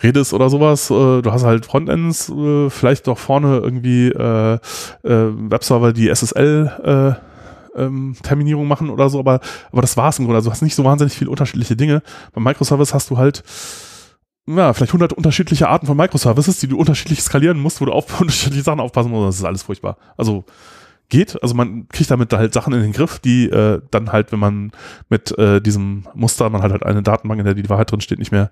Redis 0.03 0.33
oder 0.33 0.49
sowas, 0.49 0.91
äh, 0.91 1.23
du 1.23 1.33
hast 1.33 1.45
halt 1.45 1.67
Frontends, 1.67 2.29
äh, 2.31 2.71
vielleicht 2.71 3.07
doch 3.07 3.19
vorne 3.19 3.59
irgendwie 3.59 4.09
äh, 4.09 4.55
äh, 4.55 4.61
Webserver, 5.03 5.93
die 5.93 6.09
SSL 6.09 7.19
äh, 7.77 7.81
ähm, 7.81 8.17
Terminierung 8.23 8.69
machen 8.69 8.91
oder 8.91 9.11
so, 9.11 9.19
aber, 9.19 9.41
aber 9.73 9.83
das 9.83 9.97
war's 9.97 10.19
im 10.19 10.25
Grunde. 10.25 10.37
Also 10.37 10.49
du 10.49 10.53
hast 10.53 10.63
nicht 10.63 10.75
so 10.75 10.85
wahnsinnig 10.85 11.15
viele 11.15 11.31
unterschiedliche 11.31 11.77
Dinge. 11.77 12.03
Beim 12.33 12.45
Microservice 12.45 12.95
hast 12.95 13.11
du 13.11 13.19
halt 13.19 13.43
ja, 14.47 14.73
vielleicht 14.73 14.91
100 14.91 15.13
unterschiedliche 15.13 15.69
Arten 15.69 15.87
von 15.87 15.97
Microservices, 15.97 16.61
die 16.61 16.69
du 16.69 16.79
unterschiedlich 16.79 17.21
skalieren 17.21 17.59
musst, 17.59 17.81
wo 17.81 17.85
du 17.85 17.93
auf 17.93 18.21
unterschiedliche 18.21 18.63
Sachen 18.63 18.81
aufpassen 18.81 19.11
musst. 19.11 19.29
Das 19.29 19.37
ist 19.37 19.45
alles 19.45 19.65
furchtbar. 19.65 19.97
Also 20.17 20.45
geht, 21.09 21.41
also 21.43 21.55
man 21.55 21.89
kriegt 21.89 22.11
damit 22.11 22.33
halt 22.33 22.53
Sachen 22.53 22.73
in 22.73 22.83
den 22.83 22.93
Griff, 22.93 23.19
die 23.19 23.49
äh, 23.49 23.81
dann 23.91 24.13
halt, 24.13 24.33
wenn 24.33 24.39
man 24.39 24.73
mit 25.09 25.37
äh, 25.39 25.61
diesem 25.61 26.07
Muster, 26.15 26.51
man 26.51 26.63
hat 26.63 26.73
halt 26.73 26.85
eine 26.85 27.03
Datenbank, 27.03 27.39
in 27.39 27.45
der 27.45 27.55
die 27.55 27.69
Wahrheit 27.69 27.91
drin 27.91 28.01
steht, 28.01 28.19
nicht 28.19 28.33
mehr, 28.33 28.51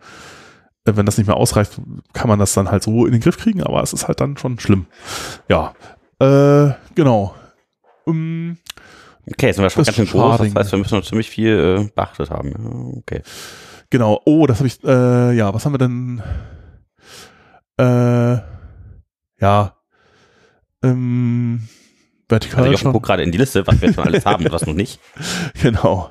äh, 0.85 0.93
wenn 0.95 1.07
das 1.07 1.19
nicht 1.19 1.27
mehr 1.27 1.37
ausreicht, 1.37 1.81
kann 2.13 2.29
man 2.29 2.39
das 2.39 2.55
dann 2.55 2.71
halt 2.71 2.83
so 2.83 3.07
in 3.07 3.13
den 3.13 3.21
Griff 3.21 3.39
kriegen, 3.39 3.63
aber 3.63 3.83
es 3.83 3.93
ist 3.93 4.07
halt 4.07 4.21
dann 4.21 4.37
schon 4.37 4.59
schlimm. 4.59 4.87
Ja, 5.49 5.75
äh, 6.21 6.75
genau. 6.95 7.35
Um, 8.05 8.59
okay, 9.27 9.47
jetzt 9.47 9.57
sind 9.57 9.65
wir 9.65 9.71
schon 9.71 9.85
ganz 9.85 9.97
schön 9.97 10.07
groß, 10.07 10.39
das 10.39 10.55
heißt, 10.55 10.73
wir 10.73 10.79
müssen 10.79 10.97
noch 10.97 11.05
ziemlich 11.05 11.31
viel 11.31 11.81
äh, 11.81 11.91
beachtet 11.95 12.31
haben. 12.31 12.95
Okay. 12.99 13.23
Genau. 13.91 14.21
Oh, 14.25 14.47
das 14.47 14.59
habe 14.59 14.69
ich, 14.69 14.83
äh, 14.85 15.33
ja, 15.33 15.53
was 15.55 15.65
haben 15.65 15.75
wir 15.75 15.79
denn? 15.79 16.23
Äh, 17.79 18.39
ja. 19.41 19.77
Ähm, 20.83 21.69
vertikal. 22.29 22.65
Also 22.65 22.73
Jochen 22.73 22.93
guckt 22.93 23.07
gerade 23.07 23.23
in 23.23 23.33
die 23.33 23.39
Liste, 23.39 23.67
was 23.67 23.81
wir 23.81 23.93
schon 23.93 24.05
alles 24.05 24.27
haben 24.27 24.45
und 24.45 24.53
was 24.53 24.67
noch 24.67 24.75
nicht. 24.75 25.01
Genau. 25.63 26.11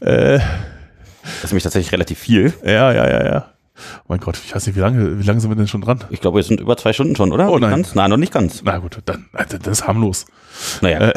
Äh, 0.00 0.38
das 0.38 1.44
ist 1.44 1.50
nämlich 1.50 1.64
tatsächlich 1.64 1.92
relativ 1.92 2.18
viel. 2.18 2.54
Ja, 2.64 2.92
ja, 2.92 3.08
ja, 3.08 3.24
ja. 3.24 3.52
Oh 4.00 4.06
mein 4.08 4.20
Gott, 4.20 4.38
ich 4.44 4.54
weiß 4.54 4.66
nicht, 4.66 4.76
wie 4.76 4.80
lange, 4.80 5.18
wie 5.18 5.24
lange 5.24 5.40
sind 5.40 5.50
wir 5.50 5.56
denn 5.56 5.68
schon 5.68 5.80
dran? 5.80 6.04
Ich 6.10 6.20
glaube, 6.20 6.36
wir 6.36 6.42
sind 6.42 6.60
über 6.60 6.76
zwei 6.76 6.92
Stunden 6.92 7.16
schon, 7.16 7.32
oder? 7.32 7.50
Oh 7.50 7.58
nein. 7.58 7.70
Ganz? 7.70 7.94
Nein, 7.94 8.10
noch 8.10 8.16
nicht 8.16 8.32
ganz. 8.32 8.62
Na 8.64 8.78
gut, 8.78 8.98
dann, 9.04 9.26
das 9.32 9.66
ist 9.66 9.86
harmlos. 9.86 10.26
Naja. 10.80 11.00
Äh, 11.00 11.14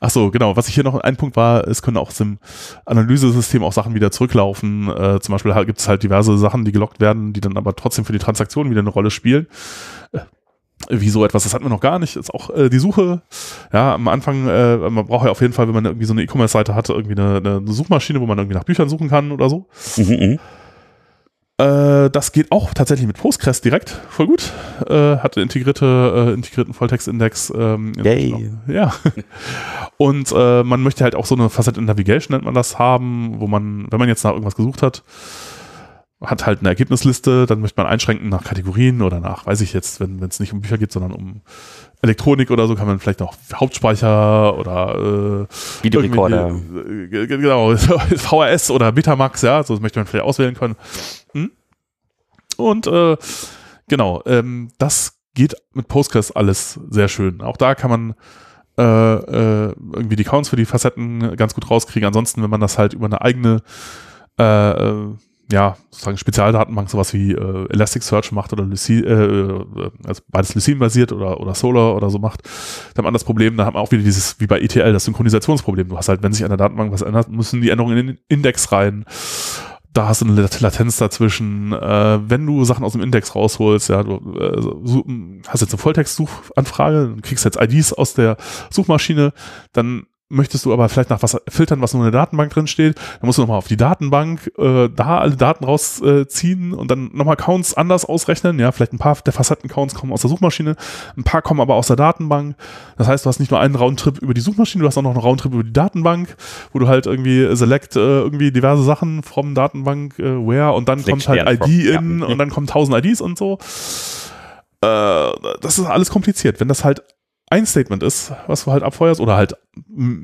Ach 0.01 0.11
so, 0.11 0.31
genau. 0.31 0.57
Was 0.57 0.69
ich 0.69 0.75
hier 0.75 0.85
noch 0.85 0.99
ein 0.99 1.17
Punkt 1.17 1.37
war, 1.37 1.67
es 1.69 1.83
können 1.83 1.97
auch 1.97 2.13
im 2.21 2.39
Analysesystem 2.85 3.63
auch 3.63 3.73
Sachen 3.73 3.95
wieder 3.95 4.11
zurücklaufen. 4.11 4.89
Äh, 4.89 5.21
zum 5.21 5.33
Beispiel 5.33 5.53
gibt 5.65 5.79
es 5.79 5.89
halt 5.89 6.03
diverse 6.03 6.37
Sachen, 6.39 6.65
die 6.65 6.73
gelockt 6.73 7.01
werden, 7.01 7.33
die 7.33 7.41
dann 7.41 7.57
aber 7.57 7.77
trotzdem 7.77 8.05
für 8.05 8.13
die 8.13 8.19
Transaktion 8.19 8.71
wieder 8.71 8.81
eine 8.81 8.91
Rolle 8.91 9.11
spielen. 9.11 9.47
Äh, 10.13 10.21
wie 10.91 11.09
so 11.09 11.25
etwas, 11.25 11.45
das 11.45 11.55
hatten 11.55 11.65
wir 11.65 11.71
noch 11.71 11.81
gar 11.81 11.99
nicht. 11.99 12.17
Ist 12.17 12.33
auch 12.33 12.51
äh, 12.51 12.69
die 12.69 12.79
Suche. 12.79 13.23
Ja, 13.73 13.95
am 13.95 14.09
Anfang, 14.09 14.49
äh, 14.49 14.77
man 14.77 15.07
braucht 15.07 15.25
ja 15.25 15.31
auf 15.31 15.41
jeden 15.41 15.53
Fall, 15.53 15.67
wenn 15.67 15.75
man 15.75 15.85
irgendwie 15.85 16.07
so 16.07 16.13
eine 16.13 16.23
E-Commerce-Seite 16.23 16.75
hat, 16.75 16.89
irgendwie 16.89 17.19
eine, 17.19 17.37
eine, 17.37 17.73
Suchmaschine, 17.73 18.21
wo 18.21 18.27
man 18.27 18.39
irgendwie 18.39 18.57
nach 18.57 18.65
Büchern 18.65 18.89
suchen 18.89 19.09
kann 19.09 19.33
oder 19.33 19.49
so. 19.49 19.67
Mhm, 19.97 20.05
mhm. 20.05 20.39
Äh, 21.57 22.11
das 22.11 22.33
geht 22.33 22.51
auch 22.51 22.75
tatsächlich 22.75 23.07
mit 23.07 23.17
Postgres 23.17 23.61
direkt, 23.61 23.91
voll 24.09 24.27
gut. 24.27 24.53
Äh, 24.89 25.19
hat 25.19 25.37
integrierte, 25.37 26.29
äh, 26.31 26.33
integrierten 26.33 26.75
Volltextindex. 26.75 27.53
Ähm, 27.57 27.93
Yay. 28.03 28.51
Ja. 28.67 28.93
Und 29.97 30.33
äh, 30.37 30.65
man 30.65 30.83
möchte 30.83 31.05
halt 31.05 31.15
auch 31.15 31.27
so 31.27 31.37
eine 31.37 31.51
Facette 31.51 31.79
in 31.79 31.87
Navigation, 31.87 32.35
nennt 32.35 32.45
man 32.45 32.55
das, 32.55 32.81
haben, 32.81 33.39
wo 33.39 33.47
man, 33.47 33.87
wenn 33.91 34.01
man 34.01 34.09
jetzt 34.09 34.25
nach 34.25 34.33
irgendwas 34.33 34.57
gesucht 34.57 34.83
hat, 34.83 35.05
hat 36.27 36.47
halt 36.47 36.61
eine 36.61 36.69
Ergebnisliste, 36.69 37.47
dann 37.47 37.61
möchte 37.61 37.81
man 37.81 37.91
einschränken 37.91 38.29
nach 38.29 38.45
Kategorien 38.45 39.03
oder 39.03 39.21
nach, 39.21 39.47
weiß 39.47 39.61
ich 39.61 39.73
jetzt, 39.73 40.01
wenn 40.01 40.23
es 40.23 40.41
nicht 40.41 40.53
um 40.53 40.61
Bücher 40.61 40.79
geht, 40.79 40.93
sondern 40.93 41.13
um 41.13 41.43
Elektronik 42.03 42.51
oder 42.51 42.67
so, 42.67 42.75
kann 42.75 42.87
man 42.87 42.99
vielleicht 42.99 43.21
noch 43.21 43.35
Hauptspeicher 43.55 44.59
oder 44.59 45.47
äh, 45.49 45.85
Videorekorder. 45.85 46.51
Äh, 46.51 47.27
genau, 47.27 47.75
VHS 47.77 48.71
oder 48.71 48.93
Betamax, 48.93 49.43
ja, 49.43 49.63
so 49.63 49.75
das 49.75 49.81
möchte 49.81 49.99
man 49.99 50.07
vielleicht 50.07 50.25
auswählen 50.25 50.55
können. 50.55 50.77
Hm? 51.33 51.51
Und 52.57 52.87
äh, 52.87 53.17
genau, 53.89 54.23
ähm, 54.27 54.71
das 54.79 55.19
geht 55.35 55.57
mit 55.73 55.89
Postgres 55.89 56.31
alles 56.31 56.79
sehr 56.91 57.09
schön. 57.09 57.41
Auch 57.41 57.57
da 57.57 57.75
kann 57.75 57.91
man 57.91 58.15
äh, 58.79 58.83
äh, 58.83 59.75
irgendwie 59.93 60.17
die 60.17 60.25
Counts 60.25 60.49
für 60.49 60.57
die 60.57 60.65
Facetten 60.65 61.37
ganz 61.37 61.55
gut 61.55 61.71
rauskriegen. 61.71 62.07
Ansonsten, 62.07 62.43
wenn 62.43 62.51
man 62.51 62.61
das 62.61 62.79
halt 62.79 62.95
über 62.95 63.07
eine 63.07 63.21
eigene 63.21 63.63
äh, 64.39 64.71
äh 64.71 65.15
ja, 65.53 65.77
sozusagen 65.91 66.17
Spezialdatenbank, 66.17 66.89
sowas 66.89 67.13
wie 67.13 67.33
äh, 67.33 67.69
Elasticsearch 67.71 68.33
macht 68.33 68.53
oder 68.53 68.65
Lucene, 68.65 69.07
äh, 69.07 69.91
also 70.07 70.23
beides 70.29 70.55
Lucene 70.55 70.77
basiert 70.77 71.13
oder, 71.13 71.41
oder 71.41 71.55
Solar 71.55 71.95
oder 71.95 72.11
so 72.11 72.19
macht, 72.19 72.43
dann 72.95 72.99
hat 72.99 73.05
man 73.05 73.13
das 73.13 73.25
Problem, 73.25 73.57
da 73.57 73.67
hat 73.67 73.75
man 73.75 73.83
auch 73.83 73.91
wieder 73.93 74.03
dieses, 74.03 74.41
wie 74.41 74.47
bei 74.47 74.61
ETL, 74.61 74.93
das 74.93 75.05
Synchronisationsproblem. 75.05 75.89
Du 75.89 75.97
hast 75.97 76.09
halt, 76.09 76.23
wenn 76.23 76.33
sich 76.33 76.45
an 76.45 76.51
der 76.51 76.57
Datenbank 76.57 76.93
was 76.93 77.03
ändert, 77.03 77.29
müssen 77.29 77.61
die 77.61 77.71
Änderungen 77.71 77.99
in 77.99 78.07
den 78.07 78.19
Index 78.29 78.73
rein. 78.73 79.05
Da 79.93 80.09
hast 80.09 80.23
du 80.23 80.27
eine 80.27 80.49
Latenz 80.59 80.97
dazwischen. 80.97 81.73
Äh, 81.73 82.19
wenn 82.29 82.47
du 82.47 82.65
Sachen 82.65 82.85
aus 82.85 82.93
dem 82.93 83.03
Index 83.03 83.35
rausholst, 83.35 83.91
ja, 83.91 84.03
du 84.03 84.17
äh, 84.41 85.47
hast 85.47 85.61
jetzt 85.61 85.73
eine 85.73 85.79
Volltext-Suchanfrage, 85.79 87.17
kriegst 87.23 87.45
jetzt 87.45 87.61
IDs 87.61 87.93
aus 87.93 88.15
der 88.15 88.37
Suchmaschine, 88.71 89.33
dann 89.73 90.07
möchtest 90.29 90.65
du 90.65 90.73
aber 90.73 90.89
vielleicht 90.89 91.11
nach 91.11 91.23
was 91.23 91.37
filtern, 91.49 91.81
was 91.81 91.93
nur 91.93 92.05
in 92.05 92.11
der 92.11 92.21
Datenbank 92.21 92.53
drin 92.53 92.67
steht, 92.67 92.97
dann 92.97 93.27
musst 93.27 93.39
du 93.39 93.43
nochmal 93.43 93.59
auf 93.59 93.69
die 93.69 93.77
Datenbank, 93.77 94.51
äh, 94.59 94.89
da 94.89 95.19
alle 95.19 95.37
Daten 95.37 95.65
rausziehen 95.65 96.73
äh, 96.73 96.75
und 96.75 96.91
dann 96.91 97.11
nochmal 97.13 97.37
Counts 97.37 97.75
anders 97.75 98.05
ausrechnen. 98.05 98.59
Ja, 98.59 98.73
vielleicht 98.73 98.93
ein 98.93 98.99
paar 98.99 99.17
der 99.25 99.33
Facetten-Counts 99.33 99.95
kommen 99.95 100.13
aus 100.13 100.23
der 100.23 100.31
Suchmaschine, 100.31 100.77
ein 101.17 101.25
paar 101.25 101.43
kommen 101.43 101.61
aber 101.61 101.75
aus 101.75 101.89
der 101.89 101.97
Datenbank. 101.97 102.57
Das 102.97 103.07
heißt, 103.07 103.25
du 103.25 103.29
hast 103.29 103.39
nicht 103.39 103.51
nur 103.51 103.61
einen 103.61 103.75
Roundtrip 103.75 104.19
über 104.19 104.35
die 104.35 104.41
Suchmaschine, 104.41 104.83
du 104.83 104.89
hast 104.89 104.97
auch 104.97 105.03
noch 105.03 105.11
einen 105.11 105.21
Roundtrip 105.21 105.53
über 105.53 105.65
die 105.65 105.73
Datenbank, 105.73 106.37
wo 106.73 106.79
du 106.79 106.89
halt 106.89 107.07
irgendwie 107.07 107.55
select 107.55 107.97
äh, 107.97 108.01
irgendwie 108.21 108.51
diverse 108.51 108.83
Sachen 108.83 109.23
vom 109.23 109.55
Datenbank, 109.55 110.19
äh, 110.19 110.23
where 110.23 110.73
und 110.73 110.89
dann 110.89 111.05
kommt 111.05 111.29
halt 111.29 111.49
ID 111.49 111.87
in 111.87 112.21
ja. 112.21 112.27
und 112.27 112.39
dann 112.39 112.51
kommen 112.51 112.67
tausend 112.67 112.97
IDs 112.97 113.21
und 113.21 113.39
so. 113.39 113.59
Äh, 114.81 115.33
das 115.61 115.79
ist 115.79 115.87
alles 115.87 116.11
kompliziert. 116.11 116.61
Wenn 116.61 116.69
das 116.69 116.85
halt 116.85 117.03
ein 117.55 117.67
Statement 117.67 118.03
ist, 118.03 118.33
was 118.49 118.65
du 118.65 118.73
halt 118.73 118.83
abfeuerst, 118.83 119.21
oder 119.21 119.37
halt 119.37 119.57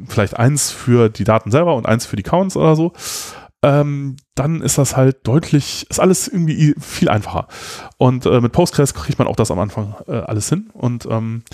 vielleicht 0.08 0.36
eins 0.36 0.72
für 0.72 1.08
die 1.08 1.24
Daten 1.24 1.52
selber 1.52 1.76
und 1.76 1.86
eins 1.86 2.04
für 2.04 2.16
die 2.16 2.24
Counts 2.24 2.56
oder 2.56 2.74
so, 2.74 2.92
ähm, 3.62 4.16
dann 4.34 4.62
ist 4.62 4.78
das 4.78 4.96
halt 4.96 5.18
deutlich, 5.28 5.86
ist 5.88 6.00
alles 6.00 6.26
irgendwie 6.26 6.74
viel 6.80 7.08
einfacher. 7.08 7.46
Und 7.98 8.26
äh, 8.26 8.40
mit 8.40 8.50
Postgres 8.50 8.94
kriegt 8.94 9.18
man 9.18 9.28
auch 9.28 9.36
das 9.36 9.52
am 9.52 9.60
Anfang 9.60 9.94
äh, 10.08 10.12
alles 10.12 10.48
hin. 10.48 10.70
Und 10.72 11.06
ähm, 11.08 11.44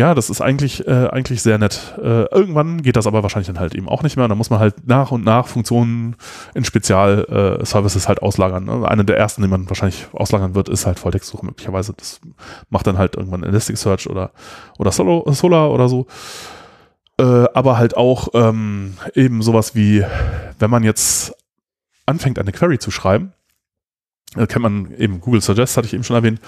ja, 0.00 0.14
das 0.14 0.30
ist 0.30 0.40
eigentlich, 0.40 0.88
äh, 0.88 1.08
eigentlich 1.08 1.42
sehr 1.42 1.58
nett. 1.58 1.94
Äh, 1.98 2.24
irgendwann 2.34 2.80
geht 2.80 2.96
das 2.96 3.06
aber 3.06 3.22
wahrscheinlich 3.22 3.48
dann 3.48 3.60
halt 3.60 3.74
eben 3.74 3.86
auch 3.86 4.02
nicht 4.02 4.16
mehr. 4.16 4.28
Da 4.28 4.34
muss 4.34 4.48
man 4.48 4.58
halt 4.58 4.86
nach 4.88 5.10
und 5.10 5.26
nach 5.26 5.46
Funktionen 5.46 6.16
in 6.54 6.64
Spezialservices 6.64 8.04
äh, 8.04 8.08
halt 8.08 8.22
auslagern. 8.22 8.64
Ne? 8.64 8.88
Eine 8.88 9.04
der 9.04 9.18
ersten, 9.18 9.42
die 9.42 9.48
man 9.48 9.68
wahrscheinlich 9.68 10.06
auslagern 10.12 10.54
wird, 10.54 10.70
ist 10.70 10.86
halt 10.86 10.98
Volltextsuche 10.98 11.44
möglicherweise. 11.44 11.92
Das 11.92 12.18
macht 12.70 12.86
dann 12.86 12.96
halt 12.96 13.14
irgendwann 13.14 13.42
Elasticsearch 13.42 14.08
oder, 14.08 14.30
oder 14.78 14.90
Solo, 14.90 15.30
Solar 15.32 15.70
oder 15.70 15.90
so. 15.90 16.06
Äh, 17.18 17.44
aber 17.52 17.76
halt 17.76 17.94
auch 17.94 18.28
ähm, 18.32 18.94
eben 19.14 19.42
sowas 19.42 19.74
wie, 19.74 20.02
wenn 20.58 20.70
man 20.70 20.82
jetzt 20.82 21.34
anfängt, 22.06 22.38
eine 22.38 22.52
Query 22.52 22.78
zu 22.78 22.90
schreiben, 22.90 23.34
äh, 24.34 24.46
kennt 24.46 24.62
man 24.62 24.94
eben 24.96 25.20
Google 25.20 25.42
Suggest, 25.42 25.76
hatte 25.76 25.88
ich 25.88 25.92
eben 25.92 26.04
schon 26.04 26.16
erwähnt, 26.16 26.40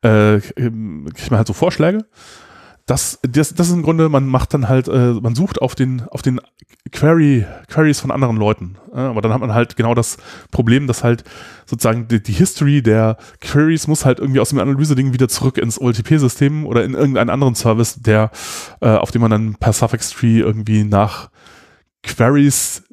äh, 0.00 0.40
kriegt 0.40 1.30
man 1.30 1.36
halt 1.36 1.48
so 1.48 1.52
Vorschläge 1.52 2.06
das, 2.86 3.18
das, 3.22 3.54
das 3.54 3.68
ist 3.68 3.72
im 3.72 3.82
Grunde, 3.82 4.10
man 4.10 4.26
macht 4.26 4.52
dann 4.52 4.68
halt, 4.68 4.88
äh, 4.88 5.14
man 5.14 5.34
sucht 5.34 5.62
auf 5.62 5.74
den, 5.74 6.02
auf 6.08 6.20
den 6.20 6.40
Query, 6.92 7.46
Queries 7.68 8.00
von 8.00 8.10
anderen 8.10 8.36
Leuten. 8.36 8.76
Äh, 8.92 8.98
aber 8.98 9.22
dann 9.22 9.32
hat 9.32 9.40
man 9.40 9.54
halt 9.54 9.76
genau 9.76 9.94
das 9.94 10.18
Problem, 10.50 10.86
dass 10.86 11.02
halt 11.02 11.24
sozusagen 11.64 12.08
die, 12.08 12.22
die 12.22 12.32
History 12.32 12.82
der 12.82 13.16
Queries 13.40 13.86
muss 13.86 14.04
halt 14.04 14.18
irgendwie 14.18 14.40
aus 14.40 14.50
dem 14.50 14.58
Analyse-Ding 14.58 15.14
wieder 15.14 15.28
zurück 15.28 15.56
ins 15.56 15.80
OLTP-System 15.80 16.66
oder 16.66 16.84
in 16.84 16.92
irgendeinen 16.92 17.30
anderen 17.30 17.54
Service, 17.54 17.96
der, 18.02 18.30
äh, 18.82 18.88
auf 18.88 19.10
dem 19.10 19.22
man 19.22 19.30
dann 19.30 19.54
per 19.54 19.72
Suffix 19.72 20.10
Tree 20.10 20.40
irgendwie 20.40 20.84
nach 20.84 21.30
Queries, 22.02 22.84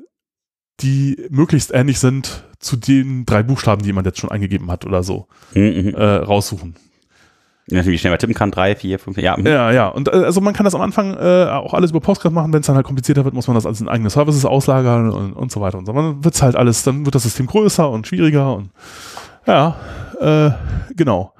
die 0.79 1.17
möglichst 1.29 1.73
ähnlich 1.73 1.99
sind 1.99 2.45
zu 2.59 2.77
den 2.77 3.25
drei 3.25 3.43
Buchstaben, 3.43 3.83
die 3.83 3.91
man 3.91 4.05
jetzt 4.05 4.19
schon 4.19 4.31
eingegeben 4.31 4.71
hat 4.71 4.85
oder 4.85 5.03
so, 5.03 5.27
mhm. 5.53 5.63
mhm. 5.63 5.95
äh, 5.95 6.03
raussuchen. 6.03 6.75
Natürlich 7.71 8.01
schnell 8.01 8.11
mal 8.11 8.17
tippen 8.17 8.35
kann, 8.35 8.51
drei, 8.51 8.75
vier, 8.75 8.99
fünf, 8.99 9.17
ja. 9.17 9.37
Ja, 9.39 9.71
ja. 9.71 9.87
Und 9.87 10.07
äh, 10.07 10.11
also 10.11 10.41
man 10.41 10.53
kann 10.53 10.65
das 10.65 10.75
am 10.75 10.81
Anfang 10.81 11.15
äh, 11.15 11.47
auch 11.49 11.73
alles 11.73 11.91
über 11.91 11.99
Postgres 11.99 12.31
machen. 12.31 12.53
Wenn 12.53 12.61
es 12.61 12.67
dann 12.67 12.75
halt 12.75 12.85
komplizierter 12.85 13.23
wird, 13.23 13.33
muss 13.33 13.47
man 13.47 13.55
das 13.55 13.65
alles 13.65 13.81
in 13.81 13.87
eigene 13.87 14.09
Services 14.09 14.45
auslagern 14.45 15.09
und, 15.09 15.33
und 15.33 15.51
so 15.51 15.61
weiter 15.61 15.77
und 15.77 15.85
so. 15.85 15.93
Dann 15.93 16.23
wird's 16.23 16.41
halt 16.41 16.55
alles, 16.55 16.83
dann 16.83 17.05
wird 17.05 17.15
das 17.15 17.23
System 17.23 17.47
größer 17.47 17.89
und 17.89 18.07
schwieriger 18.07 18.55
und 18.55 18.71
ja, 19.47 19.75
äh, 20.19 20.51
genau. 20.95 21.33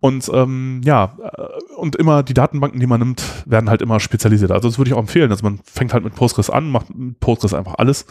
Und 0.00 0.28
ähm, 0.34 0.80
ja, 0.84 1.16
äh, 1.22 1.74
und 1.76 1.94
immer 1.94 2.24
die 2.24 2.34
Datenbanken, 2.34 2.80
die 2.80 2.88
man 2.88 2.98
nimmt, 2.98 3.22
werden 3.46 3.70
halt 3.70 3.82
immer 3.82 4.00
spezialisiert. 4.00 4.50
Also 4.50 4.68
das 4.68 4.78
würde 4.78 4.88
ich 4.88 4.94
auch 4.94 5.00
empfehlen. 5.00 5.30
Also 5.30 5.44
man 5.44 5.60
fängt 5.64 5.92
halt 5.92 6.02
mit 6.02 6.16
Postgres 6.16 6.50
an, 6.50 6.70
macht 6.70 6.92
mit 6.92 7.20
Postgres 7.20 7.54
einfach 7.54 7.74
alles. 7.78 8.02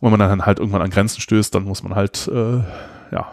Und 0.00 0.12
wenn 0.12 0.18
man 0.18 0.20
dann 0.28 0.44
halt 0.44 0.58
irgendwann 0.58 0.82
an 0.82 0.90
Grenzen 0.90 1.22
stößt, 1.22 1.54
dann 1.54 1.64
muss 1.64 1.82
man 1.82 1.94
halt, 1.94 2.28
äh, 2.28 2.58
ja, 3.10 3.26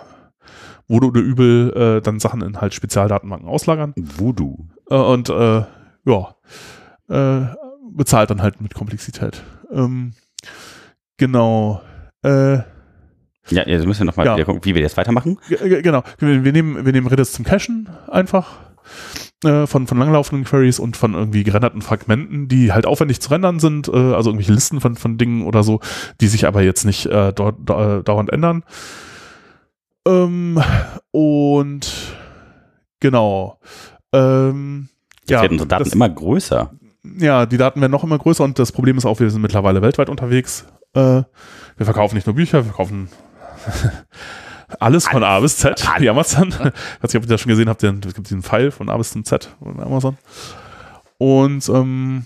Voodoo 0.91 1.07
oder 1.09 1.21
übel 1.21 1.73
äh, 1.97 2.01
dann 2.01 2.19
Sachen 2.19 2.41
in 2.41 2.59
halt 2.61 2.73
Spezialdatenbanken 2.73 3.47
auslagern. 3.47 3.93
Voodoo. 3.97 4.57
Äh, 4.89 4.95
und 4.95 5.29
äh, 5.29 5.63
ja, 6.05 6.35
äh, 7.09 7.47
bezahlt 7.93 8.29
dann 8.29 8.41
halt 8.41 8.61
mit 8.61 8.73
Komplexität. 8.73 9.41
Ähm, 9.71 10.13
genau. 11.17 11.81
Äh, 12.23 12.59
Ja, 13.49 13.65
jetzt 13.65 13.85
müssen 13.85 14.01
wir 14.01 14.05
nochmal 14.05 14.25
Ja. 14.27 14.35
wieder 14.35 14.45
gucken, 14.45 14.63
wie 14.65 14.75
wir 14.75 14.81
jetzt 14.81 14.97
weitermachen. 14.97 15.37
G- 15.49 15.55
g- 15.57 15.81
Genau. 15.81 16.03
Wir, 16.19 16.51
nehmen, 16.51 16.85
wir 16.85 16.91
nehmen 16.91 17.07
Redis 17.07 17.31
zum 17.33 17.43
Cachen 17.45 17.89
einfach 18.09 18.59
äh, 19.43 19.65
von, 19.67 19.87
von 19.87 19.97
langlaufenden 19.97 20.45
Queries 20.45 20.79
und 20.79 20.95
von 20.97 21.13
irgendwie 21.13 21.43
gerenderten 21.43 21.81
Fragmenten, 21.81 22.47
die 22.47 22.71
halt 22.71 22.85
aufwendig 22.85 23.19
zu 23.21 23.31
rendern 23.31 23.59
sind, 23.59 23.87
äh, 23.87 23.91
also 24.13 24.29
irgendwelche 24.29 24.53
Listen 24.53 24.79
von, 24.81 24.95
von 24.95 25.17
Dingen 25.17 25.43
oder 25.45 25.63
so, 25.63 25.79
die 26.21 26.27
sich 26.27 26.45
aber 26.47 26.61
jetzt 26.61 26.85
nicht 26.85 27.07
äh, 27.07 27.33
dauernd 27.33 28.29
ändern. 28.31 28.63
Ähm, 30.07 30.61
und 31.11 31.91
genau. 32.99 33.59
Ähm, 34.13 34.89
Jetzt 35.21 35.29
ja, 35.31 35.41
werden 35.41 35.53
unsere 35.53 35.67
Daten 35.67 35.83
das- 35.85 35.93
immer 35.93 36.09
größer. 36.09 36.71
ja, 37.19 37.45
die 37.45 37.57
Daten 37.57 37.79
werden 37.81 37.91
noch 37.91 38.03
immer 38.03 38.17
größer 38.17 38.43
und 38.43 38.57
das 38.59 38.71
Problem 38.71 38.97
ist 38.97 39.05
auch, 39.05 39.19
wir 39.19 39.29
sind 39.29 39.41
mittlerweile 39.41 39.81
weltweit 39.81 40.09
unterwegs. 40.09 40.65
Äh, 40.93 41.23
wir 41.77 41.85
verkaufen 41.85 42.15
nicht 42.15 42.27
nur 42.27 42.35
Bücher, 42.35 42.59
wir 42.59 42.65
verkaufen 42.65 43.09
alles 44.79 45.07
von 45.07 45.23
A 45.23 45.39
bis 45.39 45.57
Z, 45.57 45.83
wie 45.99 46.09
Amazon. 46.09 46.49
Ich 46.49 46.55
weiß 46.59 46.73
nicht, 47.03 47.15
ob 47.15 47.23
ihr 47.23 47.27
das 47.29 47.41
schon 47.41 47.49
gesehen 47.49 47.69
habt, 47.69 47.83
es 47.83 48.13
gibt 48.13 48.27
diesen 48.29 48.43
Pfeil 48.43 48.71
von 48.71 48.89
A 48.89 48.97
bis 48.97 49.11
zum 49.11 49.23
Z 49.23 49.49
von 49.61 49.79
Amazon. 49.79 50.17
Und 51.17 51.69
ähm, 51.69 52.25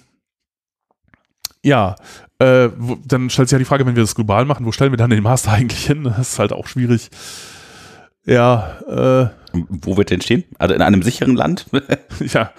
ja, 1.64 1.96
äh, 2.40 2.70
wo, 2.78 2.98
dann 3.06 3.30
stellt 3.30 3.50
sich 3.50 3.54
ja 3.56 3.60
die 3.60 3.66
Frage, 3.66 3.86
wenn 3.86 3.96
wir 3.96 4.04
das 4.04 4.16
global 4.16 4.46
machen, 4.46 4.66
wo 4.66 4.72
stellen 4.72 4.92
wir 4.94 4.98
dann 4.98 5.10
den 5.10 5.24
Master 5.24 5.52
eigentlich 5.54 5.86
hin? 5.86 6.04
Das 6.06 6.18
ist 6.34 6.40
halt 6.40 6.54
auch 6.54 6.68
schwierig. 6.68 7.10
Ja, 8.26 8.78
äh, 8.88 9.30
Wo 9.54 9.98
wird 9.98 10.10
der 10.10 10.16
entstehen? 10.16 10.44
Also 10.58 10.74
in 10.74 10.82
einem 10.82 11.04
sicheren 11.04 11.36
Land? 11.36 11.66
ja. 12.20 12.52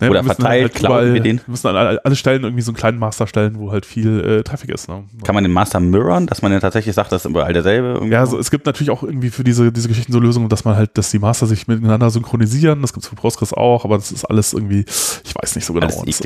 Ne, 0.00 0.10
Oder 0.10 0.24
verteilt, 0.24 0.74
klauen 0.74 1.14
wir 1.14 1.20
den? 1.20 1.38
Wir 1.38 1.44
müssen 1.46 1.68
an 1.68 1.76
alle, 1.76 2.04
alle 2.04 2.16
Stellen 2.16 2.44
irgendwie 2.44 2.62
so 2.62 2.70
einen 2.70 2.76
kleinen 2.76 2.98
Master 2.98 3.26
stellen, 3.26 3.58
wo 3.58 3.72
halt 3.72 3.86
viel 3.86 4.20
äh, 4.20 4.42
Traffic 4.42 4.70
ist. 4.70 4.88
Ne? 4.88 5.04
Kann 5.24 5.34
man 5.34 5.44
den 5.44 5.52
Master 5.52 5.80
mirrorn, 5.80 6.26
dass 6.26 6.42
man 6.42 6.52
ja 6.52 6.60
tatsächlich 6.60 6.94
sagt, 6.94 7.12
das 7.12 7.24
ist 7.24 7.30
überall 7.30 7.52
derselbe? 7.52 7.88
irgendwo? 7.88 8.12
Ja, 8.12 8.20
also 8.20 8.38
es 8.38 8.50
gibt 8.50 8.66
natürlich 8.66 8.90
auch 8.90 9.02
irgendwie 9.02 9.30
für 9.30 9.44
diese, 9.44 9.72
diese 9.72 9.88
Geschichten 9.88 10.12
so 10.12 10.20
Lösungen, 10.20 10.48
dass 10.48 10.64
man 10.64 10.76
halt, 10.76 10.98
dass 10.98 11.10
die 11.10 11.18
Master 11.18 11.46
sich 11.46 11.66
miteinander 11.66 12.10
synchronisieren. 12.10 12.82
Das 12.82 12.92
gibt 12.92 13.04
es 13.04 13.08
für 13.08 13.16
Postgres 13.16 13.52
auch, 13.52 13.84
aber 13.84 13.96
das 13.96 14.12
ist 14.12 14.24
alles 14.24 14.52
irgendwie, 14.52 14.84
ich 15.24 15.34
weiß 15.34 15.56
nicht 15.56 15.64
so 15.64 15.72
genau. 15.72 15.86
Alles 15.86 16.22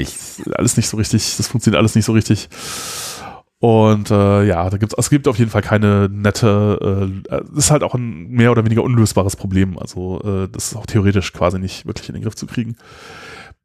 alles 0.53 0.77
nicht 0.77 0.89
so 0.89 0.97
richtig, 0.97 1.37
das 1.37 1.47
funktioniert 1.47 1.79
alles 1.79 1.95
nicht 1.95 2.05
so 2.05 2.13
richtig. 2.13 2.49
Und 3.63 4.11
äh, 4.11 4.45
ja, 4.45 4.71
da 4.71 4.79
gibt's, 4.79 4.95
es 4.97 5.11
gibt 5.11 5.29
auf 5.29 5.39
jeden 5.39 5.51
Fall 5.51 5.61
keine 5.61 6.09
nette, 6.11 7.13
äh, 7.31 7.41
das 7.53 7.67
ist 7.67 7.71
halt 7.71 7.83
auch 7.83 7.95
ein 7.95 8.29
mehr 8.29 8.51
oder 8.51 8.65
weniger 8.65 8.83
unlösbares 8.83 9.37
Problem. 9.37 9.79
Also 9.79 10.21
äh, 10.23 10.49
das 10.51 10.69
ist 10.69 10.77
auch 10.77 10.87
theoretisch 10.87 11.33
quasi 11.35 11.59
nicht 11.59 11.87
wirklich 11.87 12.09
in 12.09 12.15
den 12.15 12.23
Griff 12.25 12.35
zu 12.37 12.47
kriegen. 12.47 12.77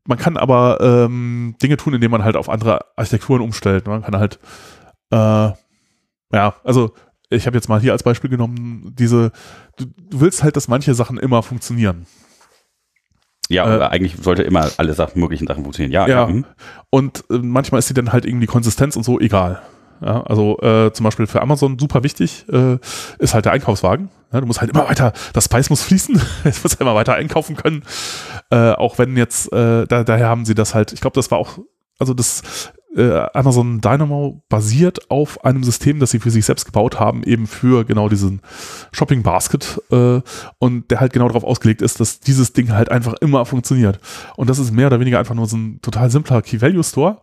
Man 0.06 0.18
kann 0.18 0.36
aber 0.36 0.80
ähm, 0.82 1.56
Dinge 1.64 1.78
tun, 1.78 1.94
indem 1.94 2.12
man 2.12 2.26
halt 2.26 2.36
auf 2.36 2.50
andere 2.50 2.82
Architekturen 2.98 3.42
umstellt. 3.42 3.88
Man 3.88 4.04
kann 4.04 4.18
halt, 4.18 4.38
äh, 5.12 5.16
ja, 6.34 6.56
also 6.66 6.92
ich 7.30 7.48
habe 7.48 7.56
jetzt 7.56 7.70
mal 7.70 7.80
hier 7.80 7.94
als 7.94 8.04
Beispiel 8.04 8.30
genommen, 8.30 8.94
diese, 9.00 9.32
du, 9.78 9.86
du 9.86 10.20
willst 10.20 10.44
halt, 10.44 10.58
dass 10.58 10.68
manche 10.68 10.94
Sachen 10.94 11.18
immer 11.18 11.42
funktionieren. 11.42 12.06
Ja, 13.50 13.78
Äh, 13.78 13.84
eigentlich 13.88 14.18
sollte 14.22 14.44
immer 14.44 14.70
alle 14.76 14.94
Sachen, 14.94 15.22
möglichen 15.22 15.48
Sachen 15.48 15.64
funktionieren. 15.64 15.94
Ja, 15.94 16.08
Ja. 16.08 16.28
hm. 16.28 16.46
Und 16.90 17.24
äh, 17.30 17.38
manchmal 17.38 17.80
ist 17.80 17.90
dir 17.90 17.94
dann 17.94 18.12
halt 18.12 18.26
irgendwie 18.26 18.48
Konsistenz 18.48 18.98
und 18.98 19.04
so 19.04 19.20
egal. 19.22 19.62
Ja, 20.02 20.24
also 20.24 20.60
äh, 20.60 20.92
zum 20.92 21.04
Beispiel 21.04 21.28
für 21.28 21.42
Amazon 21.42 21.80
super 21.80 22.04
wichtig 22.04 22.46
äh, 22.52 22.78
ist 23.20 23.34
halt 23.34 23.46
der 23.46 23.54
Einkaufswagen. 23.54 24.10
Ja, 24.32 24.42
du 24.42 24.48
musst 24.48 24.60
halt 24.60 24.72
immer 24.72 24.88
weiter, 24.88 25.14
das 25.34 25.46
Spice 25.46 25.70
muss 25.70 25.84
fließen, 25.84 26.16
du 26.44 26.52
musst 26.64 26.82
immer 26.82 26.96
weiter 26.96 27.16
einkaufen 27.16 27.56
können. 27.56 27.84
Äh, 28.50 28.72
auch 28.72 28.98
wenn 28.98 29.16
jetzt, 29.16 29.52
äh, 29.54 29.86
da, 29.88 30.04
daher 30.04 30.28
haben 30.28 30.46
sie 30.46 30.56
das 30.56 30.76
halt, 30.76 30.92
ich 30.92 31.02
glaube, 31.02 31.16
das 31.16 31.32
war 31.32 31.38
auch, 31.38 31.60
also 31.98 32.14
das 32.14 32.74
äh, 32.96 33.26
Amazon 33.34 33.82
Dynamo 33.82 34.44
basiert 34.50 35.12
auf 35.12 35.44
einem 35.44 35.64
System, 35.64 36.00
das 36.00 36.12
sie 36.12 36.20
für 36.20 36.32
sich 36.32 36.46
selbst 36.46 36.66
gebaut 36.66 37.00
haben, 37.00 37.24
eben 37.24 37.48
für 37.48 37.86
genau 37.86 38.10
diesen 38.10 38.42
Shopping 38.92 39.24
Basket 39.24 39.82
äh, 39.92 40.22
und 40.60 40.92
der 40.92 41.00
halt 41.00 41.14
genau 41.14 41.28
darauf 41.28 41.44
ausgelegt 41.44 41.82
ist, 41.82 42.00
dass 42.00 42.20
dieses 42.20 42.54
Ding 42.54 42.72
halt 42.72 42.90
einfach 42.90 43.14
immer 43.16 43.46
funktioniert. 43.46 44.00
Und 44.38 44.50
das 44.50 44.60
ist 44.60 44.72
mehr 44.72 44.88
oder 44.88 45.00
weniger 45.00 45.20
einfach 45.20 45.36
nur 45.36 45.48
so 45.48 45.58
ein 45.58 45.82
total 45.82 46.10
simpler 46.10 46.42
Key-Value-Store. 46.42 47.22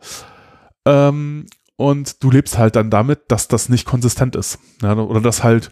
Ähm, 0.84 1.46
und 1.76 2.22
du 2.22 2.30
lebst 2.30 2.58
halt 2.58 2.76
dann 2.76 2.90
damit, 2.90 3.20
dass 3.28 3.48
das 3.48 3.68
nicht 3.68 3.86
konsistent 3.86 4.36
ist. 4.36 4.58
Ja, 4.82 4.94
oder 4.94 5.20
dass 5.20 5.42
halt, 5.42 5.70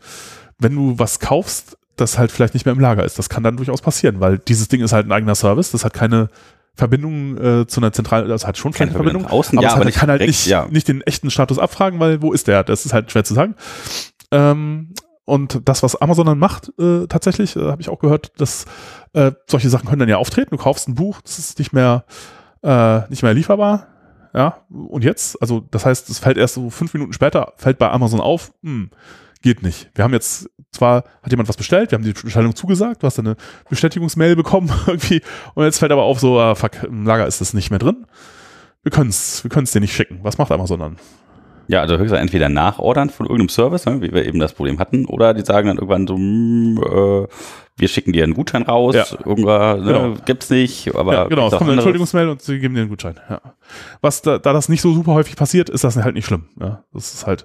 wenn 0.59 0.75
du 0.75 0.99
was 0.99 1.21
kaufst, 1.21 1.77
das 1.97 2.19
halt 2.19 2.33
vielleicht 2.33 2.55
nicht 2.55 2.65
mehr 2.65 2.73
im 2.73 2.81
Lager 2.81 3.05
ist. 3.05 3.19
Das 3.19 3.29
kann 3.29 3.43
dann 3.43 3.57
durchaus 3.57 3.83
passieren, 3.83 4.21
weil 4.21 4.39
dieses 4.39 4.69
Ding 4.69 4.81
ist 4.81 4.93
halt 4.93 5.07
ein 5.07 5.13
eigener 5.13 5.35
Service, 5.35 5.71
das 5.71 5.85
hat 5.85 5.93
keine 5.93 6.29
Verbindung 6.75 7.37
äh, 7.37 7.67
zu 7.67 7.81
einer 7.81 7.93
zentralen, 7.93 8.29
das 8.29 8.47
hat 8.47 8.57
schon 8.57 8.73
Keine 8.73 8.91
Verbindung, 8.91 9.23
Verbindung 9.23 9.39
außen, 9.39 9.59
aber 9.59 9.63
ja, 9.63 9.69
es 9.69 9.75
aber 9.75 9.81
hat, 9.81 9.87
nicht 9.87 9.99
kann 9.99 10.09
halt 10.09 10.21
direkt, 10.21 10.39
nicht, 10.39 10.47
ja. 10.47 10.67
nicht 10.71 10.89
den 10.89 11.03
echten 11.03 11.31
Status 11.31 11.59
abfragen, 11.59 12.01
weil 12.01 12.23
wo 12.23 12.33
ist 12.33 12.49
der? 12.49 12.65
Das 12.65 12.87
ist 12.87 12.93
halt 12.93 13.11
schwer 13.11 13.25
zu 13.25 13.35
sagen. 13.35 13.55
Ähm, 14.31 14.95
und 15.27 15.69
das, 15.69 15.83
was 15.83 15.95
Amazon 16.01 16.27
dann 16.27 16.39
macht, 16.39 16.73
äh, 16.79 17.07
tatsächlich, 17.07 17.55
äh, 17.55 17.61
habe 17.71 17.83
ich 17.83 17.89
auch 17.89 17.99
gehört, 17.99 18.33
dass 18.41 18.65
äh, 19.13 19.33
solche 19.47 19.69
Sachen 19.69 19.89
können 19.89 20.01
dann 20.01 20.09
ja 20.09 20.17
auftreten. 20.17 20.51
Du 20.51 20.57
kaufst 20.57 20.89
ein 20.89 20.95
Buch, 20.95 21.21
das 21.21 21.39
ist 21.39 21.59
nicht 21.59 21.73
mehr, 21.73 22.05
äh, 22.63 23.09
nicht 23.11 23.23
mehr 23.23 23.35
lieferbar. 23.35 23.87
Ja, 24.33 24.65
und 24.71 25.03
jetzt, 25.05 25.41
also 25.43 25.61
das 25.71 25.85
heißt, 25.85 26.09
es 26.09 26.19
fällt 26.19 26.37
erst 26.37 26.55
so 26.55 26.71
fünf 26.71 26.95
Minuten 26.95 27.13
später, 27.13 27.53
fällt 27.57 27.79
bei 27.79 27.91
Amazon 27.91 28.21
auf, 28.21 28.53
hm, 28.63 28.91
geht 29.43 29.63
nicht. 29.63 29.91
Wir 29.95 30.05
haben 30.05 30.13
jetzt 30.13 30.49
zwar, 30.73 31.05
hat 31.23 31.31
jemand 31.31 31.49
was 31.49 31.57
bestellt, 31.57 31.91
wir 31.91 31.97
haben 31.97 32.05
die 32.05 32.13
Bestellung 32.13 32.55
zugesagt, 32.55 33.03
du 33.03 33.07
hast 33.07 33.19
eine 33.19 33.37
Bestätigungsmail 33.69 34.37
bekommen 34.37 34.71
irgendwie 34.87 35.21
und 35.55 35.65
jetzt 35.65 35.79
fällt 35.79 35.93
aber 35.93 36.03
auf 36.03 36.21
so, 36.21 36.39
ah, 36.39 36.55
fuck, 36.55 36.83
im 36.85 37.07
Lager 37.07 37.27
ist 37.27 37.41
das 37.41 37.55
nicht 37.55 37.71
mehr 37.71 37.81
drin. 37.81 38.07
Wir 38.83 38.93
können 38.93 39.11
es 39.11 39.45
wir 39.45 39.51
können's 39.51 39.73
dir 39.73 39.81
nicht 39.81 39.95
schicken. 39.95 40.21
Was 40.23 40.39
macht 40.39 40.53
Amazon 40.53 40.81
dann? 40.81 40.97
Ja, 41.71 41.83
also 41.83 41.99
höchstens 41.99 42.19
entweder 42.21 42.49
nachordern 42.49 43.11
von 43.11 43.27
irgendeinem 43.27 43.49
Service, 43.49 43.87
ne, 43.87 44.03
wie 44.03 44.13
wir 44.13 44.27
eben 44.27 44.41
das 44.41 44.53
Problem 44.55 44.79
hatten, 44.81 45.07
oder 45.07 45.35
die 45.35 45.43
sagen 45.45 45.69
dann 45.69 45.77
irgendwann 45.77 46.07
so, 46.07 46.17
hm, 46.17 46.79
äh, 46.83 47.29
wir 47.77 47.89
schicken 47.89 48.13
dir 48.13 48.25
einen 48.25 48.35
Gutschein 48.35 48.63
raus, 48.63 48.95
Ja. 48.97 49.05
irgendwann 49.25 49.85
ne, 49.85 49.93
Genau. 49.93 50.15
gibt's 50.27 50.51
nicht, 50.51 50.95
aber 50.97 51.13
ja, 51.15 51.25
genau, 51.29 51.47
es 51.47 51.53
kommt 51.53 51.63
eine. 51.63 51.75
Entschuldigungsmail 51.75 52.29
und 52.29 52.43
sie 52.43 52.59
geben 52.59 52.75
dir 52.75 52.81
einen 52.81 52.91
Gutschein. 52.91 53.21
Ja. 53.31 53.41
Was 54.01 54.21
da, 54.23 54.39
da 54.39 54.53
das 54.53 54.69
nicht 54.69 54.81
so 54.83 54.93
super 54.93 55.15
häufig 55.15 55.37
passiert, 55.37 55.69
ist 55.71 55.85
das 55.85 55.97
halt 55.97 56.15
nicht 56.17 56.27
schlimm. 56.27 56.49
Ja. 56.61 56.83
Das 56.93 57.15
ist 57.15 57.27
halt 57.27 57.45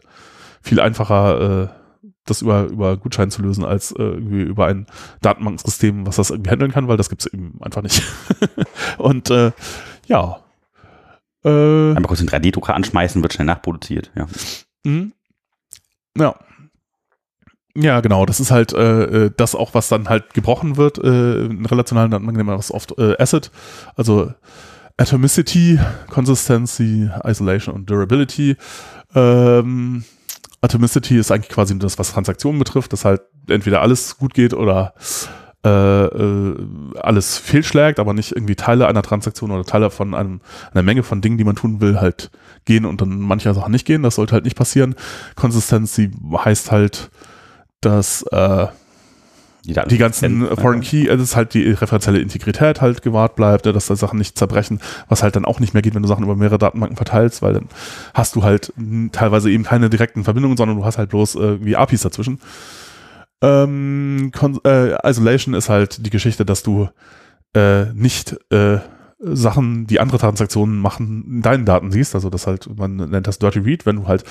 viel 0.63 0.79
einfacher, 0.79 1.69
äh, 1.71 2.07
das 2.25 2.41
über, 2.41 2.63
über 2.63 2.97
Gutschein 2.97 3.29
zu 3.29 3.43
lösen, 3.43 3.63
als 3.63 3.91
äh, 3.91 4.01
irgendwie 4.01 4.41
über 4.41 4.65
ein 4.65 4.87
Datenbanksystem, 5.21 6.07
was 6.07 6.15
das 6.15 6.31
irgendwie 6.31 6.49
handeln 6.49 6.71
kann, 6.71 6.87
weil 6.87 6.97
das 6.97 7.09
gibt's 7.09 7.27
eben 7.27 7.59
einfach 7.61 7.83
nicht. 7.83 8.01
und 8.97 9.29
äh, 9.29 9.51
ja. 10.07 10.37
Äh, 11.45 11.49
Einmal 11.49 12.03
kurz 12.03 12.19
den 12.19 12.29
3D-Drucker 12.29 12.73
anschmeißen, 12.73 13.21
wird 13.21 13.33
schnell 13.33 13.45
nachproduziert. 13.45 14.11
Ja. 14.15 14.27
Mhm. 14.83 15.13
Ja. 16.17 16.35
Ja, 17.77 17.99
genau. 17.99 18.25
Das 18.25 18.39
ist 18.39 18.51
halt 18.51 18.73
äh, 18.73 19.25
äh, 19.25 19.31
das 19.35 19.53
auch, 19.53 19.73
was 19.73 19.89
dann 19.89 20.09
halt 20.09 20.33
gebrochen 20.33 20.77
wird. 20.77 20.97
Äh, 20.97 21.45
in 21.45 21.65
relationalen 21.65 22.09
Datenbanken 22.09 22.37
nennt 22.37 22.47
man 22.47 22.57
das 22.57 22.71
oft 22.71 22.97
äh, 22.97 23.15
Acid. 23.19 23.51
Also 23.95 24.33
Atomicity, 24.97 25.77
Consistency, 26.09 27.09
Isolation 27.25 27.75
und 27.75 27.89
Durability. 27.89 28.55
Ähm, 29.13 30.05
Atomicity 30.61 31.17
ist 31.17 31.31
eigentlich 31.31 31.49
quasi 31.49 31.77
das, 31.77 31.99
was 31.99 32.13
Transaktionen 32.13 32.59
betrifft, 32.59 32.93
dass 32.93 33.05
halt 33.05 33.21
entweder 33.49 33.81
alles 33.81 34.17
gut 34.17 34.33
geht 34.33 34.53
oder 34.53 34.93
alles 35.69 37.37
fehlschlägt, 37.37 37.99
aber 37.99 38.13
nicht 38.13 38.33
irgendwie 38.33 38.55
Teile 38.55 38.87
einer 38.87 39.01
Transaktion 39.01 39.51
oder 39.51 39.63
Teile 39.63 39.89
von 39.89 40.13
einem, 40.13 40.41
einer 40.71 40.83
Menge 40.83 41.03
von 41.03 41.21
Dingen, 41.21 41.37
die 41.37 41.43
man 41.43 41.55
tun 41.55 41.81
will, 41.81 41.99
halt 41.99 42.29
gehen 42.65 42.85
und 42.85 43.01
dann 43.01 43.19
manche 43.19 43.53
Sachen 43.53 43.71
nicht 43.71 43.85
gehen. 43.85 44.03
Das 44.03 44.15
sollte 44.15 44.33
halt 44.33 44.43
nicht 44.43 44.57
passieren. 44.57 44.95
Consistency 45.35 46.11
heißt 46.43 46.71
halt, 46.71 47.09
dass 47.81 48.23
äh, 48.31 48.67
Daten 49.73 49.89
die 49.89 49.97
ganzen 49.97 50.41
kennen, 50.41 50.57
Foreign. 50.57 50.81
Key, 50.81 51.07
äh, 51.07 51.17
dass 51.17 51.35
halt 51.35 51.53
die 51.53 51.71
referenzielle 51.71 52.19
Integrität 52.19 52.81
halt 52.81 53.01
gewahrt 53.01 53.35
bleibt, 53.35 53.65
äh, 53.65 53.73
dass 53.73 53.87
da 53.87 53.95
Sachen 53.95 54.19
nicht 54.19 54.37
zerbrechen, 54.37 54.79
was 55.07 55.23
halt 55.23 55.35
dann 55.35 55.45
auch 55.45 55.59
nicht 55.59 55.73
mehr 55.73 55.81
geht, 55.81 55.95
wenn 55.95 56.03
du 56.03 56.07
Sachen 56.07 56.23
über 56.23 56.35
mehrere 56.35 56.57
Datenbanken 56.57 56.97
verteilst, 56.97 57.41
weil 57.41 57.53
dann 57.53 57.69
hast 58.13 58.35
du 58.35 58.43
halt 58.43 58.73
teilweise 59.11 59.49
eben 59.49 59.63
keine 59.63 59.89
direkten 59.89 60.23
Verbindungen, 60.23 60.57
sondern 60.57 60.77
du 60.77 60.85
hast 60.85 60.97
halt 60.97 61.09
bloß 61.09 61.35
äh, 61.35 61.39
irgendwie 61.39 61.75
APIs 61.75 62.01
dazwischen. 62.01 62.39
Ähm, 63.41 64.31
äh, 64.65 65.09
Isolation 65.09 65.53
ist 65.53 65.69
halt 65.69 66.05
die 66.05 66.09
Geschichte, 66.09 66.45
dass 66.45 66.63
du 66.63 66.89
äh, 67.53 67.85
nicht 67.93 68.37
äh, 68.51 68.79
Sachen, 69.19 69.87
die 69.87 69.99
andere 69.99 70.17
Transaktionen 70.19 70.77
machen, 70.77 71.25
in 71.27 71.41
deinen 71.41 71.65
Daten 71.65 71.91
siehst. 71.91 72.15
Also 72.15 72.29
das 72.29 72.47
halt, 72.47 72.67
man 72.77 72.95
nennt 72.95 73.27
das 73.27 73.39
Dirty 73.39 73.59
Read, 73.59 73.85
wenn 73.85 73.97
du 73.97 74.07
halt 74.07 74.23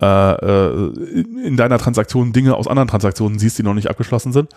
äh, 0.00 0.32
äh, 0.32 0.92
in 1.12 1.38
in 1.38 1.56
deiner 1.56 1.78
Transaktion 1.78 2.32
Dinge 2.32 2.54
aus 2.54 2.68
anderen 2.68 2.88
Transaktionen 2.88 3.38
siehst, 3.38 3.58
die 3.58 3.62
noch 3.62 3.74
nicht 3.74 3.90
abgeschlossen 3.90 4.32
sind. 4.32 4.50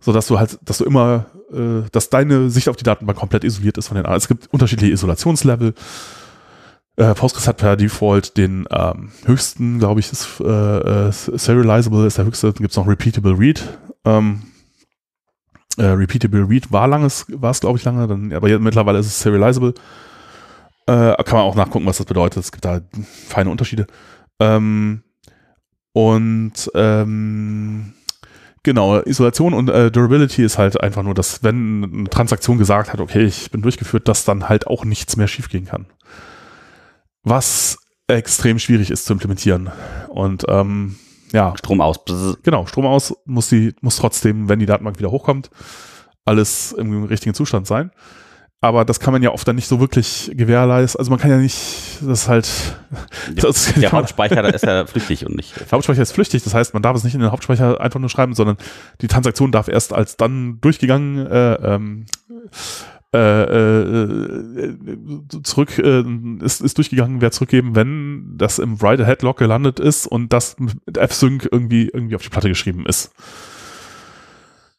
so 0.00 0.12
dass 0.12 0.26
du 0.26 0.38
halt, 0.38 0.58
dass 0.64 0.78
du 0.78 0.84
immer, 0.84 1.26
äh, 1.52 1.88
dass 1.92 2.10
deine 2.10 2.50
Sicht 2.50 2.68
auf 2.68 2.76
die 2.76 2.84
Datenbank 2.84 3.18
komplett 3.18 3.44
isoliert 3.44 3.78
ist 3.78 3.88
von 3.88 3.96
den 3.96 4.04
anderen. 4.04 4.18
Es 4.18 4.28
gibt 4.28 4.52
unterschiedliche 4.52 4.92
Isolationslevel. 4.92 5.74
Äh, 6.96 7.14
Postgres 7.14 7.48
hat 7.48 7.56
per 7.56 7.76
Default 7.76 8.36
den 8.36 8.66
ähm, 8.70 9.10
höchsten, 9.24 9.78
glaube 9.78 10.00
ich, 10.00 10.12
ist 10.12 10.40
äh, 10.40 11.08
äh, 11.08 11.10
Serializable 11.10 12.06
ist 12.06 12.18
der 12.18 12.26
höchste. 12.26 12.48
Dann 12.48 12.62
gibt 12.62 12.70
es 12.70 12.76
noch 12.76 12.86
Repeatable 12.86 13.38
Read. 13.38 13.62
Ähm, 14.04 14.42
äh, 15.78 15.84
Repeatable 15.84 16.48
Read 16.48 16.70
war 16.70 16.86
langes, 16.86 17.24
war 17.28 17.50
es 17.50 17.60
glaube 17.60 17.78
ich 17.78 17.84
lange, 17.84 18.06
dann, 18.06 18.32
aber 18.32 18.48
jetzt, 18.48 18.60
mittlerweile 18.60 18.98
ist 18.98 19.06
es 19.06 19.20
Serializable. 19.20 19.72
Äh, 20.86 21.14
kann 21.24 21.38
man 21.38 21.46
auch 21.46 21.54
nachgucken, 21.54 21.86
was 21.86 21.98
das 21.98 22.06
bedeutet. 22.06 22.42
Es 22.42 22.52
gibt 22.52 22.64
da 22.64 22.80
feine 23.28 23.50
Unterschiede. 23.50 23.86
Ähm, 24.38 25.02
und 25.92 26.70
ähm, 26.74 27.92
genau, 28.62 29.00
Isolation 29.00 29.54
und 29.54 29.70
äh, 29.70 29.90
Durability 29.90 30.42
ist 30.42 30.58
halt 30.58 30.80
einfach 30.80 31.02
nur, 31.02 31.14
dass 31.14 31.42
wenn 31.42 31.84
eine 31.84 32.10
Transaktion 32.10 32.58
gesagt 32.58 32.92
hat, 32.92 33.00
okay, 33.00 33.24
ich 33.24 33.50
bin 33.50 33.62
durchgeführt, 33.62 34.08
dass 34.08 34.24
dann 34.24 34.48
halt 34.48 34.66
auch 34.66 34.84
nichts 34.84 35.16
mehr 35.16 35.28
schiefgehen 35.28 35.66
kann. 35.66 35.86
Was 37.24 37.78
extrem 38.08 38.58
schwierig 38.58 38.90
ist 38.90 39.04
zu 39.04 39.12
implementieren. 39.12 39.70
Und 40.08 40.44
ähm, 40.48 40.96
ja. 41.32 41.54
Strom 41.56 41.80
aus. 41.80 42.00
Genau, 42.42 42.66
Strom 42.66 42.86
aus 42.86 43.14
muss 43.24 43.48
die, 43.48 43.74
muss 43.80 43.96
trotzdem, 43.96 44.48
wenn 44.48 44.58
die 44.58 44.66
Datenbank 44.66 44.98
wieder 44.98 45.10
hochkommt, 45.10 45.50
alles 46.24 46.72
im 46.72 47.04
richtigen 47.04 47.34
Zustand 47.34 47.66
sein. 47.66 47.90
Aber 48.64 48.84
das 48.84 49.00
kann 49.00 49.12
man 49.12 49.22
ja 49.22 49.32
oft 49.32 49.46
dann 49.48 49.56
nicht 49.56 49.66
so 49.66 49.80
wirklich 49.80 50.30
gewährleisten. 50.34 51.00
Also 51.00 51.10
man 51.10 51.18
kann 51.18 51.32
ja 51.32 51.38
nicht, 51.38 51.58
das 52.00 52.22
ist 52.22 52.28
halt. 52.28 52.48
Das 53.34 53.74
der 53.74 53.90
Hauptspeicher 53.92 54.54
ist 54.54 54.62
ja 54.62 54.86
flüchtig 54.86 55.26
und 55.26 55.34
nicht. 55.34 55.58
Der 55.58 55.68
Hauptspeicher 55.72 56.02
ist 56.02 56.12
flüchtig, 56.12 56.44
das 56.44 56.54
heißt, 56.54 56.72
man 56.72 56.80
darf 56.80 56.96
es 56.96 57.02
nicht 57.02 57.14
in 57.14 57.20
den 57.20 57.32
Hauptspeicher 57.32 57.80
einfach 57.80 57.98
nur 57.98 58.08
schreiben, 58.08 58.34
sondern 58.34 58.56
die 59.00 59.08
Transaktion 59.08 59.50
darf 59.50 59.66
erst 59.66 59.92
als 59.92 60.16
dann 60.16 60.60
durchgegangen 60.60 61.26
äh, 61.26 61.54
ähm, 61.54 62.06
äh, 63.14 64.02
äh, 64.02 64.74
zurück 65.42 65.78
äh, 65.78 66.02
ist, 66.40 66.62
ist 66.62 66.78
durchgegangen, 66.78 67.20
wer 67.20 67.30
zurückgeben, 67.30 67.74
wenn 67.74 68.34
das 68.38 68.58
im 68.58 68.80
Write-Ahead-Log 68.80 69.36
gelandet 69.36 69.80
ist 69.80 70.06
und 70.06 70.32
das 70.32 70.56
mit 70.58 70.96
F-Sync 70.96 71.48
irgendwie 71.50 71.88
irgendwie 71.92 72.16
auf 72.16 72.22
die 72.22 72.30
Platte 72.30 72.48
geschrieben 72.48 72.86
ist. 72.86 73.12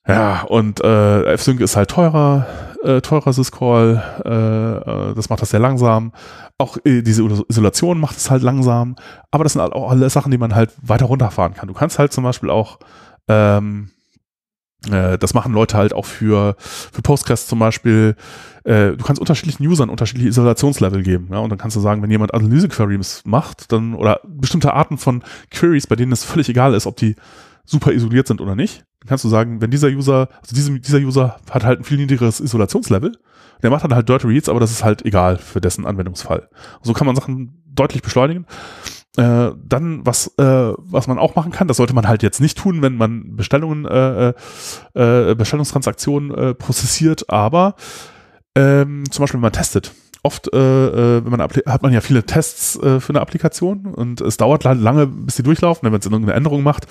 Ja, 0.07 0.41
und 0.41 0.83
äh, 0.83 1.23
F-Sync 1.33 1.61
ist 1.61 1.77
halt 1.77 1.91
teurer, 1.91 2.45
äh, 2.83 3.01
teurer 3.01 3.31
Syscall, 3.31 4.03
äh, 4.25 5.11
äh, 5.11 5.13
das 5.15 5.29
macht 5.29 5.41
das 5.41 5.51
sehr 5.51 5.61
langsam. 5.61 6.11
Auch 6.57 6.77
äh, 6.83 7.01
diese 7.03 7.23
Isolation 7.47 7.99
macht 7.99 8.17
es 8.17 8.29
halt 8.29 8.41
langsam, 8.41 8.95
aber 9.31 9.43
das 9.43 9.53
sind 9.53 9.61
halt 9.61 9.73
auch 9.73 9.89
alle 9.91 10.09
Sachen, 10.09 10.31
die 10.31 10.37
man 10.37 10.55
halt 10.55 10.71
weiter 10.81 11.05
runterfahren 11.05 11.53
kann. 11.53 11.67
Du 11.67 11.73
kannst 11.73 11.99
halt 11.99 12.11
zum 12.11 12.23
Beispiel 12.23 12.49
auch 12.49 12.79
ähm, 13.29 13.91
äh, 14.91 15.17
das 15.17 15.33
machen 15.33 15.53
Leute 15.53 15.77
halt 15.77 15.93
auch 15.93 16.05
für, 16.05 16.55
für 16.57 17.01
Postgres 17.01 17.47
zum 17.47 17.59
Beispiel. 17.59 18.15
Äh, 18.63 18.91
du 18.91 19.03
kannst 19.03 19.19
unterschiedlichen 19.19 19.65
Usern 19.65 19.89
unterschiedliche 19.89 20.29
Isolationslevel 20.29 21.03
geben. 21.03 21.29
Ja? 21.31 21.39
Und 21.39 21.49
dann 21.49 21.59
kannst 21.59 21.75
du 21.75 21.81
sagen, 21.81 22.01
wenn 22.01 22.11
jemand 22.11 22.33
Analyse-Queries 22.33 23.23
macht, 23.25 23.71
dann 23.71 23.93
oder 23.93 24.21
bestimmte 24.25 24.73
Arten 24.73 24.97
von 24.97 25.23
Queries, 25.51 25.87
bei 25.87 25.95
denen 25.95 26.11
es 26.11 26.23
völlig 26.23 26.49
egal 26.49 26.73
ist, 26.73 26.85
ob 26.85 26.97
die 26.97 27.15
super 27.65 27.93
isoliert 27.93 28.27
sind 28.27 28.41
oder 28.41 28.55
nicht, 28.55 28.83
dann 28.99 29.09
kannst 29.09 29.23
du 29.23 29.29
sagen, 29.29 29.61
wenn 29.61 29.71
dieser 29.71 29.87
User, 29.87 30.27
also 30.41 30.55
diese, 30.55 30.77
dieser 30.79 30.99
User 30.99 31.37
hat 31.49 31.63
halt 31.63 31.79
ein 31.79 31.85
viel 31.85 31.97
niedrigeres 31.97 32.39
Isolationslevel, 32.41 33.13
der 33.61 33.69
macht 33.69 33.85
dann 33.85 33.95
halt 33.95 34.09
Dirty 34.09 34.27
Reads, 34.27 34.49
aber 34.49 34.59
das 34.59 34.71
ist 34.71 34.83
halt 34.83 35.05
egal 35.05 35.37
für 35.37 35.61
dessen 35.61 35.85
Anwendungsfall. 35.85 36.49
so 36.81 36.91
kann 36.91 37.07
man 37.07 37.15
Sachen 37.15 37.63
deutlich 37.65 38.01
beschleunigen. 38.01 38.45
Äh, 39.15 39.51
dann, 39.63 40.03
was, 40.05 40.27
äh, 40.39 40.73
was 40.77 41.07
man 41.07 41.19
auch 41.19 41.35
machen 41.35 41.51
kann, 41.51 41.67
das 41.67 41.77
sollte 41.77 41.93
man 41.93 42.07
halt 42.07 42.23
jetzt 42.23 42.41
nicht 42.41 42.57
tun, 42.57 42.81
wenn 42.81 42.97
man 42.97 43.35
Bestellungen, 43.35 43.85
äh, 43.85 44.29
äh, 44.95 45.31
äh 45.31 45.35
Bestellungstransaktionen 45.35 46.33
äh, 46.33 46.53
prozessiert, 46.55 47.29
aber 47.29 47.75
ähm, 48.55 49.03
zum 49.11 49.23
Beispiel, 49.23 49.37
wenn 49.37 49.43
man 49.43 49.51
testet. 49.51 49.93
Oft 50.23 50.51
äh, 50.53 50.57
äh 50.57 51.23
wenn 51.23 51.31
man 51.31 51.41
hat 51.41 51.83
man 51.83 51.93
ja 51.93 52.01
viele 52.01 52.25
Tests 52.25 52.75
äh, 52.77 52.99
für 52.99 53.09
eine 53.09 53.21
Applikation 53.21 53.85
und 53.85 54.21
es 54.21 54.37
dauert 54.37 54.63
lange, 54.63 55.05
bis 55.05 55.35
die 55.35 55.43
durchlaufen, 55.43 55.83
wenn 55.83 55.91
man 55.91 55.99
jetzt 55.99 56.05
irgendeine 56.05 56.33
Änderung 56.33 56.63
macht 56.63 56.87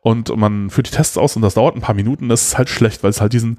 und 0.00 0.36
man 0.36 0.70
führt 0.70 0.88
die 0.88 0.96
Tests 0.96 1.16
aus 1.16 1.34
und 1.34 1.42
das 1.42 1.54
dauert 1.54 1.74
ein 1.74 1.80
paar 1.80 1.94
Minuten, 1.94 2.28
das 2.28 2.42
ist 2.42 2.58
halt 2.58 2.68
schlecht, 2.68 3.02
weil 3.02 3.10
es 3.10 3.20
halt 3.20 3.32
diesen 3.32 3.58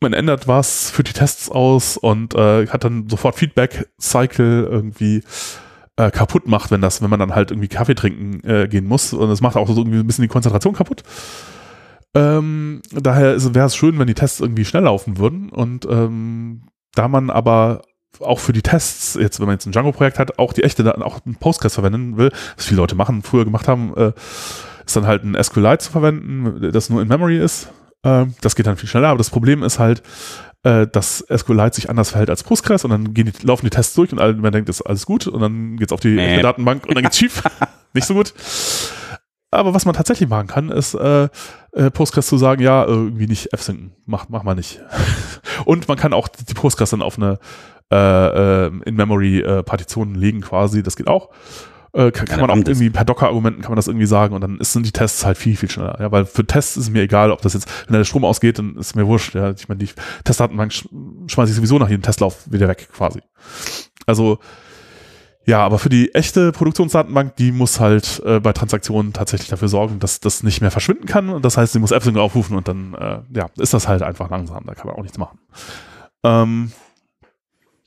man 0.00 0.12
ändert 0.12 0.48
was, 0.48 0.90
führt 0.90 1.08
die 1.08 1.12
Tests 1.12 1.50
aus 1.50 1.96
und 1.96 2.34
äh, 2.34 2.66
hat 2.66 2.84
dann 2.84 3.08
sofort 3.08 3.36
Feedback-Cycle 3.36 4.68
irgendwie 4.70 5.22
äh, 5.96 6.10
kaputt 6.10 6.46
macht, 6.46 6.70
wenn 6.70 6.80
das, 6.80 7.02
wenn 7.02 7.10
man 7.10 7.20
dann 7.20 7.34
halt 7.34 7.50
irgendwie 7.50 7.68
Kaffee 7.68 7.94
trinken 7.94 8.46
äh, 8.48 8.68
gehen 8.68 8.86
muss 8.86 9.12
und 9.12 9.28
das 9.28 9.40
macht 9.40 9.56
auch 9.56 9.68
so 9.68 9.80
irgendwie 9.80 9.98
ein 9.98 10.06
bisschen 10.06 10.22
die 10.22 10.28
Konzentration 10.28 10.74
kaputt. 10.74 11.02
Ähm, 12.14 12.80
daher 12.92 13.36
wäre 13.54 13.66
es 13.66 13.76
schön, 13.76 13.98
wenn 13.98 14.06
die 14.06 14.14
Tests 14.14 14.40
irgendwie 14.40 14.64
schnell 14.64 14.84
laufen 14.84 15.18
würden 15.18 15.50
und 15.50 15.86
ähm, 15.90 16.68
da 16.94 17.08
man 17.08 17.30
aber 17.30 17.82
auch 18.20 18.38
für 18.38 18.52
die 18.52 18.62
Tests, 18.62 19.18
jetzt 19.20 19.40
wenn 19.40 19.46
man 19.46 19.56
jetzt 19.56 19.66
ein 19.66 19.72
Django-Projekt 19.72 20.18
hat, 20.18 20.38
auch 20.38 20.52
die 20.52 20.62
echte 20.62 21.04
auch 21.04 21.20
ein 21.26 21.36
Postgres 21.36 21.74
verwenden 21.74 22.16
will, 22.16 22.30
was 22.56 22.66
viele 22.66 22.80
Leute 22.80 22.94
machen, 22.94 23.22
früher 23.22 23.44
gemacht 23.44 23.68
haben, 23.68 23.94
äh, 23.96 24.12
ist 24.86 24.96
dann 24.96 25.06
halt 25.06 25.24
ein 25.24 25.36
SQLite 25.42 25.78
zu 25.78 25.90
verwenden, 25.92 26.72
das 26.72 26.88
nur 26.88 27.02
in 27.02 27.08
Memory 27.08 27.38
ist. 27.38 27.68
Äh, 28.02 28.26
das 28.40 28.56
geht 28.56 28.66
dann 28.66 28.76
viel 28.76 28.88
schneller, 28.88 29.08
aber 29.08 29.18
das 29.18 29.30
Problem 29.30 29.62
ist 29.62 29.78
halt, 29.78 30.02
äh, 30.66 30.88
dass 30.88 31.24
SQLite 31.32 31.76
sich 31.76 31.88
anders 31.88 32.10
verhält 32.10 32.28
als 32.28 32.42
Postgres 32.42 32.84
und 32.84 32.90
dann 32.90 33.14
die, 33.14 33.30
laufen 33.42 33.64
die 33.64 33.70
Tests 33.70 33.94
durch 33.94 34.10
und 34.12 34.18
man 34.18 34.52
denkt, 34.52 34.68
das 34.68 34.80
ist 34.80 34.86
alles 34.86 35.06
gut 35.06 35.28
und 35.28 35.40
dann 35.40 35.76
geht's 35.76 35.92
auf 35.92 36.00
die 36.00 36.18
äh. 36.18 36.42
Datenbank 36.42 36.86
und 36.86 36.96
dann 36.96 37.04
geht's 37.04 37.18
schief. 37.18 37.44
Nicht 37.92 38.08
so 38.08 38.14
gut. 38.14 38.34
Aber 39.52 39.74
was 39.74 39.84
man 39.84 39.94
tatsächlich 39.94 40.28
machen 40.28 40.48
kann, 40.48 40.70
ist 40.70 40.94
äh, 40.94 41.28
äh, 41.72 41.90
Postgres 41.92 42.26
zu 42.26 42.36
sagen, 42.36 42.62
ja, 42.62 42.84
irgendwie 42.84 43.28
nicht 43.28 43.52
F-Synken, 43.52 43.92
mach, 44.04 44.28
mach 44.28 44.42
mal 44.42 44.56
nicht. 44.56 44.80
und 45.64 45.86
man 45.86 45.96
kann 45.96 46.12
auch 46.12 46.26
die 46.26 46.52
Postgres 46.52 46.90
dann 46.90 47.00
auf 47.00 47.16
eine 47.16 47.38
äh, 47.92 48.66
äh, 48.66 48.72
In-Memory-Partition 48.84 50.16
legen 50.16 50.40
quasi, 50.40 50.82
das 50.82 50.96
geht 50.96 51.06
auch. 51.06 51.30
Äh, 51.96 52.10
kann, 52.10 52.26
kann 52.26 52.40
man 52.40 52.50
auch 52.50 52.56
irgendwie 52.56 52.90
per 52.90 53.06
Docker-Argumenten 53.06 53.62
kann 53.62 53.70
man 53.70 53.76
das 53.76 53.86
irgendwie 53.88 54.04
sagen 54.04 54.34
und 54.34 54.42
dann 54.42 54.58
sind 54.60 54.84
die 54.84 54.92
Tests 54.92 55.24
halt 55.24 55.38
viel, 55.38 55.56
viel 55.56 55.70
schneller. 55.70 55.96
Ja, 55.98 56.12
weil 56.12 56.26
für 56.26 56.46
Tests 56.46 56.76
ist 56.76 56.84
es 56.84 56.90
mir 56.90 57.00
egal, 57.00 57.30
ob 57.30 57.40
das 57.40 57.54
jetzt, 57.54 57.66
wenn 57.86 57.96
der 57.96 58.04
Strom 58.04 58.24
ausgeht, 58.24 58.58
dann 58.58 58.76
ist 58.76 58.96
mir 58.96 59.06
wurscht. 59.06 59.34
Ja, 59.34 59.50
ich 59.50 59.66
meine, 59.68 59.78
die 59.78 59.88
Testdatenbank 60.24 60.74
sch 60.74 60.86
schmeiße 61.26 61.52
ich 61.52 61.56
sowieso 61.56 61.78
nach 61.78 61.88
jedem 61.88 62.02
Testlauf 62.02 62.50
wieder 62.50 62.68
weg, 62.68 62.88
quasi. 62.92 63.22
Also, 64.04 64.38
ja, 65.46 65.64
aber 65.64 65.78
für 65.78 65.88
die 65.88 66.14
echte 66.14 66.52
Produktionsdatenbank, 66.52 67.36
die 67.36 67.50
muss 67.50 67.80
halt 67.80 68.20
äh, 68.26 68.40
bei 68.40 68.52
Transaktionen 68.52 69.14
tatsächlich 69.14 69.48
dafür 69.48 69.68
sorgen, 69.68 69.98
dass 69.98 70.20
das 70.20 70.42
nicht 70.42 70.60
mehr 70.60 70.70
verschwinden 70.70 71.06
kann. 71.06 71.30
Und 71.30 71.46
das 71.46 71.56
heißt, 71.56 71.72
sie 71.72 71.78
muss 71.78 71.92
AppSync 71.92 72.18
aufrufen 72.18 72.58
und 72.58 72.68
dann, 72.68 72.92
äh, 72.92 73.20
ja, 73.32 73.46
ist 73.56 73.72
das 73.72 73.88
halt 73.88 74.02
einfach 74.02 74.28
langsam. 74.28 74.64
Da 74.66 74.74
kann 74.74 74.88
man 74.88 74.96
auch 74.96 75.02
nichts 75.02 75.16
machen. 75.16 75.38
Ähm, 76.24 76.72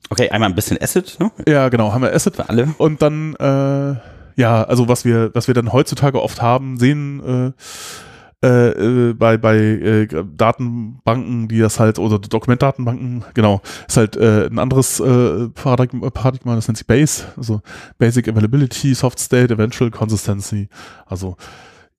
Okay, 0.09 0.29
einmal 0.29 0.49
ein 0.49 0.55
bisschen 0.55 0.81
Acid, 0.81 1.17
ne? 1.19 1.31
Ja, 1.47 1.69
genau, 1.69 1.93
haben 1.93 2.01
wir 2.01 2.13
Acid. 2.13 2.35
Für 2.35 2.49
alle. 2.49 2.73
Und 2.77 3.01
dann, 3.01 3.35
äh, 3.35 3.95
ja, 4.35 4.63
also 4.63 4.87
was 4.87 5.05
wir, 5.05 5.31
was 5.33 5.47
wir 5.47 5.53
dann 5.53 5.71
heutzutage 5.71 6.21
oft 6.21 6.41
haben, 6.41 6.77
sehen, 6.77 7.53
äh, 8.41 8.47
äh, 8.47 9.13
bei, 9.13 9.37
bei 9.37 9.57
äh, 9.57 10.07
Datenbanken, 10.07 11.49
die 11.49 11.59
das 11.59 11.79
halt, 11.79 11.99
oder 11.99 12.19
Dokumentdatenbanken, 12.19 13.25
genau, 13.33 13.61
ist 13.87 13.97
halt 13.97 14.15
äh, 14.15 14.47
ein 14.47 14.59
anderes 14.59 14.99
äh, 14.99 15.49
Paradigma, 15.49 16.09
Paradigma, 16.09 16.55
das 16.55 16.67
nennt 16.67 16.77
sich 16.77 16.87
BASE, 16.87 17.25
also 17.35 17.61
Basic 17.97 18.29
Availability, 18.29 18.93
Soft 18.93 19.19
State, 19.19 19.53
Eventual 19.53 19.91
Consistency, 19.91 20.69
also 21.05 21.35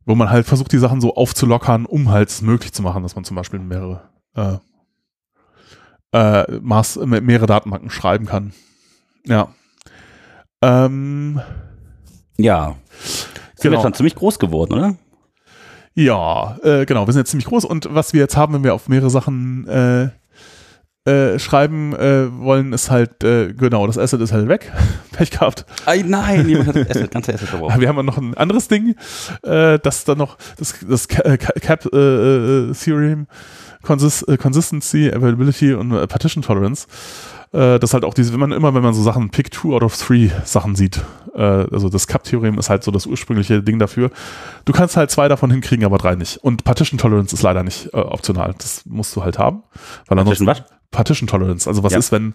wo 0.07 0.15
man 0.15 0.31
halt 0.31 0.47
versucht, 0.47 0.73
die 0.73 0.78
Sachen 0.78 1.01
so 1.03 1.15
aufzulockern, 1.15 1.85
um 1.85 2.11
halt 2.11 2.31
es 2.31 2.41
möglich 2.41 2.73
zu 2.73 2.82
machen, 2.82 3.03
dass 3.03 3.15
man 3.15 3.24
zum 3.24 3.37
Beispiel 3.37 3.61
mehrere 3.61 4.01
äh, 4.35 4.57
äh, 6.12 6.45
Maß, 6.61 6.97
mehrere 7.05 7.47
Datenbanken 7.47 7.91
schreiben 7.91 8.27
kann. 8.27 8.53
Ja. 9.27 9.49
Ähm, 10.62 11.41
ja. 12.37 12.77
Sind 13.01 13.70
genau. 13.70 13.78
wir 13.78 13.82
schon 13.82 13.95
ziemlich 13.95 14.15
groß 14.15 14.39
geworden, 14.39 14.73
oder? 14.74 14.97
Ja, 15.95 16.57
äh, 16.62 16.87
genau, 16.87 17.07
wir 17.07 17.12
sind 17.12 17.20
jetzt 17.20 17.31
ziemlich 17.31 17.47
groß 17.47 17.65
und 17.65 17.89
was 17.91 18.12
wir 18.12 18.20
jetzt 18.20 18.37
haben, 18.37 18.55
wenn 18.55 18.65
wir 18.65 18.74
auf 18.74 18.89
mehrere 18.89 19.11
Sachen 19.11 19.66
äh, 19.66 20.11
äh, 21.05 21.39
schreiben 21.39 21.95
äh, 21.95 22.31
wollen, 22.39 22.73
ist 22.73 22.91
halt, 22.91 23.24
äh, 23.24 23.53
genau, 23.55 23.87
das 23.87 23.97
Asset 23.99 24.20
ist 24.20 24.32
halt 24.32 24.49
weg. 24.49 24.70
Pech 25.12 25.31
gehabt. 25.31 25.65
Ay, 25.87 26.05
nein, 26.07 26.49
jemand 26.49 26.69
hat 26.69 26.77
das 26.77 26.91
Asset, 26.91 27.11
ganze 27.11 27.35
Asset 27.35 27.49
verbraucht. 27.51 27.81
Wir 27.81 27.89
haben 27.89 28.05
noch 28.05 28.19
ein 28.19 28.35
anderes 28.35 28.69
Ding, 28.69 28.95
äh, 29.43 29.78
das 29.78 30.05
dann 30.05 30.19
noch, 30.19 30.37
das, 30.59 30.74
das 30.87 31.09
Cap-Theorem 31.09 31.97
Consist 33.82 34.28
äh, 34.28 34.36
Consistency, 34.36 35.11
Availability 35.11 35.74
und 35.74 35.93
äh, 35.93 36.07
Partition 36.07 36.43
Tolerance. 36.43 36.86
Äh, 37.52 37.78
das 37.78 37.94
halt 37.94 38.05
auch 38.05 38.15
diese, 38.15 38.32
wenn 38.32 38.40
man 38.40 38.52
immer, 38.52 38.74
wenn 38.74 38.82
man 38.82 38.94
so 38.94 39.02
Sachen 39.02 39.31
Pick 39.31 39.51
Two 39.51 39.74
out 39.74 39.82
of 39.82 39.97
Three 39.97 40.31
Sachen 40.44 40.77
sieht, 40.77 41.02
äh, 41.35 41.40
also 41.40 41.89
das 41.89 42.07
Cup-Theorem 42.07 42.59
ist 42.59 42.70
halt 42.70 42.85
so 42.85 42.90
das 42.90 43.07
ursprüngliche 43.07 43.62
Ding 43.62 43.78
dafür. 43.78 44.11
Du 44.65 44.73
kannst 44.73 44.97
halt 44.97 45.11
zwei 45.11 45.28
davon 45.28 45.51
hinkriegen, 45.51 45.85
aber 45.85 45.98
drei 45.98 46.15
nicht. 46.15 46.36
Und 46.39 46.65
Partition 46.65 46.98
Tolerance 46.98 47.35
ist 47.35 47.43
leider 47.43 47.62
nicht 47.62 47.93
äh, 47.93 47.98
optional. 47.98 48.55
Das 48.59 48.85
musst 48.86 49.15
du 49.16 49.24
halt 49.24 49.39
haben. 49.39 49.62
Weil 50.07 50.16
Partition 50.16 50.47
was? 50.47 50.62
Partition 50.90 51.28
Tolerance. 51.28 51.69
Also 51.69 51.82
was 51.82 51.93
ja. 51.93 51.98
ist, 51.98 52.12
wenn 52.12 52.35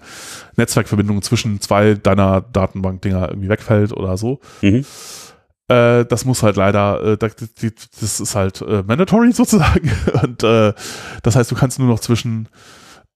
Netzwerkverbindung 0.56 1.22
zwischen 1.22 1.60
zwei 1.62 1.94
deiner 1.94 2.42
Datenbank-Dinger 2.42 3.30
irgendwie 3.30 3.50
wegfällt 3.50 3.92
oder 3.92 4.18
so. 4.18 4.40
Mhm. 4.62 4.86
Äh, 5.68 6.06
das 6.06 6.26
muss 6.26 6.44
halt 6.44 6.58
leider, 6.58 7.02
äh, 7.04 7.18
das, 7.18 7.36
das, 8.00 8.20
ist 8.20 8.36
halt 8.36 8.62
äh, 8.62 8.84
mandatory 8.84 9.32
sozusagen. 9.34 9.92
Und 10.22 10.44
äh, 10.44 10.74
das 11.24 11.36
heißt, 11.36 11.50
du 11.52 11.56
kannst 11.56 11.80
nur 11.80 11.88
noch 11.88 12.00
zwischen 12.00 12.48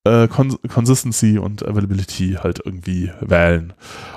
äh, 0.04 0.28
Con 0.28 0.58
Consistency 0.68 1.38
und 1.38 1.64
Availability 1.64 2.38
halt 2.42 2.62
irgendwie 2.66 3.12
wählen. 3.22 3.74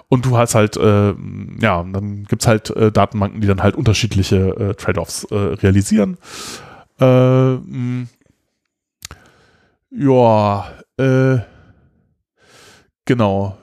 Und 0.09 0.25
du 0.25 0.39
hast 0.39 0.55
halt, 0.55 0.77
äh, 0.77 1.15
ja, 1.61 1.83
dann 1.83 2.25
gibt's 2.25 2.47
halt 2.47 2.71
äh, 2.71 2.91
Datenbanken, 2.91 3.41
die 3.41 3.47
dann 3.47 3.63
halt 3.63 3.77
unterschiedliche 3.77 4.75
Trade-offs 4.79 5.27
realisieren. 5.31 6.19
Ja, 9.91 10.67
genau. 13.05 13.59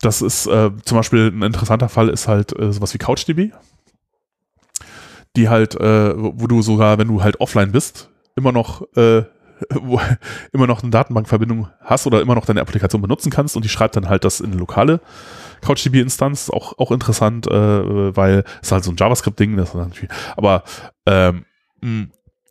Das 0.00 0.22
ist 0.22 0.42
zum 0.42 0.82
Beispiel 0.90 1.30
ein 1.30 1.42
interessanter 1.42 1.88
Fall 1.88 2.08
ist 2.08 2.26
halt 2.26 2.50
sowas 2.50 2.92
wie 2.92 2.98
CouchDB, 2.98 3.52
die 5.36 5.48
halt, 5.48 5.74
äh, 5.74 6.14
wo 6.16 6.46
du 6.46 6.62
sogar, 6.62 6.98
wenn 6.98 7.08
du 7.08 7.22
halt 7.22 7.40
offline 7.40 7.72
bist, 7.72 8.10
immer 8.36 8.52
noch 8.52 8.82
äh, 8.96 9.24
wo 9.70 10.00
immer 10.52 10.66
noch 10.66 10.82
eine 10.82 10.90
Datenbankverbindung 10.90 11.68
hast 11.80 12.06
oder 12.06 12.20
immer 12.20 12.34
noch 12.34 12.46
deine 12.46 12.60
Applikation 12.60 13.00
benutzen 13.00 13.30
kannst 13.30 13.56
und 13.56 13.64
die 13.64 13.68
schreibt 13.68 13.96
dann 13.96 14.08
halt 14.08 14.24
das 14.24 14.40
in 14.40 14.50
eine 14.50 14.56
lokale 14.56 15.00
CouchDB-Instanz. 15.62 16.50
Auch, 16.50 16.78
auch 16.78 16.90
interessant, 16.90 17.46
äh, 17.46 18.16
weil 18.16 18.44
es 18.62 18.72
halt 18.72 18.84
so 18.84 18.90
ein 18.90 18.96
JavaScript-Ding 18.96 19.56
ist. 19.58 19.76
Aber 20.36 20.64
ähm, 21.06 21.44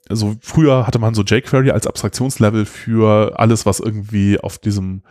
also 0.09 0.35
früher 0.41 0.85
hatte 0.87 0.99
man 0.99 1.13
so 1.13 1.23
jQuery 1.23 1.71
als 1.71 1.87
Abstraktionslevel 1.87 2.65
für 2.65 3.39
alles, 3.39 3.65
was 3.65 3.79
irgendwie 3.79 4.39
auf 4.39 4.57
diesem 4.57 5.03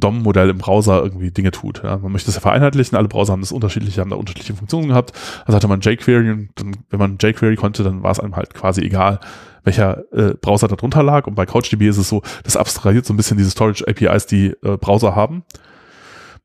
DOM-Modell 0.00 0.50
im 0.50 0.58
Browser 0.58 1.02
irgendwie 1.02 1.30
Dinge 1.30 1.50
tut. 1.50 1.82
Ja. 1.82 1.98
Man 1.98 2.12
möchte 2.12 2.30
es 2.30 2.36
ja 2.36 2.40
vereinheitlichen, 2.40 2.96
alle 2.96 3.08
Browser 3.08 3.32
haben 3.32 3.40
das 3.40 3.52
unterschiedliche, 3.52 4.00
haben 4.00 4.10
da 4.10 4.16
unterschiedliche 4.16 4.54
Funktionen 4.54 4.88
gehabt. 4.88 5.12
Also 5.44 5.56
hatte 5.56 5.68
man 5.68 5.80
jQuery 5.80 6.30
und 6.30 6.48
dann, 6.56 6.76
wenn 6.90 6.98
man 6.98 7.18
jQuery 7.20 7.56
konnte, 7.56 7.82
dann 7.82 8.02
war 8.02 8.10
es 8.10 8.20
einem 8.20 8.36
halt 8.36 8.54
quasi 8.54 8.80
egal, 8.82 9.20
welcher 9.64 10.04
äh, 10.12 10.34
Browser 10.34 10.68
da 10.68 10.76
drunter 10.76 11.02
lag. 11.02 11.26
Und 11.26 11.34
bei 11.34 11.46
CouchDB 11.46 11.88
ist 11.88 11.98
es 11.98 12.08
so, 12.08 12.22
das 12.44 12.56
abstrahiert 12.56 13.06
so 13.06 13.12
ein 13.12 13.16
bisschen 13.16 13.36
diese 13.36 13.50
Storage-APIs, 13.50 14.26
die 14.26 14.48
äh, 14.62 14.76
Browser 14.76 15.14
haben. 15.14 15.44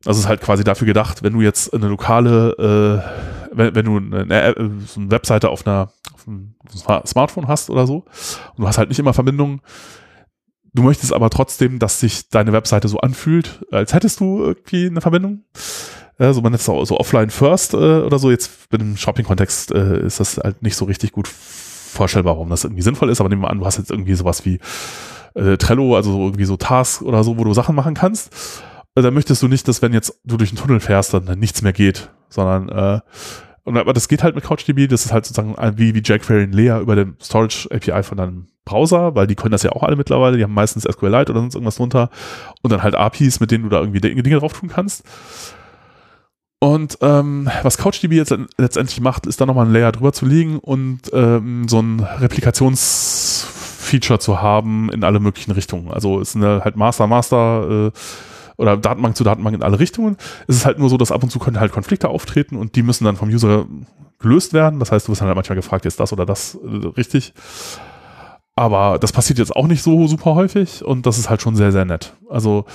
Also 0.06 0.19
es 0.19 0.26
ist 0.26 0.27
halt 0.27 0.41
quasi 0.41 0.64
dafür 0.64 0.86
gedacht, 0.86 1.23
wenn 1.23 1.34
du 1.34 1.41
jetzt 1.41 1.73
eine 1.73 1.88
lokale, 1.88 3.02
äh, 3.52 3.57
wenn, 3.57 3.73
wenn 3.76 3.86
du 3.86 3.98
eine, 3.98 4.56
so 4.86 4.99
eine 4.99 5.10
Webseite 5.10 5.49
auf 5.49 5.65
einer 5.65 5.90
auf 6.14 6.27
einem 6.27 6.56
Smartphone 7.06 7.48
hast 7.48 7.69
oder 7.69 7.88
so 7.88 8.06
und 8.56 8.60
du 8.60 8.68
hast 8.68 8.77
halt 8.77 8.90
nicht 8.90 8.99
immer 8.99 9.14
Verbindungen, 9.14 9.61
du 10.76 10.84
möchtest 10.84 11.14
aber 11.14 11.30
trotzdem, 11.30 11.80
dass 11.80 11.99
sich 11.99 12.30
deine 12.30 12.53
Webseite 12.53 12.88
so 12.88 12.99
anfühlt, 12.99 13.65
als 13.72 13.93
hättest 13.93 14.19
du 14.19 14.43
irgendwie 14.43 14.88
eine 14.88 15.02
Verbindung. 15.02 15.43
Also 16.18 16.41
man 16.41 16.53
ist 16.53 16.65
so, 16.65 16.85
so 16.85 16.97
offline 16.99 17.30
first 17.30 17.73
äh, 17.73 17.77
oder 17.77 18.19
so. 18.19 18.30
Jetzt 18.30 18.52
einem 18.72 18.95
Shopping-Kontext 18.95 19.72
äh, 19.72 20.06
ist 20.06 20.19
das 20.19 20.38
halt 20.38 20.61
nicht 20.61 20.76
so 20.76 20.85
richtig 20.85 21.11
gut 21.11 21.27
vorstellbar, 21.27 22.35
warum 22.35 22.49
das 22.49 22.64
irgendwie 22.64 22.84
sinnvoll 22.84 23.10
ist. 23.10 23.19
Aber 23.19 23.30
nehmen 23.30 23.41
wir 23.41 23.49
an, 23.49 23.60
du 23.60 23.65
hast 23.65 23.77
jetzt 23.77 23.91
irgendwie 23.91 24.15
sowas 24.15 24.45
wie 24.45 24.60
äh, 25.34 25.57
Trello, 25.57 25.95
also 25.95 26.26
irgendwie 26.26 26.45
so 26.45 26.57
Tasks 26.57 27.02
oder 27.02 27.23
so, 27.23 27.38
wo 27.38 27.43
du 27.43 27.53
Sachen 27.53 27.76
machen 27.76 27.95
kannst. 27.95 28.34
Äh, 28.95 29.02
da 29.02 29.11
möchtest 29.11 29.41
du 29.41 29.47
nicht, 29.47 29.68
dass 29.68 29.81
wenn 29.81 29.93
jetzt 29.93 30.19
du 30.23 30.38
durch 30.38 30.52
einen 30.52 30.57
Tunnel 30.57 30.80
fährst, 30.80 31.14
dann, 31.14 31.26
dann 31.26 31.39
nichts 31.39 31.61
mehr 31.61 31.73
geht, 31.73 32.10
sondern 32.30 32.69
äh, 32.69 32.99
und 33.66 33.78
aber 33.78 33.92
das 33.94 34.08
geht 34.08 34.24
halt 34.24 34.36
mit 34.36 34.44
CouchDB, 34.44 34.88
das 34.88 35.06
ist 35.06 35.12
halt 35.12 35.26
sozusagen 35.26 35.56
wie, 35.78 35.96
wie 35.96 36.00
jQuery 36.00 36.44
und 36.44 36.54
Lea 36.54 36.80
über 36.80 36.96
den 36.96 37.16
Storage 37.20 37.68
API 37.72 38.04
von 38.04 38.18
deinem 38.18 38.46
Browser, 38.64 39.16
weil 39.16 39.26
die 39.26 39.34
können 39.34 39.54
das 39.54 39.64
ja 39.64 39.72
auch 39.72 39.82
alle 39.82 39.96
mittlerweile, 39.96 40.38
die 40.38 40.44
haben 40.44 40.54
meistens 40.54 40.84
SQLite 40.84 41.32
oder 41.32 41.42
sonst 41.42 41.56
irgendwas 41.56 41.78
drunter 41.78 42.12
und 42.62 42.72
dann 42.72 42.84
halt 42.84 42.94
APIs, 42.96 43.40
mit 43.40 43.50
denen 43.50 43.64
du 43.64 43.70
da 43.70 43.80
irgendwie 43.80 44.00
Dinge 44.00 44.40
drauf 44.40 44.54
tun 44.54 44.70
kannst. 44.70 45.04
Und 46.60 47.00
ähm, 47.02 47.50
was 47.64 47.78
CouchDB 47.78 48.14
jetzt 48.14 48.36
letztendlich 48.58 49.02
macht, 49.02 49.26
ist 49.26 49.42
da 49.42 49.48
nochmal 49.48 49.66
ein 49.66 49.74
Layer 49.74 49.92
drüber 49.92 50.14
zu 50.14 50.28
liegen 50.28 50.60
und 50.60 51.00
ähm, 51.12 51.68
so 51.68 51.80
ein 51.80 52.00
Replikationsfeature 52.00 54.20
zu 54.20 54.44
haben 54.44 54.92
in 54.92 55.04
alle 55.04 55.20
möglichen 55.20 55.52
Richtungen. 55.52 55.92
Also 55.92 56.20
ist 56.20 56.36
eine 56.36 56.62
halt 56.64 56.76
Master, 56.76 57.08
Master 57.08 57.88
äh, 57.88 57.92
oder 58.57 58.77
Datenbank 58.77 59.15
zu 59.15 59.23
Datenbank 59.23 59.56
in 59.56 59.64
alle 59.64 59.80
Richtungen. 59.80 60.18
Es 60.48 60.57
ist 60.57 60.65
halt 60.65 60.80
nur 60.80 60.90
so, 60.90 60.98
dass 60.98 61.11
ab 61.11 61.23
und 61.23 61.30
zu 61.30 61.40
können 61.40 61.60
halt 61.60 61.72
Konflikte 61.72 62.10
auftreten 62.10 62.56
und 62.57 62.76
die 62.76 62.84
müssen 62.84 63.06
dann 63.06 63.15
vom 63.15 63.30
User 63.30 63.65
gelöst 64.19 64.53
werden. 64.53 64.80
Das 64.80 64.91
heißt, 64.91 65.07
du 65.07 65.11
wirst 65.11 65.22
dann 65.22 65.27
halt 65.27 65.36
manchmal 65.36 65.56
gefragt, 65.56 65.86
ist 65.86 65.99
das 65.99 66.14
oder 66.14 66.26
das 66.26 66.56
äh, 66.56 66.88
richtig? 66.88 67.34
Aber 68.56 68.99
das 68.99 69.11
passiert 69.11 69.40
jetzt 69.40 69.56
auch 69.56 69.68
nicht 69.68 69.84
so 69.84 70.07
super 70.07 70.36
häufig 70.36 70.84
und 70.84 71.06
das 71.06 71.18
ist 71.18 71.30
halt 71.30 71.41
schon 71.41 71.56
sehr, 71.56 71.72
sehr 71.72 71.86
nett. 71.86 72.14
Also 72.30 72.65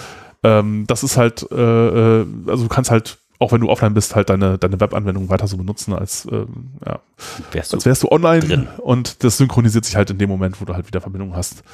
ähm, 0.42 0.84
das 0.86 1.02
ist 1.02 1.16
halt, 1.16 1.46
äh, 1.50 1.56
äh 2.20 2.26
also 2.46 2.64
du 2.64 2.68
kannst 2.68 2.90
halt 2.90 3.18
auch 3.40 3.52
wenn 3.52 3.62
du 3.62 3.70
offline 3.70 3.94
bist, 3.94 4.14
halt 4.14 4.28
deine, 4.28 4.58
deine 4.58 4.78
Webanwendung 4.78 5.30
weiter 5.30 5.46
so 5.46 5.56
benutzen, 5.56 5.94
als, 5.94 6.28
ähm, 6.30 6.74
ja, 6.86 7.00
wärst 7.52 7.72
als 7.72 7.86
wärst 7.86 8.02
du 8.02 8.08
online 8.10 8.40
drin. 8.40 8.68
und 8.76 9.24
das 9.24 9.38
synchronisiert 9.38 9.86
sich 9.86 9.96
halt 9.96 10.10
in 10.10 10.18
dem 10.18 10.28
Moment, 10.28 10.60
wo 10.60 10.66
du 10.66 10.74
halt 10.74 10.86
wieder 10.86 11.00
Verbindung 11.00 11.34
hast. 11.34 11.64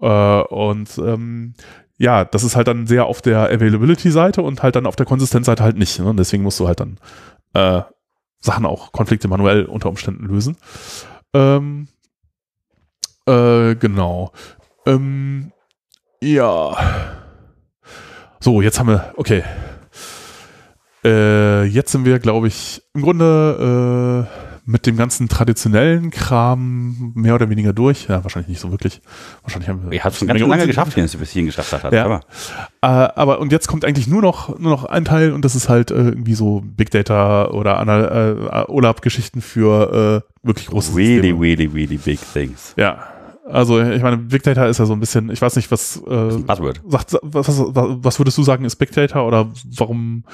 Äh, 0.00 0.06
und 0.42 0.98
ähm, 0.98 1.54
ja, 2.00 2.24
das 2.24 2.44
ist 2.44 2.56
halt 2.56 2.66
dann 2.66 2.86
sehr 2.86 3.04
auf 3.04 3.20
der 3.20 3.50
Availability-Seite 3.50 4.40
und 4.40 4.62
halt 4.62 4.74
dann 4.74 4.86
auf 4.86 4.96
der 4.96 5.04
Konsistenzseite 5.04 5.62
halt 5.62 5.76
nicht. 5.76 5.98
Ne? 5.98 6.06
Und 6.06 6.16
deswegen 6.16 6.42
musst 6.42 6.58
du 6.58 6.66
halt 6.66 6.80
dann 6.80 6.96
äh, 7.52 7.82
Sachen 8.40 8.64
auch 8.64 8.90
Konflikte 8.90 9.28
manuell 9.28 9.66
unter 9.66 9.90
Umständen 9.90 10.24
lösen. 10.24 10.56
Ähm, 11.34 11.88
äh, 13.26 13.74
genau. 13.74 14.32
Ähm, 14.86 15.52
ja. 16.22 16.74
So, 18.40 18.62
jetzt 18.62 18.80
haben 18.80 18.88
wir, 18.88 19.12
okay. 19.16 19.44
Äh, 21.04 21.64
jetzt 21.64 21.92
sind 21.92 22.06
wir, 22.06 22.18
glaube 22.18 22.48
ich, 22.48 22.82
im 22.94 23.02
Grunde 23.02 24.26
äh, 24.26 24.49
mit 24.64 24.86
dem 24.86 24.96
ganzen 24.96 25.28
traditionellen 25.28 26.10
Kram 26.10 27.12
mehr 27.14 27.34
oder 27.34 27.50
weniger 27.50 27.72
durch. 27.72 28.08
Ja, 28.08 28.22
wahrscheinlich 28.24 28.48
nicht 28.48 28.60
so 28.60 28.70
wirklich. 28.70 29.00
Wahrscheinlich 29.42 29.68
haben 29.68 29.84
wir. 29.84 29.92
Ihr 29.92 30.04
habt 30.04 30.20
es 30.20 30.26
ganz 30.26 30.40
lange 30.40 30.66
geschafft, 30.66 30.96
wenn 30.96 31.04
es 31.04 31.16
bis 31.16 31.30
hierhin 31.30 31.46
geschafft 31.46 31.72
hat. 31.72 31.92
Ja. 31.92 32.04
Aber. 32.04 32.20
Äh, 32.82 32.86
aber 32.86 33.40
und 33.40 33.52
jetzt 33.52 33.68
kommt 33.68 33.84
eigentlich 33.84 34.06
nur 34.06 34.22
noch 34.22 34.58
nur 34.58 34.70
noch 34.70 34.84
ein 34.84 35.04
Teil 35.04 35.32
und 35.32 35.44
das 35.44 35.54
ist 35.54 35.68
halt 35.68 35.90
äh, 35.90 35.94
irgendwie 35.94 36.34
so 36.34 36.62
Big 36.64 36.90
Data 36.90 37.48
oder 37.48 37.80
äh, 37.80 38.64
OLAP-Geschichten 38.70 39.40
für 39.40 40.24
äh, 40.24 40.46
wirklich 40.46 40.66
große 40.68 40.94
Really, 40.94 41.14
Systeme. 41.16 41.40
really, 41.40 41.66
really 41.66 41.96
big 41.96 42.20
things. 42.32 42.74
Ja. 42.76 42.98
Also 43.50 43.80
ich 43.80 44.02
meine, 44.02 44.16
Big 44.16 44.42
Data 44.42 44.66
ist 44.66 44.78
ja 44.78 44.86
so 44.86 44.92
ein 44.92 45.00
bisschen, 45.00 45.30
ich 45.30 45.42
weiß 45.42 45.56
nicht, 45.56 45.70
was 45.70 45.96
äh, 45.96 46.38
Buzzword. 46.38 46.80
Sagt, 46.86 47.16
was, 47.22 47.48
was, 47.48 47.64
was 47.74 48.18
würdest 48.20 48.38
du 48.38 48.42
sagen, 48.42 48.64
ist 48.64 48.76
Big 48.76 48.92
Data 48.92 49.22
oder 49.22 49.50
warum 49.76 50.24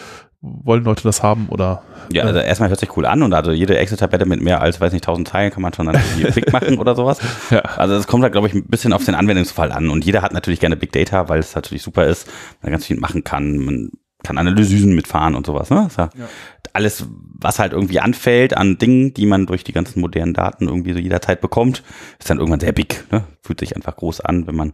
wollen 0.41 0.85
Leute 0.85 1.03
das 1.03 1.23
haben 1.23 1.49
oder? 1.49 1.83
Ja, 2.13 2.25
also 2.25 2.39
erstmal 2.39 2.69
hört 2.69 2.79
sich 2.79 2.97
cool 2.97 3.07
an 3.07 3.23
und 3.23 3.33
also 3.33 3.51
jede 3.53 3.77
Excel-Tabelle 3.77 4.27
mit 4.27 4.41
mehr 4.41 4.61
als, 4.61 4.81
weiß 4.81 4.93
nicht, 4.93 5.05
1000 5.05 5.27
Teilen 5.27 5.51
kann 5.51 5.63
man 5.63 5.73
schon 5.73 5.87
dann 5.87 5.97
irgendwie 5.97 6.31
Big 6.41 6.53
machen 6.53 6.79
oder 6.79 6.95
sowas. 6.95 7.19
Ja. 7.51 7.61
Also 7.61 7.95
es 7.95 8.07
kommt 8.07 8.23
halt, 8.23 8.33
glaube 8.33 8.47
ich, 8.47 8.55
ein 8.55 8.67
bisschen 8.67 8.93
auf 8.93 9.05
den 9.05 9.15
Anwendungsfall 9.15 9.73
an 9.73 9.91
und 9.91 10.05
jeder 10.05 10.23
hat 10.23 10.33
natürlich 10.33 10.61
gerne 10.61 10.77
Big 10.77 10.93
Data, 10.93 11.29
weil 11.29 11.41
es 11.41 11.55
natürlich 11.55 11.83
super 11.83 12.07
ist, 12.07 12.29
man 12.63 12.71
ganz 12.71 12.87
viel 12.87 12.99
machen 12.99 13.25
kann, 13.25 13.59
man 13.59 13.91
kann 14.23 14.39
Analysen 14.39 14.95
mitfahren 14.95 15.35
und 15.35 15.47
sowas. 15.47 15.71
Ne? 15.71 15.89
Ja 15.97 16.11
ja. 16.17 16.29
Alles, 16.73 17.07
was 17.39 17.59
halt 17.59 17.73
irgendwie 17.73 18.01
anfällt 18.01 18.57
an 18.57 18.77
Dingen, 18.77 19.15
die 19.15 19.27
man 19.27 19.47
durch 19.47 19.65
die 19.65 19.73
ganzen 19.73 20.01
modernen 20.01 20.35
Daten 20.35 20.69
irgendwie 20.69 20.93
so 20.93 20.99
jederzeit 20.99 21.41
bekommt, 21.41 21.83
ist 22.19 22.29
dann 22.29 22.39
irgendwann 22.39 22.61
sehr 22.61 22.73
big. 22.73 23.05
Ne? 23.11 23.25
Fühlt 23.43 23.61
sich 23.61 23.77
einfach 23.77 23.97
groß 23.97 24.21
an, 24.21 24.47
wenn 24.47 24.57
man 24.57 24.73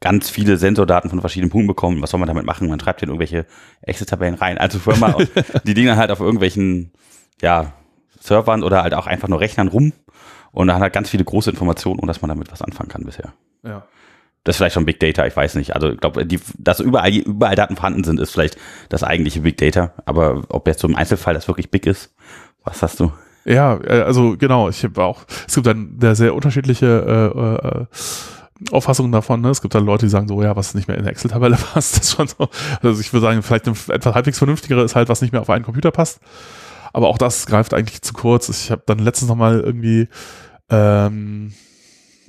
ganz 0.00 0.30
viele 0.30 0.56
Sensordaten 0.56 1.10
von 1.10 1.20
verschiedenen 1.20 1.50
Punkten 1.50 1.68
bekommt. 1.68 2.00
Was 2.02 2.10
soll 2.10 2.20
man 2.20 2.26
damit 2.26 2.44
machen? 2.44 2.68
Man 2.68 2.80
schreibt 2.80 3.02
in 3.02 3.08
irgendwelche 3.08 3.46
Excel-Tabellen 3.82 4.34
rein. 4.34 4.58
Also 4.58 4.78
Firma 4.78 5.14
die 5.64 5.74
Dinge 5.74 5.96
halt 5.96 6.10
auf 6.10 6.20
irgendwelchen 6.20 6.92
ja, 7.42 7.72
Servern 8.18 8.62
oder 8.62 8.82
halt 8.82 8.94
auch 8.94 9.06
einfach 9.06 9.28
nur 9.28 9.40
Rechnern 9.40 9.68
rum 9.68 9.92
und 10.52 10.66
dann 10.66 10.80
hat 10.80 10.92
ganz 10.92 11.10
viele 11.10 11.24
große 11.24 11.50
Informationen, 11.50 12.00
ohne 12.00 12.08
dass 12.08 12.22
man 12.22 12.28
damit 12.28 12.50
was 12.50 12.62
anfangen 12.62 12.88
kann 12.88 13.04
bisher. 13.04 13.32
Ja. 13.62 13.84
Das 14.44 14.54
ist 14.54 14.56
vielleicht 14.56 14.74
schon 14.74 14.86
Big 14.86 14.98
Data, 15.00 15.26
ich 15.26 15.36
weiß 15.36 15.54
nicht. 15.56 15.74
Also 15.74 15.90
ich 15.90 16.00
glaube, 16.00 16.26
dass 16.58 16.80
überall, 16.80 17.14
überall 17.14 17.56
Daten 17.56 17.76
vorhanden 17.76 18.04
sind, 18.04 18.18
ist 18.18 18.30
vielleicht 18.30 18.56
das 18.88 19.04
eigentliche 19.04 19.40
Big 19.40 19.58
Data. 19.58 19.92
Aber 20.06 20.44
ob 20.48 20.66
jetzt 20.66 20.80
so 20.80 20.88
im 20.88 20.96
Einzelfall 20.96 21.34
das 21.34 21.46
wirklich 21.46 21.70
big 21.70 21.86
ist, 21.86 22.14
was 22.64 22.82
hast 22.82 23.00
du? 23.00 23.12
Ja, 23.44 23.78
äh, 23.82 24.02
also 24.02 24.36
genau, 24.38 24.68
ich 24.68 24.82
habe 24.82 25.02
auch, 25.02 25.24
es 25.46 25.54
gibt 25.54 25.66
dann 25.66 25.98
sehr, 26.00 26.14
sehr 26.14 26.34
unterschiedliche 26.34 26.86
äh, 26.86 27.78
äh, 27.78 27.86
Auffassungen 28.70 29.12
davon. 29.12 29.40
Ne? 29.40 29.50
Es 29.50 29.62
gibt 29.62 29.74
dann 29.74 29.84
Leute, 29.84 30.06
die 30.06 30.10
sagen 30.10 30.28
so, 30.28 30.42
ja, 30.42 30.54
was 30.56 30.74
nicht 30.74 30.88
mehr 30.88 30.96
in 30.96 31.04
der 31.04 31.12
Excel-Tabelle 31.12 31.56
passt, 31.72 31.96
das 31.96 32.04
ist 32.06 32.16
schon 32.16 32.28
so. 32.28 32.48
Also 32.82 33.00
ich 33.00 33.12
würde 33.12 33.26
sagen, 33.26 33.42
vielleicht 33.42 33.66
eine 33.66 33.76
etwas 33.88 34.14
halbwegs 34.14 34.38
vernünftigere 34.38 34.82
ist 34.82 34.96
halt, 34.96 35.08
was 35.08 35.22
nicht 35.22 35.32
mehr 35.32 35.40
auf 35.40 35.50
einen 35.50 35.64
Computer 35.64 35.90
passt. 35.90 36.20
Aber 36.92 37.08
auch 37.08 37.18
das 37.18 37.46
greift 37.46 37.72
eigentlich 37.74 38.02
zu 38.02 38.12
kurz. 38.12 38.48
Ich 38.48 38.70
habe 38.70 38.82
dann 38.86 38.98
letztens 38.98 39.28
noch 39.28 39.36
mal 39.36 39.60
irgendwie 39.60 40.08
ähm, 40.68 41.52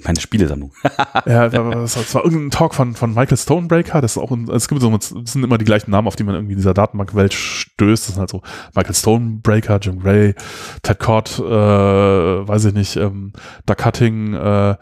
meine 0.04 0.20
Spielesammlung. 0.20 0.72
ja, 1.26 1.50
das 1.50 2.14
war 2.14 2.24
irgendein 2.24 2.52
Talk 2.52 2.76
von, 2.76 2.96
von 2.96 3.14
Michael 3.14 3.38
Stonebreaker. 3.38 4.02
Das 4.02 4.14
ist 4.14 4.18
auch, 4.18 4.32
ein, 4.32 4.50
es 4.50 4.68
gibt 4.68 4.82
so, 4.82 4.94
es 4.96 5.10
sind 5.10 5.44
immer 5.44 5.58
die 5.58 5.66
gleichen 5.66 5.92
Namen, 5.92 6.08
auf 6.08 6.16
die 6.16 6.24
man 6.24 6.36
irgendwie 6.36 6.54
in 6.54 6.60
dieser 6.60 6.74
Datenbankwelt 6.74 7.34
stößt. 7.34 8.08
Das 8.08 8.16
sind 8.16 8.20
halt 8.20 8.30
so 8.30 8.42
Michael 8.76 8.96
Stonebreaker, 8.96 9.80
Jim 9.82 10.00
Gray, 10.00 10.36
Ted 10.84 11.00
Cott, 11.00 11.40
äh, 11.40 11.44
weiß 11.44 12.66
ich 12.66 12.74
nicht, 12.74 12.96
ähm, 12.98 13.34
Doug 13.66 13.78
Cutting, 13.78 14.34
äh, 14.34 14.76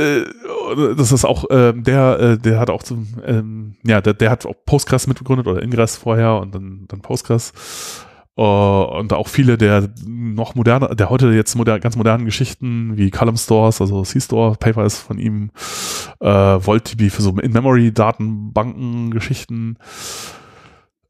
äh, 0.00 0.94
das 0.96 1.12
ist 1.12 1.24
auch 1.24 1.48
äh, 1.50 1.72
der, 1.74 2.18
äh, 2.20 2.38
der 2.38 2.58
hat 2.58 2.70
auch 2.70 2.82
zum, 2.82 3.06
ähm, 3.24 3.76
ja, 3.84 4.00
der, 4.00 4.14
der 4.14 4.30
hat 4.30 4.46
auch 4.46 4.54
Postgres 4.64 5.06
mitbegründet 5.06 5.46
oder 5.46 5.62
Ingress 5.62 5.96
vorher 5.96 6.34
und 6.36 6.54
dann, 6.54 6.84
dann 6.88 7.00
Postgres. 7.00 7.52
Uh, 8.38 8.84
und 8.98 9.12
auch 9.12 9.28
viele 9.28 9.58
der 9.58 9.90
noch 10.06 10.54
moderne, 10.54 10.94
der 10.96 11.10
heute 11.10 11.30
jetzt 11.32 11.56
moder 11.56 11.78
ganz 11.78 11.96
modernen 11.96 12.24
Geschichten 12.24 12.96
wie 12.96 13.10
Column 13.10 13.36
Stores, 13.36 13.82
also 13.82 14.02
C-Store, 14.02 14.56
Paper 14.58 14.86
ist 14.86 14.98
von 14.98 15.18
ihm, 15.18 15.50
äh, 16.20 16.58
VoltDB 16.58 17.10
für 17.10 17.20
so 17.20 17.36
In-Memory-Datenbanken, 17.36 19.10
Geschichten, 19.10 19.76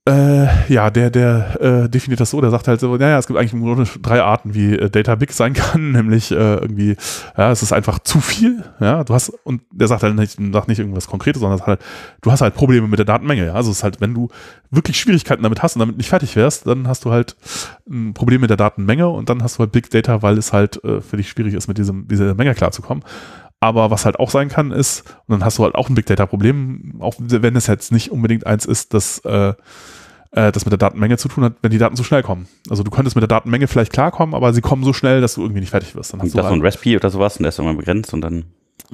äh, 0.08 0.72
ja, 0.72 0.88
der, 0.90 1.10
der 1.10 1.60
äh, 1.60 1.88
definiert 1.88 2.20
das 2.20 2.30
so, 2.30 2.40
der 2.40 2.50
sagt 2.50 2.68
halt 2.68 2.80
so, 2.80 2.96
naja, 2.96 3.18
es 3.18 3.26
gibt 3.26 3.38
eigentlich 3.38 3.52
nur 3.52 3.84
drei 4.00 4.22
Arten, 4.22 4.54
wie 4.54 4.74
äh, 4.74 4.88
Data 4.88 5.14
Big 5.14 5.32
sein 5.32 5.52
kann, 5.54 5.92
nämlich 5.92 6.30
äh, 6.30 6.54
irgendwie, 6.54 6.96
ja, 7.36 7.50
es 7.50 7.62
ist 7.62 7.72
einfach 7.72 7.98
zu 7.98 8.18
viel, 8.20 8.64
ja, 8.80 9.04
du 9.04 9.12
hast, 9.12 9.28
und 9.44 9.60
der 9.70 9.88
sagt 9.88 10.02
halt 10.02 10.16
nicht, 10.16 10.38
sagt 10.52 10.68
nicht 10.68 10.78
irgendwas 10.78 11.06
Konkretes, 11.06 11.40
sondern 11.40 11.60
halt, 11.66 11.80
du 12.22 12.32
hast 12.32 12.40
halt 12.40 12.54
Probleme 12.54 12.88
mit 12.88 12.98
der 12.98 13.04
Datenmenge, 13.04 13.46
ja, 13.46 13.52
also 13.52 13.70
es 13.70 13.78
ist 13.78 13.84
halt, 13.84 14.00
wenn 14.00 14.14
du 14.14 14.28
wirklich 14.70 14.98
Schwierigkeiten 14.98 15.42
damit 15.42 15.62
hast 15.62 15.76
und 15.76 15.80
damit 15.80 15.98
nicht 15.98 16.08
fertig 16.08 16.34
wärst, 16.34 16.66
dann 16.66 16.88
hast 16.88 17.04
du 17.04 17.10
halt 17.10 17.36
ein 17.90 18.14
Problem 18.14 18.40
mit 18.40 18.48
der 18.48 18.56
Datenmenge 18.56 19.06
und 19.06 19.28
dann 19.28 19.42
hast 19.42 19.56
du 19.56 19.60
halt 19.60 19.72
Big 19.72 19.90
Data, 19.90 20.22
weil 20.22 20.38
es 20.38 20.54
halt 20.54 20.82
äh, 20.82 21.02
für 21.02 21.18
dich 21.18 21.28
schwierig 21.28 21.52
ist, 21.52 21.68
mit 21.68 21.76
diesem, 21.76 22.08
dieser 22.08 22.34
Menge 22.34 22.54
klarzukommen. 22.54 23.04
Aber 23.60 23.90
was 23.90 24.06
halt 24.06 24.18
auch 24.18 24.30
sein 24.30 24.48
kann, 24.48 24.70
ist, 24.70 25.02
und 25.26 25.32
dann 25.34 25.44
hast 25.44 25.58
du 25.58 25.64
halt 25.64 25.74
auch 25.74 25.88
ein 25.90 25.94
Big 25.94 26.06
Data-Problem, 26.06 26.96
auch 27.00 27.14
wenn 27.18 27.56
es 27.56 27.66
jetzt 27.66 27.92
nicht 27.92 28.10
unbedingt 28.10 28.46
eins 28.46 28.64
ist, 28.64 28.94
dass 28.94 29.18
äh, 29.18 29.52
äh, 30.32 30.52
das 30.52 30.64
mit 30.64 30.72
der 30.72 30.78
Datenmenge 30.78 31.18
zu 31.18 31.28
tun 31.28 31.44
hat, 31.44 31.54
wenn 31.60 31.70
die 31.70 31.78
Daten 31.78 31.96
zu 31.96 32.04
schnell 32.04 32.22
kommen. 32.22 32.48
Also 32.68 32.82
du 32.82 32.90
könntest 32.90 33.16
mit 33.16 33.22
der 33.22 33.28
Datenmenge 33.28 33.68
vielleicht 33.68 33.92
klarkommen, 33.92 34.34
aber 34.34 34.52
sie 34.54 34.62
kommen 34.62 34.82
so 34.82 34.92
schnell, 34.92 35.20
dass 35.20 35.34
du 35.34 35.42
irgendwie 35.42 35.60
nicht 35.60 35.70
fertig 35.70 35.94
wirst. 35.94 36.12
Dann 36.12 36.20
hast 36.20 36.26
und 36.26 36.32
du 36.32 36.36
das 36.38 36.46
halt, 36.46 36.54
so 36.54 36.60
ein 36.60 36.62
Recipe 36.62 36.96
oder 36.96 37.10
sowas 37.10 37.36
und 37.36 37.42
der 37.42 37.50
ist 37.50 37.58
irgendwann 37.58 37.76
begrenzt 37.76 38.14
und 38.14 38.22
dann 38.22 38.44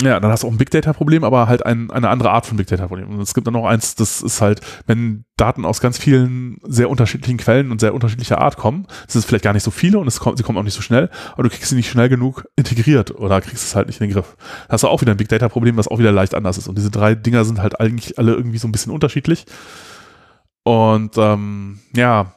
ja, 0.03 0.21
dann 0.21 0.31
hast 0.31 0.43
du 0.43 0.49
auch 0.49 0.53
ein 0.53 0.59
Big 0.59 0.71
Data 0.71 0.93
Problem, 0.93 1.25
aber 1.25 1.49
halt 1.49 1.65
ein, 1.65 1.91
eine 1.91 2.11
andere 2.11 2.31
Art 2.31 2.45
von 2.45 2.59
Big 2.59 2.67
Data 2.67 2.87
Problem. 2.87 3.09
Und 3.09 3.21
es 3.21 3.33
gibt 3.33 3.47
dann 3.47 3.55
noch 3.55 3.65
eins, 3.65 3.95
das 3.95 4.21
ist 4.21 4.43
halt, 4.43 4.61
wenn 4.87 5.25
Daten 5.37 5.65
aus 5.65 5.81
ganz 5.81 5.97
vielen 5.97 6.59
sehr 6.65 6.91
unterschiedlichen 6.91 7.39
Quellen 7.39 7.71
und 7.71 7.81
sehr 7.81 7.95
unterschiedlicher 7.95 8.41
Art 8.41 8.59
kommen, 8.59 8.87
das 9.07 9.17
ist 9.17 9.25
vielleicht 9.25 9.45
gar 9.45 9.55
nicht 9.55 9.63
so 9.63 9.71
viele 9.71 9.99
und 9.99 10.07
es 10.07 10.21
kommt, 10.21 10.37
sie 10.37 10.45
kommen 10.45 10.59
auch 10.59 10.63
nicht 10.63 10.75
so 10.75 10.83
schnell, 10.83 11.09
aber 11.33 11.45
du 11.45 11.49
kriegst 11.49 11.71
sie 11.71 11.77
nicht 11.77 11.89
schnell 11.89 12.11
genug 12.11 12.45
integriert 12.57 13.11
oder 13.13 13.41
kriegst 13.41 13.65
es 13.65 13.75
halt 13.75 13.87
nicht 13.87 14.01
in 14.01 14.09
den 14.09 14.15
Griff. 14.15 14.37
Da 14.69 14.75
hast 14.75 14.83
du 14.83 14.89
auch 14.89 15.01
wieder 15.01 15.13
ein 15.13 15.17
Big 15.17 15.29
Data 15.29 15.49
Problem, 15.49 15.79
was 15.79 15.89
auch 15.89 15.99
wieder 15.99 16.13
leicht 16.13 16.35
anders 16.35 16.59
ist. 16.59 16.69
Und 16.69 16.77
diese 16.77 16.91
drei 16.91 17.15
Dinger 17.15 17.47
sind 17.47 17.61
halt 17.61 17.81
eigentlich 17.81 18.19
alle 18.19 18.35
irgendwie 18.35 18.59
so 18.59 18.69
ein 18.69 18.73
bisschen 18.73 18.93
unterschiedlich. 18.93 19.47
Und 20.63 21.17
ähm, 21.17 21.79
ja, 21.95 22.33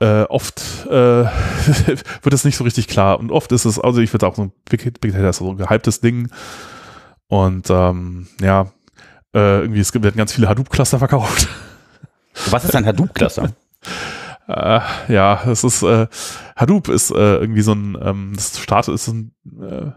äh, 0.00 0.22
oft 0.24 0.86
äh, 0.86 0.90
wird 1.24 2.32
es 2.32 2.44
nicht 2.44 2.56
so 2.56 2.64
richtig 2.64 2.88
klar. 2.88 3.18
Und 3.20 3.30
oft 3.30 3.52
ist 3.52 3.64
es, 3.64 3.78
also 3.78 4.00
ich 4.00 4.12
würde 4.12 4.26
auch 4.26 4.34
so 4.34 4.42
ein 4.42 4.52
Big, 4.68 5.00
Big 5.00 5.12
Data 5.12 5.28
ist 5.30 5.36
so 5.36 5.50
ein 5.50 5.56
gehyptes 5.56 6.00
Ding. 6.00 6.28
Und 7.30 7.70
ähm, 7.70 8.26
ja, 8.40 8.72
äh, 9.32 9.60
irgendwie, 9.60 9.78
es 9.78 9.94
werden 9.94 10.16
ganz 10.16 10.32
viele 10.32 10.48
Hadoop-Cluster 10.48 10.98
verkauft. 10.98 11.48
Was 12.50 12.64
ist 12.64 12.74
ein 12.74 12.84
Hadoop-Cluster? 12.84 13.52
äh, 14.48 14.80
ja, 15.08 15.40
es 15.46 15.62
ist 15.62 15.82
äh, 15.82 16.08
Hadoop 16.56 16.88
ist 16.88 17.12
äh, 17.12 17.36
irgendwie 17.36 17.62
so 17.62 17.72
ein, 17.72 17.96
ähm, 18.02 18.32
das 18.34 18.58
startet 18.58 18.94
ist 18.94 19.06
ein 19.06 19.32
äh, 19.60 19.92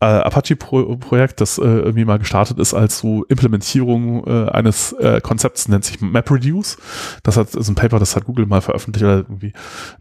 äh, 0.00 0.04
Apache-Projekt, 0.04 1.40
das 1.40 1.58
äh, 1.58 1.62
irgendwie 1.62 2.04
mal 2.04 2.18
gestartet 2.18 2.58
ist 2.58 2.74
als 2.74 2.98
so 2.98 3.24
Implementierung 3.26 4.26
äh, 4.26 4.50
eines 4.50 4.92
äh, 4.94 5.20
Konzepts, 5.20 5.68
nennt 5.68 5.84
sich 5.84 6.00
MapReduce. 6.00 6.76
Das 7.22 7.36
hat 7.36 7.54
ist 7.54 7.68
ein 7.68 7.76
Paper, 7.76 8.00
das 8.00 8.16
hat 8.16 8.24
Google 8.24 8.46
mal 8.46 8.62
veröffentlicht, 8.62 9.04
oder 9.04 9.18
irgendwie 9.18 9.52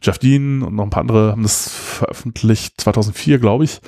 Jeff 0.01 0.17
Dean 0.17 0.63
und 0.63 0.75
noch 0.75 0.85
ein 0.85 0.89
paar 0.89 1.01
andere 1.01 1.31
haben 1.31 1.43
das 1.43 1.69
veröffentlicht, 1.69 2.81
2004, 2.81 3.37
glaube 3.37 3.63
ich. 3.63 3.79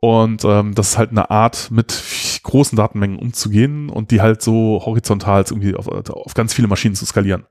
Und 0.00 0.44
ähm, 0.46 0.74
das 0.74 0.90
ist 0.90 0.98
halt 0.98 1.10
eine 1.10 1.30
Art, 1.30 1.70
mit 1.70 2.02
großen 2.42 2.74
Datenmengen 2.74 3.18
umzugehen 3.18 3.90
und 3.90 4.10
die 4.10 4.22
halt 4.22 4.40
so 4.40 4.82
horizontal 4.84 5.44
irgendwie 5.48 5.74
auf, 5.74 5.88
auf 5.88 6.34
ganz 6.34 6.54
viele 6.54 6.68
Maschinen 6.68 6.94
zu 6.94 7.04
skalieren. 7.04 7.46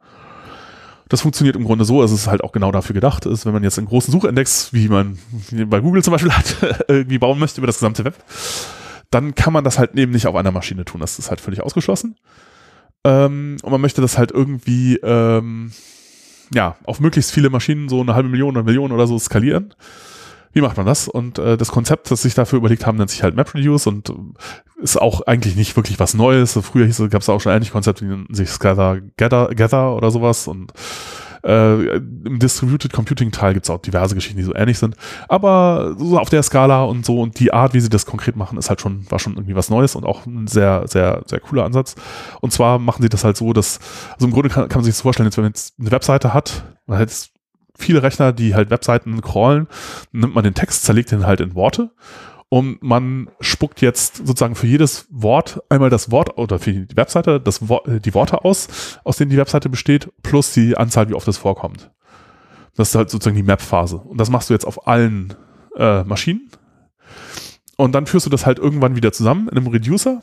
Das 1.09 1.21
funktioniert 1.21 1.55
im 1.55 1.63
Grunde 1.63 1.85
so, 1.85 2.01
also 2.01 2.15
es 2.15 2.27
halt 2.27 2.43
auch 2.43 2.51
genau 2.51 2.71
dafür 2.71 2.93
gedacht 2.93 3.25
ist, 3.25 3.45
wenn 3.45 3.53
man 3.53 3.63
jetzt 3.63 3.77
einen 3.77 3.87
großen 3.87 4.11
Suchindex, 4.11 4.73
wie 4.73 4.89
man 4.89 5.19
bei 5.67 5.79
Google 5.79 6.03
zum 6.03 6.11
Beispiel 6.11 6.31
hat, 6.35 6.85
irgendwie 6.87 7.19
bauen 7.19 7.39
möchte 7.39 7.59
über 7.59 7.67
das 7.67 7.77
gesamte 7.77 8.03
Web, 8.03 8.15
dann 9.11 9.35
kann 9.35 9.53
man 9.53 9.63
das 9.63 9.77
halt 9.77 9.95
eben 9.95 10.11
nicht 10.11 10.27
auf 10.27 10.35
einer 10.35 10.51
Maschine 10.51 10.85
tun. 10.85 11.01
Das 11.01 11.19
ist 11.19 11.29
halt 11.29 11.41
völlig 11.41 11.61
ausgeschlossen. 11.61 12.15
Ähm, 13.03 13.57
und 13.61 13.71
man 13.71 13.81
möchte 13.81 14.01
das 14.01 14.17
halt 14.17 14.31
irgendwie 14.31 14.97
ähm, 14.97 15.71
ja, 16.53 16.77
auf 16.83 16.99
möglichst 16.99 17.31
viele 17.31 17.51
Maschinen, 17.51 17.89
so 17.89 18.01
eine 18.01 18.15
halbe 18.15 18.29
Million 18.29 18.55
oder 18.55 18.63
Million 18.63 18.91
oder 18.91 19.05
so 19.05 19.19
skalieren 19.19 19.73
wie 20.53 20.61
macht 20.61 20.77
man 20.77 20.85
das? 20.85 21.07
Und 21.07 21.39
äh, 21.39 21.57
das 21.57 21.69
Konzept, 21.69 22.11
das 22.11 22.21
sich 22.21 22.33
dafür 22.33 22.57
überlegt 22.57 22.85
haben, 22.85 22.97
nennt 22.97 23.09
sich 23.09 23.23
halt 23.23 23.35
MapReduce 23.35 23.87
und 23.87 24.09
äh, 24.09 24.13
ist 24.81 24.99
auch 24.99 25.21
eigentlich 25.21 25.55
nicht 25.55 25.75
wirklich 25.75 25.99
was 25.99 26.13
Neues. 26.13 26.57
Früher 26.61 26.87
gab 27.09 27.21
es 27.21 27.29
auch 27.29 27.41
schon 27.41 27.51
ähnliche 27.51 27.71
Konzepte, 27.71 28.05
die 28.05 28.09
nennen 28.11 28.27
sich 28.31 28.57
Gather, 28.59 28.99
Gather, 29.17 29.49
Gather 29.53 29.95
oder 29.95 30.11
sowas 30.11 30.47
und 30.47 30.73
äh, 31.43 31.95
Im 31.95 32.39
Distributed 32.39 32.91
Computing 32.91 33.31
Teil 33.31 33.53
gibt 33.53 33.65
es 33.65 33.69
auch 33.69 33.79
diverse 33.79 34.15
Geschichten, 34.15 34.37
die 34.37 34.43
so 34.43 34.53
ähnlich 34.53 34.77
sind. 34.77 34.95
Aber 35.27 35.95
so 35.97 36.19
auf 36.19 36.29
der 36.29 36.43
Skala 36.43 36.83
und 36.83 37.05
so 37.05 37.21
und 37.21 37.39
die 37.39 37.53
Art, 37.53 37.73
wie 37.73 37.79
sie 37.79 37.89
das 37.89 38.05
konkret 38.05 38.35
machen, 38.35 38.57
ist 38.57 38.69
halt 38.69 38.81
schon, 38.81 39.09
war 39.09 39.19
schon 39.19 39.35
irgendwie 39.35 39.55
was 39.55 39.69
Neues 39.69 39.95
und 39.95 40.05
auch 40.05 40.25
ein 40.25 40.47
sehr, 40.47 40.87
sehr, 40.87 41.23
sehr 41.25 41.39
cooler 41.39 41.65
Ansatz. 41.65 41.95
Und 42.41 42.51
zwar 42.51 42.79
machen 42.79 43.01
sie 43.01 43.09
das 43.09 43.23
halt 43.23 43.37
so, 43.37 43.53
dass, 43.53 43.79
also 44.13 44.27
im 44.27 44.33
Grunde 44.33 44.49
kann, 44.49 44.67
kann 44.69 44.79
man 44.79 44.85
sich 44.85 44.95
das 44.95 45.01
vorstellen, 45.01 45.27
jetzt, 45.27 45.37
wenn 45.37 45.45
man 45.45 45.51
jetzt 45.51 45.75
eine 45.79 45.91
Webseite 45.91 46.33
hat, 46.33 46.63
man 46.87 46.99
hat 46.99 47.09
jetzt 47.09 47.31
viele 47.79 48.03
Rechner, 48.03 48.33
die 48.33 48.55
halt 48.55 48.69
Webseiten 48.69 49.21
crawlen, 49.21 49.67
nimmt 50.11 50.35
man 50.35 50.43
den 50.43 50.53
Text, 50.53 50.83
zerlegt 50.83 51.11
den 51.11 51.25
halt 51.25 51.41
in 51.41 51.55
Worte 51.55 51.91
und 52.49 52.81
man 52.81 53.29
spuckt 53.39 53.79
jetzt 53.81 54.17
sozusagen 54.17 54.55
für 54.55 54.65
jedes 54.65 55.05
Wort 55.11 55.61
einmal 55.69 55.91
das 55.91 56.09
Wort 56.09 56.37
oder 56.37 56.57
für 56.57 56.73
die 56.73 56.97
Webseite 56.97 57.39
das 57.39 57.69
Wort, 57.69 57.87
äh, 57.87 57.99
die 57.99 58.15
Worte 58.15 58.43
aus, 58.43 58.99
aus 59.03 59.17
denen 59.17 59.29
die 59.29 59.37
Webseite 59.37 59.69
besteht, 59.69 60.11
plus 60.23 60.51
die 60.53 60.75
Anzahl, 60.75 61.09
wie 61.09 61.13
oft 61.13 61.27
es 61.27 61.37
vorkommt. 61.37 61.91
Das 62.75 62.89
ist 62.89 62.95
halt 62.95 63.11
sozusagen 63.11 63.35
die 63.35 63.43
Map-Phase. 63.43 63.97
Und 63.97 64.19
das 64.19 64.31
machst 64.31 64.49
du 64.49 64.53
jetzt 64.53 64.65
auf 64.65 64.87
allen 64.87 65.35
äh, 65.77 66.03
Maschinen. 66.03 66.49
Und 67.77 67.93
dann 67.93 68.07
führst 68.07 68.25
du 68.25 68.31
das 68.31 68.47
halt 68.47 68.57
irgendwann 68.57 68.95
wieder 68.95 69.11
zusammen 69.11 69.47
in 69.47 69.57
einem 69.57 69.67
Reducer 69.67 70.21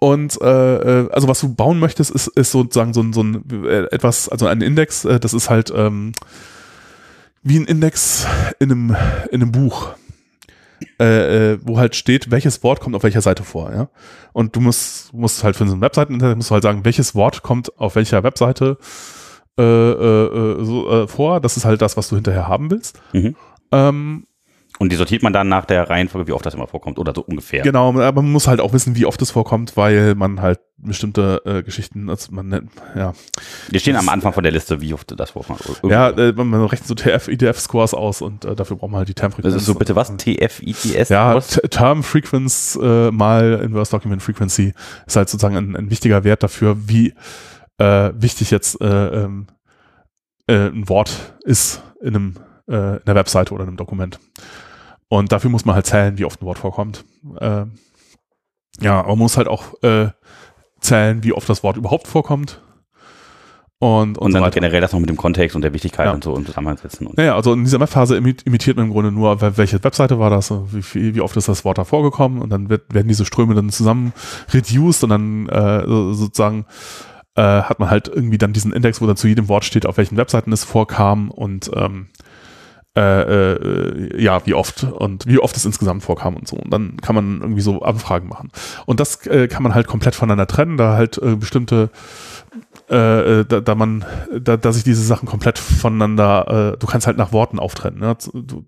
und 0.00 0.40
äh, 0.40 1.02
äh, 1.02 1.10
also 1.12 1.28
was 1.28 1.40
du 1.40 1.54
bauen 1.54 1.78
möchtest, 1.78 2.10
ist, 2.10 2.26
ist 2.28 2.52
sozusagen 2.52 2.94
so 2.94 3.02
ein, 3.02 3.12
so 3.12 3.22
ein 3.22 3.44
äh, 3.64 3.84
etwas, 3.92 4.30
also 4.30 4.46
ein 4.46 4.62
Index, 4.62 5.04
äh, 5.04 5.20
das 5.20 5.34
ist 5.34 5.50
halt 5.50 5.70
ähm, 5.76 6.12
wie 7.42 7.58
ein 7.58 7.66
Index 7.66 8.26
in 8.58 8.72
einem, 8.72 8.96
in 9.30 9.42
einem 9.42 9.52
Buch. 9.52 9.90
Äh, 10.98 11.52
äh, 11.52 11.58
wo 11.62 11.78
halt 11.78 11.94
steht, 11.94 12.30
welches 12.30 12.62
Wort 12.62 12.80
kommt 12.80 12.96
auf 12.96 13.02
welcher 13.02 13.20
Seite 13.20 13.44
vor, 13.44 13.70
ja. 13.70 13.90
Und 14.32 14.56
du 14.56 14.60
musst, 14.60 15.12
musst 15.12 15.44
halt 15.44 15.54
für 15.54 15.66
so 15.66 15.74
eine 15.74 15.82
Webseite, 15.82 16.10
musst 16.34 16.48
du 16.48 16.54
halt 16.54 16.62
sagen, 16.62 16.86
welches 16.86 17.14
Wort 17.14 17.42
kommt 17.42 17.78
auf 17.78 17.96
welcher 17.96 18.22
Webseite 18.22 18.78
äh, 19.58 19.62
äh, 19.62 20.26
äh 20.60 20.64
so, 20.64 21.06
vor. 21.06 21.40
Das 21.40 21.58
ist 21.58 21.66
halt 21.66 21.82
das, 21.82 21.98
was 21.98 22.08
du 22.08 22.14
hinterher 22.14 22.48
haben 22.48 22.70
willst. 22.70 22.98
Mhm. 23.12 23.36
Ähm, 23.72 24.26
und 24.80 24.90
die 24.90 24.96
sortiert 24.96 25.22
man 25.22 25.34
dann 25.34 25.50
nach 25.50 25.66
der 25.66 25.90
Reihenfolge, 25.90 26.28
wie 26.28 26.32
oft 26.32 26.46
das 26.46 26.54
immer 26.54 26.66
vorkommt 26.66 26.98
oder 26.98 27.12
so 27.14 27.20
ungefähr. 27.20 27.62
Genau, 27.62 27.90
aber 28.00 28.22
man 28.22 28.32
muss 28.32 28.48
halt 28.48 28.60
auch 28.60 28.72
wissen, 28.72 28.96
wie 28.96 29.04
oft 29.04 29.20
es 29.20 29.30
vorkommt, 29.30 29.76
weil 29.76 30.14
man 30.14 30.40
halt 30.40 30.58
bestimmte 30.78 31.42
äh, 31.44 31.62
Geschichten, 31.62 32.08
also 32.08 32.32
man 32.32 32.48
nennt, 32.48 32.70
ja. 32.96 33.12
Die 33.70 33.78
stehen 33.78 33.96
am 33.96 34.08
Anfang 34.08 34.32
von 34.32 34.42
der 34.42 34.52
Liste, 34.52 34.80
wie 34.80 34.94
oft 34.94 35.12
das 35.20 35.32
vorkommt. 35.32 35.60
Ja, 35.82 36.08
äh, 36.08 36.32
man 36.32 36.64
rechnet 36.64 36.88
so 36.88 36.94
TF-IDF-Scores 36.94 37.92
aus 37.92 38.22
und 38.22 38.46
äh, 38.46 38.56
dafür 38.56 38.78
braucht 38.78 38.90
man 38.90 39.00
halt 39.00 39.10
die 39.10 39.14
Term-Frequenz. 39.14 39.52
Das 39.52 39.62
ist 39.62 39.66
so 39.66 39.74
bitte 39.74 39.96
was? 39.96 40.16
TF-IDS? 40.16 41.10
Ja, 41.10 41.38
Term-Frequenz 41.38 42.78
äh, 42.82 43.10
mal 43.10 43.60
Inverse 43.62 43.90
Document 43.90 44.22
Frequency 44.22 44.72
ist 45.06 45.14
halt 45.14 45.28
sozusagen 45.28 45.58
ein, 45.58 45.76
ein 45.76 45.90
wichtiger 45.90 46.24
Wert 46.24 46.42
dafür, 46.42 46.88
wie 46.88 47.12
äh, 47.76 48.12
wichtig 48.14 48.50
jetzt 48.50 48.80
äh, 48.80 49.24
ähm, 49.24 49.48
äh, 50.46 50.68
ein 50.68 50.88
Wort 50.88 51.34
ist 51.44 51.82
in 52.00 52.16
einem 52.16 52.36
äh, 52.66 52.96
in 52.96 53.02
einer 53.04 53.14
Webseite 53.16 53.52
oder 53.52 53.64
einem 53.64 53.76
Dokument. 53.76 54.18
Und 55.10 55.32
dafür 55.32 55.50
muss 55.50 55.64
man 55.64 55.74
halt 55.74 55.86
zählen, 55.86 56.18
wie 56.18 56.24
oft 56.24 56.40
ein 56.40 56.46
Wort 56.46 56.58
vorkommt. 56.58 57.04
Äh, 57.40 57.64
ja, 58.80 59.00
aber 59.00 59.08
man 59.08 59.18
muss 59.18 59.36
halt 59.36 59.48
auch 59.48 59.74
äh, 59.82 60.10
zählen, 60.80 61.24
wie 61.24 61.32
oft 61.32 61.48
das 61.48 61.64
Wort 61.64 61.76
überhaupt 61.76 62.06
vorkommt. 62.06 62.62
Und, 63.80 64.18
und, 64.18 64.18
und 64.18 64.34
dann 64.34 64.44
so 64.44 64.50
generell 64.50 64.80
das 64.80 64.92
noch 64.92 65.00
mit 65.00 65.08
dem 65.08 65.16
Kontext 65.16 65.56
und 65.56 65.62
der 65.62 65.72
Wichtigkeit 65.72 66.06
ja. 66.06 66.12
und 66.12 66.22
so 66.22 66.32
und 66.32 66.46
zusammensetzen. 66.46 67.08
Und 67.08 67.16
naja, 67.16 67.34
also 67.34 67.54
in 67.54 67.64
dieser 67.64 67.78
Map-Phase 67.80 68.16
imitiert 68.16 68.76
man 68.76 68.86
im 68.86 68.92
Grunde 68.92 69.10
nur, 69.10 69.40
welche 69.56 69.82
Webseite 69.82 70.20
war 70.20 70.30
das, 70.30 70.52
wie, 70.52 71.14
wie 71.14 71.20
oft 71.20 71.36
ist 71.36 71.48
das 71.48 71.64
Wort 71.64 71.78
da 71.78 71.84
vorgekommen 71.84 72.40
und 72.40 72.50
dann 72.50 72.68
wird, 72.68 72.94
werden 72.94 73.08
diese 73.08 73.24
Ströme 73.24 73.54
dann 73.54 73.70
zusammen 73.70 74.12
reduced 74.52 75.02
und 75.02 75.10
dann 75.10 75.48
äh, 75.48 75.86
sozusagen 76.14 76.66
äh, 77.34 77.42
hat 77.42 77.80
man 77.80 77.90
halt 77.90 78.06
irgendwie 78.06 78.38
dann 78.38 78.52
diesen 78.52 78.72
Index, 78.72 79.00
wo 79.00 79.06
dann 79.06 79.16
zu 79.16 79.26
jedem 79.26 79.48
Wort 79.48 79.64
steht, 79.64 79.86
auf 79.86 79.96
welchen 79.96 80.16
Webseiten 80.18 80.52
es 80.52 80.62
vorkam 80.62 81.30
und 81.30 81.70
ähm, 81.74 82.08
äh, 82.96 83.52
äh, 83.52 84.22
ja, 84.22 84.44
wie 84.46 84.54
oft 84.54 84.82
und 84.82 85.24
wie 85.26 85.38
oft 85.38 85.56
es 85.56 85.64
insgesamt 85.64 86.02
vorkam 86.02 86.34
und 86.34 86.48
so. 86.48 86.56
Und 86.56 86.72
dann 86.72 86.96
kann 86.96 87.14
man 87.14 87.40
irgendwie 87.40 87.60
so 87.60 87.82
Anfragen 87.82 88.28
machen. 88.28 88.50
Und 88.84 88.98
das 88.98 89.24
äh, 89.26 89.46
kann 89.46 89.62
man 89.62 89.74
halt 89.74 89.86
komplett 89.86 90.16
voneinander 90.16 90.48
trennen, 90.48 90.76
da 90.76 90.94
halt 90.94 91.16
äh, 91.18 91.36
bestimmte 91.36 91.90
äh, 92.88 93.44
da, 93.44 93.60
da 93.60 93.74
man, 93.76 94.04
da, 94.36 94.56
da 94.56 94.72
sich 94.72 94.82
diese 94.82 95.04
Sachen 95.04 95.28
komplett 95.28 95.60
voneinander, 95.60 96.76
du 96.76 96.86
kannst 96.88 97.06
halt 97.06 97.16
nach 97.16 97.32
Worten 97.32 97.60
auftrennen. 97.60 98.00
Ne? 98.00 98.16
Du, 98.34 98.64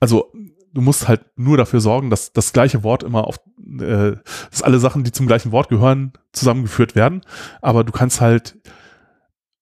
also 0.00 0.32
du 0.72 0.80
musst 0.80 1.06
halt 1.06 1.20
nur 1.36 1.58
dafür 1.58 1.82
sorgen, 1.82 2.08
dass 2.08 2.32
das 2.32 2.54
gleiche 2.54 2.82
Wort 2.82 3.02
immer 3.02 3.26
auf, 3.26 3.38
dass 3.58 4.62
alle 4.62 4.78
Sachen, 4.78 5.04
die 5.04 5.12
zum 5.12 5.26
gleichen 5.26 5.52
Wort 5.52 5.68
gehören, 5.68 6.14
zusammengeführt 6.32 6.94
werden. 6.94 7.20
Aber 7.60 7.84
du 7.84 7.92
kannst 7.92 8.22
halt 8.22 8.56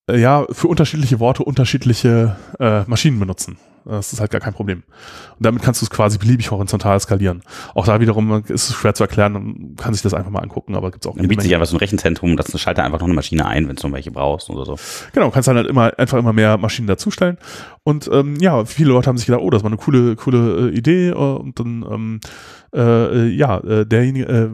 äh, 0.09 0.19
ja, 0.19 0.47
für 0.51 0.69
unterschiedliche 0.69 1.20
Worte 1.20 1.45
unterschiedliche 1.45 2.37
äh, 2.59 2.83
Maschinen 2.87 3.19
benutzen. 3.19 3.59
Das 3.85 4.12
ist 4.12 4.20
halt 4.20 4.31
gar 4.31 4.41
kein 4.41 4.53
Problem. 4.53 4.83
Und 5.39 5.47
damit 5.47 5.62
kannst 5.62 5.81
du 5.81 5.87
es 5.87 5.91
quasi 5.91 6.19
beliebig 6.19 6.51
horizontal 6.51 7.01
skalieren. 7.01 7.43
Auch 7.75 7.87
da 7.87 8.01
wiederum 8.01 8.45
ist 8.47 8.69
es 8.69 8.75
schwer 8.75 8.93
zu 8.93 9.05
erklären, 9.05 9.33
man 9.33 9.77
kann 9.77 9.95
sich 9.95 10.03
das 10.03 10.12
einfach 10.12 10.31
mal 10.31 10.41
angucken, 10.41 10.75
aber 10.75 10.91
gibt 10.91 11.07
es 11.07 11.11
auch 11.11 11.17
Dann 11.17 11.27
bietet 11.27 11.45
sich 11.45 11.55
einfach 11.55 11.67
so 11.67 11.77
ein 11.77 11.78
Rechenzentrum, 11.78 12.37
das 12.37 12.49
schaltet 12.61 12.85
einfach 12.85 12.99
noch 12.99 13.07
eine 13.07 13.15
Maschine 13.15 13.47
ein, 13.47 13.67
wenn 13.67 13.77
du 13.77 13.87
noch 13.87 13.95
welche 13.95 14.11
brauchst 14.11 14.51
oder 14.51 14.67
so. 14.67 14.77
Genau, 15.12 15.31
kannst 15.31 15.49
dann 15.49 15.57
halt 15.57 15.67
immer 15.67 15.99
einfach 15.99 16.19
immer 16.19 16.35
mehr 16.35 16.59
Maschinen 16.59 16.87
dazustellen. 16.87 17.39
Und 17.83 18.11
ähm, 18.12 18.37
ja, 18.41 18.67
viele 18.67 18.91
Leute 18.91 19.09
haben 19.09 19.17
sich 19.17 19.27
gedacht, 19.27 19.41
oh, 19.43 19.49
das 19.49 19.62
war 19.62 19.70
eine 19.70 19.78
coole, 19.78 20.17
coole 20.17 20.69
äh, 20.69 20.77
Idee. 20.77 21.09
Äh, 21.09 21.15
und 21.15 21.59
dann 21.59 21.87
ähm, 21.91 22.20
äh, 22.75 22.81
äh, 22.81 23.29
ja, 23.29 23.59
äh, 23.59 23.87
derjenige, 23.87 24.27
äh, 24.27 24.51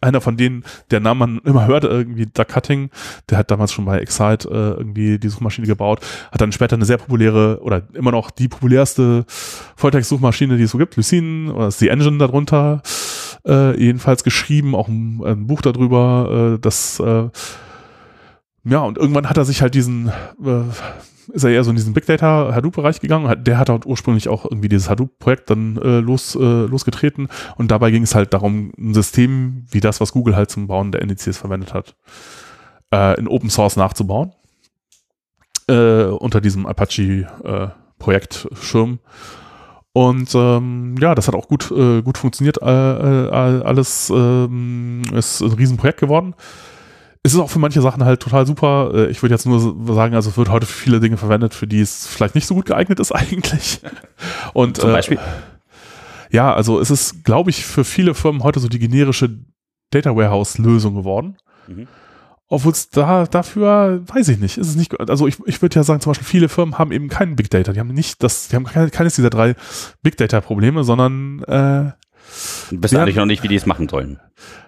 einer 0.00 0.20
von 0.20 0.36
denen, 0.36 0.64
der 0.90 1.00
Name 1.00 1.20
man 1.20 1.38
immer 1.44 1.66
hört, 1.66 1.84
irgendwie 1.84 2.26
Doug 2.26 2.46
Cutting, 2.48 2.90
der 3.30 3.38
hat 3.38 3.50
damals 3.50 3.72
schon 3.72 3.84
bei 3.84 3.98
Excite 3.98 4.48
äh, 4.48 4.78
irgendwie 4.80 5.18
die 5.18 5.28
Suchmaschine 5.28 5.66
gebaut, 5.66 6.00
hat 6.32 6.40
dann 6.40 6.52
später 6.52 6.74
eine 6.74 6.84
sehr 6.84 6.98
populäre 6.98 7.60
oder 7.62 7.82
immer 7.92 8.10
noch 8.10 8.30
die 8.30 8.48
populärste 8.48 9.24
Volltext-Suchmaschine, 9.76 10.56
die 10.56 10.64
es 10.64 10.72
so 10.72 10.78
gibt, 10.78 10.96
Lucene 10.96 11.52
oder 11.52 11.68
ist 11.68 11.80
die 11.80 11.88
Engine 11.88 12.18
darunter, 12.18 12.82
jedenfalls 13.44 14.22
geschrieben, 14.22 14.76
auch 14.76 14.86
ein, 14.86 15.20
ein 15.24 15.46
Buch 15.48 15.62
darüber, 15.62 16.58
das 16.60 17.02
ja, 18.64 18.78
und 18.78 18.98
irgendwann 18.98 19.28
hat 19.28 19.36
er 19.36 19.44
sich 19.44 19.62
halt 19.62 19.74
diesen 19.74 20.12
ist 21.28 21.44
er 21.44 21.50
eher 21.50 21.62
so 21.64 21.70
in 21.70 21.76
diesen 21.76 21.92
Big 21.92 22.06
Data 22.06 22.54
Hadoop-Bereich 22.54 23.00
gegangen. 23.00 23.44
Der 23.44 23.58
hat 23.58 23.68
halt 23.68 23.84
ursprünglich 23.86 24.28
auch 24.28 24.44
irgendwie 24.44 24.68
dieses 24.68 24.90
Hadoop-Projekt 24.90 25.50
dann 25.50 25.76
äh, 25.76 26.00
los, 26.00 26.34
äh, 26.34 26.38
losgetreten. 26.38 27.28
Und 27.56 27.70
dabei 27.70 27.90
ging 27.90 28.02
es 28.02 28.14
halt 28.14 28.32
darum, 28.34 28.72
ein 28.78 28.92
System 28.94 29.66
wie 29.70 29.80
das, 29.80 30.00
was 30.00 30.12
Google 30.12 30.36
halt 30.36 30.50
zum 30.50 30.66
Bauen 30.66 30.92
der 30.92 31.02
Indizes 31.02 31.38
verwendet 31.38 31.74
hat, 31.74 31.96
äh, 32.92 33.18
in 33.18 33.28
Open 33.28 33.50
Source 33.50 33.76
nachzubauen. 33.76 34.32
Äh, 35.68 36.04
unter 36.04 36.40
diesem 36.40 36.66
Apache-Projekt-Schirm. 36.66 38.98
Und 39.92 40.34
ähm, 40.34 40.96
ja, 40.98 41.14
das 41.14 41.28
hat 41.28 41.34
auch 41.34 41.48
gut, 41.48 41.70
äh, 41.70 42.00
gut 42.02 42.18
funktioniert. 42.18 42.60
Äh, 42.62 42.66
äh, 42.66 43.30
alles 43.30 44.10
ähm, 44.10 45.02
ist 45.12 45.40
ein 45.40 45.52
Riesenprojekt 45.52 46.00
geworden 46.00 46.34
es 47.22 47.34
ist 47.34 47.40
auch 47.40 47.50
für 47.50 47.60
manche 47.60 47.80
Sachen 47.80 48.04
halt 48.04 48.20
total 48.20 48.46
super. 48.46 48.90
Äh, 48.94 49.06
ich 49.10 49.22
würde 49.22 49.34
jetzt 49.34 49.46
nur 49.46 49.94
sagen, 49.94 50.14
also 50.14 50.30
es 50.30 50.36
wird 50.36 50.50
heute 50.50 50.66
für 50.66 50.72
viele 50.72 51.00
Dinge 51.00 51.16
verwendet, 51.16 51.54
für 51.54 51.66
die 51.66 51.80
es 51.80 52.06
vielleicht 52.06 52.34
nicht 52.34 52.46
so 52.46 52.54
gut 52.54 52.66
geeignet 52.66 52.98
ist 52.98 53.12
eigentlich. 53.12 53.80
Und, 54.52 54.78
Zum 54.78 54.92
Beispiel? 54.92 55.18
Äh, 55.18 56.36
ja, 56.36 56.52
also 56.52 56.80
es 56.80 56.90
ist, 56.90 57.24
glaube 57.24 57.50
ich, 57.50 57.64
für 57.64 57.84
viele 57.84 58.14
Firmen 58.14 58.42
heute 58.42 58.58
so 58.58 58.68
die 58.68 58.78
generische 58.78 59.38
Data 59.90 60.16
Warehouse-Lösung 60.16 60.94
geworden. 60.94 61.36
Mhm. 61.68 61.86
Obwohl 62.48 62.72
es 62.72 62.90
da 62.90 63.24
dafür, 63.26 64.02
weiß 64.06 64.28
ich 64.28 64.38
nicht, 64.38 64.58
ist 64.58 64.68
es 64.68 64.76
nicht, 64.76 64.98
also 65.00 65.26
ich, 65.26 65.38
ich 65.46 65.62
würde 65.62 65.76
ja 65.76 65.84
sagen, 65.84 66.00
zum 66.00 66.10
Beispiel 66.10 66.26
viele 66.26 66.48
Firmen 66.50 66.76
haben 66.76 66.92
eben 66.92 67.08
keinen 67.08 67.36
Big 67.36 67.48
Data, 67.48 67.72
die 67.72 67.80
haben 67.80 67.88
nicht 67.88 68.22
das, 68.22 68.48
die 68.48 68.56
haben 68.56 68.64
keine, 68.64 68.90
keines 68.90 69.14
dieser 69.14 69.30
drei 69.30 69.54
Big 70.02 70.18
Data 70.18 70.40
Probleme, 70.42 70.84
sondern 70.84 71.42
äh, 71.44 71.92
Du 72.70 72.82
wissen 72.82 72.96
eigentlich 72.96 73.16
noch 73.16 73.26
nicht, 73.26 73.42
wie 73.42 73.48
die 73.48 73.56
es 73.56 73.66
machen 73.66 73.88
sollen. 73.88 74.20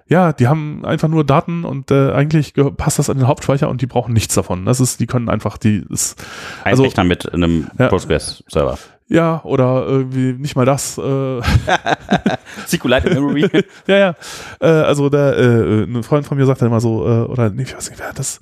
Ja, 0.07 0.33
die 0.33 0.49
haben 0.49 0.85
einfach 0.85 1.09
nur 1.09 1.25
Daten 1.25 1.65
und 1.65 1.91
äh, 1.91 2.13
eigentlich 2.13 2.53
passt 2.77 2.99
das 2.99 3.09
an 3.09 3.17
den 3.17 3.27
Hauptspeicher 3.27 3.69
und 3.71 3.81
die 3.81 3.87
brauchen 3.87 4.13
nichts 4.13 4.35
davon. 4.35 4.67
Das 4.67 4.81
ist, 4.81 5.01
die 5.01 5.07
können 5.07 5.31
einfach 5.31 5.57
die 5.57 5.85
ist, 5.89 6.23
Ein 6.63 6.73
also, 6.73 6.83
Rechner 6.83 7.05
mit 7.05 7.33
einem 7.33 7.69
ja, 7.79 7.89
Postgres-Server. 7.89 8.79
Ja, 9.09 9.43
oder 9.45 9.85
irgendwie 9.87 10.33
nicht 10.33 10.57
mal 10.57 10.65
das. 10.65 10.99
Äh. 10.99 11.41
SQLite 12.67 13.11
Memory. 13.11 13.49
ja, 13.87 13.97
ja. 13.97 14.15
Äh, 14.61 14.67
also 14.67 15.09
der, 15.11 15.37
äh, 15.37 15.85
ein 15.85 16.03
Freund 16.03 16.27
von 16.27 16.39
mir 16.39 16.47
sagt 16.47 16.63
dann 16.63 16.69
immer 16.69 16.81
so, 16.81 17.07
äh, 17.07 17.23
oder 17.25 17.51
nee, 17.51 17.63
ich 17.63 17.77
weiß 17.77 17.91
nicht, 17.91 18.01
wer 18.01 18.13
das 18.13 18.41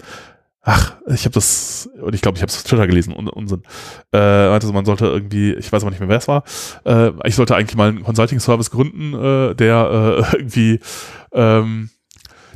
Ach, 0.64 0.94
ich 1.08 1.24
habe 1.24 1.34
das, 1.34 1.90
und 2.00 2.14
ich 2.14 2.20
glaube, 2.20 2.36
ich 2.36 2.42
habe 2.42 2.48
es 2.50 2.56
auf 2.56 2.62
Twitter 2.62 2.86
gelesen, 2.86 3.14
Un 3.16 3.28
Unsinn. 3.28 3.64
Äh, 4.12 4.18
also 4.18 4.72
man 4.72 4.84
sollte 4.84 5.06
irgendwie, 5.06 5.54
ich 5.54 5.72
weiß 5.72 5.82
aber 5.82 5.90
nicht 5.90 5.98
mehr, 5.98 6.08
wer 6.08 6.18
es 6.18 6.28
war, 6.28 6.44
äh, 6.84 7.10
ich 7.24 7.34
sollte 7.34 7.56
eigentlich 7.56 7.76
mal 7.76 7.88
einen 7.88 8.04
Consulting-Service 8.04 8.70
gründen, 8.70 9.12
äh, 9.12 9.54
der 9.56 10.22
äh, 10.30 10.36
irgendwie, 10.36 10.78
ähm, 11.32 11.90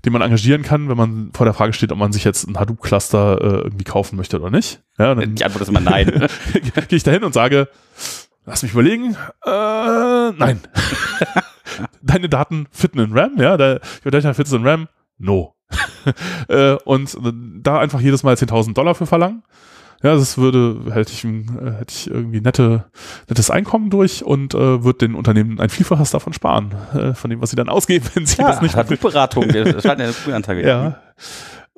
den 0.05 0.12
man 0.12 0.23
engagieren 0.23 0.62
kann, 0.62 0.89
wenn 0.89 0.97
man 0.97 1.31
vor 1.35 1.47
der 1.47 1.55
Frage 1.55 1.73
steht, 1.73 1.91
ob 1.91 1.99
man 1.99 2.12
sich 2.12 2.23
jetzt 2.23 2.47
ein 2.47 2.57
Hadoop-Cluster 2.57 3.41
äh, 3.41 3.47
irgendwie 3.65 3.85
kaufen 3.85 4.17
möchte 4.17 4.41
oder 4.41 4.51
nicht. 4.51 4.83
Ja, 4.99 5.12
dann 5.12 5.35
Die 5.35 5.44
Antwort 5.44 5.62
ist 5.62 5.68
immer 5.68 5.81
nein. 5.81 6.07
Gehe 6.52 6.97
ich 6.97 7.02
da 7.02 7.10
hin 7.10 7.25
und 7.25 7.35
sage, 7.35 7.68
lass 8.44 8.62
mich 8.62 8.70
überlegen, 8.73 9.17
äh, 9.44 10.31
nein. 10.31 10.60
Deine 12.02 12.28
Daten 12.28 12.68
fitten 12.70 13.01
in 13.01 13.18
RAM, 13.18 13.33
ja, 13.39 13.55
your 14.05 14.12
data 14.12 14.33
fits 14.33 14.52
in 14.52 14.65
RAM, 14.65 14.86
no. 15.18 15.56
äh, 16.49 16.75
und 16.85 17.17
da 17.62 17.78
einfach 17.78 18.01
jedes 18.01 18.23
Mal 18.23 18.35
10.000 18.35 18.75
Dollar 18.75 18.95
für 18.95 19.07
verlangen. 19.07 19.43
Ja, 20.03 20.15
das 20.15 20.36
würde, 20.36 20.93
hätte 20.93 21.12
ich, 21.12 21.25
hätte 21.25 21.93
ich 21.93 22.11
irgendwie 22.11 22.41
nette, 22.41 22.85
nettes 23.28 23.51
Einkommen 23.51 23.89
durch 23.89 24.23
und 24.23 24.55
äh, 24.55 24.85
würde 24.85 24.99
den 24.99 25.15
Unternehmen 25.15 25.59
ein 25.59 25.70
Vielfaches 25.70 26.11
davon 26.11 26.33
sparen, 26.35 26.75
äh, 26.95 27.15
von 27.15 27.31
dem, 27.31 27.41
was 27.41 27.51
sie 27.51 27.57
dann 27.57 27.69
ausgeben, 27.69 28.07
wenn 28.15 28.27
sie 28.27 28.43
ja, 28.43 28.49
das 28.49 28.61
nicht 28.61 28.77
hat 28.77 28.89
Beratung, 29.01 29.49
das 29.53 29.83
scheint 29.83 30.01
eine 30.01 30.12
Frühantage. 30.12 30.67
Ja. 30.67 31.01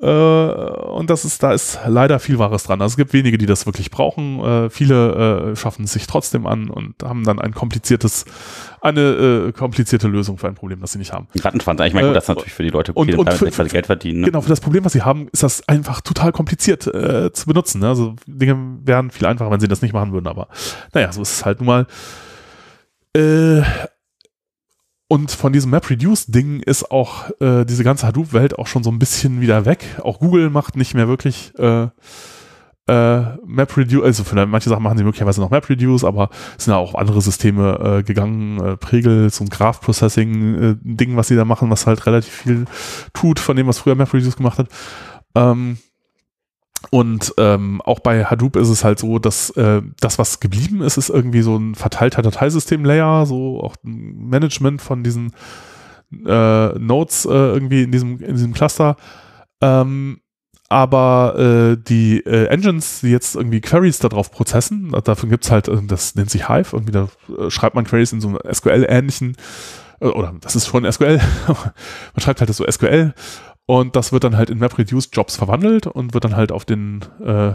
Äh, 0.01 0.05
und 0.05 1.09
das 1.09 1.25
ist, 1.25 1.43
da 1.43 1.51
ist 1.51 1.79
leider 1.85 2.19
viel 2.19 2.39
Wahres 2.39 2.63
dran. 2.63 2.81
Also 2.81 2.93
es 2.93 2.97
gibt 2.97 3.11
wenige, 3.11 3.37
die 3.37 3.45
das 3.45 3.65
wirklich 3.65 3.91
brauchen. 3.91 4.39
Äh, 4.39 4.69
viele 4.69 5.51
äh, 5.51 5.55
schaffen 5.55 5.85
es 5.85 5.93
sich 5.93 6.07
trotzdem 6.07 6.47
an 6.47 6.69
und 6.69 6.95
haben 7.03 7.23
dann 7.23 7.39
ein 7.39 7.53
kompliziertes, 7.53 8.25
eine 8.81 9.51
komplizierte 9.55 10.07
Lösung 10.07 10.37
für 10.37 10.47
ein 10.47 10.55
Problem, 10.55 10.79
das 10.79 10.93
sie 10.93 10.99
nicht 10.99 11.11
haben. 11.11 11.27
Rattenschwanz, 11.37 11.81
ich 11.81 11.93
meine, 11.93 12.07
gut, 12.07 12.15
das 12.15 12.25
ist 12.25 12.29
natürlich 12.29 12.53
für 12.53 12.63
die 12.63 12.69
Leute, 12.69 12.93
die 12.93 13.15
und 13.15 13.33
für, 13.33 13.51
für, 13.51 13.65
Geld 13.65 13.87
verdienen. 13.87 14.21
Ne? 14.21 14.27
Genau, 14.27 14.41
für 14.41 14.49
das 14.49 14.61
Problem, 14.61 14.85
was 14.85 14.93
sie 14.93 15.01
haben, 15.01 15.27
ist 15.33 15.43
das 15.43 15.67
einfach 15.67 16.01
total 16.01 16.31
kompliziert 16.31 16.87
äh, 16.87 17.31
zu 17.33 17.45
benutzen. 17.45 17.81
Ne? 17.81 17.89
Also 17.89 18.15
Dinge 18.25 18.79
wären 18.83 19.11
viel 19.11 19.27
einfacher, 19.27 19.51
wenn 19.51 19.59
sie 19.59 19.67
das 19.67 19.81
nicht 19.81 19.93
machen 19.93 20.13
würden, 20.13 20.27
aber 20.27 20.47
naja, 20.93 21.11
so 21.11 21.21
ist 21.21 21.33
es 21.33 21.45
halt 21.45 21.59
nun 21.59 21.67
mal. 21.67 21.87
Äh, 23.15 23.63
und 25.11 25.31
von 25.31 25.51
diesem 25.51 25.71
MapReduce-Ding 25.71 26.61
ist 26.61 26.91
auch 26.91 27.31
äh, 27.41 27.65
diese 27.65 27.83
ganze 27.83 28.05
Hadoop-Welt 28.05 28.59
auch 28.59 28.67
schon 28.67 28.83
so 28.83 28.91
ein 28.91 28.99
bisschen 28.99 29.41
wieder 29.41 29.65
weg. 29.65 29.83
Auch 30.03 30.19
Google 30.19 30.51
macht 30.51 30.77
nicht 30.77 30.93
mehr 30.93 31.07
wirklich 31.07 31.51
äh, 31.57 31.87
äh, 32.87 33.21
MapReduce, 33.43 34.03
also 34.03 34.23
für 34.23 34.45
manche 34.45 34.69
Sachen 34.69 34.83
machen 34.83 34.99
sie 34.99 35.03
möglicherweise 35.03 35.41
noch 35.41 35.49
MapReduce, 35.49 36.03
aber 36.03 36.29
es 36.55 36.65
sind 36.65 36.73
ja 36.73 36.77
auch 36.77 36.93
andere 36.93 37.21
Systeme 37.21 37.99
äh, 37.99 38.03
gegangen, 38.03 38.59
äh, 38.59 38.77
Pregels 38.77 39.41
und 39.41 39.49
Graph 39.49 39.81
Processing 39.81 40.77
äh, 40.79 41.15
was 41.15 41.27
sie 41.27 41.35
da 41.35 41.43
machen, 41.43 41.71
was 41.71 41.87
halt 41.87 42.05
relativ 42.05 42.31
viel 42.31 42.65
tut 43.13 43.39
von 43.39 43.57
dem, 43.57 43.65
was 43.65 43.79
früher 43.79 43.95
MapReduce 43.95 44.37
gemacht 44.37 44.59
hat. 44.59 44.67
Ähm, 45.33 45.79
und 46.91 47.33
ähm, 47.37 47.81
auch 47.81 47.99
bei 47.99 48.25
Hadoop 48.25 48.55
ist 48.55 48.69
es 48.69 48.83
halt 48.83 48.99
so, 48.99 49.19
dass 49.19 49.51
äh, 49.51 49.81
das, 49.99 50.17
was 50.17 50.39
geblieben 50.39 50.81
ist, 50.81 50.97
ist 50.97 51.09
irgendwie 51.09 51.41
so 51.41 51.55
ein 51.55 51.75
verteilter 51.75 52.21
Dateisystem-Layer, 52.21 53.25
so 53.25 53.61
auch 53.61 53.75
ein 53.83 54.29
Management 54.29 54.81
von 54.81 55.03
diesen 55.03 55.33
äh, 56.25 56.69
Nodes 56.79 57.25
äh, 57.25 57.29
irgendwie 57.29 57.83
in 57.83 57.91
diesem, 57.91 58.19
in 58.21 58.35
diesem 58.35 58.53
Cluster. 58.53 58.95
Ähm, 59.61 60.21
aber 60.69 61.35
äh, 61.37 61.77
die 61.77 62.23
äh, 62.25 62.45
Engines, 62.45 63.01
die 63.01 63.09
jetzt 63.09 63.35
irgendwie 63.35 63.59
Queries 63.59 63.99
darauf 63.99 64.31
prozessen, 64.31 64.91
dafür 65.03 65.29
gibt's 65.29 65.51
halt, 65.51 65.67
äh, 65.67 65.81
das 65.85 66.15
nennt 66.15 66.29
sich 66.29 66.47
Hive, 66.47 66.73
irgendwie 66.73 66.91
da 66.91 67.07
äh, 67.37 67.49
schreibt 67.49 67.75
man 67.75 67.85
Queries 67.85 68.13
in 68.13 68.21
so 68.21 68.29
einem 68.29 68.39
SQL-ähnlichen, 68.51 69.35
äh, 69.99 70.05
oder 70.05 70.33
das 70.41 70.55
ist 70.55 70.67
schon 70.67 70.89
SQL, 70.89 71.19
man 71.47 72.19
schreibt 72.19 72.39
halt 72.39 72.49
das 72.49 72.57
so 72.57 72.65
SQL 72.69 73.13
und 73.69 73.95
das 73.95 74.11
wird 74.11 74.23
dann 74.23 74.35
halt 74.35 74.49
in 74.49 74.57
MapReduce-Jobs 74.57 75.35
verwandelt 75.35 75.85
und 75.85 76.15
wird 76.15 76.23
dann 76.23 76.35
halt 76.35 76.51
auf 76.51 76.65
den, 76.65 77.05
äh, 77.23 77.51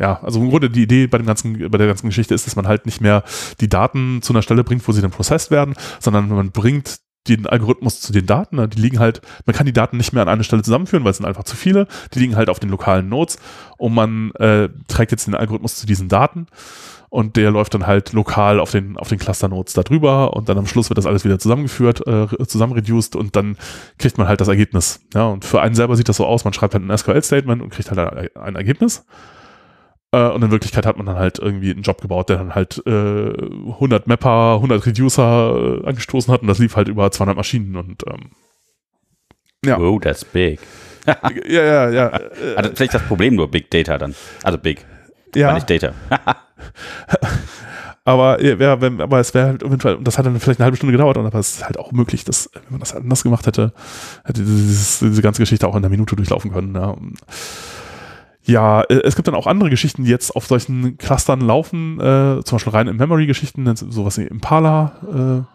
ja, 0.00 0.20
also 0.22 0.40
im 0.40 0.50
Grunde 0.50 0.70
die 0.70 0.84
Idee 0.84 1.08
bei 1.08 1.18
dem 1.18 1.26
ganzen, 1.26 1.68
bei 1.68 1.78
der 1.78 1.88
ganzen 1.88 2.06
Geschichte 2.06 2.32
ist, 2.32 2.46
dass 2.46 2.54
man 2.54 2.68
halt 2.68 2.86
nicht 2.86 3.00
mehr 3.00 3.24
die 3.60 3.68
Daten 3.68 4.22
zu 4.22 4.32
einer 4.32 4.42
Stelle 4.42 4.62
bringt, 4.62 4.86
wo 4.86 4.92
sie 4.92 5.02
dann 5.02 5.10
processed 5.10 5.50
werden, 5.50 5.74
sondern 5.98 6.28
man 6.28 6.52
bringt 6.52 7.00
den 7.26 7.48
Algorithmus 7.48 8.00
zu 8.00 8.12
den 8.12 8.24
Daten. 8.24 8.54
Ne? 8.54 8.68
Die 8.68 8.80
liegen 8.80 9.00
halt, 9.00 9.20
man 9.46 9.56
kann 9.56 9.66
die 9.66 9.72
Daten 9.72 9.96
nicht 9.96 10.12
mehr 10.12 10.22
an 10.22 10.28
eine 10.28 10.44
Stelle 10.44 10.62
zusammenführen, 10.62 11.02
weil 11.02 11.10
es 11.10 11.16
sind 11.16 11.26
einfach 11.26 11.42
zu 11.42 11.56
viele. 11.56 11.88
Die 12.14 12.20
liegen 12.20 12.36
halt 12.36 12.50
auf 12.50 12.60
den 12.60 12.70
lokalen 12.70 13.08
Nodes 13.08 13.40
und 13.78 13.94
man 13.94 14.30
äh, 14.36 14.68
trägt 14.86 15.10
jetzt 15.10 15.26
den 15.26 15.34
Algorithmus 15.34 15.74
zu 15.74 15.88
diesen 15.88 16.08
Daten 16.08 16.46
und 17.10 17.36
der 17.36 17.50
läuft 17.50 17.74
dann 17.74 17.86
halt 17.86 18.12
lokal 18.12 18.60
auf 18.60 18.70
den, 18.70 18.96
auf 18.96 19.08
den 19.08 19.18
Cluster-Nodes 19.18 19.74
da 19.74 19.82
drüber 19.82 20.34
und 20.34 20.48
dann 20.48 20.58
am 20.58 20.66
Schluss 20.66 20.90
wird 20.90 20.98
das 20.98 21.06
alles 21.06 21.24
wieder 21.24 21.38
zusammengeführt, 21.38 22.06
äh, 22.06 22.26
zusammenreduced 22.46 23.16
und 23.16 23.34
dann 23.34 23.56
kriegt 23.98 24.18
man 24.18 24.28
halt 24.28 24.40
das 24.40 24.48
Ergebnis. 24.48 25.00
Ja, 25.14 25.26
und 25.26 25.44
für 25.44 25.60
einen 25.60 25.74
selber 25.74 25.96
sieht 25.96 26.08
das 26.08 26.16
so 26.16 26.26
aus, 26.26 26.44
man 26.44 26.52
schreibt 26.52 26.74
halt 26.74 26.84
ein 26.84 26.96
SQL-Statement 26.96 27.62
und 27.62 27.70
kriegt 27.70 27.90
halt 27.90 28.36
ein 28.36 28.56
Ergebnis. 28.56 29.06
Äh, 30.12 30.28
und 30.28 30.42
in 30.42 30.50
Wirklichkeit 30.50 30.86
hat 30.86 30.96
man 30.96 31.06
dann 31.06 31.16
halt 31.16 31.38
irgendwie 31.38 31.70
einen 31.70 31.82
Job 31.82 32.00
gebaut, 32.00 32.28
der 32.28 32.38
dann 32.38 32.54
halt 32.54 32.82
äh, 32.86 33.32
100 33.32 34.06
Mapper, 34.06 34.54
100 34.56 34.86
Reducer 34.86 35.80
äh, 35.82 35.86
angestoßen 35.86 36.32
hat 36.32 36.42
und 36.42 36.48
das 36.48 36.58
lief 36.58 36.76
halt 36.76 36.88
über 36.88 37.10
200 37.10 37.36
Maschinen 37.36 37.76
und 37.76 38.04
ähm, 38.06 38.30
ja. 39.64 39.78
Oh, 39.78 39.98
that's 39.98 40.24
big. 40.24 40.60
ja, 41.06 41.62
ja, 41.64 41.90
ja. 41.90 42.06
Also 42.54 42.70
vielleicht 42.74 42.94
das 42.94 43.02
Problem 43.02 43.34
nur 43.34 43.50
Big 43.50 43.70
Data 43.70 43.98
dann. 43.98 44.14
Also 44.42 44.58
Big. 44.58 44.84
Ja. 45.34 45.52
Nicht 45.54 45.68
Data. 45.68 45.94
aber, 48.04 48.42
ja, 48.42 48.80
wenn, 48.80 49.00
aber 49.00 49.20
es 49.20 49.34
wäre 49.34 49.48
halt 49.48 49.64
auf 49.64 49.70
jeden 49.70 49.80
Fall, 49.80 49.96
und 49.96 50.06
das 50.06 50.18
hat 50.18 50.26
dann 50.26 50.38
vielleicht 50.38 50.60
eine 50.60 50.64
halbe 50.64 50.76
Stunde 50.76 50.92
gedauert, 50.92 51.18
aber 51.18 51.38
es 51.38 51.56
ist 51.56 51.64
halt 51.64 51.78
auch 51.78 51.92
möglich, 51.92 52.24
dass, 52.24 52.50
wenn 52.54 52.62
man 52.70 52.80
das 52.80 52.94
anders 52.94 53.22
gemacht 53.22 53.46
hätte, 53.46 53.72
hätte 54.24 54.42
dieses, 54.42 55.00
diese 55.00 55.22
ganze 55.22 55.42
Geschichte 55.42 55.66
auch 55.66 55.74
in 55.74 55.78
einer 55.78 55.88
Minute 55.88 56.16
durchlaufen 56.16 56.52
können. 56.52 56.74
Ja. 56.74 56.96
ja, 58.44 58.80
äh, 58.82 59.02
es 59.04 59.16
gibt 59.16 59.28
dann 59.28 59.34
auch 59.34 59.46
andere 59.46 59.70
Geschichten, 59.70 60.04
die 60.04 60.10
jetzt 60.10 60.34
auf 60.34 60.46
solchen 60.46 60.98
Clustern 60.98 61.40
laufen, 61.40 62.00
äh, 62.00 62.42
zum 62.44 62.56
Beispiel 62.56 62.72
rein 62.72 62.88
in 62.88 62.96
Memory-Geschichten, 62.96 63.74
sowas 63.76 64.18
wie 64.18 64.24
Impala, 64.24 65.46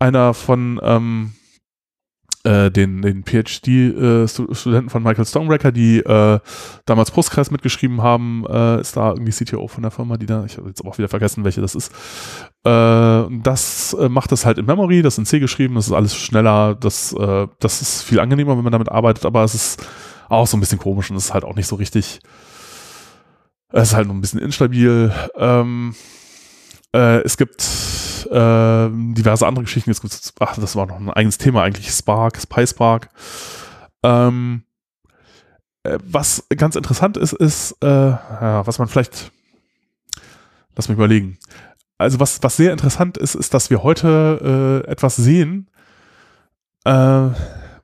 äh, 0.00 0.04
einer 0.04 0.34
von 0.34 0.80
ähm, 0.82 1.32
äh, 2.46 2.70
den, 2.70 3.02
den 3.02 3.24
PhD-Studenten 3.24 4.86
äh, 4.86 4.90
von 4.90 5.02
Michael 5.02 5.26
Stonebreaker, 5.26 5.72
die 5.72 5.98
äh, 5.98 6.38
damals 6.84 7.10
Postgres 7.10 7.50
mitgeschrieben 7.50 8.02
haben, 8.02 8.44
ist 8.80 8.96
da 8.96 9.10
irgendwie 9.10 9.32
CTO 9.32 9.66
von 9.66 9.82
der 9.82 9.90
Firma, 9.90 10.16
die 10.16 10.26
da, 10.26 10.44
ich 10.44 10.56
habe 10.56 10.68
jetzt 10.68 10.80
aber 10.80 10.90
auch 10.90 10.98
wieder 10.98 11.08
vergessen, 11.08 11.44
welche 11.44 11.60
das 11.60 11.74
ist. 11.74 11.92
Das 12.62 13.96
macht 14.08 14.32
das 14.32 14.46
halt 14.46 14.58
in 14.58 14.66
Memory, 14.66 15.02
das 15.02 15.14
ist 15.14 15.18
in 15.18 15.26
C 15.26 15.38
geschrieben, 15.40 15.74
das 15.74 15.86
ist 15.86 15.92
alles 15.92 16.14
schneller, 16.16 16.74
das, 16.74 17.14
das 17.60 17.82
ist 17.82 18.02
viel 18.02 18.20
angenehmer, 18.20 18.56
wenn 18.56 18.64
man 18.64 18.72
damit 18.72 18.90
arbeitet, 18.90 19.24
aber 19.24 19.44
es 19.44 19.54
ist 19.54 19.86
auch 20.28 20.46
so 20.46 20.56
ein 20.56 20.60
bisschen 20.60 20.78
komisch 20.78 21.10
und 21.10 21.16
es 21.16 21.26
ist 21.26 21.34
halt 21.34 21.44
auch 21.44 21.56
nicht 21.56 21.66
so 21.66 21.76
richtig, 21.76 22.20
es 23.72 23.88
ist 23.88 23.94
halt 23.94 24.08
noch 24.08 24.14
ein 24.14 24.20
bisschen 24.20 24.40
instabil. 24.40 25.12
Ähm, 25.36 25.94
äh, 26.94 27.22
es 27.22 27.36
gibt 27.36 27.62
äh, 28.30 28.88
diverse 29.14 29.46
andere 29.46 29.64
Geschichten. 29.64 29.90
Jetzt 29.90 30.02
gibt's, 30.02 30.32
ach, 30.40 30.56
das 30.56 30.76
war 30.76 30.86
noch 30.86 30.98
ein 30.98 31.10
eigenes 31.10 31.38
Thema 31.38 31.62
eigentlich. 31.62 31.90
Spark, 31.90 32.48
PySpark. 32.48 33.08
Ähm, 34.02 34.62
äh, 35.82 35.98
was 36.04 36.46
ganz 36.56 36.76
interessant 36.76 37.16
ist, 37.16 37.32
ist, 37.32 37.76
äh, 37.82 37.86
ja, 37.86 38.66
was 38.66 38.78
man 38.78 38.88
vielleicht, 38.88 39.32
lass 40.74 40.88
mich 40.88 40.96
überlegen. 40.96 41.38
Also 41.98 42.20
was, 42.20 42.42
was 42.42 42.56
sehr 42.56 42.72
interessant 42.72 43.16
ist, 43.16 43.34
ist, 43.34 43.54
dass 43.54 43.70
wir 43.70 43.82
heute 43.82 44.82
äh, 44.86 44.90
etwas 44.90 45.16
sehen, 45.16 45.70
äh, 46.84 47.28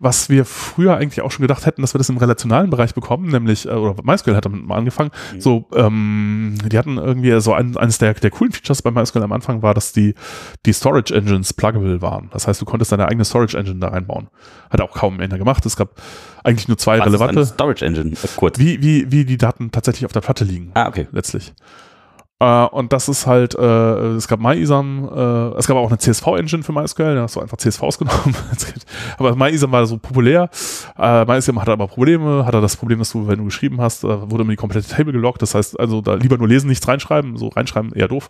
was 0.03 0.29
wir 0.29 0.45
früher 0.45 0.97
eigentlich 0.97 1.23
auch 1.23 1.31
schon 1.31 1.43
gedacht 1.43 1.65
hätten, 1.65 1.81
dass 1.81 1.95
wir 1.95 1.99
das 1.99 2.09
im 2.09 2.17
relationalen 2.17 2.71
Bereich 2.71 2.93
bekommen, 2.93 3.29
nämlich, 3.31 3.67
äh, 3.67 3.71
oder 3.71 3.95
MySQL 4.03 4.35
hat 4.35 4.45
damit 4.45 4.67
mal 4.67 4.77
angefangen, 4.77 5.13
mhm. 5.33 5.41
so, 5.41 5.65
ähm, 5.75 6.59
die 6.71 6.77
hatten 6.77 6.99
irgendwie 6.99 7.41
so 7.41 7.55
ein, 7.55 7.77
eines 7.77 7.99
der, 7.99 8.13
der 8.15 8.31
coolen 8.31 8.53
Features 8.53 8.83
bei 8.83 8.91
MySQL 8.91 9.23
am 9.23 9.33
Anfang 9.33 9.63
war, 9.63 9.75
dass 9.75 9.93
die, 9.93 10.15
die 10.67 10.73
Storage 10.73 11.15
Engines 11.15 11.53
pluggable 11.53 12.03
waren. 12.03 12.31
Das 12.33 12.49
heißt, 12.49 12.61
du 12.61 12.65
konntest 12.65 12.91
deine 12.91 13.07
eigene 13.07 13.25
Storage 13.25 13.57
Engine 13.57 13.79
da 13.79 13.89
reinbauen. 13.89 14.27
Hat 14.71 14.81
auch 14.81 14.93
kaum 14.93 15.21
einer 15.21 15.39
gemacht. 15.39 15.65
Es 15.67 15.77
gab 15.77 15.91
eigentlich 16.43 16.67
nur 16.67 16.79
zwei 16.79 16.99
was 16.99 17.07
relevante. 17.07 17.47
Storage 17.47 17.85
Engine, 17.85 18.11
äh, 18.11 18.29
kurz. 18.37 18.59
Wie, 18.59 18.83
wie, 18.83 19.13
wie 19.13 19.25
die 19.25 19.37
Daten 19.37 19.71
tatsächlich 19.71 20.05
auf 20.05 20.13
der 20.13 20.21
Platte 20.21 20.45
liegen. 20.45 20.73
Ah, 20.75 20.89
okay. 20.89 21.07
Letztlich. 21.13 21.53
Uh, 22.43 22.67
und 22.73 22.93
das 22.93 23.09
ist 23.09 23.29
halt, 23.29 23.55
uh, 23.55 24.17
es 24.17 24.27
gab 24.27 24.41
MyISAM, 24.41 25.05
uh, 25.05 25.57
es 25.57 25.69
gab 25.69 25.77
auch 25.77 25.87
eine 25.87 25.99
CSV-Engine 25.99 26.65
für 26.65 26.73
MySQL, 26.73 27.15
da 27.15 27.23
hast 27.23 27.37
du 27.37 27.41
einfach 27.41 27.57
CSVs 27.57 27.99
genommen. 27.99 28.35
aber 29.17 29.37
MyISAM 29.37 29.71
war 29.71 29.87
so 29.87 29.97
populär. 29.97 30.51
Uh, 30.99 31.25
MyISAM 31.25 31.61
hatte 31.61 31.71
aber 31.71 31.87
Probleme, 31.87 32.45
hatte 32.45 32.61
das 32.61 32.77
Problem, 32.77 32.99
dass 32.99 33.13
du, 33.13 33.29
wenn 33.29 33.39
du 33.39 33.45
geschrieben 33.45 33.81
hast, 33.81 34.03
wurde 34.03 34.43
immer 34.43 34.51
die 34.51 34.57
komplette 34.57 34.89
Table 34.89 35.13
gelockt. 35.13 35.41
Das 35.41 35.55
heißt, 35.55 35.79
also 35.79 36.01
da 36.01 36.15
lieber 36.15 36.37
nur 36.37 36.49
lesen, 36.49 36.67
nichts 36.67 36.89
reinschreiben. 36.89 37.37
So 37.37 37.47
reinschreiben 37.47 37.93
eher 37.93 38.09
doof. 38.09 38.29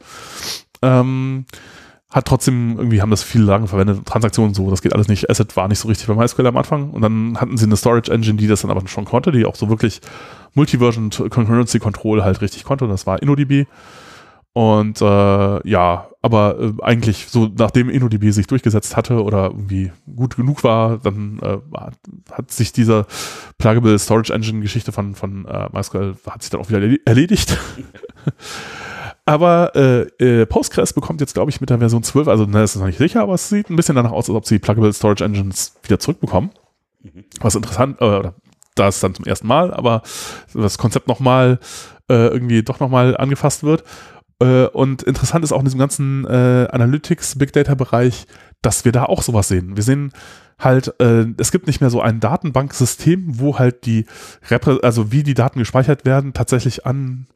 Ähm, 0.82 1.46
hat 2.12 2.26
trotzdem, 2.26 2.76
irgendwie 2.76 3.00
haben 3.00 3.10
das 3.10 3.22
viele 3.22 3.44
lange 3.44 3.66
verwendet, 3.66 4.04
Transaktionen 4.04 4.52
so, 4.52 4.68
das 4.70 4.82
geht 4.82 4.92
alles 4.92 5.08
nicht. 5.08 5.30
Asset 5.30 5.56
war 5.56 5.66
nicht 5.68 5.78
so 5.78 5.88
richtig 5.88 6.06
bei 6.06 6.14
MySQL 6.14 6.46
am 6.46 6.56
Anfang. 6.58 6.90
Und 6.90 7.00
dann 7.00 7.40
hatten 7.40 7.56
sie 7.56 7.64
eine 7.64 7.76
Storage 7.76 8.12
Engine, 8.12 8.36
die 8.36 8.46
das 8.46 8.60
dann 8.60 8.70
aber 8.70 8.86
schon 8.86 9.06
konnte, 9.06 9.32
die 9.32 9.46
auch 9.46 9.54
so 9.54 9.70
wirklich 9.70 10.00
Multiversion 10.54 11.08
Concurrency 11.10 11.78
Control 11.78 12.22
halt 12.22 12.42
richtig 12.42 12.64
konnte. 12.64 12.84
Und 12.84 12.90
das 12.90 13.06
war 13.06 13.22
InnoDB. 13.22 13.66
Und 14.52 15.00
äh, 15.00 15.68
ja, 15.68 16.08
aber 16.20 16.60
äh, 16.60 16.72
eigentlich 16.82 17.28
so, 17.30 17.50
nachdem 17.56 17.88
InnoDB 17.88 18.30
sich 18.30 18.46
durchgesetzt 18.46 18.94
hatte 18.94 19.22
oder 19.22 19.44
irgendwie 19.46 19.90
gut 20.14 20.36
genug 20.36 20.62
war, 20.62 20.98
dann 20.98 21.38
äh, 21.40 21.56
hat 22.30 22.50
sich 22.50 22.72
diese 22.72 23.06
Pluggable 23.56 23.98
Storage 23.98 24.34
Engine 24.34 24.60
Geschichte 24.60 24.92
von, 24.92 25.14
von 25.14 25.46
äh, 25.46 25.70
MySQL 25.72 26.16
hat 26.28 26.42
sich 26.42 26.50
dann 26.50 26.60
auch 26.60 26.68
wieder 26.68 26.82
erledigt. 27.06 27.58
aber 29.24 29.72
äh, 29.76 30.40
äh, 30.42 30.46
Postgres 30.46 30.92
bekommt 30.92 31.20
jetzt, 31.20 31.34
glaube 31.34 31.50
ich, 31.50 31.60
mit 31.60 31.70
der 31.70 31.78
Version 31.78 32.02
12, 32.02 32.28
also 32.28 32.44
ne, 32.44 32.62
ist 32.62 32.76
noch 32.76 32.86
nicht 32.86 32.98
sicher, 32.98 33.22
aber 33.22 33.34
es 33.34 33.48
sieht 33.48 33.70
ein 33.70 33.76
bisschen 33.76 33.94
danach 33.94 34.12
aus, 34.12 34.28
als 34.28 34.36
ob 34.36 34.46
sie 34.46 34.58
Pluggable 34.58 34.92
Storage 34.92 35.24
Engines 35.24 35.74
wieder 35.82 35.98
zurückbekommen. 35.98 36.50
Mhm. 37.02 37.24
Was 37.40 37.54
interessant, 37.54 38.00
äh, 38.00 38.04
oder 38.04 38.34
das 38.74 39.00
dann 39.00 39.14
zum 39.14 39.24
ersten 39.24 39.46
Mal, 39.46 39.72
aber 39.72 40.02
das 40.54 40.78
Konzept 40.78 41.06
nochmal 41.06 41.58
äh, 42.08 42.28
irgendwie 42.28 42.62
doch 42.62 42.80
nochmal 42.80 43.16
angefasst 43.16 43.62
wird. 43.62 43.84
Äh, 44.40 44.66
und 44.66 45.02
interessant 45.02 45.44
ist 45.44 45.52
auch 45.52 45.60
in 45.60 45.66
diesem 45.66 45.78
ganzen 45.78 46.24
äh, 46.26 46.68
Analytics, 46.70 47.38
Big 47.38 47.52
Data 47.52 47.74
Bereich, 47.74 48.26
dass 48.60 48.84
wir 48.84 48.92
da 48.92 49.04
auch 49.04 49.22
sowas 49.22 49.48
sehen. 49.48 49.76
Wir 49.76 49.82
sehen 49.82 50.12
halt, 50.58 50.94
äh, 51.00 51.26
es 51.38 51.52
gibt 51.52 51.66
nicht 51.66 51.80
mehr 51.80 51.90
so 51.90 52.00
ein 52.00 52.20
Datenbanksystem, 52.20 53.38
wo 53.38 53.58
halt 53.58 53.84
die, 53.86 54.06
Reprä 54.50 54.78
also 54.82 55.12
wie 55.12 55.22
die 55.22 55.34
Daten 55.34 55.58
gespeichert 55.58 56.04
werden, 56.04 56.32
tatsächlich 56.32 56.86
an 56.86 57.26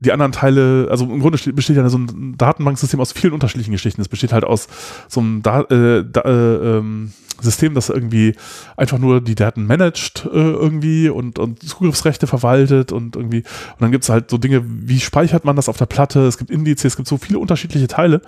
die 0.00 0.12
anderen 0.12 0.32
Teile, 0.32 0.88
also 0.90 1.04
im 1.04 1.20
Grunde 1.20 1.38
besteht 1.52 1.76
ja 1.76 1.88
so 1.88 1.98
ein 1.98 2.34
Datenbanksystem 2.36 3.00
aus 3.00 3.12
vielen 3.12 3.34
unterschiedlichen 3.34 3.72
Geschichten. 3.72 4.00
Es 4.00 4.08
besteht 4.08 4.32
halt 4.32 4.44
aus 4.44 4.66
so 5.08 5.20
einem 5.20 5.42
da 5.42 5.60
äh, 5.62 6.04
da, 6.10 6.20
äh, 6.22 6.78
ähm, 6.78 7.12
System, 7.42 7.74
das 7.74 7.88
irgendwie 7.88 8.34
einfach 8.76 8.98
nur 8.98 9.20
die 9.20 9.34
Daten 9.34 9.66
managt 9.66 10.26
äh, 10.26 10.36
irgendwie 10.36 11.08
und, 11.08 11.38
und 11.38 11.62
Zugriffsrechte 11.62 12.26
verwaltet 12.26 12.92
und 12.92 13.16
irgendwie, 13.16 13.38
und 13.38 13.80
dann 13.80 13.92
gibt 13.92 14.04
es 14.04 14.10
halt 14.10 14.30
so 14.30 14.38
Dinge, 14.38 14.62
wie 14.66 15.00
speichert 15.00 15.44
man 15.44 15.56
das 15.56 15.68
auf 15.68 15.76
der 15.76 15.86
Platte, 15.86 16.26
es 16.26 16.38
gibt 16.38 16.50
Indizes, 16.50 16.92
es 16.92 16.96
gibt 16.96 17.08
so 17.08 17.16
viele 17.16 17.38
unterschiedliche 17.38 17.88
Teile. 17.88 18.20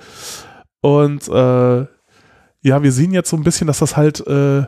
Und 0.81 1.29
äh, 1.29 1.87
ja, 2.63 2.83
wir 2.83 2.93
sehen 2.93 3.13
jetzt 3.13 3.31
so 3.31 3.37
ein 3.37 3.45
bisschen, 3.45 3.67
dass 3.67 3.79
das 3.79 3.97
halt 3.97 4.27
äh, 4.27 4.65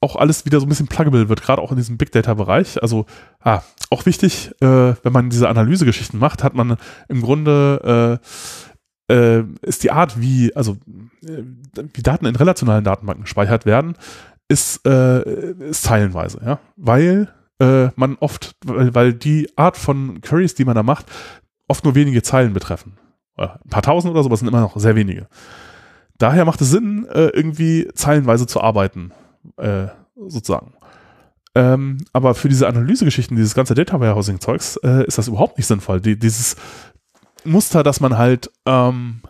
auch 0.00 0.16
alles 0.16 0.44
wieder 0.44 0.60
so 0.60 0.66
ein 0.66 0.68
bisschen 0.68 0.86
pluggable 0.86 1.28
wird, 1.28 1.42
gerade 1.42 1.62
auch 1.62 1.70
in 1.70 1.76
diesem 1.76 1.96
Big 1.96 2.12
Data-Bereich. 2.12 2.82
Also 2.82 3.06
ah, 3.40 3.62
auch 3.90 4.04
wichtig, 4.06 4.50
äh, 4.60 4.94
wenn 5.02 5.12
man 5.12 5.30
diese 5.30 5.48
Analysegeschichten 5.48 6.18
macht, 6.18 6.44
hat 6.44 6.54
man 6.54 6.76
im 7.08 7.22
Grunde 7.22 8.20
äh, 8.20 9.12
äh, 9.12 9.44
ist 9.62 9.82
die 9.82 9.90
Art, 9.90 10.20
wie, 10.20 10.54
also 10.54 10.76
äh, 11.24 11.42
wie 11.94 12.02
Daten 12.02 12.26
in 12.26 12.36
relationalen 12.36 12.84
Datenbanken 12.84 13.24
gespeichert 13.24 13.66
werden, 13.66 13.96
ist, 14.48 14.86
äh, 14.86 15.22
ist 15.70 15.82
zeilenweise, 15.82 16.40
ja. 16.44 16.58
Weil 16.76 17.28
äh, 17.60 17.88
man 17.96 18.16
oft, 18.20 18.56
weil, 18.64 18.94
weil 18.94 19.14
die 19.14 19.50
Art 19.56 19.76
von 19.76 20.20
Queries, 20.20 20.54
die 20.54 20.64
man 20.64 20.74
da 20.74 20.82
macht, 20.82 21.06
oft 21.68 21.84
nur 21.84 21.94
wenige 21.94 22.22
Zeilen 22.22 22.52
betreffen. 22.52 22.98
Ein 23.36 23.58
paar 23.68 23.82
tausend 23.82 24.12
oder 24.12 24.22
sowas 24.22 24.40
sind 24.40 24.48
immer 24.48 24.60
noch 24.60 24.76
sehr 24.76 24.94
wenige. 24.94 25.26
Daher 26.18 26.44
macht 26.44 26.60
es 26.60 26.70
Sinn, 26.70 27.04
irgendwie 27.10 27.88
zeilenweise 27.94 28.46
zu 28.46 28.60
arbeiten 28.60 29.10
äh, 29.56 29.86
sozusagen. 30.16 30.74
Ähm, 31.54 31.98
aber 32.12 32.34
für 32.34 32.48
diese 32.48 32.66
Analysegeschichten, 32.66 33.36
dieses 33.36 33.54
ganze 33.54 33.74
Data 33.74 34.00
Warehousing-Zeugs, 34.00 34.76
äh, 34.78 35.06
ist 35.06 35.18
das 35.18 35.28
überhaupt 35.28 35.56
nicht 35.56 35.66
sinnvoll. 35.66 36.00
Die, 36.00 36.18
dieses 36.18 36.56
Muster, 37.44 37.82
dass 37.82 38.00
man 38.00 38.18
halt 38.18 38.50
ähm, 38.66 39.20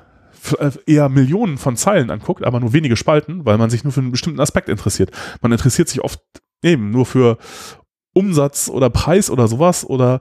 äh, 0.59 0.71
eher 0.87 1.09
Millionen 1.09 1.59
von 1.59 1.77
Zeilen 1.77 2.11
anguckt, 2.11 2.45
aber 2.45 2.61
nur 2.61 2.73
wenige 2.73 2.97
Spalten, 2.97 3.45
weil 3.45 3.59
man 3.59 3.71
sich 3.71 3.85
nur 3.85 3.93
für 3.93 4.01
einen 4.01 4.11
bestimmten 4.11 4.41
Aspekt 4.41 4.69
interessiert. 4.69 5.11
Man 5.43 5.53
interessiert 5.53 5.89
sich 5.89 6.03
oft 6.03 6.21
eben 6.63 6.91
nur 6.91 7.05
für 7.05 7.37
Umsatz 8.15 8.69
oder 8.69 8.91
Preis 8.91 9.29
oder 9.29 9.49
sowas 9.49 9.85
oder 9.85 10.21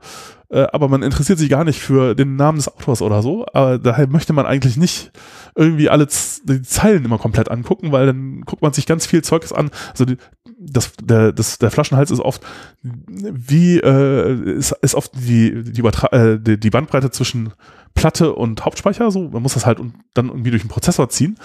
äh, 0.53 0.67
aber 0.71 0.87
man 0.87 1.01
interessiert 1.01 1.39
sich 1.39 1.49
gar 1.49 1.63
nicht 1.63 1.81
für 1.81 2.13
den 2.13 2.35
Namen 2.35 2.57
des 2.57 2.67
Autors 2.67 3.01
oder 3.01 3.23
so. 3.23 3.45
Aber 3.53 3.79
daher 3.79 4.07
möchte 4.07 4.33
man 4.33 4.45
eigentlich 4.45 4.77
nicht 4.77 5.11
irgendwie 5.55 5.89
alle 5.89 6.07
die 6.43 6.61
Zeilen 6.61 7.05
immer 7.05 7.17
komplett 7.17 7.49
angucken, 7.49 7.91
weil 7.91 8.05
dann 8.05 8.41
guckt 8.41 8.61
man 8.61 8.71
sich 8.71 8.85
ganz 8.85 9.07
viel 9.07 9.23
Zeugs 9.23 9.51
an. 9.51 9.71
Also 9.89 10.05
die, 10.05 10.17
das, 10.59 10.93
der, 11.01 11.31
das, 11.31 11.57
der 11.57 11.71
Flaschenhals 11.71 12.11
ist 12.11 12.19
oft, 12.19 12.43
wie 12.83 13.79
äh, 13.79 14.55
ist, 14.55 14.73
ist 14.81 14.93
oft 14.93 15.11
die, 15.15 15.63
die, 15.63 15.81
äh, 15.81 16.39
die, 16.39 16.59
die 16.59 16.69
Bandbreite 16.69 17.09
zwischen 17.09 17.53
Platte 17.95 18.33
und 18.33 18.63
Hauptspeicher. 18.63 19.09
So, 19.09 19.29
man 19.29 19.41
muss 19.41 19.55
das 19.55 19.65
halt 19.65 19.79
dann 20.13 20.27
irgendwie 20.27 20.51
durch 20.51 20.61
den 20.63 20.69
Prozessor 20.69 21.09
ziehen. 21.09 21.37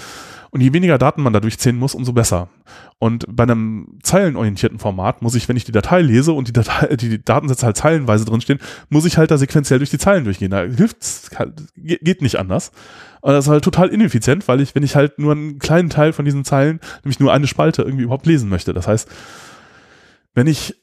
Und 0.51 0.61
je 0.61 0.73
weniger 0.73 0.99
Daten 0.99 1.23
man 1.23 1.33
dadurch 1.33 1.59
zählen 1.59 1.79
muss, 1.79 1.95
umso 1.95 2.13
besser. 2.13 2.49
Und 2.99 3.27
bei 3.29 3.43
einem 3.43 3.99
zeilenorientierten 4.03 4.79
Format 4.79 5.23
muss 5.23 5.35
ich, 5.35 5.49
wenn 5.49 5.57
ich 5.57 5.65
die 5.65 5.73
Datei 5.73 6.01
lese 6.01 6.33
und 6.33 6.49
die, 6.49 6.53
Datei, 6.53 6.97
die 6.97 7.23
Datensätze 7.23 7.67
halt 7.67 7.77
zeilenweise 7.77 8.25
drinstehen, 8.25 8.59
muss 8.89 9.05
ich 9.05 9.19
halt 9.19 9.31
da 9.31 9.39
sequenziell 9.39 9.79
durch 9.79 9.91
die 9.91 9.99
Zeilen 9.99 10.25
durchgehen. 10.25 10.51
Da 10.51 10.63
hilft's, 10.63 11.31
geht 11.77 12.23
nicht 12.23 12.37
anders. 12.37 12.73
Und 13.21 13.33
das 13.33 13.47
ist 13.47 13.51
halt 13.51 13.65
total 13.65 13.89
ineffizient, 13.89 14.49
weil 14.49 14.61
ich, 14.61 14.75
wenn 14.75 14.83
ich 14.83 14.97
halt 14.97 15.19
nur 15.19 15.33
einen 15.33 15.59
kleinen 15.59 15.91
Teil 15.91 16.13
von 16.13 16.25
diesen 16.25 16.45
Zeilen, 16.45 16.81
nämlich 17.05 17.21
nur 17.21 17.33
eine 17.33 17.47
Spalte 17.47 17.83
irgendwie 17.83 18.05
überhaupt 18.05 18.27
lesen 18.27 18.49
möchte. 18.49 18.73
Das 18.73 18.89
heißt, 18.89 19.09
wenn 20.35 20.47
ich 20.47 20.75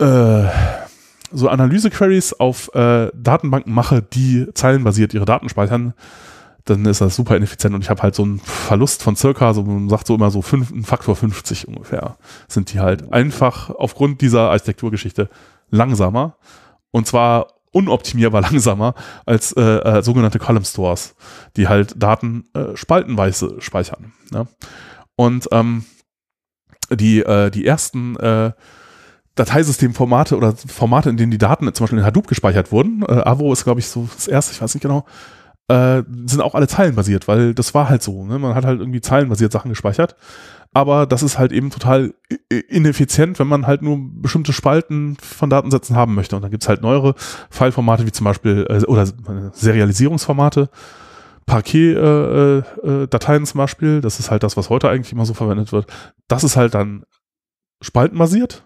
äh, 0.00 0.44
so 1.32 1.48
Analyse-Queries 1.48 2.34
auf 2.34 2.74
äh, 2.74 3.10
Datenbanken 3.14 3.72
mache, 3.72 4.02
die 4.02 4.46
zeilenbasiert 4.54 5.14
ihre 5.14 5.24
Daten 5.24 5.48
speichern, 5.48 5.94
dann 6.64 6.84
ist 6.86 7.00
das 7.00 7.16
super 7.16 7.36
ineffizient 7.36 7.74
und 7.74 7.82
ich 7.82 7.90
habe 7.90 8.02
halt 8.02 8.14
so 8.14 8.22
einen 8.22 8.40
Verlust 8.40 9.02
von 9.02 9.16
circa, 9.16 9.52
so 9.52 9.62
man 9.62 9.88
sagt 9.88 10.06
so 10.06 10.14
immer 10.14 10.30
so 10.30 10.40
fünf, 10.40 10.70
ein 10.70 10.84
Faktor 10.84 11.14
50 11.14 11.68
ungefähr, 11.68 12.16
sind 12.48 12.72
die 12.72 12.80
halt 12.80 13.12
einfach 13.12 13.70
aufgrund 13.70 14.20
dieser 14.20 14.50
Architekturgeschichte 14.50 15.28
langsamer 15.70 16.36
und 16.90 17.06
zwar 17.06 17.48
unoptimierbar 17.72 18.40
langsamer 18.50 18.94
als 19.26 19.52
äh, 19.52 19.60
äh, 19.60 20.02
sogenannte 20.02 20.38
Column 20.38 20.64
Stores, 20.64 21.14
die 21.56 21.68
halt 21.68 22.02
Daten 22.02 22.44
äh, 22.54 22.76
spaltenweise 22.76 23.56
speichern. 23.60 24.12
Ne? 24.30 24.46
Und 25.16 25.48
ähm, 25.52 25.84
die, 26.90 27.20
äh, 27.20 27.50
die 27.50 27.66
ersten 27.66 28.16
äh, 28.16 28.52
Dateisystemformate 29.34 30.36
oder 30.36 30.54
Formate, 30.54 31.10
in 31.10 31.16
denen 31.16 31.32
die 31.32 31.38
Daten 31.38 31.72
zum 31.74 31.84
Beispiel 31.84 31.98
in 31.98 32.04
Hadoop 32.04 32.28
gespeichert 32.28 32.70
wurden. 32.70 33.02
Äh, 33.02 33.22
Avo 33.24 33.52
ist, 33.52 33.64
glaube 33.64 33.80
ich, 33.80 33.88
so 33.88 34.08
das 34.14 34.28
erste, 34.28 34.52
ich 34.52 34.62
weiß 34.62 34.74
nicht 34.74 34.82
genau. 34.82 35.04
Äh, 35.68 36.02
sind 36.26 36.42
auch 36.42 36.54
alle 36.54 36.68
zeilenbasiert, 36.68 37.26
weil 37.26 37.54
das 37.54 37.72
war 37.72 37.88
halt 37.88 38.02
so. 38.02 38.24
Ne? 38.24 38.38
Man 38.38 38.54
hat 38.54 38.66
halt 38.66 38.80
irgendwie 38.80 39.00
zeilenbasiert 39.00 39.50
Sachen 39.50 39.70
gespeichert. 39.70 40.14
Aber 40.74 41.06
das 41.06 41.22
ist 41.22 41.38
halt 41.38 41.52
eben 41.52 41.70
total 41.70 42.14
ineffizient, 42.68 43.38
wenn 43.38 43.46
man 43.46 43.66
halt 43.66 43.80
nur 43.80 43.96
bestimmte 43.96 44.52
Spalten 44.52 45.16
von 45.22 45.48
Datensätzen 45.48 45.94
haben 45.94 46.16
möchte. 46.16 46.34
Und 46.34 46.42
dann 46.42 46.50
gibt's 46.50 46.68
halt 46.68 46.82
neuere 46.82 47.14
Fileformate, 47.48 48.04
wie 48.06 48.12
zum 48.12 48.24
Beispiel, 48.24 48.66
äh, 48.68 48.84
oder 48.84 49.06
Serialisierungsformate, 49.52 50.68
Parquet-Dateien 51.46 53.42
äh, 53.42 53.42
äh, 53.42 53.46
zum 53.46 53.58
Beispiel. 53.58 54.00
Das 54.00 54.18
ist 54.18 54.32
halt 54.32 54.42
das, 54.42 54.56
was 54.56 54.68
heute 54.68 54.90
eigentlich 54.90 55.12
immer 55.12 55.26
so 55.26 55.32
verwendet 55.32 55.70
wird. 55.70 55.86
Das 56.26 56.42
ist 56.42 56.56
halt 56.56 56.74
dann 56.74 57.04
spaltenbasiert. 57.80 58.64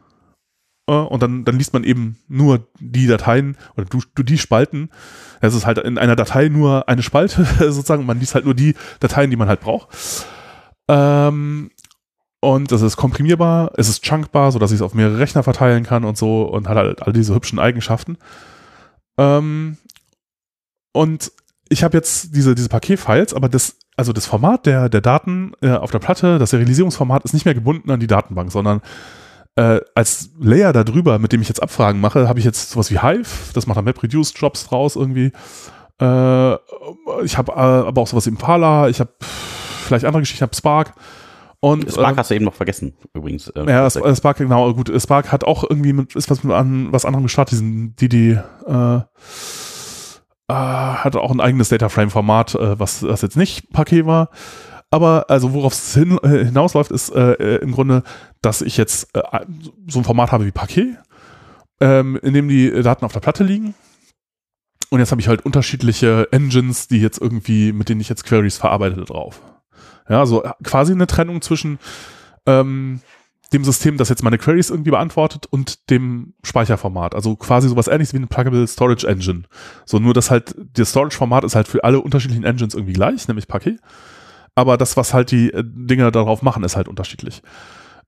Äh, 0.89 0.93
und 0.93 1.23
dann, 1.23 1.45
dann 1.45 1.57
liest 1.57 1.73
man 1.73 1.85
eben 1.85 2.19
nur 2.27 2.67
die 2.81 3.07
Dateien 3.07 3.57
oder 3.77 3.87
du, 3.87 4.01
du 4.15 4.23
die 4.25 4.39
Spalten. 4.39 4.91
Es 5.41 5.55
ist 5.55 5.67
halt 5.67 5.79
in 5.79 5.99
einer 5.99 6.17
Datei 6.17 6.49
nur 6.49 6.89
eine 6.89 7.03
Spalte 7.03 7.45
sozusagen. 7.59 8.07
Man 8.07 8.19
liest 8.19 8.35
halt 8.35 8.47
nur 8.47 8.55
die 8.55 8.75
Dateien, 8.99 9.31
die 9.31 9.37
man 9.37 9.49
halt 9.49 9.61
braucht. 9.61 9.89
Ähm, 10.89 11.71
und 12.41 12.73
es 12.73 12.83
ist 12.83 12.97
komprimierbar, 12.97 13.73
es 13.77 13.89
ist 13.89 14.03
chunkbar, 14.03 14.53
sodass 14.53 14.71
ich 14.71 14.77
es 14.77 14.83
auf 14.83 14.95
mehrere 14.95 15.19
Rechner 15.19 15.43
verteilen 15.43 15.85
kann 15.85 16.05
und 16.05 16.17
so 16.17 16.43
und 16.43 16.69
hat 16.69 16.77
halt 16.77 17.03
all 17.03 17.13
diese 17.13 17.35
hübschen 17.35 17.59
Eigenschaften. 17.59 18.17
Ähm, 19.19 19.77
und 20.93 21.33
ich 21.69 21.85
habe 21.85 21.97
jetzt 21.97 22.35
diese, 22.35 22.55
diese 22.55 22.69
Paketfiles, 22.69 23.35
aber 23.35 23.49
das, 23.49 23.77
also 23.97 24.13
das 24.13 24.27
Format 24.27 24.67
der, 24.67 24.89
der 24.89 25.01
Daten 25.01 25.53
äh, 25.61 25.73
auf 25.73 25.91
der 25.91 25.99
Platte, 25.99 26.39
das 26.39 26.51
Serialisierungsformat 26.51 27.25
ist 27.25 27.35
nicht 27.35 27.45
mehr 27.45 27.55
gebunden 27.55 27.91
an 27.91 28.01
die 28.01 28.07
Datenbank, 28.07 28.53
sondern 28.53 28.81
äh, 29.59 29.81
als 29.97 30.31
Layer 30.39 30.73
darüber, 30.73 31.19
mit 31.19 31.33
dem 31.33 31.43
ich 31.43 31.49
jetzt 31.49 31.61
Abfragen 31.61 32.01
mache, 32.01 32.29
habe 32.29 32.39
ich 32.39 32.45
jetzt 32.45 32.71
sowas 32.71 32.93
wie 32.93 33.01
Hive, 33.01 33.53
das 33.55 33.67
macht 33.67 33.77
dann 33.77 33.85
MapReduce-Jobs 33.85 34.69
draus 34.69 34.95
irgendwie. 34.95 35.33
Äh, 36.01 36.55
ich 37.25 37.37
habe 37.37 37.53
äh, 37.53 37.57
aber 37.57 38.03
auch 38.03 38.07
sowas 38.07 38.27
wie 38.27 38.31
Impala, 38.31 38.89
ich 38.89 39.01
habe 39.01 39.11
vielleicht 39.19 40.05
andere 40.05 40.23
Geschichten, 40.23 40.39
ich 40.39 40.49
habe 40.49 40.55
Spark. 40.55 40.95
Und, 41.61 41.91
Spark 41.91 42.13
ähm, 42.13 42.17
hast 42.19 42.31
du 42.31 42.37
eben 42.37 42.45
noch 42.45 42.55
vergessen, 42.55 42.95
übrigens. 43.15 43.49
Äh, 43.49 43.69
ja, 43.69 43.91
Spark, 43.91 44.37
genau, 44.37 44.73
gut. 44.75 44.93
Spark 45.03 45.33
hat 45.33 45.43
auch 45.43 45.65
irgendwie 45.69 45.93
mit, 45.93 46.15
ist 46.15 46.31
was 46.31 46.45
mit 46.45 46.55
an, 46.55 46.93
was 46.93 47.05
anderem 47.05 47.25
gestartet, 47.25 47.59
diesen 47.59 47.97
äh, 48.69 49.01
äh, 50.51 50.55
hat 50.55 51.17
auch 51.17 51.33
ein 51.33 51.41
eigenes 51.41 51.71
Data 51.71 51.89
Frame 51.89 52.11
Format, 52.11 52.55
äh, 52.55 52.79
was 52.79 53.01
das 53.01 53.23
jetzt 53.23 53.37
nicht 53.37 53.73
Paket 53.73 54.07
war. 54.07 54.31
Aber 54.91 55.27
also 55.29 55.53
worauf 55.53 55.73
es 55.75 55.95
hin, 55.95 56.19
äh, 56.23 56.47
hinausläuft, 56.47 56.91
ist 56.91 57.11
äh, 57.11 57.33
äh, 57.33 57.57
im 57.57 57.73
Grunde, 57.73 58.03
dass 58.41 58.63
ich 58.63 58.77
jetzt 58.77 59.15
äh, 59.15 59.23
so 59.87 60.01
ein 60.01 60.05
Format 60.05 60.33
habe 60.33 60.47
wie 60.47 60.51
Paket, 60.51 60.97
ähm, 61.81 62.19
in 62.23 62.35
dem 62.35 62.49
die 62.49 62.83
Daten 62.83 63.05
auf 63.05 63.13
der 63.13 63.21
Platte 63.21 63.45
liegen. 63.45 63.75
Und 64.91 65.01
jetzt 65.01 65.11
habe 65.11 65.21
ich 65.21 65.29
halt 65.29 65.45
unterschiedliche 65.45 66.29
Engines, 66.33 66.89
die 66.89 67.01
jetzt 67.01 67.21
irgendwie, 67.21 67.73
mit 67.73 67.91
denen 67.91 68.01
ich 68.01 68.09
jetzt 68.09 68.25
Queries 68.25 68.57
verarbeite 68.57 69.05
drauf. 69.05 69.43
Ja, 70.09 70.25
so 70.25 70.43
äh, 70.45 70.53
quasi 70.65 70.93
eine 70.93 71.07
Trennung 71.07 71.43
zwischen 71.43 71.79
ähm, 72.47 73.01
dem 73.53 73.65
System, 73.65 73.97
das 73.97 74.09
jetzt 74.09 74.23
meine 74.23 74.39
Queries 74.39 74.71
irgendwie 74.71 74.91
beantwortet 74.91 75.47
und 75.51 75.91
dem 75.91 76.35
Speicherformat. 76.43 77.15
Also 77.15 77.37
quasi 77.37 77.69
sowas 77.69 77.89
ähnliches 77.89 78.13
wie 78.13 78.19
eine 78.19 78.27
Pluggable 78.27 78.67
Storage 78.67 79.07
Engine. 79.07 79.43
So 79.85 79.99
nur, 79.99 80.15
dass 80.15 80.31
halt 80.31 80.55
das 80.75 80.91
Storage-Format 80.91 81.45
ist 81.45 81.55
halt 81.55 81.69
für 81.69 81.85
alle 81.85 82.01
unterschiedlichen 82.01 82.45
Engines 82.45 82.75
irgendwie 82.75 82.93
gleich, 82.95 83.29
nämlich 83.29 83.49
Paket. 83.49 83.81
Aber 84.59 84.77
das, 84.77 84.97
was 84.97 85.15
halt 85.15 85.31
die 85.31 85.53
äh, 85.53 85.63
Dinge 85.65 86.11
darauf 86.11 86.43
machen, 86.43 86.65
ist 86.65 86.75
halt 86.75 86.89
unterschiedlich. 86.89 87.43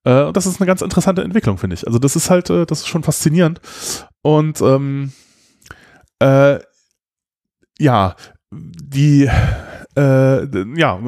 Äh, 0.02 0.24
und 0.24 0.36
das 0.36 0.46
ist 0.46 0.60
eine 0.60 0.66
ganz 0.66 0.82
interessante 0.82 1.22
Entwicklung, 1.22 1.58
finde 1.58 1.74
ich. 1.74 1.86
Also 1.86 2.00
das 2.00 2.16
ist 2.16 2.28
halt, 2.28 2.50
äh, 2.50 2.66
das 2.66 2.80
ist 2.80 2.88
schon 2.88 3.04
faszinierend. 3.04 3.60
Und 4.22 4.60
ähm, 4.60 5.12
äh, 6.18 6.58
ja, 7.78 8.16
die 8.50 9.30
äh, 9.96 10.76
ja, 10.76 10.98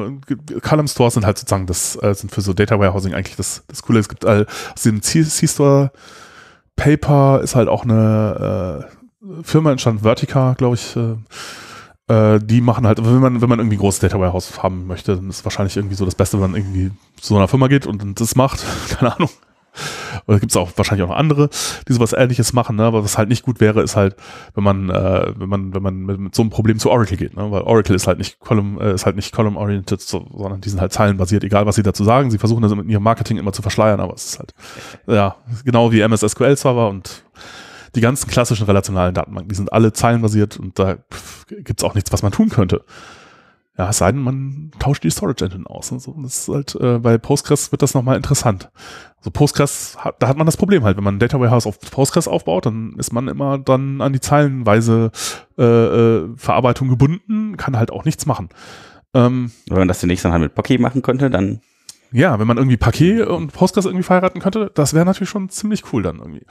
Column 0.62 0.86
Stores 0.86 1.14
sind 1.14 1.26
halt 1.26 1.38
sozusagen 1.38 1.66
das, 1.66 1.94
sind 1.94 2.30
für 2.30 2.40
so 2.40 2.52
Data 2.52 2.78
Warehousing 2.78 3.12
eigentlich 3.12 3.34
das, 3.34 3.64
das 3.66 3.82
Coole. 3.82 3.98
Es 3.98 4.08
gibt 4.08 4.24
aus 4.24 4.82
dem 4.84 5.02
C-Store 5.02 5.90
Paper 6.76 7.40
ist 7.42 7.56
halt 7.56 7.68
auch 7.68 7.82
eine 7.82 8.86
äh, 9.20 9.42
Firma 9.42 9.72
entstanden, 9.72 10.04
Vertica, 10.04 10.54
glaube 10.54 10.76
ich, 10.76 10.96
äh, 12.12 12.40
die 12.40 12.60
machen 12.60 12.86
halt, 12.86 13.02
wenn 13.02 13.20
man, 13.20 13.40
wenn 13.40 13.48
man 13.48 13.58
irgendwie 13.58 13.76
ein 13.76 13.80
großes 13.80 14.00
Data 14.00 14.18
Warehouse 14.18 14.62
haben 14.62 14.86
möchte, 14.86 15.16
dann 15.16 15.30
ist 15.30 15.44
wahrscheinlich 15.44 15.76
irgendwie 15.76 15.94
so 15.94 16.04
das 16.04 16.14
Beste, 16.14 16.40
wenn 16.40 16.50
man 16.50 16.60
irgendwie 16.60 16.90
zu 17.20 17.28
so 17.28 17.36
einer 17.36 17.48
Firma 17.48 17.68
geht 17.68 17.86
und 17.86 18.20
das 18.20 18.36
macht. 18.36 18.64
Keine 18.90 19.14
Ahnung. 19.14 19.30
Oder 20.26 20.38
gibt 20.38 20.52
es 20.52 20.56
auch 20.58 20.70
wahrscheinlich 20.76 21.02
auch 21.04 21.08
noch 21.08 21.16
andere, 21.16 21.48
die 21.88 21.94
sowas 21.94 22.12
ähnliches 22.12 22.52
machen, 22.52 22.76
ne? 22.76 22.84
aber 22.84 23.02
was 23.04 23.16
halt 23.16 23.30
nicht 23.30 23.42
gut 23.42 23.58
wäre, 23.58 23.80
ist 23.80 23.96
halt, 23.96 24.16
wenn 24.54 24.62
man, 24.62 24.90
äh, 24.90 25.32
wenn 25.34 25.48
man, 25.48 25.74
wenn 25.74 25.82
man 25.82 25.94
mit, 26.00 26.20
mit, 26.20 26.34
so 26.34 26.42
einem 26.42 26.50
Problem 26.50 26.78
zu 26.78 26.90
Oracle 26.90 27.16
geht, 27.16 27.34
ne? 27.34 27.50
weil 27.50 27.62
Oracle 27.62 27.96
ist 27.96 28.06
halt 28.06 28.18
nicht 28.18 28.38
column, 28.38 28.78
äh, 28.78 28.92
ist 28.92 29.06
halt 29.06 29.16
nicht 29.16 29.34
column-oriented, 29.34 30.02
so, 30.02 30.26
sondern 30.36 30.60
die 30.60 30.68
sind 30.68 30.78
halt 30.78 30.92
zeilenbasiert, 30.92 31.42
egal 31.42 31.64
was 31.64 31.76
sie 31.76 31.82
dazu 31.82 32.04
sagen. 32.04 32.30
Sie 32.30 32.36
versuchen 32.36 32.60
das 32.60 32.74
mit 32.74 32.86
ihrem 32.86 33.02
Marketing 33.02 33.38
immer 33.38 33.54
zu 33.54 33.62
verschleiern, 33.62 34.00
aber 34.00 34.12
es 34.12 34.26
ist 34.26 34.38
halt, 34.38 34.52
ja, 35.06 35.36
genau 35.64 35.90
wie 35.90 36.02
MS 36.02 36.20
SQL 36.20 36.54
Server 36.54 36.90
und 36.90 37.24
die 37.94 38.00
ganzen 38.00 38.30
klassischen 38.30 38.66
relationalen 38.66 39.14
Datenbanken, 39.14 39.48
die 39.48 39.54
sind 39.54 39.72
alle 39.72 39.92
zeilenbasiert 39.92 40.58
und 40.58 40.78
da 40.78 40.98
gibt 41.48 41.80
es 41.80 41.84
auch 41.84 41.94
nichts, 41.94 42.12
was 42.12 42.22
man 42.22 42.32
tun 42.32 42.48
könnte. 42.48 42.84
Ja, 43.78 43.88
es 43.88 43.98
sei 43.98 44.12
denn, 44.12 44.20
man 44.20 44.70
tauscht 44.78 45.02
die 45.02 45.10
Storage 45.10 45.46
Engine 45.46 45.64
aus. 45.66 45.90
Und 45.92 46.00
so. 46.00 46.14
Das 46.22 46.40
ist 46.40 46.48
halt, 46.48 46.74
äh, 46.74 46.98
bei 46.98 47.16
Postgres 47.16 47.72
wird 47.72 47.80
das 47.80 47.94
nochmal 47.94 48.16
interessant. 48.16 48.70
Also 49.16 49.30
Postgres, 49.30 49.96
hat, 49.98 50.16
da 50.18 50.28
hat 50.28 50.36
man 50.36 50.44
das 50.44 50.58
Problem 50.58 50.84
halt, 50.84 50.98
wenn 50.98 51.04
man 51.04 51.16
ein 51.16 51.18
Data 51.18 51.40
Warehouse 51.40 51.66
auf 51.66 51.78
Postgres 51.80 52.28
aufbaut, 52.28 52.66
dann 52.66 52.94
ist 52.98 53.14
man 53.14 53.28
immer 53.28 53.56
dann 53.58 54.02
an 54.02 54.12
die 54.12 54.20
zeilenweise 54.20 55.10
äh, 55.58 55.62
äh, 55.64 56.28
Verarbeitung 56.36 56.88
gebunden, 56.88 57.56
kann 57.56 57.78
halt 57.78 57.90
auch 57.90 58.04
nichts 58.04 58.26
machen. 58.26 58.50
Ähm, 59.14 59.52
wenn 59.68 59.78
man 59.78 59.88
das 59.88 60.00
demnächst 60.00 60.24
dann 60.24 60.32
halt 60.32 60.42
mit 60.42 60.54
Pocky 60.54 60.76
machen 60.76 61.00
könnte, 61.00 61.30
dann 61.30 61.60
ja, 62.12 62.38
wenn 62.38 62.46
man 62.46 62.58
irgendwie 62.58 62.76
Paket 62.76 63.26
und 63.26 63.54
Postgres 63.54 63.86
irgendwie 63.86 64.02
verheiraten 64.02 64.42
könnte, 64.42 64.70
das 64.74 64.92
wäre 64.92 65.06
natürlich 65.06 65.30
schon 65.30 65.48
ziemlich 65.48 65.82
cool 65.92 66.02
dann 66.02 66.18
irgendwie. 66.18 66.44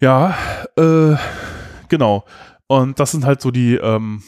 Ja, 0.00 0.36
äh, 0.76 1.16
genau. 1.88 2.24
Und 2.66 2.98
das 2.98 3.10
sind 3.10 3.24
halt 3.24 3.40
so 3.40 3.50
die, 3.50 3.76
ähm, 3.76 4.22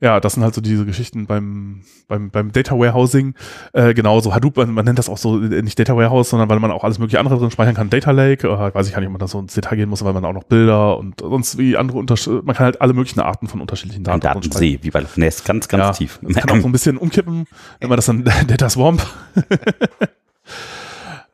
ja, 0.00 0.20
das 0.20 0.34
sind 0.34 0.44
halt 0.44 0.54
so 0.54 0.60
diese 0.60 0.86
Geschichten 0.86 1.26
beim, 1.26 1.82
beim, 2.06 2.30
beim 2.30 2.52
Data 2.52 2.78
Warehousing. 2.78 3.34
Äh, 3.72 3.94
genau, 3.94 4.20
so 4.20 4.32
Hadoop, 4.32 4.56
man, 4.56 4.70
man 4.70 4.84
nennt 4.84 4.98
das 4.98 5.08
auch 5.08 5.18
so 5.18 5.42
äh, 5.42 5.62
nicht 5.62 5.78
Data 5.78 5.96
Warehouse, 5.96 6.30
sondern 6.30 6.48
weil 6.48 6.60
man 6.60 6.70
auch 6.70 6.84
alles 6.84 7.00
mögliche 7.00 7.18
andere 7.18 7.36
drin 7.36 7.50
speichern 7.50 7.74
kann. 7.74 7.90
Data 7.90 8.12
Lake, 8.12 8.46
äh, 8.46 8.74
weiß 8.74 8.86
ich 8.86 8.92
gar 8.92 9.00
nicht, 9.00 9.08
ob 9.08 9.12
man 9.12 9.18
da 9.18 9.26
so 9.26 9.40
ins 9.40 9.54
Detail 9.54 9.74
gehen 9.74 9.88
muss, 9.88 10.04
weil 10.04 10.12
man 10.12 10.24
auch 10.24 10.32
noch 10.32 10.44
Bilder 10.44 10.98
und 10.98 11.20
sonst 11.20 11.58
wie 11.58 11.76
andere 11.76 11.98
Unterschiede, 11.98 12.42
man 12.44 12.54
kann 12.54 12.66
halt 12.66 12.80
alle 12.80 12.92
möglichen 12.92 13.20
Arten 13.20 13.48
von 13.48 13.60
unterschiedlichen 13.60 14.04
Daten. 14.04 14.18
Ein 14.18 14.34
Datensee, 14.34 14.78
wie 14.82 14.90
bei 14.90 15.04
Nest, 15.16 15.44
ganz, 15.44 15.66
ganz 15.66 15.82
ja, 15.82 15.92
tief. 15.92 16.20
Man 16.22 16.32
kann 16.32 16.50
auch 16.50 16.62
so 16.62 16.68
ein 16.68 16.72
bisschen 16.72 16.96
umkippen, 16.96 17.46
wenn 17.80 17.88
man 17.88 17.96
das 17.96 18.06
dann 18.06 18.24
Data 18.46 18.70
Swamp. 18.70 19.04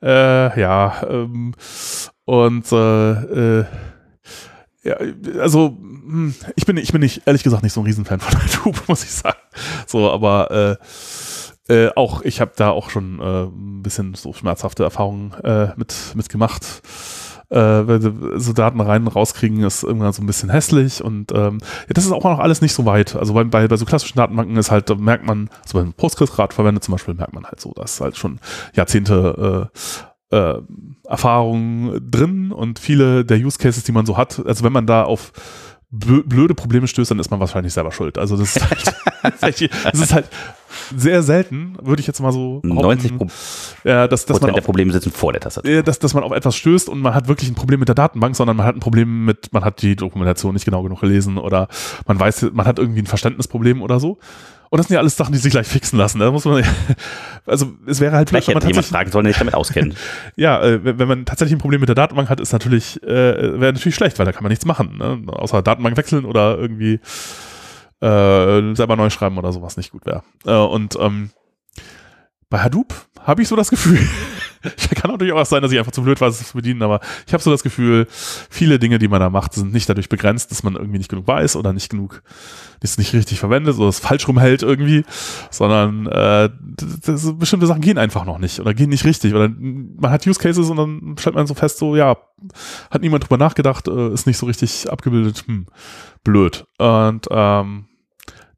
äh, 0.02 0.60
ja, 0.60 1.02
ähm, 1.06 1.54
und 2.24 2.70
äh, 2.72 3.60
äh, 3.60 3.64
ja, 4.82 4.96
also 5.40 5.76
hm, 5.78 6.34
ich 6.56 6.66
bin, 6.66 6.76
ich 6.76 6.92
bin 6.92 7.00
nicht, 7.00 7.22
ehrlich 7.26 7.42
gesagt, 7.42 7.62
nicht 7.62 7.72
so 7.72 7.80
ein 7.80 7.86
Riesenfan 7.86 8.20
von 8.20 8.38
Hadoop, 8.42 8.88
muss 8.88 9.04
ich 9.04 9.10
sagen. 9.10 9.38
So, 9.86 10.10
aber 10.10 10.50
äh, 10.50 10.76
äh, 11.72 11.90
auch, 11.96 12.22
ich 12.22 12.40
habe 12.40 12.52
da 12.56 12.70
auch 12.70 12.90
schon 12.90 13.20
äh, 13.20 13.44
ein 13.44 13.82
bisschen 13.82 14.14
so 14.14 14.32
schmerzhafte 14.32 14.84
Erfahrungen 14.84 15.32
äh, 15.42 15.68
mit, 15.76 15.94
mit 16.14 16.28
gemacht. 16.28 16.82
Äh, 17.50 18.00
so 18.36 18.52
Daten 18.52 18.80
rein 18.80 19.02
und 19.02 19.08
rauskriegen 19.08 19.62
ist 19.62 19.82
irgendwann 19.82 20.12
so 20.12 20.22
ein 20.22 20.26
bisschen 20.26 20.50
hässlich 20.50 21.04
und 21.04 21.30
ähm, 21.32 21.58
ja, 21.60 21.92
das 21.94 22.04
ist 22.04 22.12
auch 22.12 22.24
noch 22.24 22.38
alles 22.38 22.62
nicht 22.62 22.72
so 22.72 22.84
weit. 22.84 23.16
Also 23.16 23.34
bei, 23.34 23.44
bei, 23.44 23.68
bei 23.68 23.76
so 23.76 23.84
klassischen 23.84 24.16
Datenbanken 24.16 24.56
ist 24.56 24.70
halt, 24.70 24.90
da 24.90 24.94
merkt 24.94 25.26
man, 25.26 25.50
also 25.62 25.78
wenn 25.78 25.86
man 25.86 25.92
Postgres 25.92 26.32
gerade 26.32 26.54
verwendet 26.54 26.84
zum 26.84 26.92
Beispiel, 26.92 27.14
merkt 27.14 27.34
man 27.34 27.44
halt 27.44 27.60
so, 27.60 27.72
dass 27.72 28.00
halt 28.00 28.16
schon 28.16 28.40
Jahrzehnte 28.74 29.70
äh, 29.74 30.06
äh, 30.34 31.08
Erfahrungen 31.08 32.10
drin 32.10 32.52
und 32.52 32.78
viele 32.78 33.24
der 33.24 33.38
Use 33.38 33.58
Cases, 33.58 33.84
die 33.84 33.92
man 33.92 34.06
so 34.06 34.16
hat, 34.16 34.44
also 34.44 34.64
wenn 34.64 34.72
man 34.72 34.86
da 34.86 35.04
auf 35.04 35.32
blöde 35.96 36.54
Probleme 36.54 36.88
stößt, 36.88 37.12
dann 37.12 37.20
ist 37.20 37.30
man 37.30 37.38
wahrscheinlich 37.38 37.72
selber 37.72 37.92
schuld. 37.92 38.18
Also 38.18 38.36
das 38.36 38.56
ist 38.56 38.68
halt, 38.68 39.70
das 39.92 40.00
ist 40.00 40.12
halt 40.12 40.28
sehr 40.96 41.22
selten, 41.22 41.76
würde 41.80 42.00
ich 42.00 42.06
jetzt 42.08 42.20
mal 42.20 42.32
so 42.32 42.60
90 42.64 43.16
Pro 43.16 43.28
ja, 43.84 44.08
dass, 44.08 44.26
dass 44.26 44.40
man 44.40 44.50
auf, 44.50 44.56
der 44.56 44.62
Probleme 44.62 44.92
sitzen 44.92 45.12
vor 45.12 45.32
der 45.32 45.40
Tastatur. 45.40 45.82
Dass, 45.84 46.00
dass 46.00 46.14
man 46.14 46.24
auf 46.24 46.32
etwas 46.32 46.56
stößt 46.56 46.88
und 46.88 47.00
man 47.00 47.14
hat 47.14 47.28
wirklich 47.28 47.48
ein 47.48 47.54
Problem 47.54 47.78
mit 47.78 47.88
der 47.88 47.94
Datenbank, 47.94 48.34
sondern 48.34 48.56
man 48.56 48.66
hat 48.66 48.74
ein 48.74 48.80
Problem 48.80 49.24
mit, 49.24 49.52
man 49.52 49.64
hat 49.64 49.82
die 49.82 49.94
Dokumentation 49.94 50.54
nicht 50.54 50.64
genau 50.64 50.82
genug 50.82 51.00
gelesen 51.00 51.38
oder 51.38 51.68
man 52.06 52.18
weiß, 52.18 52.50
man 52.52 52.66
hat 52.66 52.80
irgendwie 52.80 53.02
ein 53.02 53.06
Verständnisproblem 53.06 53.80
oder 53.80 54.00
so. 54.00 54.18
Und 54.74 54.78
das 54.78 54.88
sind 54.88 54.94
ja 54.94 55.00
alles 55.00 55.16
Sachen, 55.16 55.30
die 55.30 55.38
sich 55.38 55.52
gleich 55.52 55.68
fixen 55.68 56.00
lassen. 56.00 56.18
Da 56.18 56.32
muss 56.32 56.44
man, 56.46 56.64
also 57.46 57.74
es 57.86 58.00
wäre 58.00 58.16
halt 58.16 58.28
vielleicht, 58.28 58.48
wenn 58.48 58.54
man 58.54 58.66
jemand 58.66 58.86
fragen 58.86 59.12
soll, 59.12 59.22
der 59.22 59.30
sich 59.30 59.38
damit 59.38 59.54
auskennt. 59.54 59.94
ja, 60.34 60.60
äh, 60.60 60.98
wenn 60.98 61.06
man 61.06 61.24
tatsächlich 61.26 61.54
ein 61.54 61.60
Problem 61.60 61.78
mit 61.78 61.88
der 61.88 61.94
Datenbank 61.94 62.28
hat, 62.28 62.40
ist 62.40 62.52
natürlich, 62.52 63.00
äh, 63.04 63.06
wäre 63.60 63.72
natürlich 63.72 63.94
schlecht, 63.94 64.18
weil 64.18 64.26
da 64.26 64.32
kann 64.32 64.42
man 64.42 64.50
nichts 64.50 64.64
machen, 64.64 64.98
ne? 64.98 65.22
außer 65.28 65.62
Datenbank 65.62 65.96
wechseln 65.96 66.24
oder 66.24 66.58
irgendwie 66.58 66.94
äh, 68.00 68.74
selber 68.74 68.96
neu 68.96 69.10
schreiben 69.10 69.38
oder 69.38 69.52
sowas 69.52 69.76
nicht 69.76 69.92
gut 69.92 70.06
wäre. 70.06 70.24
Äh, 70.44 70.56
und 70.56 70.98
ähm, 70.98 71.30
bei 72.50 72.58
Hadoop 72.58 72.92
habe 73.20 73.42
ich 73.42 73.46
so 73.46 73.54
das 73.54 73.70
Gefühl, 73.70 74.00
Kann 74.94 75.10
natürlich 75.10 75.32
auch 75.32 75.44
sein, 75.46 75.62
dass 75.62 75.72
ich 75.72 75.78
einfach 75.78 75.92
zu 75.92 76.02
blöd 76.02 76.20
war, 76.20 76.28
es 76.28 76.46
zu 76.48 76.54
bedienen, 76.54 76.82
aber 76.82 77.00
ich 77.26 77.32
habe 77.32 77.42
so 77.42 77.50
das 77.50 77.62
Gefühl, 77.62 78.06
viele 78.10 78.78
Dinge, 78.78 78.98
die 78.98 79.08
man 79.08 79.20
da 79.20 79.30
macht, 79.30 79.54
sind 79.54 79.72
nicht 79.72 79.88
dadurch 79.88 80.08
begrenzt, 80.08 80.50
dass 80.50 80.62
man 80.62 80.74
irgendwie 80.74 80.98
nicht 80.98 81.10
genug 81.10 81.26
weiß 81.26 81.56
oder 81.56 81.72
nicht 81.72 81.90
genug, 81.90 82.22
das 82.80 82.98
nicht 82.98 83.12
richtig 83.14 83.38
verwendet 83.38 83.78
oder 83.78 83.88
es 83.88 83.98
falsch 83.98 84.26
rumhält 84.28 84.62
irgendwie, 84.62 85.04
sondern 85.50 86.06
äh, 86.06 86.50
das, 87.04 87.34
bestimmte 87.38 87.66
Sachen 87.66 87.80
gehen 87.80 87.98
einfach 87.98 88.24
noch 88.24 88.38
nicht 88.38 88.60
oder 88.60 88.74
gehen 88.74 88.90
nicht 88.90 89.04
richtig. 89.04 89.34
Oder 89.34 89.48
man 89.48 90.10
hat 90.10 90.26
Use 90.26 90.40
Cases 90.40 90.68
und 90.70 90.76
dann 90.76 91.16
stellt 91.18 91.34
man 91.34 91.46
so 91.46 91.54
fest, 91.54 91.78
so 91.78 91.96
ja, 91.96 92.16
hat 92.90 93.02
niemand 93.02 93.24
drüber 93.24 93.38
nachgedacht, 93.38 93.88
äh, 93.88 94.12
ist 94.12 94.26
nicht 94.26 94.38
so 94.38 94.46
richtig 94.46 94.90
abgebildet, 94.90 95.44
hm, 95.46 95.66
blöd. 96.22 96.66
Und 96.78 97.26
ähm, 97.30 97.86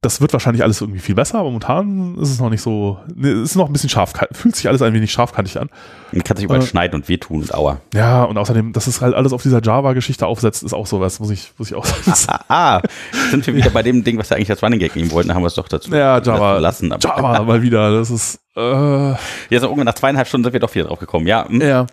das 0.06 0.20
wird 0.20 0.32
wahrscheinlich 0.32 0.62
alles 0.62 0.80
irgendwie 0.80 1.00
viel 1.00 1.16
besser, 1.16 1.40
aber 1.40 1.48
momentan 1.48 2.16
ist 2.18 2.30
es 2.30 2.38
noch 2.38 2.48
nicht 2.48 2.62
so, 2.62 2.98
ne, 3.12 3.30
es 3.30 3.50
ist 3.50 3.56
noch 3.56 3.66
ein 3.66 3.72
bisschen 3.72 3.90
scharf, 3.90 4.12
fühlt 4.32 4.54
sich 4.54 4.68
alles 4.68 4.80
ein 4.80 4.94
wenig 4.94 5.10
scharfkantig 5.10 5.58
an. 5.58 5.68
Man 6.12 6.22
kann 6.22 6.36
sich 6.36 6.44
überall 6.44 6.62
äh, 6.62 6.66
schneiden 6.66 6.94
und 6.94 7.08
wehtun 7.08 7.42
und 7.42 7.52
aua. 7.52 7.80
Ja, 7.92 8.22
und 8.22 8.38
außerdem, 8.38 8.72
dass 8.72 8.86
es 8.86 9.00
halt 9.00 9.14
alles 9.14 9.32
auf 9.32 9.42
dieser 9.42 9.60
Java-Geschichte 9.60 10.24
aufsetzt, 10.24 10.62
ist 10.62 10.74
auch 10.74 10.86
sowas, 10.86 11.18
muss 11.18 11.30
ich, 11.30 11.52
muss 11.58 11.70
ich 11.70 11.74
auch 11.74 11.84
sagen. 11.84 12.44
ah, 12.46 12.76
ah, 12.76 12.82
sind 13.30 13.44
wir 13.48 13.56
wieder 13.56 13.70
bei 13.70 13.82
dem 13.82 14.04
Ding, 14.04 14.16
was 14.16 14.30
wir 14.30 14.36
eigentlich 14.36 14.50
als 14.50 14.62
Running 14.62 14.78
Gag 14.78 14.94
nehmen 14.94 15.10
wollten, 15.10 15.34
haben 15.34 15.42
wir 15.42 15.48
es 15.48 15.54
doch 15.54 15.66
dazu 15.66 15.90
ja, 15.90 16.20
Java, 16.20 16.58
lassen. 16.58 16.92
Aber 16.92 17.02
Java 17.02 17.42
mal 17.42 17.62
wieder, 17.62 17.90
das 17.90 18.10
ist, 18.10 18.38
äh, 18.56 18.60
Ja, 18.60 19.16
so 19.50 19.66
irgendwann 19.66 19.86
nach 19.86 19.94
zweieinhalb 19.94 20.28
Stunden 20.28 20.44
sind 20.44 20.52
wir 20.52 20.60
doch 20.60 20.72
wieder 20.72 20.84
drauf 20.84 21.00
gekommen, 21.00 21.26
ja. 21.26 21.48
Hm. 21.48 21.60
Ja. 21.60 21.86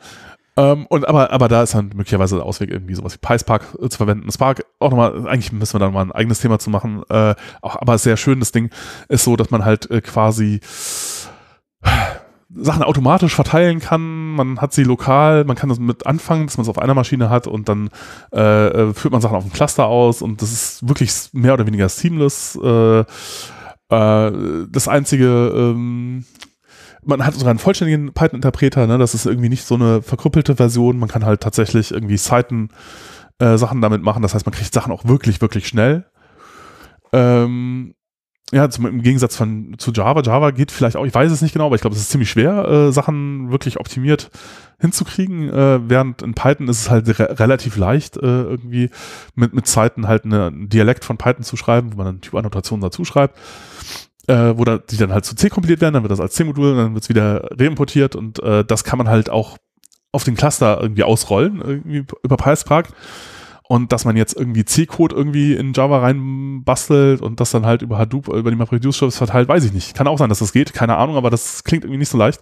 Ähm, 0.56 0.86
und 0.88 1.08
aber, 1.08 1.32
aber 1.32 1.48
da 1.48 1.64
ist 1.64 1.74
dann 1.74 1.92
möglicherweise 1.96 2.36
der 2.36 2.46
Ausweg, 2.46 2.70
irgendwie 2.70 2.94
sowas 2.94 3.16
wie 3.16 3.20
PySpark 3.20 3.76
äh, 3.82 3.90
zu 3.90 3.98
verwenden. 3.98 4.32
Spark, 4.32 4.66
auch 4.80 4.92
nochmal, 4.92 5.28
eigentlich 5.28 5.52
müssen 5.52 5.74
wir 5.76 5.80
da 5.80 5.90
mal 5.90 6.02
ein 6.02 6.12
eigenes 6.12 6.40
Thema 6.40 6.60
zu 6.60 6.70
machen. 6.70 7.04
Äh, 7.10 7.36
auch, 7.62 7.76
aber 7.76 7.98
sehr 7.98 8.18
schön, 8.18 8.40
das 8.40 8.52
Ding 8.52 8.70
ist 9.10 9.24
so, 9.24 9.36
dass 9.36 9.50
man 9.50 9.66
halt 9.66 9.90
äh, 9.90 10.02
quasi 10.02 10.60
Sachen 12.56 12.84
automatisch 12.84 13.34
verteilen 13.34 13.80
kann. 13.80 14.36
Man 14.36 14.60
hat 14.62 14.74
sie 14.74 14.84
lokal, 14.84 15.44
man 15.44 15.56
kann 15.56 15.70
das 15.70 15.80
mit 15.80 16.06
anfangen, 16.06 16.46
dass 16.46 16.58
man 16.58 16.64
es 16.64 16.70
auf 16.70 16.78
einer 16.78 16.94
Maschine 16.94 17.30
hat 17.30 17.48
und 17.48 17.68
dann 17.68 17.90
äh, 18.32 18.68
äh 18.68 18.94
führt 18.94 19.12
man 19.12 19.22
Sachen 19.22 19.36
auf 19.36 19.44
dem 19.44 19.54
Cluster 19.54 19.88
aus 19.88 20.22
und 20.22 20.42
das 20.42 20.52
ist 20.52 20.88
wirklich 20.88 21.12
mehr 21.34 21.56
oder 21.56 21.66
weniger 21.66 21.90
seamless. 21.90 22.60
Äh, 22.62 23.06
äh, 23.90 24.66
das 24.70 24.88
einzige 24.88 25.52
ähm, 25.56 26.26
man 27.06 27.26
hat 27.26 27.34
sogar 27.34 27.50
einen 27.50 27.60
vollständigen 27.60 28.14
Python-Interpreter, 28.14 28.88
ne? 28.88 28.98
das 28.98 29.14
ist 29.14 29.26
irgendwie 29.26 29.50
nicht 29.50 29.66
so 29.66 29.76
eine 29.76 30.02
verkrüppelte 30.02 30.56
Version, 30.56 31.00
man 31.00 31.10
kann 31.10 31.26
halt 31.26 31.42
tatsächlich 31.42 31.92
irgendwie 31.92 32.18
Seiten 32.18 32.70
äh, 33.40 33.58
Sachen 33.58 33.82
damit 33.82 34.04
machen, 34.04 34.22
das 34.22 34.34
heißt, 34.34 34.46
man 34.46 34.54
kriegt 34.54 34.74
Sachen 34.74 34.92
auch 34.92 35.06
wirklich, 35.06 35.42
wirklich 35.42 35.68
schnell. 35.68 36.06
Ähm, 37.12 37.96
ja, 38.52 38.70
zum, 38.70 38.86
im 38.86 39.02
Gegensatz 39.02 39.36
von, 39.36 39.76
zu 39.80 39.92
Java. 39.92 40.22
Java 40.22 40.52
geht 40.52 40.72
vielleicht 40.72 40.96
auch, 40.96 41.06
ich 41.06 41.14
weiß 41.14 41.32
es 41.32 41.42
nicht 41.42 41.54
genau, 41.54 41.66
aber 41.68 41.76
ich 41.76 41.82
glaube, 41.82 41.96
es 41.96 42.02
ist 42.02 42.12
ziemlich 42.12 42.30
schwer, 42.30 42.68
äh, 42.68 42.92
Sachen 42.92 43.52
wirklich 43.52 43.80
optimiert 43.80 44.30
hinzukriegen, 44.80 45.50
äh, 45.50 45.90
während 45.90 46.22
in 46.22 46.36
Python 46.36 46.68
ist 46.68 46.82
es 46.82 46.90
halt 46.90 47.08
re 47.20 47.40
relativ 47.40 47.78
leicht, 47.78 48.18
äh, 48.18 48.44
irgendwie 48.44 48.90
mit, 49.34 49.54
mit 49.54 49.66
Zeiten 49.66 50.08
halt 50.08 50.26
eine, 50.26 50.48
einen 50.48 50.70
Dialekt 50.70 51.04
von 51.06 51.18
Python 51.18 51.44
zu 51.44 51.58
schreiben, 51.58 51.94
wo 51.94 51.98
man 51.98 52.08
eine 52.08 52.20
Typannotation 52.20 52.82
dazu 52.82 53.06
schreibt 53.06 53.40
äh, 54.28 54.58
wo 54.58 54.64
da, 54.64 54.78
die 54.78 54.98
dann 54.98 55.12
halt 55.12 55.26
zu 55.26 55.36
C 55.36 55.50
kompiliert 55.50 55.82
werden, 55.82 55.94
dann 55.94 56.04
wird 56.04 56.12
das 56.12 56.20
als 56.20 56.34
C-Modul, 56.34 56.76
dann 56.76 56.94
wird 56.94 57.04
es 57.04 57.10
wieder 57.10 57.50
reimportiert 57.60 58.16
und 58.16 58.42
äh, 58.42 58.64
das 58.64 58.84
kann 58.84 58.98
man 58.98 59.10
halt 59.10 59.30
auch 59.30 59.58
auf 60.12 60.24
den 60.24 60.36
Cluster 60.36 60.80
irgendwie 60.82 61.04
ausrollen, 61.04 61.62
irgendwie 61.62 62.06
über 62.24 62.38
PySpark. 62.38 62.90
Und 63.70 63.92
dass 63.92 64.06
man 64.06 64.18
jetzt 64.18 64.36
irgendwie 64.36 64.66
C-Code 64.66 65.16
irgendwie 65.16 65.54
in 65.54 65.74
Java 65.74 66.00
reinbastelt 66.00 67.22
und 67.22 67.40
das 67.40 67.52
dann 67.52 67.66
halt 67.66 67.82
über 67.82 67.98
Hadoop, 67.98 68.28
über 68.28 68.52
die 68.52 68.58
MapReduce-Service 68.58 69.18
verteilt, 69.18 69.48
weiß 69.48 69.64
ich 69.64 69.74
nicht. 69.74 69.96
Kann 69.96 70.06
auch 70.06 70.20
sein, 70.20 70.30
dass 70.30 70.40
das 70.40 70.52
geht, 70.52 70.74
keine 70.74 70.98
Ahnung, 70.98 71.16
aber 71.16 71.30
das 71.30 71.64
klingt 71.64 71.86
irgendwie 71.86 71.98
nicht 71.98 72.10
so 72.10 72.18
leicht. 72.18 72.42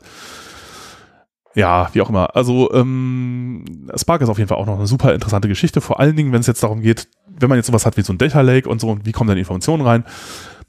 Ja, 1.53 1.89
wie 1.93 2.01
auch 2.01 2.09
immer. 2.09 2.35
Also 2.35 2.73
ähm, 2.73 3.65
Spark 3.95 4.21
ist 4.21 4.29
auf 4.29 4.39
jeden 4.39 4.47
Fall 4.47 4.57
auch 4.57 4.65
noch 4.65 4.77
eine 4.77 4.87
super 4.87 5.13
interessante 5.13 5.47
Geschichte, 5.47 5.79
vor 5.79 5.99
allen 5.99 6.15
Dingen, 6.15 6.33
wenn 6.33 6.41
es 6.41 6.47
jetzt 6.47 6.63
darum 6.63 6.81
geht, 6.81 7.07
wenn 7.27 7.49
man 7.49 7.57
jetzt 7.57 7.67
sowas 7.67 7.85
hat 7.85 7.97
wie 7.97 8.01
so 8.01 8.13
ein 8.13 8.17
Data 8.17 8.41
Lake 8.41 8.67
und 8.67 8.81
so, 8.81 8.89
und 8.89 9.05
wie 9.05 9.11
kommen 9.11 9.27
dann 9.27 9.37
Informationen 9.37 9.83
rein, 9.83 10.05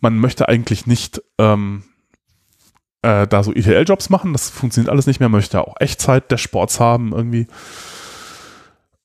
man 0.02 0.18
möchte 0.18 0.48
eigentlich 0.48 0.86
nicht 0.86 1.22
ähm, 1.38 1.84
äh, 3.02 3.26
da 3.26 3.42
so 3.42 3.52
ETL-Jobs 3.52 4.10
machen, 4.10 4.32
das 4.32 4.50
funktioniert 4.50 4.90
alles 4.90 5.06
nicht 5.06 5.20
mehr, 5.20 5.28
man 5.28 5.38
möchte 5.38 5.66
auch 5.66 5.76
Echtzeit-Dashboards 5.78 6.80
haben 6.80 7.12
irgendwie. 7.12 7.46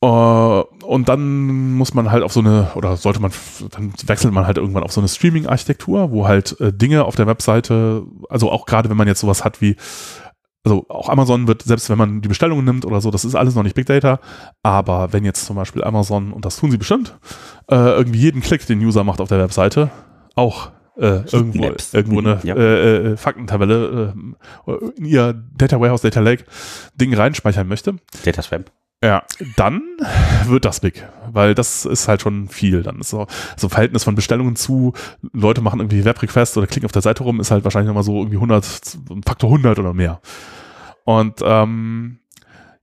Uh, 0.03 0.64
und 0.84 1.09
dann 1.09 1.74
muss 1.74 1.95
man 1.95 2.11
halt 2.11 2.22
auf 2.22 2.32
so 2.32 2.40
eine, 2.40 2.72
oder 2.76 2.98
sollte 2.98 3.19
man, 3.19 3.32
dann 3.72 3.93
wechselt 4.06 4.32
man 4.32 4.45
halt 4.45 4.58
irgendwann 4.58 4.84
auf 4.84 4.92
so 4.92 5.01
eine 5.01 5.08
Streaming-Architektur, 5.08 6.11
wo 6.11 6.27
halt 6.27 6.59
äh, 6.61 6.72
Dinge 6.72 7.06
auf 7.06 7.16
der 7.16 7.26
Webseite, 7.26 8.03
also 8.30 8.51
auch 8.51 8.67
gerade 8.67 8.92
wenn 8.92 8.98
man 8.98 9.08
jetzt 9.08 9.22
sowas 9.22 9.43
hat 9.43 9.59
wie, 9.59 9.76
also 10.64 10.85
auch 10.90 11.09
Amazon 11.09 11.48
wird, 11.48 11.64
selbst 11.64 11.90
wenn 11.90 11.98
man 11.98 12.22
die 12.22 12.27
Bestellungen 12.27 12.64
nimmt 12.64 12.85
oder 12.85 13.01
so, 13.01 13.09
das 13.09 13.26
ist 13.26 13.34
alles 13.34 13.56
noch 13.56 13.64
nicht 13.64 13.74
Big 13.74 13.88
Data, 13.88 14.19
aber 14.61 15.14
wenn 15.14 15.26
jetzt 15.26 15.48
zum 15.48 15.56
Beispiel 15.56 15.84
Amazon, 15.84 16.32
und 16.32 16.45
das 16.45 16.58
tun 16.58 16.69
sie 16.69 16.77
bestimmt, 16.77 17.17
äh, 17.72 17.76
irgendwie 17.76 18.19
jeden 18.19 18.42
Klick 18.42 18.67
den 18.67 18.80
User 18.85 19.03
macht 19.03 19.19
auf 19.19 19.30
der 19.30 19.40
Webseite, 19.40 19.90
auch 20.35 20.69
äh, 20.98 21.22
irgendwo, 21.32 21.72
irgendwo 21.93 22.19
eine 22.19 22.40
ja. 22.43 22.56
äh, 22.56 22.98
äh, 23.14 23.17
Faktentabelle 23.17 24.14
äh, 24.67 24.72
in 24.98 25.06
ihr 25.06 25.34
Data 25.56 25.80
Warehouse, 25.80 26.01
Data 26.01 26.19
Lake 26.19 26.45
Ding 26.95 27.14
reinspeichern 27.14 27.67
möchte. 27.67 27.95
Data 28.24 28.42
Swamp. 28.42 28.72
Ja, 29.03 29.24
dann 29.56 29.84
wird 30.48 30.66
das 30.66 30.80
big, 30.80 31.08
weil 31.32 31.53
das 31.53 31.85
ist 31.85 32.08
halt 32.08 32.22
schon 32.22 32.48
viel. 32.48 32.82
Dann 32.82 33.00
ist 33.00 33.11
so, 33.11 33.27
so 33.56 33.69
Verhältnis 33.69 34.03
von 34.03 34.16
Bestellungen 34.16 34.56
zu, 34.56 34.93
Leute 35.34 35.61
machen 35.61 35.80
irgendwie 35.80 36.03
Web-Request 36.03 36.58
oder 36.58 36.66
klicken 36.66 36.88
auf 36.88 36.92
der 36.92 37.03
Seite 37.03 37.24
rum, 37.24 37.40
ist 37.40 37.51
halt 37.51 37.64
wahrscheinlich 37.64 37.88
nochmal 37.88 38.03
so 38.03 38.17
irgendwie 38.17 38.38
100, 38.38 38.66
Faktor 39.24 39.51
100 39.51 39.77
oder 39.77 39.93
mehr. 39.93 40.19
Und 41.03 41.42
ähm, 41.43 42.19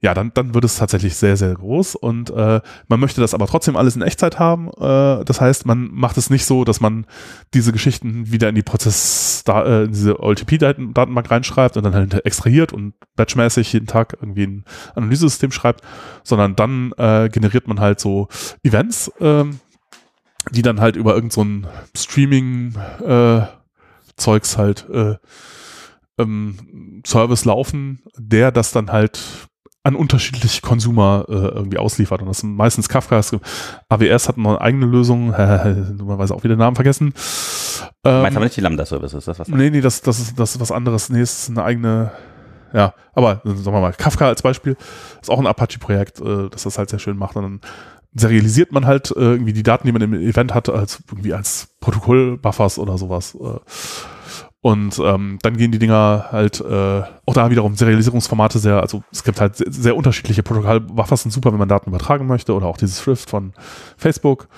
ja, 0.05 0.13
dann, 0.13 0.33
dann 0.35 0.53
wird 0.53 0.67
es 0.67 0.77
tatsächlich 0.77 1.17
sehr, 1.17 1.39
sehr 1.39 1.55
groß 1.55 1.95
und 1.95 2.29
äh, 2.29 2.61
man 2.89 3.01
möchte 3.01 3.23
das 3.23 3.33
aber 3.33 3.47
trotzdem 3.47 3.75
alles 3.75 3.97
in 3.97 4.03
Echtzeit 4.03 4.39
haben. 4.39 4.69
Äh, 4.69 5.25
das 5.25 5.41
heißt, 5.41 5.65
man 5.65 5.89
macht 5.93 6.19
es 6.19 6.29
nicht 6.29 6.45
so, 6.45 6.65
dass 6.65 6.83
man 6.83 7.07
diese 7.55 7.73
Geschichten 7.73 8.31
wieder 8.31 8.51
in 8.51 8.55
die 8.55 8.63
Prozess, 8.63 9.43
äh, 9.49 9.85
in 9.85 9.93
diese 9.93 10.21
OLTP-Datenbank 10.21 11.31
reinschreibt 11.31 11.79
und 11.79 11.85
dann 11.85 11.95
halt 11.95 12.27
extrahiert 12.27 12.75
und 12.75 12.93
batchmäßig 13.17 13.73
jeden 13.73 13.87
Tag 13.87 14.19
irgendwie 14.21 14.47
ein 14.47 14.65
Analysesystem 14.95 15.53
schreibt, 15.53 15.81
sondern 16.23 16.55
dann 16.55 16.93
äh, 16.99 17.31
generiert 17.31 17.67
man 17.67 17.81
halt 17.81 17.99
so 17.99 18.29
Events, 18.63 19.09
äh, 19.21 19.45
die 20.51 20.61
dann 20.61 20.83
halt 20.83 20.97
über 20.97 21.15
irgendein 21.15 21.67
so 21.95 21.97
Streaming-Zeugs 21.97 24.55
äh, 24.55 24.59
halt 24.59 24.87
äh, 24.91 25.17
ähm, 26.19 27.01
Service 27.07 27.47
laufen, 27.47 28.03
der 28.19 28.53
das 28.53 28.71
dann 28.71 28.93
halt 28.93 29.49
an 29.85 29.97
unterschiedliche 29.97 30.63
Konsumer 30.63 31.27
äh, 31.29 31.33
irgendwie 31.33 31.77
ausliefert. 31.77 32.23
Und 32.23 32.29
das 32.29 32.39
sind 32.39 32.57
meistens 32.57 32.89
Kafka. 32.89 33.21
AWS 33.89 34.29
hat 34.29 34.39
noch 34.39 34.53
eine 34.53 34.61
eigene 34.61 34.87
Lösung, 34.87 35.33
äh, 35.35 35.75
dummerweise 35.99 36.35
auch 36.35 36.43
wieder 36.43 36.55
den 36.55 36.61
Namen 36.61 36.75
vergessen. 36.75 37.13
Ähm, 38.03 38.23
Meinst 38.23 38.37
aber 38.37 38.47
nicht 38.47 38.57
die 38.57 38.63
Lambda-Services? 38.63 39.27
Das 39.27 39.39
was 39.39 39.49
nee, 39.49 39.69
nee, 39.69 39.83
das, 39.83 40.01
das, 40.01 40.19
ist, 40.19 40.41
das 40.41 40.55
ist 40.55 40.61
was 40.61 40.73
anderes. 40.73 41.11
Nee, 41.11 41.21
es 41.21 41.43
ist 41.43 41.51
eine 41.51 41.65
eigene, 41.65 42.13
ja, 42.73 42.95
aber 43.13 43.43
sagen 43.45 43.65
wir 43.65 43.81
mal, 43.81 43.93
Kafka 43.93 44.27
als 44.27 44.41
Beispiel 44.41 44.77
ist 45.21 45.31
auch 45.31 45.39
ein 45.39 45.47
Apache-Projekt, 45.47 46.19
äh, 46.21 46.49
das 46.49 46.63
das 46.63 46.79
halt 46.79 46.89
sehr 46.89 46.99
schön 46.99 47.19
macht. 47.19 47.37
Und 47.37 47.43
dann 47.43 47.61
serialisiert 48.15 48.73
man 48.73 48.87
halt 48.87 49.11
äh, 49.11 49.21
irgendwie 49.21 49.53
die 49.53 49.63
Daten, 49.63 49.87
die 49.87 49.93
man 49.93 50.01
im 50.01 50.15
Event 50.15 50.55
hat, 50.55 50.71
als 50.71 51.03
irgendwie 51.11 51.35
als 51.35 51.75
Protokoll-Buffers 51.81 52.79
oder 52.79 52.97
sowas. 52.97 53.35
Äh, 53.35 53.59
und 54.65 54.99
ähm, 54.99 55.39
dann 55.43 55.59
gehen 55.59 55.73
die 55.73 55.79
Dinger 55.79 56.29
halt, 56.33 56.59
äh, 56.59 57.03
auch 57.27 57.35
da 57.35 57.51
wiederum 57.51 57.77
Serialisierungsformate 57.77 58.59
sehr, 58.59 58.81
also 58.81 59.03
es 59.13 59.23
gibt 59.23 59.39
halt 59.39 59.57
sehr, 59.57 59.71
sehr 59.71 59.95
unterschiedliche 59.95 60.43
Protokollwaffen, 60.43 61.19
sind 61.19 61.33
super, 61.33 61.53
wenn 61.53 61.59
man 61.59 61.69
Daten 61.69 61.91
übertragen 61.91 62.27
möchte 62.27 62.55
oder 62.55 62.65
auch 62.65 62.79
dieses 62.79 63.03
Thrift 63.03 63.29
von 63.29 63.53
Facebook. 63.99 64.49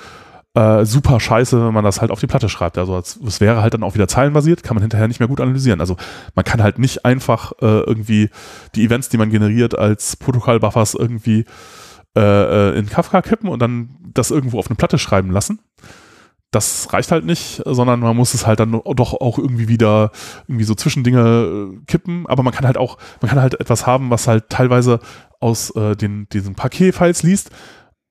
Äh, 0.54 0.84
super 0.84 1.18
scheiße, 1.18 1.60
wenn 1.66 1.74
man 1.74 1.82
das 1.82 2.00
halt 2.00 2.12
auf 2.12 2.20
die 2.20 2.28
Platte 2.28 2.48
schreibt. 2.48 2.78
Also 2.78 2.96
es 2.96 3.40
wäre 3.40 3.62
halt 3.62 3.74
dann 3.74 3.82
auch 3.82 3.94
wieder 3.94 4.06
zeilenbasiert, 4.06 4.62
kann 4.62 4.76
man 4.76 4.82
hinterher 4.82 5.08
nicht 5.08 5.18
mehr 5.18 5.28
gut 5.28 5.40
analysieren. 5.40 5.80
Also 5.80 5.96
man 6.36 6.44
kann 6.44 6.62
halt 6.62 6.78
nicht 6.78 7.04
einfach 7.04 7.50
äh, 7.60 7.80
irgendwie 7.80 8.30
die 8.76 8.84
Events, 8.84 9.08
die 9.08 9.18
man 9.18 9.30
generiert, 9.30 9.76
als 9.76 10.14
Protokollbuffers 10.14 10.94
irgendwie 10.94 11.46
äh, 12.16 12.20
äh 12.20 12.78
in 12.78 12.86
Kafka 12.86 13.22
kippen 13.22 13.48
und 13.48 13.60
dann 13.60 13.96
das 14.14 14.30
irgendwo 14.30 14.60
auf 14.60 14.68
eine 14.68 14.76
Platte 14.76 14.98
schreiben 14.98 15.32
lassen 15.32 15.58
das 16.56 16.92
reicht 16.92 17.12
halt 17.12 17.24
nicht, 17.24 17.62
sondern 17.64 18.00
man 18.00 18.16
muss 18.16 18.34
es 18.34 18.46
halt 18.46 18.60
dann 18.60 18.72
doch 18.72 19.14
auch 19.14 19.38
irgendwie 19.38 19.68
wieder 19.68 20.10
irgendwie 20.48 20.64
so 20.64 20.74
Zwischendinge 20.74 21.20
äh, 21.20 21.84
kippen. 21.86 22.26
Aber 22.26 22.42
man 22.42 22.52
kann 22.52 22.66
halt 22.66 22.78
auch, 22.78 22.98
man 23.20 23.28
kann 23.28 23.40
halt 23.40 23.60
etwas 23.60 23.86
haben, 23.86 24.10
was 24.10 24.26
halt 24.26 24.48
teilweise 24.48 25.00
aus 25.38 25.70
äh, 25.76 25.94
den, 25.94 26.28
diesen 26.30 26.54
Paket-Files 26.54 27.22
liest 27.22 27.50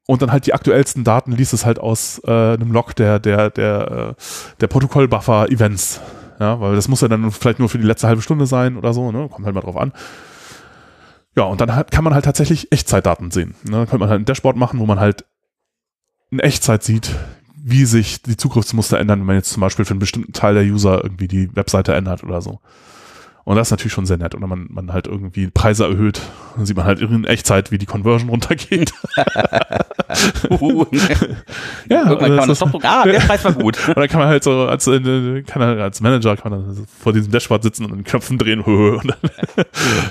und 0.07 0.21
dann 0.21 0.31
halt 0.31 0.45
die 0.45 0.53
aktuellsten 0.53 1.03
Daten 1.03 1.31
liest 1.31 1.53
es 1.53 1.65
halt 1.65 1.79
aus 1.79 2.21
äh, 2.25 2.31
einem 2.31 2.71
Log 2.71 2.95
der, 2.95 3.19
der, 3.19 3.49
der, 3.49 4.15
äh, 4.17 4.21
der 4.61 4.67
Protokoll-Buffer-Events. 4.67 6.01
Ja, 6.39 6.59
weil 6.59 6.75
das 6.75 6.87
muss 6.87 7.01
ja 7.01 7.07
dann 7.07 7.31
vielleicht 7.31 7.59
nur 7.59 7.69
für 7.69 7.77
die 7.77 7.87
letzte 7.87 8.07
halbe 8.07 8.21
Stunde 8.21 8.45
sein 8.45 8.77
oder 8.77 8.93
so, 8.93 9.11
ne? 9.11 9.29
Kommt 9.29 9.45
halt 9.45 9.55
mal 9.55 9.61
drauf 9.61 9.77
an. 9.77 9.93
Ja, 11.35 11.43
und 11.43 11.59
dann 11.61 11.75
halt, 11.75 11.91
kann 11.91 12.03
man 12.03 12.13
halt 12.13 12.25
tatsächlich 12.25 12.71
Echtzeitdaten 12.71 13.31
sehen. 13.31 13.55
Ne? 13.63 13.71
Dann 13.71 13.87
könnte 13.87 13.99
man 13.99 14.09
halt 14.09 14.21
ein 14.21 14.25
Dashboard 14.25 14.55
machen, 14.55 14.79
wo 14.79 14.85
man 14.85 14.99
halt 14.99 15.25
in 16.29 16.39
Echtzeit 16.39 16.83
sieht, 16.83 17.15
wie 17.67 17.85
sich 17.85 18.21
die 18.21 18.37
Zugriffsmuster 18.37 18.99
ändern, 18.99 19.21
wenn 19.21 19.25
man 19.25 19.35
jetzt 19.37 19.49
zum 19.49 19.61
Beispiel 19.61 19.85
für 19.85 19.91
einen 19.91 19.99
bestimmten 19.99 20.33
Teil 20.33 20.53
der 20.53 20.63
User 20.63 21.03
irgendwie 21.03 21.27
die 21.27 21.55
Webseite 21.55 21.95
ändert 21.95 22.23
oder 22.23 22.39
so. 22.39 22.59
Und 23.43 23.55
das 23.55 23.69
ist 23.69 23.71
natürlich 23.71 23.93
schon 23.93 24.05
sehr 24.05 24.17
nett. 24.17 24.35
Und 24.35 24.43
wenn 24.43 24.49
man, 24.49 24.67
man 24.69 24.93
halt 24.93 25.07
irgendwie 25.07 25.47
Preise 25.47 25.85
erhöht, 25.85 26.21
dann 26.55 26.67
sieht 26.67 26.77
man 26.77 26.85
halt 26.85 27.01
in 27.01 27.25
Echtzeit, 27.25 27.71
wie 27.71 27.79
die 27.79 27.87
Conversion 27.87 28.29
runtergeht. 28.29 28.93
uh. 30.51 30.85
ja, 31.89 32.03
und 32.03 32.21
dann 32.21 32.29
kann 32.29 32.35
man 32.35 32.49
das 32.49 32.59
doch, 32.59 32.71
ah, 32.83 33.03
der 33.03 33.19
Preis 33.19 33.43
war 33.43 33.53
gut. 33.53 33.87
und 33.87 33.97
dann 33.97 34.07
kann 34.09 34.19
man 34.19 34.29
halt 34.29 34.43
so 34.43 34.67
als, 34.67 34.85
äh, 34.85 35.41
kann 35.41 35.63
er, 35.63 35.81
als 35.81 36.01
Manager 36.01 36.37
kann 36.37 36.51
man 36.51 36.67
dann 36.67 36.87
vor 36.87 37.13
diesem 37.13 37.31
Dashboard 37.31 37.63
sitzen 37.63 37.85
und 37.85 37.93
den 37.93 38.03
Knöpfen 38.03 38.37
drehen 38.37 38.61
und 38.61 39.07
dann 39.07 39.17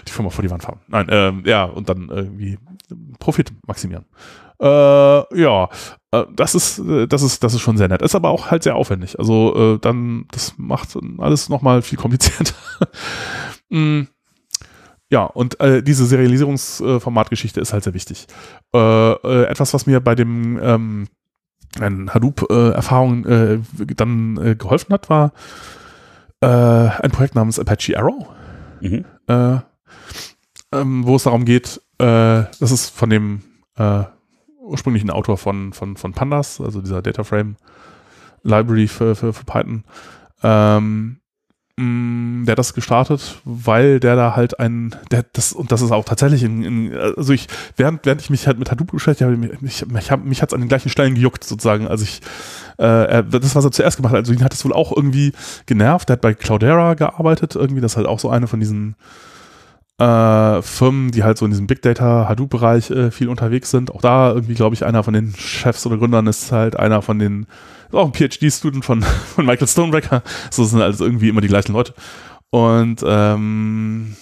die 0.09 0.13
Firma 0.13 0.31
vor 0.31 0.43
die 0.43 0.51
Wand 0.51 0.65
fahren. 0.65 0.81
Nein, 0.89 1.07
ähm, 1.09 1.43
ja, 1.47 1.65
und 1.65 1.89
dann 1.89 2.09
irgendwie 2.09 2.59
Profit 3.21 3.53
maximieren. 3.65 4.07
Äh, 4.61 5.41
ja, 5.41 5.69
äh, 6.15 6.25
das 6.35 6.55
ist, 6.55 6.79
äh, 6.79 7.07
das 7.07 7.23
ist, 7.23 7.43
das 7.43 7.55
ist 7.55 7.61
schon 7.61 7.77
sehr 7.77 7.89
nett. 7.89 8.03
Ist 8.03 8.15
aber 8.15 8.31
auch 8.31 8.51
halt 8.51 8.63
sehr 8.63 8.77
aufwendig. 8.77 9.19
Also 9.19 9.75
äh, 9.75 9.79
dann, 9.79 10.27
das 10.31 10.55
macht 10.57 10.97
alles 11.19 11.49
nochmal 11.49 11.83
viel 11.83 11.99
komplizierter. 11.99 12.55
mm. 13.69 14.03
Ja, 15.11 15.25
und 15.25 15.61
äh, 15.61 15.83
diese 15.83 16.07
Serialisierungsformatgeschichte 16.07 17.61
ist 17.61 17.73
halt 17.73 17.85
sehr 17.85 17.95
wichtig. 17.95 18.27
Äh, 18.75 19.13
äh, 19.13 19.45
etwas, 19.45 19.75
was 19.75 19.87
mir 19.87 20.01
bei 20.01 20.15
dem 20.15 20.59
ähm, 20.61 21.09
Hadoop-Erfahrungen 21.79 23.25
äh, 23.27 23.59
dann 23.95 24.57
geholfen 24.59 24.93
hat, 24.93 25.11
war 25.11 25.33
ein 26.41 27.11
Projekt 27.11 27.35
namens 27.35 27.59
Apache 27.59 27.99
Arrow, 27.99 28.27
mhm. 28.83 29.05
äh, 29.29 29.57
ähm, 30.73 31.07
wo 31.07 31.17
es 31.17 31.23
darum 31.23 31.47
geht, 31.47 31.81
das 31.97 32.61
ist 32.61 32.91
von 32.91 33.09
dem 33.09 33.43
äh, 34.65 34.71
ursprünglichen 34.71 35.11
Autor 35.11 35.39
von, 35.39 35.73
von, 35.73 35.97
von 35.97 36.13
Pandas, 36.13 36.61
also 36.61 36.81
dieser 36.81 37.03
Data 37.03 37.25
Frame 37.25 37.57
Library 38.43 38.89
für, 38.89 39.15
für, 39.15 39.33
für 39.33 39.45
Python. 39.45 39.85
Ähm, 40.43 41.19
mh, 41.77 42.45
der 42.45 42.53
hat 42.53 42.59
das 42.59 42.75
gestartet, 42.75 43.41
weil 43.45 44.01
der 44.01 44.17
da 44.17 44.37
halt 44.37 44.61
ein, 44.61 44.95
der 45.11 45.25
das 45.33 45.53
und 45.53 45.73
das 45.73 45.83
ist 45.83 45.91
auch 45.91 46.05
tatsächlich 46.05 46.43
in, 46.43 46.63
in 46.63 46.95
also 46.95 47.33
ich 47.33 47.49
während 47.77 48.05
während 48.05 48.21
ich 48.21 48.31
mich 48.31 48.47
halt 48.47 48.59
mit 48.59 48.71
Hadoop 48.71 48.93
beschäftigt 48.93 49.27
habe, 49.27 49.37
mich, 49.37 49.87
mich, 49.87 50.17
mich 50.25 50.43
hat's 50.43 50.55
an 50.55 50.61
den 50.61 50.69
gleichen 50.69 50.91
Stellen 50.91 51.15
gejuckt 51.15 51.45
sozusagen, 51.45 51.89
als 51.89 52.03
ich 52.03 52.21
äh, 52.79 53.25
das 53.25 53.55
was 53.55 53.65
er 53.65 53.73
zuerst 53.73 53.97
gemacht 53.97 54.13
hat, 54.13 54.21
also 54.21 54.33
ihn 54.33 54.45
hat 54.45 54.53
es 54.53 54.65
wohl 54.65 54.73
auch 54.73 54.95
irgendwie 54.95 55.33
genervt. 55.67 56.09
Der 56.09 56.15
hat 56.15 56.21
bei 56.21 56.35
Cloudera 56.35 56.95
gearbeitet, 56.95 57.55
irgendwie 57.55 57.81
das 57.81 57.93
ist 57.93 57.97
halt 57.97 58.07
auch 58.07 58.21
so 58.21 58.31
eine 58.31 58.47
von 58.47 58.61
diesen 58.61 58.97
äh, 59.99 60.63
Firmen, 60.63 61.11
die 61.11 61.23
halt 61.23 61.39
so 61.39 61.45
in 61.45 61.53
diesem 61.53 61.67
Big 61.67 61.83
Data 61.83 62.29
Hadoop-Bereich 62.29 62.91
äh, 62.91 63.11
viel 63.11 63.29
unterwegs 63.29 63.71
sind. 63.71 63.93
Auch 63.93 64.01
da 64.01 64.33
irgendwie, 64.33 64.55
glaube 64.55 64.75
ich, 64.75 64.85
einer 64.85 65.03
von 65.03 65.15
den 65.15 65.35
Chefs 65.37 65.87
oder 65.87 65.99
Gründern 65.99 66.27
ist 66.27 66.51
halt 66.51 66.77
einer 66.77 67.03
von 67.03 67.19
den, 67.19 67.47
ist 67.87 67.95
auch 67.95 68.07
ein 68.07 68.15
PhD-Student 68.15 68.85
von, 68.85 69.03
von 69.35 69.47
Michael 69.47 69.69
Stonebecker. 69.69 70.23
So 70.51 70.65
sind 70.65 70.83
also 70.83 71.05
irgendwie 71.05 71.29
immer 71.29 71.41
die 71.41 71.49
gleichen 71.49 71.73
Leute. 71.73 71.95
Und 72.51 73.05
ähm, 73.07 74.17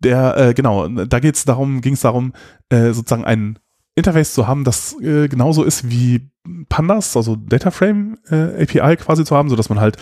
der, 0.00 0.36
äh, 0.36 0.54
genau, 0.54 0.88
da 0.88 1.18
geht's 1.18 1.44
darum, 1.44 1.80
ging 1.80 1.94
es 1.94 2.02
darum, 2.02 2.32
äh, 2.70 2.92
sozusagen 2.92 3.24
ein 3.24 3.58
Interface 3.94 4.32
zu 4.32 4.46
haben, 4.46 4.62
das 4.64 4.94
äh, 5.00 5.28
genauso 5.28 5.64
ist 5.64 5.90
wie 5.90 6.30
Pandas, 6.68 7.16
also 7.16 7.36
Data 7.36 7.72
Frame 7.72 8.16
äh, 8.30 8.62
API 8.62 8.96
quasi 8.96 9.24
zu 9.24 9.36
haben, 9.36 9.48
so 9.48 9.56
dass 9.56 9.68
man 9.68 9.80
halt 9.80 9.96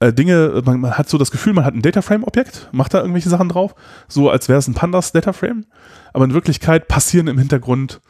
äh, 0.00 0.12
Dinge, 0.12 0.62
man, 0.64 0.80
man, 0.80 0.96
hat 0.96 1.08
so 1.08 1.18
das 1.18 1.30
Gefühl, 1.30 1.52
man 1.52 1.64
hat 1.64 1.74
ein 1.74 1.82
Dataframe-Objekt, 1.82 2.68
macht 2.72 2.94
da 2.94 3.00
irgendwelche 3.00 3.28
Sachen 3.28 3.48
drauf, 3.48 3.74
so 4.08 4.30
als 4.30 4.48
wäre 4.48 4.58
es 4.58 4.68
ein 4.68 4.74
Pandas 4.74 5.12
Dataframe, 5.12 5.64
aber 6.12 6.24
in 6.24 6.34
Wirklichkeit 6.34 6.88
passieren 6.88 7.26
im 7.26 7.38
Hintergrund 7.38 8.00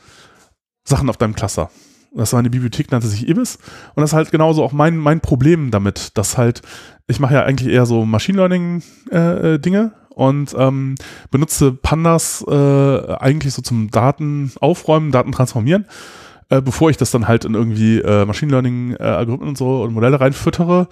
Sachen 0.85 1.09
auf 1.09 1.17
deinem 1.17 1.35
Cluster. 1.35 1.71
Das 2.15 2.33
war 2.33 2.39
eine 2.39 2.51
Bibliothek, 2.51 2.91
nannte 2.91 3.07
sich 3.07 3.29
Ibis. 3.29 3.59
Und 3.95 4.01
das 4.01 4.11
ist 4.11 4.15
halt 4.15 4.31
genauso 4.31 4.65
auch 4.65 4.73
mein, 4.73 4.97
mein 4.97 5.21
Problem 5.21 5.71
damit, 5.71 6.17
dass 6.17 6.39
halt, 6.39 6.63
ich 7.07 7.21
mache 7.21 7.35
ja 7.35 7.43
eigentlich 7.43 7.73
eher 7.73 7.85
so 7.85 8.07
Machine 8.07 8.39
Learning-Dinge 8.39 9.79
äh, 9.79 9.85
äh 9.85 10.15
und 10.15 10.55
ähm, 10.59 10.97
benutze 11.31 11.73
Pandas 11.73 12.45
äh, 12.49 13.15
eigentlich 13.19 13.53
so 13.53 13.63
zum 13.63 13.91
Daten 13.91 14.53
aufräumen, 14.61 15.13
Daten 15.13 15.33
transformieren 15.33 15.87
äh, 16.51 16.61
bevor 16.61 16.91
ich 16.91 16.97
das 16.97 17.11
dann 17.11 17.29
halt 17.29 17.45
in 17.45 17.55
irgendwie 17.55 18.01
äh, 18.01 18.25
Machine 18.25 18.51
Learning 18.51 18.95
äh, 18.99 19.03
Algorithmen 19.03 19.51
und 19.51 19.59
so 19.59 19.83
und 19.83 19.93
Modelle 19.93 20.21
reinfüttere, 20.21 20.89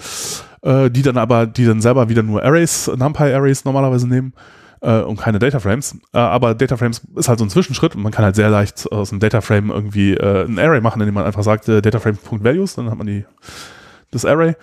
äh, 0.62 0.90
die 0.90 1.02
dann 1.02 1.16
aber, 1.16 1.46
die 1.46 1.64
dann 1.64 1.80
selber 1.80 2.08
wieder 2.08 2.22
nur 2.22 2.42
Arrays, 2.42 2.88
NumPy 2.88 3.32
Arrays 3.32 3.64
normalerweise 3.64 4.08
nehmen 4.08 4.34
äh, 4.80 5.00
und 5.00 5.18
keine 5.18 5.38
Data 5.38 5.58
Frames. 5.60 5.96
Äh, 6.12 6.18
aber 6.18 6.54
Data 6.54 6.76
Frames 6.76 7.02
ist 7.16 7.28
halt 7.28 7.38
so 7.38 7.44
ein 7.44 7.50
Zwischenschritt 7.50 7.94
und 7.94 8.02
man 8.02 8.12
kann 8.12 8.24
halt 8.24 8.36
sehr 8.36 8.50
leicht 8.50 8.90
aus 8.92 9.10
einem 9.10 9.20
Data 9.20 9.40
Frame 9.40 9.70
irgendwie 9.70 10.14
äh, 10.14 10.44
ein 10.44 10.58
Array 10.58 10.80
machen, 10.80 11.00
indem 11.00 11.14
man 11.14 11.24
einfach 11.24 11.42
sagt 11.42 11.68
äh, 11.68 11.82
Dataframe.values, 11.82 12.74
dann 12.74 12.90
hat 12.90 12.98
man 12.98 13.06
die 13.06 13.24
das 14.10 14.24
Array. 14.24 14.54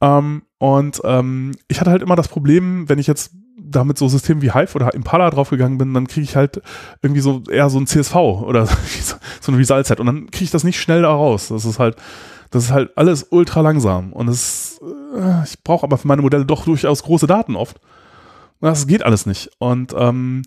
Ähm, 0.00 0.42
und 0.58 1.00
ähm, 1.04 1.52
ich 1.68 1.80
hatte 1.80 1.90
halt 1.90 2.02
immer 2.02 2.16
das 2.16 2.28
Problem, 2.28 2.88
wenn 2.88 2.98
ich 2.98 3.06
jetzt 3.06 3.35
da 3.70 3.84
mit 3.84 3.98
so 3.98 4.08
Systemen 4.08 4.42
wie 4.42 4.52
Hive 4.52 4.74
oder 4.74 4.94
Impala 4.94 5.30
draufgegangen 5.30 5.78
bin, 5.78 5.94
dann 5.94 6.06
kriege 6.06 6.24
ich 6.24 6.36
halt 6.36 6.62
irgendwie 7.02 7.20
so 7.20 7.42
eher 7.50 7.68
so 7.70 7.78
ein 7.78 7.86
CSV 7.86 8.14
oder 8.14 8.66
so 9.40 9.52
eine 9.52 9.58
Result-Set 9.58 10.00
und 10.00 10.06
dann 10.06 10.30
kriege 10.30 10.44
ich 10.44 10.50
das 10.50 10.64
nicht 10.64 10.80
schnell 10.80 11.02
da 11.02 11.10
raus. 11.12 11.48
Das 11.48 11.64
ist 11.64 11.78
halt, 11.78 11.96
das 12.50 12.64
ist 12.64 12.70
halt 12.70 12.96
alles 12.96 13.26
ultra 13.30 13.60
langsam 13.60 14.12
und 14.12 14.28
es, 14.28 14.80
äh, 15.16 15.44
ich 15.44 15.62
brauche 15.62 15.84
aber 15.84 15.98
für 15.98 16.08
meine 16.08 16.22
Modelle 16.22 16.46
doch 16.46 16.64
durchaus 16.64 17.02
große 17.02 17.26
Daten 17.26 17.56
oft. 17.56 17.80
Das 18.60 18.86
geht 18.86 19.04
alles 19.04 19.26
nicht 19.26 19.50
und 19.58 19.94
ähm, 19.96 20.42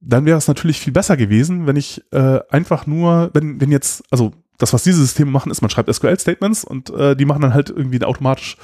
dann 0.00 0.24
wäre 0.24 0.38
es 0.38 0.48
natürlich 0.48 0.80
viel 0.80 0.92
besser 0.92 1.16
gewesen, 1.16 1.66
wenn 1.66 1.76
ich 1.76 2.02
äh, 2.12 2.40
einfach 2.50 2.86
nur, 2.86 3.30
wenn, 3.32 3.60
wenn 3.60 3.72
jetzt, 3.72 4.04
also 4.10 4.32
das, 4.58 4.72
was 4.72 4.84
diese 4.84 5.00
Systeme 5.00 5.30
machen, 5.30 5.50
ist, 5.50 5.62
man 5.62 5.70
schreibt 5.70 5.92
SQL-Statements 5.92 6.64
und 6.64 6.90
äh, 6.90 7.16
die 7.16 7.24
machen 7.24 7.42
dann 7.42 7.54
halt 7.54 7.70
irgendwie 7.70 8.02
automatisch, 8.02 8.56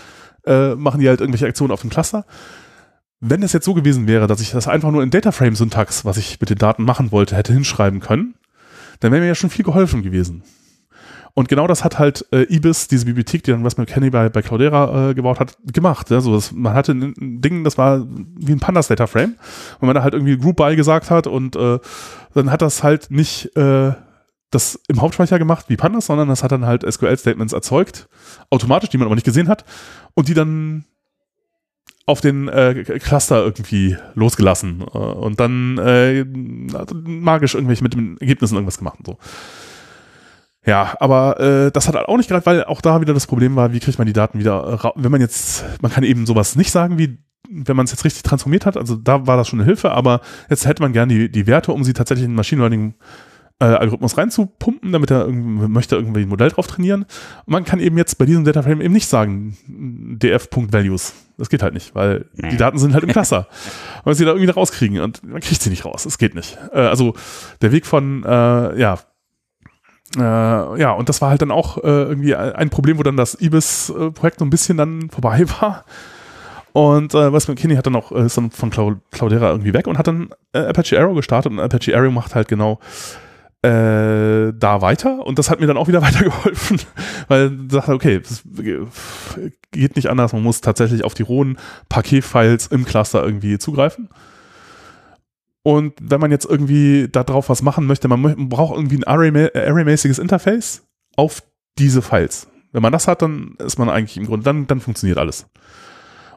äh, 0.46 0.74
machen 0.74 1.00
die 1.00 1.08
halt 1.08 1.20
irgendwelche 1.20 1.46
Aktionen 1.46 1.72
auf 1.72 1.80
dem 1.80 1.90
Cluster. 1.90 2.24
Wenn 3.24 3.44
es 3.44 3.52
jetzt 3.52 3.64
so 3.64 3.72
gewesen 3.72 4.08
wäre, 4.08 4.26
dass 4.26 4.40
ich 4.40 4.50
das 4.50 4.66
einfach 4.66 4.90
nur 4.90 5.00
in 5.00 5.10
Dataframe-Syntax, 5.10 6.04
was 6.04 6.16
ich 6.16 6.40
mit 6.40 6.50
den 6.50 6.58
Daten 6.58 6.82
machen 6.82 7.12
wollte, 7.12 7.36
hätte 7.36 7.52
hinschreiben 7.52 8.00
können, 8.00 8.34
dann 8.98 9.12
wäre 9.12 9.20
mir 9.22 9.28
ja 9.28 9.36
schon 9.36 9.48
viel 9.48 9.64
geholfen 9.64 10.02
gewesen. 10.02 10.42
Und 11.34 11.48
genau 11.48 11.68
das 11.68 11.84
hat 11.84 12.00
halt 12.00 12.26
äh, 12.32 12.52
Ibis, 12.52 12.88
diese 12.88 13.06
Bibliothek, 13.06 13.44
die 13.44 13.52
dann 13.52 13.64
Wes 13.64 13.76
McKenney 13.76 14.10
bei, 14.10 14.28
bei 14.28 14.42
Cloudera 14.42 15.10
äh, 15.10 15.14
gebaut 15.14 15.38
hat, 15.38 15.56
gemacht. 15.72 16.10
Ja? 16.10 16.20
So, 16.20 16.34
das, 16.34 16.50
man 16.50 16.74
hatte 16.74 16.92
ein, 16.92 17.14
Ding, 17.40 17.62
das 17.62 17.78
war 17.78 18.04
wie 18.08 18.50
ein 18.50 18.58
Pandas 18.58 18.88
Data 18.88 19.06
Frame, 19.06 19.36
wo 19.78 19.86
man 19.86 19.94
da 19.94 20.02
halt 20.02 20.14
irgendwie 20.14 20.36
Group 20.36 20.56
By 20.56 20.74
gesagt 20.74 21.08
hat 21.10 21.28
und 21.28 21.54
äh, 21.54 21.78
dann 22.34 22.50
hat 22.50 22.60
das 22.60 22.82
halt 22.82 23.12
nicht 23.12 23.56
äh, 23.56 23.92
das 24.50 24.80
im 24.88 25.00
Hauptspeicher 25.00 25.38
gemacht 25.38 25.66
wie 25.68 25.76
Pandas, 25.76 26.06
sondern 26.06 26.28
das 26.28 26.42
hat 26.42 26.50
dann 26.50 26.66
halt 26.66 26.82
SQL-Statements 26.92 27.52
erzeugt, 27.52 28.08
automatisch, 28.50 28.90
die 28.90 28.98
man 28.98 29.06
aber 29.06 29.14
nicht 29.14 29.24
gesehen 29.24 29.48
hat 29.48 29.64
und 30.14 30.26
die 30.26 30.34
dann 30.34 30.84
auf 32.06 32.20
den 32.20 32.48
äh, 32.48 32.84
Cluster 32.98 33.44
irgendwie 33.44 33.96
losgelassen 34.14 34.82
äh, 34.92 34.98
und 34.98 35.38
dann 35.40 35.78
äh, 35.78 36.24
magisch 36.24 37.54
irgendwelche 37.54 37.82
mit 37.82 37.94
den 37.94 38.16
Ergebnissen 38.18 38.54
irgendwas 38.54 38.78
gemacht 38.78 38.98
und 38.98 39.06
so. 39.06 39.18
Ja, 40.64 40.94
aber 41.00 41.40
äh, 41.40 41.70
das 41.72 41.88
hat 41.88 41.96
halt 41.96 42.08
auch 42.08 42.16
nicht 42.16 42.28
gerade, 42.28 42.46
weil 42.46 42.64
auch 42.64 42.80
da 42.80 43.00
wieder 43.00 43.14
das 43.14 43.26
Problem 43.26 43.56
war, 43.56 43.72
wie 43.72 43.80
kriegt 43.80 43.98
man 43.98 44.06
die 44.06 44.12
Daten 44.12 44.38
wieder, 44.38 44.92
wenn 44.94 45.10
man 45.10 45.20
jetzt, 45.20 45.64
man 45.80 45.90
kann 45.90 46.04
eben 46.04 46.24
sowas 46.24 46.54
nicht 46.54 46.70
sagen, 46.70 46.98
wie 46.98 47.18
wenn 47.50 47.76
man 47.76 47.84
es 47.84 47.90
jetzt 47.90 48.04
richtig 48.04 48.22
transformiert 48.22 48.64
hat, 48.64 48.76
also 48.76 48.96
da 48.96 49.26
war 49.26 49.36
das 49.36 49.48
schon 49.48 49.58
eine 49.58 49.66
Hilfe, 49.66 49.90
aber 49.90 50.20
jetzt 50.48 50.66
hätte 50.66 50.82
man 50.82 50.92
gerne 50.92 51.12
die, 51.12 51.30
die 51.30 51.46
Werte, 51.46 51.72
um 51.72 51.84
sie 51.84 51.92
tatsächlich 51.92 52.24
in 52.24 52.34
Machine 52.34 52.60
Learning 52.60 52.94
äh, 53.58 53.64
Algorithmus 53.64 54.16
reinzupumpen, 54.16 54.92
damit 54.92 55.10
er 55.10 55.28
möchte 55.28 55.96
irgendwie 55.96 56.22
ein 56.22 56.28
Modell 56.28 56.50
drauf 56.50 56.66
trainieren. 56.66 57.02
Und 57.02 57.52
man 57.52 57.64
kann 57.64 57.78
eben 57.78 57.96
jetzt 57.96 58.18
bei 58.18 58.24
diesem 58.24 58.44
Dataframe 58.44 58.80
eben 58.80 58.92
nicht 58.92 59.08
sagen 59.08 59.56
df.values. 59.68 61.14
Das 61.42 61.48
geht 61.48 61.60
halt 61.60 61.74
nicht, 61.74 61.92
weil 61.96 62.26
die 62.34 62.56
Daten 62.56 62.78
sind 62.78 62.94
halt 62.94 63.02
im 63.02 63.10
Cluster. 63.12 63.48
man 64.04 64.14
sie 64.14 64.24
da 64.24 64.30
irgendwie 64.30 64.48
rauskriegen 64.48 65.00
und 65.00 65.24
man 65.24 65.40
kriegt 65.40 65.60
sie 65.60 65.70
nicht 65.70 65.84
raus. 65.84 66.04
Das 66.04 66.16
geht 66.16 66.36
nicht. 66.36 66.56
Äh, 66.72 66.82
also 66.82 67.14
der 67.62 67.72
Weg 67.72 67.84
von, 67.84 68.22
äh, 68.22 68.78
ja, 68.78 69.00
äh, 70.16 70.20
ja, 70.80 70.92
und 70.92 71.08
das 71.08 71.20
war 71.20 71.30
halt 71.30 71.42
dann 71.42 71.50
auch 71.50 71.78
äh, 71.78 71.80
irgendwie 71.88 72.36
ein 72.36 72.70
Problem, 72.70 72.96
wo 72.96 73.02
dann 73.02 73.16
das 73.16 73.40
IBIS-Projekt 73.40 74.38
so 74.38 74.44
ein 74.44 74.50
bisschen 74.50 74.76
dann 74.76 75.10
vorbei 75.10 75.44
war. 75.60 75.84
Und 76.72 77.12
äh, 77.12 77.32
Wes 77.32 77.48
McKinney 77.48 77.74
hat 77.74 77.86
dann 77.86 77.96
auch 77.96 78.12
äh, 78.12 78.26
ist 78.26 78.36
dann 78.36 78.52
von 78.52 78.70
Cloudera 78.70 79.50
irgendwie 79.50 79.74
weg 79.74 79.88
und 79.88 79.98
hat 79.98 80.06
dann 80.06 80.30
äh, 80.52 80.60
Apache 80.60 80.96
Arrow 80.96 81.16
gestartet 81.16 81.50
und 81.50 81.58
Apache 81.58 81.96
Arrow 81.96 82.12
macht 82.12 82.36
halt 82.36 82.46
genau 82.46 82.78
äh, 83.62 84.52
da 84.52 84.80
weiter 84.80 85.24
und 85.24 85.38
das 85.38 85.48
hat 85.48 85.60
mir 85.60 85.66
dann 85.66 85.76
auch 85.76 85.88
wieder 85.88 86.02
weitergeholfen, 86.02 86.80
weil 87.28 87.58
ich 87.62 87.68
dachte, 87.68 87.92
okay, 87.92 88.20
das 88.20 88.42
geht 89.70 89.96
nicht 89.96 90.08
anders, 90.08 90.32
man 90.32 90.42
muss 90.42 90.60
tatsächlich 90.60 91.04
auf 91.04 91.14
die 91.14 91.22
rohen 91.22 91.58
Paketfiles 91.88 92.68
im 92.68 92.84
Cluster 92.84 93.24
irgendwie 93.24 93.58
zugreifen. 93.58 94.08
Und 95.64 95.94
wenn 96.02 96.20
man 96.20 96.32
jetzt 96.32 96.44
irgendwie 96.44 97.08
da 97.10 97.22
drauf 97.22 97.48
was 97.48 97.62
machen 97.62 97.86
möchte, 97.86 98.08
man 98.08 98.48
braucht 98.48 98.76
irgendwie 98.76 98.96
ein 98.96 99.04
Array-mäßiges 99.04 100.18
Interface 100.18 100.82
auf 101.16 101.44
diese 101.78 102.02
Files. 102.02 102.48
Wenn 102.72 102.82
man 102.82 102.92
das 102.92 103.06
hat, 103.06 103.22
dann 103.22 103.54
ist 103.58 103.78
man 103.78 103.88
eigentlich 103.88 104.16
im 104.16 104.26
Grunde, 104.26 104.42
dann, 104.44 104.66
dann 104.66 104.80
funktioniert 104.80 105.18
alles. 105.18 105.46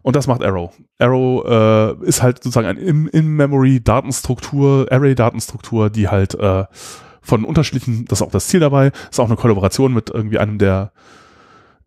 Und 0.03 0.15
das 0.15 0.27
macht 0.27 0.43
Arrow. 0.43 0.71
Arrow 0.99 1.43
äh, 1.43 1.95
ist 2.05 2.21
halt 2.21 2.43
sozusagen 2.43 2.67
eine 2.67 2.79
In-Memory-Datenstruktur, 2.79 4.85
Array-Datenstruktur, 4.91 5.89
die 5.89 6.07
halt 6.07 6.35
äh, 6.35 6.65
von 7.25 7.43
unterschiedlichen, 7.43 8.05
das 8.05 8.21
ist 8.21 8.27
auch 8.27 8.31
das 8.31 8.47
Ziel 8.47 8.59
dabei, 8.59 8.91
ist 9.09 9.19
auch 9.19 9.27
eine 9.27 9.35
Kollaboration 9.35 9.93
mit 9.93 10.09
irgendwie 10.09 10.39
einem 10.39 10.57
der 10.57 10.91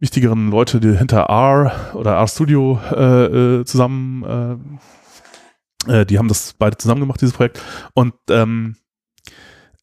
wichtigeren 0.00 0.50
Leute 0.50 0.81
die 0.81 0.97
hinter 0.97 1.23
R 1.23 1.94
oder 1.94 2.17
R 2.17 2.28
Studio 2.28 2.81
äh, 2.92 3.60
äh, 3.60 3.65
zusammen, 3.65 4.68
äh, 5.86 6.00
äh, 6.00 6.07
die 6.07 6.18
haben 6.18 6.28
das 6.28 6.55
beide 6.58 6.76
zusammen 6.76 7.00
gemacht, 7.00 7.20
dieses 7.20 7.34
Projekt. 7.34 7.62
Und 7.94 8.15
ähm, 8.31 8.76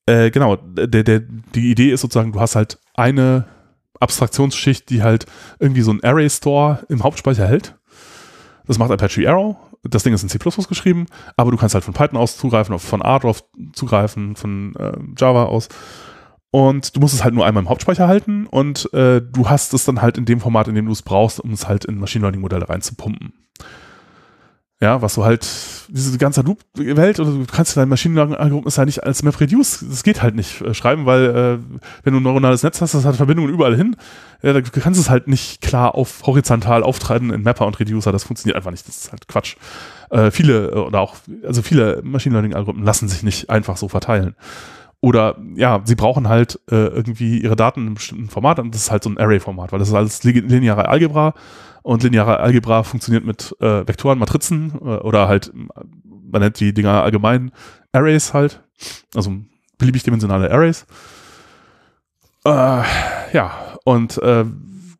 äh, 0.05 0.29
genau, 0.31 0.57
der, 0.57 1.03
der, 1.03 1.19
die 1.19 1.71
Idee 1.71 1.91
ist 1.91 2.01
sozusagen, 2.01 2.31
du 2.31 2.39
hast 2.39 2.55
halt 2.55 2.79
eine 2.93 3.47
Abstraktionsschicht, 3.99 4.89
die 4.89 5.03
halt 5.03 5.25
irgendwie 5.59 5.81
so 5.81 5.91
ein 5.91 6.03
Array 6.03 6.29
Store 6.29 6.85
im 6.89 7.03
Hauptspeicher 7.03 7.47
hält. 7.47 7.75
Das 8.67 8.77
macht 8.77 8.91
Apache 8.91 9.29
Arrow. 9.29 9.57
Das 9.89 10.03
Ding 10.03 10.13
ist 10.13 10.23
in 10.23 10.29
C++ 10.29 10.39
geschrieben, 10.39 11.05
aber 11.37 11.51
du 11.51 11.57
kannst 11.57 11.75
halt 11.75 11.83
von 11.83 11.93
Python 11.93 12.17
aus 12.17 12.37
zugreifen, 12.37 12.77
von 12.79 13.01
R 13.01 13.19
drauf 13.19 13.43
zugreifen, 13.73 14.35
von 14.35 14.75
äh, 14.75 14.93
Java 15.17 15.45
aus. 15.45 15.69
Und 16.51 16.95
du 16.95 17.01
musst 17.01 17.13
es 17.13 17.23
halt 17.23 17.33
nur 17.33 17.45
einmal 17.45 17.63
im 17.63 17.69
Hauptspeicher 17.69 18.07
halten 18.07 18.47
und 18.47 18.91
äh, 18.93 19.21
du 19.21 19.49
hast 19.49 19.73
es 19.73 19.83
dann 19.83 20.01
halt 20.01 20.17
in 20.17 20.25
dem 20.25 20.39
Format, 20.39 20.67
in 20.69 20.75
dem 20.75 20.85
du 20.85 20.91
es 20.93 21.01
brauchst, 21.01 21.39
um 21.39 21.51
es 21.51 21.67
halt 21.67 21.83
in 21.85 21.99
Machine 21.99 22.21
Learning 22.21 22.41
Modelle 22.41 22.69
reinzupumpen. 22.69 23.33
Ja, 24.81 25.01
was 25.01 25.15
du 25.15 25.23
halt, 25.23 25.47
diese 25.87 26.17
ganze 26.17 26.41
Hadoop-Welt, 26.41 27.21
oder 27.21 27.31
du 27.31 27.45
kannst 27.45 27.77
dein 27.77 27.87
Machine 27.87 28.15
Learning-Algorithmus 28.15 28.77
halt 28.77 28.87
nicht 28.87 29.03
als 29.05 29.23
MapReduce, 29.23 29.85
das 29.87 30.03
geht 30.03 30.21
halt 30.21 30.35
nicht 30.35 30.59
äh, 30.59 30.73
schreiben, 30.73 31.05
weil 31.05 31.23
äh, 31.23 31.79
wenn 32.03 32.11
du 32.11 32.19
ein 32.19 32.23
neuronales 32.23 32.61
Netz 32.61 32.81
hast, 32.81 32.93
das 32.93 33.05
hat 33.05 33.15
Verbindungen 33.15 33.53
überall 33.53 33.77
hin, 33.77 33.95
ja, 34.41 34.51
da 34.51 34.59
kannst 34.59 34.99
du 34.99 35.01
es 35.01 35.09
halt 35.09 35.29
nicht 35.29 35.61
klar 35.61 35.95
auf 35.95 36.23
horizontal 36.25 36.83
auftreiben 36.83 37.31
in 37.31 37.41
Mapper 37.41 37.65
und 37.67 37.79
Reducer, 37.79 38.11
das 38.11 38.25
funktioniert 38.25 38.57
einfach 38.57 38.71
nicht, 38.71 38.85
das 38.85 38.97
ist 38.97 39.11
halt 39.11 39.29
Quatsch. 39.29 39.55
Äh, 40.09 40.29
viele, 40.29 40.71
äh, 40.71 40.75
oder 40.75 40.99
auch, 40.99 41.15
also 41.43 41.61
viele 41.61 42.01
Machine 42.03 42.33
Learning-Algorithmen 42.33 42.85
lassen 42.85 43.07
sich 43.07 43.23
nicht 43.23 43.49
einfach 43.49 43.77
so 43.77 43.87
verteilen. 43.87 44.35
Oder 44.99 45.37
ja, 45.55 45.81
sie 45.85 45.95
brauchen 45.95 46.27
halt 46.27 46.59
äh, 46.69 46.87
irgendwie 46.87 47.39
ihre 47.39 47.55
Daten 47.55 47.79
in 47.79 47.85
einem 47.85 47.95
bestimmten 47.95 48.27
Format 48.27 48.59
und 48.59 48.75
das 48.75 48.81
ist 48.81 48.91
halt 48.91 49.03
so 49.03 49.09
ein 49.09 49.17
Array-Format, 49.17 49.71
weil 49.71 49.79
das 49.79 49.87
ist 49.87 49.93
alles 49.93 50.23
lineare 50.23 50.89
Algebra 50.89 51.33
und 51.85 52.01
lineare 52.01 52.39
Algebra 52.39 52.81
funktioniert 52.81 53.25
mit 53.25 53.55
äh, 53.59 53.87
Vektoren, 53.87 54.17
Matrizen 54.17 54.73
äh, 54.81 54.97
oder 54.97 55.27
halt, 55.27 55.51
man 55.53 56.41
nennt 56.41 56.59
die 56.59 56.73
Dinger 56.73 57.03
allgemein 57.03 57.51
Arrays 57.91 58.33
halt. 58.33 58.63
Also 59.13 59.31
beliebig 59.77 60.01
dimensionale 60.01 60.49
Arrays. 60.49 60.87
Äh, 62.43 62.81
ja, 63.33 63.51
und 63.83 64.17
äh, 64.17 64.45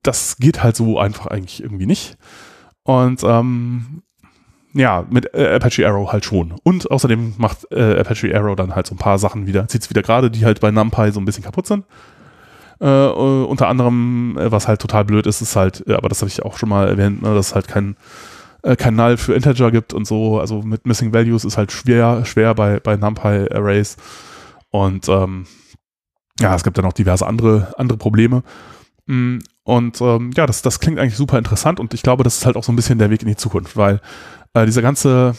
das 0.03 0.38
geht 0.38 0.61
halt 0.61 0.75
so 0.75 0.99
einfach 0.99 1.25
eigentlich 1.25 1.64
irgendwie 1.64 1.88
nicht. 1.88 2.17
Und 2.83 3.23
ähm, 3.23 4.03
ja, 4.73 5.07
mit 5.09 5.33
äh, 5.33 5.55
Apache 5.55 5.88
Arrow 5.88 6.11
halt 6.11 6.23
schon. 6.23 6.53
Und 6.61 6.91
außerdem 6.91 7.33
macht 7.39 7.65
äh, 7.72 7.99
Apache 7.99 8.31
Arrow 8.35 8.55
dann 8.55 8.75
halt 8.75 8.85
so 8.85 8.93
ein 8.93 8.99
paar 8.99 9.17
Sachen 9.17 9.47
wieder, 9.47 9.67
zieht 9.67 9.81
es 9.81 9.89
wieder 9.89 10.03
gerade, 10.03 10.30
die 10.30 10.45
halt 10.45 10.59
bei 10.59 10.69
NumPy 10.69 11.11
so 11.11 11.19
ein 11.19 11.25
bisschen 11.25 11.43
kaputt 11.43 11.65
sind. 11.65 11.85
Äh, 12.82 12.88
äh, 12.88 13.45
unter 13.45 13.68
anderem, 13.68 14.38
äh, 14.38 14.52
was 14.52 14.68
halt 14.68 14.82
total 14.82 15.06
blöd 15.06 15.28
ist, 15.28 15.42
ist 15.42 15.56
halt, 15.56 15.88
aber 15.90 16.10
das 16.10 16.22
habe 16.22 16.30
ich 16.30 16.44
auch 16.44 16.58
schon 16.58 16.70
mal 16.70 16.88
erwähnt, 16.88 17.22
ne, 17.22 17.34
dass 17.34 17.48
es 17.48 17.56
halt 17.56 17.68
kein, 17.68 17.95
äh, 18.64 18.92
Null 18.92 19.18
für 19.18 19.34
Integer 19.34 19.72
gibt 19.72 19.94
und 19.94 20.06
so. 20.06 20.40
Also 20.40 20.62
mit 20.62 20.86
Missing 20.86 21.14
Values 21.14 21.45
ist 21.45 21.58
halt 21.58 21.72
schwer, 21.72 22.26
schwer 22.26 22.54
bei, 22.56 22.80
bei 22.80 22.98
NumPy 22.98 23.48
Arrays. 23.54 23.98
Und 24.72 25.08
ähm, 25.08 25.45
ja, 26.40 26.56
es 26.56 26.64
gibt 26.64 26.78
dann 26.78 26.86
auch 26.86 26.94
diverse 26.94 27.26
andere, 27.26 27.74
andere 27.78 27.98
Probleme. 27.98 28.44
Mm, 29.06 29.38
und 29.64 30.02
ähm, 30.02 30.32
ja, 30.36 30.45
das, 30.45 30.62
das 30.62 30.80
klingt 30.80 31.00
eigentlich 31.00 31.16
super 31.16 31.38
interessant 31.38 31.80
und 31.80 31.94
ich 31.94 32.04
glaube, 32.04 32.24
das 32.24 32.38
ist 32.38 32.45
halt 32.45 32.56
auch 32.56 32.64
so 32.64 32.72
ein 32.72 32.76
bisschen 32.76 33.00
der 33.00 33.10
Weg 33.10 33.22
in 33.22 33.28
die 33.28 33.36
Zukunft, 33.36 33.78
weil 33.78 34.02
äh, 34.54 34.66
dieser 34.66 34.82
ganze 34.82 35.36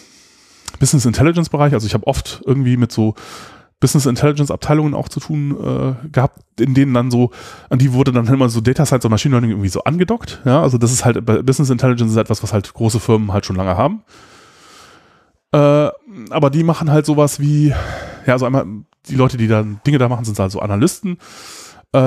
Business 0.79 1.05
Intelligence 1.05 1.49
Bereich, 1.49 1.73
also 1.73 1.87
ich 1.87 1.95
habe 1.95 2.07
oft 2.07 2.43
irgendwie 2.45 2.77
mit 2.77 2.93
so 2.93 3.15
Business 3.81 4.07
Intelligence 4.07 4.51
Abteilungen 4.51 4.95
auch 4.95 5.09
zu 5.09 5.21
tun 5.21 5.57
äh, 5.61 6.09
gehabt, 6.09 6.41
in 6.59 6.75
denen 6.75 6.95
dann 6.95 7.11
so, 7.11 7.31
an 7.69 7.79
die 7.79 7.93
wurde 7.93 8.13
dann 8.13 8.27
immer 8.27 8.49
so 8.49 8.61
Data 8.61 8.87
Science 8.87 9.05
und 9.05 9.11
Machine 9.11 9.33
Learning 9.33 9.51
irgendwie 9.51 9.69
so 9.69 9.85
angedockt. 9.85 10.41
Ja, 10.45 10.63
also 10.63 10.79
das 10.79 10.93
ist 10.93 11.05
halt, 11.05 11.25
Business 11.25 11.71
Intelligence 11.71 12.13
ist 12.13 12.17
etwas, 12.17 12.43
was 12.43 12.53
halt 12.53 12.73
große 12.73 13.01
Firmen 13.01 13.33
halt 13.33 13.45
schon 13.45 13.57
lange 13.57 13.77
haben. 13.77 14.03
Äh, 15.53 15.91
aber 16.31 16.51
die 16.51 16.65
machen 16.65 16.91
halt 16.91 17.07
sowas 17.07 17.39
wie, 17.39 17.69
ja, 18.27 18.33
also 18.33 18.47
einmal, 18.47 18.67
die 19.09 19.15
Leute, 19.15 19.37
die 19.37 19.47
dann 19.47 19.81
Dinge 19.87 19.99
da 19.99 20.09
machen, 20.09 20.25
sind 20.25 20.39
halt 20.39 20.51
so 20.51 20.61
Analysten, 20.61 21.19
äh, 21.93 21.99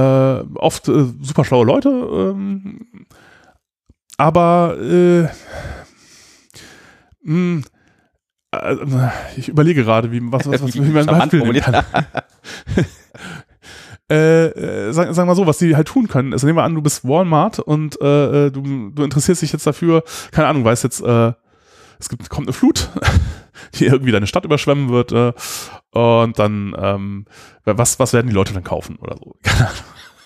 oft 0.55 0.89
äh, 0.89 1.05
super 1.21 1.45
schlaue 1.45 1.65
Leute, 1.65 1.89
ähm, 1.89 3.05
aber 4.17 4.75
äh, 4.81 5.27
mh, 7.23 7.59
äh, 7.59 7.61
ich 9.37 9.49
überlege 9.49 9.83
gerade, 9.83 10.11
wie, 10.11 10.21
was, 10.23 10.47
was, 10.47 10.63
was, 10.63 10.73
wie, 10.75 10.81
man 10.81 11.05
Beispiel 11.05 11.41
nehmen 11.41 11.61
kann. 11.61 11.85
äh, 14.11 14.45
äh, 14.47 14.91
sag, 14.91 15.13
sag 15.13 15.27
mal 15.27 15.35
so, 15.35 15.45
was 15.45 15.59
die 15.59 15.75
halt 15.75 15.87
tun 15.87 16.07
können. 16.07 16.33
Also 16.33 16.47
nehmen 16.47 16.57
wir 16.57 16.63
an, 16.63 16.75
du 16.75 16.81
bist 16.81 17.07
Walmart 17.07 17.59
und 17.59 18.01
äh, 18.01 18.47
äh, 18.47 18.51
du, 18.51 18.89
du 18.89 19.03
interessierst 19.03 19.41
dich 19.41 19.53
jetzt 19.53 19.67
dafür, 19.67 20.03
keine 20.31 20.47
Ahnung, 20.47 20.65
weißt 20.65 20.83
jetzt, 20.83 21.01
äh, 21.01 21.33
es 21.99 22.09
gibt, 22.09 22.29
kommt 22.29 22.47
eine 22.47 22.53
Flut, 22.53 22.89
die 23.75 23.85
irgendwie 23.85 24.11
deine 24.11 24.27
Stadt 24.27 24.45
überschwemmen 24.45 24.89
wird 24.89 25.11
äh, 25.11 25.33
und 25.91 26.39
dann, 26.39 26.75
ähm, 26.77 27.25
was, 27.65 27.99
was 27.99 28.13
werden 28.13 28.27
die 28.27 28.33
Leute 28.33 28.53
dann 28.53 28.63
kaufen 28.63 28.95
oder 28.97 29.15
so? 29.17 29.35
Keine 29.43 29.67
Ahnung. 29.67 29.79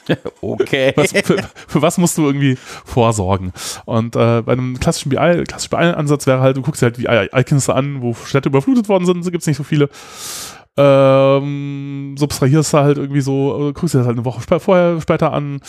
Okay. 0.42 0.94
Was, 0.96 1.12
für, 1.12 1.38
für, 1.68 1.82
was 1.82 1.98
musst 1.98 2.18
du 2.18 2.26
irgendwie 2.26 2.58
vorsorgen? 2.86 3.54
Und 3.86 4.16
äh, 4.16 4.42
bei 4.42 4.52
einem 4.52 4.80
klassischen 4.80 5.10
BI, 5.10 5.44
klassischen 5.46 5.70
BI-Ansatz 5.70 6.28
wäre 6.28 6.42
halt, 6.42 6.58
du 6.58 6.62
guckst 6.62 6.82
dir 6.82 6.88
halt 6.88 6.98
die 6.98 7.08
Icons 7.08 7.70
an, 7.70 8.02
wo 8.02 8.14
Städte 8.14 8.50
überflutet 8.50 8.90
worden 8.90 9.06
sind, 9.06 9.24
so 9.24 9.32
gibt 9.32 9.42
es 9.42 9.48
nicht 9.48 9.58
so 9.58 9.64
viele. 9.64 9.90
Ähm, 10.76 12.16
substrahierst 12.18 12.74
du 12.74 12.78
halt 12.80 12.98
irgendwie 12.98 13.22
so, 13.22 13.70
äh, 13.70 13.74
guckst 13.74 13.94
dir 13.94 14.00
das 14.00 14.08
halt 14.08 14.18
eine 14.18 14.26
Woche 14.26 14.42
sp 14.42 14.60
vorher, 14.60 15.00
später 15.02 15.32
an, 15.32 15.60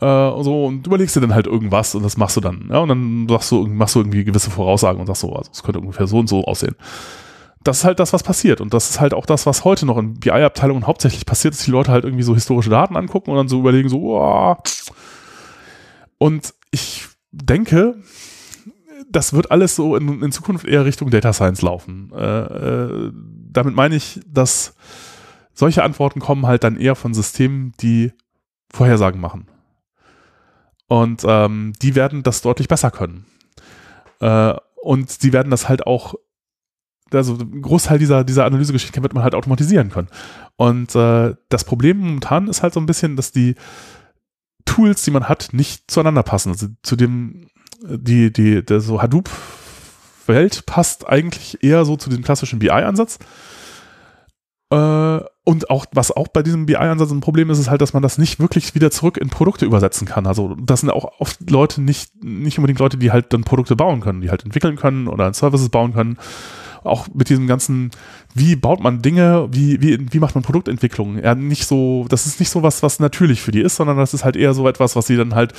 äh, 0.00 0.42
so 0.42 0.66
und 0.66 0.86
überlegst 0.86 1.14
dir 1.14 1.20
dann 1.20 1.34
halt 1.34 1.46
irgendwas 1.46 1.94
und 1.94 2.02
das 2.02 2.16
machst 2.16 2.36
du 2.36 2.40
dann. 2.40 2.68
Ja, 2.70 2.78
und 2.78 2.88
dann 2.88 3.26
machst 3.26 3.50
du, 3.52 3.66
machst 3.66 3.94
du 3.94 4.00
irgendwie 4.00 4.24
gewisse 4.24 4.50
Voraussagen 4.50 5.00
und 5.00 5.06
sagst 5.06 5.22
so, 5.22 5.32
also 5.34 5.50
es 5.52 5.62
könnte 5.62 5.80
ungefähr 5.80 6.06
so 6.06 6.18
und 6.18 6.28
so 6.28 6.44
aussehen 6.44 6.74
das 7.62 7.78
ist 7.78 7.84
halt 7.84 8.00
das, 8.00 8.12
was 8.12 8.22
passiert. 8.22 8.60
Und 8.60 8.72
das 8.72 8.90
ist 8.90 9.00
halt 9.00 9.12
auch 9.12 9.26
das, 9.26 9.46
was 9.46 9.64
heute 9.64 9.84
noch 9.86 9.98
in 9.98 10.14
BI-Abteilungen 10.14 10.86
hauptsächlich 10.86 11.26
passiert, 11.26 11.54
dass 11.54 11.64
die 11.64 11.70
Leute 11.70 11.92
halt 11.92 12.04
irgendwie 12.04 12.22
so 12.22 12.34
historische 12.34 12.70
Daten 12.70 12.96
angucken 12.96 13.30
und 13.30 13.36
dann 13.36 13.48
so 13.48 13.60
überlegen, 13.60 13.88
so, 13.88 14.18
oh. 14.18 14.56
und 16.18 16.54
ich 16.70 17.06
denke, 17.30 17.96
das 19.10 19.32
wird 19.32 19.50
alles 19.50 19.76
so 19.76 19.96
in, 19.96 20.22
in 20.22 20.32
Zukunft 20.32 20.64
eher 20.66 20.84
Richtung 20.84 21.10
Data 21.10 21.32
Science 21.32 21.62
laufen. 21.62 22.12
Äh, 22.14 22.40
äh, 22.40 23.12
damit 23.52 23.74
meine 23.74 23.96
ich, 23.96 24.20
dass 24.26 24.74
solche 25.52 25.82
Antworten 25.82 26.20
kommen 26.20 26.46
halt 26.46 26.64
dann 26.64 26.76
eher 26.76 26.94
von 26.94 27.12
Systemen, 27.12 27.72
die 27.80 28.12
Vorhersagen 28.72 29.20
machen. 29.20 29.48
Und 30.86 31.22
ähm, 31.26 31.72
die 31.82 31.94
werden 31.94 32.22
das 32.22 32.40
deutlich 32.40 32.68
besser 32.68 32.90
können. 32.90 33.26
Äh, 34.20 34.54
und 34.76 35.10
sie 35.10 35.32
werden 35.32 35.50
das 35.50 35.68
halt 35.68 35.86
auch 35.86 36.14
also 37.12 37.34
ein 37.34 37.62
Großteil 37.62 37.98
dieser, 37.98 38.24
dieser 38.24 38.44
Analysegeschichten 38.44 39.02
wird 39.02 39.14
man 39.14 39.22
halt 39.22 39.34
automatisieren 39.34 39.90
können. 39.90 40.08
Und 40.56 40.94
äh, 40.94 41.34
das 41.48 41.64
Problem 41.64 41.98
momentan 41.98 42.48
ist 42.48 42.62
halt 42.62 42.74
so 42.74 42.80
ein 42.80 42.86
bisschen, 42.86 43.16
dass 43.16 43.32
die 43.32 43.54
Tools, 44.64 45.02
die 45.02 45.10
man 45.10 45.28
hat, 45.28 45.50
nicht 45.52 45.90
zueinander 45.90 46.22
passen. 46.22 46.50
Also 46.50 46.68
zu 46.82 46.96
dem, 46.96 47.48
die, 47.82 48.32
die, 48.32 48.64
der 48.64 48.80
so 48.80 49.02
Hadoop-Welt 49.02 50.66
passt 50.66 51.08
eigentlich 51.08 51.62
eher 51.62 51.84
so 51.84 51.96
zu 51.96 52.10
dem 52.10 52.22
klassischen 52.22 52.58
BI-Ansatz. 52.58 53.18
Äh, 54.70 55.20
und 55.44 55.70
auch, 55.70 55.86
was 55.92 56.12
auch 56.12 56.28
bei 56.28 56.42
diesem 56.42 56.66
BI-Ansatz 56.66 57.10
ein 57.10 57.20
Problem 57.20 57.50
ist, 57.50 57.58
ist 57.58 57.70
halt, 57.70 57.80
dass 57.80 57.92
man 57.92 58.02
das 58.02 58.18
nicht 58.18 58.38
wirklich 58.38 58.74
wieder 58.74 58.90
zurück 58.90 59.16
in 59.16 59.28
Produkte 59.28 59.64
übersetzen 59.64 60.06
kann. 60.06 60.26
Also 60.26 60.54
das 60.60 60.80
sind 60.80 60.90
auch 60.90 61.18
oft 61.18 61.50
Leute, 61.50 61.80
nicht, 61.80 62.22
nicht 62.22 62.58
unbedingt 62.58 62.78
Leute, 62.78 62.96
die 62.96 63.10
halt 63.10 63.32
dann 63.32 63.42
Produkte 63.42 63.74
bauen 63.74 64.00
können, 64.00 64.20
die 64.20 64.30
halt 64.30 64.44
entwickeln 64.44 64.76
können 64.76 65.08
oder 65.08 65.32
Services 65.34 65.70
bauen 65.70 65.92
können 65.92 66.18
auch 66.84 67.08
mit 67.12 67.28
diesem 67.28 67.46
ganzen, 67.46 67.90
wie 68.34 68.56
baut 68.56 68.80
man 68.80 69.02
Dinge, 69.02 69.48
wie, 69.50 69.80
wie, 69.80 70.12
wie 70.12 70.18
macht 70.18 70.34
man 70.34 70.42
Produktentwicklung? 70.42 71.18
Ja, 71.22 71.34
nicht 71.34 71.66
so, 71.66 72.06
das 72.08 72.26
ist 72.26 72.40
nicht 72.40 72.50
so 72.50 72.62
was, 72.62 72.82
was 72.82 73.00
natürlich 73.00 73.42
für 73.42 73.52
die 73.52 73.60
ist, 73.60 73.76
sondern 73.76 73.96
das 73.96 74.14
ist 74.14 74.24
halt 74.24 74.36
eher 74.36 74.54
so 74.54 74.68
etwas, 74.68 74.96
was 74.96 75.06
sie 75.06 75.16
dann 75.16 75.34
halt 75.34 75.52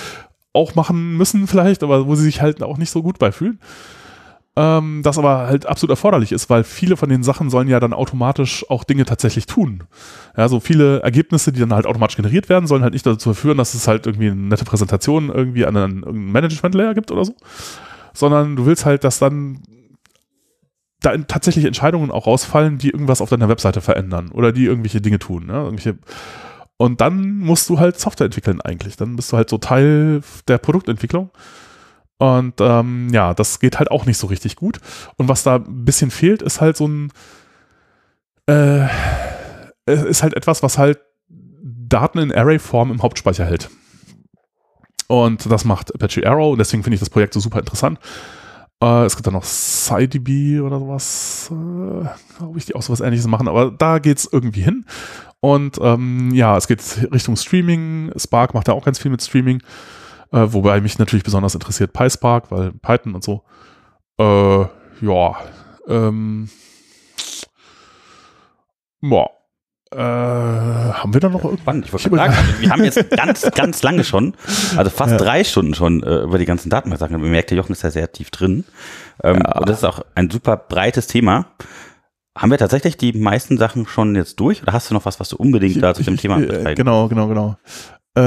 auch 0.54 0.76
machen 0.76 1.16
müssen 1.18 1.48
vielleicht, 1.48 1.84
aber 1.84 2.08
wo 2.08 2.16
sie 2.16 2.24
sich 2.24 2.42
halt 2.42 2.62
auch 2.64 2.78
nicht 2.78 2.92
so 2.92 3.04
gut 3.04 3.20
bei 3.20 3.32
fühlen. 3.32 3.60
Ähm, 4.58 5.00
das 5.02 5.18
aber 5.18 5.48
halt 5.48 5.66
absolut 5.66 5.92
erforderlich 5.92 6.34
ist, 6.34 6.50
weil 6.50 6.66
viele 6.66 6.98
von 6.98 7.08
den 7.08 7.24
Sachen 7.24 7.50
sollen 7.50 7.70
ja 7.70 7.80
dann 7.80 7.94
automatisch 7.94 8.70
auch 8.70 8.84
Dinge 8.84 9.06
tatsächlich 9.06 9.46
tun. 9.46 9.84
Ja, 10.36 10.50
so 10.50 10.60
viele 10.60 11.00
Ergebnisse, 11.04 11.54
die 11.54 11.62
dann 11.62 11.74
halt 11.74 11.86
automatisch 11.86 12.18
generiert 12.18 12.50
werden, 12.50 12.68
sollen 12.68 12.84
halt 12.84 12.92
nicht 12.92 13.06
dazu 13.06 13.34
führen, 13.34 13.58
dass 13.58 13.74
es 13.76 13.88
halt 13.88 14.06
irgendwie 14.08 14.30
eine 14.30 14.42
nette 14.42 14.66
Präsentation 14.66 15.30
irgendwie 15.30 15.66
an 15.66 15.78
einen, 15.78 16.04
einen 16.04 16.32
Management-Layer 16.34 16.94
gibt 16.96 17.12
oder 17.12 17.24
so, 17.24 17.34
sondern 18.14 18.58
du 18.58 18.66
willst 18.66 18.86
halt, 18.86 19.06
dass 19.06 19.20
dann 19.20 19.62
da 21.02 21.18
tatsächlich 21.18 21.66
Entscheidungen 21.66 22.12
auch 22.12 22.28
rausfallen, 22.28 22.78
die 22.78 22.90
irgendwas 22.90 23.22
auf 23.22 23.30
deiner 23.30 23.50
Webseite 23.50 23.82
verändern 23.82 24.30
oder 24.30 24.52
die 24.52 24.66
irgendwelche 24.66 25.02
Dinge 25.02 25.20
tun. 25.20 25.48
Ne? 25.48 25.54
Irgendwelche 25.54 25.98
und 26.78 27.00
dann 27.00 27.38
musst 27.38 27.70
du 27.70 27.78
halt 27.78 28.00
Software 28.00 28.26
entwickeln 28.26 28.60
eigentlich. 28.60 28.98
Dann 28.98 29.16
bist 29.16 29.32
du 29.32 29.38
halt 29.38 29.52
so 29.52 29.60
Teil 29.60 30.22
der 30.48 30.58
Produktentwicklung. 30.58 31.30
Und 32.18 32.56
ähm, 32.60 33.10
ja, 33.12 33.36
das 33.36 33.60
geht 33.60 33.78
halt 33.78 33.92
auch 33.92 34.08
nicht 34.08 34.18
so 34.18 34.26
richtig 34.26 34.56
gut. 34.56 34.80
Und 35.16 35.28
was 35.28 35.44
da 35.44 35.58
ein 35.58 35.86
bisschen 35.86 36.10
fehlt, 36.10 36.42
ist 36.42 36.60
halt 36.60 36.78
so 36.78 36.88
ein, 36.88 37.12
äh, 38.48 38.88
ist 39.86 40.24
halt 40.24 40.36
etwas, 40.36 40.64
was 40.64 40.80
halt 40.80 41.00
Daten 41.30 42.18
in 42.18 42.34
Array-Form 42.34 42.92
im 42.92 43.04
Hauptspeicher 43.04 43.46
hält. 43.46 43.70
Und 45.08 45.52
das 45.52 45.66
macht 45.66 45.94
Apache 45.94 46.26
Arrow 46.26 46.54
und 46.54 46.58
deswegen 46.58 46.82
finde 46.82 46.96
ich 46.96 47.02
das 47.02 47.12
Projekt 47.12 47.36
so 47.36 47.40
super 47.40 47.60
interessant. 47.60 48.00
Äh, 48.82 49.06
es 49.06 49.16
gibt 49.16 49.28
dann 49.28 49.34
noch 49.34 49.44
SciDB 49.44 50.60
oder 50.60 50.80
sowas, 50.80 51.52
äh, 51.52 52.38
glaube 52.38 52.58
ich, 52.58 52.66
die 52.66 52.76
auch 52.76 52.82
sowas 52.82 53.00
ähnliches 53.00 53.28
machen, 53.28 53.48
aber 53.48 53.72
da 53.72 54.00
geht's 54.00 54.28
irgendwie 54.32 54.62
hin. 54.62 54.86
Und 55.40 55.80
ähm, 55.82 56.32
ja, 56.34 56.58
es 56.58 56.68
geht 56.68 56.82
Richtung 57.12 57.36
Streaming. 57.36 58.12
Spark 58.16 58.54
macht 58.54 58.68
da 58.68 58.74
auch 58.74 58.86
ganz 58.86 59.00
viel 59.00 59.12
mit 59.12 59.22
Streaming. 59.24 59.62
Äh, 60.32 60.54
wobei 60.54 60.80
mich 60.82 60.98
natürlich 61.00 61.24
besonders 61.24 61.56
interessiert 61.56 61.94
PySpark, 61.94 62.52
weil 62.52 62.72
Python 62.74 63.16
und 63.16 63.24
so. 63.24 63.44
Äh, 64.18 64.66
ja. 65.02 65.36
Ähm, 65.88 66.50
boah. 69.02 69.41
Äh, 69.94 69.98
haben 69.98 71.14
wir 71.14 71.20
da 71.20 71.28
noch 71.28 71.44
irgendwann? 71.44 71.84
Ich 71.84 71.92
wollte 71.92 72.10
sagen, 72.10 72.34
also 72.34 72.62
wir 72.62 72.70
haben 72.70 72.84
jetzt 72.84 73.12
ganz, 73.18 73.52
ganz 73.52 73.84
lange 73.84 74.06
schon, 74.06 74.36
also 74.78 74.90
fast 74.90 75.12
ja. 75.12 75.18
drei 75.18 75.44
Stunden 75.44 75.74
schon 75.74 76.02
äh, 76.04 76.22
über 76.22 76.38
die 76.38 76.46
ganzen 76.46 76.70
Datenbanksachen. 76.70 77.20
Man 77.20 77.30
merkt, 77.30 77.50
der 77.50 77.58
Jochen 77.58 77.74
ist 77.74 77.82
ja 77.82 77.92
sehr 77.92 78.10
tief 78.10 78.32
drin. 78.32 78.64
Ähm, 79.22 79.42
ja. 79.44 79.60
Und 79.60 79.68
das 79.68 79.80
ist 79.80 79.84
auch 79.84 80.06
ein 80.16 80.30
super 80.30 80.56
breites 80.56 81.08
Thema. 81.08 81.48
Haben 82.38 82.52
wir 82.52 82.58
tatsächlich 82.58 82.96
die 82.96 83.12
meisten 83.12 83.58
Sachen 83.58 83.86
schon 83.86 84.16
jetzt 84.16 84.40
durch 84.40 84.62
oder 84.62 84.72
hast 84.72 84.90
du 84.90 84.94
noch 84.94 85.04
was, 85.04 85.20
was 85.20 85.28
du 85.28 85.36
unbedingt 85.36 85.84
da 85.84 85.94
zu 85.94 86.04
dem 86.04 86.16
Thema 86.16 86.40
äh, 86.40 86.74
Genau, 86.76 87.10
genau, 87.10 87.28
genau. 87.28 87.58
Äh, 88.14 88.22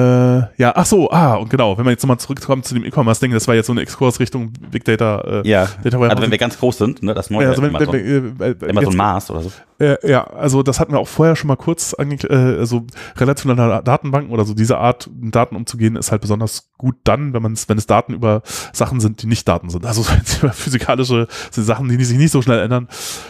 ja, 0.57 0.73
ach 0.75 0.86
so, 0.86 1.10
ah, 1.10 1.34
und 1.34 1.51
genau, 1.51 1.76
wenn 1.76 1.84
wir 1.84 1.91
jetzt 1.91 2.02
nochmal 2.02 2.18
zurückkommen 2.18 2.62
zu 2.62 2.73
dem 2.73 2.84
E-Commerce-Ding, 2.84 3.33
das 3.33 3.47
war 3.49 3.55
jetzt 3.55 3.67
so 3.67 3.73
eine 3.73 3.83
Exkurs 3.83 4.18
Richtung 4.18 4.51
Big 4.70 4.84
Data. 4.84 5.43
Äh, 5.43 5.49
ja, 5.49 5.68
Data 5.83 5.99
also 6.01 6.23
wenn 6.23 6.31
wir 6.31 6.39
ganz 6.39 6.59
groß 6.59 6.78
sind, 6.78 7.02
ne, 7.02 7.12
das 7.12 7.28
neue 7.28 7.44
ja, 7.44 7.51
also 7.51 7.62
wenn, 7.62 7.75
wenn, 7.75 8.39
wenn, 8.39 8.62
äh, 8.62 8.70
Amazon 8.70 8.97
Mars 8.97 9.31
oder 9.31 9.43
so. 9.43 9.52
Äh, 9.81 9.97
ja, 10.09 10.25
also 10.25 10.62
das 10.62 10.78
hatten 10.78 10.93
wir 10.93 11.01
auch 11.01 11.09
vorher 11.09 11.35
schon 11.35 11.49
mal 11.49 11.57
kurz, 11.57 11.94
eigentlich, 11.94 12.31
äh, 12.31 12.35
also 12.35 12.86
relationale 13.17 13.83
Datenbanken 13.83 14.33
oder 14.33 14.44
so 14.44 14.55
diese 14.55 14.78
Art, 14.78 15.11
mit 15.12 15.35
Daten 15.35 15.57
umzugehen, 15.57 15.97
ist 15.97 16.12
halt 16.12 16.20
besonders 16.23 16.70
gut 16.78 16.97
dann, 17.05 17.33
wenn 17.33 17.43
man 17.43 17.55
es, 17.55 17.69
wenn 17.69 17.78
es 17.78 17.86
Daten 17.86 18.15
über 18.15 18.43
Sachen 18.73 19.01
sind, 19.01 19.23
die 19.23 19.27
nicht 19.27 19.49
Daten 19.49 19.70
sind. 19.70 19.85
Also 19.85 20.03
physikalische 20.53 21.27
Sachen, 21.51 21.89
die 21.89 22.05
sich 22.05 22.19
nicht 22.19 22.31
so 22.31 22.43
schnell 22.43 22.61
ändern, 22.61 22.89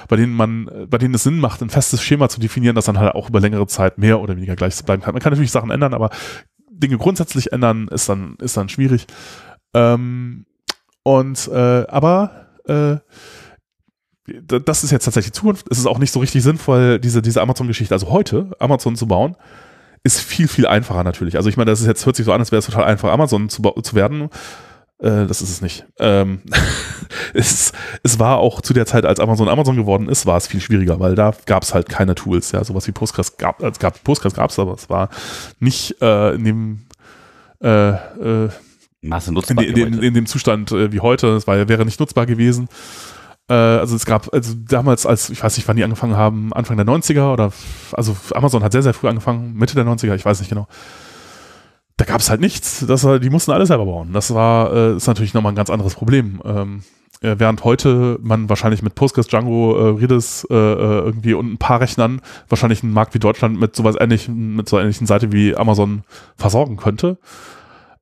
bei 0.09 0.17
denen 0.17 0.35
man, 0.35 0.71
bei 0.89 0.99
denen 0.99 1.15
es 1.15 1.23
Sinn 1.23 1.39
macht, 1.39 1.63
ein 1.63 1.71
festes 1.71 2.03
Schema 2.03 2.29
zu 2.29 2.41
definieren, 2.41 2.77
das 2.77 2.85
dann 2.85 2.99
halt 2.99 3.15
auch 3.15 3.31
über 3.31 3.41
längere 3.41 3.67
Zeit 3.67 3.97
mehr 3.99 4.21
oder 4.21 4.37
weniger 4.37 4.57
gleich 4.57 4.83
bleiben 4.85 5.03
kann. 5.03 5.15
Man 5.15 5.23
kann 5.23 5.33
natürlich 5.33 5.53
Sachen 5.53 5.71
ändern, 5.71 5.95
aber 5.95 6.11
Dinge 6.71 6.99
grundsätzlich 6.99 7.53
ändern, 7.53 7.89
ist 7.89 8.09
dann, 8.09 8.37
ist 8.41 8.57
dann 8.57 8.69
schwierig. 8.69 9.07
Ähm, 9.73 10.45
und 11.03 11.49
äh, 11.49 11.87
aber 11.89 12.49
äh, 12.67 12.97
das 14.27 14.85
ist 14.85 14.91
jetzt 14.91 15.05
tatsächlich 15.05 15.33
Zukunft. 15.33 15.67
Es 15.71 15.79
ist 15.79 15.87
auch 15.87 15.99
nicht 15.99 16.13
so 16.13 16.21
richtig 16.21 16.43
sinnvoll, 16.43 16.99
diese, 16.99 17.23
diese 17.23 17.43
Amazon-Geschichte, 17.43 17.95
also 17.95 18.11
heute 18.11 18.51
Amazon 18.59 18.97
zu 18.97 19.07
bauen, 19.07 19.37
ist 20.03 20.21
viel, 20.21 20.49
viel 20.49 20.67
einfacher 20.67 21.05
natürlich. 21.05 21.37
Also 21.37 21.49
ich 21.49 21.57
meine, 21.57 21.71
das 21.71 21.81
ist 21.81 21.87
jetzt, 21.87 22.07
hört 22.07 22.17
sich 22.17 22.27
so 22.27 22.33
an, 22.33 22.41
als 22.41 22.53
wäre 22.53 22.61
es 22.61 22.67
total 22.67 22.85
einfach, 22.85 23.11
Amazon 23.11 23.49
zu, 23.49 23.63
zu 23.63 23.95
werden. 23.95 24.31
Äh, 24.99 25.27
das 25.27 25.43
ist 25.43 25.51
es 25.51 25.61
nicht. 25.61 25.87
Ähm, 25.99 26.41
es, 27.35 27.73
es 28.03 28.19
war 28.19 28.39
auch 28.39 28.61
zu 28.61 28.73
der 28.73 28.87
Zeit, 28.87 29.05
als 29.05 29.21
Amazon 29.21 29.49
Amazon 29.49 29.77
geworden 29.77 30.09
ist, 30.09 30.27
war 30.27 30.37
es 30.37 30.47
viel 30.47 30.61
schwieriger, 30.61 31.01
weil 31.01 31.15
da 31.15 31.35
gab 31.47 31.63
es 31.63 31.75
halt 31.75 31.89
keine 31.89 32.15
Tools. 32.15 32.53
Ja, 32.53 32.65
sowas 32.65 32.87
wie 32.87 32.93
Postgres 32.93 33.37
gab 33.37 33.63
es, 33.63 33.79
gab, 33.79 34.03
Postgres 34.05 34.35
gab 34.35 34.51
es, 34.51 34.59
aber 34.59 34.75
es 34.75 34.89
war 34.89 35.11
nicht 35.59 36.01
äh, 36.01 36.35
in 36.35 36.45
dem 36.45 36.87
äh, 37.63 37.91
äh, 37.91 38.49
Masse 39.03 39.33
nutzbar 39.33 39.65
in, 39.65 39.77
in, 39.77 40.03
in, 40.03 40.15
dem 40.15 40.27
Zustand 40.27 40.73
äh, 40.73 40.93
wie 40.93 41.01
heute. 41.01 41.29
Es 41.29 41.47
war, 41.47 41.69
wäre 41.69 41.85
nicht 41.85 42.01
nutzbar 42.01 42.25
gewesen. 42.27 42.69
Äh, 43.49 43.55
also 43.55 43.97
es 43.97 44.07
gab, 44.07 44.33
also 44.33 44.55
damals, 44.57 45.07
als, 45.07 45.31
ich 45.31 45.43
weiß 45.43 45.57
nicht, 45.57 45.69
wann 45.69 45.77
die 45.77 45.85
angefangen 45.85 46.17
haben, 46.17 46.53
Anfang 46.53 46.77
der 46.77 46.87
90er 46.87 47.33
oder, 47.33 47.53
also 47.93 48.17
Amazon 48.35 48.63
hat 48.63 48.73
sehr, 48.73 48.83
sehr 48.83 48.95
früh 48.95 49.09
angefangen, 49.09 49.55
Mitte 49.55 49.75
der 49.75 49.85
90er, 49.85 50.15
ich 50.15 50.25
weiß 50.25 50.41
nicht 50.41 50.49
genau 50.49 50.67
da 51.97 52.05
gab 52.05 52.21
es 52.21 52.31
halt 52.31 52.41
nichts. 52.41 52.85
Das, 52.87 53.03
die 53.03 53.31
mussten 53.31 53.53
alles 53.53 53.69
selber 53.69 53.87
bauen. 53.87 54.13
Das 54.13 54.35
war 54.35 54.73
äh, 54.73 54.97
ist 54.97 55.07
natürlich 55.07 55.35
nochmal 55.35 55.53
ein 55.53 55.57
ganz 55.57 55.71
anderes 55.71 55.95
Problem. 55.95 56.41
Ähm, 56.45 56.83
äh, 57.21 57.37
während 57.39 57.63
heute 57.65 58.19
man 58.23 58.49
wahrscheinlich 58.49 58.83
mit 58.83 58.95
Postgres, 58.95 59.29
Django, 59.29 59.77
äh, 59.77 60.01
Redis 60.01 60.47
äh, 60.51 60.55
äh, 60.55 60.99
irgendwie 61.05 61.35
und 61.35 61.53
ein 61.53 61.59
paar 61.59 61.81
Rechnern 61.81 62.21
wahrscheinlich 62.49 62.83
einen 62.83 62.93
Markt 62.93 63.15
wie 63.15 63.21
Deutschland 63.21 63.61
mit 63.61 63.77
sowas 63.77 63.97
ähnlichen, 63.99 64.57
mit 64.57 64.69
so 64.69 64.77
einer 64.77 64.85
ähnlichen 64.85 65.07
Seite 65.07 65.31
wie 65.33 65.57
Amazon 65.57 66.03
versorgen 66.37 66.77
könnte. 66.77 67.19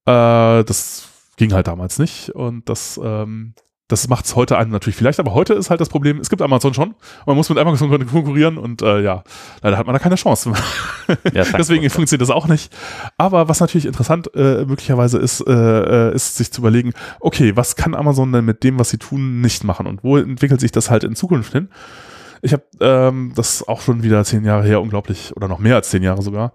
Äh, 0.06 0.64
das 0.64 1.08
ging 1.36 1.52
halt 1.52 1.66
damals 1.66 1.98
nicht 1.98 2.30
und 2.30 2.68
das 2.68 2.98
ähm, 3.02 3.54
das 3.92 4.08
macht 4.08 4.24
es 4.24 4.34
heute 4.34 4.56
einem 4.56 4.70
natürlich 4.70 4.96
vielleicht, 4.96 5.20
aber 5.20 5.34
heute 5.34 5.52
ist 5.52 5.68
halt 5.68 5.80
das 5.80 5.90
Problem, 5.90 6.18
es 6.18 6.30
gibt 6.30 6.40
Amazon 6.40 6.72
schon. 6.72 6.94
Man 7.26 7.36
muss 7.36 7.50
mit 7.50 7.58
Amazon 7.58 7.90
konkurrieren 8.06 8.56
und 8.56 8.80
äh, 8.80 9.02
ja, 9.02 9.22
leider 9.60 9.76
hat 9.76 9.86
man 9.86 9.92
da 9.92 9.98
keine 9.98 10.16
Chance. 10.16 10.52
Ja, 11.34 11.44
Deswegen 11.58 11.88
funktioniert 11.90 12.22
das 12.22 12.30
auch 12.30 12.46
nicht. 12.46 12.74
Aber 13.18 13.48
was 13.48 13.60
natürlich 13.60 13.86
interessant 13.86 14.30
äh, 14.34 14.64
möglicherweise 14.64 15.18
ist, 15.18 15.40
äh, 15.40 15.52
äh, 15.52 16.14
ist 16.14 16.36
sich 16.36 16.52
zu 16.52 16.62
überlegen, 16.62 16.92
okay, 17.20 17.54
was 17.54 17.76
kann 17.76 17.94
Amazon 17.94 18.32
denn 18.32 18.44
mit 18.44 18.62
dem, 18.62 18.78
was 18.78 18.90
sie 18.90 18.98
tun, 18.98 19.40
nicht 19.40 19.64
machen 19.64 19.86
und 19.86 20.04
wo 20.04 20.16
entwickelt 20.16 20.60
sich 20.60 20.70
das 20.70 20.90
halt 20.90 21.04
in 21.04 21.14
Zukunft 21.14 21.52
hin? 21.52 21.68
Ich 22.40 22.52
habe 22.52 22.62
ähm, 22.80 23.32
das 23.34 23.66
auch 23.66 23.80
schon 23.80 24.02
wieder 24.02 24.24
zehn 24.24 24.44
Jahre 24.44 24.64
her, 24.64 24.80
unglaublich, 24.80 25.36
oder 25.36 25.48
noch 25.48 25.58
mehr 25.58 25.74
als 25.74 25.90
zehn 25.90 26.02
Jahre 26.02 26.22
sogar, 26.22 26.52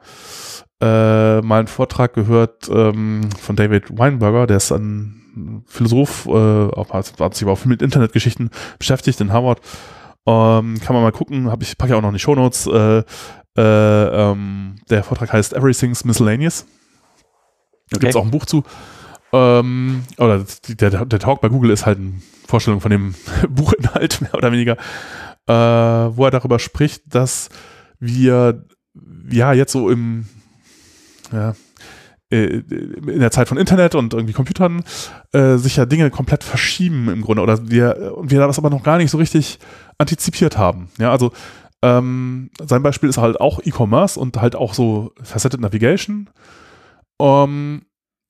äh, 0.82 1.42
mal 1.42 1.60
einen 1.60 1.68
Vortrag 1.68 2.14
gehört 2.14 2.70
ähm, 2.70 3.30
von 3.40 3.56
David 3.56 3.98
Weinberger, 3.98 4.48
der 4.48 4.58
ist 4.58 4.72
ein 4.72 5.27
Philosoph, 5.66 6.28
äh, 6.28 6.68
hat 6.90 7.36
sich 7.36 7.44
aber 7.44 7.54
auch 7.54 7.58
viel 7.58 7.70
mit 7.70 7.82
Internetgeschichten 7.82 8.50
beschäftigt 8.80 9.22
in 9.22 9.32
Harvard. 9.32 9.62
Ähm, 10.26 10.80
kann 10.82 10.94
man 10.94 11.04
mal 11.04 11.12
gucken, 11.12 11.50
hab 11.50 11.62
ich 11.62 11.78
packe 11.78 11.92
ja 11.92 11.98
auch 11.98 12.02
noch 12.02 12.10
in 12.10 12.16
die 12.16 12.20
Shownotes. 12.20 12.68
Äh, 12.68 13.04
äh, 13.58 13.62
ähm, 14.32 14.76
der 14.90 15.04
Vortrag 15.04 15.34
heißt 15.34 15.54
Everything's 15.54 16.04
Miscellaneous. 16.04 16.66
Da 17.90 17.96
okay. 17.96 18.00
gibt 18.00 18.10
es 18.10 18.16
auch 18.16 18.26
ein 18.26 18.32
Buch 18.32 18.46
zu. 18.46 18.64
Ähm, 19.34 20.04
oder 20.18 20.46
der, 20.68 21.06
der 21.06 21.20
Talk 21.20 21.42
bei 21.42 21.50
Google 21.50 21.72
ist 21.72 21.86
halt 21.86 21.98
eine 21.98 22.14
Vorstellung 22.48 22.82
von 22.82 22.92
dem 22.92 23.16
Buchinhalt, 23.50 24.22
mehr 24.22 24.36
oder 24.36 24.52
weniger, 24.52 24.78
äh, 25.48 25.54
wo 26.16 26.26
er 26.26 26.32
darüber 26.32 26.60
spricht, 26.60 27.04
dass 27.14 27.50
wir 28.00 28.66
ja 29.30 29.54
jetzt 29.54 29.72
so 29.72 29.90
im 29.90 30.28
ja, 31.32 31.56
in 32.30 33.20
der 33.20 33.32
Zeit 33.32 33.48
von 33.48 33.58
Internet 33.58 33.96
und 33.96 34.14
irgendwie 34.14 34.34
Computern 34.34 34.84
äh, 35.32 35.56
sich 35.56 35.78
ja 35.78 35.86
Dinge 35.86 36.10
komplett 36.10 36.44
verschieben 36.44 37.10
im 37.10 37.22
Grunde 37.22 37.42
oder 37.42 37.70
wir 37.70 38.16
und 38.18 38.32
wir 38.32 38.40
das 38.40 38.58
aber 38.58 38.70
noch 38.70 38.84
gar 38.84 38.98
nicht 38.98 39.12
so 39.12 39.18
richtig 39.18 39.60
antizipiert 39.98 40.58
haben. 40.58 40.90
Ja, 40.98 41.12
also 41.12 41.32
ähm, 41.82 42.50
sein 42.60 42.84
Beispiel 42.84 43.08
ist 43.10 43.18
halt 43.18 43.40
auch 43.40 43.60
E-Commerce 43.64 44.20
und 44.20 44.38
halt 44.42 44.56
auch 44.56 44.74
so 44.74 45.14
Faceted 45.22 45.62
Navigation. 45.62 46.30
Um, 47.20 47.82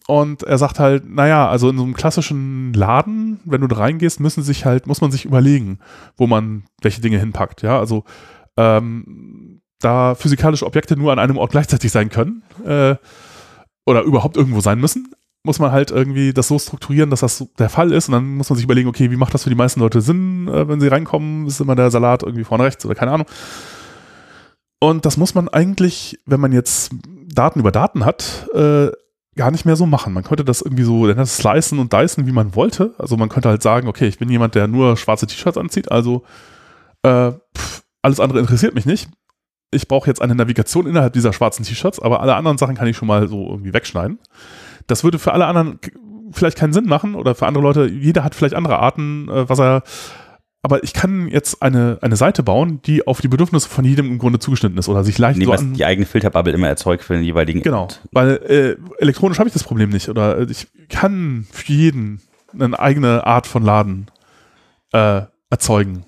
und 0.07 0.43
er 0.43 0.57
sagt 0.57 0.79
halt, 0.79 1.09
naja, 1.09 1.49
also 1.49 1.69
in 1.69 1.77
so 1.77 1.83
einem 1.83 1.93
klassischen 1.93 2.71
Laden, 2.73 3.41
wenn 3.43 3.59
du 3.59 3.67
da 3.67 3.75
reingehst, 3.75 4.21
müssen 4.21 4.41
sich 4.41 4.65
halt, 4.65 4.87
muss 4.87 5.01
man 5.01 5.11
sich 5.11 5.25
überlegen, 5.25 5.79
wo 6.15 6.27
man 6.27 6.63
welche 6.81 7.01
Dinge 7.01 7.19
hinpackt. 7.19 7.61
Ja, 7.61 7.77
also 7.77 8.05
ähm, 8.55 9.61
da 9.79 10.15
physikalische 10.15 10.65
Objekte 10.65 10.95
nur 10.95 11.11
an 11.11 11.19
einem 11.19 11.37
Ort 11.37 11.51
gleichzeitig 11.51 11.91
sein 11.91 12.09
können, 12.09 12.43
äh, 12.65 12.95
oder 13.87 14.01
überhaupt 14.01 14.35
irgendwo 14.35 14.59
sein 14.59 14.79
müssen, 14.79 15.07
muss 15.43 15.59
man 15.59 15.71
halt 15.71 15.91
irgendwie 15.91 16.33
das 16.33 16.49
so 16.49 16.59
strukturieren, 16.59 17.09
dass 17.09 17.21
das 17.21 17.45
der 17.57 17.69
Fall 17.69 17.93
ist. 17.93 18.09
Und 18.09 18.13
dann 18.13 18.35
muss 18.35 18.49
man 18.49 18.57
sich 18.57 18.65
überlegen, 18.65 18.89
okay, 18.89 19.09
wie 19.09 19.15
macht 19.15 19.33
das 19.33 19.43
für 19.43 19.49
die 19.49 19.55
meisten 19.55 19.79
Leute 19.79 20.01
Sinn, 20.01 20.49
äh, 20.49 20.67
wenn 20.67 20.81
sie 20.81 20.89
reinkommen? 20.89 21.47
Ist 21.47 21.61
immer 21.61 21.75
der 21.75 21.89
Salat 21.89 22.21
irgendwie 22.21 22.43
vorne 22.43 22.65
rechts 22.65 22.85
oder 22.85 22.95
keine 22.95 23.13
Ahnung. 23.13 23.27
Und 24.79 25.05
das 25.05 25.15
muss 25.15 25.33
man 25.35 25.47
eigentlich, 25.47 26.19
wenn 26.25 26.41
man 26.41 26.51
jetzt 26.51 26.91
Daten 27.33 27.61
über 27.61 27.71
Daten 27.71 28.03
hat, 28.03 28.47
äh, 28.53 28.89
gar 29.35 29.51
nicht 29.51 29.65
mehr 29.65 29.77
so 29.77 29.85
machen. 29.85 30.11
Man 30.13 30.23
könnte 30.23 30.43
das 30.43 30.61
irgendwie 30.61 30.83
so 30.83 31.11
das 31.11 31.37
slicen 31.37 31.79
und 31.79 31.93
dicen, 31.93 32.27
wie 32.27 32.31
man 32.33 32.55
wollte. 32.55 32.93
Also 32.97 33.15
man 33.15 33.29
könnte 33.29 33.47
halt 33.47 33.63
sagen, 33.63 33.87
okay, 33.87 34.07
ich 34.07 34.19
bin 34.19 34.29
jemand, 34.29 34.53
der 34.53 34.67
nur 34.67 34.97
schwarze 34.97 35.27
T-Shirts 35.27 35.57
anzieht, 35.57 35.91
also 35.91 36.23
äh, 37.03 37.31
pff, 37.55 37.83
alles 38.01 38.19
andere 38.19 38.39
interessiert 38.39 38.75
mich 38.75 38.85
nicht 38.85 39.09
ich 39.71 39.87
brauche 39.87 40.07
jetzt 40.07 40.21
eine 40.21 40.35
Navigation 40.35 40.87
innerhalb 40.87 41.13
dieser 41.13 41.33
schwarzen 41.33 41.63
T-Shirts, 41.63 41.99
aber 41.99 42.21
alle 42.21 42.35
anderen 42.35 42.57
Sachen 42.57 42.75
kann 42.75 42.87
ich 42.87 42.95
schon 42.97 43.07
mal 43.07 43.27
so 43.27 43.49
irgendwie 43.49 43.73
wegschneiden. 43.73 44.19
Das 44.87 45.03
würde 45.03 45.19
für 45.19 45.33
alle 45.33 45.45
anderen 45.45 45.79
vielleicht 46.31 46.57
keinen 46.57 46.73
Sinn 46.73 46.85
machen 46.85 47.15
oder 47.15 47.35
für 47.35 47.47
andere 47.47 47.63
Leute, 47.63 47.85
jeder 47.87 48.23
hat 48.23 48.35
vielleicht 48.35 48.55
andere 48.55 48.79
Arten, 48.79 49.29
äh, 49.29 49.49
was 49.49 49.59
er, 49.59 49.83
aber 50.61 50.83
ich 50.83 50.93
kann 50.93 51.27
jetzt 51.27 51.61
eine, 51.61 51.99
eine 52.01 52.15
Seite 52.15 52.43
bauen, 52.43 52.81
die 52.83 53.07
auf 53.07 53.21
die 53.21 53.27
Bedürfnisse 53.27 53.69
von 53.69 53.85
jedem 53.85 54.07
im 54.07 54.19
Grunde 54.19 54.39
zugeschnitten 54.39 54.77
ist 54.77 54.89
oder 54.89 55.03
sich 55.03 55.17
leicht 55.17 55.39
nee, 55.39 55.45
so 55.45 55.51
an, 55.51 55.73
die 55.73 55.85
eigene 55.85 56.05
Filterbubble 56.05 56.53
immer 56.53 56.67
erzeugt 56.67 57.03
für 57.03 57.13
den 57.13 57.23
jeweiligen 57.23 57.61
Genau, 57.61 57.81
Ort. 57.83 58.01
weil 58.11 58.31
äh, 58.47 59.01
elektronisch 59.01 59.39
habe 59.39 59.47
ich 59.47 59.53
das 59.53 59.63
Problem 59.63 59.89
nicht 59.89 60.09
oder 60.09 60.39
ich 60.49 60.67
kann 60.89 61.47
für 61.51 61.71
jeden 61.71 62.21
eine 62.53 62.79
eigene 62.79 63.25
Art 63.25 63.47
von 63.47 63.63
Laden 63.63 64.07
äh, 64.93 65.21
erzeugen 65.49 66.05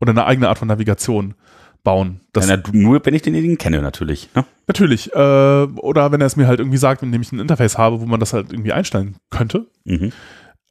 oder 0.00 0.10
eine 0.10 0.26
eigene 0.26 0.48
Art 0.48 0.58
von 0.58 0.68
Navigation 0.68 1.34
bauen. 1.82 2.20
Das 2.32 2.48
ja, 2.48 2.58
nur 2.72 3.04
wenn 3.04 3.14
ich 3.14 3.22
denjenigen 3.22 3.58
kenne, 3.58 3.82
natürlich. 3.82 4.28
Ne? 4.34 4.44
Natürlich. 4.66 5.12
Äh, 5.12 5.16
oder 5.16 6.12
wenn 6.12 6.20
er 6.20 6.26
es 6.26 6.36
mir 6.36 6.46
halt 6.46 6.60
irgendwie 6.60 6.78
sagt, 6.78 7.02
wenn 7.02 7.12
ich 7.20 7.32
ein 7.32 7.40
Interface 7.40 7.78
habe, 7.78 8.00
wo 8.00 8.06
man 8.06 8.20
das 8.20 8.32
halt 8.32 8.52
irgendwie 8.52 8.72
einstellen 8.72 9.16
könnte. 9.30 9.66
Mhm. 9.84 10.12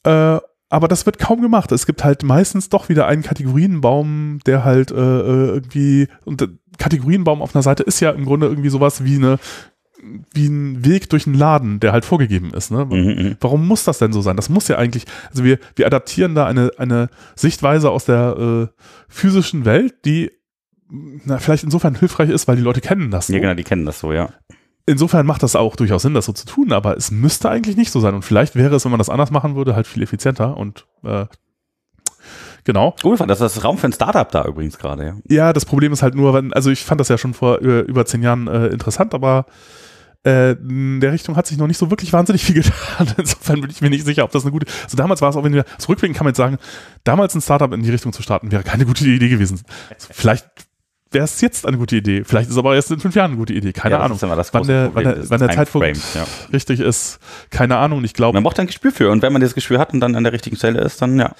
Äh, 0.03 0.39
aber 0.69 0.87
das 0.87 1.05
wird 1.05 1.19
kaum 1.19 1.41
gemacht. 1.41 1.71
Es 1.73 1.85
gibt 1.85 2.03
halt 2.03 2.23
meistens 2.23 2.69
doch 2.69 2.87
wieder 2.87 3.05
einen 3.05 3.23
Kategorienbaum, 3.23 4.39
der 4.45 4.63
halt 4.63 4.91
äh, 4.91 4.95
äh 4.95 5.47
irgendwie 5.47 6.07
und 6.23 6.47
Kategorienbaum 6.77 7.41
auf 7.41 7.53
einer 7.53 7.61
Seite 7.61 7.83
ist 7.83 7.99
ja 7.99 8.11
im 8.11 8.23
Grunde 8.23 8.47
irgendwie 8.47 8.69
sowas 8.69 9.03
wie 9.03 9.17
eine 9.17 9.37
wie 10.33 10.47
ein 10.47 10.83
Weg 10.83 11.09
durch 11.09 11.27
einen 11.27 11.35
Laden, 11.35 11.79
der 11.79 11.91
halt 11.91 12.05
vorgegeben 12.05 12.53
ist. 12.53 12.71
Ne? 12.71 12.85
Mhm, 12.85 12.93
mhm. 12.93 13.37
Warum 13.39 13.67
muss 13.67 13.83
das 13.83 13.99
denn 13.99 14.13
so 14.13 14.21
sein? 14.21 14.35
Das 14.35 14.49
muss 14.49 14.67
ja 14.67 14.77
eigentlich, 14.77 15.05
also 15.29 15.43
wir, 15.43 15.59
wir 15.75 15.85
adaptieren 15.85 16.33
da 16.33 16.47
eine, 16.47 16.71
eine 16.77 17.09
Sichtweise 17.35 17.91
aus 17.91 18.05
der 18.05 18.69
äh, 18.71 18.81
physischen 19.07 19.63
Welt, 19.65 19.93
die 20.05 20.31
na, 20.91 21.37
vielleicht 21.37 21.63
insofern 21.63 21.95
hilfreich 21.95 22.29
ist, 22.29 22.47
weil 22.47 22.57
die 22.57 22.61
Leute 22.61 22.81
kennen 22.81 23.11
das. 23.11 23.27
So. 23.27 23.33
Ja, 23.33 23.39
genau, 23.39 23.53
die 23.53 23.63
kennen 23.63 23.85
das 23.85 23.99
so, 23.99 24.11
ja. 24.11 24.29
Insofern 24.85 25.25
macht 25.25 25.43
das 25.43 25.55
auch 25.55 25.75
durchaus 25.75 26.01
Sinn, 26.01 26.13
das 26.13 26.25
so 26.25 26.33
zu 26.33 26.45
tun, 26.45 26.73
aber 26.73 26.97
es 26.97 27.11
müsste 27.11 27.49
eigentlich 27.49 27.77
nicht 27.77 27.91
so 27.91 27.99
sein. 27.99 28.13
Und 28.13 28.23
vielleicht 28.23 28.55
wäre 28.55 28.75
es, 28.75 28.83
wenn 28.83 28.91
man 28.91 28.97
das 28.97 29.09
anders 29.09 29.31
machen 29.31 29.55
würde, 29.55 29.75
halt 29.75 29.87
viel 29.87 30.03
effizienter 30.03 30.57
und 30.57 30.85
äh, 31.03 31.27
genau. 32.63 32.95
Gut, 33.01 33.21
das 33.21 33.39
ist 33.39 33.55
das 33.57 33.63
Raum 33.63 33.77
für 33.77 33.87
ein 33.87 33.93
Startup 33.93 34.29
da 34.29 34.43
übrigens 34.45 34.77
gerade, 34.77 35.05
ja. 35.05 35.15
Ja, 35.29 35.53
das 35.53 35.65
Problem 35.65 35.93
ist 35.93 36.01
halt 36.01 36.15
nur, 36.15 36.33
wenn, 36.33 36.51
also 36.51 36.71
ich 36.71 36.83
fand 36.83 36.99
das 36.99 37.09
ja 37.09 37.17
schon 37.17 37.33
vor 37.33 37.59
über, 37.59 37.83
über 37.83 38.05
zehn 38.05 38.23
Jahren 38.23 38.47
äh, 38.47 38.67
interessant, 38.67 39.13
aber 39.13 39.45
äh, 40.25 40.51
in 40.53 40.99
der 40.99 41.13
Richtung 41.13 41.35
hat 41.35 41.47
sich 41.47 41.57
noch 41.57 41.67
nicht 41.67 41.77
so 41.77 41.89
wirklich 41.89 42.11
wahnsinnig 42.11 42.43
viel 42.43 42.55
getan. 42.61 43.07
Insofern 43.17 43.61
bin 43.61 43.69
ich 43.69 43.81
mir 43.81 43.89
nicht 43.89 44.05
sicher, 44.05 44.23
ob 44.23 44.31
das 44.31 44.43
eine 44.43 44.51
gute. 44.51 44.65
Also 44.83 44.97
damals 44.97 45.21
war 45.21 45.29
es 45.29 45.35
auch, 45.35 45.43
wenn 45.43 45.53
wir 45.53 45.65
zurückblicken, 45.77 46.15
kann 46.15 46.25
man 46.25 46.31
jetzt 46.31 46.37
sagen, 46.37 46.57
damals 47.03 47.35
ein 47.35 47.41
Startup 47.41 47.71
in 47.71 47.83
die 47.83 47.91
Richtung 47.91 48.13
zu 48.13 48.21
starten, 48.21 48.51
wäre 48.51 48.63
keine 48.63 48.85
gute 48.85 49.05
Idee 49.05 49.29
gewesen. 49.29 49.61
Vielleicht 49.97 50.47
wäre 51.11 51.25
es 51.25 51.41
jetzt 51.41 51.65
eine 51.65 51.77
gute 51.77 51.97
Idee. 51.97 52.23
Vielleicht 52.23 52.47
ist 52.47 52.53
es 52.53 52.57
aber 52.57 52.75
erst 52.75 52.91
in 52.91 52.99
fünf 52.99 53.15
Jahren 53.15 53.31
eine 53.31 53.37
gute 53.37 53.53
Idee. 53.53 53.73
Keine 53.73 53.95
Ja, 53.95 54.01
Ahnung. 54.01 54.17
ist 54.17 54.23
wann 54.23 54.29
der, 54.67 54.89
Problem 54.89 54.91
wann 54.93 55.03
der, 55.03 55.29
wann 55.29 55.39
der 55.39 55.49
Zeitpunkt 55.49 56.15
ja. 56.15 56.25
richtig 56.53 56.79
ist, 56.79 57.19
keine 57.49 57.77
Ahnung. 57.77 58.03
Ich 58.03 58.13
glaube, 58.13 58.35
man 58.35 58.43
braucht 58.43 58.59
ein 58.59 58.67
Gespür 58.67 58.91
für. 58.91 59.11
Und 59.11 59.21
wenn 59.21 59.33
man 59.33 59.41
das 59.41 59.53
Gespür 59.53 59.79
hat 59.79 59.93
und 59.93 59.99
dann 59.99 60.15
an 60.15 60.23
der 60.23 60.33
richtigen 60.33 60.55
Stelle 60.55 60.79
ist, 60.81 61.01
dann 61.01 61.19
ja. 61.19 61.33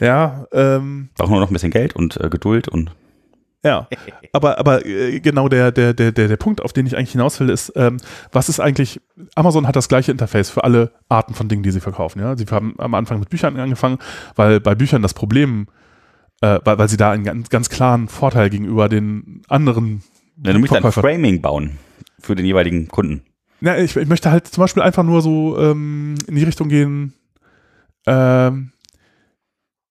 ja, 0.00 0.46
ähm, 0.52 1.08
Braucht 1.16 1.30
nur 1.30 1.40
noch 1.40 1.50
ein 1.50 1.52
bisschen 1.52 1.70
Geld 1.70 1.96
und 1.96 2.16
äh, 2.20 2.28
Geduld 2.28 2.68
und 2.68 2.92
Ja, 3.64 3.88
aber, 4.32 4.58
aber 4.58 4.86
äh, 4.86 5.18
genau 5.20 5.48
der, 5.48 5.72
der, 5.72 5.94
der, 5.94 6.12
der, 6.12 6.28
der 6.28 6.36
Punkt, 6.36 6.62
auf 6.62 6.72
den 6.72 6.86
ich 6.86 6.96
eigentlich 6.96 7.12
hinaus 7.12 7.40
will, 7.40 7.50
ist, 7.50 7.72
ähm, 7.74 7.96
was 8.30 8.48
ist 8.48 8.60
eigentlich, 8.60 9.00
Amazon 9.34 9.66
hat 9.66 9.74
das 9.74 9.88
gleiche 9.88 10.12
Interface 10.12 10.50
für 10.50 10.62
alle 10.62 10.92
Arten 11.08 11.34
von 11.34 11.48
Dingen, 11.48 11.64
die 11.64 11.72
sie 11.72 11.80
verkaufen. 11.80 12.20
Ja? 12.20 12.36
Sie 12.36 12.46
haben 12.46 12.74
am 12.78 12.94
Anfang 12.94 13.18
mit 13.18 13.30
Büchern 13.30 13.56
angefangen, 13.58 13.98
weil 14.36 14.60
bei 14.60 14.74
Büchern 14.76 15.02
das 15.02 15.14
Problem, 15.14 15.66
äh, 16.40 16.58
weil, 16.64 16.78
weil 16.78 16.88
sie 16.88 16.96
da 16.96 17.10
einen 17.10 17.24
ganz, 17.24 17.48
ganz 17.48 17.68
klaren 17.68 18.08
Vorteil 18.08 18.50
gegenüber 18.50 18.88
den 18.88 19.42
anderen 19.48 20.02
Ja, 20.44 20.52
du 20.52 20.58
musst 20.58 20.74
ein 20.74 20.92
Framing 20.92 21.40
bauen 21.40 21.78
für 22.20 22.34
den 22.34 22.46
jeweiligen 22.46 22.88
Kunden. 22.88 23.22
Ja, 23.60 23.76
ich, 23.76 23.96
ich 23.96 24.08
möchte 24.08 24.30
halt 24.30 24.46
zum 24.46 24.62
Beispiel 24.62 24.82
einfach 24.82 25.02
nur 25.02 25.20
so 25.20 25.58
ähm, 25.58 26.14
in 26.26 26.36
die 26.36 26.44
Richtung 26.44 26.68
gehen, 26.68 27.14
ähm, 28.06 28.72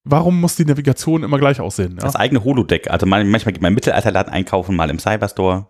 warum 0.04 0.40
muss 0.40 0.56
die 0.56 0.66
Navigation 0.66 1.24
immer 1.24 1.38
gleich 1.38 1.60
aussehen? 1.60 1.96
Ja? 1.98 2.04
Das 2.04 2.16
eigene 2.16 2.44
Holodeck. 2.44 2.90
Also 2.90 3.06
man, 3.06 3.30
manchmal 3.30 3.54
geht 3.54 3.62
man 3.62 3.72
im 3.72 3.76
Mittelalterladen 3.76 4.32
einkaufen, 4.32 4.76
mal 4.76 4.90
im 4.90 5.00
Cyberstore. 5.00 5.70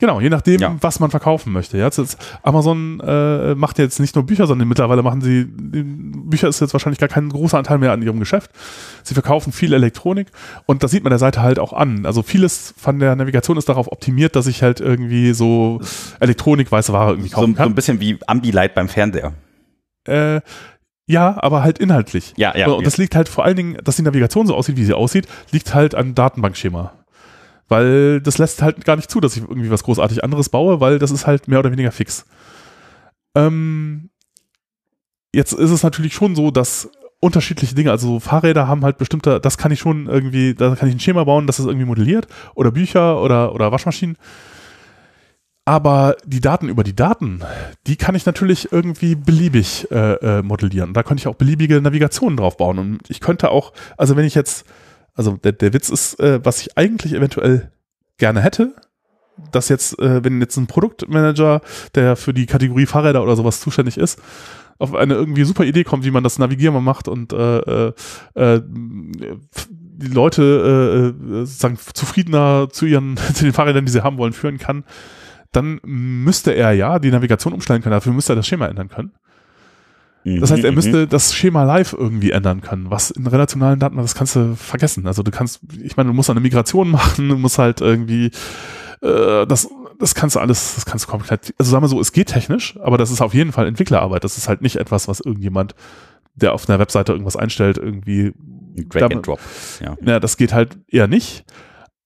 Genau, 0.00 0.20
je 0.20 0.28
nachdem, 0.28 0.60
Ja. 0.60 0.76
was 0.80 0.98
man 0.98 1.10
verkaufen 1.10 1.52
möchte. 1.52 1.78
Jetzt 1.78 1.98
ist, 1.98 2.18
Amazon 2.42 2.98
äh, 3.00 3.54
macht 3.54 3.78
jetzt 3.78 4.00
nicht 4.00 4.16
nur 4.16 4.26
Bücher, 4.26 4.46
sondern 4.48 4.66
mittlerweile 4.66 5.02
machen 5.04 5.20
sie, 5.20 5.44
Bücher 5.46 6.48
ist 6.48 6.60
jetzt 6.60 6.72
wahrscheinlich 6.72 6.98
gar 6.98 7.08
kein 7.08 7.28
großer 7.28 7.56
Anteil 7.58 7.78
mehr 7.78 7.92
an 7.92 8.02
ihrem 8.02 8.18
Geschäft. 8.18 8.50
Sie 9.04 9.14
verkaufen 9.14 9.52
viel 9.52 9.72
Elektronik 9.72 10.28
und 10.66 10.82
das 10.82 10.90
sieht 10.90 11.04
man 11.04 11.10
der 11.10 11.20
Seite 11.20 11.42
halt 11.42 11.60
auch 11.60 11.72
an. 11.72 12.06
Also 12.06 12.22
vieles 12.22 12.74
von 12.76 12.98
der 12.98 13.14
Navigation 13.14 13.56
ist 13.56 13.68
darauf 13.68 13.90
optimiert, 13.90 14.34
dass 14.34 14.48
ich 14.48 14.62
halt 14.64 14.80
irgendwie 14.80 15.32
so 15.32 15.80
Elektronik, 16.18 16.72
weiße 16.72 16.92
Ware 16.92 17.12
irgendwie 17.12 17.28
So, 17.28 17.36
kaufen 17.36 17.54
so 17.54 17.62
ein 17.62 17.66
kann. 17.66 17.74
bisschen 17.76 18.00
wie 18.00 18.18
Ambilight 18.26 18.74
beim 18.74 18.88
Fernseher. 18.88 19.32
Äh, 20.08 20.40
ja, 21.06 21.36
aber 21.40 21.62
halt 21.62 21.78
inhaltlich. 21.78 22.32
Ja, 22.36 22.56
ja. 22.56 22.66
und 22.66 22.78
ja. 22.80 22.84
das 22.84 22.96
liegt 22.96 23.14
halt 23.14 23.28
vor 23.28 23.44
allen 23.44 23.56
Dingen, 23.56 23.78
dass 23.84 23.94
die 23.96 24.02
Navigation 24.02 24.46
so 24.46 24.54
aussieht, 24.56 24.76
wie 24.76 24.84
sie 24.84 24.94
aussieht, 24.94 25.28
liegt 25.52 25.72
halt 25.74 25.94
an 25.94 26.14
Datenbankschema. 26.16 26.92
Weil 27.68 28.20
das 28.20 28.38
lässt 28.38 28.62
halt 28.62 28.84
gar 28.84 28.96
nicht 28.96 29.10
zu, 29.10 29.20
dass 29.20 29.36
ich 29.36 29.42
irgendwie 29.42 29.70
was 29.70 29.84
großartig 29.84 30.22
anderes 30.22 30.48
baue, 30.48 30.80
weil 30.80 30.98
das 30.98 31.10
ist 31.10 31.26
halt 31.26 31.48
mehr 31.48 31.60
oder 31.60 31.72
weniger 31.72 31.92
fix. 31.92 32.26
Ähm, 33.34 34.10
jetzt 35.32 35.52
ist 35.52 35.70
es 35.70 35.82
natürlich 35.82 36.14
schon 36.14 36.36
so, 36.36 36.50
dass 36.50 36.90
unterschiedliche 37.20 37.74
Dinge, 37.74 37.90
also 37.90 38.20
Fahrräder 38.20 38.68
haben 38.68 38.84
halt 38.84 38.98
bestimmte, 38.98 39.40
das 39.40 39.56
kann 39.56 39.72
ich 39.72 39.80
schon 39.80 40.06
irgendwie, 40.06 40.54
da 40.54 40.74
kann 40.76 40.88
ich 40.88 40.94
ein 40.94 41.00
Schema 41.00 41.24
bauen, 41.24 41.46
das 41.46 41.58
ist 41.58 41.64
irgendwie 41.66 41.86
modelliert 41.86 42.26
oder 42.54 42.70
Bücher 42.70 43.20
oder, 43.22 43.54
oder 43.54 43.72
Waschmaschinen. 43.72 44.16
Aber 45.66 46.16
die 46.26 46.42
Daten 46.42 46.68
über 46.68 46.84
die 46.84 46.94
Daten, 46.94 47.40
die 47.86 47.96
kann 47.96 48.14
ich 48.14 48.26
natürlich 48.26 48.70
irgendwie 48.70 49.14
beliebig 49.14 49.90
äh, 49.90 50.12
äh, 50.16 50.42
modellieren. 50.42 50.92
Da 50.92 51.02
könnte 51.02 51.22
ich 51.22 51.26
auch 51.26 51.36
beliebige 51.36 51.80
Navigationen 51.80 52.36
drauf 52.36 52.58
bauen. 52.58 52.78
Und 52.78 53.00
ich 53.08 53.20
könnte 53.20 53.50
auch, 53.50 53.72
also 53.96 54.14
wenn 54.14 54.26
ich 54.26 54.34
jetzt, 54.34 54.66
also 55.14 55.36
der, 55.36 55.52
der 55.52 55.72
Witz 55.72 55.88
ist, 55.88 56.20
äh, 56.20 56.40
was 56.44 56.60
ich 56.60 56.76
eigentlich 56.76 57.14
eventuell 57.14 57.72
gerne 58.18 58.40
hätte, 58.40 58.74
dass 59.52 59.68
jetzt, 59.68 59.98
äh, 59.98 60.24
wenn 60.24 60.40
jetzt 60.40 60.56
ein 60.56 60.66
Produktmanager, 60.66 61.60
der 61.94 62.16
für 62.16 62.34
die 62.34 62.46
Kategorie 62.46 62.86
Fahrräder 62.86 63.22
oder 63.22 63.36
sowas 63.36 63.60
zuständig 63.60 63.98
ist, 63.98 64.20
auf 64.78 64.94
eine 64.94 65.14
irgendwie 65.14 65.44
super 65.44 65.64
Idee 65.64 65.84
kommt, 65.84 66.04
wie 66.04 66.10
man 66.10 66.24
das 66.24 66.38
Navigieren 66.38 66.82
macht 66.82 67.08
und 67.08 67.32
äh, 67.32 67.58
äh, 67.58 67.92
äh, 68.34 68.62
die 68.66 70.08
Leute 70.08 70.42
äh, 70.42 71.32
äh, 71.32 71.44
sozusagen 71.46 71.78
zufriedener 71.94 72.68
zu 72.70 72.86
ihren 72.86 73.16
zu 73.34 73.44
den 73.44 73.52
Fahrrädern, 73.52 73.86
die 73.86 73.92
sie 73.92 74.02
haben 74.02 74.18
wollen, 74.18 74.32
führen 74.32 74.58
kann, 74.58 74.84
dann 75.52 75.80
müsste 75.84 76.52
er 76.52 76.72
ja 76.72 76.98
die 76.98 77.10
Navigation 77.10 77.52
umstellen 77.52 77.82
können. 77.82 77.92
Dafür 77.92 78.12
müsste 78.12 78.32
er 78.32 78.36
das 78.36 78.46
Schema 78.46 78.66
ändern 78.66 78.88
können. 78.88 79.12
Das 80.24 80.50
heißt, 80.50 80.64
er 80.64 80.70
Mhm, 80.70 80.74
müsste 80.76 81.06
das 81.06 81.34
Schema 81.34 81.64
live 81.64 81.92
irgendwie 81.92 82.30
ändern 82.30 82.60
können, 82.62 82.90
was 82.90 83.10
in 83.10 83.26
relationalen 83.26 83.78
Daten, 83.78 83.96
das 83.98 84.14
kannst 84.14 84.34
du 84.36 84.54
vergessen. 84.56 85.06
Also 85.06 85.22
du 85.22 85.30
kannst, 85.30 85.60
ich 85.82 85.96
meine, 85.96 86.08
du 86.08 86.14
musst 86.14 86.30
eine 86.30 86.40
Migration 86.40 86.90
machen, 86.90 87.28
du 87.28 87.36
musst 87.36 87.58
halt 87.58 87.80
irgendwie, 87.82 88.30
äh, 89.02 89.46
das, 89.46 89.68
das 89.98 90.14
kannst 90.14 90.36
du 90.36 90.40
alles, 90.40 90.76
das 90.76 90.86
kannst 90.86 91.06
du 91.06 91.10
komplett, 91.10 91.54
also 91.58 91.70
sagen 91.70 91.84
wir 91.84 91.88
so, 91.88 92.00
es 92.00 92.12
geht 92.12 92.28
technisch, 92.28 92.78
aber 92.82 92.96
das 92.96 93.10
ist 93.10 93.20
auf 93.20 93.34
jeden 93.34 93.52
Fall 93.52 93.66
Entwicklerarbeit. 93.66 94.24
Das 94.24 94.38
ist 94.38 94.48
halt 94.48 94.62
nicht 94.62 94.76
etwas, 94.76 95.08
was 95.08 95.20
irgendjemand, 95.20 95.74
der 96.34 96.52
auf 96.54 96.68
einer 96.68 96.78
Webseite 96.78 97.12
irgendwas 97.12 97.36
einstellt, 97.36 97.76
irgendwie 97.78 98.32
mhm. 98.34 98.88
Drag 98.88 99.00
damit- 99.00 99.16
and 99.18 99.26
Drop. 99.26 99.40
Ja. 99.80 99.96
ja, 100.04 100.20
das 100.20 100.36
geht 100.36 100.52
halt 100.54 100.78
eher 100.88 101.06
nicht. 101.06 101.44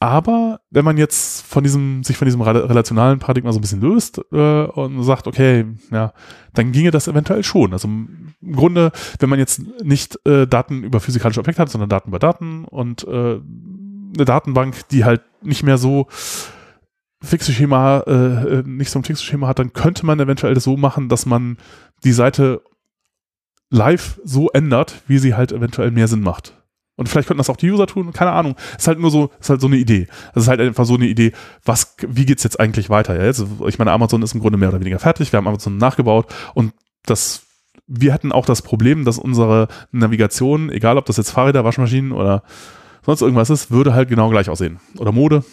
Aber 0.01 0.61
wenn 0.71 0.85
man 0.85 0.97
jetzt 0.97 1.45
von 1.45 1.65
diesem, 1.65 2.05
sich 2.05 2.17
von 2.17 2.27
diesem 2.27 2.41
rela- 2.41 2.69
relationalen 2.69 3.19
Paradigma 3.19 3.51
so 3.53 3.59
ein 3.59 3.63
bisschen 3.63 3.81
löst 3.81 4.21
äh, 4.31 4.65
und 4.65 5.03
sagt, 5.03 5.27
okay, 5.27 5.67
ja, 5.91 6.13
dann 6.55 6.71
ginge 6.71 6.93
das 6.93 7.09
eventuell 7.09 7.43
schon. 7.43 7.73
Also 7.73 7.89
im 7.89 8.35
Grunde, 8.53 8.93
wenn 9.19 9.29
man 9.29 9.41
jetzt 9.41 9.61
nicht 9.83 10.19
äh, 10.25 10.47
Daten 10.47 10.85
über 10.85 11.01
physikalische 11.01 11.41
Objekte 11.41 11.63
hat, 11.63 11.71
sondern 11.71 11.89
Daten 11.91 12.11
über 12.11 12.21
Daten 12.21 12.65
und 12.65 13.05
äh, 13.09 13.41
eine 13.41 14.25
Datenbank, 14.25 14.89
die 14.89 15.05
halt 15.05 15.23
nicht 15.43 15.65
mehr 15.65 15.79
so 15.79 16.07
fixe 17.21 17.53
Schema, 17.53 18.05
äh, 18.07 18.59
äh, 18.59 18.63
nicht 18.65 18.91
so 18.91 19.01
ein 19.01 19.05
fixes 19.05 19.25
Schema 19.25 19.49
hat, 19.49 19.59
dann 19.59 19.73
könnte 19.73 20.07
man 20.07 20.21
eventuell 20.21 20.55
das 20.55 20.65
so 20.65 20.77
machen, 20.77 21.09
dass 21.09 21.27
man 21.27 21.57
die 22.05 22.13
Seite 22.13 22.63
live 23.71 24.21
so 24.25 24.49
ändert, 24.51 25.03
wie 25.09 25.19
sie 25.19 25.35
halt 25.35 25.51
eventuell 25.51 25.91
mehr 25.91 26.07
Sinn 26.09 26.21
macht. 26.21 26.55
Und 26.99 27.09
vielleicht 27.09 27.29
könnten 27.29 27.39
das 27.39 27.49
auch 27.49 27.57
die 27.57 27.71
User 27.71 27.87
tun, 27.87 28.13
keine 28.13 28.33
Ahnung. 28.33 28.57
Ist 28.77 28.89
halt 28.89 28.99
nur 28.99 29.13
so, 29.13 29.31
ist 29.41 29.49
halt 29.49 29.61
so 29.61 29.69
eine 29.69 29.77
Idee. 29.77 30.09
Das 30.35 30.43
ist 30.43 30.49
halt 30.49 30.61
einfach 30.61 30.85
so 30.85 30.97
eine 30.97 31.07
Idee, 31.07 31.31
was, 31.65 31.95
wie 32.07 32.27
geht's 32.27 32.43
jetzt 32.43 32.59
eigentlich 32.59 32.91
weiter? 32.91 33.17
Ja, 33.17 33.25
jetzt, 33.25 33.45
ich 33.69 33.79
meine, 33.79 33.93
Amazon 33.93 34.21
ist 34.23 34.35
im 34.35 34.41
Grunde 34.41 34.59
mehr 34.59 34.69
oder 34.71 34.81
weniger 34.81 34.99
fertig. 34.99 35.33
Wir 35.33 35.37
haben 35.37 35.47
Amazon 35.47 35.77
nachgebaut 35.77 36.27
und 36.55 36.73
das, 37.07 37.43
wir 37.87 38.13
hätten 38.13 38.33
auch 38.33 38.45
das 38.45 38.63
Problem, 38.63 39.05
dass 39.05 39.17
unsere 39.17 39.69
Navigation, 39.93 40.71
egal 40.71 40.99
ob 40.99 41.07
das 41.07 41.19
jetzt 41.19 41.31
Fahrräder, 41.31 41.65
Waschmaschinen 41.65 42.11
oder 42.11 42.43
sonst 43.07 43.23
irgendwas 43.23 43.49
ist, 43.49 43.71
würde 43.71 43.95
halt 43.95 44.09
genau 44.09 44.29
gleich 44.29 44.51
aussehen. 44.51 44.81
Oder 44.99 45.13
Mode. 45.13 45.45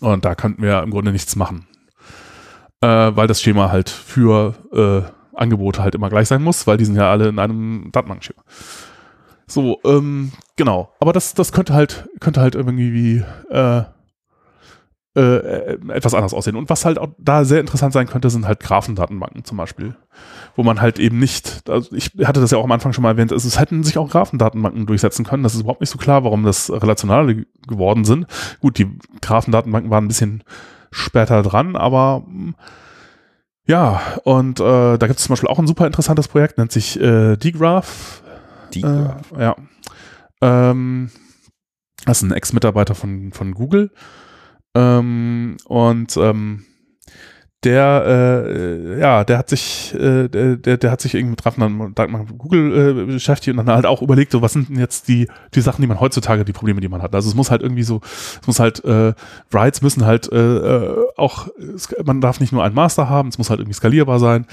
Und 0.00 0.24
da 0.24 0.34
könnten 0.34 0.62
wir 0.62 0.82
im 0.82 0.90
Grunde 0.90 1.12
nichts 1.12 1.36
machen. 1.36 1.68
Äh, 2.80 2.88
weil 2.88 3.28
das 3.28 3.40
Schema 3.40 3.70
halt 3.70 3.88
für 3.88 4.56
äh, 4.72 5.36
Angebote 5.38 5.80
halt 5.80 5.94
immer 5.94 6.10
gleich 6.10 6.26
sein 6.26 6.42
muss, 6.42 6.66
weil 6.66 6.76
die 6.76 6.86
sind 6.86 6.96
ja 6.96 7.08
alle 7.08 7.28
in 7.28 7.38
einem 7.38 7.90
Datenbankschema. 7.92 8.42
So, 9.50 9.80
ähm, 9.84 10.32
genau. 10.56 10.92
Aber 11.00 11.12
das, 11.12 11.34
das 11.34 11.52
könnte 11.52 11.74
halt, 11.74 12.08
könnte 12.20 12.40
halt 12.40 12.54
irgendwie 12.54 12.92
wie, 12.92 13.24
äh, 13.52 13.82
äh, 15.16 15.76
etwas 15.88 16.14
anders 16.14 16.32
aussehen. 16.32 16.56
Und 16.56 16.70
was 16.70 16.84
halt 16.84 16.98
auch 16.98 17.08
da 17.18 17.44
sehr 17.44 17.58
interessant 17.58 17.92
sein 17.92 18.06
könnte, 18.06 18.30
sind 18.30 18.46
halt 18.46 18.60
Graphendatenbanken 18.60 19.44
zum 19.44 19.56
Beispiel. 19.56 19.96
Wo 20.54 20.62
man 20.62 20.80
halt 20.80 21.00
eben 21.00 21.18
nicht, 21.18 21.68
also 21.68 21.94
ich 21.96 22.12
hatte 22.24 22.40
das 22.40 22.52
ja 22.52 22.58
auch 22.58 22.64
am 22.64 22.70
Anfang 22.70 22.92
schon 22.92 23.02
mal 23.02 23.10
erwähnt, 23.10 23.32
es, 23.32 23.44
es 23.44 23.58
hätten 23.58 23.82
sich 23.82 23.98
auch 23.98 24.08
Graphendatenbanken 24.08 24.86
durchsetzen 24.86 25.24
können. 25.24 25.42
Das 25.42 25.54
ist 25.54 25.62
überhaupt 25.62 25.80
nicht 25.80 25.90
so 25.90 25.98
klar, 25.98 26.22
warum 26.22 26.44
das 26.44 26.70
relationale 26.70 27.44
geworden 27.66 28.04
sind. 28.04 28.26
Gut, 28.60 28.78
die 28.78 28.86
Graphendatenbanken 29.20 29.90
waren 29.90 30.04
ein 30.04 30.08
bisschen 30.08 30.44
später 30.92 31.42
dran, 31.42 31.74
aber 31.74 32.24
ja, 33.66 34.00
und 34.24 34.58
äh, 34.58 34.98
da 34.98 35.06
gibt 35.06 35.18
es 35.18 35.26
zum 35.26 35.32
Beispiel 35.32 35.48
auch 35.48 35.58
ein 35.58 35.66
super 35.66 35.86
interessantes 35.86 36.26
Projekt, 36.26 36.58
nennt 36.58 36.72
sich 36.72 37.00
äh, 37.00 37.36
dgraph. 37.36 38.19
Die, 38.74 38.82
Äh, 38.82 39.14
ja. 39.38 39.56
Ähm, 40.42 41.10
das 42.06 42.18
ist 42.18 42.22
ein 42.22 42.32
Ex-Mitarbeiter 42.32 42.94
von, 42.94 43.32
von 43.32 43.52
Google. 43.52 43.90
Ähm, 44.74 45.56
und 45.66 46.16
ähm, 46.16 46.64
der, 47.62 48.04
äh, 48.06 49.00
ja, 49.00 49.22
der 49.22 49.36
hat 49.36 49.50
sich, 49.50 49.92
äh, 49.94 50.28
der, 50.28 50.56
der 50.56 50.90
hat 50.90 51.02
sich 51.02 51.14
irgendwie 51.14 51.36
mit 51.44 51.98
Datenbank 51.98 52.38
Google 52.38 52.72
äh, 52.72 53.12
beschäftigt 53.12 53.50
und 53.50 53.66
dann 53.66 53.76
halt 53.76 53.84
auch 53.84 54.00
überlegt, 54.00 54.32
so 54.32 54.40
was 54.40 54.54
sind 54.54 54.70
denn 54.70 54.78
jetzt 54.78 55.08
die, 55.08 55.28
die 55.54 55.60
Sachen, 55.60 55.82
die 55.82 55.86
man 55.86 56.00
heutzutage, 56.00 56.46
die 56.46 56.54
Probleme, 56.54 56.80
die 56.80 56.88
man 56.88 57.02
hat. 57.02 57.14
Also 57.14 57.28
es 57.28 57.34
muss 57.34 57.50
halt 57.50 57.60
irgendwie 57.60 57.82
so, 57.82 58.00
es 58.40 58.46
muss 58.46 58.60
halt, 58.60 58.82
äh, 58.86 59.12
Writes 59.50 59.82
müssen 59.82 60.06
halt 60.06 60.32
äh, 60.32 60.38
äh 60.38 61.06
auch, 61.18 61.48
man 62.02 62.22
darf 62.22 62.40
nicht 62.40 62.52
nur 62.52 62.64
einen 62.64 62.74
Master 62.74 63.10
haben, 63.10 63.28
es 63.28 63.36
muss 63.36 63.50
halt 63.50 63.60
irgendwie 63.60 63.76
skalierbar 63.76 64.20
sein. 64.20 64.46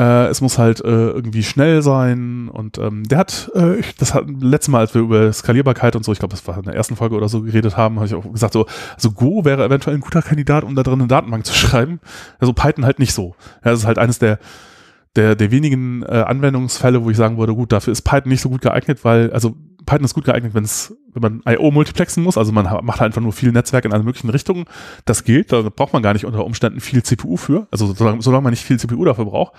Äh, 0.00 0.28
es 0.28 0.40
muss 0.40 0.56
halt 0.56 0.80
äh, 0.80 1.10
irgendwie 1.10 1.42
schnell 1.42 1.82
sein 1.82 2.48
und 2.48 2.78
ähm, 2.78 3.04
der 3.04 3.18
hat, 3.18 3.50
äh, 3.54 3.82
das 3.98 4.14
hat 4.14 4.24
letztes 4.40 4.70
Mal, 4.70 4.78
als 4.78 4.94
wir 4.94 5.02
über 5.02 5.30
Skalierbarkeit 5.30 5.94
und 5.94 6.06
so, 6.06 6.12
ich 6.12 6.18
glaube, 6.18 6.32
das 6.32 6.46
war 6.48 6.56
in 6.56 6.62
der 6.62 6.74
ersten 6.74 6.96
Folge 6.96 7.16
oder 7.16 7.28
so 7.28 7.42
geredet 7.42 7.76
haben, 7.76 7.96
habe 7.96 8.06
ich 8.06 8.14
auch 8.14 8.32
gesagt, 8.32 8.54
so, 8.54 8.64
also 8.94 9.10
Go 9.10 9.44
wäre 9.44 9.62
eventuell 9.62 9.96
ein 9.96 10.00
guter 10.00 10.22
Kandidat, 10.22 10.64
um 10.64 10.74
da 10.74 10.82
drin 10.82 11.00
eine 11.00 11.08
Datenbank 11.08 11.44
zu 11.44 11.54
schreiben. 11.54 12.00
Also 12.38 12.54
Python 12.54 12.86
halt 12.86 12.98
nicht 12.98 13.12
so. 13.12 13.34
Ja, 13.62 13.72
das 13.72 13.80
ist 13.80 13.86
halt 13.86 13.98
eines 13.98 14.18
der 14.18 14.38
der, 15.16 15.34
der 15.34 15.50
wenigen 15.50 16.02
äh, 16.04 16.24
Anwendungsfälle, 16.26 17.04
wo 17.04 17.10
ich 17.10 17.16
sagen 17.16 17.36
würde, 17.36 17.52
gut, 17.54 17.72
dafür 17.72 17.90
ist 17.92 18.02
Python 18.02 18.28
nicht 18.28 18.40
so 18.40 18.48
gut 18.48 18.60
geeignet, 18.60 19.04
weil, 19.04 19.32
also 19.32 19.56
Python 19.84 20.04
ist 20.04 20.14
gut 20.14 20.24
geeignet, 20.24 20.54
wenn 20.54 20.62
es, 20.62 20.96
wenn 21.12 21.22
man 21.22 21.42
I.O. 21.48 21.72
multiplexen 21.72 22.22
muss, 22.22 22.38
also 22.38 22.52
man 22.52 22.64
macht 22.84 23.00
halt 23.00 23.08
einfach 23.08 23.20
nur 23.20 23.32
viel 23.32 23.50
Netzwerk 23.50 23.84
in 23.84 23.92
alle 23.92 24.04
möglichen 24.04 24.30
Richtungen. 24.30 24.66
Das 25.04 25.24
gilt, 25.24 25.50
da 25.50 25.62
braucht 25.62 25.92
man 25.92 26.02
gar 26.02 26.12
nicht 26.12 26.26
unter 26.26 26.44
Umständen 26.44 26.78
viel 26.78 27.02
CPU 27.02 27.36
für, 27.36 27.66
also 27.72 27.92
solange, 27.92 28.22
solange 28.22 28.44
man 28.44 28.52
nicht 28.52 28.64
viel 28.64 28.78
CPU 28.78 29.04
dafür 29.04 29.24
braucht. 29.24 29.54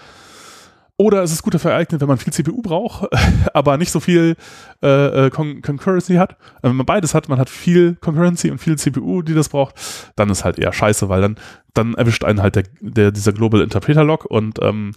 Oder 1.02 1.24
es 1.24 1.32
ist 1.32 1.42
gut 1.42 1.56
dafür 1.56 1.72
geeignet, 1.72 2.00
wenn 2.00 2.08
man 2.08 2.20
viel 2.20 2.32
CPU 2.32 2.62
braucht, 2.62 3.10
aber 3.56 3.78
nicht 3.78 3.90
so 3.90 4.00
viel 4.00 4.36
äh, 4.84 5.26
äh, 5.26 5.30
Con 5.32 5.64
Concurrency 5.64 6.14
hat. 6.18 6.38
Wenn 6.62 6.76
man 6.76 6.86
beides 6.86 7.16
hat, 7.16 7.28
man 7.28 7.40
hat 7.40 7.50
viel 7.50 7.96
Concurrency 7.96 8.52
und 8.52 8.60
viel 8.60 8.78
CPU, 8.78 9.24
die 9.24 9.34
das 9.34 9.50
braucht, 9.50 9.74
dann 10.16 10.30
ist 10.30 10.46
halt 10.46 10.60
eher 10.60 10.72
scheiße, 10.72 11.10
weil 11.10 11.22
dann, 11.22 11.38
dann 11.74 11.96
erwischt 11.96 12.24
einen 12.24 12.44
halt 12.44 12.56
der, 12.56 12.66
der, 12.82 13.12
dieser 13.12 13.34
Global 13.34 13.62
Interpreter 13.62 14.04
Lock 14.04 14.26
und 14.26 14.60
ähm, 14.62 14.92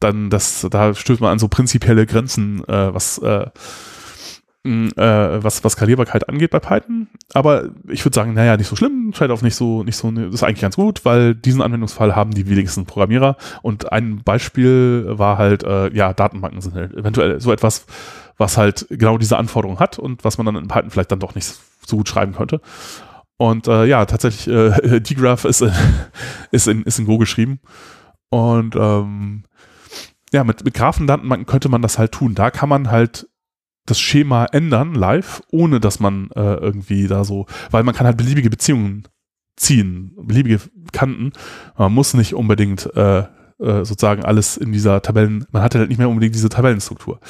dann 0.00 0.30
das, 0.30 0.66
da 0.68 0.92
stößt 0.92 1.20
man 1.20 1.30
an 1.30 1.38
so 1.38 1.46
prinzipielle 1.46 2.06
Grenzen, 2.06 2.64
äh, 2.64 2.92
was 2.92 3.18
äh, 3.18 3.46
äh, 4.66 5.42
was, 5.42 5.64
was 5.64 5.72
Skalierbarkeit 5.72 6.28
angeht 6.28 6.50
bei 6.50 6.60
Python. 6.60 7.08
Aber 7.32 7.70
ich 7.88 8.04
würde 8.04 8.14
sagen, 8.14 8.34
naja, 8.34 8.56
nicht 8.56 8.68
so 8.68 8.76
schlimm, 8.76 9.12
Trade-off 9.12 9.42
nicht 9.42 9.54
so, 9.54 9.82
nicht 9.82 9.96
so, 9.96 10.10
das 10.10 10.34
ist 10.34 10.42
eigentlich 10.42 10.60
ganz 10.60 10.76
gut, 10.76 11.04
weil 11.04 11.34
diesen 11.34 11.62
Anwendungsfall 11.62 12.14
haben 12.14 12.32
die 12.32 12.48
wenigsten 12.48 12.86
Programmierer. 12.86 13.36
Und 13.62 13.92
ein 13.92 14.22
Beispiel 14.24 15.06
war 15.08 15.38
halt, 15.38 15.62
äh, 15.64 15.92
ja, 15.94 16.12
Datenbanken 16.12 16.60
sind 16.60 16.74
halt 16.74 16.94
eventuell 16.94 17.40
so 17.40 17.52
etwas, 17.52 17.86
was 18.38 18.56
halt 18.56 18.86
genau 18.90 19.18
diese 19.18 19.38
Anforderungen 19.38 19.80
hat 19.80 19.98
und 19.98 20.24
was 20.24 20.38
man 20.38 20.46
dann 20.46 20.56
in 20.56 20.68
Python 20.68 20.90
vielleicht 20.90 21.12
dann 21.12 21.20
doch 21.20 21.34
nicht 21.34 21.54
so 21.86 21.96
gut 21.96 22.08
schreiben 22.08 22.34
könnte. 22.34 22.60
Und 23.38 23.68
äh, 23.68 23.84
ja, 23.84 24.04
tatsächlich, 24.06 24.48
äh, 24.48 25.00
dgraph 25.00 25.44
ist 25.44 25.62
in, 25.62 25.72
ist, 26.50 26.68
in, 26.68 26.82
ist 26.82 26.98
in 26.98 27.06
Go 27.06 27.18
geschrieben. 27.18 27.60
Und 28.30 28.76
ähm, 28.76 29.44
ja, 30.32 30.44
mit, 30.44 30.64
mit 30.64 30.74
Graphendatenbanken 30.74 31.46
könnte 31.46 31.68
man 31.68 31.82
das 31.82 31.98
halt 31.98 32.12
tun. 32.12 32.34
Da 32.34 32.50
kann 32.50 32.68
man 32.68 32.90
halt 32.90 33.28
das 33.86 34.00
Schema 34.00 34.46
ändern 34.46 34.94
live, 34.94 35.42
ohne 35.50 35.80
dass 35.80 36.00
man 36.00 36.30
äh, 36.34 36.54
irgendwie 36.54 37.06
da 37.06 37.24
so, 37.24 37.46
weil 37.70 37.84
man 37.84 37.94
kann 37.94 38.06
halt 38.06 38.16
beliebige 38.16 38.50
Beziehungen 38.50 39.04
ziehen, 39.56 40.12
beliebige 40.20 40.60
Kanten. 40.92 41.32
Man 41.78 41.92
muss 41.92 42.14
nicht 42.14 42.34
unbedingt 42.34 42.94
äh, 42.94 43.20
äh, 43.20 43.24
sozusagen 43.58 44.24
alles 44.24 44.56
in 44.56 44.72
dieser 44.72 45.00
Tabellen, 45.02 45.46
man 45.50 45.62
hat 45.62 45.74
halt 45.74 45.88
nicht 45.88 45.98
mehr 45.98 46.08
unbedingt 46.08 46.34
diese 46.34 46.48
Tabellenstruktur. 46.48 47.20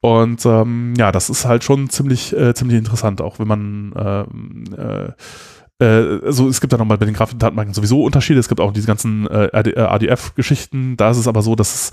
Und 0.00 0.44
ähm, 0.44 0.94
ja, 0.98 1.12
das 1.12 1.30
ist 1.30 1.46
halt 1.46 1.64
schon 1.64 1.88
ziemlich, 1.88 2.36
äh, 2.36 2.52
ziemlich 2.54 2.78
interessant, 2.78 3.22
auch 3.22 3.38
wenn 3.38 3.48
man 3.48 3.94
ähm, 3.96 4.64
äh, 4.76 5.12
äh, 5.78 6.20
also 6.24 6.48
es 6.48 6.60
gibt 6.60 6.72
da 6.72 6.76
nochmal 6.76 6.98
bei 6.98 7.06
den 7.06 7.14
Grafikdatenbanken 7.14 7.74
sowieso 7.74 8.02
Unterschiede. 8.02 8.40
Es 8.40 8.48
gibt 8.48 8.60
auch 8.60 8.72
diese 8.72 8.86
ganzen 8.86 9.26
äh, 9.26 9.50
ADF-Geschichten. 9.52 10.96
Da 10.96 11.10
ist 11.10 11.18
es 11.18 11.28
aber 11.28 11.42
so, 11.42 11.54
dass 11.54 11.74
es, 11.74 11.90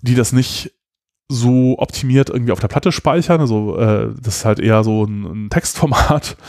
die 0.00 0.14
das 0.14 0.32
nicht 0.32 0.72
so 1.28 1.78
optimiert 1.78 2.30
irgendwie 2.30 2.52
auf 2.52 2.60
der 2.60 2.68
Platte 2.68 2.92
speichern. 2.92 3.40
Also 3.40 3.78
äh, 3.78 4.08
das 4.20 4.38
ist 4.38 4.44
halt 4.44 4.58
eher 4.58 4.84
so 4.84 5.04
ein, 5.04 5.46
ein 5.46 5.50
Textformat. 5.50 6.36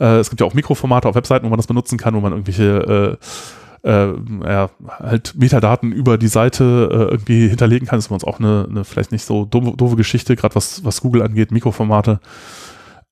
Äh, 0.00 0.18
es 0.18 0.28
gibt 0.28 0.40
ja 0.40 0.46
auch 0.48 0.54
Mikroformate 0.54 1.08
auf 1.08 1.14
Webseiten, 1.14 1.44
wo 1.44 1.50
man 1.50 1.56
das 1.56 1.68
benutzen 1.68 1.98
kann, 1.98 2.16
wo 2.16 2.20
man 2.20 2.32
irgendwelche 2.32 3.18
äh, 3.84 3.88
äh, 3.88 4.14
ja, 4.44 4.70
halt 4.88 5.34
Metadaten 5.36 5.92
über 5.92 6.18
die 6.18 6.28
Seite 6.28 6.88
äh, 6.90 7.12
irgendwie 7.12 7.48
hinterlegen 7.48 7.86
kann. 7.86 7.98
Das 7.98 8.06
ist 8.06 8.10
uns 8.10 8.24
auch 8.24 8.40
eine, 8.40 8.66
eine 8.68 8.84
vielleicht 8.84 9.12
nicht 9.12 9.24
so 9.24 9.44
doofe, 9.44 9.76
doofe 9.76 9.96
Geschichte, 9.96 10.36
gerade 10.36 10.54
was, 10.54 10.84
was 10.84 11.00
Google 11.00 11.22
angeht, 11.22 11.52
Mikroformate. 11.52 12.18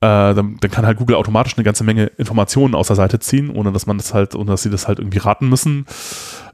Äh, 0.00 0.34
dann, 0.34 0.56
dann, 0.60 0.70
kann 0.70 0.84
halt 0.86 0.98
Google 0.98 1.14
automatisch 1.14 1.56
eine 1.56 1.64
ganze 1.64 1.84
Menge 1.84 2.06
Informationen 2.06 2.74
aus 2.74 2.88
der 2.88 2.96
Seite 2.96 3.20
ziehen, 3.20 3.50
ohne 3.50 3.70
dass 3.70 3.86
man 3.86 3.98
das 3.98 4.14
halt, 4.14 4.34
ohne 4.34 4.50
dass 4.50 4.62
sie 4.62 4.70
das 4.70 4.88
halt 4.88 4.98
irgendwie 4.98 5.18
raten 5.18 5.48
müssen. 5.48 5.86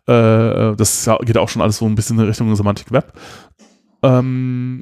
Äh, 0.06 0.74
das 0.76 1.08
geht 1.22 1.38
auch 1.38 1.48
schon 1.48 1.62
alles 1.62 1.78
so 1.78 1.86
ein 1.86 1.94
bisschen 1.94 2.18
in 2.18 2.26
Richtung 2.26 2.54
Semantik 2.54 2.92
Web. 2.92 3.12
Ähm, 4.02 4.80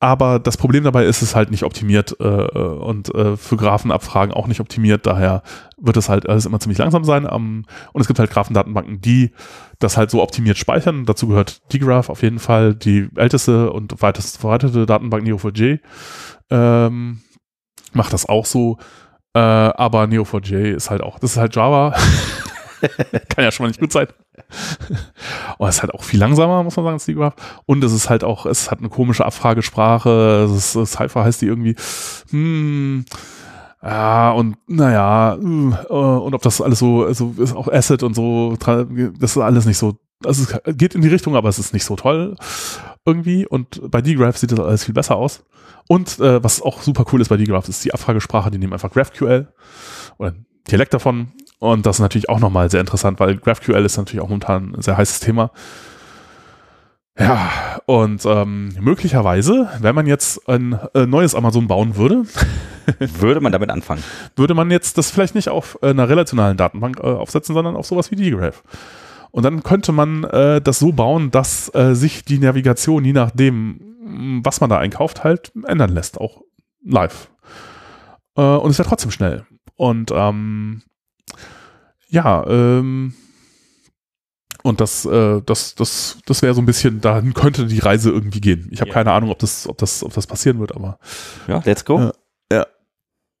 aber 0.00 0.38
das 0.38 0.56
Problem 0.56 0.84
dabei 0.84 1.06
ist, 1.06 1.22
es 1.22 1.34
halt 1.34 1.50
nicht 1.50 1.64
optimiert 1.64 2.16
äh, 2.20 2.24
und 2.24 3.12
äh, 3.14 3.36
für 3.36 3.56
Graphenabfragen 3.56 4.32
auch 4.32 4.46
nicht 4.46 4.60
optimiert. 4.60 5.06
Daher 5.06 5.42
wird 5.76 5.96
es 5.96 6.08
halt 6.08 6.28
alles 6.28 6.46
immer 6.46 6.60
ziemlich 6.60 6.78
langsam 6.78 7.02
sein. 7.02 7.26
Ähm, 7.28 7.64
und 7.92 8.00
es 8.00 8.06
gibt 8.06 8.20
halt 8.20 8.30
Graphendatenbanken, 8.30 9.00
die 9.00 9.32
das 9.80 9.96
halt 9.96 10.12
so 10.12 10.22
optimiert 10.22 10.56
speichern. 10.56 11.04
Dazu 11.04 11.26
gehört 11.26 11.62
dgraph 11.72 12.10
auf 12.10 12.22
jeden 12.22 12.38
Fall, 12.38 12.76
die 12.76 13.08
älteste 13.16 13.72
und 13.72 14.00
weitest 14.00 14.38
verbreitete 14.38 14.86
Datenbank 14.86 15.26
Neo4j. 15.26 15.80
Ähm, 16.50 17.20
macht 17.92 18.12
das 18.12 18.28
auch 18.28 18.46
so. 18.46 18.78
Äh, 19.34 19.40
aber 19.40 20.04
Neo4j 20.04 20.74
ist 20.76 20.90
halt 20.90 21.02
auch, 21.02 21.18
das 21.18 21.32
ist 21.32 21.38
halt 21.38 21.56
Java. 21.56 21.92
Kann 23.28 23.44
ja 23.44 23.50
schon 23.50 23.64
mal 23.64 23.68
nicht 23.68 23.80
gut 23.80 23.92
sein. 23.92 24.06
Und 25.58 25.68
es 25.68 25.76
ist 25.76 25.82
halt 25.82 25.94
auch 25.94 26.04
viel 26.04 26.20
langsamer, 26.20 26.62
muss 26.62 26.76
man 26.76 26.84
sagen, 26.84 26.94
als 26.94 27.02
Stegraph. 27.04 27.34
Und 27.66 27.82
es 27.84 27.92
ist 27.92 28.08
halt 28.08 28.24
auch, 28.24 28.46
es 28.46 28.70
hat 28.70 28.78
eine 28.78 28.88
komische 28.88 29.24
Abfragesprache. 29.24 30.48
Es 30.48 30.76
ist, 30.76 30.92
Cypher 30.92 31.24
heißt 31.24 31.42
die 31.42 31.46
irgendwie, 31.46 31.76
hm, 32.30 33.04
ja, 33.82 34.32
und 34.32 34.56
naja, 34.66 35.34
äh, 35.34 35.38
und 35.38 36.34
ob 36.34 36.42
das 36.42 36.60
alles 36.60 36.80
so, 36.80 37.04
also 37.04 37.34
ist 37.38 37.54
auch 37.54 37.68
Asset 37.68 38.02
und 38.02 38.14
so, 38.14 38.56
das 38.56 39.30
ist 39.30 39.38
alles 39.38 39.66
nicht 39.66 39.78
so, 39.78 39.98
also 40.24 40.42
es 40.42 40.76
geht 40.76 40.96
in 40.96 41.02
die 41.02 41.08
Richtung, 41.08 41.36
aber 41.36 41.48
es 41.48 41.60
ist 41.60 41.72
nicht 41.72 41.84
so 41.84 41.94
toll 41.94 42.34
irgendwie. 43.04 43.46
Und 43.46 43.80
bei 43.90 44.02
dgraph 44.02 44.36
sieht 44.36 44.50
das 44.50 44.60
alles 44.60 44.84
viel 44.84 44.94
besser 44.94 45.16
aus. 45.16 45.44
Und 45.88 46.18
äh, 46.18 46.42
was 46.42 46.60
auch 46.60 46.82
super 46.82 47.04
cool 47.12 47.20
ist 47.20 47.28
bei 47.28 47.36
dgraph, 47.36 47.68
ist 47.68 47.84
die 47.84 47.94
Abfragesprache, 47.94 48.50
die 48.50 48.58
nehmen 48.58 48.72
einfach 48.72 48.90
GraphQL 48.90 49.48
oder 50.18 50.34
Dialekt 50.70 50.92
davon 50.92 51.32
und 51.58 51.86
das 51.86 51.96
ist 51.96 52.00
natürlich 52.00 52.28
auch 52.28 52.40
nochmal 52.40 52.70
sehr 52.70 52.80
interessant, 52.80 53.18
weil 53.20 53.36
GraphQL 53.36 53.84
ist 53.84 53.96
natürlich 53.96 54.22
auch 54.22 54.28
momentan 54.28 54.74
ein 54.76 54.82
sehr 54.82 54.96
heißes 54.96 55.20
Thema. 55.20 55.50
Ja, 57.18 57.50
und 57.86 58.24
ähm, 58.26 58.68
möglicherweise, 58.78 59.68
wenn 59.80 59.94
man 59.94 60.06
jetzt 60.06 60.48
ein 60.48 60.78
äh, 60.94 61.04
neues 61.04 61.34
Amazon 61.34 61.66
bauen 61.66 61.96
würde, 61.96 62.22
würde 62.98 63.40
man 63.40 63.50
damit 63.50 63.70
anfangen. 63.70 64.04
Würde 64.36 64.54
man 64.54 64.70
jetzt 64.70 64.98
das 64.98 65.10
vielleicht 65.10 65.34
nicht 65.34 65.48
auf 65.48 65.78
äh, 65.82 65.90
einer 65.90 66.08
relationalen 66.08 66.56
Datenbank 66.56 67.00
äh, 67.00 67.06
aufsetzen, 67.06 67.54
sondern 67.56 67.74
auf 67.74 67.86
sowas 67.86 68.12
wie 68.12 68.16
dgraph. 68.16 68.62
Und 69.32 69.42
dann 69.42 69.64
könnte 69.64 69.90
man 69.90 70.24
äh, 70.24 70.60
das 70.60 70.78
so 70.78 70.92
bauen, 70.92 71.32
dass 71.32 71.74
äh, 71.74 71.94
sich 71.94 72.24
die 72.24 72.38
Navigation, 72.38 73.04
je 73.04 73.12
nachdem, 73.12 74.40
was 74.44 74.60
man 74.60 74.70
da 74.70 74.78
einkauft, 74.78 75.24
halt 75.24 75.52
ändern 75.66 75.90
lässt, 75.90 76.20
auch 76.20 76.42
live. 76.84 77.30
Äh, 78.36 78.42
und 78.42 78.70
es 78.70 78.78
wäre 78.78 78.88
trotzdem 78.88 79.10
schnell. 79.10 79.44
Und 79.74 80.12
ähm, 80.14 80.82
ja, 82.08 82.44
ähm, 82.46 83.14
und 84.62 84.80
das, 84.80 85.04
äh, 85.04 85.40
das, 85.46 85.74
das, 85.74 86.18
das 86.26 86.42
wäre 86.42 86.54
so 86.54 86.60
ein 86.60 86.66
bisschen, 86.66 87.00
dahin 87.00 87.32
könnte 87.34 87.66
die 87.66 87.78
Reise 87.78 88.10
irgendwie 88.10 88.40
gehen. 88.40 88.68
Ich 88.70 88.80
habe 88.80 88.88
ja. 88.88 88.94
keine 88.94 89.12
Ahnung, 89.12 89.30
ob 89.30 89.38
das, 89.38 89.68
ob 89.68 89.78
das, 89.78 90.02
ob 90.02 90.12
das 90.12 90.26
passieren 90.26 90.58
wird, 90.58 90.74
aber. 90.74 90.98
Ja, 91.46 91.62
let's 91.64 91.84
go. 91.84 92.10
Äh, 92.50 92.64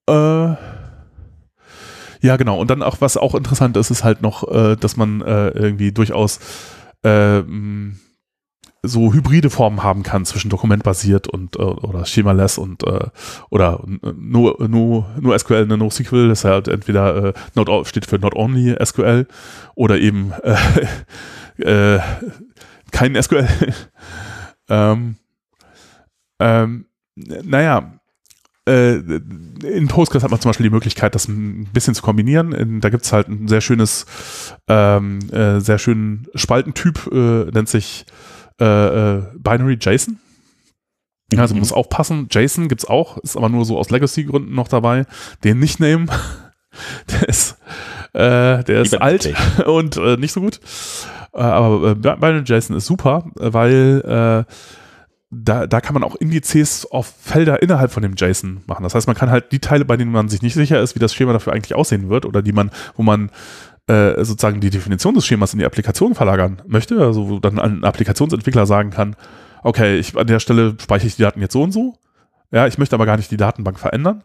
ja. 0.08 0.52
Äh, 0.52 0.56
ja, 2.20 2.36
genau. 2.36 2.60
Und 2.60 2.70
dann 2.70 2.82
auch, 2.82 3.00
was 3.00 3.16
auch 3.16 3.34
interessant 3.34 3.76
ist, 3.76 3.90
ist 3.90 4.04
halt 4.04 4.22
noch, 4.22 4.48
äh, 4.50 4.76
dass 4.76 4.96
man 4.96 5.20
äh, 5.20 5.48
irgendwie 5.48 5.92
durchaus 5.92 6.40
äh, 7.04 7.42
so 8.82 9.12
hybride 9.12 9.50
Formen 9.50 9.82
haben 9.82 10.02
kann 10.02 10.24
zwischen 10.24 10.50
dokumentbasiert 10.50 11.26
und 11.26 11.56
äh, 11.56 11.62
oder 11.62 12.04
schemaless 12.06 12.58
und 12.58 12.84
äh, 12.84 13.08
oder 13.50 13.84
nur 14.16 14.56
nur 14.68 15.08
nur 15.20 15.38
SQL 15.38 15.64
eine 15.64 15.76
NoSQL 15.76 16.28
das 16.28 16.40
ist 16.40 16.44
halt 16.44 16.68
entweder 16.68 17.28
äh, 17.28 17.32
not 17.54 17.68
steht 17.86 18.06
für 18.06 18.18
not 18.18 18.34
only 18.34 18.76
SQL 18.84 19.26
oder 19.74 19.98
eben 19.98 20.32
äh, 21.58 21.96
äh, 21.96 22.00
kein 22.92 23.20
SQL 23.20 23.48
ähm, 24.68 25.16
ähm, 26.38 26.86
naja 27.16 27.98
äh, 28.68 28.96
in 28.96 29.88
Postgres 29.88 30.22
hat 30.22 30.30
man 30.30 30.40
zum 30.40 30.50
Beispiel 30.50 30.64
die 30.64 30.74
Möglichkeit, 30.74 31.14
das 31.14 31.26
ein 31.26 31.68
bisschen 31.72 31.94
zu 31.94 32.02
kombinieren. 32.02 32.80
Da 32.80 32.90
gibt 32.90 33.04
es 33.04 33.12
halt 33.12 33.28
ein 33.28 33.48
sehr 33.48 33.62
schönes, 33.62 34.04
ähm, 34.68 35.20
äh, 35.32 35.58
sehr 35.60 35.78
schönen 35.78 36.26
Spaltentyp, 36.34 37.08
äh, 37.10 37.50
nennt 37.50 37.68
sich 37.70 38.04
äh, 38.60 38.64
äh, 39.16 39.22
Binary 39.36 39.78
JSON. 39.80 40.18
Also 41.36 41.54
mhm. 41.54 41.60
muss 41.60 41.72
aufpassen. 41.72 42.28
JSON 42.30 42.68
gibt's 42.68 42.86
auch, 42.86 43.18
ist 43.18 43.36
aber 43.36 43.48
nur 43.48 43.64
so 43.64 43.78
aus 43.78 43.90
Legacy-Gründen 43.90 44.54
noch 44.54 44.68
dabei. 44.68 45.04
Den 45.44 45.58
nicht 45.58 45.80
nehmen. 45.80 46.10
Der 47.10 47.28
ist, 47.28 47.56
äh, 48.12 48.62
der 48.62 48.82
ist 48.82 48.94
alt 49.00 49.34
und 49.66 49.96
äh, 49.96 50.16
nicht 50.16 50.32
so 50.32 50.40
gut. 50.40 50.60
Äh, 51.32 51.40
aber 51.40 51.90
äh, 51.90 51.94
Binary 51.94 52.44
JSON 52.44 52.76
ist 52.76 52.86
super, 52.86 53.24
weil 53.34 54.44
äh, 54.46 54.52
da, 55.30 55.66
da 55.66 55.80
kann 55.80 55.94
man 55.94 56.04
auch 56.04 56.14
Indizes 56.16 56.86
auf 56.86 57.12
Felder 57.20 57.62
innerhalb 57.62 57.90
von 57.92 58.02
dem 58.02 58.14
JSON 58.16 58.62
machen. 58.66 58.82
Das 58.82 58.94
heißt, 58.94 59.06
man 59.06 59.16
kann 59.16 59.30
halt 59.30 59.52
die 59.52 59.58
Teile, 59.58 59.84
bei 59.84 59.96
denen 59.96 60.12
man 60.12 60.28
sich 60.28 60.40
nicht 60.40 60.54
sicher 60.54 60.80
ist, 60.80 60.94
wie 60.94 61.00
das 61.00 61.14
Schema 61.14 61.32
dafür 61.32 61.52
eigentlich 61.52 61.74
aussehen 61.74 62.08
wird 62.08 62.24
oder 62.24 62.40
die 62.40 62.52
man, 62.52 62.70
wo 62.96 63.02
man 63.02 63.30
äh, 63.88 64.24
sozusagen 64.24 64.60
die 64.60 64.70
Definition 64.70 65.14
des 65.14 65.26
Schemas 65.26 65.52
in 65.52 65.58
die 65.58 65.64
Applikation 65.64 66.14
verlagern 66.14 66.62
möchte, 66.66 67.00
also 67.00 67.28
wo 67.28 67.38
dann 67.38 67.58
ein 67.58 67.84
Applikationsentwickler 67.84 68.66
sagen 68.66 68.90
kann, 68.90 69.16
okay, 69.62 69.98
ich, 69.98 70.16
an 70.16 70.26
der 70.26 70.40
Stelle 70.40 70.76
speichere 70.80 71.08
ich 71.08 71.16
die 71.16 71.22
Daten 71.22 71.40
jetzt 71.40 71.52
so 71.52 71.62
und 71.62 71.72
so, 71.72 71.94
ja, 72.50 72.66
ich 72.66 72.78
möchte 72.78 72.94
aber 72.94 73.06
gar 73.06 73.16
nicht 73.16 73.30
die 73.30 73.36
Datenbank 73.36 73.78
verändern, 73.78 74.22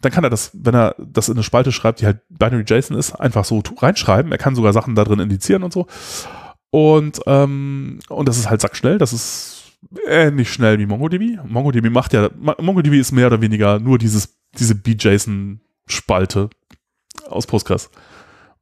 dann 0.00 0.12
kann 0.12 0.24
er 0.24 0.30
das, 0.30 0.50
wenn 0.52 0.74
er 0.74 0.94
das 0.98 1.28
in 1.28 1.34
eine 1.34 1.42
Spalte 1.42 1.72
schreibt, 1.72 2.00
die 2.00 2.06
halt 2.06 2.20
Binary 2.28 2.64
JSON 2.66 2.96
ist, 2.96 3.12
einfach 3.12 3.44
so 3.44 3.62
reinschreiben. 3.78 4.32
Er 4.32 4.38
kann 4.38 4.54
sogar 4.54 4.72
Sachen 4.72 4.94
da 4.94 5.04
drin 5.04 5.18
indizieren 5.18 5.62
und 5.62 5.72
so. 5.72 5.86
Und, 6.70 7.20
ähm, 7.26 8.00
und 8.08 8.28
das 8.28 8.36
ist 8.36 8.50
halt 8.50 8.60
sackschnell, 8.60 8.98
das 8.98 9.12
ist 9.12 9.72
ähnlich 10.08 10.52
schnell 10.52 10.78
wie 10.78 10.86
MongoDB. 10.86 11.38
MongoDB 11.46 11.88
macht 11.90 12.12
ja, 12.12 12.28
MongoDB 12.34 12.94
ist 12.94 13.12
mehr 13.12 13.28
oder 13.28 13.40
weniger 13.40 13.78
nur 13.78 13.98
dieses, 13.98 14.36
diese 14.58 14.74
BJSON-Spalte 14.74 16.50
aus 17.28 17.46
Postgres. 17.46 17.90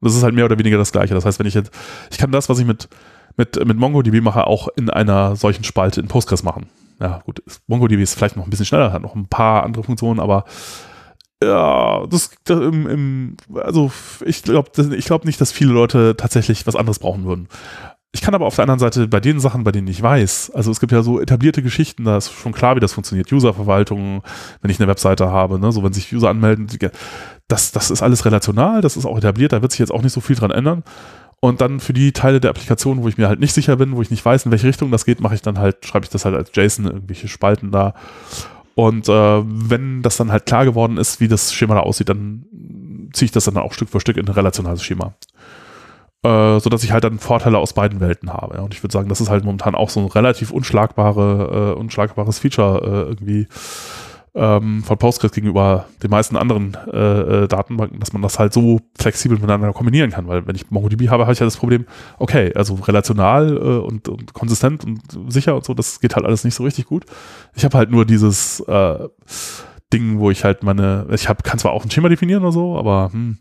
Das 0.03 0.15
ist 0.15 0.23
halt 0.23 0.35
mehr 0.35 0.45
oder 0.45 0.59
weniger 0.59 0.77
das 0.77 0.91
Gleiche. 0.91 1.13
Das 1.13 1.25
heißt, 1.25 1.39
wenn 1.39 1.47
ich 1.47 1.53
jetzt, 1.53 1.71
ich 2.11 2.17
kann 2.17 2.31
das, 2.31 2.49
was 2.49 2.59
ich 2.59 2.65
mit, 2.65 2.89
mit, 3.37 3.65
mit 3.65 3.77
MongoDB 3.77 4.21
mache, 4.21 4.47
auch 4.47 4.67
in 4.75 4.89
einer 4.89 5.35
solchen 5.35 5.63
Spalte 5.63 6.01
in 6.01 6.07
Postgres 6.07 6.43
machen. 6.43 6.67
Ja, 6.99 7.21
gut, 7.25 7.41
MongoDB 7.67 8.01
ist 8.01 8.15
vielleicht 8.15 8.37
noch 8.37 8.45
ein 8.45 8.49
bisschen 8.49 8.65
schneller, 8.65 8.93
hat 8.93 9.01
noch 9.01 9.15
ein 9.15 9.27
paar 9.27 9.63
andere 9.63 9.83
Funktionen, 9.83 10.19
aber 10.19 10.45
ja, 11.43 12.05
das 12.07 12.31
im, 12.47 12.87
im, 12.87 13.37
also 13.55 13.91
ich 14.25 14.43
glaube 14.43 14.69
ich 14.95 15.05
glaub 15.05 15.25
nicht, 15.25 15.41
dass 15.41 15.51
viele 15.51 15.73
Leute 15.73 16.15
tatsächlich 16.15 16.65
was 16.65 16.75
anderes 16.75 16.99
brauchen 16.99 17.25
würden. 17.25 17.49
Ich 18.15 18.21
kann 18.21 18.35
aber 18.35 18.45
auf 18.45 18.55
der 18.55 18.63
anderen 18.63 18.79
Seite 18.79 19.07
bei 19.07 19.19
den 19.19 19.39
Sachen, 19.39 19.63
bei 19.63 19.71
denen 19.71 19.87
ich 19.87 19.99
weiß, 19.99 20.51
also 20.53 20.69
es 20.69 20.79
gibt 20.79 20.91
ja 20.91 21.01
so 21.01 21.19
etablierte 21.19 21.63
Geschichten, 21.63 22.03
da 22.03 22.15
ist 22.15 22.31
schon 22.31 22.53
klar, 22.53 22.75
wie 22.75 22.79
das 22.79 22.93
funktioniert. 22.93 23.31
Userverwaltung, 23.31 24.21
wenn 24.61 24.69
ich 24.69 24.79
eine 24.79 24.87
Webseite 24.87 25.31
habe, 25.31 25.57
ne, 25.57 25.71
so 25.71 25.83
wenn 25.83 25.93
sich 25.93 26.13
User 26.13 26.29
anmelden, 26.29 26.67
das, 27.47 27.71
das 27.71 27.89
ist 27.89 28.03
alles 28.03 28.23
relational, 28.23 28.81
das 28.81 28.97
ist 28.97 29.07
auch 29.07 29.17
etabliert, 29.17 29.51
da 29.51 29.63
wird 29.63 29.71
sich 29.71 29.79
jetzt 29.79 29.91
auch 29.91 30.03
nicht 30.03 30.13
so 30.13 30.21
viel 30.21 30.35
dran 30.35 30.51
ändern. 30.51 30.83
Und 31.39 31.59
dann 31.59 31.79
für 31.79 31.91
die 31.91 32.11
Teile 32.11 32.39
der 32.39 32.51
Applikation, 32.51 33.01
wo 33.01 33.07
ich 33.07 33.17
mir 33.17 33.27
halt 33.27 33.39
nicht 33.39 33.53
sicher 33.53 33.77
bin, 33.77 33.95
wo 33.95 34.01
ich 34.03 34.11
nicht 34.11 34.23
weiß, 34.23 34.45
in 34.45 34.51
welche 34.51 34.67
Richtung 34.67 34.91
das 34.91 35.05
geht, 35.05 35.19
mache 35.19 35.33
ich 35.33 35.41
dann 35.41 35.57
halt, 35.57 35.83
schreibe 35.83 36.05
ich 36.05 36.11
das 36.11 36.23
halt 36.23 36.35
als 36.35 36.51
JSON, 36.53 36.85
irgendwelche 36.85 37.27
Spalten 37.27 37.71
da. 37.71 37.95
Und 38.75 39.09
äh, 39.09 39.41
wenn 39.43 40.03
das 40.03 40.17
dann 40.17 40.31
halt 40.31 40.45
klar 40.45 40.65
geworden 40.65 40.97
ist, 40.97 41.19
wie 41.19 41.27
das 41.27 41.51
Schema 41.51 41.73
da 41.73 41.81
aussieht, 41.81 42.09
dann 42.09 42.45
ziehe 43.11 43.25
ich 43.25 43.31
das 43.31 43.45
dann 43.45 43.57
auch 43.57 43.73
Stück 43.73 43.89
für 43.89 43.99
Stück 43.99 44.17
in 44.17 44.27
ein 44.27 44.33
relationales 44.33 44.83
Schema 44.83 45.15
äh, 46.23 46.59
so 46.59 46.69
dass 46.69 46.83
ich 46.83 46.91
halt 46.91 47.03
dann 47.03 47.19
Vorteile 47.19 47.57
aus 47.57 47.73
beiden 47.73 47.99
Welten 47.99 48.31
habe. 48.31 48.61
Und 48.61 48.73
ich 48.73 48.81
würde 48.81 48.93
sagen, 48.93 49.09
das 49.09 49.21
ist 49.21 49.29
halt 49.29 49.43
momentan 49.43 49.75
auch 49.75 49.89
so 49.89 49.99
ein 49.99 50.07
relativ 50.07 50.51
unschlagbare, 50.51 51.73
äh, 51.75 51.79
unschlagbares 51.79 52.39
Feature 52.39 52.81
äh, 52.81 53.09
irgendwie 53.09 53.47
ähm, 54.35 54.83
von 54.83 54.97
Postgres 54.97 55.31
gegenüber 55.31 55.85
den 56.01 56.09
meisten 56.09 56.37
anderen 56.37 56.75
äh, 56.91 57.43
äh, 57.43 57.47
Datenbanken, 57.47 57.99
dass 57.99 58.13
man 58.13 58.21
das 58.21 58.39
halt 58.39 58.51
so 58.51 58.79
flexibel 58.97 59.37
miteinander 59.37 59.71
kombinieren 59.73 60.11
kann. 60.11 60.27
Weil 60.27 60.47
wenn 60.47 60.55
ich 60.55 60.71
MongoDB 60.71 61.09
habe, 61.09 61.23
habe 61.23 61.33
ich 61.33 61.39
ja 61.39 61.45
das 61.45 61.57
Problem, 61.57 61.85
okay, 62.17 62.51
also 62.55 62.75
relational 62.75 63.55
äh, 63.57 63.59
und, 63.59 64.07
und 64.09 64.33
konsistent 64.33 64.85
und 64.85 65.01
sicher 65.31 65.55
und 65.55 65.65
so, 65.65 65.73
das 65.73 65.99
geht 65.99 66.15
halt 66.15 66.25
alles 66.25 66.43
nicht 66.43 66.55
so 66.55 66.63
richtig 66.63 66.85
gut. 66.85 67.05
Ich 67.53 67.63
habe 67.63 67.77
halt 67.77 67.91
nur 67.91 68.05
dieses 68.05 68.61
äh, 68.61 69.07
Ding, 69.91 70.19
wo 70.19 70.31
ich 70.31 70.43
halt 70.43 70.63
meine, 70.63 71.05
ich 71.11 71.29
hab, 71.29 71.43
kann 71.43 71.59
zwar 71.59 71.73
auch 71.73 71.83
ein 71.83 71.91
Schema 71.91 72.09
definieren 72.09 72.41
oder 72.41 72.51
so, 72.51 72.77
aber 72.77 73.11
hm, 73.11 73.37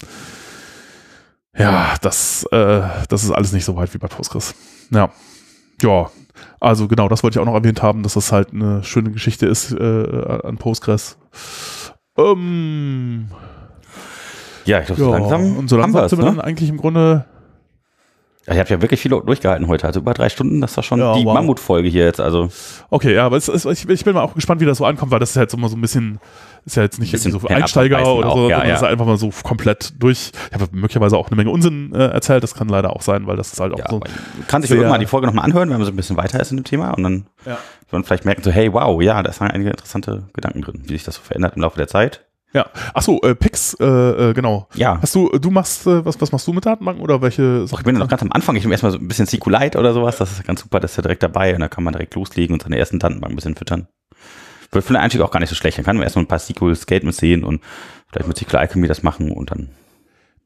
ja, 1.56 1.94
das, 2.00 2.44
äh, 2.50 2.82
das 3.08 3.24
ist 3.24 3.30
alles 3.30 3.52
nicht 3.52 3.64
so 3.64 3.76
weit 3.76 3.92
wie 3.94 3.98
bei 3.98 4.08
Postgres. 4.08 4.54
Ja. 4.90 5.10
Ja, 5.82 6.10
also 6.60 6.86
genau, 6.88 7.08
das 7.08 7.22
wollte 7.22 7.38
ich 7.38 7.42
auch 7.42 7.46
noch 7.46 7.54
erwähnt 7.54 7.82
haben, 7.82 8.02
dass 8.02 8.14
das 8.14 8.32
halt 8.32 8.52
eine 8.52 8.84
schöne 8.84 9.10
Geschichte 9.10 9.46
ist 9.46 9.72
äh, 9.72 10.40
an 10.44 10.56
Postgres. 10.58 11.18
Ähm, 12.16 13.28
ja, 14.64 14.80
ich 14.80 14.86
glaube, 14.86 15.02
so 15.02 15.10
ja, 15.10 15.18
langsam. 15.18 15.56
Und 15.56 15.68
so 15.68 15.76
langsam 15.76 16.08
sind 16.08 16.18
wir 16.18 16.24
ne? 16.24 16.36
dann 16.36 16.40
eigentlich 16.40 16.68
im 16.68 16.76
Grunde 16.76 17.24
ich 18.44 18.58
habe 18.58 18.68
ja 18.68 18.82
wirklich 18.82 19.00
viel 19.00 19.10
durchgehalten 19.10 19.68
heute. 19.68 19.86
Also 19.86 20.00
über 20.00 20.14
drei 20.14 20.28
Stunden, 20.28 20.60
das 20.60 20.76
war 20.76 20.82
schon 20.82 20.98
ja, 20.98 21.14
die 21.14 21.24
wow. 21.24 21.34
Mammutfolge 21.34 21.88
hier 21.88 22.04
jetzt. 22.04 22.20
Also. 22.20 22.48
Okay, 22.90 23.14
ja, 23.14 23.24
aber 23.24 23.36
es, 23.36 23.46
es, 23.46 23.64
ich, 23.64 23.88
ich, 23.88 24.04
bin 24.04 24.14
mal 24.14 24.22
auch 24.22 24.34
gespannt, 24.34 24.60
wie 24.60 24.64
das 24.64 24.78
so 24.78 24.84
ankommt, 24.84 25.12
weil 25.12 25.20
das 25.20 25.30
ist 25.30 25.36
halt 25.36 25.50
so 25.50 25.56
immer 25.56 25.68
so 25.68 25.76
ein 25.76 25.80
bisschen, 25.80 26.18
ist 26.64 26.76
ja 26.76 26.82
jetzt 26.82 26.98
nicht 26.98 27.16
so 27.16 27.38
für 27.38 27.50
Einsteiger 27.50 27.98
oder 28.14 28.30
so, 28.30 28.48
ja, 28.48 28.56
sondern 28.56 28.68
ja. 28.68 28.74
ist 28.74 28.82
einfach 28.82 29.06
mal 29.06 29.16
so 29.16 29.30
komplett 29.44 29.94
durch. 30.02 30.32
Ich 30.50 30.54
habe 30.54 30.66
möglicherweise 30.72 31.16
auch 31.16 31.28
eine 31.28 31.36
Menge 31.36 31.50
Unsinn 31.50 31.94
äh, 31.94 32.08
erzählt, 32.08 32.42
das 32.42 32.54
kann 32.54 32.68
leider 32.68 32.96
auch 32.96 33.02
sein, 33.02 33.28
weil 33.28 33.36
das 33.36 33.52
ist 33.52 33.60
halt 33.60 33.74
auch 33.74 33.78
ja, 33.78 33.86
so. 33.88 34.00
Kann 34.48 34.62
sich 34.62 34.72
irgendwann 34.72 35.00
die 35.00 35.06
Folge 35.06 35.28
nochmal 35.28 35.44
anhören, 35.44 35.70
wenn 35.70 35.76
man 35.76 35.86
so 35.86 35.92
ein 35.92 35.96
bisschen 35.96 36.16
weiter 36.16 36.40
ist 36.40 36.50
in 36.50 36.56
dem 36.56 36.64
Thema 36.64 36.90
und 36.90 37.04
dann 37.04 37.26
ja. 37.46 37.52
wird 37.52 37.92
man 37.92 38.02
vielleicht 38.02 38.24
merken, 38.24 38.42
so, 38.42 38.50
hey, 38.50 38.72
wow, 38.72 39.00
ja, 39.00 39.22
da 39.22 39.30
sind 39.30 39.46
einige 39.52 39.70
interessante 39.70 40.24
Gedanken 40.32 40.62
drin, 40.62 40.82
wie 40.82 40.94
sich 40.94 41.04
das 41.04 41.14
so 41.14 41.22
verändert 41.22 41.54
im 41.54 41.62
Laufe 41.62 41.78
der 41.78 41.86
Zeit. 41.86 42.24
Ja, 42.52 42.66
achso, 42.92 43.18
äh, 43.22 43.34
Pix, 43.34 43.74
äh, 43.80 43.84
äh, 43.84 44.34
genau. 44.34 44.68
Ja. 44.74 44.98
Hast 45.00 45.14
du, 45.14 45.30
du 45.30 45.50
machst, 45.50 45.86
äh, 45.86 46.04
was, 46.04 46.20
was 46.20 46.32
machst 46.32 46.46
du 46.46 46.52
mit 46.52 46.66
Datenbanken 46.66 47.02
oder 47.02 47.22
welche? 47.22 47.64
Och, 47.64 47.78
ich 47.78 47.84
bin 47.84 47.96
noch 47.96 48.08
ganz 48.08 48.20
am 48.20 48.30
Anfang, 48.32 48.56
ich 48.56 48.62
nehme 48.62 48.74
erstmal 48.74 48.92
so 48.92 48.98
ein 48.98 49.08
bisschen 49.08 49.26
SQLite 49.26 49.78
oder 49.78 49.94
sowas, 49.94 50.18
das 50.18 50.32
ist 50.32 50.44
ganz 50.44 50.60
super, 50.60 50.78
das 50.78 50.92
ist 50.92 50.96
ja 50.98 51.02
direkt 51.02 51.22
dabei 51.22 51.54
und 51.54 51.60
da 51.60 51.68
kann 51.68 51.82
man 51.82 51.92
direkt 51.92 52.14
loslegen 52.14 52.52
und 52.52 52.62
seine 52.62 52.76
ersten 52.76 52.98
Datenbanken 52.98 53.32
ein 53.32 53.36
bisschen 53.36 53.56
füttern. 53.56 53.88
Wird 54.70 54.84
für 54.84 54.92
den 54.92 55.00
Einstieg 55.00 55.22
auch 55.22 55.30
gar 55.30 55.40
nicht 55.40 55.48
so 55.48 55.54
schlecht, 55.54 55.78
dann 55.78 55.84
kann 55.84 55.96
man 55.96 56.02
erstmal 56.02 56.24
ein 56.24 56.28
paar 56.28 56.38
SQL-Statements 56.38 57.18
sehen 57.18 57.42
und 57.42 57.62
vielleicht 58.10 58.28
mit 58.28 58.38
SQL 58.38 58.56
Alchemy 58.56 58.86
das 58.86 59.02
machen 59.02 59.30
und 59.30 59.50
dann. 59.50 59.70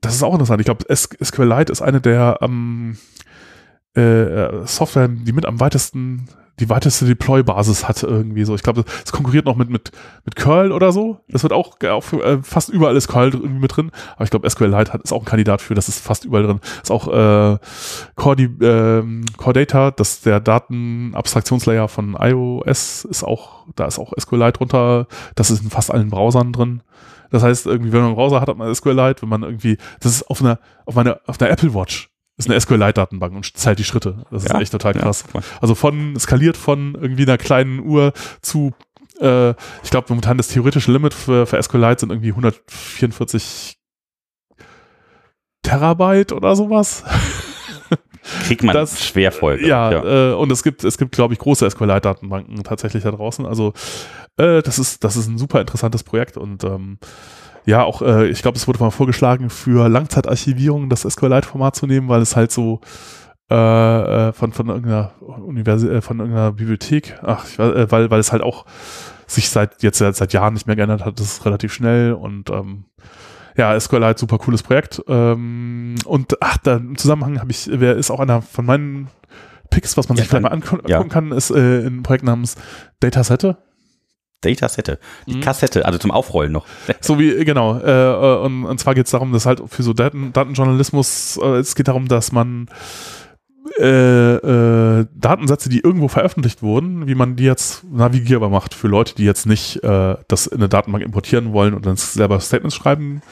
Das 0.00 0.14
ist 0.14 0.22
auch 0.22 0.32
interessant, 0.32 0.60
ich 0.60 0.66
glaube, 0.66 0.84
SQLite 0.94 1.72
ist 1.72 1.82
eine 1.82 2.00
der 2.00 2.38
ähm, 2.40 2.98
äh, 3.94 4.64
Software, 4.66 5.08
die 5.08 5.32
mit 5.32 5.46
am 5.46 5.58
weitesten 5.58 6.28
die 6.60 6.70
weiteste 6.70 7.04
Deploy-Basis 7.04 7.86
hat 7.86 8.02
irgendwie 8.02 8.44
so. 8.44 8.54
Ich 8.54 8.62
glaube, 8.62 8.84
es 9.04 9.12
konkurriert 9.12 9.44
noch 9.44 9.56
mit, 9.56 9.68
mit, 9.68 9.92
mit 10.24 10.36
Curl 10.36 10.72
oder 10.72 10.90
so. 10.90 11.20
Das 11.28 11.42
wird 11.42 11.52
auch, 11.52 11.76
auch 11.82 12.12
äh, 12.14 12.38
fast 12.42 12.70
überall 12.70 12.96
ist 12.96 13.08
Curl 13.08 13.34
irgendwie 13.34 13.60
mit 13.60 13.76
drin. 13.76 13.90
Aber 14.14 14.24
ich 14.24 14.30
glaube, 14.30 14.48
SQLite 14.48 14.92
hat, 14.92 15.02
ist 15.02 15.12
auch 15.12 15.22
ein 15.22 15.26
Kandidat 15.26 15.60
für, 15.60 15.74
das 15.74 15.88
ist 15.88 16.00
fast 16.00 16.24
überall 16.24 16.44
drin. 16.44 16.60
Ist 16.82 16.90
auch 16.90 17.08
äh, 17.08 17.58
Core, 18.14 18.42
äh, 18.42 19.02
Core 19.36 19.52
Data, 19.52 19.90
das 19.90 20.22
der 20.22 20.40
Datenabstraktionslayer 20.40 21.88
von 21.88 22.16
iOS 22.18 23.04
ist 23.04 23.22
auch, 23.22 23.66
da 23.74 23.86
ist 23.86 23.98
auch 23.98 24.12
SQLite 24.18 24.52
drunter. 24.52 25.06
Das 25.34 25.50
ist 25.50 25.62
in 25.62 25.70
fast 25.70 25.92
allen 25.92 26.08
Browsern 26.08 26.52
drin. 26.52 26.82
Das 27.30 27.42
heißt, 27.42 27.66
irgendwie, 27.66 27.92
wenn 27.92 28.00
man 28.00 28.08
einen 28.08 28.16
Browser 28.16 28.40
hat, 28.40 28.48
hat 28.48 28.56
man 28.56 28.74
SQLite. 28.74 29.22
Wenn 29.22 29.28
man 29.28 29.42
irgendwie, 29.42 29.76
das 30.00 30.12
ist 30.12 30.30
auf 30.30 30.40
einer, 30.40 30.58
auf 30.86 30.96
einer, 30.96 31.20
auf 31.26 31.40
einer 31.40 31.50
Apple 31.50 31.74
Watch 31.74 32.08
ist 32.36 32.50
eine 32.50 32.60
SQLite-Datenbank 32.60 33.34
und 33.34 33.56
zählt 33.56 33.78
die 33.78 33.84
Schritte. 33.84 34.24
Das 34.30 34.44
ist 34.44 34.52
ja, 34.52 34.60
echt 34.60 34.72
total 34.72 34.94
krass. 34.94 35.24
Ja, 35.32 35.40
also 35.60 35.74
von, 35.74 36.18
skaliert 36.18 36.56
von 36.56 36.94
irgendwie 36.94 37.22
einer 37.22 37.38
kleinen 37.38 37.80
Uhr 37.80 38.12
zu, 38.42 38.74
äh, 39.20 39.50
ich 39.82 39.90
glaube, 39.90 40.06
momentan 40.10 40.36
das 40.36 40.48
theoretische 40.48 40.92
Limit 40.92 41.14
für, 41.14 41.46
für 41.46 41.62
SQLite 41.62 42.00
sind 42.00 42.10
irgendwie 42.10 42.30
144 42.30 43.78
Terabyte 45.62 46.32
oder 46.32 46.54
sowas. 46.54 47.04
Kriegt 48.44 48.62
man 48.64 48.74
das 48.74 49.04
schwer 49.04 49.32
voll. 49.32 49.64
Ja, 49.64 49.90
ja. 49.90 50.32
Äh, 50.32 50.34
und 50.34 50.50
es 50.50 50.62
gibt, 50.62 50.84
es 50.84 50.98
gibt, 50.98 51.12
glaube 51.12 51.32
ich, 51.32 51.40
große 51.40 51.68
SQLite-Datenbanken 51.70 52.62
tatsächlich 52.64 53.04
da 53.04 53.12
draußen. 53.12 53.46
Also 53.46 53.72
äh, 54.36 54.62
das 54.62 54.78
ist, 54.78 55.04
das 55.04 55.16
ist 55.16 55.28
ein 55.28 55.38
super 55.38 55.60
interessantes 55.60 56.02
Projekt 56.02 56.36
und 56.36 56.64
ähm, 56.64 56.98
ja, 57.66 57.82
auch, 57.82 58.00
äh, 58.00 58.28
ich 58.28 58.42
glaube, 58.42 58.56
es 58.56 58.66
wurde 58.66 58.78
mal 58.78 58.90
vorgeschlagen, 58.90 59.50
für 59.50 59.88
Langzeitarchivierung 59.88 60.88
das 60.88 61.02
SQLite-Format 61.02 61.74
zu 61.74 61.86
nehmen, 61.86 62.08
weil 62.08 62.22
es 62.22 62.36
halt 62.36 62.52
so 62.52 62.80
äh, 63.50 63.54
äh 63.54 64.32
von, 64.32 64.52
von 64.52 64.68
irgendeiner 64.68 65.12
Universität, 65.20 65.96
äh, 65.96 66.00
von 66.00 66.20
irgendeiner 66.20 66.52
Bibliothek, 66.52 67.18
ach, 67.22 67.44
ich, 67.46 67.58
äh, 67.58 67.90
weil, 67.90 68.10
weil 68.10 68.20
es 68.20 68.32
halt 68.32 68.42
auch 68.42 68.66
sich 69.26 69.50
seit 69.50 69.82
jetzt 69.82 69.98
seit 69.98 70.32
Jahren 70.32 70.54
nicht 70.54 70.68
mehr 70.68 70.76
geändert 70.76 71.04
hat, 71.04 71.18
das 71.18 71.26
ist 71.26 71.44
relativ 71.44 71.72
schnell 71.72 72.12
und 72.12 72.50
ähm, 72.50 72.84
ja, 73.56 73.78
SQLite 73.78 74.18
super 74.20 74.38
cooles 74.38 74.62
Projekt. 74.62 75.02
Ähm, 75.08 75.96
und 76.04 76.36
ach, 76.40 76.58
da 76.58 76.76
im 76.76 76.96
Zusammenhang 76.96 77.40
habe 77.40 77.50
ich, 77.50 77.68
wer 77.72 77.96
ist 77.96 78.10
auch 78.10 78.20
einer 78.20 78.42
von 78.42 78.66
meinen 78.66 79.08
Picks, 79.70 79.96
was 79.96 80.08
man 80.08 80.16
ja, 80.16 80.22
sich 80.22 80.28
vielleicht 80.28 80.42
mal 80.44 80.52
angucken 80.52 80.84
ja. 80.86 81.02
kann, 81.04 81.32
ist 81.32 81.50
äh, 81.50 81.86
ein 81.86 82.02
Projekt 82.02 82.24
namens 82.24 82.56
Datasette. 83.00 83.58
Datasette. 84.54 84.98
Die 85.26 85.36
mhm. 85.36 85.40
Kassette, 85.40 85.84
also 85.84 85.98
zum 85.98 86.10
Aufrollen 86.10 86.52
noch. 86.52 86.66
So 87.00 87.18
wie, 87.18 87.44
genau. 87.44 87.78
Äh, 87.78 88.44
und, 88.44 88.64
und 88.64 88.80
zwar 88.80 88.94
geht 88.94 89.06
es 89.06 89.12
darum, 89.12 89.32
dass 89.32 89.46
halt 89.46 89.62
für 89.68 89.82
so 89.82 89.92
Daten, 89.92 90.32
Datenjournalismus, 90.32 91.38
äh, 91.42 91.58
es 91.58 91.74
geht 91.74 91.88
darum, 91.88 92.08
dass 92.08 92.32
man 92.32 92.68
äh, 93.78 94.36
äh, 94.36 95.06
Datensätze, 95.14 95.68
die 95.68 95.80
irgendwo 95.80 96.08
veröffentlicht 96.08 96.62
wurden, 96.62 97.06
wie 97.06 97.14
man 97.14 97.36
die 97.36 97.44
jetzt 97.44 97.84
navigierbar 97.84 98.48
macht 98.48 98.74
für 98.74 98.88
Leute, 98.88 99.14
die 99.14 99.24
jetzt 99.24 99.46
nicht 99.46 99.82
äh, 99.84 100.16
das 100.28 100.46
in 100.46 100.58
eine 100.58 100.68
Datenbank 100.68 101.04
importieren 101.04 101.52
wollen 101.52 101.74
und 101.74 101.84
dann 101.84 101.96
selber 101.96 102.40
Statements 102.40 102.74
schreiben. 102.76 103.22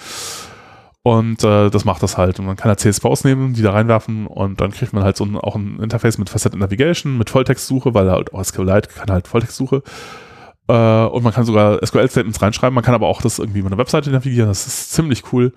Und 1.02 1.44
äh, 1.44 1.68
das 1.68 1.84
macht 1.84 2.02
das 2.02 2.16
halt. 2.16 2.38
Und 2.38 2.46
man 2.46 2.56
kann 2.56 2.70
da 2.70 2.76
CSVs 2.76 3.24
nehmen, 3.24 3.52
die 3.52 3.62
da 3.62 3.72
reinwerfen 3.72 4.26
und 4.26 4.60
dann 4.60 4.70
kriegt 4.72 4.94
man 4.94 5.04
halt 5.04 5.16
so 5.16 5.24
ein, 5.24 5.36
auch 5.36 5.54
ein 5.54 5.78
Interface 5.80 6.18
mit 6.18 6.30
Facet 6.30 6.56
Navigation, 6.56 7.18
mit 7.18 7.30
Volltextsuche, 7.30 7.92
weil 7.94 8.10
halt 8.10 8.32
auch 8.32 8.42
SQLite 8.42 8.88
kann 8.88 9.10
halt 9.10 9.28
Volltextsuche. 9.28 9.82
Äh, 10.68 11.04
und 11.06 11.22
man 11.22 11.32
kann 11.32 11.44
sogar 11.44 11.84
SQL-Statements 11.84 12.40
reinschreiben. 12.40 12.74
Man 12.74 12.84
kann 12.84 12.94
aber 12.94 13.08
auch 13.08 13.22
das 13.22 13.38
irgendwie 13.38 13.62
mit 13.62 13.72
einer 13.72 13.78
Webseite 13.78 14.10
navigieren. 14.10 14.48
Das 14.48 14.66
ist 14.66 14.92
ziemlich 14.92 15.32
cool. 15.32 15.52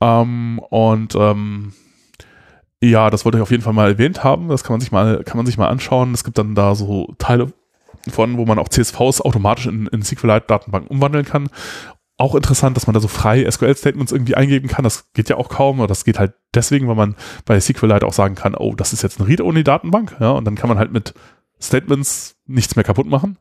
Ähm, 0.00 0.60
und 0.70 1.14
ähm, 1.16 1.72
ja, 2.82 3.10
das 3.10 3.24
wollte 3.24 3.38
ich 3.38 3.42
auf 3.42 3.50
jeden 3.50 3.62
Fall 3.62 3.72
mal 3.72 3.90
erwähnt 3.90 4.24
haben. 4.24 4.48
Das 4.48 4.64
kann 4.64 4.74
man 4.74 4.80
sich 4.80 4.92
mal, 4.92 5.22
kann 5.24 5.36
man 5.36 5.46
sich 5.46 5.58
mal 5.58 5.68
anschauen. 5.68 6.14
Es 6.14 6.24
gibt 6.24 6.38
dann 6.38 6.54
da 6.54 6.74
so 6.74 7.14
Teile 7.18 7.52
von, 8.08 8.38
wo 8.38 8.46
man 8.46 8.58
auch 8.58 8.68
CSVs 8.68 9.20
automatisch 9.20 9.66
in, 9.66 9.86
in 9.88 10.02
SQLite-Datenbanken 10.02 10.88
umwandeln 10.88 11.26
kann. 11.26 11.50
Auch 12.16 12.34
interessant, 12.34 12.76
dass 12.76 12.86
man 12.86 12.94
da 12.94 13.00
so 13.00 13.08
frei 13.08 13.50
SQL-Statements 13.50 14.12
irgendwie 14.12 14.34
eingeben 14.34 14.68
kann. 14.68 14.84
Das 14.84 15.12
geht 15.12 15.28
ja 15.28 15.36
auch 15.36 15.48
kaum, 15.48 15.80
aber 15.80 15.88
das 15.88 16.04
geht 16.04 16.18
halt 16.18 16.34
deswegen, 16.54 16.88
weil 16.88 16.94
man 16.94 17.16
bei 17.44 17.60
SQLite 17.60 18.06
auch 18.06 18.12
sagen 18.12 18.34
kann, 18.34 18.54
oh, 18.54 18.74
das 18.74 18.92
ist 18.92 19.02
jetzt 19.02 19.20
eine 19.20 19.28
Read-Only-Datenbank, 19.28 20.16
ja, 20.20 20.30
und 20.30 20.44
dann 20.44 20.54
kann 20.54 20.68
man 20.68 20.78
halt 20.78 20.92
mit 20.92 21.14
Statements 21.60 22.36
nichts 22.46 22.76
mehr 22.76 22.84
kaputt 22.84 23.06
machen. 23.06 23.38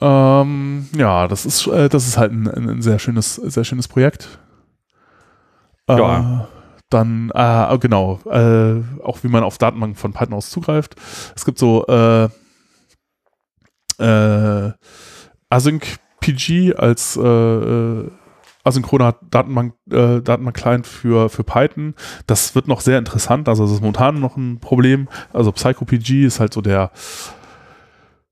Ähm, 0.00 0.88
ja, 0.96 1.28
das 1.28 1.46
ist, 1.46 1.66
äh, 1.66 1.88
das 1.88 2.06
ist 2.06 2.18
halt 2.18 2.32
ein, 2.32 2.48
ein, 2.48 2.82
sehr 2.82 2.98
schönes, 2.98 3.36
sehr 3.36 3.64
schönes 3.64 3.88
Projekt. 3.88 4.38
Äh, 5.88 5.98
ja. 5.98 6.48
Dann, 6.90 7.30
äh, 7.34 7.78
genau, 7.78 8.20
äh, 8.26 8.82
auch 9.02 9.22
wie 9.22 9.28
man 9.28 9.42
auf 9.42 9.58
Datenbanken 9.58 9.96
von 9.96 10.12
Python 10.12 10.34
aus 10.34 10.50
zugreift. 10.50 10.96
Es 11.34 11.44
gibt 11.44 11.58
so 11.58 11.86
äh, 11.86 12.28
äh, 13.98 14.72
Async 15.48 15.98
PG 16.20 16.74
als 16.76 17.16
asynchroner 18.64 19.14
Datenbank, 19.30 19.74
äh, 19.90 20.20
Datenbank-Client 20.20 20.86
für, 20.86 21.28
für 21.28 21.44
Python. 21.44 21.94
Das 22.26 22.54
wird 22.54 22.66
noch 22.66 22.80
sehr 22.80 22.98
interessant. 22.98 23.48
Also, 23.48 23.64
das 23.64 23.72
ist 23.72 23.80
momentan 23.80 24.18
noch 24.18 24.36
ein 24.36 24.58
Problem. 24.58 25.08
Also, 25.32 25.52
PsychoPG 25.52 26.24
ist 26.24 26.40
halt 26.40 26.54
so 26.54 26.62
der 26.62 26.90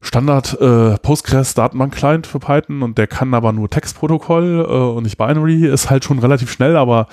Standard 0.03 0.61
äh, 0.61 0.99
Postgres 0.99 1.55
Datenbank-Client 1.55 2.27
für 2.27 2.41
Python 2.41 2.83
und 2.83 2.99
der 2.99 3.07
kann 3.07 3.33
aber 3.35 3.53
nur 3.53 3.71
Textprotokoll 3.71 4.67
äh, 4.69 4.97
und 4.97 5.05
nicht 5.05 5.17
Binary. 5.17 5.67
Ist 5.67 5.89
halt 5.91 6.05
schon 6.05 6.19
relativ 6.19 6.51
schnell, 6.51 6.77
aber 6.77 7.07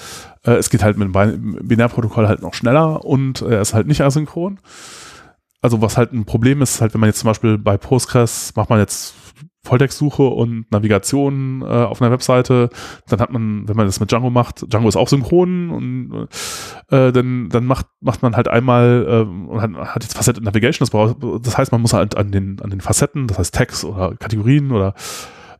äh, 0.44 0.54
es 0.54 0.70
geht 0.70 0.84
halt 0.84 0.98
mit 0.98 1.14
dem 1.14 1.58
Binärprotokoll 1.62 2.28
halt 2.28 2.42
noch 2.42 2.54
schneller 2.54 3.06
und 3.06 3.42
er 3.42 3.62
ist 3.62 3.74
halt 3.74 3.88
nicht 3.88 4.02
asynchron 4.02 4.60
also 5.62 5.82
was 5.82 5.98
halt 5.98 6.14
ein 6.14 6.26
Problem 6.26 6.62
ist, 6.62 6.82
halt 6.82 6.94
wenn 6.94 7.02
man 7.02 7.10
jetzt 7.10 7.20
zum 7.20 7.28
Beispiel 7.28 7.58
bei 7.58 7.78
Postgres 7.78 8.54
macht 8.56 8.70
man 8.70 8.80
jetzt 8.80 9.14
Volltextsuche 9.70 10.24
und 10.24 10.72
Navigation 10.72 11.62
äh, 11.62 11.66
auf 11.66 12.02
einer 12.02 12.12
Webseite, 12.12 12.70
dann 13.08 13.20
hat 13.20 13.32
man, 13.32 13.68
wenn 13.68 13.76
man 13.76 13.86
das 13.86 14.00
mit 14.00 14.12
Django 14.12 14.32
macht, 14.32 14.72
Django 14.72 14.90
ist 14.90 14.96
auch 14.96 15.08
synchron 15.08 15.70
und 15.70 16.28
äh, 16.90 17.12
dann, 17.12 17.50
dann 17.50 17.66
macht, 17.66 17.86
macht 18.02 18.24
man 18.24 18.36
halt 18.36 18.48
einmal 18.48 19.06
äh, 19.08 19.50
und 19.52 19.62
hat, 19.62 19.74
hat 19.94 20.04
jetzt 20.04 20.18
Facette 20.18 20.44
Navigation, 20.44 20.86
das, 20.86 20.90
braucht, 20.90 21.46
das 21.46 21.58
heißt, 21.58 21.72
man 21.72 21.82
muss 21.82 21.94
halt 21.94 22.18
an 22.18 22.32
den, 22.32 22.60
an 22.62 22.72
den 22.72 22.82
Facetten, 22.82 23.28
das 23.28 23.38
heißt 23.38 23.54
Tags 23.54 23.86
oder 23.86 24.16
Kategorien 24.16 24.72
oder 24.72 24.96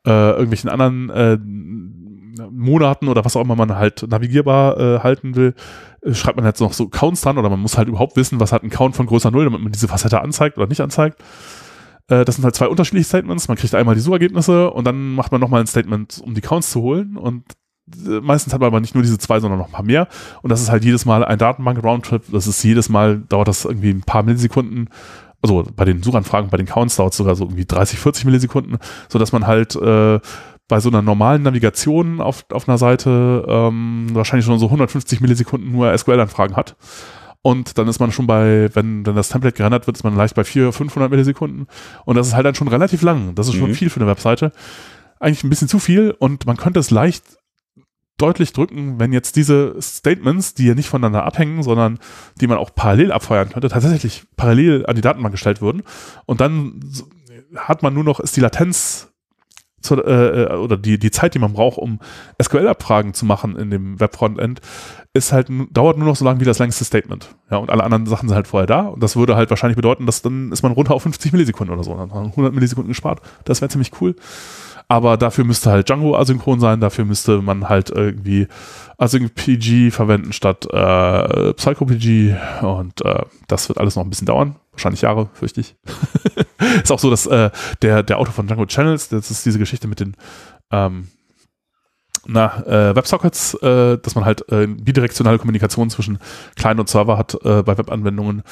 äh, 0.08 0.32
irgendwelchen 0.32 0.70
anderen 0.70 1.10
äh, 1.12 1.38
Monaten 2.50 3.10
oder 3.10 3.26
was 3.26 3.36
auch 3.36 3.42
immer 3.42 3.56
man 3.56 3.76
halt 3.76 4.06
navigierbar 4.08 4.80
äh, 4.80 5.00
halten 5.00 5.36
will, 5.36 5.54
äh, 6.02 6.14
schreibt 6.14 6.38
man 6.38 6.46
jetzt 6.46 6.62
noch 6.62 6.74
so 6.74 6.88
Counts 6.88 7.22
dran 7.22 7.38
oder 7.38 7.50
man 7.50 7.60
muss 7.60 7.78
halt 7.78 7.88
überhaupt 7.88 8.16
wissen, 8.16 8.40
was 8.40 8.52
hat 8.52 8.64
ein 8.64 8.70
Count 8.70 8.96
von 8.96 9.06
größer 9.06 9.30
Null, 9.30 9.46
damit 9.46 9.62
man 9.62 9.72
diese 9.72 9.88
Facette 9.88 10.22
anzeigt 10.22 10.58
oder 10.58 10.68
nicht 10.68 10.82
anzeigt. 10.82 11.22
Äh, 12.10 12.26
das 12.26 12.36
sind 12.36 12.44
halt 12.44 12.56
zwei 12.56 12.68
unterschiedliche 12.68 13.08
Statements. 13.08 13.48
Man 13.48 13.58
kriegt 13.58 13.74
einmal 13.76 13.96
die 13.96 14.02
Suchergebnisse 14.02 14.72
und 14.72 14.86
dann 14.86 15.16
macht 15.16 15.32
man 15.32 15.40
nochmal 15.40 15.62
ein 15.62 15.68
Statement, 15.68 16.22
um 16.24 16.34
die 16.34 16.42
Counts 16.42 16.72
zu 16.72 16.82
holen 16.82 17.18
und 17.18 17.44
äh, 18.06 18.20
meistens 18.22 18.54
hat 18.54 18.62
man 18.62 18.68
aber 18.68 18.80
nicht 18.80 18.96
nur 18.96 19.04
diese 19.04 19.18
zwei, 19.18 19.40
sondern 19.40 19.60
noch 19.60 19.68
ein 19.68 19.72
paar 19.74 19.86
mehr. 19.86 20.08
Und 20.42 20.50
das 20.50 20.62
ist 20.62 20.70
halt 20.70 20.84
jedes 20.84 21.06
Mal 21.06 21.24
ein 21.24 21.38
Datenbank-Roundtrip. 21.38 22.24
Das 22.32 22.48
ist 22.48 22.64
jedes 22.64 22.90
Mal, 22.90 23.20
dauert 23.30 23.48
das 23.48 23.66
irgendwie 23.66 23.92
ein 23.92 24.02
paar 24.02 24.24
Millisekunden. 24.24 24.90
Also 25.42 25.66
bei 25.76 25.86
den 25.86 26.04
Suchanfragen, 26.04 26.50
bei 26.50 26.58
den 26.58 26.66
Counts 26.66 26.98
dauert 26.98 27.14
es 27.14 27.18
sogar 27.18 27.36
so 27.36 27.46
irgendwie 27.46 27.66
30, 27.66 27.98
40 27.98 28.26
Millisekunden, 28.26 28.78
sodass 29.08 29.32
man 29.32 29.48
halt 29.48 29.76
äh, 29.76 30.20
bei 30.68 30.80
so 30.80 30.90
einer 30.90 31.02
normalen 31.02 31.44
Navigation 31.44 32.22
auf, 32.22 32.46
auf 32.52 32.68
einer 32.68 32.78
Seite 32.78 33.46
ähm, 33.48 34.08
wahrscheinlich 34.12 34.46
schon 34.46 34.60
so 34.60 34.66
150 34.66 35.22
Millisekunden 35.22 35.72
nur 35.72 35.98
SQL-Anfragen 35.98 36.56
hat. 36.56 36.76
Und 37.42 37.78
dann 37.78 37.88
ist 37.88 38.00
man 38.00 38.12
schon 38.12 38.28
bei, 38.28 38.70
wenn, 38.74 39.06
wenn 39.06 39.16
das 39.16 39.30
Template 39.30 39.56
gerendert 39.56 39.88
wird, 39.88 39.98
ist 39.98 40.04
man 40.04 40.16
leicht 40.16 40.36
bei 40.36 40.44
400, 40.44 40.76
500 40.76 41.10
Millisekunden. 41.10 41.68
Und 42.06 42.16
das 42.16 42.28
ist 42.28 42.34
halt 42.36 42.46
dann 42.46 42.56
schon 42.56 42.68
relativ 42.68 43.02
lang. 43.02 43.36
Das 43.36 43.48
ist 43.48 43.56
schon 43.56 43.70
mhm. 43.70 43.76
viel 43.76 43.90
für 43.90 44.02
eine 44.02 44.10
Webseite. 44.10 44.52
Eigentlich 45.20 45.44
ein 45.44 45.50
bisschen 45.50 45.68
zu 45.68 45.80
viel 45.80 46.12
und 46.12 46.46
man 46.46 46.58
könnte 46.58 46.80
es 46.80 46.92
leicht 46.92 47.24
deutlich 48.18 48.52
drücken, 48.52 49.00
wenn 49.00 49.14
jetzt 49.14 49.36
diese 49.38 49.76
Statements, 49.82 50.54
die 50.54 50.66
ja 50.66 50.76
nicht 50.76 50.90
voneinander 50.90 51.24
abhängen, 51.24 51.64
sondern 51.64 52.00
die 52.40 52.48
man 52.48 52.58
auch 52.58 52.76
parallel 52.76 53.12
abfeuern 53.12 53.50
könnte, 53.50 53.70
tatsächlich 53.70 54.24
parallel 54.36 54.86
an 54.86 54.96
die 54.96 55.02
Datenbank 55.02 55.32
gestellt 55.32 55.62
würden. 55.62 55.84
Und 56.26 56.42
dann 56.42 56.82
hat 57.56 57.82
man 57.82 57.94
nur 57.94 58.04
noch, 58.04 58.20
ist 58.20 58.36
die 58.36 58.42
Latenz 58.42 59.10
zu, 59.82 59.96
äh, 60.04 60.44
äh, 60.44 60.56
oder 60.56 60.78
die, 60.78 61.00
die 61.00 61.12
Zeit, 61.12 61.34
die 61.34 61.40
man 61.40 61.54
braucht, 61.54 61.78
um 61.78 62.00
SQL-Abfragen 62.42 63.14
zu 63.14 63.26
machen 63.26 63.56
in 63.56 63.70
dem 63.70 64.00
Web-Frontend, 64.00 64.60
ist 65.14 65.32
halt, 65.32 65.50
dauert 65.72 65.98
nur 65.98 66.08
noch 66.08 66.16
so 66.16 66.24
lange 66.24 66.40
wie 66.40 66.46
das 66.46 66.60
längste 66.60 66.86
Statement. 66.86 67.36
Ja, 67.50 67.58
und 67.58 67.72
alle 67.72 67.84
anderen 67.84 68.06
Sachen 68.06 68.30
sind 68.30 68.36
halt 68.36 68.48
vorher 68.48 68.68
da. 68.68 68.82
Und 68.82 69.02
das 69.02 69.16
würde 69.16 69.36
halt 69.36 69.50
wahrscheinlich 69.50 69.76
bedeuten, 69.76 70.06
dass 70.06 70.22
dann 70.22 70.52
ist 70.52 70.62
man 70.62 70.72
runter 70.72 70.94
auf 70.94 71.04
50 71.04 71.32
Millisekunden 71.32 71.74
oder 71.74 71.84
so. 71.84 71.96
Dann 71.96 72.12
100 72.12 72.54
Millisekunden 72.54 72.90
gespart. 72.90 73.22
Das 73.46 73.62
wäre 73.62 73.70
ziemlich 73.70 73.92
cool. 74.02 74.16
Aber 74.88 75.18
dafür 75.18 75.46
müsste 75.46 75.72
halt 75.72 75.90
Django 75.90 76.16
asynchron 76.16 76.60
sein. 76.60 76.80
Dafür 76.80 77.06
müsste 77.06 77.42
man 77.42 77.70
halt 77.70 77.90
irgendwie 77.90 78.48
Async 78.98 79.34
PG 79.34 79.92
verwenden 79.92 80.32
statt 80.32 80.68
äh, 80.72 81.54
PsychoPG. 81.54 82.36
Und 82.62 83.04
äh, 83.04 83.24
das 83.48 83.70
wird 83.70 83.80
alles 83.80 83.96
noch 83.96 84.04
ein 84.04 84.10
bisschen 84.10 84.28
dauern 84.28 84.56
wahrscheinlich 84.80 85.02
Jahre, 85.02 85.30
fürchte 85.34 85.62
ich. 85.62 85.76
ist 86.84 86.92
auch 86.92 87.00
so, 87.00 87.10
dass 87.10 87.26
äh, 87.28 87.52
der, 87.82 88.02
der 88.04 88.18
Autor 88.18 88.34
von 88.34 88.48
Django 88.48 88.66
Channels, 88.66 89.10
das 89.10 89.30
ist 89.30 89.46
diese 89.46 89.60
Geschichte 89.60 89.88
mit 89.88 90.00
den 90.00 90.16
ähm, 90.72 91.10
na, 92.28 92.64
äh, 92.66 92.96
WebSockets, 92.96 93.54
äh, 93.56 93.98
dass 93.98 94.16
man 94.16 94.26
halt 94.26 94.50
äh, 94.52 94.68
bidirektionale 94.68 95.38
Kommunikation 95.38 95.90
zwischen 95.90 96.20
Client 96.56 96.80
und 96.80 96.90
Server 96.90 97.18
hat 97.18 97.36
äh, 97.44 97.64
bei 97.64 97.78
Webanwendungen. 97.78 98.44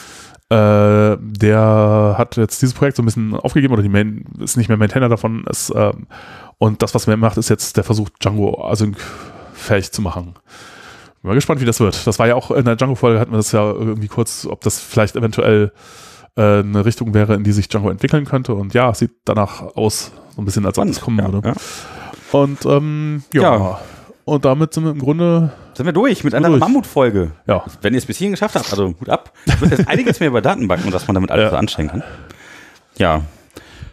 Äh, 0.50 1.18
der 1.20 2.16
hat 2.18 2.38
jetzt 2.38 2.62
dieses 2.62 2.74
Projekt 2.74 2.96
so 2.98 3.04
ein 3.04 3.06
bisschen 3.06 3.36
aufgegeben 3.36 3.74
oder 3.74 3.84
die 3.84 3.90
Main 3.90 4.26
ist 4.40 4.56
nicht 4.56 4.70
mehr 4.70 4.78
Maintainer 4.78 5.10
davon. 5.10 5.44
Ist, 5.50 5.74
ähm, 5.76 6.08
und 6.58 6.82
das, 6.82 6.96
was 6.96 7.08
er 7.08 7.18
macht, 7.18 7.38
ist 7.38 7.50
jetzt 7.50 7.78
der 7.78 7.84
Versuch, 7.84 8.10
Django 8.22 8.66
async 8.66 8.98
fähig 9.54 9.92
zu 9.92 10.02
machen. 10.02 10.36
Bin 11.22 11.30
mal 11.30 11.36
gespannt, 11.36 11.60
wie 11.60 11.66
das 11.66 11.80
wird. 11.80 12.08
Das 12.08 12.20
war 12.20 12.28
ja 12.28 12.36
auch 12.36 12.52
in 12.52 12.64
der 12.64 12.76
Django-Folge, 12.76 13.20
hatten 13.20 13.32
wir 13.32 13.38
das 13.38 13.52
ja 13.52 13.62
irgendwie 13.62 14.08
kurz, 14.08 14.48
ob 14.50 14.62
das 14.62 14.80
vielleicht 14.80 15.16
eventuell 15.16 15.74
äh, 16.38 16.60
eine 16.60 16.86
Richtung 16.86 17.14
wäre, 17.14 17.34
in 17.34 17.44
die 17.44 17.52
sich 17.52 17.68
Django 17.68 17.90
entwickeln 17.90 18.24
könnte. 18.24 18.54
Und 18.54 18.74
ja, 18.74 18.94
sieht 18.94 19.12
danach 19.26 19.76
aus, 19.76 20.12
so 20.36 20.42
ein 20.42 20.46
bisschen 20.46 20.66
als 20.66 20.78
ob 20.78 20.88
es 20.88 21.02
kommen 21.02 21.20
ja, 21.20 21.32
würde. 21.32 21.50
Ja. 21.50 21.56
Und 22.32 22.66
ähm, 22.66 23.24
ja. 23.34 23.42
ja. 23.42 23.80
Und 24.26 24.44
damit 24.46 24.74
sind 24.74 24.84
wir 24.84 24.92
im 24.92 25.00
Grunde. 25.00 25.54
Sind 25.74 25.86
wir 25.86 25.94
durch 25.94 26.24
mit 26.24 26.34
einer 26.36 26.50
Mammutfolge. 26.50 27.32
Ja. 27.46 27.64
Wenn 27.82 27.94
ihr 27.94 28.00
es 28.00 28.06
bis 28.06 28.18
hierhin 28.18 28.32
geschafft 28.32 28.56
habt, 28.56 28.70
also 28.72 28.94
Hut 29.00 29.10
ab. 29.10 29.32
Ich 29.46 29.62
würde 29.62 29.76
jetzt 29.76 29.88
einiges 29.88 30.20
mehr 30.20 30.30
über 30.30 30.42
Datenbanken 30.42 30.88
und 30.88 30.94
was 30.94 31.08
man 31.08 31.14
damit 31.14 31.32
alles 31.32 31.46
ja. 31.46 31.50
so 31.52 31.56
anstellen 31.56 31.88
kann. 31.88 32.04
Ja. 32.98 33.22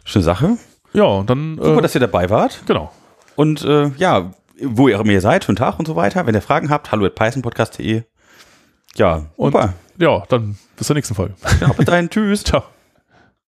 Schöne 0.04 0.24
Sache. 0.24 0.56
Ja, 0.92 1.04
und 1.04 1.30
dann. 1.30 1.56
Super, 1.56 1.78
äh, 1.78 1.82
dass 1.82 1.94
ihr 1.94 2.00
dabei 2.00 2.30
wart. 2.30 2.62
Genau. 2.66 2.90
Und 3.36 3.64
äh, 3.64 3.90
ja, 3.96 4.32
wo 4.60 4.88
ihr 4.88 4.96
auch 4.96 5.04
immer 5.04 5.12
ihr 5.12 5.20
seid, 5.20 5.44
schönen 5.44 5.56
Tag 5.56 5.78
und 5.78 5.86
so 5.86 5.96
weiter. 5.96 6.26
Wenn 6.26 6.34
ihr 6.34 6.42
Fragen 6.42 6.70
habt, 6.70 6.90
hallo 6.90 7.06
at 7.06 7.14
pythonpodcast.de. 7.14 8.02
Ja, 8.96 9.22
super. 9.36 9.74
Und 9.96 10.02
ja, 10.02 10.22
dann 10.28 10.56
bis 10.76 10.86
zur 10.86 10.94
nächsten 10.94 11.14
Folge. 11.14 11.34
Ja, 11.60 11.68
bis 11.68 11.84
dahin. 11.84 12.10
Tschüss. 12.10 12.44
Ciao. 12.44 12.64